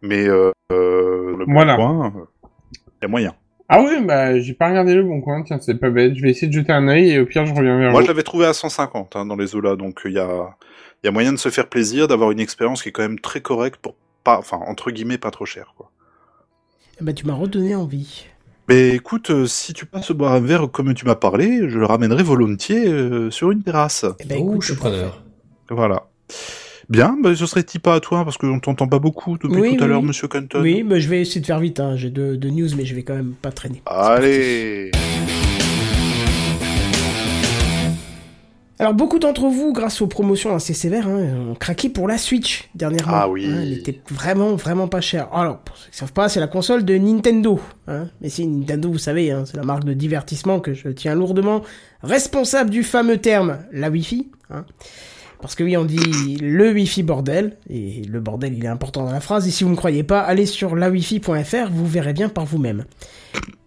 Mais 0.00 0.28
euh, 0.28 0.52
euh, 0.72 1.36
le 1.38 1.44
bon 1.44 1.52
Voilà. 1.52 1.74
coin, 1.74 2.06
euh, 2.16 2.20
il 2.72 3.02
y 3.02 3.04
a 3.04 3.08
moyen. 3.08 3.34
Ah 3.68 3.82
oui, 3.82 4.04
bah, 4.04 4.38
j'ai 4.38 4.54
pas 4.54 4.68
regardé 4.68 4.94
le 4.94 5.02
bon 5.02 5.20
coin, 5.20 5.42
tiens, 5.42 5.58
c'est 5.60 5.74
pas 5.74 5.90
bête. 5.90 6.14
Je 6.14 6.22
vais 6.22 6.30
essayer 6.30 6.46
de 6.46 6.52
jeter 6.52 6.72
un 6.72 6.86
œil 6.86 7.10
et 7.10 7.18
au 7.18 7.26
pire, 7.26 7.44
je 7.46 7.52
reviens 7.52 7.78
vers 7.80 7.90
Moi, 7.90 8.02
je 8.02 8.06
l'avais 8.06 8.22
trouvé 8.22 8.46
à 8.46 8.52
150 8.52 9.16
hein, 9.16 9.26
dans 9.26 9.34
les 9.34 9.56
eaux-là, 9.56 9.74
donc 9.74 10.02
il 10.04 10.12
y 10.12 10.20
a, 10.20 10.56
il 11.02 11.06
y 11.06 11.08
a 11.08 11.10
moyen 11.10 11.32
de 11.32 11.38
se 11.38 11.48
faire 11.48 11.68
plaisir, 11.68 12.06
d'avoir 12.06 12.30
une 12.30 12.38
expérience 12.38 12.82
qui 12.84 12.90
est 12.90 12.92
quand 12.92 13.02
même 13.02 13.18
très 13.18 13.40
correcte 13.40 13.78
pour 13.78 13.96
pas, 14.22 14.38
enfin, 14.38 14.58
entre 14.68 14.92
guillemets, 14.92 15.18
pas 15.18 15.32
trop 15.32 15.46
cher, 15.46 15.74
quoi. 15.76 15.90
Bah, 17.00 17.12
tu 17.12 17.26
m'as 17.26 17.34
redonné 17.34 17.74
envie. 17.74 18.24
Mais 18.68 18.90
écoute, 18.90 19.30
euh, 19.30 19.46
si 19.46 19.72
tu 19.74 19.86
passes 19.86 20.10
boire 20.12 20.32
un 20.32 20.40
verre 20.40 20.68
comme 20.70 20.92
tu 20.94 21.04
m'as 21.04 21.14
parlé, 21.14 21.68
je 21.68 21.78
le 21.78 21.86
ramènerai 21.86 22.22
volontiers 22.22 22.88
euh, 22.88 23.30
sur 23.30 23.50
une 23.50 23.62
terrasse. 23.62 24.04
Eh 24.18 24.24
ben, 24.24 24.38
écoute, 24.38 24.62
je 24.62 24.68
suis 24.72 24.76
preneur. 24.76 25.22
Voilà. 25.70 26.08
Bien, 26.88 27.16
bah, 27.22 27.34
ce 27.36 27.46
serait 27.46 27.62
Tipa 27.62 27.94
à 27.94 28.00
toi, 28.00 28.24
parce 28.24 28.38
que 28.38 28.46
on 28.46 28.58
t'entend 28.60 28.88
pas 28.88 28.98
beaucoup 28.98 29.38
depuis 29.38 29.60
Oui, 29.60 29.76
tout 29.76 29.84
à 29.84 29.86
l'heure, 29.86 30.00
oui. 30.00 30.08
monsieur 30.08 30.26
Canton. 30.28 30.60
Oui, 30.62 30.82
mais 30.84 31.00
je 31.00 31.08
vais 31.08 31.20
essayer 31.20 31.40
de 31.40 31.46
faire 31.46 31.60
vite. 31.60 31.80
Hein. 31.80 31.96
J'ai 31.96 32.10
deux, 32.10 32.36
deux 32.36 32.50
news, 32.50 32.68
mais 32.76 32.84
je 32.84 32.94
vais 32.94 33.02
quand 33.02 33.14
même 33.14 33.34
pas 33.40 33.52
traîner. 33.52 33.82
Allez 33.86 34.90
Alors 38.78 38.92
beaucoup 38.92 39.18
d'entre 39.18 39.48
vous, 39.48 39.72
grâce 39.72 40.02
aux 40.02 40.06
promotions 40.06 40.54
assez 40.54 40.74
sévères, 40.74 41.08
hein, 41.08 41.50
ont 41.50 41.54
craqué 41.54 41.88
pour 41.88 42.08
la 42.08 42.18
Switch 42.18 42.68
dernièrement. 42.74 43.14
Ah 43.14 43.28
oui. 43.28 43.46
Hein, 43.46 43.60
elle 43.62 43.72
était 43.72 44.00
vraiment 44.10 44.54
vraiment 44.54 44.86
pas 44.86 45.00
chère. 45.00 45.28
Alors 45.32 45.58
pour 45.58 45.76
ceux 45.76 45.90
qui 45.90 45.96
savent 45.96 46.12
pas, 46.12 46.28
c'est 46.28 46.40
la 46.40 46.46
console 46.46 46.84
de 46.84 46.94
Nintendo. 46.96 47.58
Hein. 47.88 48.08
Mais 48.20 48.28
si 48.28 48.46
Nintendo, 48.46 48.90
vous 48.90 48.98
savez, 48.98 49.30
hein, 49.30 49.44
c'est 49.46 49.56
la 49.56 49.62
marque 49.62 49.84
de 49.84 49.94
divertissement 49.94 50.60
que 50.60 50.74
je 50.74 50.88
tiens 50.88 51.14
lourdement 51.14 51.62
responsable 52.02 52.68
du 52.68 52.82
fameux 52.82 53.16
terme 53.16 53.58
la 53.72 53.88
Wi-Fi. 53.88 54.28
Hein. 54.50 54.66
Parce 55.40 55.54
que 55.54 55.64
oui, 55.64 55.76
on 55.76 55.84
dit 55.84 56.38
le 56.40 56.72
Wi-Fi 56.72 57.02
bordel, 57.02 57.56
et 57.68 58.02
le 58.02 58.20
bordel 58.20 58.54
il 58.54 58.64
est 58.64 58.68
important 58.68 59.04
dans 59.04 59.12
la 59.12 59.20
phrase, 59.20 59.46
et 59.46 59.50
si 59.50 59.64
vous 59.64 59.70
ne 59.70 59.76
croyez 59.76 60.02
pas, 60.02 60.20
allez 60.20 60.46
sur 60.46 60.74
lawifi.fr, 60.74 61.70
vous 61.70 61.86
verrez 61.86 62.14
bien 62.14 62.28
par 62.28 62.46
vous-même. 62.46 62.84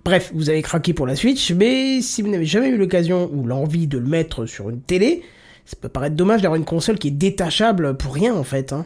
Bref, 0.06 0.32
vous 0.34 0.50
avez 0.50 0.62
craqué 0.62 0.94
pour 0.94 1.06
la 1.06 1.16
Switch, 1.16 1.52
mais 1.52 2.02
si 2.02 2.22
vous 2.22 2.30
n'avez 2.30 2.46
jamais 2.46 2.70
eu 2.70 2.78
l'occasion 2.78 3.30
ou 3.34 3.46
l'envie 3.46 3.88
de 3.88 3.98
le 3.98 4.08
mettre 4.08 4.46
sur 4.46 4.70
une 4.70 4.82
télé, 4.82 5.22
ça 5.66 5.76
peut 5.80 5.90
paraître 5.90 6.16
dommage 6.16 6.42
d'avoir 6.42 6.56
une 6.58 6.66
console 6.66 6.98
qui 6.98 7.10
est 7.10 7.12
détachable 7.12 7.96
pour 7.98 8.14
rien 8.14 8.34
en 8.34 8.44
fait. 8.44 8.74
Hein. 8.74 8.86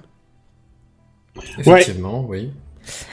Effectivement, 1.59 2.25
oui. 2.27 2.51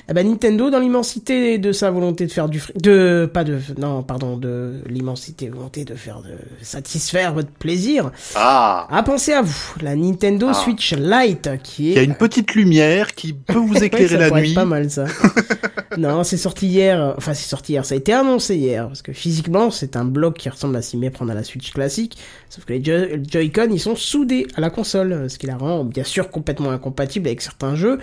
Eh 0.09 0.13
ben 0.15 0.27
Nintendo, 0.27 0.69
dans 0.69 0.81
l'immensité 0.81 1.57
de 1.59 1.71
sa 1.71 1.93
volonté 1.93 2.27
de 2.27 2.33
faire 2.33 2.49
du 2.49 2.59
fric, 2.59 2.77
de 2.83 3.31
pas 3.33 3.45
de 3.45 3.61
non 3.79 4.03
pardon 4.03 4.37
de 4.37 4.83
l'immensité 4.89 5.49
volonté 5.49 5.85
de 5.85 5.95
faire 5.95 6.23
de 6.23 6.31
satisfaire 6.61 7.33
votre 7.35 7.53
plaisir, 7.53 8.11
Ah 8.35 8.89
a 8.91 9.03
pensé 9.05 9.33
à 9.33 9.43
vous. 9.43 9.75
La 9.81 9.95
Nintendo 9.95 10.49
Ah. 10.51 10.55
Switch 10.55 10.93
Lite 10.95 11.51
qui 11.63 11.91
est 11.91 11.93
Il 11.93 11.97
y 11.97 11.99
a 12.01 12.03
une 12.03 12.17
petite 12.17 12.55
lumière 12.57 13.15
qui 13.15 13.33
peut 13.33 13.55
vous 13.59 13.75
Ouais, 13.79 13.85
éclairer 13.87 14.09
ça 14.09 14.17
la 14.17 14.31
nuit. 14.41 14.49
être 14.49 14.55
pas 14.57 14.65
mal 14.65 14.91
ça. 14.91 15.05
non, 15.99 16.25
c'est 16.25 16.37
sorti 16.37 16.67
hier. 16.67 17.01
euh, 17.03 17.15
Enfin, 17.17 17.35
c'est 17.35 17.49
sorti 17.49 17.73
hier. 17.73 17.85
Ça 17.85 17.95
a 17.95 17.99
été 17.99 18.13
annoncé 18.13 18.57
hier 18.57 18.87
parce 18.87 19.03
que 19.03 19.13
physiquement, 19.13 19.71
c'est 19.71 19.97
un 19.97 20.05
bloc 20.05 20.37
qui 20.39 20.49
ressemble 20.49 20.77
à 20.77 20.83
s'y 20.83 20.97
méprendre 20.97 21.31
à 21.33 21.35
la 21.35 21.45
Switch 21.45 21.73
classique. 21.73 22.17
Sauf 22.49 22.65
que 22.65 22.73
les 22.73 22.83
Jo- 22.85 23.23
Joy-Con, 23.29 23.69
ils 23.73 23.81
sont 23.81 23.97
soudés 23.97 24.47
à 24.57 24.61
la 24.61 24.71
console, 24.71 25.29
ce 25.29 25.39
qui 25.39 25.47
la 25.47 25.57
rend 25.57 25.85
bien 25.85 26.05
sûr 26.05 26.31
complètement 26.31 26.71
incompatible 26.71 27.27
avec 27.29 27.41
certains 27.43 27.75
jeux. 27.75 27.99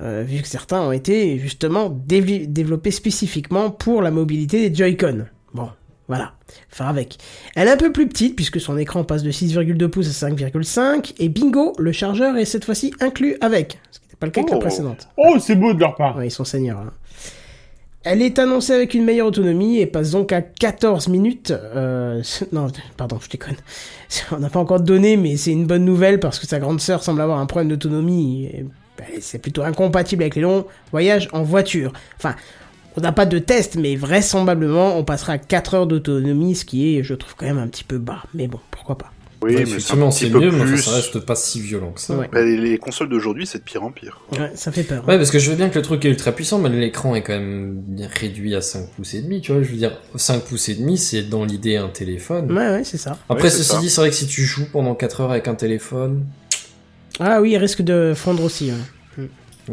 euh, 0.00 0.24
vu 0.26 0.40
que 0.40 0.48
certains 0.48 0.80
ont 0.80 0.90
été 0.92 1.38
justement 1.38 1.90
développés 1.90 2.90
spécifiquement 2.90 3.70
pour 3.70 4.00
la 4.00 4.10
mobilité 4.10 4.70
des 4.70 4.74
Joy-Con. 4.74 5.26
Bon, 5.52 5.68
voilà, 6.08 6.32
faire 6.70 6.88
avec. 6.88 7.18
Elle 7.54 7.68
est 7.68 7.72
un 7.72 7.76
peu 7.76 7.92
plus 7.92 8.08
petite 8.08 8.34
puisque 8.34 8.58
son 8.58 8.78
écran 8.78 9.04
passe 9.04 9.22
de 9.22 9.30
6,2 9.30 9.88
pouces 9.88 10.08
à 10.22 10.28
5,5 10.30 11.12
et 11.18 11.28
bingo, 11.28 11.74
le 11.78 11.92
chargeur 11.92 12.36
est 12.38 12.46
cette 12.46 12.64
fois-ci 12.64 12.94
inclus 13.00 13.36
avec, 13.42 13.78
ce 13.90 13.98
qui 13.98 14.06
n'était 14.06 14.16
pas 14.16 14.26
le 14.26 14.32
cas 14.32 14.40
avec 14.40 14.50
la 14.52 14.56
Oh. 14.56 14.60
précédente. 14.60 15.08
Oh, 15.18 15.36
c'est 15.38 15.56
beau 15.56 15.74
de 15.74 15.80
leur 15.80 15.94
part. 15.94 16.16
Ouais, 16.16 16.28
ils 16.28 16.30
sont 16.30 16.44
seigneurs. 16.46 16.78
hein. 16.78 16.92
Elle 18.04 18.20
est 18.20 18.38
annoncée 18.40 18.72
avec 18.72 18.94
une 18.94 19.04
meilleure 19.04 19.28
autonomie 19.28 19.78
et 19.78 19.86
passe 19.86 20.10
donc 20.10 20.32
à 20.32 20.42
14 20.42 21.08
minutes. 21.08 21.52
Euh, 21.52 22.22
non, 22.52 22.66
pardon, 22.96 23.18
je 23.22 23.28
déconne. 23.28 23.56
On 24.32 24.38
n'a 24.38 24.50
pas 24.50 24.58
encore 24.58 24.80
de 24.80 24.86
données, 24.86 25.16
mais 25.16 25.36
c'est 25.36 25.52
une 25.52 25.66
bonne 25.66 25.84
nouvelle 25.84 26.18
parce 26.18 26.38
que 26.38 26.46
sa 26.46 26.58
grande 26.58 26.80
sœur 26.80 27.02
semble 27.02 27.20
avoir 27.20 27.38
un 27.38 27.46
problème 27.46 27.68
d'autonomie. 27.68 28.50
ben, 28.98 29.06
C'est 29.20 29.38
plutôt 29.38 29.62
incompatible 29.62 30.24
avec 30.24 30.34
les 30.34 30.42
longs 30.42 30.66
voyages 30.90 31.28
en 31.32 31.42
voiture. 31.42 31.92
Enfin, 32.16 32.34
on 32.96 33.00
n'a 33.00 33.12
pas 33.12 33.24
de 33.24 33.38
test, 33.38 33.76
mais 33.76 33.94
vraisemblablement, 33.94 34.96
on 34.98 35.04
passera 35.04 35.34
à 35.34 35.38
4 35.38 35.74
heures 35.74 35.86
d'autonomie, 35.86 36.56
ce 36.56 36.64
qui 36.64 36.96
est, 36.96 37.04
je 37.04 37.14
trouve, 37.14 37.34
quand 37.36 37.46
même 37.46 37.58
un 37.58 37.68
petit 37.68 37.84
peu 37.84 37.98
bas. 37.98 38.24
Mais 38.34 38.48
bon, 38.48 38.58
pourquoi 38.70 38.98
pas. 38.98 39.12
Oui, 39.42 39.54
Ouais, 39.54 39.56
mais 39.64 39.70
effectivement, 39.70 40.10
c'est 40.10 40.30
mieux, 40.30 40.50
mais 40.50 40.62
enfin, 40.62 40.76
ça 40.76 40.92
reste 40.92 41.18
pas 41.20 41.34
si 41.34 41.60
violent 41.60 41.90
que 41.92 42.00
ça. 42.00 42.14
Ouais. 42.16 42.28
Bah, 42.32 42.42
les, 42.42 42.56
les 42.56 42.78
consoles 42.78 43.08
d'aujourd'hui, 43.08 43.46
c'est 43.46 43.58
de 43.58 43.64
pire 43.64 43.82
en 43.82 43.90
pire. 43.90 44.20
quoi. 44.28 44.38
Ouais, 44.38 44.52
ça 44.54 44.70
fait 44.72 44.84
peur. 44.84 45.06
Ouais, 45.08 45.16
parce 45.16 45.30
que 45.30 45.38
je 45.38 45.50
veux 45.50 45.56
bien 45.56 45.68
que 45.68 45.76
le 45.78 45.82
truc 45.82 46.04
est 46.04 46.08
ultra 46.08 46.32
puissant, 46.32 46.58
mais 46.58 46.68
l'écran 46.68 47.14
est 47.14 47.22
quand 47.22 47.32
même 47.32 47.82
réduit 48.20 48.54
à 48.54 48.60
5 48.60 48.88
pouces 48.96 49.14
et 49.14 49.22
demi, 49.22 49.40
tu 49.40 49.52
vois. 49.52 49.62
Je 49.62 49.68
veux 49.70 49.76
dire, 49.76 49.98
5 50.14 50.42
pouces 50.44 50.68
et 50.68 50.74
demi, 50.76 50.96
c'est 50.96 51.22
dans 51.22 51.44
l'idée 51.44 51.76
un 51.76 51.88
téléphone. 51.88 52.50
Ouais, 52.52 52.68
ouais, 52.70 52.84
c'est 52.84 52.98
ça. 52.98 53.18
Après, 53.28 53.44
Ouais, 53.44 53.50
ceci 53.50 53.64
ça. 53.70 53.78
dit, 53.80 53.90
c'est 53.90 54.00
vrai 54.00 54.10
que 54.10 54.16
si 54.16 54.26
tu 54.26 54.42
joues 54.44 54.66
pendant 54.72 54.94
4 54.94 55.20
heures 55.22 55.30
avec 55.32 55.48
un 55.48 55.54
téléphone, 55.54 56.24
Ah 57.20 57.40
oui, 57.40 57.50
il 57.52 57.56
risque 57.58 57.82
de 57.82 58.12
fondre 58.16 58.44
aussi. 58.44 58.66
ouais. 58.70 58.76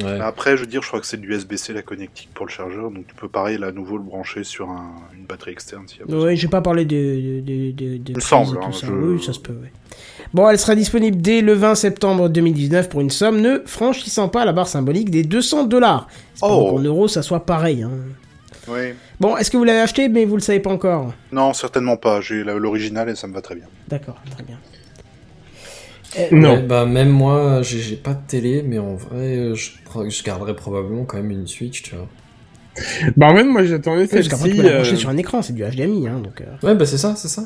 Ouais. 0.03 0.20
Après, 0.20 0.56
je 0.57 0.61
veux 0.61 0.68
dire, 0.68 0.82
je 0.82 0.88
crois 0.88 0.99
que 0.99 1.06
c'est 1.06 1.18
de 1.18 1.26
l'USB-C 1.26 1.74
la 1.74 1.82
connectique 1.82 2.30
pour 2.34 2.45
le 2.45 2.52
chargeur, 2.52 2.91
donc 2.91 3.07
tu 3.07 3.16
peux 3.16 3.28
pareil, 3.28 3.57
là, 3.57 3.68
à 3.68 3.72
nouveau, 3.72 3.98
le 3.98 4.03
brancher 4.03 4.44
sur 4.44 4.70
un- 4.70 4.94
une 5.18 5.26
batterie 5.26 5.52
externe. 5.52 5.86
besoin. 6.06 6.24
Ouais, 6.26 6.36
j'ai 6.36 6.48
pas 6.48 6.61
parlé 6.61 6.86
de, 6.86 7.41
de, 7.41 7.72
de, 7.72 7.98
de, 7.98 8.14
prise 8.14 8.24
semble, 8.24 8.60
hein, 8.64 8.72
ça. 8.72 8.88
je- 8.88 8.94
Oui, 8.94 9.24
ça 9.24 9.34
se 9.34 9.40
peut, 9.40 9.53
ouais. 9.53 9.72
Bon, 10.34 10.48
elle 10.49 10.60
sera 10.60 10.76
disponible 10.76 11.18
dès 11.22 11.41
le 11.41 11.53
20 11.53 11.76
septembre 11.76 12.30
2019 12.30 12.90
pour 12.90 13.02
une 13.02 13.10
somme 13.10 13.41
ne 13.41 13.60
franchissant 13.66 14.30
pas 14.30 14.45
la 14.45 14.52
barre 14.53 14.68
symbolique 14.68 15.10
des 15.10 15.24
200 15.24 15.66
dollars. 15.66 16.07
Oh. 16.41 16.72
qu'en 16.76 16.80
euros, 16.80 17.07
ça 17.07 17.22
soit 17.22 17.45
pareil. 17.45 17.84
Hein. 17.84 17.91
Oui. 18.68 18.94
Bon, 19.20 19.36
est-ce 19.36 19.49
que 19.49 19.57
vous 19.57 19.64
l'avez 19.64 19.80
acheté, 19.80 20.07
mais 20.10 20.26
vous 20.26 20.36
le 20.36 20.41
savez 20.41 20.60
pas 20.60 20.70
encore? 20.70 21.14
Non, 21.32 21.53
certainement 21.53 21.98
pas. 21.98 22.22
J'ai 22.22 22.44
l'original 22.44 23.10
et 23.10 23.16
ça 23.16 23.28
me 23.28 23.34
va 23.34 23.41
très 23.41 23.56
bien. 23.56 23.66
D'accord, 23.88 24.16
très 24.32 24.44
bien. 24.44 24.57
Ouais, 26.15 26.61
bah, 26.64 26.86
même 26.86 27.10
moi, 27.10 27.61
j'ai 27.61 27.95
pas 27.95 28.14
de 28.14 28.26
télé, 28.27 28.64
mais 28.64 28.80
en 28.80 28.95
vrai, 28.95 29.38
euh, 29.38 29.56
je, 29.56 29.72
je 30.10 30.23
garderais 30.23 30.56
probablement 30.56 31.06
quand 31.06 31.18
même 31.18 31.31
une 31.31 31.48
Switch, 31.48 31.84
tu 31.84 31.95
vois. 31.95 32.07
Bah 33.18 33.27
en 33.27 33.36
fait, 33.36 33.44
moi 33.44 33.64
j'attendais 33.65 34.07
parce 34.10 34.27
tu 34.27 34.36
celle-ci. 34.38 34.49
peux 34.56 34.61
la 34.64 34.69
brancher 34.69 34.94
euh, 34.94 34.95
sur 34.95 35.10
un 35.10 35.18
écran, 35.18 35.41
c'est 35.41 35.53
du 35.53 35.64
HDMI. 35.64 36.07
Hein, 36.07 36.19
donc, 36.23 36.41
euh. 36.41 36.45
Ouais, 36.65 36.76
bah 36.76 36.86
c'est 36.86 36.98
ça, 36.98 37.15
c'est 37.15 37.27
ça. 37.27 37.44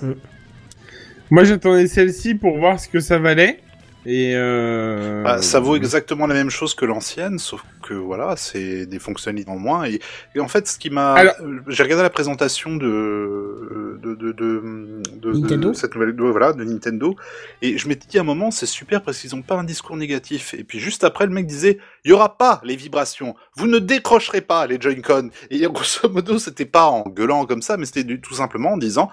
Moi 1.31 1.43
j'attendais 1.43 1.87
celle-ci 1.87 2.35
pour 2.35 2.57
voir 2.57 2.79
ce 2.79 2.87
que 2.87 2.99
ça 2.99 3.17
valait. 3.17 3.59
Et 4.05 4.33
euh... 4.35 5.23
Bah, 5.23 5.41
ça 5.41 5.59
vaut 5.61 5.75
exactement 5.77 6.27
la 6.27 6.33
même 6.33 6.49
chose 6.49 6.73
que 6.75 6.85
l'ancienne, 6.85 7.39
sauf 7.39 7.63
que 7.81 7.93
voilà, 7.93 8.35
c'est 8.35 8.85
des 8.85 8.99
fonctionnalités 8.99 9.49
en 9.49 9.57
moins. 9.57 9.85
Et, 9.85 9.99
et 10.35 10.39
en 10.41 10.47
fait, 10.49 10.67
ce 10.67 10.77
qui 10.77 10.89
m'a, 10.89 11.13
Alors- 11.13 11.35
euh, 11.41 11.59
j'ai 11.67 11.83
regardé 11.83 12.03
la 12.03 12.09
présentation 12.09 12.75
de 12.75 13.99
de 14.01 14.15
de, 14.15 14.31
de, 14.33 15.01
de- 15.21 15.31
Nintendo 15.33 15.69
de 15.69 15.73
cette 15.73 15.95
nouvelle, 15.95 16.15
de- 16.15 16.23
voilà, 16.23 16.51
de 16.53 16.63
Nintendo, 16.63 17.15
et 17.61 17.77
je 17.77 17.87
m'étais 17.87 18.07
dit 18.07 18.17
à 18.17 18.21
un 18.21 18.25
moment, 18.25 18.51
c'est 18.51 18.65
super 18.65 19.01
parce 19.01 19.19
qu'ils 19.19 19.35
ont 19.35 19.41
pas 19.41 19.55
un 19.55 19.63
discours 19.63 19.95
négatif. 19.95 20.53
Et 20.53 20.63
puis 20.65 20.79
juste 20.79 21.03
après, 21.05 21.25
le 21.25 21.31
mec 21.31 21.47
disait, 21.47 21.77
il 22.03 22.11
y 22.11 22.13
aura 22.13 22.37
pas 22.37 22.59
les 22.65 22.75
vibrations, 22.75 23.35
vous 23.55 23.67
ne 23.67 23.79
décrocherez 23.79 24.41
pas 24.41 24.67
les 24.67 24.79
Joy-Con. 24.79 25.29
Et 25.49 25.59
grosso 25.61 26.09
modo, 26.09 26.37
c'était 26.39 26.65
pas 26.65 26.85
en 26.87 27.03
gueulant 27.03 27.45
comme 27.45 27.61
ça, 27.61 27.77
mais 27.77 27.85
c'était 27.85 28.03
du- 28.03 28.19
tout 28.19 28.33
simplement 28.33 28.73
en 28.73 28.77
disant, 28.77 29.09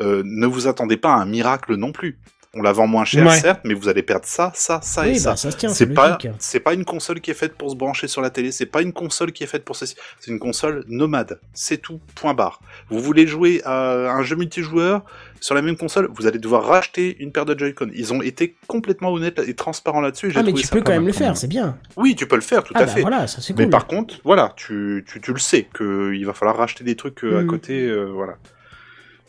euh, 0.00 0.22
ne 0.26 0.46
vous 0.46 0.66
attendez 0.66 0.96
pas 0.98 1.10
à 1.14 1.16
un 1.16 1.24
miracle 1.26 1.76
non 1.76 1.92
plus. 1.92 2.18
On 2.56 2.62
la 2.62 2.72
vend 2.72 2.86
moins 2.86 3.04
cher, 3.04 3.26
Ouais. 3.26 3.38
certes, 3.38 3.60
mais 3.64 3.74
vous 3.74 3.88
allez 3.88 4.02
perdre 4.02 4.26
ça, 4.26 4.52
ça, 4.54 4.80
ça 4.82 5.02
Oui, 5.02 5.08
et 5.08 5.12
bah, 5.14 5.18
ça. 5.18 5.36
ça 5.36 5.50
se 5.50 5.56
tient, 5.56 5.68
c'est 5.70 5.86
c'est 5.88 5.94
pas, 5.94 6.18
c'est 6.38 6.60
pas 6.60 6.74
une 6.74 6.84
console 6.84 7.20
qui 7.20 7.30
est 7.30 7.34
faite 7.34 7.54
pour 7.54 7.70
se 7.70 7.76
brancher 7.76 8.06
sur 8.08 8.20
la 8.22 8.30
télé, 8.30 8.52
c'est 8.52 8.66
pas 8.66 8.82
une 8.82 8.92
console 8.92 9.32
qui 9.32 9.42
est 9.44 9.46
faite 9.48 9.64
pour 9.64 9.76
ceci, 9.76 9.96
c'est 10.20 10.30
une 10.30 10.38
console 10.38 10.84
nomade. 10.88 11.40
C'est 11.52 11.78
tout, 11.78 12.00
point 12.14 12.34
barre. 12.34 12.60
Vous 12.90 13.00
voulez 13.00 13.26
jouer 13.26 13.60
à 13.64 14.10
un 14.12 14.22
jeu 14.22 14.36
multijoueur 14.36 15.02
sur 15.40 15.54
la 15.54 15.60
même 15.62 15.76
console, 15.76 16.08
vous 16.14 16.26
allez 16.26 16.38
devoir 16.38 16.64
racheter 16.64 17.16
une 17.20 17.30
paire 17.30 17.44
de 17.44 17.58
Joy-Con. 17.58 17.90
Ils 17.94 18.14
ont 18.14 18.22
été 18.22 18.54
complètement 18.66 19.12
honnêtes 19.12 19.40
et 19.46 19.52
transparents 19.54 20.00
là-dessus. 20.00 20.32
Ah, 20.34 20.42
mais 20.42 20.52
tu 20.54 20.62
ça 20.62 20.70
peux 20.74 20.80
quand 20.80 20.92
même 20.92 21.06
le 21.06 21.12
faire, 21.12 21.36
c'est 21.36 21.48
bien. 21.48 21.76
Oui, 21.96 22.14
tu 22.16 22.26
peux 22.26 22.36
le 22.36 22.40
faire, 22.42 22.62
tout 22.64 22.72
Ah, 22.76 22.80
à 22.82 22.86
bah 22.86 22.92
fait. 22.92 23.00
voilà, 23.02 23.26
ça, 23.26 23.42
c'est 23.42 23.54
Mais 23.58 23.64
cool. 23.64 23.70
par 23.70 23.86
contre, 23.86 24.14
voilà, 24.24 24.54
tu, 24.56 25.04
tu, 25.06 25.20
tu 25.20 25.32
le 25.34 25.38
sais 25.38 25.68
qu'il 25.76 26.24
va 26.24 26.32
falloir 26.32 26.56
racheter 26.56 26.82
des 26.82 26.94
trucs 26.96 27.24
euh, 27.24 27.40
à 27.40 27.42
Mhm. 27.42 27.46
côté, 27.46 27.82
euh, 27.86 28.04
voilà. 28.04 28.34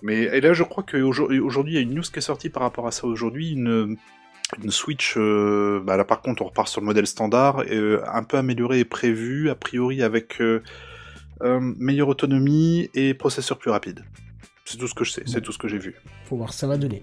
Mais 0.06 0.26
et 0.26 0.40
là, 0.40 0.54
je 0.54 0.62
crois 0.62 0.84
qu'aujourd'hui, 0.84 1.40
aujourd'hui, 1.40 1.74
il 1.74 1.76
y 1.78 1.80
a 1.80 1.82
une 1.82 1.96
news 1.96 2.04
qui 2.04 2.20
est 2.20 2.22
sortie 2.22 2.50
par 2.50 2.62
rapport 2.62 2.86
à 2.86 2.92
ça 2.92 3.08
aujourd'hui, 3.08 3.54
une, 3.54 3.98
une 4.62 4.70
Switch. 4.70 5.16
euh, 5.18 5.82
bah 5.84 5.98
là, 5.98 6.06
par 6.06 6.22
contre, 6.22 6.44
on 6.44 6.46
repart 6.46 6.68
sur 6.68 6.80
le 6.80 6.86
modèle 6.86 7.08
standard, 7.08 7.64
euh, 7.72 8.04
un 8.14 8.22
peu 8.22 8.38
amélioré 8.38 8.78
et 8.78 8.86
prévu, 8.86 9.50
a 9.50 9.56
priori 9.56 10.04
avec 10.04 10.40
euh, 10.42 10.62
meilleure 11.42 12.10
autonomie 12.10 12.88
et 12.94 13.16
processeur 13.16 13.58
plus 13.58 13.72
rapide. 13.72 14.06
C'est 14.64 14.78
tout 14.78 14.88
ce 14.88 14.94
que 14.94 15.04
je 15.04 15.12
sais, 15.12 15.24
c'est 15.26 15.42
tout 15.42 15.52
ce 15.52 15.58
que 15.58 15.68
j'ai 15.68 15.80
vu. 15.80 15.96
Faut 16.26 16.38
voir 16.38 16.50
ce 16.50 16.58
que 16.58 16.60
ça 16.60 16.68
va 16.68 16.78
donner. 16.78 17.02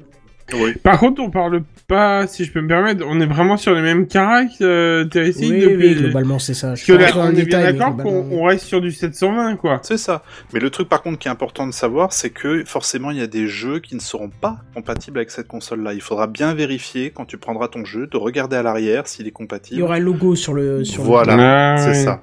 Oui. 0.55 0.75
Par 0.83 0.99
contre, 0.99 1.21
on 1.23 1.31
parle 1.31 1.63
pas, 1.89 2.27
si 2.27 2.45
je 2.45 2.53
peux 2.53 2.61
me 2.61 2.69
permettre, 2.69 3.05
on 3.07 3.21
est 3.21 3.27
vraiment 3.27 3.57
sur 3.57 3.75
les 3.75 3.83
mêmes 3.83 4.07
caractéristiques 4.07 5.51
Oui, 5.51 5.61
depuis. 5.61 5.89
oui, 5.89 5.95
globalement, 5.95 6.39
c'est 6.39 6.55
ça. 6.55 6.75
Je 6.75 6.93
là, 6.93 7.09
on 7.17 7.29
le 7.31 7.39
est 7.39 7.45
bien 7.45 7.61
d'accord 7.63 7.95
globalement- 7.95 8.23
qu'on 8.29 8.39
on 8.41 8.45
reste 8.45 8.67
sur 8.67 8.81
du 8.81 8.93
720, 8.93 9.57
quoi. 9.57 9.81
C'est 9.83 9.97
ça. 9.99 10.23
Mais 10.53 10.61
le 10.61 10.71
truc 10.71 10.89
par 10.89 11.03
contre 11.03 11.19
qui 11.19 11.29
est 11.29 11.31
important 11.31 11.67
de 11.67 11.73
savoir, 11.73 12.13
c'est 12.13 12.31
que 12.31 12.65
forcément 12.65 13.11
il 13.11 13.19
y 13.19 13.23
a 13.23 13.27
des 13.27 13.47
jeux 13.49 13.79
qui 13.81 13.95
ne 13.95 14.01
seront 14.01 14.31
pas 14.31 14.59
compatibles 14.75 15.19
avec 15.19 15.31
cette 15.31 15.49
console-là. 15.49 15.93
Il 15.95 16.01
faudra 16.01 16.27
bien 16.27 16.55
vérifier 16.55 17.11
quand 17.11 17.25
tu 17.25 17.37
prendras 17.39 17.69
ton 17.69 17.85
jeu, 17.85 18.07
de 18.07 18.17
regarder 18.17 18.57
à 18.57 18.63
l'arrière 18.63 19.07
s'il 19.07 19.27
est 19.27 19.31
compatible. 19.33 19.77
Il 19.77 19.81
y 19.81 19.83
aura 19.83 19.97
un 19.97 20.01
logo 20.01 20.35
sur 20.35 20.55
le. 20.55 20.85
Sur 20.85 21.03
le- 21.03 21.07
Voilà, 21.09 21.75
Ah, 21.75 21.79
c'est 21.79 21.89
ouais. 21.89 21.95
ça. 21.95 22.23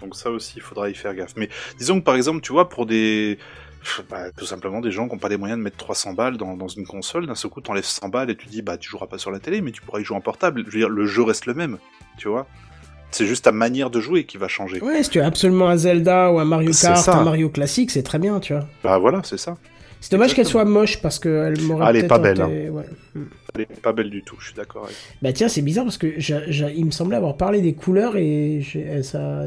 Donc 0.00 0.14
ça 0.14 0.30
aussi, 0.30 0.54
il 0.56 0.62
faudra 0.62 0.88
y 0.90 0.94
faire 0.94 1.14
gaffe. 1.14 1.32
Mais 1.36 1.48
disons 1.78 1.98
que 2.00 2.04
par 2.04 2.16
exemple, 2.16 2.40
tu 2.40 2.52
vois, 2.52 2.68
pour 2.68 2.86
des... 2.86 3.38
bah, 4.10 4.30
tout 4.36 4.44
simplement 4.46 4.80
des 4.80 4.90
gens 4.90 5.06
qui 5.08 5.12
n'ont 5.14 5.18
pas 5.18 5.28
les 5.28 5.36
moyens 5.36 5.58
de 5.58 5.64
mettre 5.64 5.76
300 5.76 6.12
balles 6.14 6.36
dans, 6.36 6.56
dans 6.56 6.68
une 6.68 6.86
console, 6.86 7.26
d'un 7.26 7.34
seul 7.34 7.50
coup, 7.50 7.60
t'enlèves 7.60 7.84
100 7.84 8.08
balles 8.08 8.30
et 8.30 8.36
tu 8.36 8.46
dis, 8.48 8.62
bah 8.62 8.76
tu 8.76 8.88
joueras 8.90 9.06
pas 9.06 9.18
sur 9.18 9.30
la 9.30 9.38
télé, 9.38 9.60
mais 9.60 9.70
tu 9.72 9.82
pourras 9.82 10.00
y 10.00 10.04
jouer 10.04 10.16
en 10.16 10.20
portable. 10.20 10.64
Je 10.66 10.70
veux 10.72 10.78
dire, 10.78 10.88
le 10.88 11.06
jeu 11.06 11.22
reste 11.22 11.46
le 11.46 11.54
même, 11.54 11.78
tu 12.18 12.28
vois. 12.28 12.46
C'est 13.12 13.26
juste 13.26 13.44
ta 13.44 13.52
manière 13.52 13.88
de 13.90 14.00
jouer 14.00 14.24
qui 14.24 14.36
va 14.36 14.48
changer. 14.48 14.80
Ouais, 14.82 15.02
si 15.02 15.10
tu 15.10 15.20
as 15.20 15.26
absolument 15.26 15.68
un 15.68 15.76
Zelda 15.76 16.30
ou 16.32 16.38
un 16.38 16.44
Mario 16.44 16.72
Kart, 16.72 17.08
un 17.08 17.24
Mario 17.24 17.48
classique, 17.48 17.90
c'est 17.90 18.02
très 18.02 18.18
bien, 18.18 18.40
tu 18.40 18.52
vois. 18.52 18.66
Bah 18.82 18.98
voilà, 18.98 19.20
c'est 19.24 19.38
ça. 19.38 19.56
C'est 20.00 20.10
dommage 20.12 20.34
qu'elle 20.34 20.46
soit 20.46 20.64
moche 20.66 21.00
parce 21.00 21.18
qu'elle 21.18 21.58
m'aurait 21.62 21.84
Ah, 21.86 21.90
elle 21.90 21.96
est 21.96 22.06
pas 22.08 22.18
belle, 22.18 22.40
été- 22.40 22.66
hein. 22.66 22.70
ouais. 22.70 22.84
Elle 23.54 23.60
est 23.62 23.80
pas 23.80 23.92
belle 23.92 24.10
du 24.10 24.22
tout, 24.22 24.36
je 24.38 24.46
suis 24.48 24.54
d'accord 24.54 24.84
avec. 24.84 24.96
Bah 25.22 25.32
tiens, 25.32 25.48
c'est 25.48 25.62
bizarre 25.62 25.84
parce 25.84 25.96
que 25.98 26.06
il 26.76 26.84
me 26.84 26.90
semblait 26.90 27.16
avoir 27.16 27.36
parlé 27.36 27.62
des 27.62 27.72
couleurs 27.74 28.16
et 28.16 28.60
j'ai- 28.60 29.02
ça. 29.02 29.40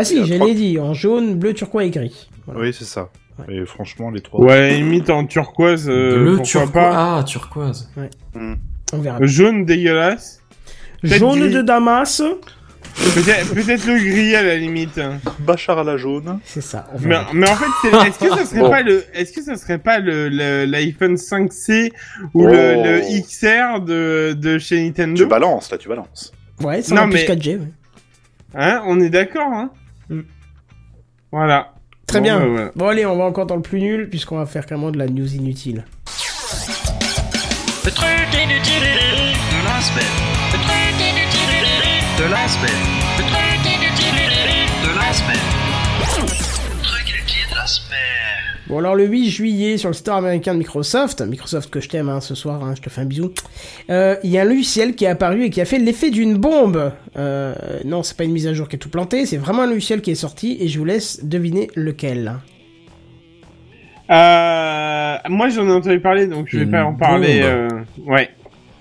Ah 0.00 0.04
si, 0.04 0.24
je 0.24 0.34
l'ai 0.34 0.54
dit, 0.54 0.78
en 0.78 0.94
jaune, 0.94 1.34
bleu, 1.34 1.52
turquois 1.54 1.84
et 1.84 1.90
gris. 1.90 2.28
Voilà. 2.46 2.60
Oui, 2.60 2.72
c'est 2.72 2.84
ça. 2.84 3.10
Et 3.48 3.64
franchement, 3.66 4.10
les 4.10 4.20
trois. 4.20 4.44
Ouais, 4.44 4.74
limite 4.76 5.10
en 5.10 5.24
turquoise, 5.26 5.88
euh, 5.88 6.36
Bleu, 6.36 6.42
turquoise. 6.42 6.72
pas. 6.72 7.18
Ah, 7.18 7.24
turquoise. 7.24 7.90
Ouais. 7.96 8.10
Hmm. 8.34 8.54
On 8.92 8.98
verra. 8.98 9.18
Jaune 9.22 9.64
dégueulasse. 9.64 10.40
Jaune 11.02 11.40
gris. 11.40 11.50
de 11.50 11.62
Damas. 11.62 12.22
Peut-être 13.14 13.86
le 13.86 13.98
gris 13.98 14.34
à 14.34 14.42
la 14.42 14.56
limite. 14.56 15.00
Bachar 15.40 15.78
à 15.78 15.84
la 15.84 15.96
jaune. 15.96 16.40
C'est 16.44 16.60
ça. 16.60 16.88
Mais, 17.00 17.16
en 17.48 17.54
fait, 17.54 17.66
c'est- 17.82 18.08
est-ce 18.08 18.18
que 18.18 18.28
ça 18.28 18.44
serait 18.44 18.60
Bon. 18.60 18.70
pas 18.70 18.82
le, 18.82 19.04
est-ce 19.14 19.32
que 19.32 19.42
ça 19.42 19.56
serait 19.56 19.78
pas 19.78 20.00
le, 20.00 20.28
l'iPhone 20.64 21.16
5C 21.16 21.92
ou 22.34 22.44
Oh. 22.44 22.46
le, 22.46 22.52
le 22.82 23.20
XR 23.20 23.80
de, 23.84 24.32
de 24.32 24.58
chez 24.58 24.82
Nintendo? 24.82 25.22
Tu 25.22 25.28
balances, 25.28 25.70
là, 25.70 25.78
tu 25.78 25.88
balances. 25.88 26.32
Ouais, 26.60 26.80
va 26.80 27.02
plus 27.04 27.12
mais- 27.14 27.24
4G. 27.26 27.56
ouais. 27.58 27.68
Hein 28.54 28.82
On 28.86 28.98
est 29.00 29.10
d'accord, 29.10 29.52
hein. 29.52 29.70
Voilà. 31.32 31.72
Très 32.06 32.18
Bon, 32.20 32.24
bien. 32.24 32.38
voilà. 32.46 32.70
Bon 32.74 32.88
allez, 32.88 33.04
on 33.06 33.16
va 33.16 33.24
encore 33.24 33.46
dans 33.46 33.56
le 33.56 33.62
plus 33.62 33.80
nul 33.80 34.08
puisqu'on 34.08 34.38
va 34.38 34.46
faire 34.46 34.64
carrément 34.66 34.90
de 34.90 34.98
la 34.98 35.06
news 35.06 35.34
inutile. 35.34 35.84
Le 37.84 37.90
truc 37.90 38.08
inutile 38.34 38.82
de 38.82 39.64
la 39.64 39.80
semaine. 39.80 40.04
Le 40.52 40.58
truc 40.58 41.00
inutile 41.00 41.66
de 42.18 42.30
la 42.30 42.48
Bon 48.68 48.78
alors 48.78 48.94
le 48.94 49.06
8 49.06 49.30
juillet 49.30 49.76
sur 49.78 49.88
le 49.88 49.94
store 49.94 50.16
américain 50.16 50.52
de 50.52 50.58
Microsoft, 50.58 51.22
Microsoft 51.22 51.70
que 51.70 51.80
je 51.80 51.88
t'aime 51.88 52.10
hein, 52.10 52.20
ce 52.20 52.34
soir, 52.34 52.62
hein, 52.62 52.74
je 52.76 52.82
te 52.82 52.90
fais 52.90 53.00
un 53.00 53.06
bisou, 53.06 53.32
euh, 53.88 54.16
il 54.24 54.30
y 54.30 54.36
a 54.36 54.42
un 54.42 54.44
logiciel 54.44 54.94
qui 54.94 55.06
est 55.06 55.08
apparu 55.08 55.44
et 55.44 55.50
qui 55.50 55.62
a 55.62 55.64
fait 55.64 55.78
l'effet 55.78 56.10
d'une 56.10 56.36
bombe. 56.36 56.92
Euh, 57.16 57.54
non, 57.86 58.02
c'est 58.02 58.14
pas 58.16 58.24
une 58.24 58.32
mise 58.32 58.46
à 58.46 58.52
jour 58.52 58.68
qui 58.68 58.76
est 58.76 58.78
tout 58.78 58.90
planté, 58.90 59.24
c'est 59.24 59.38
vraiment 59.38 59.62
un 59.62 59.66
logiciel 59.68 60.02
qui 60.02 60.10
est 60.10 60.14
sorti 60.16 60.58
et 60.60 60.68
je 60.68 60.78
vous 60.78 60.84
laisse 60.84 61.24
deviner 61.24 61.68
lequel. 61.76 62.34
Euh, 64.10 65.16
moi, 65.28 65.48
j'en 65.48 65.66
ai 65.68 65.72
entendu 65.72 66.00
parler, 66.00 66.26
donc 66.26 66.48
je 66.48 66.58
vais 66.58 66.64
Une 66.64 66.70
pas 66.70 66.84
en 66.84 66.94
parler. 66.94 67.40
euh, 67.42 67.68
ouais. 68.06 68.30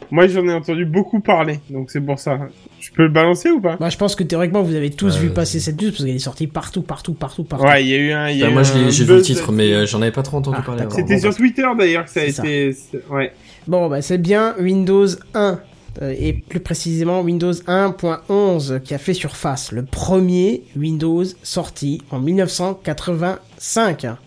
Moi, 0.09 0.27
j'en 0.27 0.47
ai 0.47 0.53
entendu 0.53 0.85
beaucoup 0.85 1.19
parler, 1.19 1.59
donc 1.69 1.91
c'est 1.91 1.99
pour 1.99 2.17
ça. 2.19 2.39
Je 2.79 2.91
peux 2.91 3.03
le 3.03 3.09
balancer 3.09 3.49
ou 3.51 3.59
pas 3.59 3.75
Bah 3.77 3.89
je 3.89 3.97
pense 3.97 4.15
que 4.15 4.23
théoriquement 4.23 4.63
vous 4.63 4.75
avez 4.75 4.89
tous 4.91 5.15
Euh, 5.17 5.19
vu 5.19 5.29
passer 5.31 5.59
cette 5.59 5.81
news 5.81 5.89
parce 5.89 6.03
qu'elle 6.05 6.15
est 6.15 6.19
sortie 6.19 6.47
partout, 6.47 6.81
partout, 6.81 7.13
partout, 7.13 7.43
partout. 7.43 7.65
Ouais, 7.65 7.83
il 7.83 7.89
y 7.89 7.93
a 7.93 7.97
eu 7.97 8.11
un. 8.13 8.29
il 8.29 8.37
y 8.37 8.43
a 8.43 8.45
Bah, 8.45 8.51
eu 8.51 8.53
moi, 8.53 8.63
j'ai 8.63 9.03
vu 9.03 9.13
le 9.15 9.21
titre, 9.21 9.51
mais 9.51 9.73
euh, 9.73 9.85
j'en 9.85 10.01
avais 10.01 10.11
pas 10.11 10.23
trop 10.23 10.37
entendu 10.37 10.57
Ah, 10.59 10.63
parler. 10.65 10.83
C'était 10.91 11.19
sur 11.19 11.35
Twitter 11.35 11.67
d'ailleurs 11.77 12.05
que 12.05 12.09
ça 12.11 12.21
a 12.21 12.29
ça. 12.31 12.43
été. 12.43 12.75
Ouais. 13.09 13.33
Bon 13.67 13.89
bah 13.89 14.01
c'est 14.01 14.17
bien 14.17 14.55
Windows 14.59 15.07
1. 15.33 15.59
euh, 16.01 16.13
et 16.17 16.31
plus 16.33 16.59
précisément 16.61 17.19
Windows 17.21 17.51
1.11 17.51 18.81
qui 18.81 18.93
a 18.93 18.97
fait 18.99 19.13
surface, 19.13 19.71
le 19.73 19.83
premier 19.83 20.61
Windows 20.77 21.23
sorti 21.43 22.01
en 22.11 22.19
1985. 22.19 24.05
hein. 24.05 24.17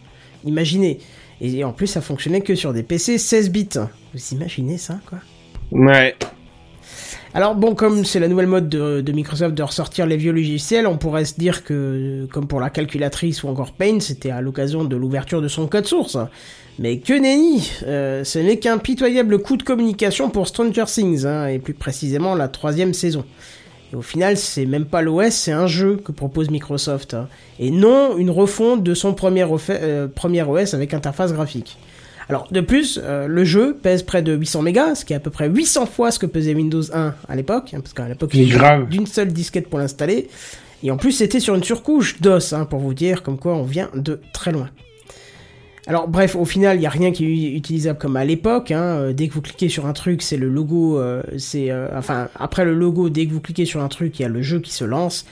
Imaginez. 0.45 0.99
Et 1.41 1.65
en 1.65 1.73
plus, 1.73 1.87
ça 1.87 2.01
fonctionnait 2.03 2.43
que 2.43 2.55
sur 2.55 2.73
des 2.75 2.83
PC 2.83 3.17
16 3.17 3.51
bits. 3.51 3.69
Vous 4.13 4.21
imaginez 4.33 4.77
ça, 4.77 4.99
quoi? 5.09 5.19
Ouais. 5.73 6.17
alors 7.33 7.55
bon, 7.55 7.75
comme 7.75 8.05
c'est 8.05 8.19
la 8.19 8.29
nouvelle 8.29 8.47
mode 8.47 8.69
de, 8.69 9.13
Microsoft 9.13 9.55
de 9.55 9.63
ressortir 9.63 10.07
les 10.07 10.17
vieux 10.17 10.33
logiciels, 10.33 10.87
on 10.87 10.97
pourrait 10.97 11.25
se 11.25 11.35
dire 11.35 11.65
que, 11.65 12.27
comme 12.33 12.47
pour 12.47 12.61
la 12.61 12.71
calculatrice 12.71 13.43
ou 13.45 13.49
encore 13.49 13.73
Paint, 13.73 14.01
c'était 14.01 14.31
à 14.31 14.41
l'occasion 14.41 14.85
de 14.85 14.97
l'ouverture 14.97 15.41
de 15.41 15.49
son 15.49 15.67
code 15.67 15.87
source. 15.87 16.19
Mais 16.79 16.99
que 16.99 17.13
nenni 17.13 17.71
euh, 17.87 18.25
Ce 18.25 18.39
n'est 18.39 18.59
qu'un 18.59 18.79
pitoyable 18.79 19.39
coup 19.39 19.57
de 19.57 19.63
communication 19.63 20.31
pour 20.31 20.49
Stranger 20.49 20.85
Things, 20.87 21.27
hein, 21.27 21.47
et 21.47 21.59
plus 21.59 21.75
précisément 21.75 22.35
la 22.35 22.49
troisième 22.49 22.95
saison. 22.95 23.25
Et 23.93 23.97
au 23.97 24.03
final, 24.03 24.37
c'est 24.37 24.67
même 24.67 24.87
pas 24.87 25.03
l'OS, 25.03 25.31
c'est 25.31 25.53
un 25.53 25.67
jeu 25.67 25.97
que 25.97 26.13
propose 26.13 26.51
Microsoft. 26.51 27.15
hein, 27.15 27.29
et 27.59 27.71
non 27.71 28.17
une 28.17 28.31
refonte 28.31 28.83
de 28.83 28.95
son 28.95 29.15
premier, 29.15 29.45
euh, 29.71 30.09
premier 30.09 30.43
OS 30.43 30.75
avec 30.75 30.95
interface 30.95 31.33
graphique. 31.33 31.77
Alors, 32.31 32.49
de 32.51 32.61
plus, 32.61 32.99
euh, 33.03 33.27
le 33.27 33.45
jeu 33.45 33.77
pèse 33.83 34.03
près 34.03 34.23
de 34.23 34.33
800 34.35 34.63
mégas, 34.63 34.95
ce 34.97 35.05
qui 35.05 35.13
est 35.13 35.17
à 35.17 35.21
peu 35.21 35.31
près 35.31 35.49
800 35.49 35.87
fois 35.87 36.11
ce 36.11 36.19
que 36.19 36.27
pesait 36.27 36.55
Windows 36.55 36.83
1 36.95 37.15
à 37.29 37.37
l'époque, 37.37 37.75
hein, 37.75 37.81
parce 37.81 37.93
qu'à 37.93 38.09
l'époque, 38.09 38.31
il 38.35 38.49
grave. 38.51 38.89
d'une 38.89 39.07
seule 39.07 39.33
disquette 39.33 39.69
pour 39.69 39.79
l'installer. 39.79 40.29
Et 40.83 40.91
en 40.91 40.97
plus, 40.97 41.13
c'était 41.13 41.41
sur 41.41 41.55
une 41.55 41.63
surcouche 41.65 42.21
DOS, 42.21 42.53
hein, 42.55 42.65
pour 42.65 42.79
vous 42.81 42.95
dire 42.95 43.23
comme 43.23 43.39
quoi 43.39 43.55
on 43.55 43.65
vient 43.65 43.91
de 43.95 44.21
très 44.33 44.51
loin. 44.53 44.71
Alors 45.87 46.09
bref, 46.09 46.37
au 46.37 46.45
final, 46.45 46.77
il 46.77 46.81
n'y 46.81 46.87
a 46.87 46.91
rien 46.91 47.11
qui 47.11 47.25
est 47.25 47.53
utilisable 47.57 47.99
comme 47.99 48.17
à 48.17 48.25
l'époque. 48.25 48.71
hein. 48.71 48.83
Euh, 48.99 49.13
Dès 49.13 49.29
que 49.29 49.35
vous 49.35 49.41
cliquez 49.43 49.69
sur 49.69 49.87
un 49.87 49.93
truc, 49.93 50.23
c'est 50.23 50.37
le 50.37 50.49
logo. 50.49 50.99
euh, 50.99 51.23
c'est 51.39 51.71
euh, 51.71 51.89
enfin 51.97 52.29
après 52.37 52.65
le 52.65 52.75
logo, 52.75 53.09
dès 53.09 53.27
que 53.27 53.33
vous 53.33 53.41
cliquez 53.41 53.65
sur 53.65 53.83
un 53.83 53.89
truc, 53.89 54.19
il 54.19 54.23
y 54.23 54.25
a 54.25 54.29
le 54.29 54.43
jeu 54.43 54.61
qui 54.61 54.73
se 54.73 54.85
lance. 54.85 55.27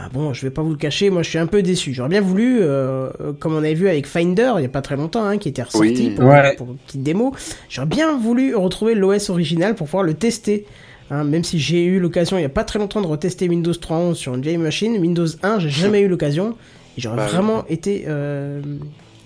Enfin 0.00 0.08
bon, 0.12 0.32
je 0.32 0.42
vais 0.46 0.50
pas 0.50 0.62
vous 0.62 0.70
le 0.70 0.76
cacher, 0.76 1.10
moi 1.10 1.22
je 1.22 1.28
suis 1.30 1.38
un 1.38 1.46
peu 1.46 1.62
déçu. 1.62 1.92
J'aurais 1.92 2.08
bien 2.08 2.20
voulu, 2.20 2.60
euh, 2.60 3.10
euh, 3.20 3.32
comme 3.38 3.54
on 3.54 3.58
avait 3.58 3.74
vu 3.74 3.88
avec 3.88 4.06
Finder 4.06 4.52
il 4.56 4.62
y 4.62 4.66
a 4.66 4.68
pas 4.70 4.80
très 4.82 4.96
longtemps, 4.96 5.24
hein, 5.24 5.36
qui 5.38 5.48
était 5.48 5.62
ressorti 5.62 5.88
Oui. 6.08 6.10
pour, 6.16 6.24
Ouais. 6.24 6.54
pour 6.56 6.68
une 6.68 6.76
petite 6.78 7.02
démo, 7.02 7.34
j'aurais 7.68 7.86
bien 7.88 8.16
voulu 8.16 8.54
retrouver 8.54 8.94
l'OS 8.94 9.28
original 9.30 9.74
pour 9.74 9.86
pouvoir 9.86 10.04
le 10.04 10.14
tester. 10.14 10.64
Hein, 11.10 11.24
même 11.24 11.42
si 11.44 11.58
j'ai 11.58 11.84
eu 11.84 11.98
l'occasion 11.98 12.38
il 12.38 12.42
y 12.42 12.44
a 12.44 12.48
pas 12.48 12.62
très 12.62 12.78
longtemps 12.78 13.00
de 13.00 13.06
retester 13.08 13.48
Windows 13.48 13.72
3.11 13.72 14.14
sur 14.14 14.34
une 14.34 14.42
vieille 14.42 14.58
machine, 14.58 14.96
Windows 14.98 15.26
1 15.42 15.58
j'ai 15.58 15.68
jamais 15.68 16.00
eu 16.00 16.08
l'occasion. 16.08 16.56
J'aurais 16.96 17.16
Bah, 17.16 17.26
vraiment 17.26 17.64
été 17.68 18.04
euh, 18.08 18.60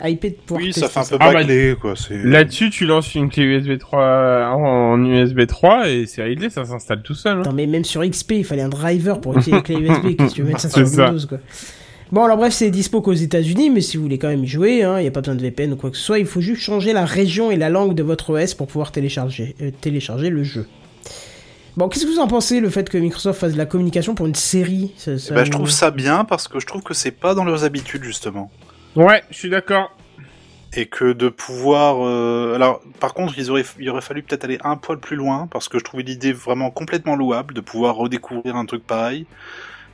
hypé 0.03 0.31
de 0.31 0.35
pouvoir 0.35 0.61
Oui, 0.61 0.67
tester 0.73 0.81
ça 0.83 0.89
fait 0.89 1.01
un 1.01 1.19
peu 1.19 1.25
Ah 1.25 1.33
bah, 1.33 1.41
bâclé, 1.41 1.75
quoi. 1.81 1.95
C'est... 1.97 2.23
Là-dessus, 2.23 2.71
tu 2.71 2.85
lances 2.87 3.15
une 3.15 3.29
clé 3.31 3.45
USB 3.45 3.79
3 3.79 4.49
en 4.55 5.03
USB 5.05 5.47
3 5.47 5.89
et 5.91 6.07
c'est 6.07 6.23
réglé, 6.23 6.51
ça 6.51 6.65
s'installe 6.65 7.03
tout 7.03 7.15
seul. 7.15 7.39
hein. 7.39 7.43
Non, 7.47 7.53
mais 7.53 7.67
même 7.67 7.85
sur 7.85 8.03
XP, 8.05 8.33
il 8.33 8.45
fallait 8.45 8.63
un 8.63 8.69
driver 8.69 9.21
pour 9.21 9.33
utiliser 9.39 9.53
les 9.57 9.63
clés 9.63 9.77
USB. 9.77 10.03
Qu'est-ce 10.19 10.31
que 10.31 10.35
tu 10.35 10.43
veux 10.43 10.49
mettre 10.49 10.61
ça 10.61 10.69
sur 10.69 10.87
C'est 10.87 10.97
ça. 10.97 11.07
Windows, 11.11 11.27
quoi. 11.29 11.39
Bon, 12.13 12.23
alors 12.25 12.37
bref, 12.37 12.53
c'est 12.53 12.71
dispo 12.71 13.01
qu'aux 13.01 13.13
États-Unis, 13.15 13.71
mais 13.71 13.81
si 13.81 13.97
vous 13.97 14.03
voulez 14.05 14.19
quand 14.19 14.29
même 14.29 14.45
y 14.45 14.47
jouer, 14.47 14.81
il 14.85 15.01
n'y 15.01 15.07
a 15.07 15.11
pas 15.11 15.21
besoin 15.21 15.35
de 15.35 15.43
VPN 15.43 15.73
ou 15.73 15.77
quoi 15.77 15.91
que 15.91 15.97
ce 15.97 16.03
soit, 16.05 16.19
il 16.19 16.27
faut 16.27 16.41
juste 16.41 16.61
changer 16.63 16.93
la 16.93 17.05
région 17.07 17.51
et 17.51 17.57
la 17.57 17.71
langue 17.71 17.95
de 17.95 18.03
votre 18.03 18.31
OS 18.39 18.55
pour 18.55 18.67
pouvoir 18.67 18.93
télécharger, 18.93 19.57
euh, 19.63 19.71
télécharger 19.81 20.29
le 20.31 20.45
jeu. 20.45 20.67
Bon, 21.77 21.89
qu'est-ce 21.89 22.05
que 22.07 22.11
vous 22.11 22.21
en 22.21 22.29
pensez, 22.29 22.61
le 22.61 22.71
fait 22.71 22.89
que 22.89 22.99
Microsoft 22.99 23.41
fasse 23.41 23.55
de 23.55 23.59
la 23.59 23.67
communication 23.67 24.15
pour 24.15 24.27
une 24.27 24.35
série? 24.37 24.93
Ça- 24.97 25.19
ça 25.19 25.35
Bah, 25.35 25.45
je 25.45 25.51
trouve 25.51 25.71
ça 25.71 25.91
bien 25.91 26.25
parce 26.25 26.47
que 26.47 26.61
je 26.61 26.67
trouve 26.67 26.83
que 26.83 26.95
c'est 26.95 27.11
pas 27.11 27.35
dans 27.35 27.45
leurs 27.45 27.65
habitudes, 27.65 28.05
justement. 28.05 28.49
Ouais, 28.97 29.23
je 29.31 29.37
suis 29.37 29.51
d'accord. 29.51 29.97
Et 30.77 30.87
que 30.87 31.13
de 31.13 31.29
pouvoir... 31.29 31.97
euh, 32.05 32.55
Alors, 32.55 32.81
par 33.01 33.15
contre, 33.15 33.35
ils 33.39 33.51
auraient... 33.51 33.65
il 33.79 33.89
aurait 33.91 34.01
fallu 34.01 34.23
peut-être 34.23 34.45
aller 34.45 34.59
un 34.65 34.77
poil 34.77 34.99
plus 34.99 35.17
loin, 35.17 35.47
parce 35.51 35.69
que 35.69 35.79
je 35.79 35.85
trouvais 35.85 36.03
l'idée 36.03 36.33
vraiment 36.33 36.71
complètement 36.71 37.15
louable 37.17 37.55
de 37.55 37.61
pouvoir 37.61 37.95
redécouvrir 37.95 38.57
un 38.57 38.67
truc 38.67 38.85
pareil, 38.87 39.27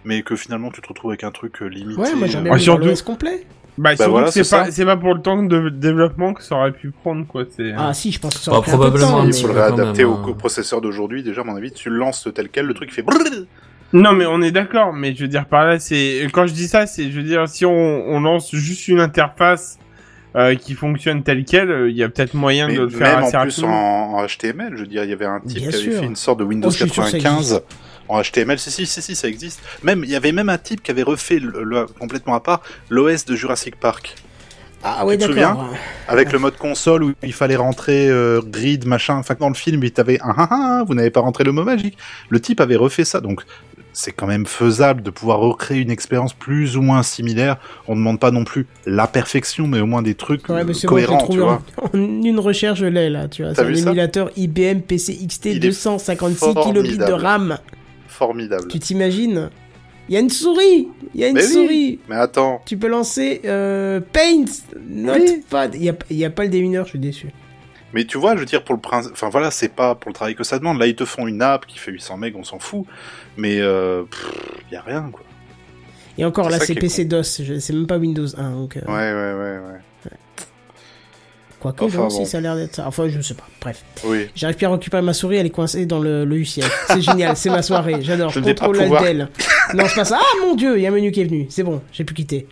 mais 0.04 0.22
que 0.22 0.36
finalement 0.36 0.70
tu 0.70 0.80
te 0.80 0.88
retrouves 0.88 1.10
avec 1.10 1.24
un 1.24 1.30
truc 1.30 1.60
euh, 1.62 1.66
limité. 1.66 2.00
Ouais, 2.00 2.14
moi 2.14 2.26
j'aime 2.28 2.44
bien 2.44 2.52
Ah, 2.54 2.56
voir 2.58 2.80
surtout- 2.80 3.04
complet. 3.04 3.46
Bah, 3.78 3.94
surtout 3.96 4.10
voilà, 4.10 4.26
que 4.30 4.42
c'est 4.42 4.84
pas, 4.84 4.94
pas 4.94 4.96
pour 5.00 5.14
le 5.14 5.22
temps 5.22 5.42
de 5.42 5.68
développement 5.70 6.34
que 6.34 6.42
ça 6.42 6.56
aurait 6.56 6.72
pu 6.72 6.90
prendre, 6.90 7.26
quoi. 7.26 7.44
Ah 7.78 7.94
si, 7.94 8.12
je 8.12 8.18
pense 8.18 8.34
que 8.34 8.40
ça 8.40 8.50
Bah, 8.50 8.58
aurait 8.58 8.66
pris 8.66 8.72
un 8.74 8.78
peu 8.78 8.84
de 8.90 8.90
probablement 8.98 9.24
Il 9.24 9.30
peu 9.30 9.36
faudrait 9.36 9.68
quand 9.70 9.78
adapter 9.78 10.02
même, 10.04 10.12
au 10.12 10.16
hein. 10.16 10.28
au 10.28 10.34
processeur 10.34 10.80
d'aujourd'hui, 10.82 11.22
déjà, 11.22 11.40
à 11.42 11.44
mon 11.44 11.56
avis, 11.56 11.72
tu 11.72 11.88
le 11.88 11.96
lances 11.96 12.28
tel 12.34 12.48
quel, 12.50 12.66
le 12.66 12.74
truc 12.74 12.90
il 12.90 12.94
fait... 12.94 13.04
Non, 13.92 14.12
mais 14.12 14.24
on 14.26 14.40
est 14.40 14.52
d'accord, 14.52 14.92
mais 14.92 15.14
je 15.14 15.22
veux 15.22 15.28
dire 15.28 15.46
par 15.46 15.64
là, 15.66 15.78
c'est 15.80 16.26
quand 16.32 16.46
je 16.46 16.52
dis 16.52 16.68
ça, 16.68 16.86
c'est 16.86 17.10
je 17.10 17.16
veux 17.16 17.24
dire 17.24 17.48
si 17.48 17.64
on, 17.66 17.72
on 17.72 18.20
lance 18.20 18.54
juste 18.54 18.86
une 18.88 19.00
interface 19.00 19.78
euh, 20.36 20.54
qui 20.54 20.74
fonctionne 20.74 21.24
telle 21.24 21.44
quelle, 21.44 21.70
euh, 21.72 21.90
il 21.90 21.96
y 21.96 22.04
a 22.04 22.08
peut-être 22.08 22.34
moyen 22.34 22.68
Mais 22.68 22.76
de 22.76 22.82
le 22.82 22.88
faire 22.88 23.16
même 23.16 23.24
assez 23.26 23.36
en 23.36 23.42
plus 23.42 23.64
en, 23.64 24.24
HTML, 24.26 24.74
je 24.76 24.80
veux 24.82 24.86
dire, 24.86 25.02
il 25.02 25.10
y 25.10 25.12
avait 25.12 25.24
un 25.26 25.40
type 25.40 25.58
Bien 25.58 25.70
qui 25.70 25.74
avait 25.74 25.84
sûr. 25.90 25.98
fait 26.00 26.06
une 26.06 26.14
sorte 26.14 26.38
de 26.38 26.44
Windows 26.44 26.68
Oh, 26.68 26.70
je 26.70 26.84
suis 26.84 26.88
sûr 26.88 27.02
que 27.02 27.10
ça 27.10 27.16
95 27.18 27.38
existe. 27.54 27.64
en 28.08 28.22
HTML. 28.22 28.58
Si, 28.60 28.70
si, 28.70 28.86
si, 28.86 29.02
si, 29.02 29.16
ça 29.16 29.26
existe. 29.26 29.60
Même, 29.82 30.04
il 30.04 30.10
y 30.10 30.14
avait 30.14 30.30
même 30.30 30.48
un 30.48 30.58
type 30.58 30.84
qui 30.84 30.92
avait 30.92 31.02
refait 31.02 31.40
le, 31.40 31.64
le- 31.64 31.86
complètement 31.98 32.36
à 32.36 32.40
part 32.40 32.62
l'OS 32.90 33.24
de 33.24 33.34
Jurassic 33.34 33.74
Park. 33.74 34.14
Ah 34.84 35.04
ouais, 35.04 35.18
Tu 35.18 35.26
te 35.26 35.32
d'accord. 35.32 35.68
Avec 36.08 36.32
le 36.32 36.38
mode 36.38 36.56
console 36.56 37.02
où 37.04 37.12
il 37.22 37.34
fallait 37.34 37.56
rentrer 37.56 38.08
euh, 38.08 38.40
grid, 38.40 38.86
machin. 38.86 39.16
Enfin, 39.16 39.34
dans 39.38 39.48
le 39.48 39.54
film, 39.54 39.82
il 39.84 39.90
t'avait 39.90 40.18
un, 40.22 40.30
un, 40.38 40.48
un, 40.50 40.84
vous 40.84 40.94
n'avez 40.94 41.10
pas 41.10 41.20
rentré 41.20 41.44
le 41.44 41.52
mot 41.52 41.64
magique. 41.64 41.98
Le 42.30 42.40
type 42.40 42.60
avait 42.62 42.76
refait 42.76 43.04
ça, 43.04 43.20
donc 43.20 43.42
c'est 43.92 44.12
quand 44.12 44.26
même 44.26 44.46
faisable 44.46 45.02
de 45.02 45.10
pouvoir 45.10 45.38
recréer 45.40 45.80
une 45.80 45.90
expérience 45.90 46.32
plus 46.32 46.76
ou 46.76 46.82
moins 46.82 47.02
similaire. 47.02 47.56
On 47.88 47.94
ne 47.94 48.00
demande 48.00 48.20
pas 48.20 48.30
non 48.30 48.44
plus 48.44 48.66
la 48.86 49.06
perfection, 49.06 49.66
mais 49.66 49.80
au 49.80 49.86
moins 49.86 50.02
des 50.02 50.14
trucs 50.14 50.48
Ouais, 50.48 50.64
mais 50.64 50.70
euh, 50.70 50.74
c'est 50.74 50.86
bon, 50.86 50.94
cohérents, 50.94 51.26
tu 51.28 51.38
vois. 51.38 51.62
en, 51.76 51.96
en 51.98 52.00
une 52.22 52.38
recherche, 52.38 52.78
je 52.80 52.86
l'ai 52.86 53.10
là, 53.10 53.28
tu 53.28 53.42
vois. 53.42 53.54
C'est 53.54 53.62
un 53.62 53.74
émulateur 53.74 54.30
IBM 54.36 54.80
PC 54.86 55.18
XT 55.26 55.46
Il 55.46 55.56
est 55.56 55.60
256 55.60 56.54
kilobits 56.64 56.98
de. 56.98 57.12
RAM. 57.12 57.58
Formidable. 58.08 58.68
Tu 58.68 58.78
t'imagines? 58.78 59.50
Il 60.08 60.14
y 60.14 60.16
a 60.16 60.20
une 60.20 60.30
souris 60.30 60.88
Il 61.14 61.20
y 61.20 61.24
a 61.24 61.28
une 61.28 61.34
Mais 61.34 61.46
oui. 61.46 61.52
souris 61.52 61.98
Mais 62.08 62.16
attends, 62.16 62.60
Tu 62.66 62.76
peux 62.76 62.88
lancer 62.88 63.40
euh, 63.44 64.00
Paint 64.00 64.44
Notepad 64.88 65.74
Il 65.76 65.82
n'y 65.82 65.88
a, 65.88 65.94
il 66.10 66.16
y 66.16 66.24
a 66.24 66.30
pas 66.30 66.42
le 66.42 66.48
démineur, 66.48 66.84
je 66.84 66.90
suis 66.90 66.98
déçu. 66.98 67.28
Mais 67.92 68.04
tu 68.04 68.18
vois, 68.18 68.34
je 68.34 68.40
veux 68.40 68.46
dire, 68.46 68.62
pour 68.62 68.74
le 68.74 68.80
principe, 68.80 69.12
enfin 69.12 69.28
voilà, 69.30 69.50
c'est 69.50 69.68
pas 69.74 69.94
pour 69.94 70.10
le 70.10 70.14
travail 70.14 70.34
que 70.34 70.44
ça 70.44 70.58
demande. 70.58 70.78
Là, 70.78 70.86
ils 70.86 70.94
te 70.94 71.04
font 71.04 71.26
une 71.26 71.42
app 71.42 71.66
qui 71.66 71.78
fait 71.78 71.90
800 71.90 72.18
MB, 72.18 72.36
on 72.36 72.44
s'en 72.44 72.58
fout. 72.58 72.84
Mais 73.36 73.60
euh, 73.60 74.04
il 74.70 74.74
y 74.74 74.76
a 74.76 74.82
rien, 74.82 75.08
quoi. 75.12 75.22
Et 76.18 76.24
encore 76.24 76.50
là, 76.50 76.58
c'est 76.60 76.74
PC 76.74 77.04
DOS, 77.06 77.42
je- 77.42 77.58
c'est 77.58 77.72
même 77.72 77.86
pas 77.86 77.96
Windows 77.96 78.26
1. 78.38 78.50
Donc, 78.52 78.76
euh, 78.76 78.80
Ouais, 78.86 78.92
ouais, 78.92 79.34
ouais, 79.42 79.58
ouais. 79.72 79.78
Quoique, 81.58 81.84
Enfin, 81.84 81.98
non, 81.98 82.04
bon. 82.04 82.10
si 82.10 82.24
ça 82.24 82.38
a 82.38 82.40
l'air 82.40 82.56
d'être 82.56 82.76
ça. 82.76 82.86
Enfin, 82.86 83.06
je 83.08 83.20
sais 83.20 83.34
pas. 83.34 83.46
Bref. 83.60 83.84
Oui. 84.04 84.28
J'arrive 84.34 84.56
plus 84.56 84.64
à 84.66 84.70
récupérer 84.70 85.02
ma 85.02 85.12
souris, 85.12 85.36
elle 85.36 85.44
est 85.44 85.50
coincée 85.50 85.84
dans 85.84 85.98
le, 85.98 86.24
le 86.24 86.30
logiciel. 86.36 86.66
C'est 86.86 87.02
génial, 87.02 87.36
c'est 87.36 87.50
ma 87.50 87.60
soirée, 87.60 87.96
j'adore. 88.00 88.30
Je 88.30 88.40
Contrôle 88.40 88.78
pouvoir. 88.78 89.02
Non, 89.74 89.84
c'est 89.86 89.94
pas 89.94 90.04
ça. 90.06 90.18
Ah 90.20 90.46
mon 90.46 90.54
dieu, 90.54 90.78
il 90.78 90.82
y 90.82 90.86
a 90.86 90.88
un 90.88 90.92
menu 90.92 91.10
qui 91.12 91.20
est 91.20 91.24
venu. 91.24 91.46
C'est 91.50 91.62
bon, 91.62 91.82
j'ai 91.92 92.04
pu 92.04 92.14
quitter. 92.14 92.46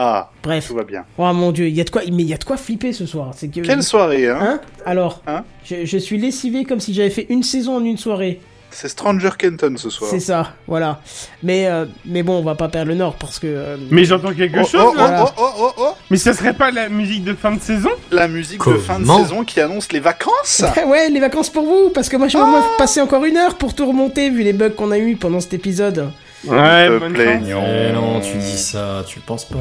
Ah, 0.00 0.30
Bref. 0.44 0.68
tout 0.68 0.74
va 0.76 0.84
bien. 0.84 1.04
Oh 1.18 1.32
mon 1.32 1.50
dieu, 1.50 1.66
il 1.66 1.74
y 1.74 1.80
a 1.80 1.84
de 1.84 1.90
quoi, 1.90 2.02
mais 2.12 2.22
il 2.22 2.28
y 2.28 2.34
a 2.34 2.38
de 2.38 2.44
quoi 2.44 2.56
flipper 2.56 2.92
ce 2.92 3.04
soir. 3.04 3.32
C'est 3.36 3.48
que. 3.48 3.60
Quelle 3.60 3.82
soirée, 3.82 4.28
hein, 4.28 4.38
Hein 4.40 4.60
Alors, 4.86 5.22
Hein 5.26 5.42
je, 5.64 5.84
je 5.84 5.98
suis 5.98 6.18
lessivé 6.18 6.64
comme 6.64 6.78
si 6.78 6.94
j'avais 6.94 7.10
fait 7.10 7.26
une 7.30 7.42
saison 7.42 7.76
en 7.78 7.84
une 7.84 7.98
soirée. 7.98 8.40
C'est 8.70 8.88
Stranger 8.88 9.30
Kenton 9.38 9.74
ce 9.78 9.88
soir. 9.88 10.10
C'est 10.10 10.20
ça, 10.20 10.52
voilà. 10.66 11.00
Mais 11.42 11.66
euh, 11.66 11.86
mais 12.04 12.22
bon, 12.22 12.34
on 12.38 12.42
va 12.42 12.54
pas 12.54 12.68
perdre 12.68 12.88
le 12.88 12.94
nord 12.96 13.14
parce 13.14 13.38
que. 13.38 13.46
euh, 13.46 13.76
Mais 13.90 14.04
j'entends 14.04 14.32
quelque 14.34 14.60
Oh, 14.62 14.66
chose 14.66 14.92
oh, 14.92 14.94
là. 14.94 15.24
oh, 15.26 15.42
oh, 15.42 15.50
oh, 15.58 15.72
oh, 15.78 15.88
Mais 16.10 16.18
ça 16.18 16.34
serait 16.34 16.52
pas 16.52 16.70
la 16.70 16.90
musique 16.90 17.24
de 17.24 17.32
fin 17.34 17.50
de 17.52 17.60
saison 17.62 17.88
La 18.12 18.28
musique 18.28 18.60
de 18.64 18.74
fin 18.74 19.00
de 19.00 19.06
saison 19.06 19.42
qui 19.42 19.58
annonce 19.60 19.90
les 19.90 20.00
vacances 20.00 20.62
ouais, 20.86 21.08
les 21.08 21.18
vacances 21.18 21.48
pour 21.48 21.64
vous, 21.64 21.88
parce 21.94 22.10
que 22.10 22.18
moi 22.18 22.28
je 22.28 22.36
vais 22.36 22.44
Ah 22.46 22.62
passer 22.76 23.00
encore 23.00 23.24
une 23.24 23.38
heure 23.38 23.54
pour 23.56 23.74
tout 23.74 23.86
remonter 23.86 24.28
vu 24.28 24.42
les 24.42 24.52
bugs 24.52 24.68
qu'on 24.70 24.90
a 24.90 24.98
eu 24.98 25.16
pendant 25.16 25.40
cet 25.40 25.54
épisode. 25.54 26.10
Ouais, 26.44 26.98
bonne 26.98 27.12
plaît. 27.12 27.40
chance. 27.40 27.64
Eh 27.88 27.92
non, 27.92 28.20
tu 28.20 28.36
dis 28.38 28.58
ça, 28.58 29.02
tu 29.06 29.18
le 29.18 29.24
penses 29.24 29.44
pas. 29.44 29.58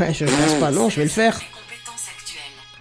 Ouais, 0.00 0.12
je 0.12 0.24
pense 0.24 0.54
pas, 0.60 0.70
non, 0.70 0.88
je 0.88 0.96
vais 0.96 1.04
le 1.04 1.08
faire. 1.10 1.38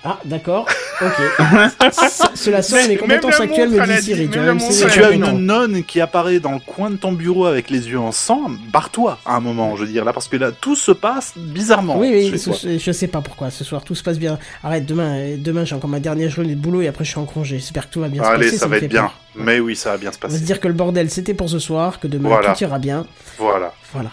Ah, 0.08 0.20
d'accord, 0.24 0.68
ok. 1.02 1.14
Cela 2.36 2.62
sort 2.62 2.78
mes 2.84 2.90
Même 2.90 2.98
compétences 3.00 3.40
actuelles, 3.40 3.70
me 3.72 3.86
dit 3.98 4.04
Siri. 4.04 4.30
c'est- 4.60 4.72
Si 4.72 4.86
tu 4.88 5.04
as 5.04 5.10
une 5.10 5.22
non. 5.22 5.34
nonne 5.34 5.84
qui 5.84 6.00
apparaît 6.00 6.40
dans 6.40 6.52
le 6.52 6.60
coin 6.60 6.92
de 6.92 6.96
ton 6.96 7.12
bureau 7.12 7.46
avec 7.48 7.70
les 7.72 7.90
yeux 7.90 7.98
en 8.00 8.12
sang, 8.12 8.52
barre-toi 8.72 9.18
à 9.26 9.36
un 9.36 9.40
moment, 9.40 9.76
je 9.76 9.82
veux 9.82 9.88
dire, 9.92 10.06
là, 10.06 10.14
parce 10.14 10.28
que 10.28 10.38
là, 10.38 10.52
tout 10.52 10.76
se 10.76 10.92
passe 10.92 11.34
bizarrement. 11.36 11.98
Oui, 11.98 12.10
oui, 12.14 12.30
chez 12.30 12.38
ce- 12.38 12.78
je 12.78 12.92
sais 12.92 13.08
pas 13.08 13.22
pourquoi. 13.22 13.50
Ce 13.50 13.64
soir, 13.64 13.84
tout 13.84 13.96
se 13.96 14.04
passe 14.04 14.20
bien. 14.20 14.38
Arrête, 14.64 14.86
demain, 14.86 15.16
euh, 15.18 15.36
demain 15.40 15.66
j'ai 15.66 15.74
encore 15.76 15.90
ma 15.90 16.00
dernière 16.00 16.30
journée 16.30 16.54
de 16.56 16.60
boulot 16.62 16.82
et 16.82 16.88
après 16.88 17.04
je 17.04 17.10
suis 17.10 17.20
en 17.20 17.26
congé. 17.26 17.58
J'espère 17.58 17.88
que 17.90 17.94
tout 17.94 18.02
va 18.02 18.08
bien 18.10 18.22
Allez, 18.22 18.46
se 18.46 18.52
passer. 18.52 18.58
ça 18.60 18.66
me 18.68 18.72
va 18.72 18.78
être 18.78 18.88
bien. 18.88 19.02
peur. 19.02 19.20
Mais 19.36 19.60
oui, 19.60 19.76
ça 19.76 19.92
va 19.92 19.98
bien 19.98 20.12
se 20.12 20.18
On 20.18 20.22
va 20.22 20.30
se 20.30 20.34
passer. 20.36 20.46
dire 20.46 20.60
que 20.60 20.68
le 20.68 20.74
bordel 20.76 21.10
c'était 21.10 21.34
pour 21.34 21.50
ce 21.50 21.58
soir, 21.60 22.00
que 22.00 22.08
demain 22.08 22.30
Voilà. 22.30 22.54
tout 22.54 22.64
ira 22.64 22.78
bien. 22.80 23.06
Voilà. 23.40 23.74
Voilà. 23.92 24.12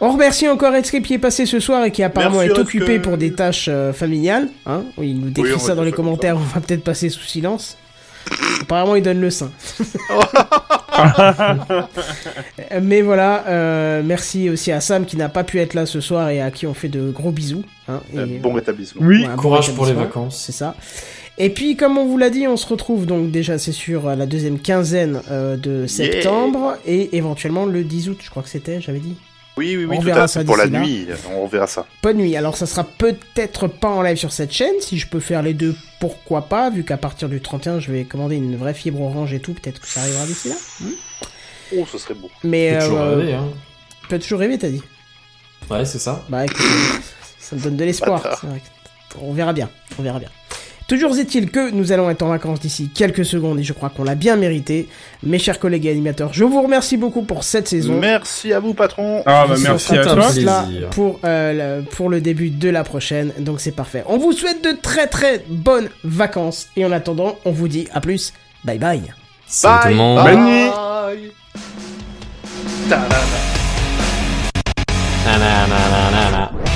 On 0.00 0.12
remercie 0.12 0.46
encore 0.48 0.74
Edscape 0.74 1.02
qui 1.04 1.14
est 1.14 1.18
passé 1.18 1.46
ce 1.46 1.58
soir 1.58 1.84
et 1.84 1.90
qui 1.90 2.02
apparemment 2.02 2.40
Merci, 2.40 2.54
est 2.54 2.58
occupé 2.58 2.98
pour 2.98 3.16
des 3.16 3.32
tâches 3.32 3.66
euh, 3.70 3.92
familiales. 3.94 4.48
Hein 4.66 4.84
oui, 4.98 5.10
il 5.10 5.20
nous 5.20 5.30
décrit 5.30 5.52
Oui, 5.54 5.58
ça 5.60 5.74
dans 5.74 5.82
les 5.84 5.92
commentaires, 5.92 6.36
on 6.36 6.40
va 6.40 6.60
peut-être 6.60 6.84
passer 6.84 7.08
sous 7.08 7.22
silence. 7.24 7.78
apparemment, 8.60 8.94
il 8.96 9.02
donne 9.02 9.20
le 9.20 9.30
sein. 9.30 9.50
Euh, 10.98 11.82
Mais 12.82 13.00
voilà, 13.02 13.44
euh, 13.48 14.02
merci 14.04 14.50
aussi 14.50 14.72
à 14.72 14.80
Sam 14.80 15.04
qui 15.06 15.16
n'a 15.16 15.28
pas 15.28 15.44
pu 15.44 15.60
être 15.60 15.74
là 15.74 15.86
ce 15.86 16.00
soir 16.00 16.28
et 16.30 16.40
à 16.40 16.50
qui 16.50 16.66
on 16.66 16.74
fait 16.74 16.88
de 16.88 17.10
gros 17.10 17.30
bisous. 17.30 17.62
hein, 17.88 18.00
et- 18.14 18.18
Euh, 18.18 18.26
bon 18.40 18.52
rétablissement. 18.52 19.00
Oui. 19.04 19.20
Ouais, 19.22 19.26
un 19.26 19.36
bon 19.36 19.42
Courage 19.42 19.72
pour 19.74 19.86
les 19.86 19.92
vacances. 19.92 20.42
C'est 20.44 20.52
ça. 20.52 20.74
Et 21.38 21.50
puis, 21.50 21.76
comme 21.76 21.98
on 21.98 22.06
vous 22.06 22.16
l'a 22.18 22.30
dit, 22.30 22.46
on 22.48 22.56
se 22.56 22.66
retrouve 22.66 23.04
donc 23.06 23.30
déjà, 23.30 23.58
c'est 23.58 23.72
sûr, 23.72 24.08
à 24.08 24.16
la 24.16 24.24
deuxième 24.26 24.58
quinzaine 24.58 25.20
euh, 25.30 25.56
de 25.56 25.86
septembre 25.86 26.76
et 26.86 27.16
éventuellement 27.16 27.66
le 27.66 27.84
10 27.84 28.08
août, 28.08 28.18
je 28.22 28.30
crois 28.30 28.42
que 28.42 28.48
c'était, 28.48 28.80
j'avais 28.80 29.00
dit. 29.00 29.14
Oui, 29.56 29.74
oui, 29.76 29.84
oui, 29.86 29.96
On 29.96 30.00
tout 30.00 30.06
verra 30.06 30.24
à 30.24 30.28
ça. 30.28 30.44
Pour 30.44 30.56
la 30.56 30.66
là. 30.66 30.80
nuit, 30.80 31.06
on 31.32 31.46
verra 31.46 31.66
ça. 31.66 31.86
Bonne 32.02 32.18
nuit. 32.18 32.36
Alors, 32.36 32.56
ça 32.56 32.66
sera 32.66 32.84
peut-être 32.84 33.68
pas 33.68 33.88
en 33.88 34.02
live 34.02 34.16
sur 34.18 34.32
cette 34.32 34.52
chaîne. 34.52 34.74
Si 34.80 34.98
je 34.98 35.06
peux 35.06 35.20
faire 35.20 35.42
les 35.42 35.54
deux, 35.54 35.74
pourquoi 35.98 36.42
pas, 36.42 36.68
vu 36.70 36.84
qu'à 36.84 36.98
partir 36.98 37.28
du 37.28 37.40
31, 37.40 37.80
je 37.80 37.90
vais 37.90 38.04
commander 38.04 38.36
une 38.36 38.56
vraie 38.56 38.74
fibre 38.74 39.00
orange 39.00 39.32
et 39.32 39.40
tout. 39.40 39.54
Peut-être 39.54 39.80
que 39.80 39.86
ça 39.88 40.00
arrivera 40.02 40.26
d'ici 40.26 40.48
là. 40.50 40.56
Hmm 40.80 40.90
Oh, 41.76 41.84
ce 41.90 41.98
serait 41.98 42.14
beau. 42.14 42.30
Mais. 42.44 42.74
Peut 42.78 42.84
toujours 42.84 43.00
euh, 43.00 43.16
rêver, 43.16 43.34
hein. 43.34 43.48
Peut 44.08 44.18
toujours 44.18 44.38
rêver, 44.40 44.58
t'as 44.58 44.68
dit. 44.68 44.82
Ouais, 45.70 45.84
c'est 45.84 45.98
ça. 45.98 46.22
Bah 46.28 46.44
écoute, 46.44 46.64
ça 47.40 47.56
me 47.56 47.60
donne 47.60 47.76
de 47.76 47.84
l'espoir. 47.84 48.22
On 49.20 49.32
verra 49.32 49.52
bien, 49.52 49.70
on 49.98 50.02
verra 50.02 50.18
bien. 50.18 50.28
Toujours 50.86 51.16
est-il 51.18 51.50
que 51.50 51.70
nous 51.72 51.90
allons 51.90 52.08
être 52.10 52.22
en 52.22 52.28
vacances 52.28 52.60
d'ici 52.60 52.90
quelques 52.94 53.24
secondes 53.24 53.58
et 53.58 53.64
je 53.64 53.72
crois 53.72 53.90
qu'on 53.90 54.04
l'a 54.04 54.14
bien 54.14 54.36
mérité. 54.36 54.88
Mes 55.24 55.40
chers 55.40 55.58
collègues 55.58 55.86
et 55.86 55.90
animateurs, 55.90 56.32
je 56.32 56.44
vous 56.44 56.62
remercie 56.62 56.96
beaucoup 56.96 57.22
pour 57.22 57.42
cette 57.42 57.66
saison. 57.66 57.98
Merci 57.98 58.52
à 58.52 58.60
vous, 58.60 58.72
patron. 58.72 59.22
Ah, 59.26 59.46
bah, 59.48 59.56
merci 59.60 59.98
à 59.98 60.04
toi. 60.04 60.14
tous 60.14 60.38
là 60.42 60.64
pour, 60.92 61.18
euh, 61.24 61.80
le, 61.80 61.84
pour 61.84 62.08
le 62.08 62.20
début 62.20 62.50
de 62.50 62.68
la 62.68 62.84
prochaine, 62.84 63.32
donc 63.40 63.60
c'est 63.60 63.74
parfait. 63.74 64.04
On 64.06 64.18
vous 64.18 64.32
souhaite 64.32 64.62
de 64.62 64.70
très 64.80 65.08
très 65.08 65.44
bonnes 65.48 65.88
vacances 66.04 66.68
et 66.76 66.84
en 66.84 66.92
attendant, 66.92 67.36
on 67.44 67.50
vous 67.50 67.66
dit 67.66 67.88
à 67.92 68.00
plus. 68.00 68.32
Bye 68.64 68.78
bye. 68.78 69.02
Salut 69.48 69.82
tout 69.82 69.88
le 69.88 69.94
monde. 69.96 70.24
Bonne 70.24 70.44
nuit. 70.44 70.70
Nananana. 75.26 76.52
TechCraft 76.52 76.66
en 76.66 76.75